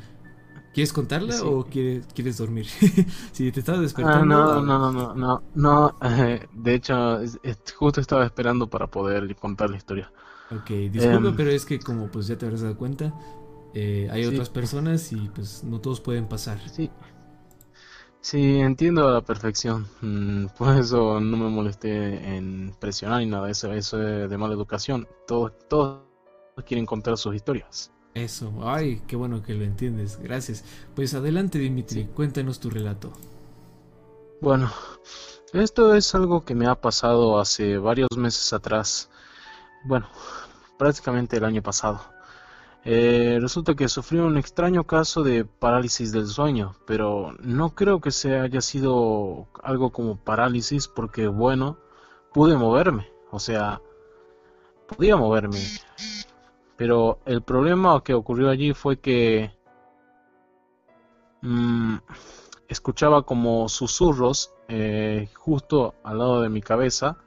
¿quieres 0.74 0.92
contarla 0.92 1.32
Sí. 1.32 1.42
o 1.42 1.64
quieres, 1.66 2.06
quieres 2.14 2.36
dormir? 2.38 2.66
si 3.32 3.52
te 3.52 3.60
estabas 3.60 3.80
Ah, 3.80 3.82
despertando. 3.82 4.24
no, 4.24 4.60
no, 4.60 4.78
no, 4.78 4.92
no, 4.92 5.14
no, 5.14 5.42
no. 5.54 5.96
eh, 6.02 6.46
de 6.52 6.74
hecho, 6.74 7.20
es- 7.20 7.38
es- 7.42 7.58
justo 7.74 8.00
estaba 8.00 8.24
esperando 8.26 8.68
para 8.68 8.86
poder 8.88 9.34
contar 9.36 9.70
la 9.70 9.76
historia. 9.78 10.12
Ok, 10.50 10.70
disculpa, 10.90 11.30
Em, 11.30 11.36
pero 11.36 11.50
es 11.50 11.64
que 11.66 11.78
como 11.80 12.10
pues 12.10 12.26
ya 12.26 12.36
te 12.38 12.46
habrás 12.46 12.62
dado 12.62 12.76
cuenta, 12.76 13.14
eh, 13.74 14.08
hay 14.12 14.24
Sí. 14.24 14.28
otras 14.28 14.50
personas 14.50 15.12
y 15.12 15.30
pues 15.30 15.64
no 15.64 15.80
todos 15.80 16.00
pueden 16.00 16.28
pasar. 16.28 16.60
Sí, 16.68 16.90
sí, 18.20 18.60
entiendo 18.60 19.08
a 19.08 19.12
la 19.12 19.20
perfección. 19.22 19.86
Mm, 20.00 20.46
por 20.58 20.76
eso 20.76 21.20
no 21.20 21.36
me 21.36 21.48
molesté 21.50 22.36
en 22.36 22.74
presionar 22.80 23.20
ni 23.20 23.26
nada 23.26 23.50
eso. 23.50 23.72
Eso 23.72 24.02
es 24.06 24.30
de 24.30 24.38
mala 24.38 24.54
educación. 24.54 25.08
Todos, 25.26 25.52
todos 25.68 26.02
quieren 26.66 26.86
contar 26.86 27.16
sus 27.18 27.34
historias. 27.34 27.92
Eso, 28.14 28.52
ay, 28.62 29.02
qué 29.08 29.16
bueno 29.16 29.42
que 29.42 29.54
lo 29.54 29.64
entiendes, 29.64 30.20
gracias. 30.22 30.64
Pues 30.94 31.14
adelante 31.14 31.58
Dimitri, 31.58 32.04
cuéntanos 32.04 32.60
tu 32.60 32.70
relato. 32.70 33.12
Bueno, 34.40 34.70
esto 35.52 35.94
es 35.94 36.14
algo 36.14 36.44
que 36.44 36.54
me 36.54 36.66
ha 36.66 36.76
pasado 36.76 37.40
hace 37.40 37.76
varios 37.76 38.10
meses 38.16 38.52
atrás. 38.52 39.10
Bueno, 39.84 40.08
prácticamente 40.78 41.36
el 41.36 41.44
año 41.44 41.62
pasado. 41.62 42.00
Eh, 42.84 43.38
resulta 43.40 43.74
que 43.74 43.88
sufrí 43.88 44.18
un 44.18 44.36
extraño 44.36 44.84
caso 44.84 45.22
de 45.22 45.44
parálisis 45.44 46.12
del 46.12 46.26
sueño, 46.26 46.76
pero 46.86 47.34
no 47.40 47.74
creo 47.74 48.00
que 48.00 48.10
se 48.10 48.38
haya 48.38 48.60
sido 48.60 49.48
algo 49.62 49.90
como 49.90 50.16
parálisis 50.18 50.86
porque, 50.86 51.26
bueno, 51.26 51.78
pude 52.32 52.56
moverme, 52.56 53.08
o 53.30 53.38
sea, 53.40 53.80
podía 54.86 55.16
moverme. 55.16 55.58
Pero 56.76 57.20
el 57.24 57.42
problema 57.42 58.02
que 58.02 58.14
ocurrió 58.14 58.50
allí 58.50 58.74
fue 58.74 58.98
que 58.98 59.52
mm, 61.42 61.96
escuchaba 62.68 63.22
como 63.22 63.68
susurros 63.68 64.52
eh, 64.68 65.28
justo 65.34 65.94
al 66.02 66.18
lado 66.18 66.40
de 66.42 66.48
mi 66.48 66.60
cabeza, 66.60 67.18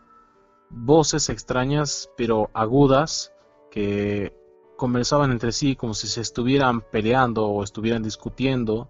voces 0.70 1.30
extrañas 1.30 2.10
pero 2.18 2.50
agudas 2.54 3.32
que 3.72 4.36
conversaban 4.76 5.32
entre 5.32 5.52
sí 5.52 5.76
como 5.76 5.94
si 5.94 6.08
se 6.08 6.22
estuvieran 6.22 6.82
peleando 6.82 7.48
o 7.48 7.64
estuvieran 7.64 8.04
discutiendo 8.04 8.90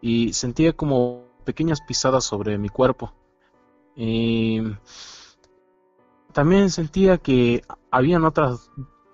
y 0.00 0.32
sentía 0.32 0.72
como 0.72 1.24
pequeñas 1.44 1.80
pisadas 1.80 2.24
sobre 2.24 2.58
mi 2.58 2.68
cuerpo. 2.68 3.12
Y 3.96 4.60
también 6.32 6.70
sentía 6.70 7.18
que 7.18 7.62
habían 7.90 8.24
otras 8.24 8.70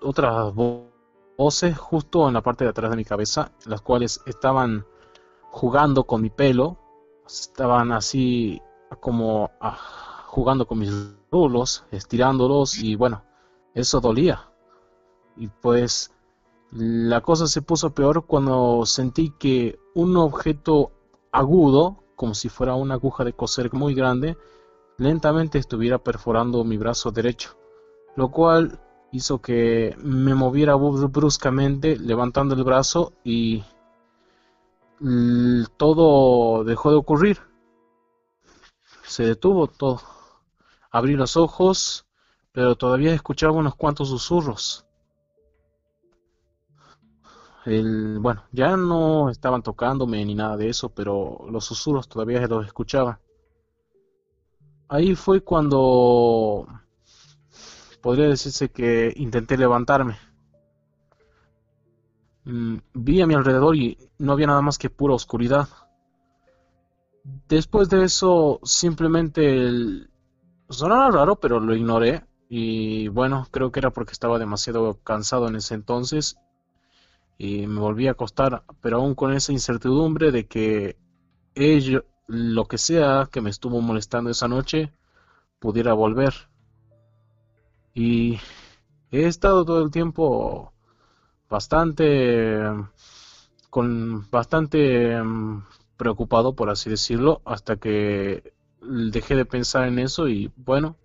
otras 0.07 0.53
vo- 0.55 0.89
voces 1.37 1.77
justo 1.77 2.27
en 2.27 2.33
la 2.35 2.41
parte 2.41 2.63
de 2.65 2.71
atrás 2.71 2.91
de 2.91 2.97
mi 2.97 3.05
cabeza, 3.05 3.51
las 3.65 3.81
cuales 3.81 4.21
estaban 4.25 4.85
jugando 5.51 6.05
con 6.05 6.21
mi 6.21 6.29
pelo, 6.29 6.77
estaban 7.27 7.91
así 7.91 8.61
como 9.01 9.51
ah, 9.61 9.77
jugando 10.27 10.67
con 10.67 10.79
mis 10.79 10.91
rulos, 11.31 11.85
estirándolos 11.91 12.77
y 12.79 12.95
bueno, 12.95 13.23
eso 13.75 14.01
dolía. 14.01 14.51
Y 15.35 15.47
pues 15.49 16.11
la 16.71 17.21
cosa 17.21 17.47
se 17.47 17.61
puso 17.63 17.91
peor 17.93 18.25
cuando 18.25 18.85
sentí 18.85 19.31
que 19.39 19.79
un 19.95 20.17
objeto 20.17 20.91
agudo, 21.31 22.03
como 22.15 22.33
si 22.35 22.49
fuera 22.49 22.75
una 22.75 22.95
aguja 22.95 23.23
de 23.23 23.33
coser 23.33 23.73
muy 23.73 23.95
grande, 23.95 24.37
lentamente 24.97 25.59
estuviera 25.59 25.99
perforando 25.99 26.63
mi 26.65 26.77
brazo 26.77 27.11
derecho. 27.11 27.57
lo 28.15 28.31
cual 28.31 28.79
hizo 29.11 29.41
que 29.41 29.95
me 29.99 30.33
moviera 30.35 30.75
bruscamente 30.75 31.97
levantando 31.97 32.55
el 32.55 32.63
brazo 32.63 33.13
y 33.23 33.63
todo 35.77 36.63
dejó 36.63 36.91
de 36.91 36.97
ocurrir. 36.97 37.39
Se 39.05 39.23
detuvo 39.23 39.67
todo. 39.67 40.01
Abrí 40.91 41.15
los 41.15 41.37
ojos, 41.37 42.05
pero 42.51 42.75
todavía 42.75 43.13
escuchaba 43.13 43.53
unos 43.53 43.75
cuantos 43.75 44.09
susurros. 44.09 44.85
El, 47.65 48.19
bueno, 48.19 48.43
ya 48.51 48.77
no 48.77 49.29
estaban 49.29 49.61
tocándome 49.61 50.23
ni 50.23 50.35
nada 50.35 50.55
de 50.55 50.69
eso, 50.69 50.89
pero 50.89 51.45
los 51.51 51.65
susurros 51.65 52.07
todavía 52.07 52.45
los 52.47 52.65
escuchaba. 52.65 53.19
Ahí 54.87 55.15
fue 55.15 55.41
cuando 55.41 56.65
podría 58.01 58.27
decirse 58.27 58.69
que 58.69 59.13
intenté 59.15 59.57
levantarme. 59.57 60.17
Mm, 62.45 62.77
vi 62.93 63.21
a 63.21 63.27
mi 63.27 63.33
alrededor 63.33 63.75
y 63.75 63.97
no 64.19 64.33
había 64.33 64.47
nada 64.47 64.61
más 64.61 64.77
que 64.77 64.89
pura 64.89 65.13
oscuridad. 65.15 65.67
Después 67.47 67.89
de 67.89 68.05
eso, 68.05 68.59
simplemente 68.63 69.45
el... 69.45 70.09
sonaba 70.69 71.11
raro, 71.11 71.35
pero 71.37 71.59
lo 71.59 71.75
ignoré. 71.75 72.23
Y 72.49 73.09
bueno, 73.09 73.47
creo 73.51 73.71
que 73.71 73.79
era 73.79 73.91
porque 73.91 74.13
estaba 74.13 74.39
demasiado 74.39 74.99
cansado 75.03 75.47
en 75.47 75.57
ese 75.57 75.75
entonces 75.75 76.37
y 77.37 77.67
me 77.67 77.79
volví 77.79 78.07
a 78.07 78.11
acostar, 78.11 78.63
pero 78.81 78.97
aún 78.97 79.15
con 79.15 79.33
esa 79.33 79.51
incertidumbre 79.51 80.31
de 80.31 80.47
que 80.47 80.97
ello, 81.55 82.05
lo 82.27 82.65
que 82.65 82.77
sea 82.77 83.29
que 83.31 83.41
me 83.41 83.49
estuvo 83.49 83.81
molestando 83.81 84.29
esa 84.29 84.47
noche, 84.47 84.91
pudiera 85.59 85.93
volver. 85.93 86.33
Y 87.97 88.39
he 89.09 89.25
estado 89.25 89.65
todo 89.65 89.81
el 89.81 89.89
tiempo 89.89 90.71
bastante 91.49 92.61
con 93.71 94.29
bastante 94.29 95.19
mm, 95.19 95.63
preocupado 95.97 96.53
por 96.53 96.69
así 96.69 96.91
decirlo 96.91 97.41
hasta 97.43 97.77
que 97.77 98.53
dejé 98.81 99.35
de 99.35 99.45
pensar 99.45 99.87
en 99.87 99.97
eso 99.97 100.27
y 100.27 100.51
bueno 100.57 100.95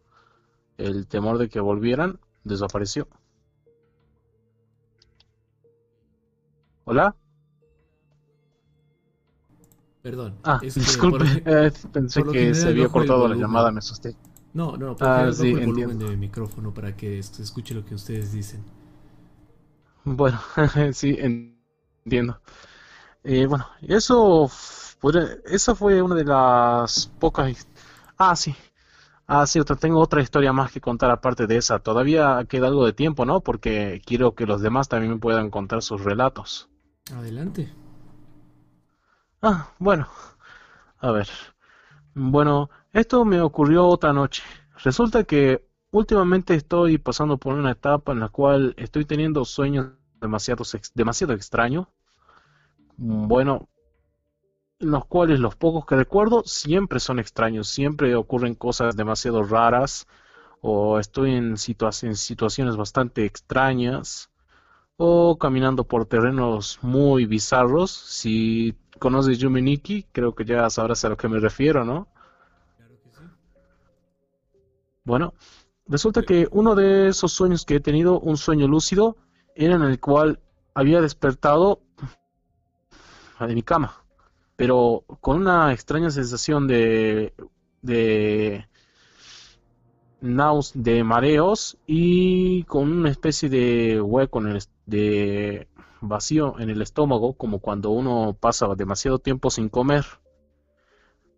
el 0.77 1.07
temor 1.07 1.39
de 1.39 1.49
que 1.49 1.61
volvieran 1.61 2.21
desapareció 2.45 3.09
¿Hola? 6.85 7.17
Perdón. 10.03 10.35
Ah, 10.45 10.61
disculpe, 10.61 11.25
eh, 11.47 11.73
pensé 11.91 12.23
que 12.25 12.55
se 12.55 12.69
había 12.69 12.89
cortado 12.89 13.29
la 13.29 13.37
llamada, 13.37 13.71
me 13.71 13.79
asusté. 13.79 14.15
No, 14.55 14.76
no, 14.76 14.97
porque 14.97 15.05
ah, 15.08 15.32
sí, 15.32 15.50
el 15.50 15.66
volumen 15.66 15.98
de 15.98 16.08
mi 16.08 16.16
micrófono 16.16 16.74
para 16.74 16.94
que 16.94 17.22
se 17.22 17.42
escuche 17.42 17.74
lo 17.74 17.84
que 17.84 17.94
ustedes 17.94 18.32
dicen. 18.32 18.62
Bueno, 20.05 20.40
sí, 20.92 21.16
entiendo. 21.18 22.40
Eh, 23.24 23.47
bueno, 23.47 23.66
eso, 23.82 24.50
esa 25.47 25.74
fue 25.74 26.02
una 26.02 26.14
de 26.14 26.24
las 26.24 27.10
pocas... 27.18 27.66
Ah, 28.18 28.36
sí. 28.36 28.55
Ah, 29.26 29.47
cierto, 29.47 29.76
tengo 29.76 30.00
otra 30.00 30.20
historia 30.20 30.52
más 30.52 30.72
que 30.72 30.81
contar 30.81 31.10
aparte 31.10 31.47
de 31.47 31.56
esa. 31.56 31.78
Todavía 31.78 32.44
queda 32.48 32.66
algo 32.66 32.84
de 32.84 32.92
tiempo, 32.92 33.24
¿no? 33.24 33.40
Porque 33.40 34.02
quiero 34.05 34.34
que 34.34 34.47
los 34.47 34.60
demás 34.60 34.89
también 34.89 35.20
puedan 35.20 35.50
contar 35.50 35.82
sus 35.82 36.02
relatos. 36.02 36.68
Adelante. 37.14 37.72
Ah, 39.40 39.70
bueno. 39.78 40.08
A 41.00 41.10
ver. 41.12 41.28
Bueno, 42.15 42.70
esto 42.92 43.24
me 43.24 43.41
ocurrió 43.41 43.86
otra 43.86 44.12
noche. 44.12 44.42
Resulta 44.84 45.24
que 45.24 45.66
últimamente 45.91 46.55
estoy 46.55 46.99
pasando 46.99 47.39
por 47.39 47.55
una 47.55 47.73
etapa 47.73 48.12
en 48.12 48.20
la 48.20 48.28
cual 48.28 48.74
estoy 48.76 49.05
teniendo 49.05 49.44
sueños 49.44 49.92
demasiado, 50.20 50.65
demasiado 50.94 51.32
extraños. 51.32 51.86
Bueno, 52.97 53.68
en 54.78 54.91
los 54.91 55.07
cuales 55.07 55.41
los 55.41 55.57
pocos 55.57 55.86
que 55.86 55.97
recuerdo 55.97 56.42
siempre 56.44 57.00
son 57.00 57.18
extraños, 57.18 57.68
siempre 57.68 58.15
ocurren 58.15 58.55
cosas 58.55 58.97
demasiado 58.97 59.42
raras 59.42 60.07
o 60.60 60.99
estoy 60.99 61.32
en, 61.34 61.55
en 61.55 62.16
situaciones 62.16 62.76
bastante 62.76 63.24
extrañas 63.24 64.31
o 64.97 65.39
caminando 65.39 65.84
por 65.84 66.07
terrenos 66.07 66.78
muy 66.82 67.26
bizarros. 67.26 67.91
Si 67.91 68.76
conoces 69.02 69.36
Yumeniki, 69.40 70.06
creo 70.12 70.32
que 70.32 70.44
ya 70.44 70.70
sabrás 70.70 71.05
a 71.05 71.08
lo 71.08 71.16
que 71.16 71.26
me 71.26 71.40
refiero, 71.40 71.84
¿no? 71.84 72.06
Claro 72.76 72.94
que 73.02 73.10
sí. 73.10 73.24
Bueno, 75.02 75.34
resulta 75.89 76.22
que 76.22 76.47
uno 76.52 76.76
de 76.76 77.08
esos 77.08 77.32
sueños 77.32 77.64
que 77.64 77.74
he 77.74 77.81
tenido, 77.81 78.20
un 78.20 78.36
sueño 78.36 78.68
lúcido, 78.68 79.16
era 79.56 79.74
en 79.74 79.82
el 79.82 79.98
cual 79.98 80.39
había 80.72 81.00
despertado 81.00 81.81
de 83.40 83.55
mi 83.56 83.64
cama, 83.64 84.05
pero 84.55 85.05
con 85.20 85.39
una 85.39 85.72
extraña 85.72 86.10
sensación 86.10 86.68
de, 86.68 87.34
de 87.82 88.68
naus 90.20 90.70
de 90.76 91.02
mareos 91.02 91.76
y 91.89 92.62
con 92.64 92.92
una 92.92 93.10
especie 93.10 93.48
de 93.48 94.00
hueco 94.00 94.39
en 94.39 94.47
el, 94.47 94.62
de 94.86 95.66
vacío 96.02 96.58
en 96.58 96.70
el 96.70 96.82
estómago, 96.82 97.34
como 97.34 97.60
cuando 97.60 97.90
uno 97.90 98.36
pasa 98.39 98.68
demasiado 98.74 99.18
tiempo 99.18 99.50
sin 99.50 99.68
comer. 99.68 100.05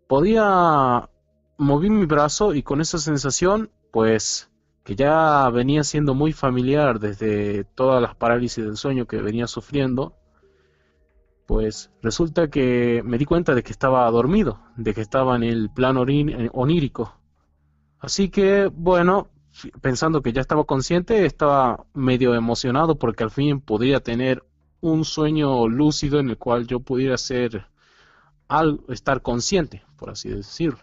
Podía 0.07 1.09
mover 1.57 1.89
mi 1.91 2.05
brazo 2.05 2.53
y 2.53 2.63
con 2.63 2.81
esa 2.81 2.97
sensación, 2.97 3.71
pues 3.91 4.49
que 4.83 4.95
ya 4.95 5.49
venía 5.49 5.83
siendo 5.83 6.13
muy 6.13 6.31
familiar 6.31 6.99
desde 6.99 7.63
todas 7.63 8.01
las 8.01 8.15
parálisis 8.15 8.63
del 8.63 8.77
sueño 8.77 9.07
que 9.07 9.17
venía 9.17 9.47
sufriendo, 9.47 10.15
pues 11.47 11.91
resulta 12.01 12.49
que 12.49 13.01
me 13.03 13.17
di 13.17 13.25
cuenta 13.25 13.55
de 13.55 13.63
que 13.63 13.71
estaba 13.71 14.09
dormido, 14.11 14.59
de 14.77 14.93
que 14.93 15.01
estaba 15.01 15.35
en 15.35 15.43
el 15.43 15.69
plano 15.71 16.05
onírico. 16.53 17.15
Así 17.99 18.29
que, 18.29 18.67
bueno, 18.67 19.29
pensando 19.81 20.21
que 20.21 20.33
ya 20.33 20.41
estaba 20.41 20.65
consciente, 20.65 21.25
estaba 21.25 21.85
medio 21.93 22.35
emocionado 22.35 22.97
porque 22.99 23.23
al 23.23 23.31
fin 23.31 23.61
podría 23.61 24.01
tener 24.01 24.43
un 24.91 25.05
sueño 25.05 25.67
lúcido 25.67 26.19
en 26.19 26.29
el 26.29 26.37
cual 26.37 26.67
yo 26.67 26.79
pudiera 26.79 27.17
ser 27.17 27.67
al 28.47 28.81
estar 28.89 29.21
consciente, 29.21 29.83
por 29.97 30.09
así 30.09 30.29
decirlo. 30.29 30.79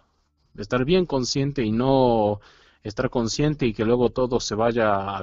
Estar 0.57 0.85
bien 0.85 1.07
consciente 1.07 1.63
y 1.65 1.73
no 1.73 2.41
estar 2.83 3.11
consciente 3.11 3.67
y 3.67 3.73
que 3.73 3.85
luego 3.85 4.11
todo 4.11 4.41
se 4.41 4.55
vaya 4.55 5.21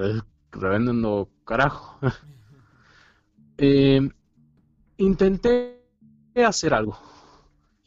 revendiendo 0.52 1.30
carajo. 1.46 2.00
eh, 3.58 4.10
intenté 4.98 5.84
hacer 6.36 6.74
algo 6.74 6.98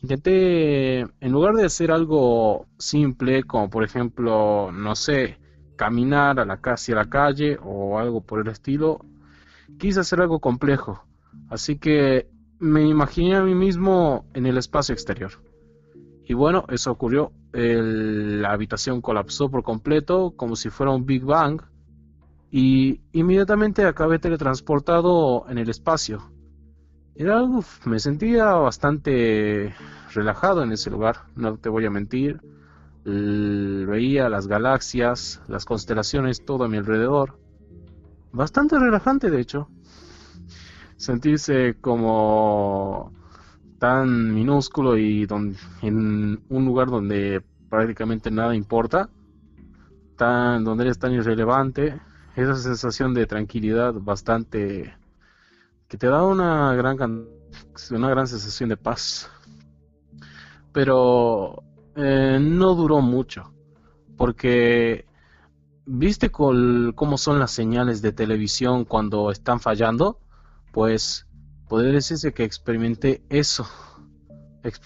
Intenté, 0.02 1.00
en 1.02 1.32
lugar 1.32 1.54
de 1.54 1.64
hacer 1.64 1.92
algo 1.92 2.66
simple, 2.76 3.44
como 3.44 3.70
por 3.70 3.84
ejemplo, 3.84 4.72
no 4.72 4.96
sé, 4.96 5.38
caminar 5.76 6.40
a 6.40 6.44
la, 6.44 6.54
hacia 6.54 6.96
la 6.96 7.08
calle 7.08 7.56
o 7.62 8.00
algo 8.00 8.20
por 8.20 8.40
el 8.40 8.48
estilo, 8.48 8.98
quise 9.78 10.00
hacer 10.00 10.20
algo 10.20 10.40
complejo. 10.40 11.04
Así 11.48 11.78
que 11.78 12.28
me 12.58 12.86
imaginé 12.86 13.36
a 13.36 13.42
mí 13.42 13.54
mismo 13.54 14.26
en 14.34 14.46
el 14.46 14.56
espacio 14.56 14.92
exterior. 14.92 15.32
Y 16.24 16.34
bueno, 16.34 16.64
eso 16.68 16.90
ocurrió. 16.90 17.32
la 17.52 18.52
habitación 18.52 19.02
colapsó 19.02 19.50
por 19.50 19.62
completo, 19.62 20.32
como 20.36 20.56
si 20.56 20.70
fuera 20.70 20.92
un 20.92 21.04
Big 21.04 21.24
Bang. 21.24 21.60
Y 22.50 23.00
inmediatamente 23.12 23.84
acabé 23.84 24.18
teletransportado 24.18 25.44
en 25.48 25.58
el 25.58 25.68
espacio. 25.68 26.32
Era 27.14 27.42
me 27.84 27.98
sentía 27.98 28.52
bastante 28.54 29.74
relajado 30.14 30.62
en 30.62 30.72
ese 30.72 30.90
lugar, 30.90 31.24
no 31.36 31.58
te 31.58 31.68
voy 31.68 31.84
a 31.84 31.90
mentir. 31.90 32.40
veía 33.04 34.28
las 34.28 34.46
galaxias, 34.46 35.42
las 35.48 35.64
constelaciones, 35.64 36.44
todo 36.44 36.64
a 36.64 36.68
mi 36.68 36.78
alrededor. 36.78 37.38
Bastante 38.32 38.78
relajante, 38.78 39.30
de 39.30 39.40
hecho. 39.40 39.68
Sentirse 40.96 41.76
como 41.80 43.12
tan 43.78 44.32
minúsculo 44.32 44.96
y 44.96 45.26
en 45.82 46.40
un 46.48 46.64
lugar 46.64 46.88
donde 46.88 47.42
prácticamente 47.68 48.30
nada 48.30 48.54
importa, 48.54 49.10
tan, 50.16 50.64
donde 50.64 50.84
eres 50.84 50.98
tan 50.98 51.12
irrelevante, 51.12 52.00
esa 52.36 52.54
sensación 52.56 53.12
de 53.12 53.26
tranquilidad 53.26 53.94
bastante 53.94 54.94
que 55.88 55.98
te 55.98 56.06
da 56.06 56.22
una 56.22 56.74
gran, 56.74 56.96
una 57.90 58.08
gran 58.08 58.26
sensación 58.26 58.68
de 58.70 58.76
paz. 58.76 59.30
Pero 60.72 61.62
eh, 61.96 62.38
no 62.40 62.74
duró 62.74 63.00
mucho, 63.02 63.52
porque 64.16 65.04
¿viste 65.84 66.30
cómo 66.30 67.18
son 67.18 67.38
las 67.38 67.50
señales 67.50 68.02
de 68.02 68.12
televisión 68.12 68.84
cuando 68.84 69.30
están 69.30 69.60
fallando? 69.60 70.20
Pues 70.72 71.26
podría 71.68 71.92
decirse 71.92 72.32
que 72.32 72.44
experimenté 72.44 73.22
eso. 73.28 73.66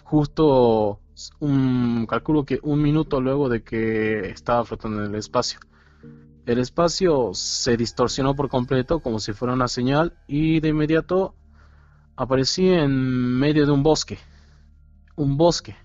Justo 0.05 1.01
un 1.41 2.07
calculo 2.07 2.45
que 2.45 2.61
un 2.63 2.83
minuto 2.83 3.21
luego 3.21 3.49
de 3.49 3.63
que 3.63 4.29
estaba 4.31 4.65
flotando 4.65 5.05
en 5.05 5.11
el 5.11 5.15
espacio. 5.17 5.59
el 6.47 6.59
espacio 6.59 7.31
se 7.35 7.77
distorsionó 7.77 8.37
por 8.37 8.49
completo 8.49 9.01
como 9.01 9.19
si 9.19 9.33
fuera 9.33 9.55
una 9.55 9.67
señal 9.67 10.17
y 10.29 10.61
de 10.61 10.69
inmediato 10.69 11.35
aparecí 12.15 12.69
en 12.69 12.93
medio 13.39 13.67
de 13.67 13.73
un 13.73 13.83
bosque. 13.83 14.19
Un 15.17 15.37
bosque. 15.37 15.77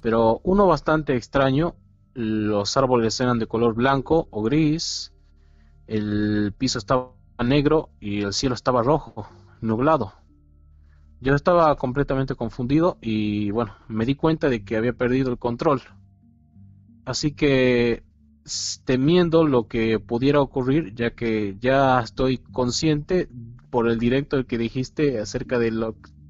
Pero 0.00 0.40
uno 0.42 0.66
bastante 0.66 1.14
extraño. 1.16 1.76
Los 2.14 2.76
árboles 2.76 3.18
eran 3.20 3.38
de 3.38 3.46
color 3.46 3.74
blanco 3.74 4.28
o 4.30 4.42
gris. 4.42 5.12
El 5.86 6.54
piso 6.56 6.78
estaba 6.78 7.12
negro 7.42 7.90
y 8.00 8.22
el 8.22 8.32
cielo 8.32 8.54
estaba 8.54 8.82
rojo, 8.82 9.26
nublado. 9.60 10.12
Yo 11.20 11.34
estaba 11.34 11.74
completamente 11.76 12.34
confundido 12.34 12.98
y 13.00 13.50
bueno, 13.50 13.76
me 13.88 14.04
di 14.04 14.14
cuenta 14.14 14.48
de 14.48 14.64
que 14.64 14.76
había 14.76 14.92
perdido 14.92 15.30
el 15.30 15.38
control. 15.38 15.82
Así 17.04 17.32
que 17.32 18.02
temiendo 18.84 19.44
lo 19.44 19.68
que 19.68 19.98
pudiera 20.00 20.40
ocurrir, 20.40 20.94
ya 20.94 21.14
que 21.14 21.56
ya 21.60 22.00
estoy 22.00 22.38
consciente 22.38 23.28
por 23.70 23.88
el 23.88 23.98
directo 23.98 24.44
que 24.46 24.58
dijiste 24.58 25.18
acerca 25.20 25.58
de, 25.58 25.70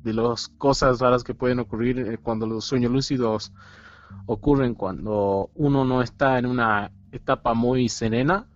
de 0.03 0.13
las 0.13 0.49
cosas 0.49 1.01
raras 1.01 1.25
que 1.25 1.35
pueden 1.35 1.59
ocurrir 1.59 1.99
eh, 1.99 2.19
cuando 2.19 2.47
los 2.47 2.65
sueños 2.65 2.93
lúcidos 2.93 3.53
ocurren 4.27 4.75
cuando 4.75 5.51
uno 5.55 5.85
no 5.85 6.03
está 6.03 6.39
en 6.39 6.47
una 6.47 6.91
etapa 7.11 7.55
muy 7.55 7.89
serena. 7.89 8.47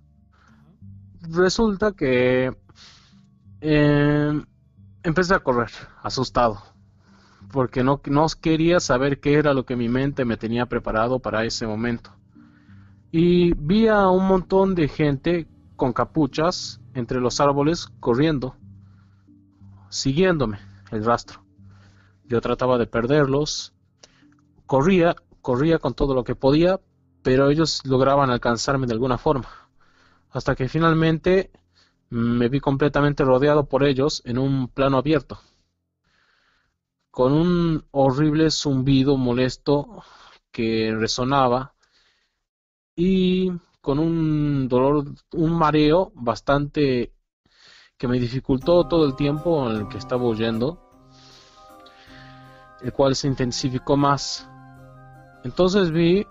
Resulta 1.28 1.92
que 1.92 2.56
eh, 3.60 4.42
empecé 5.02 5.34
a 5.34 5.40
correr, 5.40 5.70
asustado, 6.02 6.62
porque 7.52 7.82
no, 7.82 8.00
no 8.06 8.26
quería 8.40 8.80
saber 8.80 9.20
qué 9.20 9.34
era 9.34 9.54
lo 9.54 9.64
que 9.66 9.76
mi 9.76 9.88
mente 9.88 10.24
me 10.24 10.36
tenía 10.36 10.66
preparado 10.66 11.18
para 11.18 11.44
ese 11.44 11.66
momento 11.66 12.16
y 13.18 13.54
vi 13.54 13.88
a 13.88 14.08
un 14.08 14.26
montón 14.26 14.74
de 14.74 14.88
gente 14.88 15.48
con 15.76 15.94
capuchas 15.94 16.80
entre 16.92 17.18
los 17.18 17.40
árboles 17.40 17.88
corriendo, 17.98 18.56
siguiéndome 19.88 20.58
el 20.90 21.02
rastro. 21.02 21.42
Yo 22.24 22.42
trataba 22.42 22.76
de 22.76 22.86
perderlos, 22.86 23.72
corría, 24.66 25.16
corría 25.46 25.78
con 25.78 25.94
todo 25.94 26.12
lo 26.12 26.24
que 26.24 26.34
podía, 26.34 26.80
pero 27.22 27.50
ellos 27.50 27.80
lograban 27.84 28.30
alcanzarme 28.30 28.88
de 28.88 28.94
alguna 28.94 29.16
forma, 29.16 29.48
hasta 30.30 30.56
que 30.56 30.68
finalmente 30.68 31.52
me 32.10 32.48
vi 32.48 32.58
completamente 32.58 33.22
rodeado 33.22 33.68
por 33.68 33.84
ellos 33.84 34.22
en 34.24 34.38
un 34.38 34.66
plano 34.66 34.98
abierto, 34.98 35.38
con 37.12 37.32
un 37.32 37.84
horrible 37.92 38.50
zumbido 38.50 39.16
molesto 39.16 40.02
que 40.50 40.92
resonaba 40.98 41.76
y 42.96 43.52
con 43.80 44.00
un 44.00 44.66
dolor, 44.66 45.04
un 45.30 45.52
mareo 45.52 46.10
bastante 46.16 47.12
que 47.96 48.08
me 48.08 48.18
dificultó 48.18 48.88
todo 48.88 49.06
el 49.06 49.14
tiempo 49.14 49.70
en 49.70 49.76
el 49.76 49.88
que 49.88 49.98
estaba 49.98 50.24
huyendo, 50.24 50.90
el 52.82 52.92
cual 52.92 53.14
se 53.14 53.28
intensificó 53.28 53.96
más. 53.96 54.50
Entonces 55.46 55.92
vi 55.92 56.26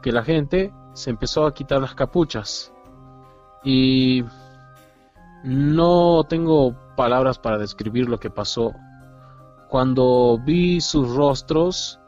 que 0.00 0.10
la 0.10 0.22
gente 0.22 0.72
se 0.94 1.10
empezó 1.10 1.44
a 1.44 1.52
quitar 1.52 1.82
las 1.82 1.94
capuchas 1.94 2.72
y 3.62 4.24
no 5.44 6.24
tengo 6.24 6.74
palabras 6.96 7.38
para 7.38 7.58
describir 7.58 8.08
lo 8.08 8.18
que 8.18 8.30
pasó. 8.30 8.72
Cuando 9.68 10.40
vi 10.42 10.80
sus 10.80 11.14
rostros 11.14 12.00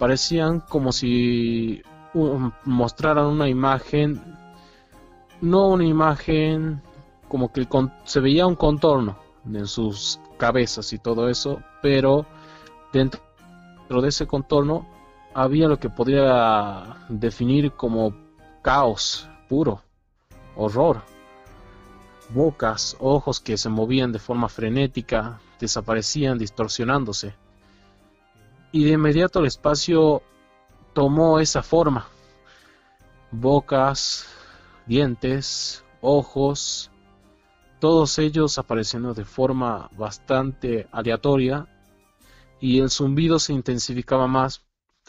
parecían 0.00 0.58
como 0.68 0.90
si 0.90 1.80
mostraran 2.64 3.26
una 3.26 3.48
imagen, 3.48 4.20
no 5.40 5.68
una 5.68 5.84
imagen 5.84 6.82
como 7.28 7.52
que 7.52 7.68
se 8.02 8.18
veía 8.18 8.48
un 8.48 8.56
contorno 8.56 9.16
en 9.46 9.68
sus 9.68 10.18
cabezas 10.38 10.92
y 10.92 10.98
todo 10.98 11.28
eso, 11.28 11.62
pero 11.80 12.26
dentro 12.92 13.22
de 14.02 14.08
ese 14.08 14.26
contorno 14.26 14.90
había 15.34 15.68
lo 15.68 15.78
que 15.78 15.90
podría 15.90 16.96
definir 17.08 17.72
como 17.72 18.14
caos 18.62 19.28
puro, 19.48 19.82
horror, 20.56 21.02
bocas, 22.30 22.96
ojos 23.00 23.40
que 23.40 23.56
se 23.56 23.68
movían 23.68 24.12
de 24.12 24.18
forma 24.18 24.48
frenética, 24.48 25.40
desaparecían 25.60 26.38
distorsionándose. 26.38 27.34
Y 28.72 28.84
de 28.84 28.92
inmediato 28.92 29.40
el 29.40 29.46
espacio 29.46 30.22
tomó 30.92 31.38
esa 31.38 31.62
forma. 31.62 32.06
Bocas, 33.30 34.26
dientes, 34.86 35.84
ojos, 36.00 36.90
todos 37.80 38.18
ellos 38.18 38.58
apareciendo 38.58 39.12
de 39.12 39.24
forma 39.24 39.90
bastante 39.96 40.86
aleatoria 40.92 41.66
y 42.60 42.80
el 42.80 42.90
zumbido 42.90 43.38
se 43.38 43.52
intensificaba 43.52 44.26
más 44.26 44.62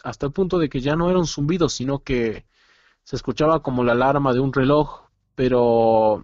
hasta 0.04 0.26
el 0.26 0.32
punto 0.32 0.58
de 0.58 0.68
que 0.68 0.80
ya 0.80 0.96
no 0.96 1.10
era 1.10 1.18
un 1.18 1.26
zumbido, 1.26 1.68
sino 1.68 2.00
que 2.04 2.46
se 3.04 3.16
escuchaba 3.16 3.62
como 3.62 3.84
la 3.84 3.92
alarma 3.92 4.34
de 4.34 4.40
un 4.40 4.52
reloj, 4.52 5.08
pero 5.34 6.22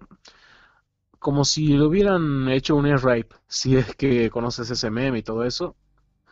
como 1.19 1.45
si 1.45 1.67
le 1.69 1.83
hubieran 1.83 2.49
hecho 2.49 2.75
un 2.75 2.85
air 2.85 2.99
rape, 2.99 3.29
si 3.47 3.75
es 3.77 3.95
que 3.95 4.29
conoces 4.29 4.69
ese 4.71 4.89
meme 4.91 5.19
y 5.19 5.23
todo 5.23 5.43
eso. 5.43 5.75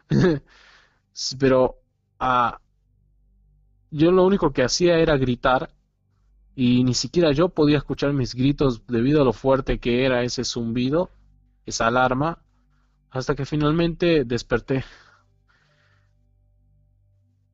pero 1.40 1.78
a, 2.20 2.60
yo 3.92 4.12
lo 4.12 4.26
único 4.26 4.52
que 4.52 4.64
hacía 4.64 5.00
era 5.00 5.18
gritar 5.18 5.72
y 6.56 6.84
ni 6.84 6.94
siquiera 6.94 7.32
yo 7.32 7.50
podía 7.50 7.78
escuchar 7.78 8.14
mis 8.14 8.36
gritos 8.36 8.86
debido 8.88 9.22
a 9.22 9.26
lo 9.26 9.34
fuerte 9.34 9.80
que 9.80 10.06
era 10.06 10.24
ese 10.24 10.44
zumbido, 10.44 11.10
esa 11.66 11.88
alarma, 11.88 12.40
hasta 13.12 13.36
que 13.36 13.46
finalmente 13.46 14.26
desperté. 14.26 14.84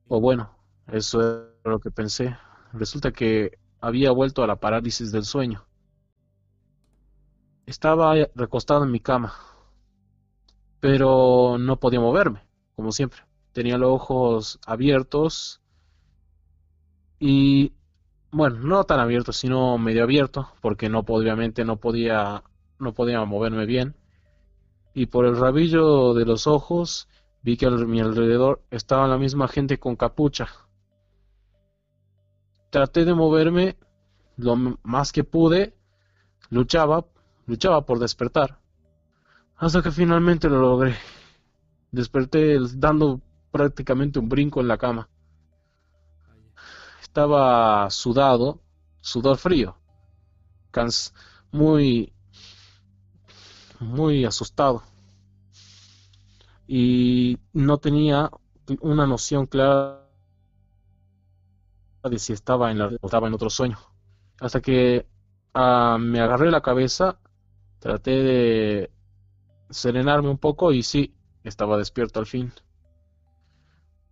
O 0.08 0.20
bueno, 0.20 0.56
eso 0.88 1.20
era 1.20 1.72
lo 1.72 1.80
que 1.80 1.90
pensé. 1.90 2.36
Resulta 2.72 3.12
que 3.12 3.58
había 3.80 4.10
vuelto 4.12 4.42
a 4.42 4.46
la 4.46 4.56
parálisis 4.56 5.12
del 5.12 5.24
sueño. 5.24 5.66
Estaba 7.66 8.14
recostado 8.34 8.84
en 8.84 8.92
mi 8.92 9.00
cama, 9.00 9.34
pero 10.80 11.58
no 11.58 11.80
podía 11.80 12.00
moverme, 12.00 12.44
como 12.76 12.92
siempre. 12.92 13.22
Tenía 13.52 13.78
los 13.78 13.90
ojos 13.90 14.60
abiertos 14.66 15.60
y 17.18 17.72
bueno, 18.30 18.58
no 18.60 18.84
tan 18.84 19.00
abierto, 19.00 19.32
sino 19.32 19.78
medio 19.78 20.04
abierto, 20.04 20.52
porque 20.60 20.88
no 20.88 21.00
obviamente 21.00 21.64
no 21.64 21.78
podía 21.78 22.42
no 22.78 22.94
podía 22.94 23.24
moverme 23.24 23.66
bien. 23.66 23.96
Y 24.94 25.06
por 25.06 25.26
el 25.26 25.36
rabillo 25.36 26.14
de 26.14 26.24
los 26.24 26.46
ojos 26.46 27.08
vi 27.46 27.56
que 27.56 27.66
a 27.66 27.70
mi 27.70 28.00
alrededor 28.00 28.64
estaba 28.72 29.06
la 29.06 29.18
misma 29.18 29.46
gente 29.46 29.78
con 29.78 29.94
capucha. 29.94 30.48
Traté 32.70 33.04
de 33.04 33.14
moverme 33.14 33.76
lo 34.36 34.56
más 34.82 35.12
que 35.12 35.22
pude, 35.22 35.76
luchaba, 36.50 37.06
luchaba 37.46 37.86
por 37.86 38.00
despertar, 38.00 38.58
hasta 39.54 39.80
que 39.80 39.92
finalmente 39.92 40.48
lo 40.48 40.58
logré. 40.58 40.96
Desperté 41.92 42.58
dando 42.74 43.20
prácticamente 43.52 44.18
un 44.18 44.28
brinco 44.28 44.60
en 44.60 44.66
la 44.66 44.76
cama 44.76 45.08
estaba 47.00 47.88
sudado, 47.88 48.60
sudor 49.00 49.38
frío, 49.38 49.78
muy, 51.50 52.12
muy 53.80 54.24
asustado 54.26 54.82
y 56.66 57.38
no 57.52 57.78
tenía 57.78 58.30
una 58.80 59.06
noción 59.06 59.46
clara 59.46 60.02
de 62.04 62.18
si 62.18 62.32
estaba 62.32 62.70
en 62.70 62.78
la 62.78 62.90
estaba 63.02 63.28
en 63.28 63.34
otro 63.34 63.50
sueño. 63.50 63.78
Hasta 64.40 64.60
que 64.60 65.06
ah, 65.54 65.98
me 66.00 66.20
agarré 66.20 66.50
la 66.50 66.60
cabeza, 66.60 67.18
traté 67.78 68.10
de 68.10 68.90
serenarme 69.70 70.28
un 70.28 70.38
poco 70.38 70.72
y 70.72 70.82
sí, 70.82 71.14
estaba 71.44 71.76
despierto 71.78 72.20
al 72.20 72.26
fin. 72.26 72.52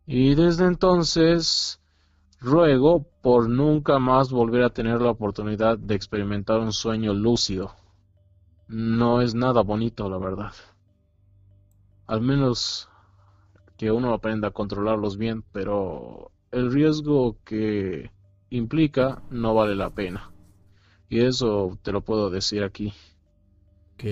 Y 0.07 0.35
desde 0.35 0.67
entonces 0.67 1.81
Ruego 2.45 3.07
por 3.23 3.49
nunca 3.49 3.99
más 3.99 4.31
volver 4.31 4.65
a 4.65 4.69
tener 4.69 5.01
la 5.01 5.13
oportunidad 5.13 5.79
de 5.79 5.95
experimentar 5.95 6.61
un 6.61 6.75
sueño 6.75 7.15
lúcido. 7.15 7.75
No 8.69 9.23
es 9.23 9.35
nada 9.35 9.63
bonito, 9.63 10.11
la 10.11 10.19
verdad. 10.19 10.53
Al 12.07 12.21
menos 12.23 12.89
que 13.77 13.91
uno 13.93 14.15
aprenda 14.15 14.49
a 14.49 14.53
controlarlos 14.53 15.17
bien, 15.19 15.45
pero 15.53 16.33
el 16.53 16.73
riesgo 16.73 17.37
que 17.45 18.11
implica 18.51 19.23
no 19.31 19.55
vale 19.55 19.75
la 19.77 19.91
pena. 19.91 20.31
Y 21.09 21.21
eso 21.21 21.79
te 21.83 21.93
lo 21.93 22.03
puedo 22.03 22.31
decir 22.31 22.65
aquí. 22.65 22.93
Ok. 23.95 24.05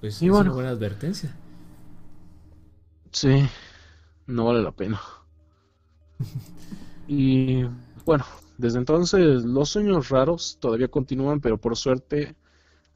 Pues 0.00 0.22
es 0.22 0.22
una 0.22 0.50
buena 0.50 0.70
advertencia. 0.70 1.34
Sí, 3.12 3.46
no 4.26 4.46
vale 4.46 4.62
la 4.62 4.72
pena. 4.72 5.00
Y 7.08 7.64
bueno, 8.04 8.24
desde 8.58 8.78
entonces 8.78 9.44
los 9.44 9.70
sueños 9.70 10.10
raros 10.10 10.58
todavía 10.60 10.88
continúan, 10.88 11.40
pero 11.40 11.58
por 11.58 11.76
suerte 11.76 12.36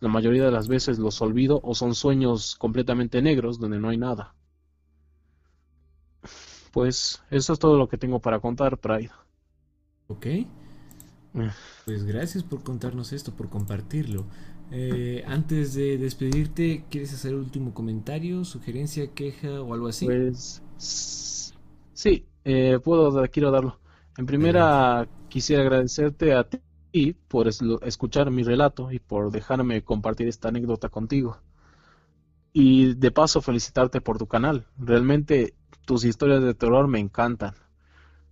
la 0.03 0.09
mayoría 0.09 0.45
de 0.45 0.51
las 0.51 0.67
veces 0.67 0.99
los 0.99 1.23
olvido 1.23 1.61
o 1.63 1.77
son 1.77 1.95
sueños 1.95 2.57
completamente 2.57 3.23
negros 3.23 3.61
donde 3.61 3.79
no 3.79 3.89
hay 3.89 3.99
nada. 3.99 4.35
Pues 6.73 7.23
eso 7.31 7.53
es 7.53 7.59
todo 7.61 7.79
lo 7.79 7.89
que 7.89 7.99
tengo 7.99 8.19
para 8.19 8.41
contar, 8.41 8.79
Pride. 8.79 9.13
Ok. 10.09 10.27
Pues 11.85 12.03
gracias 12.05 12.43
por 12.43 12.65
contarnos 12.65 13.13
esto, 13.13 13.33
por 13.33 13.49
compartirlo. 13.49 14.25
Eh, 14.73 15.23
antes 15.29 15.73
de 15.75 15.99
despedirte, 15.99 16.85
¿quieres 16.91 17.15
hacer 17.15 17.37
último 17.37 17.73
comentario, 17.73 18.45
sugerencia, 18.45 19.13
queja 19.13 19.63
o 19.63 19.73
algo 19.73 19.87
así? 19.87 20.07
Pues 20.07 20.65
sí, 21.95 22.27
eh, 22.45 22.81
puedo, 22.83 23.25
quiero 23.29 23.53
darlo. 23.53 23.79
En 24.19 24.27
primera, 24.27 25.07
quisiera 25.29 25.63
agradecerte 25.63 26.35
a 26.35 26.43
ti 26.43 26.59
por 27.29 27.49
escuchar 27.49 28.31
mi 28.31 28.43
relato 28.43 28.93
y 28.93 28.99
por 28.99 29.31
dejarme 29.31 29.83
compartir 29.83 30.29
esta 30.29 30.49
anécdota 30.49 30.89
contigo. 30.89 31.39
Y 32.53 32.95
de 32.95 33.11
paso, 33.11 33.41
felicitarte 33.41 34.01
por 34.01 34.19
tu 34.19 34.27
canal. 34.27 34.67
Realmente 34.79 35.55
tus 35.87 36.05
historias 36.05 36.43
de 36.43 36.55
terror 36.55 36.89
me 36.89 36.99
encantan. 36.99 37.55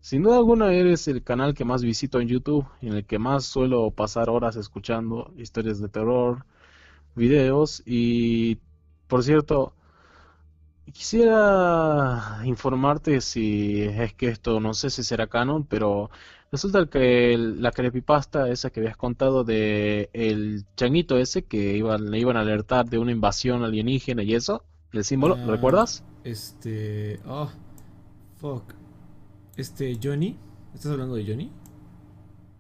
Sin 0.01 0.23
duda 0.23 0.37
alguna 0.37 0.73
eres 0.73 1.09
el 1.09 1.23
canal 1.23 1.55
que 1.55 1.65
más 1.65 1.83
visito 1.83 2.21
en 2.21 2.29
YouTube 2.29 2.67
y 2.81 2.89
en 2.89 2.95
el 2.95 3.05
que 3.05 3.19
más 3.19 3.45
suelo 3.45 3.91
pasar 3.91 4.31
horas 4.31 4.57
escuchando 4.57 5.33
historias 5.37 5.79
de 5.79 5.89
terror, 5.89 6.45
videos 7.15 7.83
y, 7.85 8.59
por 9.09 9.23
cierto, 9.23 9.75
quisiera 10.93 12.41
informarte 12.45 13.21
si 13.21 13.83
es 13.83 14.15
que 14.15 14.29
esto 14.29 14.61
no 14.61 14.75
sé 14.75 14.91
si 14.91 15.03
será 15.05 15.27
canon, 15.29 15.65
pero 15.67 16.11
resulta 16.51 16.87
que 16.87 17.37
la 17.39 17.73
creepypasta 17.73 18.49
esa 18.51 18.71
que 18.71 18.81
habías 18.81 18.97
contado 18.97 19.45
de 19.45 20.11
el 20.13 20.67
changuito 20.77 21.19
ese 21.19 21.45
que 21.45 21.77
iban, 21.77 22.11
le 22.11 22.19
iban 22.19 22.37
a 22.37 22.41
alertar 22.41 22.87
de 22.89 22.99
una 22.99 23.13
invasión 23.13 23.63
alienígena 23.65 24.23
y 24.23 24.35
eso, 24.35 24.65
el 24.93 25.05
símbolo, 25.05 25.39
¿lo 25.43 25.53
Ah, 25.53 25.53
recuerdas? 25.53 26.05
Este. 26.25 27.21
Oh, 27.27 27.51
fuck. 28.37 28.75
Este, 29.57 29.99
Johnny. 30.03 30.39
¿Estás 30.75 30.93
hablando 30.93 31.15
de 31.17 31.25
Johnny? 31.27 31.51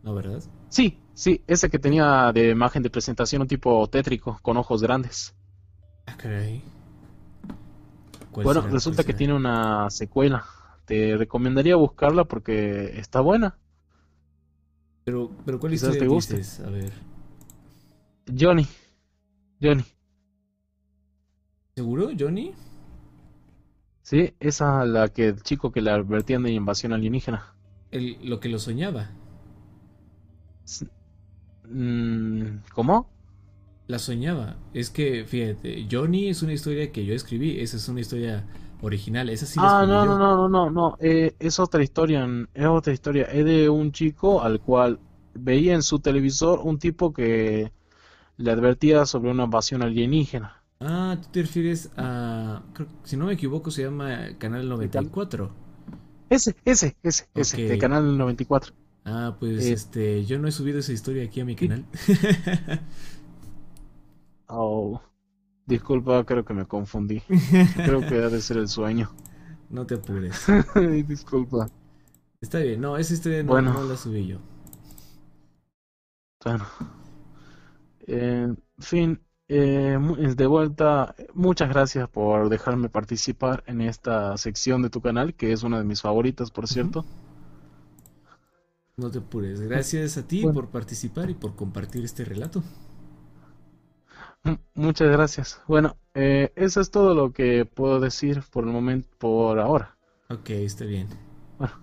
No, 0.02 0.15
¿verdad? 0.15 0.42
Sí, 0.68 0.99
sí, 1.15 1.42
ese 1.47 1.68
que 1.68 1.78
tenía 1.78 2.33
de 2.33 2.50
imagen 2.50 2.83
de 2.83 2.89
presentación 2.91 3.42
un 3.42 3.49
tipo 3.49 3.86
tétrico 3.89 4.39
con 4.42 4.57
ojos 4.57 4.83
grandes. 4.83 5.34
Ah, 6.07 6.17
caray. 6.17 6.62
¿Cuál 8.33 8.47
Bueno, 8.47 8.60
será? 8.60 8.70
resulta 8.70 9.02
¿Cuál 9.02 9.05
que 9.05 9.12
será? 9.12 9.18
tiene 9.18 9.34
una 9.34 9.89
secuela. 9.91 10.44
Te 10.84 11.17
recomendaría 11.17 11.76
buscarla 11.76 12.25
porque 12.25 12.99
está 12.99 13.20
buena. 13.20 13.59
Pero, 15.05 15.31
pero 15.44 15.59
¿cuál 15.60 15.73
Quizás 15.73 15.75
historia 15.75 15.99
te 15.99 16.07
guste. 16.07 16.34
dices? 16.36 16.60
A 16.60 16.70
ver. 16.70 16.92
Johnny. 18.26 18.67
Johnny. 19.60 19.84
¿Seguro, 21.75 22.10
Johnny? 22.17 22.55
Sí, 24.02 24.34
esa 24.41 24.84
la 24.84 25.09
que 25.09 25.28
el 25.28 25.42
chico 25.42 25.73
que 25.73 25.81
le 25.81 25.91
advertían 25.91 26.42
de 26.42 26.52
invasión 26.52 26.92
alienígena. 26.92 27.55
El, 27.92 28.18
lo 28.28 28.41
que 28.41 28.49
lo 28.49 28.59
soñaba. 28.59 29.10
Mm, 31.65 32.62
¿Cómo? 32.75 33.09
La 33.91 33.99
soñaba. 33.99 34.57
Es 34.73 34.89
que, 34.91 35.25
fíjate, 35.25 35.86
Johnny 35.91 36.28
es 36.28 36.43
una 36.43 36.52
historia 36.52 36.93
que 36.93 37.05
yo 37.05 37.15
escribí. 37.15 37.59
Esa 37.60 37.77
es 37.77 37.89
una 37.89 38.01
historia 38.01 38.44
original. 38.83 39.28
Esa 39.28 39.47
sí 39.47 39.59
la 39.59 39.81
Ah, 39.81 39.86
no, 39.86 40.05
yo. 40.05 40.07
no, 40.07 40.19
no, 40.19 40.36
no, 40.36 40.49
no, 40.49 40.70
no. 40.70 40.97
eh, 41.01 41.35
es 41.39 41.59
otra 41.59 41.83
historia. 41.83 42.27
Es 42.55 42.67
otra 42.67 42.93
historia. 42.93 43.25
Es 43.25 43.44
de 43.44 43.69
un 43.69 43.91
chico 43.93 44.43
al 44.43 44.60
cual 44.60 45.01
veía 45.35 45.75
en 45.75 45.83
su 45.83 45.99
televisor 45.99 46.60
un 46.62 46.78
tipo 46.78 47.12
que 47.12 47.73
le 48.36 48.51
advertía 48.51 49.07
sobre 49.07 49.31
una 49.33 49.44
invasión 49.44 49.83
alienígena. 49.83 50.62
Ah, 50.81 51.19
tú 51.20 51.28
te 51.33 51.43
refieres 51.43 51.91
a. 51.97 52.62
creo 52.73 52.89
si 53.05 53.17
no 53.17 53.27
me 53.27 53.35
equivoco, 53.35 53.70
se 53.70 53.83
llama 53.83 54.28
Canal 54.39 54.69
94. 54.69 55.51
Ese, 56.31 56.55
ese, 56.65 56.97
ese, 57.02 57.27
ese, 57.35 57.65
Ok. 57.65 57.70
de 57.73 57.78
Canal 57.78 58.17
94. 58.17 58.73
Ah, 59.05 59.36
pues 59.41 59.67
Eh. 59.67 59.73
este. 59.73 60.25
Yo 60.25 60.39
no 60.39 60.47
he 60.49 60.52
subido 60.52 60.78
esa 60.78 60.93
historia 60.93 61.25
aquí 61.25 61.41
a 61.41 61.44
mi 61.44 61.57
canal. 61.57 61.85
Oh, 64.51 65.01
disculpa, 65.67 66.25
creo 66.27 66.45
que 66.45 66.55
me 66.55 66.67
confundí. 66.67 67.23
Creo 67.85 68.05
que 68.07 68.17
ha 68.25 68.29
de 68.31 68.41
ser 68.43 68.59
el 68.59 68.69
sueño. 68.69 69.11
No 69.70 69.87
te 69.87 69.95
apures. 69.95 70.47
Disculpa. 71.07 71.69
Está 72.41 72.59
bien, 72.59 72.81
no, 72.81 72.97
esa 72.99 73.15
historia 73.15 73.43
no, 73.43 73.53
Bueno. 73.53 73.73
no 73.73 73.83
la 73.85 73.97
subí 73.97 74.27
yo. 74.27 74.39
Bueno, 76.45 76.67
en 78.07 78.59
fin, 78.79 79.23
eh, 79.49 79.99
de 80.37 80.47
vuelta, 80.47 81.15
muchas 81.35 81.69
gracias 81.69 82.09
por 82.09 82.49
dejarme 82.49 82.89
participar 82.89 83.62
en 83.67 83.81
esta 83.81 84.37
sección 84.37 84.83
de 84.83 84.91
tu 84.91 85.01
canal, 85.01 85.35
que 85.35 85.53
es 85.53 85.62
una 85.62 85.79
de 85.79 85.85
mis 85.85 86.03
favoritas, 86.03 86.51
por 86.51 86.67
cierto. 86.69 87.07
No 88.97 89.11
te 89.11 89.19
apures. 89.19 89.61
Gracias 89.61 90.17
a 90.17 90.29
ti 90.29 90.45
Bueno. 90.45 90.55
por 90.55 90.69
participar 90.69 91.29
y 91.31 91.35
por 91.35 91.57
compartir 91.57 92.05
este 92.05 92.25
relato. 92.25 92.62
M- 94.44 94.59
Muchas 94.75 95.09
gracias. 95.10 95.60
Bueno, 95.67 95.97
eh, 96.15 96.52
eso 96.57 96.81
es 96.81 96.91
todo 96.91 97.15
lo 97.15 97.33
que 97.33 97.65
puedo 97.65 98.01
decir 98.01 98.43
por 98.51 98.65
el 98.65 98.70
momento, 98.70 99.09
por 99.19 99.59
ahora. 99.59 99.97
Ok, 100.28 100.51
está 100.51 100.85
bien. 100.85 101.09
Bueno, 101.59 101.75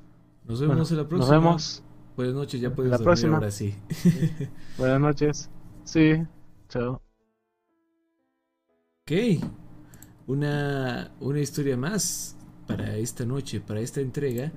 Nos 0.46 0.62
vemos 0.62 0.90
bueno, 0.90 0.90
en 0.90 0.98
la 0.98 1.04
nos 1.04 1.10
próxima. 1.10 1.38
vemos. 1.38 1.84
Buenas 2.16 2.36
noches, 2.36 2.60
ya 2.62 2.74
puedes 2.74 2.92
La 2.92 2.98
dormir 2.98 3.04
próxima. 3.04 3.36
ahora 3.36 3.52
sí. 3.52 3.76
Buenas 4.78 5.00
noches. 5.00 5.50
Sí, 5.84 6.16
chao. 6.70 7.02
Ok, 9.04 9.42
una, 10.28 11.12
una 11.20 11.40
historia 11.40 11.78
más 11.78 12.36
para 12.68 12.96
esta 12.98 13.26
noche, 13.26 13.62
para 13.62 13.80
esta 13.80 14.02
entrega 14.02 14.52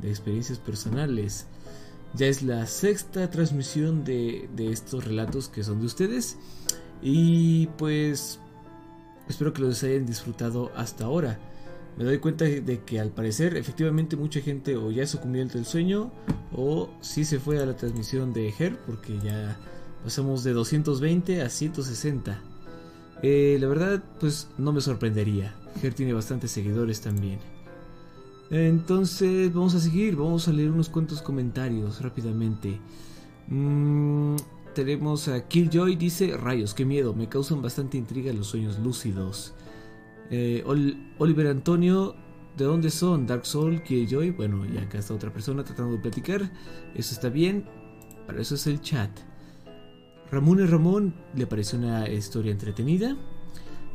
de 0.00 0.10
experiencias 0.10 0.58
personales. 0.58 1.46
Ya 2.14 2.26
es 2.26 2.42
la 2.42 2.66
sexta 2.66 3.30
transmisión 3.30 4.04
de, 4.04 4.48
de 4.54 4.70
estos 4.70 5.04
relatos 5.04 5.48
que 5.48 5.64
son 5.64 5.80
de 5.80 5.86
ustedes. 5.86 6.38
Y 7.04 7.66
pues 7.78 8.40
espero 9.28 9.52
que 9.52 9.62
los 9.62 9.82
hayan 9.84 10.06
disfrutado 10.06 10.72
hasta 10.74 11.04
ahora. 11.04 11.38
Me 11.96 12.04
doy 12.04 12.18
cuenta 12.18 12.44
de 12.44 12.80
que 12.84 12.98
al 12.98 13.10
parecer 13.10 13.56
efectivamente 13.56 14.16
mucha 14.16 14.40
gente 14.40 14.76
o 14.76 14.90
ya 14.90 15.06
sucumbió 15.06 15.42
ante 15.42 15.58
el 15.58 15.66
sueño 15.66 16.10
o 16.52 16.88
sí 17.02 17.24
se 17.24 17.38
fue 17.38 17.62
a 17.62 17.66
la 17.66 17.76
transmisión 17.76 18.32
de 18.32 18.52
Her 18.58 18.76
porque 18.84 19.16
ya 19.22 19.56
pasamos 20.02 20.42
de 20.42 20.54
220 20.54 21.42
a 21.42 21.48
160. 21.48 22.40
Eh, 23.22 23.58
la 23.60 23.68
verdad, 23.68 24.02
pues 24.18 24.48
no 24.58 24.72
me 24.72 24.80
sorprendería. 24.80 25.54
Ger 25.80 25.94
tiene 25.94 26.12
bastantes 26.12 26.50
seguidores 26.50 27.00
también. 27.00 27.38
Entonces, 28.50 29.52
vamos 29.52 29.74
a 29.74 29.80
seguir. 29.80 30.16
Vamos 30.16 30.48
a 30.48 30.52
leer 30.52 30.70
unos 30.70 30.88
cuantos 30.88 31.22
comentarios 31.22 32.00
rápidamente. 32.02 32.78
Mm, 33.48 34.36
tenemos 34.74 35.28
a 35.28 35.46
Killjoy, 35.48 35.96
dice: 35.96 36.36
Rayos, 36.36 36.74
qué 36.74 36.84
miedo, 36.84 37.14
me 37.14 37.28
causan 37.28 37.62
bastante 37.62 37.96
intriga 37.96 38.32
los 38.32 38.48
sueños 38.48 38.78
lúcidos. 38.78 39.54
Eh, 40.30 40.62
Ol- 40.66 41.12
Oliver 41.18 41.46
Antonio, 41.48 42.16
¿de 42.56 42.64
dónde 42.64 42.90
son? 42.90 43.26
Dark 43.26 43.46
Soul, 43.46 43.82
Killjoy. 43.82 44.30
Bueno, 44.30 44.64
y 44.66 44.76
acá 44.78 44.98
está 44.98 45.14
otra 45.14 45.32
persona 45.32 45.64
tratando 45.64 45.92
de 45.92 45.98
platicar. 46.02 46.50
Eso 46.94 47.14
está 47.14 47.28
bien. 47.28 47.64
Para 48.26 48.40
eso 48.40 48.54
es 48.54 48.66
el 48.66 48.80
chat. 48.80 49.10
Ramón 50.30 50.60
y 50.60 50.64
Ramón 50.66 51.14
le 51.34 51.46
pareció 51.46 51.78
una 51.78 52.08
historia 52.08 52.52
entretenida. 52.52 53.16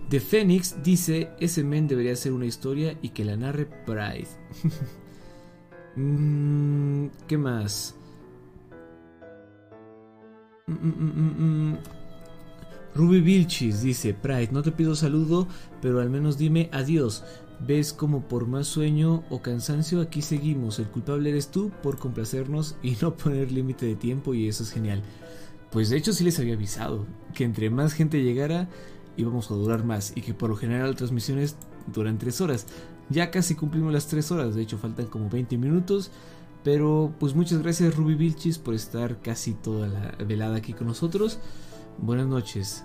The 0.09 0.19
Phoenix 0.19 0.82
dice, 0.82 1.32
ese 1.40 1.64
men 1.64 1.88
debería 1.88 2.16
ser 2.16 2.32
una 2.33 2.45
historia 2.45 2.98
y 3.01 3.09
que 3.09 3.25
la 3.25 3.35
narre 3.38 3.66
Pride. 3.85 4.27
Mm, 5.95 7.08
¿Qué 7.27 7.38
más? 7.38 7.95
Mm, 10.70 10.88
mm, 10.88 11.72
mm. 11.72 11.78
Ruby 12.96 13.22
Vilchis 13.22 13.82
dice, 13.82 14.14
Pride, 14.14 14.50
no 14.52 14.62
te 14.62 14.72
pido 14.72 14.96
saludo, 14.96 15.48
pero 15.82 16.00
al 16.00 16.10
menos 16.10 16.38
dime 16.38 16.70
adiós. 16.72 17.24
Ves 17.66 17.92
como 17.92 18.22
por 18.22 18.48
más 18.48 18.68
sueño 18.68 19.24
o 19.30 19.42
cansancio 19.42 20.02
aquí 20.02 20.22
seguimos. 20.22 20.80
El 20.80 20.88
culpable 20.88 21.30
eres 21.30 21.50
tú 21.50 21.72
por 21.84 21.98
complacernos 21.98 22.78
y 22.82 22.96
no 23.02 23.16
poner 23.16 23.52
límite 23.52 23.86
de 23.86 23.96
tiempo 23.96 24.34
y 24.34 24.48
eso 24.48 24.64
es 24.64 24.72
genial. 24.72 25.02
Pues 25.72 25.90
de 25.90 25.98
hecho 25.98 26.14
sí 26.14 26.24
les 26.24 26.40
había 26.40 26.54
avisado 26.56 27.06
que 27.34 27.44
entre 27.44 27.70
más 27.70 27.94
gente 27.94 28.24
llegara 28.24 28.70
íbamos 29.18 29.52
a 29.52 29.56
durar 29.56 29.84
más 29.84 30.14
y 30.16 30.22
que 30.22 30.34
por 30.34 30.50
lo 30.50 30.56
general 30.56 30.88
las 30.88 30.98
transmisiones 30.98 31.58
duran 31.94 32.18
3 32.18 32.42
horas. 32.42 32.66
Ya 33.10 33.30
casi 33.32 33.56
cumplimos 33.56 33.92
las 33.92 34.08
3 34.08 34.32
horas, 34.32 34.56
de 34.56 34.62
hecho 34.62 34.78
faltan 34.78 35.08
como 35.08 35.30
20 35.30 35.58
minutos. 35.58 36.12
Pero 36.64 37.14
pues 37.20 37.36
muchas 37.36 37.62
gracias 37.62 37.96
Ruby 37.96 38.16
Vilchis 38.16 38.58
por 38.58 38.74
estar 38.74 39.22
casi 39.22 39.54
toda 39.54 39.88
la 39.88 40.12
velada 40.26 40.58
aquí 40.58 40.74
con 40.74 40.88
nosotros. 40.88 41.40
Buenas 41.98 42.28
noches. 42.28 42.84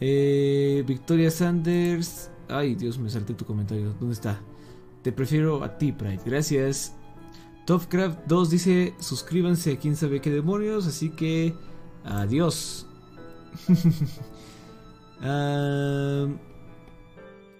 Eh, 0.00 0.82
Victoria 0.86 1.30
Sanders. 1.30 2.30
Ay 2.48 2.74
Dios, 2.74 2.98
me 2.98 3.10
salté 3.10 3.34
tu 3.34 3.44
comentario. 3.44 3.94
¿Dónde 4.00 4.14
está? 4.14 4.40
Te 5.02 5.12
prefiero 5.12 5.62
a 5.62 5.76
ti, 5.76 5.92
Pride. 5.92 6.20
Gracias. 6.24 6.94
Topcraft 7.66 8.26
2 8.26 8.50
dice, 8.50 8.94
suscríbanse 8.98 9.72
a 9.72 9.78
quién 9.78 9.96
sabe 9.96 10.20
qué 10.20 10.30
demonios, 10.30 10.86
así 10.86 11.10
que 11.10 11.54
adiós. 12.04 12.86
Ah, 15.26 16.26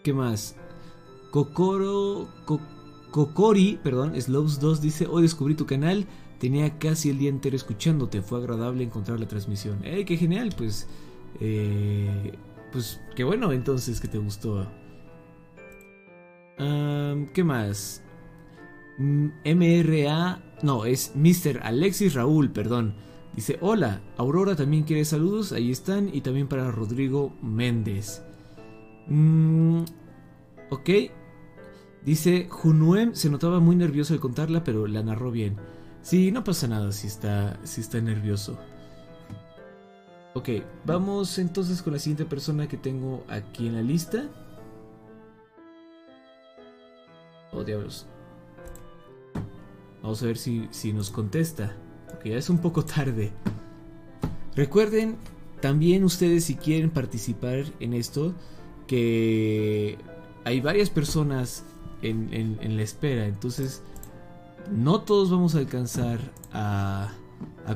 ¿Qué 0.02 0.12
más? 0.12 0.55
Kokoro... 1.31 2.28
Kokori, 3.14 3.78
perdón, 3.80 4.20
Slows 4.20 4.58
2 4.58 4.80
dice, 4.80 5.06
hoy 5.06 5.22
descubrí 5.22 5.54
tu 5.54 5.66
canal, 5.66 6.04
tenía 6.40 6.80
casi 6.80 7.10
el 7.10 7.18
día 7.18 7.30
entero 7.30 7.54
escuchándote, 7.54 8.22
fue 8.22 8.40
agradable 8.40 8.82
encontrar 8.82 9.20
la 9.20 9.28
transmisión. 9.28 9.84
¡Ey, 9.84 10.04
qué 10.04 10.16
genial! 10.16 10.52
Pues... 10.58 10.88
eh, 11.38 12.32
pues 12.72 13.00
qué 13.14 13.22
bueno 13.22 13.52
entonces 13.52 14.00
que 14.00 14.08
te 14.08 14.18
gustó. 14.18 14.66
¿Qué 16.58 17.44
más? 17.44 18.02
Mm, 18.98 19.28
MRA, 19.44 20.42
no, 20.64 20.84
es 20.84 21.12
Mr. 21.14 21.60
Alexis 21.62 22.14
Raúl, 22.14 22.50
perdón. 22.50 22.96
Dice, 23.36 23.58
hola, 23.60 24.00
Aurora 24.16 24.56
también 24.56 24.82
quiere 24.82 25.04
saludos, 25.04 25.52
ahí 25.52 25.70
están, 25.70 26.12
y 26.12 26.20
también 26.22 26.48
para 26.48 26.72
Rodrigo 26.72 27.32
Méndez. 27.42 28.24
Mm, 29.06 29.84
ok. 30.70 30.90
Dice, 32.05 32.49
Junuem 32.50 33.15
se 33.15 33.31
notaba 33.31 33.60
muy 33.60 33.76
nervioso 33.76 34.12
al 34.12 34.20
contarla, 34.20 34.62
pero 34.62 34.86
la 34.86 35.02
narró 35.02 35.31
bien. 35.31 35.57
Sí, 36.02 36.31
no 36.31 36.44
pasa 36.44 36.68
nada 36.68 36.92
si 36.92 37.07
está, 37.07 37.58
si 37.65 37.81
está 37.81 38.00
nervioso. 38.00 38.58
Ok, 40.34 40.49
vamos 40.84 41.39
entonces 41.39 41.81
con 41.81 41.94
la 41.94 41.99
siguiente 41.99 42.26
persona 42.26 42.68
que 42.68 42.76
tengo 42.76 43.24
aquí 43.28 43.68
en 43.68 43.76
la 43.76 43.83
lista. 43.83 44.28
Oh, 47.52 47.65
diablos. 47.65 48.07
Vamos 50.02 50.23
a 50.23 50.26
ver 50.26 50.36
si, 50.36 50.68
si 50.73 50.92
nos 50.92 51.08
contesta. 51.08 51.74
Porque 52.10 52.31
ya 52.31 52.36
es 52.36 52.50
un 52.50 52.58
poco 52.58 52.84
tarde. 52.84 53.33
Recuerden, 54.55 55.16
también 55.62 56.05
ustedes 56.05 56.44
si 56.44 56.57
quieren 56.57 56.91
participar 56.91 57.65
en 57.81 57.94
esto, 57.94 58.34
que 58.86 59.97
hay 60.44 60.60
varias 60.60 60.91
personas 60.91 61.65
en, 62.10 62.76
la 62.76 62.83
espera. 62.83 63.26
Entonces, 63.26 63.83
no 64.73 65.00
todos 65.02 65.31
vamos 65.31 65.55
a 65.55 65.58
alcanzar 65.58 66.20
a, 66.52 67.12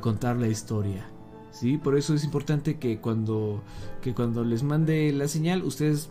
contar 0.00 0.36
la 0.36 0.48
historia. 0.48 1.06
¿sí? 1.50 1.78
Por 1.78 1.96
eso 1.96 2.14
es 2.14 2.24
importante 2.24 2.78
que 2.78 3.00
cuando, 3.00 3.62
que 4.02 4.14
cuando 4.14 4.44
les 4.44 4.62
mande 4.62 5.12
la 5.12 5.28
señal, 5.28 5.62
ustedes 5.62 6.10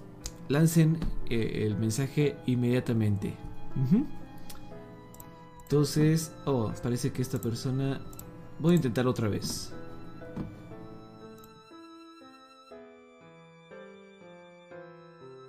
lancen 0.49 0.97
eh, 1.29 1.63
el 1.65 1.77
mensaje 1.77 2.35
inmediatamente. 2.45 3.35
Entonces, 5.63 6.31
oh, 6.45 6.71
parece 6.81 7.11
que 7.11 7.21
esta 7.21 7.39
persona... 7.39 8.01
Voy 8.59 8.73
a 8.73 8.75
intentar 8.77 9.05
otra 9.05 9.27
vez. 9.27 9.71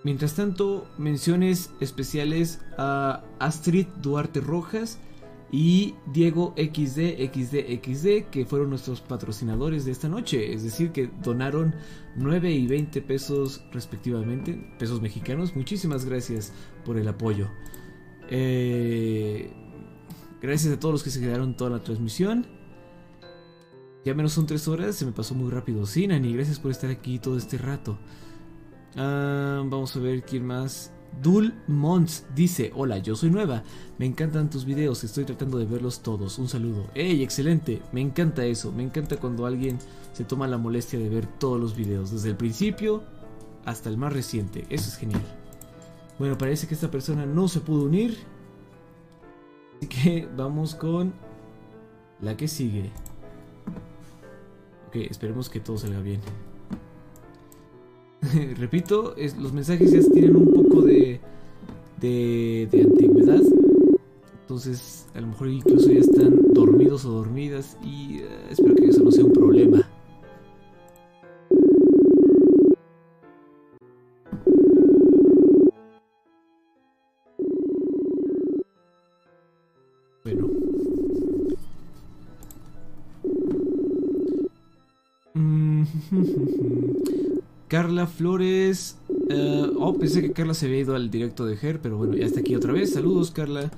Mientras 0.09 0.33
tanto, 0.33 0.89
menciones 0.97 1.71
especiales 1.81 2.63
a 2.79 3.23
Astrid 3.41 3.89
Duarte 4.01 4.41
Rojas 4.41 4.99
y 5.53 5.97
Diego 6.15 6.55
XD 6.57 7.29
XD 7.31 7.85
XD 7.85 8.31
que 8.31 8.47
fueron 8.47 8.71
nuestros 8.71 9.03
patrocinadores 9.03 9.85
de 9.85 9.93
esta 9.93 10.09
noche, 10.09 10.55
es 10.55 10.63
decir, 10.63 10.93
que 10.93 11.11
donaron 11.23 11.75
9 12.17 12.51
y 12.51 12.67
20 12.67 13.03
pesos 13.03 13.63
respectivamente, 13.71 14.55
pesos 14.79 15.03
mexicanos. 15.03 15.55
Muchísimas 15.55 16.07
gracias 16.07 16.55
por 16.87 16.97
el 16.97 17.07
apoyo. 17.07 17.51
Eh, 18.31 19.53
gracias 20.41 20.73
a 20.73 20.81
todos 20.81 20.95
los 20.95 21.03
que 21.03 21.11
se 21.11 21.21
quedaron 21.21 21.55
toda 21.55 21.69
la 21.69 21.83
transmisión. 21.83 22.47
Ya 24.07 24.15
menos 24.15 24.33
son 24.33 24.47
3 24.47 24.69
horas, 24.69 24.97
se 24.97 25.05
me 25.05 25.13
pasó 25.13 25.35
muy 25.35 25.51
rápido. 25.51 25.85
Sí, 25.85 26.07
Nani, 26.07 26.33
gracias 26.33 26.59
por 26.59 26.71
estar 26.71 26.89
aquí 26.89 27.19
todo 27.19 27.37
este 27.37 27.59
rato. 27.59 27.99
Ah, 29.01 29.63
vamos 29.65 29.95
a 29.95 30.01
ver 30.01 30.25
quién 30.25 30.45
más. 30.45 30.93
Dul 31.23 31.55
Mons 31.69 32.27
dice: 32.35 32.73
Hola, 32.75 32.99
yo 32.99 33.15
soy 33.15 33.31
nueva. 33.31 33.63
Me 33.97 34.07
encantan 34.07 34.51
tus 34.51 34.65
videos, 34.65 35.05
estoy 35.05 35.25
tratando 35.25 35.57
de 35.59 35.67
verlos 35.67 36.03
todos. 36.03 36.37
Un 36.39 36.49
saludo. 36.49 36.85
¡Ey, 36.95 37.23
excelente! 37.23 37.81
Me 37.93 38.01
encanta 38.01 38.45
eso. 38.45 38.73
Me 38.73 38.83
encanta 38.83 39.17
cuando 39.17 39.47
alguien 39.47 39.79
se 40.13 40.25
toma 40.25 40.49
la 40.49 40.59
molestia 40.59 40.99
de 40.99 41.09
ver 41.09 41.27
todos 41.27 41.61
los 41.61 41.77
videos, 41.77 42.11
desde 42.11 42.31
el 42.31 42.37
principio 42.37 43.05
hasta 43.65 43.89
el 43.89 43.99
más 43.99 44.13
reciente. 44.13 44.67
Eso 44.69 44.89
es 44.89 44.97
genial. 44.97 45.23
Bueno, 46.19 46.37
parece 46.37 46.67
que 46.67 46.75
esta 46.75 46.91
persona 46.91 47.25
no 47.25 47.47
se 47.47 47.61
pudo 47.61 47.85
unir. 47.85 48.19
Así 49.77 49.87
que 49.87 50.29
vamos 50.37 50.75
con 50.75 51.15
la 52.21 52.37
que 52.37 52.49
sigue. 52.49 52.91
Ok, 54.89 54.97
esperemos 54.97 55.49
que 55.49 55.61
todo 55.61 55.79
salga 55.79 56.01
bien. 56.01 56.21
Repito, 58.57 59.15
los 59.39 59.53
mensajes 59.53 59.93
ya 59.93 60.01
tienen 60.13 60.37
un 60.37 60.53
poco 60.53 60.83
de, 60.83 61.21
de, 62.01 62.69
antigüedad. 62.73 63.43
Entonces, 64.41 65.07
a 65.15 65.21
lo 65.21 65.29
mejor 65.29 65.49
incluso 65.49 65.91
ya 65.91 66.01
están 66.01 66.53
dormidos 66.53 67.05
o 67.05 67.11
dormidas. 67.11 67.77
Y 67.83 68.19
eh, 68.19 68.29
espero 68.51 68.75
que 68.75 68.87
eso 68.87 69.03
no 69.03 69.11
sea 69.11 69.25
un 69.25 69.33
problema. 69.33 69.89
Bueno. 80.25 80.49
Carla 87.69 88.07
Flores. 88.07 88.97
eh, 89.29 89.71
oh, 89.79 89.97
pensé 89.99 90.23
que 90.23 90.33
Carla 90.33 90.55
se 90.55 90.67
había 90.67 90.81
ido 90.81 90.97
al 90.97 91.11
directo 91.11 91.47
de 91.47 91.59
Her, 91.61 91.81
pero 91.81 91.99
bueno, 91.99 92.15
ya 92.15 92.27
está 92.27 92.41
aquí 92.41 92.55
otra 92.57 92.73
vez. 92.73 92.93
Saludos, 92.93 93.31
Carla. 93.31 93.71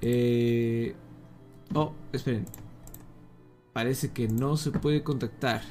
Eh, 0.00 0.94
oh, 1.74 1.92
esperen. 2.12 2.46
Parece 3.72 4.10
que 4.10 4.28
no 4.28 4.56
se 4.56 4.72
puede 4.72 5.02
contactar. 5.02 5.62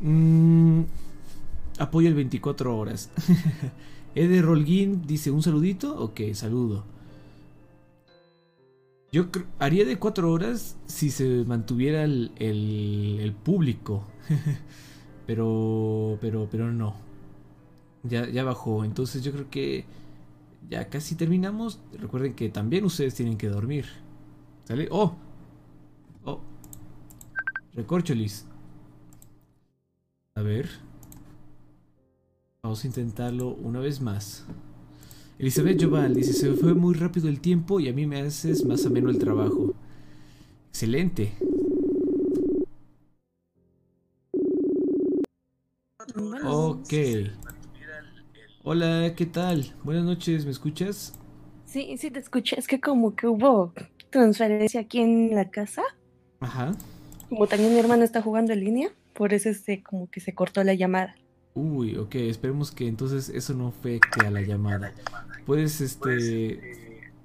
Mm, 0.00 0.82
apoya 1.78 2.08
el 2.08 2.14
24 2.14 2.76
horas. 2.76 3.10
Eder 4.14 4.44
Rolguín 4.44 5.06
dice 5.06 5.30
un 5.30 5.42
saludito. 5.42 5.96
Ok, 6.02 6.20
saludo. 6.34 6.84
Yo 9.12 9.26
haría 9.58 9.84
de 9.84 9.98
4 9.98 10.30
horas 10.30 10.76
si 10.86 11.10
se 11.10 11.44
mantuviera 11.44 12.04
el, 12.04 12.30
el- 12.36 13.18
el 13.20 13.32
público. 13.32 14.04
pero, 15.26 16.18
pero, 16.20 16.48
pero 16.50 16.72
no. 16.72 16.94
Ya, 18.04 18.28
ya 18.28 18.44
bajó. 18.44 18.84
Entonces 18.84 19.22
yo 19.24 19.32
creo 19.32 19.50
que 19.50 19.84
ya 20.68 20.88
casi 20.88 21.16
terminamos. 21.16 21.80
Recuerden 21.98 22.34
que 22.34 22.48
también 22.50 22.84
ustedes 22.84 23.14
tienen 23.14 23.36
que 23.36 23.48
dormir. 23.48 23.86
¿Sale? 24.64 24.88
¡Oh! 24.92 25.16
¡Oh! 26.24 26.40
Recorcholis. 27.74 28.46
A 30.36 30.42
ver. 30.42 30.68
Vamos 32.62 32.84
a 32.84 32.86
intentarlo 32.86 33.48
una 33.54 33.80
vez 33.80 34.00
más. 34.00 34.46
Elizabeth 35.40 35.82
Joval 35.82 36.12
dice, 36.12 36.34
se 36.34 36.52
fue 36.52 36.74
muy 36.74 36.92
rápido 36.92 37.26
el 37.26 37.40
tiempo 37.40 37.80
y 37.80 37.88
a 37.88 37.94
mí 37.94 38.06
me 38.06 38.20
haces 38.20 38.62
más 38.66 38.84
ameno 38.84 39.08
el 39.08 39.18
trabajo. 39.18 39.74
Excelente. 40.68 41.32
Ok. 46.44 46.92
Hola, 48.64 49.14
¿qué 49.16 49.24
tal? 49.24 49.74
Buenas 49.82 50.04
noches, 50.04 50.44
¿me 50.44 50.50
escuchas? 50.50 51.14
Sí, 51.64 51.96
sí 51.96 52.10
te 52.10 52.18
escuché. 52.18 52.58
Es 52.58 52.66
que 52.66 52.78
como 52.78 53.16
que 53.16 53.26
hubo 53.26 53.72
transferencia 54.10 54.82
aquí 54.82 55.00
en 55.00 55.34
la 55.34 55.48
casa. 55.48 55.84
Ajá. 56.40 56.76
Como 57.30 57.46
también 57.46 57.72
mi 57.72 57.78
hermano 57.78 58.04
está 58.04 58.20
jugando 58.20 58.52
en 58.52 58.60
línea, 58.60 58.92
por 59.14 59.32
eso 59.32 59.48
este 59.48 59.82
como 59.82 60.10
que 60.10 60.20
se 60.20 60.34
cortó 60.34 60.62
la 60.64 60.74
llamada. 60.74 61.14
Uy, 61.54 61.96
ok, 61.96 62.14
esperemos 62.16 62.70
que 62.70 62.86
entonces 62.86 63.28
eso 63.28 63.54
no 63.54 63.68
afecte 63.68 64.26
a 64.26 64.30
la 64.30 64.42
llamada. 64.42 64.94
Puedes, 65.44 65.80
este... 65.80 66.64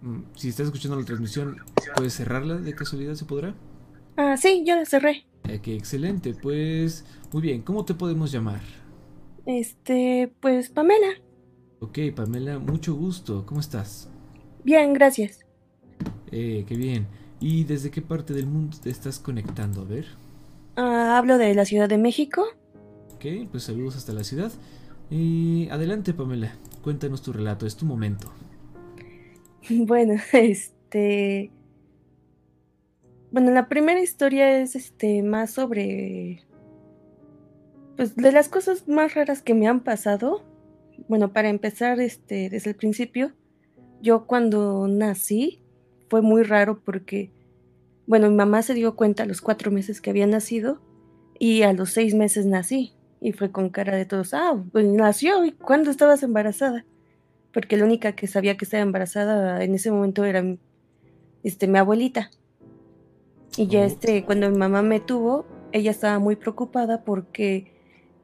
mm, 0.01 0.21
Si 0.35 0.49
estás 0.49 0.67
escuchando 0.67 0.97
la 0.99 1.05
transmisión, 1.05 1.57
¿puedes 1.95 2.13
cerrarla 2.15 2.55
de 2.57 2.73
casualidad? 2.75 3.15
¿Se 3.15 3.25
podrá? 3.25 3.55
Ah, 4.17 4.37
sí, 4.37 4.63
yo 4.65 4.75
la 4.75 4.85
cerré. 4.85 5.25
Ok, 5.43 5.67
excelente. 5.69 6.33
Pues, 6.33 7.05
muy 7.31 7.41
bien, 7.41 7.61
¿cómo 7.61 7.85
te 7.85 7.93
podemos 7.93 8.31
llamar? 8.31 8.61
Este, 9.45 10.33
pues 10.39 10.69
Pamela. 10.69 11.07
Ok, 11.79 11.99
Pamela, 12.15 12.59
mucho 12.59 12.95
gusto. 12.95 13.45
¿Cómo 13.45 13.59
estás? 13.59 14.09
Bien, 14.63 14.93
gracias. 14.93 15.45
Eh, 16.31 16.65
qué 16.67 16.75
bien. 16.75 17.07
¿Y 17.39 17.63
desde 17.65 17.91
qué 17.91 18.01
parte 18.01 18.33
del 18.33 18.47
mundo 18.47 18.77
te 18.81 18.89
estás 18.89 19.19
conectando? 19.19 19.81
A 19.81 19.85
ver. 19.85 20.05
Ah, 20.77 21.17
hablo 21.17 21.37
de 21.37 21.53
la 21.53 21.65
Ciudad 21.65 21.89
de 21.89 21.97
México. 21.97 22.45
Pues 23.51 23.63
saludos 23.63 23.95
hasta 23.95 24.13
la 24.13 24.23
ciudad. 24.23 24.51
Y 25.09 25.67
adelante, 25.69 26.13
Pamela. 26.13 26.55
Cuéntanos 26.83 27.23
tu 27.23 27.33
relato, 27.33 27.65
es 27.65 27.75
tu 27.75 27.85
momento. 27.85 28.31
Bueno, 29.67 30.13
este. 30.31 31.49
Bueno, 33.31 33.49
la 33.49 33.67
primera 33.67 33.99
historia 33.99 34.61
es 34.61 34.75
este 34.75 35.23
más 35.23 35.49
sobre. 35.49 36.43
Pues 37.97 38.15
de 38.15 38.31
las 38.31 38.47
cosas 38.47 38.87
más 38.87 39.15
raras 39.15 39.41
que 39.41 39.55
me 39.55 39.67
han 39.67 39.79
pasado. 39.79 40.43
Bueno, 41.07 41.33
para 41.33 41.49
empezar, 41.49 41.99
este, 41.99 42.51
desde 42.51 42.69
el 42.69 42.75
principio, 42.75 43.33
yo 44.03 44.27
cuando 44.27 44.87
nací 44.87 45.63
fue 46.09 46.21
muy 46.21 46.43
raro 46.43 46.79
porque, 46.83 47.31
bueno, 48.05 48.29
mi 48.29 48.35
mamá 48.35 48.61
se 48.61 48.75
dio 48.75 48.95
cuenta 48.95 49.23
a 49.23 49.25
los 49.25 49.41
cuatro 49.41 49.71
meses 49.71 49.99
que 49.99 50.11
había 50.11 50.27
nacido 50.27 50.79
y 51.39 51.63
a 51.63 51.73
los 51.73 51.89
seis 51.89 52.13
meses 52.13 52.45
nací. 52.45 52.94
Y 53.21 53.31
fue 53.31 53.51
con 53.51 53.69
cara 53.69 53.95
de 53.95 54.05
todos, 54.05 54.33
ah, 54.33 54.61
pues 54.71 54.85
nació 54.85 55.45
y 55.45 55.51
¿cuándo 55.51 55.89
estabas 55.89 56.21
embarazada? 56.23 56.85
Porque 57.51 57.77
la 57.77 57.85
única 57.85 58.13
que 58.13 58.27
sabía 58.27 58.57
que 58.57 58.65
estaba 58.65 58.83
embarazada 58.83 59.63
en 59.63 59.73
ese 59.73 59.91
momento 59.91 60.25
era 60.25 60.43
este, 61.43 61.67
mi 61.67 61.77
abuelita. 61.77 62.29
Y 63.57 63.67
ya 63.67 63.85
este, 63.85 64.25
cuando 64.25 64.49
mi 64.49 64.57
mamá 64.57 64.81
me 64.81 64.99
tuvo, 64.99 65.45
ella 65.71 65.91
estaba 65.91 66.19
muy 66.19 66.35
preocupada 66.35 67.03
porque 67.03 67.71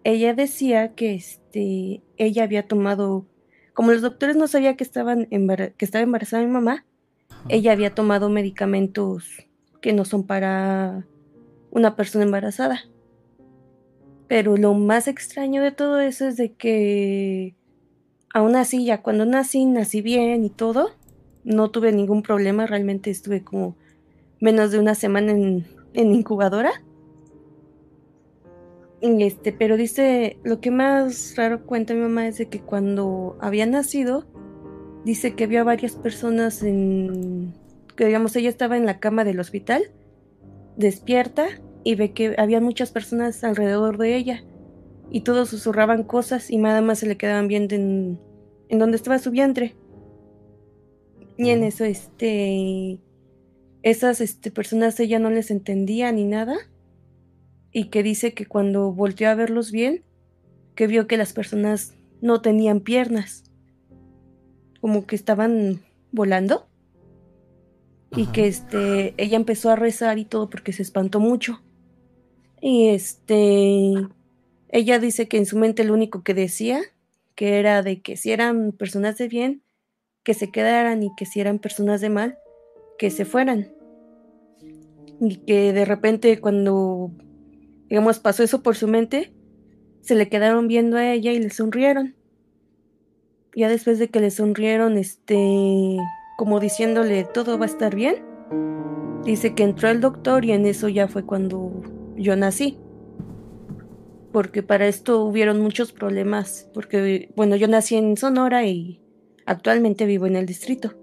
ella 0.03 0.33
decía 0.33 0.93
que 0.93 1.15
este, 1.15 2.01
ella 2.17 2.43
había 2.43 2.67
tomado, 2.67 3.25
como 3.73 3.91
los 3.91 4.01
doctores 4.01 4.35
no 4.35 4.47
sabían 4.47 4.75
que, 4.75 4.83
estaban 4.83 5.25
que 5.27 5.85
estaba 5.85 6.03
embarazada 6.03 6.43
mi 6.43 6.51
mamá, 6.51 6.85
ella 7.49 7.71
había 7.71 7.95
tomado 7.95 8.29
medicamentos 8.29 9.47
que 9.81 9.93
no 9.93 10.05
son 10.05 10.25
para 10.25 11.05
una 11.71 11.95
persona 11.95 12.25
embarazada. 12.25 12.81
Pero 14.31 14.55
lo 14.55 14.73
más 14.73 15.09
extraño 15.09 15.61
de 15.61 15.73
todo 15.73 15.99
eso 15.99 16.25
es 16.25 16.37
de 16.37 16.53
que 16.53 17.53
aún 18.33 18.55
así, 18.55 18.85
ya 18.85 19.01
cuando 19.01 19.25
nací, 19.25 19.65
nací 19.65 20.01
bien 20.01 20.45
y 20.45 20.49
todo, 20.49 20.91
no 21.43 21.69
tuve 21.69 21.91
ningún 21.91 22.23
problema, 22.23 22.65
realmente 22.65 23.09
estuve 23.09 23.43
como 23.43 23.75
menos 24.39 24.71
de 24.71 24.79
una 24.79 24.95
semana 24.95 25.33
en, 25.33 25.65
incubadora. 25.93 26.71
este, 29.01 29.51
pero 29.51 29.75
dice, 29.75 30.37
lo 30.45 30.61
que 30.61 30.71
más 30.71 31.35
raro 31.35 31.65
cuenta 31.65 31.93
mi 31.93 31.99
mamá 31.99 32.25
es 32.29 32.37
de 32.37 32.47
que 32.47 32.61
cuando 32.61 33.37
había 33.41 33.65
nacido, 33.65 34.25
dice 35.03 35.35
que 35.35 35.43
había 35.43 35.65
varias 35.65 35.97
personas 35.97 36.63
en, 36.63 37.53
que 37.97 38.05
digamos, 38.05 38.33
ella 38.37 38.47
estaba 38.47 38.77
en 38.77 38.85
la 38.85 39.01
cama 39.01 39.25
del 39.25 39.41
hospital, 39.41 39.91
despierta, 40.77 41.49
y 41.83 41.95
ve 41.95 42.11
que 42.11 42.35
había 42.37 42.61
muchas 42.61 42.91
personas 42.91 43.43
alrededor 43.43 43.97
de 43.97 44.15
ella 44.15 44.43
y 45.09 45.21
todos 45.21 45.49
susurraban 45.49 46.03
cosas 46.03 46.49
y 46.49 46.57
nada 46.57 46.81
más 46.81 46.99
se 46.99 47.07
le 47.07 47.17
quedaban 47.17 47.47
viendo 47.47 47.75
en, 47.75 48.19
en 48.69 48.79
donde 48.79 48.95
estaba 48.95 49.19
su 49.19 49.31
vientre. 49.31 49.75
Y 51.37 51.49
en 51.49 51.63
eso, 51.63 51.83
este, 51.83 52.99
esas 53.83 54.21
este, 54.21 54.51
personas 54.51 54.99
ella 54.99 55.19
no 55.19 55.29
les 55.29 55.51
entendía 55.51 56.11
ni 56.11 56.23
nada 56.23 56.55
y 57.71 57.85
que 57.85 58.03
dice 58.03 58.33
que 58.33 58.45
cuando 58.45 58.93
volteó 58.93 59.29
a 59.29 59.35
verlos 59.35 59.71
bien, 59.71 60.03
que 60.75 60.87
vio 60.87 61.07
que 61.07 61.17
las 61.17 61.33
personas 61.33 61.93
no 62.21 62.41
tenían 62.41 62.79
piernas, 62.79 63.43
como 64.79 65.05
que 65.05 65.15
estaban 65.15 65.81
volando 66.11 66.67
y 68.15 68.27
que 68.27 68.47
este 68.47 69.13
ella 69.17 69.37
empezó 69.37 69.69
a 69.69 69.75
rezar 69.75 70.19
y 70.19 70.25
todo 70.25 70.49
porque 70.49 70.73
se 70.73 70.81
espantó 70.81 71.19
mucho 71.19 71.61
y 72.61 72.89
este, 72.89 73.91
ella 74.69 74.99
dice 74.99 75.27
que 75.27 75.37
en 75.37 75.47
su 75.47 75.57
mente 75.57 75.83
lo 75.83 75.95
único 75.95 76.23
que 76.23 76.35
decía, 76.35 76.79
que 77.33 77.59
era 77.59 77.81
de 77.81 78.01
que 78.01 78.15
si 78.15 78.31
eran 78.31 78.71
personas 78.71 79.17
de 79.17 79.27
bien, 79.27 79.63
que 80.23 80.35
se 80.35 80.51
quedaran 80.51 81.01
y 81.01 81.09
que 81.17 81.25
si 81.25 81.41
eran 81.41 81.57
personas 81.57 82.01
de 82.01 82.09
mal, 82.09 82.37
que 82.99 83.09
se 83.09 83.25
fueran. 83.25 83.73
Y 85.19 85.37
que 85.37 85.73
de 85.73 85.85
repente 85.85 86.39
cuando, 86.39 87.11
digamos, 87.89 88.19
pasó 88.19 88.43
eso 88.43 88.61
por 88.61 88.75
su 88.75 88.87
mente, 88.87 89.33
se 90.01 90.13
le 90.13 90.29
quedaron 90.29 90.67
viendo 90.67 90.97
a 90.97 91.11
ella 91.11 91.31
y 91.31 91.39
le 91.39 91.49
sonrieron. 91.49 92.15
Ya 93.55 93.69
después 93.69 93.97
de 93.97 94.09
que 94.09 94.19
le 94.19 94.29
sonrieron, 94.29 94.99
este, 94.99 95.97
como 96.37 96.59
diciéndole 96.59 97.23
todo 97.23 97.57
va 97.57 97.65
a 97.65 97.69
estar 97.69 97.95
bien, 97.95 98.23
dice 99.25 99.55
que 99.55 99.63
entró 99.63 99.89
el 99.89 99.99
doctor 99.99 100.45
y 100.45 100.51
en 100.51 100.67
eso 100.67 100.89
ya 100.89 101.07
fue 101.07 101.25
cuando 101.25 102.00
yo 102.21 102.35
nací. 102.35 102.77
Porque 104.31 104.63
para 104.63 104.87
esto 104.87 105.25
hubieron 105.25 105.59
muchos 105.59 105.91
problemas. 105.91 106.69
Porque, 106.73 107.29
bueno, 107.35 107.55
yo 107.55 107.67
nací 107.67 107.95
en 107.97 108.15
Sonora 108.15 108.65
y 108.65 109.01
actualmente 109.45 110.05
vivo 110.05 110.25
en 110.27 110.35
el 110.35 110.45
distrito. 110.45 110.93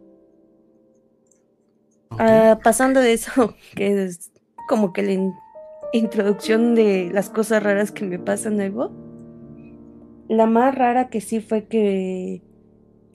Ah, 2.11 2.59
pasando 2.63 3.01
de 3.01 3.13
eso, 3.13 3.55
que 3.75 4.05
es 4.05 4.33
como 4.69 4.93
que 4.93 5.03
la 5.03 5.33
introducción 5.93 6.75
de 6.75 7.11
las 7.13 7.31
cosas 7.31 7.63
raras 7.63 7.93
que 7.93 8.05
me 8.05 8.19
pasan 8.19 8.57
luego. 8.57 8.93
La 10.29 10.47
más 10.47 10.75
rara 10.75 11.09
que 11.09 11.21
sí 11.21 11.41
fue 11.41 11.67
que 11.67 12.43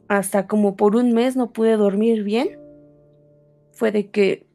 hasta 0.07 0.47
como 0.47 0.75
por 0.75 0.95
un 0.95 1.13
mes 1.13 1.35
no 1.35 1.51
pude 1.51 1.77
dormir 1.77 2.23
bien. 2.23 2.59
Fue 3.71 3.91
de 3.91 4.09
que 4.09 4.45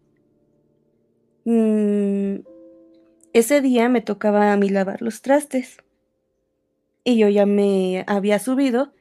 mmm, 1.44 2.47
ese 3.32 3.60
día 3.60 3.88
me 3.88 4.00
tocaba 4.00 4.52
a 4.52 4.56
mí 4.56 4.68
lavar 4.68 5.02
los 5.02 5.22
trastes. 5.22 5.78
Y 7.04 7.18
yo 7.18 7.28
ya 7.28 7.46
me 7.46 8.04
había 8.06 8.38
subido 8.38 8.92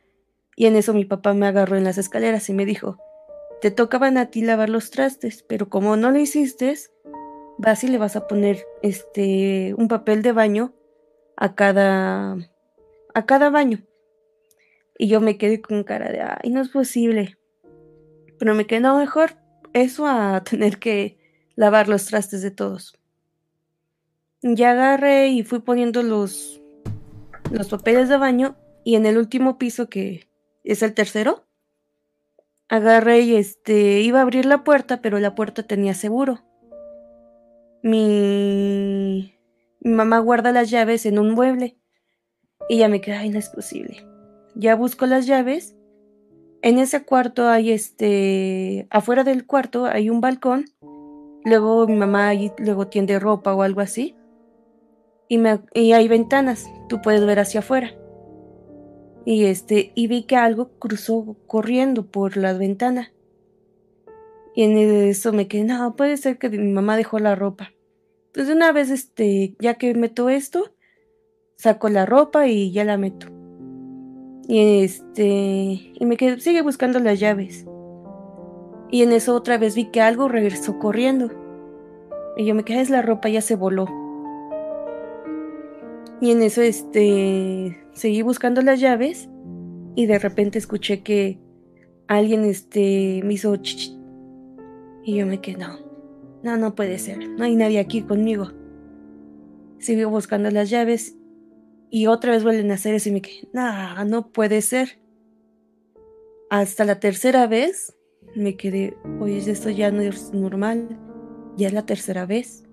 y 0.56 0.66
en 0.66 0.76
eso 0.76 0.94
mi 0.94 1.06
papá 1.06 1.34
me 1.34 1.48
agarró 1.48 1.78
en 1.78 1.84
las 1.84 1.98
escaleras 1.98 2.50
y 2.50 2.54
me 2.54 2.66
dijo, 2.66 2.98
te 3.62 3.72
tocaban 3.72 4.18
a 4.18 4.28
ti 4.28 4.42
lavar 4.42 4.70
los 4.70 4.92
trastes, 4.92 5.44
pero 5.44 5.70
como 5.70 5.98
no 5.98 6.12
lo 6.12 6.18
hiciste, 6.18 6.76
vas 7.58 7.84
y 7.84 7.88
le 7.88 7.98
vas 7.98 8.16
a 8.16 8.28
poner 8.28 8.66
este 8.82 9.74
un 9.78 9.88
papel 9.88 10.22
de 10.22 10.32
baño 10.32 10.74
a 11.36 11.56
cada 11.56 12.38
a 13.14 13.26
cada 13.26 13.50
baño. 13.50 13.84
Y 14.98 15.08
yo 15.08 15.22
me 15.22 15.38
quedé 15.38 15.62
con 15.62 15.84
cara 15.84 16.12
de, 16.12 16.22
ay, 16.22 16.50
no 16.50 16.62
es 16.62 16.70
posible. 16.70 17.38
Pero 18.40 18.56
me 18.56 18.66
quedé, 18.66 18.80
mejor 18.80 19.32
eso 19.74 20.08
a 20.08 20.44
tener 20.50 20.80
que 20.80 21.18
lavar 21.56 21.88
los 21.88 22.06
trastes 22.06 22.42
de 22.42 22.52
todos. 22.52 22.97
Ya 24.56 24.72
agarré 24.72 25.30
y 25.30 25.44
fui 25.44 25.60
poniendo 25.60 26.04
los, 26.04 26.62
los 27.52 27.68
papeles 27.68 28.08
de 28.08 28.18
baño 28.18 28.56
y 28.84 28.96
en 28.96 29.06
el 29.06 29.18
último 29.18 29.58
piso, 29.58 29.90
que 29.90 30.30
es 30.64 30.82
el 30.84 30.94
tercero, 30.94 31.46
agarré 32.70 33.22
y 33.22 33.36
este, 33.36 34.02
iba 34.02 34.20
a 34.20 34.22
abrir 34.22 34.46
la 34.46 34.64
puerta, 34.64 35.02
pero 35.02 35.20
la 35.20 35.36
puerta 35.36 35.64
tenía 35.64 35.94
seguro. 35.94 36.40
Mi, 37.84 39.38
mi 39.82 39.92
mamá 39.92 40.20
guarda 40.20 40.52
las 40.52 40.70
llaves 40.70 41.06
en 41.06 41.20
un 41.20 41.32
mueble 41.32 41.78
y 42.70 42.78
ya 42.78 42.90
me 42.90 43.02
quedé, 43.02 43.16
ay, 43.16 43.30
no 43.30 43.40
es 43.40 43.50
posible. 43.50 44.06
Ya 44.56 44.76
busco 44.76 45.06
las 45.06 45.26
llaves. 45.26 45.76
En 46.62 46.80
ese 46.80 47.04
cuarto 47.04 47.48
hay 47.50 47.72
este, 47.72 48.88
afuera 48.90 49.24
del 49.24 49.46
cuarto 49.46 49.86
hay 49.86 50.10
un 50.10 50.22
balcón. 50.22 50.66
Luego 51.44 51.88
mi 51.88 51.96
mamá 51.96 52.28
ahí 52.30 52.52
luego 52.58 52.88
tiende 52.88 53.20
ropa 53.20 53.54
o 53.54 53.62
algo 53.62 53.82
así 53.82 54.17
y, 55.30 55.92
hay 55.92 56.08
ventanas, 56.08 56.70
tú 56.88 57.02
puedes 57.02 57.26
ver 57.26 57.40
hacia 57.40 57.60
afuera. 57.60 57.94
Y 59.26 59.46
este, 59.46 59.92
y 59.94 60.08
vi 60.08 60.24
que 60.24 60.38
algo 60.38 60.70
cruzó 60.80 61.36
corriendo 61.48 62.06
por 62.06 62.38
la 62.38 62.54
ventana. 62.54 63.12
Y 64.56 64.64
en 64.64 64.78
eso 64.78 65.34
me 65.34 65.48
quedé, 65.48 65.66
no, 65.66 65.96
puede 65.96 66.18
ser 66.18 66.38
que 66.38 66.50
mi 66.50 66.72
mamá 66.72 66.98
dejó 66.98 67.20
la 67.20 67.36
ropa. 67.36 67.74
Entonces 68.28 68.56
una 68.56 68.72
vez, 68.72 68.90
este, 68.90 69.56
ya 69.60 69.76
que 69.76 69.94
meto 69.94 70.30
esto, 70.30 70.74
saco 71.58 71.90
la 71.90 72.06
ropa 72.06 72.48
y 72.48 72.72
ya 72.72 72.86
la 72.86 72.98
meto. 72.98 73.28
Y 74.48 74.84
este, 74.84 75.92
y 75.94 76.06
me 76.06 76.16
quedé, 76.16 76.40
sigue 76.40 76.62
buscando 76.62 77.00
las 77.00 77.20
llaves. 77.20 77.66
Y 78.90 79.04
en 79.04 79.12
eso 79.12 79.36
otra 79.36 79.58
vez 79.58 79.76
vi 79.76 79.92
que 79.92 80.00
algo 80.02 80.30
regresó 80.30 80.80
corriendo. 80.80 81.30
Y 82.38 82.46
yo 82.46 82.56
me 82.56 82.64
quedé, 82.64 82.80
es 82.80 82.90
la 82.90 83.02
ropa, 83.02 83.28
ya 83.28 83.42
se 83.42 83.56
voló. 83.56 84.07
Y 86.20 86.32
en 86.32 86.42
eso 86.42 86.62
este 86.62 87.78
seguí 87.94 88.22
buscando 88.22 88.62
las 88.62 88.80
llaves 88.80 89.30
y 89.96 90.08
de 90.08 90.20
repente 90.20 90.58
escuché 90.58 91.04
que 91.04 91.40
alguien 92.08 92.44
este 92.46 93.22
me 93.24 93.34
hizo 93.34 93.56
ch 93.58 93.92
y 95.04 95.16
yo 95.16 95.26
me 95.26 95.40
quedé, 95.40 95.58
no, 95.58 95.80
no, 96.44 96.58
no 96.58 96.76
puede 96.76 97.00
ser, 97.00 97.30
no 97.30 97.44
hay 97.44 97.56
nadie 97.56 97.80
aquí 97.80 98.02
conmigo. 98.02 98.52
Sigo 99.80 100.10
buscando 100.10 100.52
las 100.52 100.70
llaves 100.70 101.16
y 101.90 102.08
otra 102.08 102.32
vez 102.32 102.44
vuelven 102.44 102.72
a 102.72 102.74
hacer 102.74 102.96
eso 102.96 103.10
y 103.10 103.14
me 103.14 103.22
quedé, 103.22 103.48
no, 103.54 104.06
no 104.06 104.32
puede 104.32 104.62
ser. 104.62 105.00
Hasta 106.50 106.84
la 106.84 107.00
tercera 107.00 107.48
vez 107.48 107.96
me 108.36 108.58
quedé, 108.58 108.98
oye, 109.20 109.38
esto 109.38 109.70
ya 109.70 109.92
no 109.92 110.02
es 110.02 110.34
normal, 110.34 111.00
ya 111.58 111.68
es 111.68 111.74
la 111.74 111.86
tercera 111.86 112.26
vez 112.26 112.67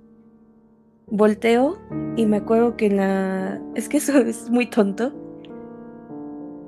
volteo 1.06 1.78
y 2.16 2.26
me 2.26 2.38
acuerdo 2.38 2.76
que 2.76 2.86
en 2.86 2.96
la... 2.96 3.62
Es 3.74 3.88
que 3.88 3.98
eso 3.98 4.18
es 4.18 4.50
muy 4.50 4.66
tonto. 4.66 5.12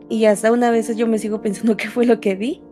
Y 0.08 0.26
hasta 0.26 0.52
una 0.52 0.70
vez 0.70 0.94
yo 0.96 1.06
me 1.06 1.18
sigo 1.18 1.40
pensando 1.42 1.76
qué 1.78 1.88
fue 1.88 2.06
lo 2.06 2.20
que 2.20 2.34
vi. 2.34 2.62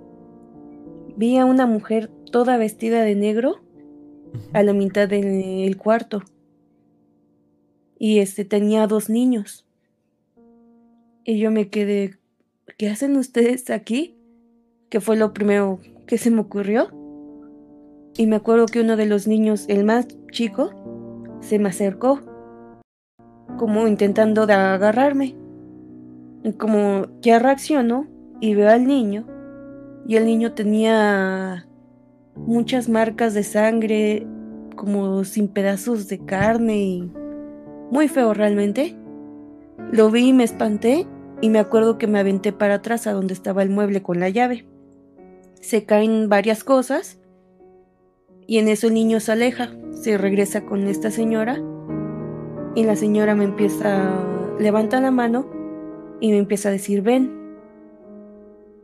vi 1.17 1.39
a 1.39 1.45
una 1.45 1.67
mujer 1.67 2.11
toda 2.31 2.57
vestida 2.57 3.03
de 3.03 3.15
negro 3.15 3.61
a 4.53 4.63
la 4.63 4.73
mitad 4.73 5.09
del 5.09 5.77
cuarto. 5.77 6.23
Y 7.99 8.19
este 8.19 8.45
tenía 8.45 8.87
dos 8.87 9.09
niños. 9.09 9.67
Y 11.25 11.39
yo 11.39 11.51
me 11.51 11.71
quedé, 11.71 12.19
¿qué 12.77 12.89
hacen 12.89 13.17
ustedes 13.17 13.71
aquí? 13.71 14.17
Que 14.91 15.01
fue 15.01 15.17
lo 15.17 15.33
primero 15.33 15.81
que 16.07 16.19
se 16.19 16.31
me 16.31 16.41
ocurrió. 16.41 16.89
Y 18.17 18.27
me 18.27 18.37
acuerdo 18.37 18.67
que 18.67 18.81
uno 18.81 18.97
de 18.97 19.07
los 19.07 19.27
niños, 19.27 19.65
el 19.69 19.85
más 19.85 20.07
chico, 20.31 20.84
se 21.45 21.59
me 21.59 21.69
acercó, 21.69 22.21
como 23.59 23.87
intentando 23.87 24.47
de 24.47 24.55
agarrarme. 24.55 25.37
Y 26.43 26.53
como 26.55 27.07
ya 27.21 27.39
reaccionó 27.39 28.07
y 28.41 28.55
veo 28.55 28.71
al 28.71 28.87
niño, 28.87 29.27
y 30.07 30.17
el 30.17 30.27
niño 30.27 30.53
tenía 30.53 31.67
muchas 32.37 32.89
marcas 32.89 33.35
de 33.35 33.43
sangre, 33.43 34.27
como 34.77 35.25
sin 35.25 35.49
pedazos 35.49 36.09
de 36.09 36.19
carne 36.19 36.77
y 36.77 37.13
muy 37.91 38.09
feo 38.09 38.35
realmente. 38.35 38.97
Lo 39.93 40.11
vi 40.11 40.29
y 40.29 40.33
me 40.33 40.45
espanté 40.45 41.07
y 41.41 41.49
me 41.49 41.59
acuerdo 41.59 41.99
que 41.99 42.07
me 42.07 42.19
aventé 42.19 42.53
para 42.53 42.75
atrás 42.75 43.07
a 43.07 43.13
donde 43.13 43.35
estaba 43.35 43.63
el 43.63 43.71
mueble 43.71 44.03
con 44.03 44.21
la 44.21 44.29
llave. 44.29 44.67
Se 45.61 45.85
caen 45.85 46.29
varias 46.29 46.65
cosas 46.65 47.19
y 48.47 48.59
en 48.59 48.69
eso 48.69 48.89
el 48.89 48.95
niño 48.95 49.21
se 49.21 49.33
aleja, 49.33 49.75
se 49.93 50.19
regresa 50.19 50.65
con 50.65 50.87
esta 50.87 51.11
señora 51.11 51.63
y 52.75 52.85
la 52.85 52.97
señora 52.97 53.35
me 53.35 53.45
empieza, 53.45 54.13
levanta 54.59 55.01
la 55.01 55.11
mano 55.11 55.49
y 56.21 56.31
me 56.31 56.39
empieza 56.39 56.69
a 56.69 56.73
decir 56.73 57.03
ven. 57.03 57.45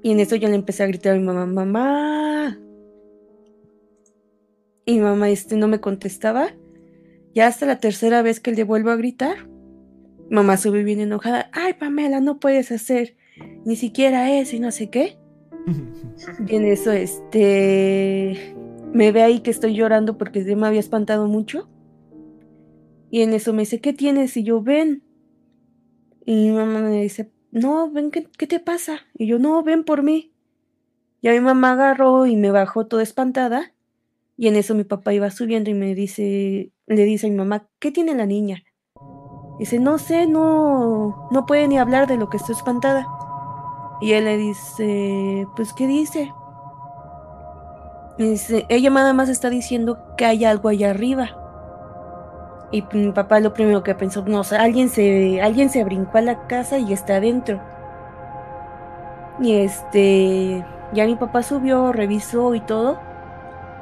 Y 0.03 0.13
en 0.13 0.21
eso 0.21 0.37
yo 0.37 0.49
le 0.49 0.55
empecé 0.55 0.83
a 0.83 0.87
gritar 0.87 1.15
a 1.15 1.19
mi 1.19 1.25
mamá, 1.25 1.47
mamá. 1.47 2.59
Y 4.87 4.95
mi 4.95 5.01
mamá 5.01 5.29
este 5.29 5.57
no 5.57 5.69
me 5.69 5.81
contestaba. 5.81 6.55
Ya 7.35 7.47
hasta 7.47 7.67
la 7.67 7.81
tercera 7.81 8.23
vez 8.23 8.41
que 8.41 8.53
le 8.53 8.65
vuelvo 8.65 8.91
a 8.91 8.97
gritar, 8.97 9.49
mamá 10.31 10.57
sube 10.57 10.85
bien 10.85 11.01
enojada. 11.01 11.51
Ay, 11.53 11.75
Pamela, 11.75 12.21
no 12.21 12.41
puedes 12.41 12.73
hacer 12.73 13.17
ni 13.65 13.77
siquiera 13.77 14.33
eso 14.33 14.57
y 14.57 14.61
no 14.61 14.71
sé 14.71 14.89
qué. 14.91 15.19
y 16.49 16.57
en 16.57 16.65
eso, 16.65 16.93
este, 16.93 18.57
me 18.93 19.13
ve 19.13 19.23
ahí 19.23 19.41
que 19.41 19.51
estoy 19.51 19.75
llorando 19.75 20.19
porque 20.19 20.41
me 20.57 20.67
había 20.67 20.81
espantado 20.81 21.27
mucho. 21.27 21.69
Y 23.11 23.23
en 23.23 23.33
eso 23.33 23.53
me 23.53 23.63
dice, 23.63 23.81
¿qué 23.81 23.93
tienes? 23.93 24.37
Y 24.37 24.45
yo, 24.45 24.63
ven. 24.63 25.03
Y 26.25 26.49
mi 26.49 26.51
mamá 26.51 26.81
me 26.81 27.03
dice, 27.03 27.33
no, 27.51 27.91
ven, 27.91 28.11
¿qué, 28.11 28.27
¿qué, 28.39 28.47
te 28.47 28.61
pasa? 28.61 29.01
Y 29.15 29.27
yo, 29.27 29.39
no, 29.39 29.63
ven 29.63 29.85
por 29.85 30.03
mí. 30.03 30.33
Y 31.21 31.29
a 31.29 31.33
mi 31.33 31.41
mamá 31.41 31.73
agarró 31.73 32.27
y 32.27 32.37
me 32.37 32.51
bajó 32.51 32.87
toda 32.87 33.03
espantada. 33.03 33.73
Y 34.37 34.49
en 34.49 34.57
eso 34.57 34.75
mi 34.75 34.85
papá 34.85 35.13
iba 35.13 35.31
subiendo 35.31 35.71
y 35.71 35.75
me 35.75 35.95
dice, 35.95 36.73
le 36.87 37.05
dice 37.05 37.27
a 37.27 37.31
mi 37.31 37.37
mamá, 37.37 37.69
¿qué 37.79 37.91
tiene 37.91 38.15
la 38.15 38.27
niña? 38.27 38.65
Dice, 39.59 39.79
no 39.79 39.99
sé, 39.99 40.27
no, 40.27 41.29
no 41.31 41.47
puede 41.47 41.69
ni 41.69 41.79
hablar 41.79 42.07
de 42.07 42.17
lo 42.17 42.31
que 42.31 42.39
estoy 42.39 42.55
espantada. 42.55 43.07
Y 44.01 44.13
él 44.13 44.25
le 44.25 44.39
dice, 44.39 45.47
pues, 45.55 45.75
¿qué 45.75 45.87
dice? 45.87 46.33
Ella 48.21 48.91
nada 48.91 49.15
más 49.15 49.31
está 49.31 49.49
diciendo 49.49 49.99
que 50.19 50.27
hay 50.27 50.45
algo 50.45 50.69
allá 50.69 50.91
arriba. 50.91 51.31
Y 52.71 52.85
mi 52.93 53.13
papá 53.13 53.41
lo 53.41 53.55
primero 53.55 53.83
que 53.83 53.95
pensó, 53.95 54.23
no, 54.27 54.41
o 54.41 54.45
sea, 54.45 54.63
alguien 54.63 54.91
se, 54.91 55.41
alguien 55.41 55.71
se 55.71 55.83
brincó 55.85 56.19
a 56.19 56.21
la 56.21 56.47
casa 56.47 56.79
y 56.79 56.93
está 56.93 57.17
adentro. 57.17 57.61
Y 59.41 59.55
este, 59.55 60.65
ya 60.93 61.07
mi 61.07 61.17
papá 61.17 61.43
subió, 61.43 61.93
revisó 61.93 62.55
y 62.55 62.61
todo, 62.61 63.01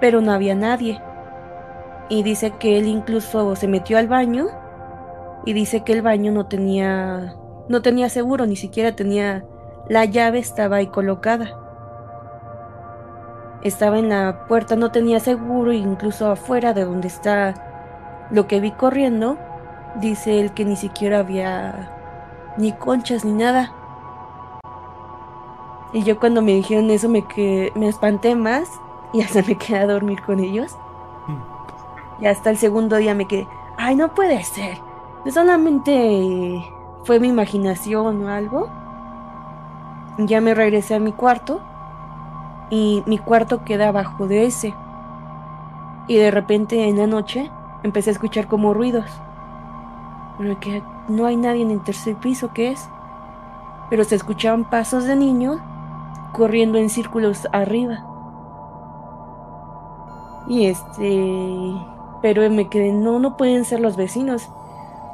pero 0.01 0.21
no 0.21 0.31
había 0.31 0.55
nadie. 0.55 1.03
Y 2.09 2.23
dice 2.23 2.53
que 2.61 2.79
él 2.79 2.87
incluso 2.87 3.57
se 3.57 3.67
metió 3.67 3.99
al 3.99 4.07
baño 4.07 4.47
y 5.45 5.53
dice 5.53 5.83
que 5.83 5.93
el 5.95 6.03
baño 6.03 6.31
no 6.31 6.47
tenía, 6.47 7.35
no 7.69 7.83
tenía 7.83 8.09
seguro, 8.09 8.47
ni 8.47 8.55
siquiera 8.55 8.95
tenía, 8.95 9.45
la 9.89 10.05
llave 10.05 10.39
estaba 10.39 10.77
ahí 10.77 10.87
colocada. 10.87 11.68
Estaba 13.63 13.99
en 13.99 14.09
la 14.09 14.47
puerta, 14.47 14.77
no 14.77 14.93
tenía 14.93 15.19
seguro, 15.19 15.73
incluso 15.73 16.31
afuera 16.31 16.75
de 16.75 16.85
donde 16.85 17.09
está 17.09 17.55
lo 18.31 18.47
que 18.47 18.61
vi 18.61 18.71
corriendo, 18.71 19.37
dice 19.97 20.41
él 20.41 20.53
que 20.53 20.65
ni 20.65 20.77
siquiera 20.77 21.21
había 21.21 21.91
ni 22.57 22.73
conchas 22.73 23.25
ni 23.25 23.33
nada. 23.33 23.73
Y 25.93 26.03
yo 26.05 26.21
cuando 26.21 26.43
me 26.43 26.53
dijeron 26.53 26.91
eso 26.91 27.09
me, 27.09 27.27
que, 27.27 27.73
me 27.75 27.89
espanté 27.89 28.37
más 28.37 28.69
y 29.13 29.23
hasta 29.23 29.43
me 29.43 29.57
quedé 29.57 29.79
a 29.79 29.87
dormir 29.87 30.23
con 30.23 30.41
ellos. 30.41 30.77
Y 32.21 32.27
hasta 32.27 32.51
el 32.51 32.59
segundo 32.59 32.97
día 32.97 33.15
me 33.15 33.27
quedé, 33.27 33.47
ay, 33.77 33.97
no 33.97 34.15
puede 34.15 34.43
ser. 34.45 34.79
Solamente 35.31 36.65
fue 37.05 37.21
mi 37.21 37.29
imaginación 37.29 38.25
o 38.25 38.29
algo. 38.29 38.69
Ya 40.19 40.41
me 40.41 40.55
regresé 40.55 40.97
a 40.97 41.01
mi 41.01 41.13
cuarto 41.13 41.61
y 42.71 43.03
mi 43.07 43.19
cuarto 43.19 43.65
queda 43.65 43.89
abajo 43.89 44.27
de 44.27 44.47
ese. 44.47 44.75
Y 46.07 46.17
de 46.17 46.31
repente 46.31 46.89
en 46.89 46.99
la 46.99 47.07
noche 47.07 47.51
empecé 47.83 48.11
a 48.11 48.13
escuchar 48.13 48.47
como 48.47 48.75
ruidos. 48.75 49.07
Que 50.61 50.83
no 51.09 51.27
hay 51.27 51.37
nadie 51.37 51.63
en 51.63 51.71
el 51.71 51.83
tercer 51.83 52.17
piso, 52.17 52.51
¿qué 52.55 52.71
es? 52.71 52.89
Pero 53.91 54.05
se 54.05 54.15
escuchaban 54.15 54.69
pasos 54.71 55.05
de 55.05 55.17
niño 55.17 55.61
corriendo 56.33 56.79
en 56.79 56.91
círculos 56.91 57.49
arriba. 57.53 58.05
Y 60.49 60.67
este... 60.67 61.75
Pero 62.21 62.49
me 62.51 62.69
quedé, 62.69 62.93
no, 62.93 63.19
no 63.21 63.37
pueden 63.37 63.65
ser 63.65 63.81
los 63.81 63.97
vecinos. 63.97 64.49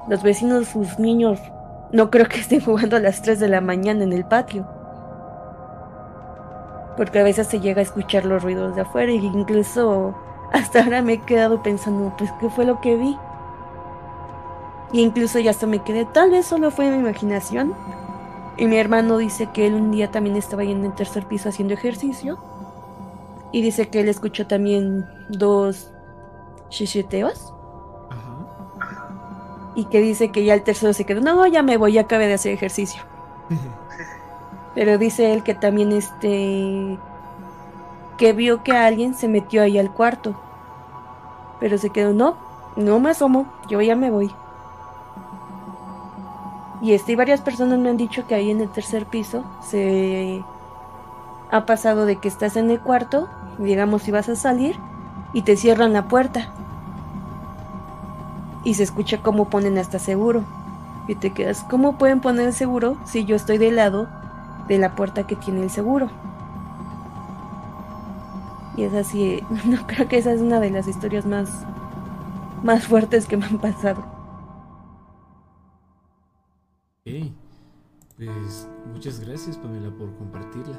Los 0.08 0.22
vecinos, 0.22 0.68
sus 0.68 0.98
niños, 0.98 1.40
no 1.92 2.10
creo 2.10 2.26
que 2.26 2.40
estén 2.40 2.60
jugando 2.60 2.96
a 2.96 3.00
las 3.00 3.22
3 3.22 3.38
de 3.40 3.48
la 3.48 3.60
mañana 3.60 4.04
en 4.04 4.12
el 4.12 4.24
patio. 4.24 4.66
Porque 6.96 7.18
a 7.18 7.24
veces 7.24 7.48
se 7.48 7.60
llega 7.60 7.80
a 7.80 7.82
escuchar 7.82 8.24
los 8.24 8.42
ruidos 8.42 8.74
de 8.76 8.82
afuera 8.82 9.10
e 9.10 9.16
incluso 9.16 10.14
hasta 10.52 10.84
ahora 10.84 11.02
me 11.02 11.14
he 11.14 11.18
quedado 11.18 11.62
pensando, 11.62 12.14
pues, 12.16 12.30
¿qué 12.40 12.48
fue 12.48 12.64
lo 12.64 12.80
que 12.80 12.96
vi? 12.96 13.18
Y 14.92 15.02
incluso 15.02 15.40
ya 15.40 15.50
hasta 15.50 15.66
me 15.66 15.80
quedé, 15.80 16.04
tal 16.04 16.30
vez 16.30 16.46
solo 16.46 16.70
fue 16.70 16.88
mi 16.90 16.98
imaginación. 16.98 17.74
Y 18.56 18.66
mi 18.66 18.76
hermano 18.76 19.18
dice 19.18 19.48
que 19.52 19.66
él 19.66 19.74
un 19.74 19.90
día 19.90 20.12
también 20.12 20.36
estaba 20.36 20.62
ahí 20.62 20.70
en 20.70 20.84
el 20.84 20.94
tercer 20.94 21.26
piso 21.26 21.48
haciendo 21.48 21.74
ejercicio. 21.74 22.38
Y 23.50 23.62
dice 23.62 23.88
que 23.88 24.00
él 24.00 24.08
escuchó 24.08 24.46
también 24.46 25.04
dos 25.28 25.90
chicheteos. 26.68 27.52
Y 29.74 29.86
que 29.86 30.00
dice 30.00 30.30
que 30.30 30.44
ya 30.44 30.54
el 30.54 30.62
tercero 30.62 30.92
se 30.92 31.04
quedó, 31.04 31.20
no, 31.20 31.44
ya 31.48 31.64
me 31.64 31.76
voy, 31.76 31.94
ya 31.94 32.02
acabé 32.02 32.28
de 32.28 32.34
hacer 32.34 32.52
ejercicio. 32.52 33.02
Pero 34.74 34.98
dice 34.98 35.32
él 35.32 35.42
que 35.42 35.54
también 35.54 35.92
este 35.92 36.98
que 38.16 38.32
vio 38.32 38.62
que 38.62 38.72
alguien 38.72 39.14
se 39.14 39.28
metió 39.28 39.62
ahí 39.62 39.78
al 39.78 39.92
cuarto. 39.92 40.34
Pero 41.60 41.78
se 41.78 41.90
quedó, 41.90 42.12
no, 42.12 42.36
no 42.76 43.00
me 43.00 43.10
asomo, 43.10 43.46
yo 43.68 43.80
ya 43.80 43.96
me 43.96 44.10
voy. 44.10 44.30
Y 46.82 46.92
este, 46.92 47.12
y 47.12 47.16
varias 47.16 47.40
personas 47.40 47.78
me 47.78 47.88
han 47.88 47.96
dicho 47.96 48.26
que 48.26 48.34
ahí 48.34 48.50
en 48.50 48.60
el 48.60 48.68
tercer 48.68 49.06
piso 49.06 49.44
se 49.62 50.44
ha 51.50 51.66
pasado 51.66 52.04
de 52.04 52.16
que 52.16 52.28
estás 52.28 52.56
en 52.56 52.70
el 52.70 52.80
cuarto, 52.80 53.28
digamos 53.58 54.02
si 54.02 54.10
vas 54.10 54.28
a 54.28 54.36
salir, 54.36 54.76
y 55.32 55.42
te 55.42 55.56
cierran 55.56 55.92
la 55.92 56.08
puerta. 56.08 56.52
Y 58.64 58.74
se 58.74 58.82
escucha 58.82 59.22
cómo 59.22 59.48
ponen 59.48 59.78
hasta 59.78 59.98
seguro. 59.98 60.42
Y 61.06 61.16
te 61.16 61.32
quedas, 61.32 61.64
¿cómo 61.64 61.96
pueden 61.96 62.20
poner 62.20 62.52
seguro 62.52 62.96
si 63.04 63.24
yo 63.24 63.36
estoy 63.36 63.58
del 63.58 63.76
lado 63.76 64.08
de 64.68 64.78
la 64.78 64.94
puerta 64.94 65.26
que 65.26 65.36
tiene 65.36 65.62
el 65.62 65.70
seguro? 65.70 66.10
Y 68.76 68.82
es 68.82 68.94
así, 68.94 69.42
no 69.66 69.86
creo 69.86 70.08
que 70.08 70.18
esa 70.18 70.32
es 70.32 70.40
una 70.40 70.60
de 70.60 70.70
las 70.70 70.88
historias 70.88 71.26
más, 71.26 71.64
más 72.62 72.86
fuertes 72.86 73.26
que 73.26 73.36
me 73.36 73.46
han 73.46 73.58
pasado. 73.58 74.04
Ok, 77.06 77.32
pues 78.16 78.68
muchas 78.92 79.20
gracias 79.20 79.56
Pamela 79.58 79.90
por 79.90 80.14
compartirla. 80.16 80.78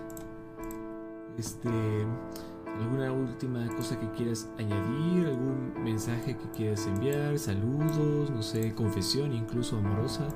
Este, 1.37 1.69
¿alguna 2.79 3.11
última 3.11 3.67
cosa 3.75 3.99
que 3.99 4.09
quieras 4.11 4.49
añadir? 4.57 5.27
¿Algún 5.27 5.73
mensaje 5.83 6.35
que 6.37 6.49
quieras 6.51 6.87
enviar? 6.87 7.37
Saludos, 7.37 8.31
no 8.31 8.41
sé, 8.41 8.73
confesión 8.73 9.33
incluso 9.33 9.77
amorosa. 9.77 10.27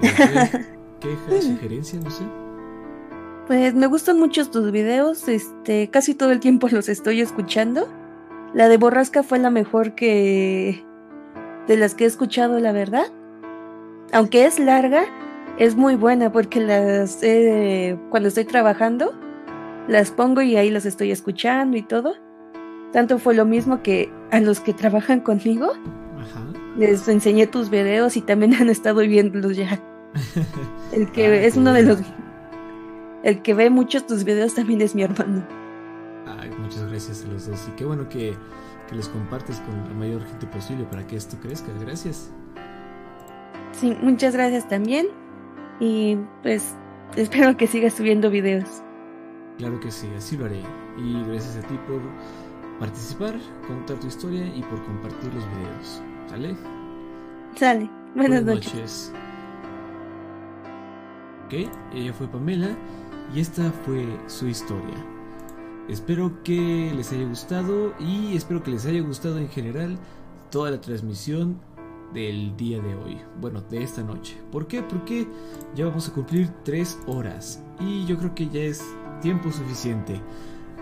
¿Quejas, 1.00 1.44
sugerencias, 1.44 2.04
no 2.04 2.10
sé? 2.10 2.43
Pues 3.46 3.74
me 3.74 3.86
gustan 3.86 4.18
mucho 4.18 4.48
tus 4.50 4.70
videos, 4.72 5.28
este, 5.28 5.90
casi 5.90 6.14
todo 6.14 6.32
el 6.32 6.40
tiempo 6.40 6.68
los 6.72 6.88
estoy 6.88 7.20
escuchando. 7.20 7.88
La 8.54 8.68
de 8.68 8.76
Borrasca 8.76 9.22
fue 9.22 9.38
la 9.38 9.50
mejor 9.50 9.94
que 9.94 10.84
de 11.66 11.76
las 11.76 11.94
que 11.94 12.04
he 12.04 12.06
escuchado, 12.06 12.58
la 12.60 12.72
verdad. 12.72 13.06
Aunque 14.12 14.46
es 14.46 14.58
larga, 14.58 15.04
es 15.58 15.76
muy 15.76 15.96
buena 15.96 16.30
porque 16.30 16.60
las 16.60 17.20
cuando 18.10 18.28
estoy 18.28 18.44
trabajando 18.44 19.12
las 19.88 20.10
pongo 20.10 20.40
y 20.40 20.56
ahí 20.56 20.70
los 20.70 20.86
estoy 20.86 21.10
escuchando 21.10 21.76
y 21.76 21.82
todo. 21.82 22.14
Tanto 22.92 23.18
fue 23.18 23.34
lo 23.34 23.44
mismo 23.44 23.82
que 23.82 24.10
a 24.30 24.40
los 24.40 24.60
que 24.60 24.72
trabajan 24.72 25.20
conmigo. 25.20 25.72
Les 26.78 27.06
enseñé 27.08 27.46
tus 27.46 27.70
videos 27.70 28.16
y 28.16 28.20
también 28.20 28.54
han 28.60 28.70
estado 28.70 29.00
viéndolos 29.00 29.56
ya. 29.56 29.80
El 30.92 31.10
que 31.10 31.26
Ah, 31.26 31.34
es 31.34 31.56
uno 31.56 31.72
de 31.72 31.82
los... 31.82 31.98
El 33.24 33.40
que 33.40 33.54
ve 33.54 33.70
muchos 33.70 34.06
tus 34.06 34.22
videos 34.22 34.54
también 34.54 34.82
es 34.82 34.94
mi 34.94 35.02
hermano. 35.02 35.42
Ay, 36.26 36.50
muchas 36.58 36.86
gracias 36.90 37.24
a 37.24 37.28
los 37.28 37.46
dos. 37.46 37.66
Y 37.68 37.70
qué 37.72 37.86
bueno 37.86 38.06
que, 38.06 38.36
que 38.86 38.94
los 38.94 39.08
compartes 39.08 39.60
con 39.60 39.82
la 39.82 39.94
mayor 39.94 40.22
gente 40.26 40.46
posible 40.46 40.84
para 40.84 41.06
que 41.06 41.16
esto 41.16 41.38
crezca. 41.40 41.72
Gracias. 41.80 42.30
Sí, 43.72 43.96
muchas 44.02 44.34
gracias 44.34 44.68
también. 44.68 45.06
Y 45.80 46.18
pues 46.42 46.74
espero 47.16 47.56
que 47.56 47.66
sigas 47.66 47.94
subiendo 47.94 48.28
videos. 48.28 48.82
Claro 49.56 49.80
que 49.80 49.90
sí, 49.90 50.06
así 50.14 50.36
lo 50.36 50.44
haré. 50.44 50.60
Y 50.98 51.24
gracias 51.24 51.64
a 51.64 51.66
ti 51.66 51.78
por 51.88 52.02
participar, 52.78 53.36
contar 53.66 53.98
tu 54.00 54.06
historia 54.06 54.46
y 54.54 54.60
por 54.64 54.84
compartir 54.84 55.32
los 55.32 55.44
videos. 55.48 56.02
¿Sale? 56.28 56.54
Sale. 57.54 57.90
Buenas, 58.14 58.42
noches. 58.42 59.12
Ok, 61.46 61.70
ella 61.94 62.12
fue 62.12 62.28
Pamela 62.28 62.76
y 63.34 63.40
esta 63.40 63.72
fue 63.84 64.06
su 64.26 64.46
historia. 64.46 64.94
Espero 65.88 66.42
que 66.44 66.92
les 66.94 67.12
haya 67.12 67.26
gustado 67.26 67.92
y 67.98 68.36
espero 68.36 68.62
que 68.62 68.70
les 68.70 68.86
haya 68.86 69.00
gustado 69.00 69.38
en 69.38 69.48
general 69.48 69.98
toda 70.50 70.70
la 70.70 70.80
transmisión 70.80 71.58
del 72.14 72.56
día 72.56 72.80
de 72.80 72.94
hoy. 72.94 73.18
Bueno, 73.40 73.60
de 73.60 73.82
esta 73.82 74.02
noche. 74.02 74.40
¿Por 74.52 74.66
qué? 74.66 74.82
Porque 74.82 75.26
ya 75.74 75.86
vamos 75.86 76.08
a 76.08 76.12
cumplir 76.12 76.48
tres 76.64 76.98
horas 77.06 77.62
y 77.80 78.06
yo 78.06 78.16
creo 78.16 78.34
que 78.34 78.48
ya 78.48 78.60
es 78.60 78.82
tiempo 79.20 79.50
suficiente. 79.50 80.20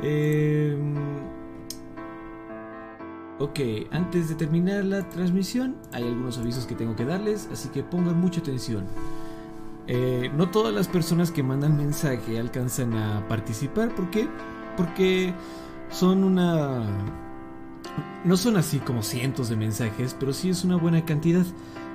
Em, 0.03 0.95
Ok, 3.39 3.59
antes 3.91 4.29
de 4.29 4.37
terminar 4.37 4.85
la 4.85 5.09
transmisión 5.09 5.75
hay 5.91 6.05
algunos 6.05 6.39
avisos 6.39 6.65
que 6.65 6.77
tengo 6.77 6.95
que 6.95 7.05
darles, 7.05 7.49
así 7.51 7.71
que 7.71 7.83
pongan 7.83 8.21
mucha 8.21 8.39
atención. 8.39 8.87
Eh, 9.87 10.31
no 10.37 10.51
todas 10.51 10.73
las 10.73 10.89
personas 10.89 11.31
que 11.31 11.43
mandan 11.43 11.77
mensaje 11.77 12.39
alcanzan 12.39 12.95
a 12.95 13.27
participar, 13.29 13.95
¿por 13.95 14.11
qué? 14.11 14.29
Porque 14.77 15.35
son 15.91 16.25
una... 16.25 16.83
No 18.25 18.37
son 18.37 18.57
así 18.57 18.79
como 18.79 19.03
cientos 19.03 19.49
de 19.49 19.57
mensajes, 19.57 20.17
pero 20.19 20.33
sí 20.33 20.49
es 20.49 20.65
una 20.65 20.77
buena 20.77 21.05
cantidad. 21.05 21.45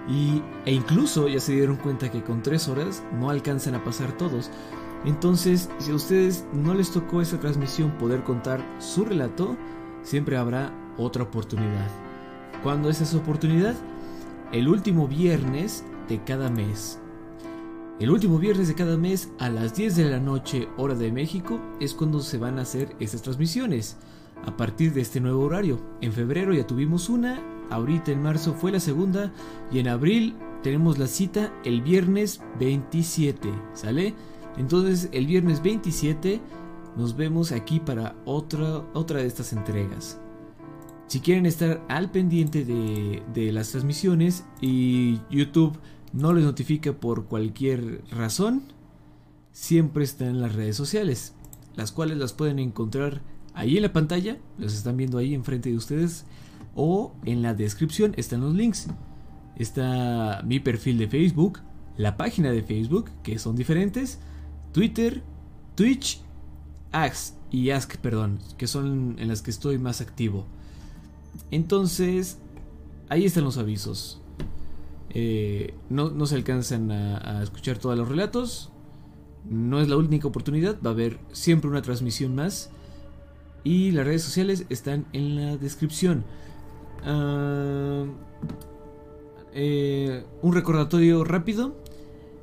Y, 0.09 0.41
e 0.65 0.73
incluso 0.73 1.27
ya 1.27 1.39
se 1.39 1.53
dieron 1.53 1.77
cuenta 1.77 2.11
que 2.11 2.23
con 2.23 2.41
tres 2.41 2.67
horas 2.67 3.03
no 3.19 3.29
alcanzan 3.29 3.75
a 3.75 3.83
pasar 3.83 4.11
todos. 4.13 4.51
Entonces, 5.05 5.69
si 5.79 5.91
a 5.91 5.95
ustedes 5.95 6.45
no 6.53 6.73
les 6.73 6.91
tocó 6.91 7.21
esa 7.21 7.39
transmisión 7.39 7.91
poder 7.97 8.23
contar 8.23 8.61
su 8.79 9.05
relato, 9.05 9.55
siempre 10.03 10.37
habrá 10.37 10.73
otra 10.97 11.23
oportunidad. 11.23 11.89
¿Cuándo 12.63 12.89
es 12.89 13.01
esa 13.01 13.17
oportunidad? 13.17 13.75
El 14.51 14.67
último 14.67 15.07
viernes 15.07 15.83
de 16.07 16.23
cada 16.23 16.49
mes. 16.49 16.99
El 17.99 18.11
último 18.11 18.37
viernes 18.37 18.67
de 18.67 18.75
cada 18.75 18.95
mes 18.95 19.31
a 19.39 19.49
las 19.49 19.73
10 19.73 19.95
de 19.95 20.05
la 20.05 20.19
noche 20.19 20.67
hora 20.77 20.93
de 20.93 21.11
México 21.11 21.59
es 21.79 21.95
cuando 21.95 22.19
se 22.19 22.37
van 22.37 22.59
a 22.59 22.61
hacer 22.61 22.95
estas 22.99 23.23
transmisiones. 23.23 23.97
A 24.45 24.55
partir 24.55 24.93
de 24.93 25.01
este 25.01 25.19
nuevo 25.19 25.43
horario. 25.43 25.81
En 26.01 26.13
febrero 26.13 26.53
ya 26.53 26.67
tuvimos 26.67 27.09
una, 27.09 27.41
ahorita 27.71 28.11
en 28.11 28.21
marzo 28.21 28.53
fue 28.53 28.71
la 28.71 28.79
segunda 28.79 29.33
y 29.71 29.79
en 29.79 29.87
abril 29.87 30.35
tenemos 30.61 30.99
la 30.99 31.07
cita 31.07 31.51
el 31.65 31.81
viernes 31.81 32.39
27. 32.59 33.51
¿Sale? 33.73 34.13
Entonces 34.57 35.09
el 35.11 35.25
viernes 35.25 35.63
27 35.63 36.39
nos 36.95 37.17
vemos 37.17 37.51
aquí 37.51 37.79
para 37.79 38.15
otra, 38.25 38.85
otra 38.93 39.21
de 39.21 39.25
estas 39.25 39.53
entregas. 39.53 40.21
Si 41.07 41.19
quieren 41.19 41.47
estar 41.47 41.83
al 41.89 42.11
pendiente 42.11 42.63
de, 42.63 43.23
de 43.33 43.51
las 43.51 43.71
transmisiones 43.71 44.45
y 44.61 45.19
YouTube 45.31 45.79
no 46.13 46.33
les 46.33 46.43
notifica 46.43 46.93
por 46.93 47.25
cualquier 47.25 48.01
razón, 48.11 48.63
siempre 49.51 50.03
están 50.03 50.29
en 50.29 50.41
las 50.41 50.55
redes 50.55 50.75
sociales, 50.75 51.33
las 51.75 51.91
cuales 51.91 52.17
las 52.17 52.33
pueden 52.33 52.59
encontrar 52.59 53.21
ahí 53.53 53.77
en 53.77 53.83
la 53.83 53.93
pantalla, 53.93 54.37
los 54.57 54.73
están 54.73 54.97
viendo 54.97 55.17
ahí 55.17 55.33
enfrente 55.33 55.69
de 55.69 55.77
ustedes, 55.77 56.25
o 56.75 57.13
en 57.25 57.41
la 57.41 57.53
descripción 57.53 58.13
están 58.17 58.41
los 58.41 58.53
links. 58.53 58.87
Está 59.55 60.43
mi 60.45 60.59
perfil 60.59 60.99
de 60.99 61.07
Facebook, 61.07 61.59
la 61.97 62.17
página 62.17 62.51
de 62.51 62.61
Facebook, 62.61 63.09
que 63.23 63.39
son 63.39 63.55
diferentes, 63.55 64.19
Twitter, 64.71 65.23
Twitch, 65.73 66.21
Ask 66.91 67.33
y 67.49 67.71
Ask, 67.71 67.97
perdón, 67.97 68.39
que 68.57 68.67
son 68.67 69.15
en 69.17 69.27
las 69.27 69.41
que 69.41 69.49
estoy 69.49 69.79
más 69.79 70.01
activo. 70.01 70.45
Entonces, 71.49 72.37
ahí 73.09 73.25
están 73.25 73.43
los 73.43 73.57
avisos. 73.57 74.21
Eh, 75.19 75.73
no, 75.89 76.11
no 76.11 76.27
se 76.27 76.35
alcanzan 76.35 76.91
a, 76.91 77.41
escuchar 77.41 77.79
todos 77.79 77.97
los 77.97 78.07
relatos. 78.07 78.71
No 79.49 79.81
es 79.81 79.89
la 79.89 79.97
única 79.97 80.27
oportunidad, 80.27 80.77
va 80.85 80.91
a 80.91 80.93
haber 80.93 81.17
siempre 81.31 81.71
una 81.71 81.81
transmisión 81.81 82.35
más. 82.35 82.69
Y 83.63 83.89
las 83.93 84.05
redes 84.05 84.21
sociales 84.21 84.67
están 84.69 85.07
en 85.13 85.35
la 85.35 85.57
descripción. 85.57 86.23
Ah, 87.03 88.05
eh, 89.53 90.23
un 90.43 90.53
recordatorio 90.53 91.23
rápido. 91.23 91.75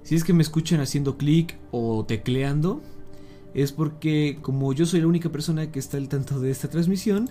Si 0.03 0.17
es 0.17 0.25
que 0.25 0.33
me 0.33 0.43
escuchan 0.43 0.81
haciendo 0.81 1.17
clic 1.17 1.57
o 1.71 2.05
tecleando, 2.05 2.83
es 3.55 3.71
porque 3.71 4.41
como 4.43 4.73
yo 4.73 4.85
soy 4.85 5.01
la 5.01 5.07
única 5.07 5.31
persona 5.31 5.71
que 5.71 5.79
está 5.79 5.97
al 5.97 6.09
tanto 6.09 6.41
de 6.41 6.51
esta 6.51 6.69
transmisión, 6.69 7.31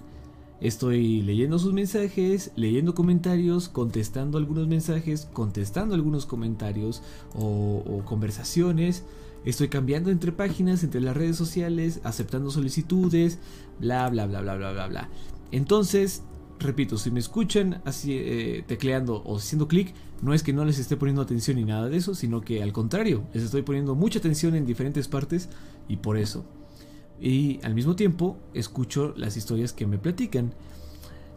estoy 0.61 1.21
leyendo 1.21 1.59
sus 1.59 1.73
mensajes, 1.73 2.51
leyendo 2.55 2.95
comentarios, 2.95 3.69
contestando 3.69 4.37
algunos 4.37 4.67
mensajes, 4.67 5.27
contestando 5.33 5.95
algunos 5.95 6.25
comentarios 6.25 7.01
o, 7.35 8.01
conversaciones. 8.05 9.03
Estoy 9.45 9.67
cambiando 9.67 10.09
entre 10.09 10.31
páginas, 10.31 10.83
entre 10.83 11.01
las 11.01 11.17
redes 11.17 11.35
sociales, 11.35 11.99
aceptando 12.03 12.49
solicitudes, 12.49 13.39
bla, 13.79 14.09
bla, 14.09 14.25
bla, 14.25 14.41
bla, 14.41 14.55
bla, 14.55 14.71
bla, 14.71 14.87
bla. 14.87 15.09
Entonces, 15.51 16.23
repito, 16.59 16.97
si 16.97 17.11
me 17.11 17.19
escuchan 17.19 17.81
así 17.85 18.13
eh, 18.13 18.63
tecleando 18.65 19.21
o 19.23 19.37
haciendo 19.37 19.67
clic, 19.67 19.93
no 20.21 20.33
es 20.33 20.43
que 20.43 20.53
no 20.53 20.63
les 20.63 20.79
esté 20.79 20.95
poniendo 20.95 21.21
atención 21.21 21.57
ni 21.57 21.65
nada 21.65 21.89
de 21.89 21.97
eso, 21.97 22.15
sino 22.15 22.41
que 22.41 22.63
al 22.63 22.71
contrario, 22.71 23.25
les 23.33 23.43
estoy 23.43 23.63
poniendo 23.63 23.95
mucha 23.95 24.19
atención 24.19 24.55
en 24.55 24.65
diferentes 24.65 25.09
partes 25.09 25.49
y 25.89 25.97
por 25.97 26.17
eso. 26.17 26.45
Y 27.19 27.59
al 27.63 27.73
mismo 27.73 27.95
tiempo, 27.95 28.37
escucho 28.53 29.13
las 29.17 29.37
historias 29.37 29.73
que 29.73 29.87
me 29.87 29.97
platican. 29.97 30.53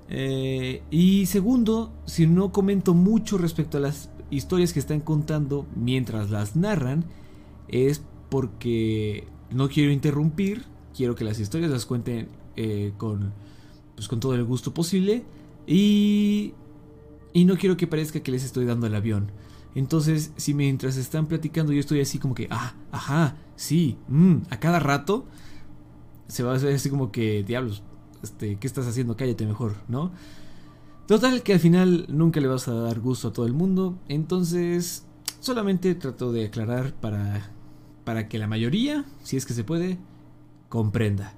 Eh, 0.08 0.82
y 0.90 1.26
segundo, 1.26 1.92
si 2.06 2.26
no 2.26 2.52
comento 2.52 2.94
mucho 2.94 3.38
respecto 3.38 3.78
a 3.78 3.80
las 3.80 4.10
historias 4.30 4.72
que 4.72 4.80
están 4.80 5.00
contando 5.00 5.66
mientras 5.74 6.30
las 6.30 6.56
narran, 6.56 7.04
es 7.68 8.02
porque 8.28 9.26
no 9.50 9.68
quiero 9.68 9.92
interrumpir, 9.92 10.64
quiero 10.94 11.14
que 11.14 11.24
las 11.24 11.38
historias 11.38 11.70
las 11.70 11.86
cuenten 11.86 12.28
eh, 12.56 12.92
con, 12.96 13.32
pues, 13.94 14.08
con 14.08 14.20
todo 14.20 14.34
el 14.34 14.44
gusto 14.44 14.74
posible 14.74 15.24
y, 15.66 16.54
y 17.32 17.44
no 17.44 17.56
quiero 17.56 17.76
que 17.76 17.86
parezca 17.86 18.20
que 18.20 18.30
les 18.30 18.44
estoy 18.44 18.64
dando 18.64 18.86
el 18.86 18.94
avión. 18.94 19.30
Entonces, 19.74 20.32
si 20.36 20.54
mientras 20.54 20.96
están 20.96 21.26
platicando 21.26 21.72
yo 21.72 21.80
estoy 21.80 22.00
así 22.00 22.18
como 22.18 22.34
que, 22.34 22.48
ah, 22.50 22.74
ajá, 22.92 23.36
sí, 23.56 23.98
mm, 24.08 24.36
a 24.48 24.58
cada 24.58 24.78
rato, 24.78 25.26
se 26.28 26.42
va 26.42 26.52
a 26.52 26.56
hacer 26.56 26.74
así 26.74 26.90
como 26.90 27.12
que, 27.12 27.44
diablos, 27.44 27.82
este, 28.22 28.56
¿qué 28.56 28.66
estás 28.66 28.86
haciendo? 28.86 29.16
Cállate 29.16 29.46
mejor, 29.46 29.76
¿no? 29.88 30.12
Total, 31.06 31.42
que 31.42 31.52
al 31.52 31.60
final 31.60 32.06
nunca 32.08 32.40
le 32.40 32.48
vas 32.48 32.66
a 32.66 32.74
dar 32.74 32.98
gusto 32.98 33.28
a 33.28 33.32
todo 33.32 33.46
el 33.46 33.52
mundo, 33.52 33.96
entonces 34.08 35.04
solamente 35.40 35.94
trato 35.94 36.32
de 36.32 36.46
aclarar 36.46 36.92
para, 36.94 37.52
para 38.04 38.28
que 38.28 38.38
la 38.38 38.48
mayoría, 38.48 39.04
si 39.22 39.36
es 39.36 39.46
que 39.46 39.54
se 39.54 39.62
puede, 39.62 39.98
comprenda. 40.68 41.34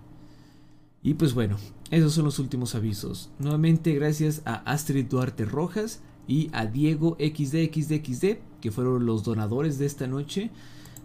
Y 1.02 1.14
pues 1.14 1.34
bueno, 1.34 1.56
esos 1.90 2.14
son 2.14 2.24
los 2.24 2.38
últimos 2.38 2.74
avisos. 2.74 3.30
Nuevamente 3.38 3.94
gracias 3.94 4.42
a 4.44 4.54
Astrid 4.54 5.06
Duarte 5.06 5.44
Rojas 5.44 6.00
y 6.26 6.50
a 6.52 6.66
Diego 6.66 7.16
XDXDXD, 7.18 8.38
que 8.60 8.70
fueron 8.70 9.06
los 9.06 9.24
donadores 9.24 9.78
de 9.78 9.86
esta 9.86 10.06
noche. 10.06 10.50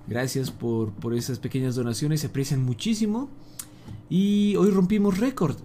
Gracias 0.07 0.51
por, 0.51 0.91
por 0.91 1.13
esas 1.13 1.39
pequeñas 1.39 1.75
donaciones, 1.75 2.21
se 2.21 2.27
aprecian 2.27 2.63
muchísimo. 2.63 3.29
Y 4.09 4.55
hoy 4.55 4.69
rompimos 4.69 5.17
récord. 5.17 5.57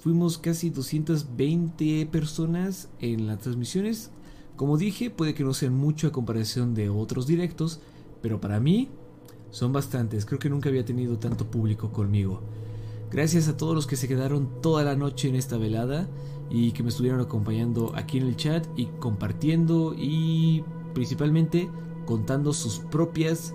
Fuimos 0.00 0.38
casi 0.38 0.70
220 0.70 2.06
personas 2.06 2.88
en 3.00 3.26
las 3.26 3.40
transmisiones. 3.40 4.10
Como 4.56 4.78
dije, 4.78 5.10
puede 5.10 5.34
que 5.34 5.44
no 5.44 5.52
sean 5.52 5.74
mucho 5.74 6.06
a 6.06 6.12
comparación 6.12 6.74
de 6.74 6.88
otros 6.88 7.26
directos, 7.26 7.80
pero 8.22 8.40
para 8.40 8.60
mí 8.60 8.88
son 9.50 9.72
bastantes. 9.72 10.24
Creo 10.24 10.38
que 10.38 10.48
nunca 10.48 10.68
había 10.68 10.84
tenido 10.84 11.18
tanto 11.18 11.50
público 11.50 11.92
conmigo. 11.92 12.40
Gracias 13.10 13.48
a 13.48 13.56
todos 13.56 13.74
los 13.74 13.86
que 13.86 13.96
se 13.96 14.08
quedaron 14.08 14.60
toda 14.60 14.84
la 14.84 14.96
noche 14.96 15.28
en 15.28 15.36
esta 15.36 15.58
velada 15.58 16.08
y 16.50 16.72
que 16.72 16.82
me 16.82 16.88
estuvieron 16.88 17.20
acompañando 17.20 17.92
aquí 17.94 18.18
en 18.18 18.26
el 18.26 18.36
chat 18.36 18.66
y 18.76 18.86
compartiendo 18.98 19.94
y 19.96 20.64
principalmente 20.94 21.68
contando 22.04 22.52
sus 22.52 22.78
propias 22.78 23.54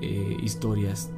eh, 0.00 0.36
historias. 0.42 1.10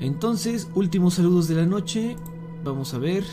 Entonces, 0.00 0.68
últimos 0.74 1.14
saludos 1.14 1.46
de 1.46 1.56
la 1.56 1.66
noche. 1.66 2.16
Vamos 2.64 2.94
a 2.94 2.98
ver. 2.98 3.24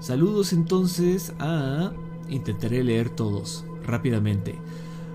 Saludos 0.00 0.52
entonces 0.52 1.32
a... 1.38 1.92
Intentaré 2.28 2.82
leer 2.82 3.10
todos 3.10 3.66
rápidamente. 3.84 4.58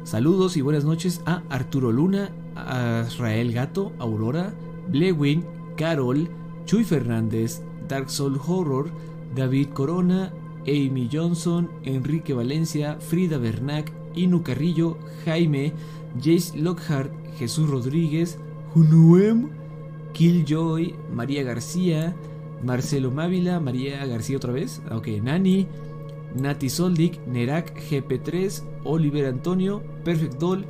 Saludos 0.04 0.56
y 0.56 0.62
buenas 0.62 0.86
noches 0.86 1.22
a 1.26 1.42
Arturo 1.50 1.92
Luna, 1.92 2.32
a 2.56 3.06
Israel 3.08 3.52
Gato, 3.54 3.92
Aurora, 3.98 4.54
Blewin, 4.88 5.44
Carol, 5.76 6.30
Chuy 6.66 6.84
Fernández, 6.84 7.64
Dark 7.88 8.10
Soul 8.10 8.40
Horror, 8.46 8.92
David 9.36 9.70
Corona, 9.70 10.32
Amy 10.68 11.10
Johnson, 11.12 11.70
Enrique 11.84 12.34
Valencia, 12.34 12.98
Frida 13.00 13.38
Bernac, 13.38 13.92
Inu 14.16 14.44
Carrillo, 14.44 14.98
Jaime, 15.26 15.74
Jace 16.22 16.58
Lockhart, 16.58 17.12
Jesús 17.38 17.70
Rodríguez, 17.70 18.40
Junuem, 18.74 19.50
Killjoy, 20.14 20.96
María 21.14 21.44
García, 21.44 22.16
Marcelo 22.64 23.12
Mávila, 23.12 23.60
María 23.60 24.06
García 24.06 24.38
otra 24.38 24.52
vez, 24.52 24.82
ok, 24.92 25.08
Nani, 25.22 25.68
Nati 26.36 26.70
Soldic, 26.70 27.20
Nerak 27.28 27.76
GP3, 27.90 28.64
Oliver 28.84 29.28
Antonio, 29.28 29.84
Perfect 30.04 30.36
Doll, 30.36 30.66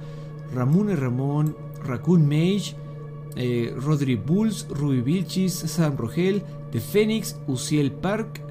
Ramón 0.54 0.96
Ramón, 0.96 1.56
Raccoon 1.84 2.28
Mage, 2.28 2.76
eh, 3.36 3.74
Rodri 3.76 4.16
Bulls, 4.16 4.68
Ruby 4.70 5.02
Vilchis, 5.02 5.54
Sam 5.54 5.96
Rogel, 5.98 6.44
The 6.72 6.80
Phoenix, 6.80 7.40
Uciel 7.48 7.92
Park, 7.92 8.42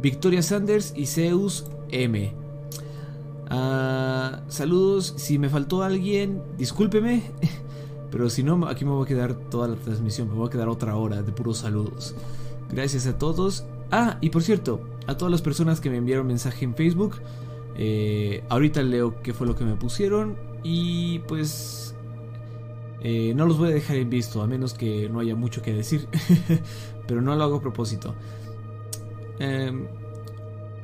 Victoria 0.00 0.42
Sanders 0.42 0.92
y 0.96 1.06
Zeus 1.06 1.66
M. 1.90 2.41
Ah, 3.54 4.40
saludos, 4.48 5.12
si 5.18 5.38
me 5.38 5.50
faltó 5.50 5.82
alguien, 5.82 6.42
discúlpeme, 6.56 7.22
pero 8.10 8.30
si 8.30 8.42
no, 8.42 8.66
aquí 8.66 8.86
me 8.86 8.92
voy 8.92 9.04
a 9.04 9.06
quedar 9.06 9.34
toda 9.34 9.68
la 9.68 9.76
transmisión, 9.76 10.28
me 10.28 10.34
voy 10.34 10.48
a 10.48 10.50
quedar 10.50 10.70
otra 10.70 10.96
hora 10.96 11.22
de 11.22 11.32
puros 11.32 11.58
saludos. 11.58 12.14
Gracias 12.70 13.06
a 13.06 13.18
todos. 13.18 13.64
Ah, 13.90 14.16
y 14.22 14.30
por 14.30 14.42
cierto, 14.42 14.80
a 15.06 15.18
todas 15.18 15.30
las 15.30 15.42
personas 15.42 15.82
que 15.82 15.90
me 15.90 15.98
enviaron 15.98 16.26
mensaje 16.26 16.64
en 16.64 16.74
Facebook, 16.74 17.16
eh, 17.76 18.42
ahorita 18.48 18.82
leo 18.82 19.20
qué 19.22 19.34
fue 19.34 19.46
lo 19.46 19.54
que 19.54 19.64
me 19.64 19.76
pusieron 19.76 20.38
y 20.62 21.18
pues 21.20 21.94
eh, 23.02 23.34
no 23.36 23.44
los 23.44 23.58
voy 23.58 23.68
a 23.68 23.74
dejar 23.74 23.96
en 23.96 24.08
visto, 24.08 24.40
a 24.40 24.46
menos 24.46 24.72
que 24.72 25.10
no 25.10 25.20
haya 25.20 25.36
mucho 25.36 25.60
que 25.60 25.74
decir, 25.74 26.08
pero 27.06 27.20
no 27.20 27.36
lo 27.36 27.44
hago 27.44 27.56
a 27.56 27.60
propósito. 27.60 28.14
Em, 29.38 29.88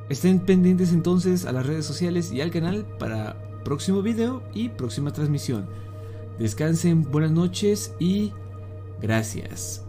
estén 0.09 0.39
pendientes 0.39 0.91
entonces 0.91 1.45
a 1.45 1.51
las 1.51 1.65
redes 1.65 1.85
sociales 1.85 2.31
y 2.31 2.41
al 2.41 2.51
canal 2.51 2.85
para 2.97 3.37
próximo 3.63 4.01
video 4.01 4.43
y 4.53 4.69
próxima 4.69 5.13
transmisión. 5.13 5.67
Descansen, 6.37 7.03
buenas 7.03 7.31
noches 7.31 7.93
y 7.99 8.33
gracias. 9.01 9.88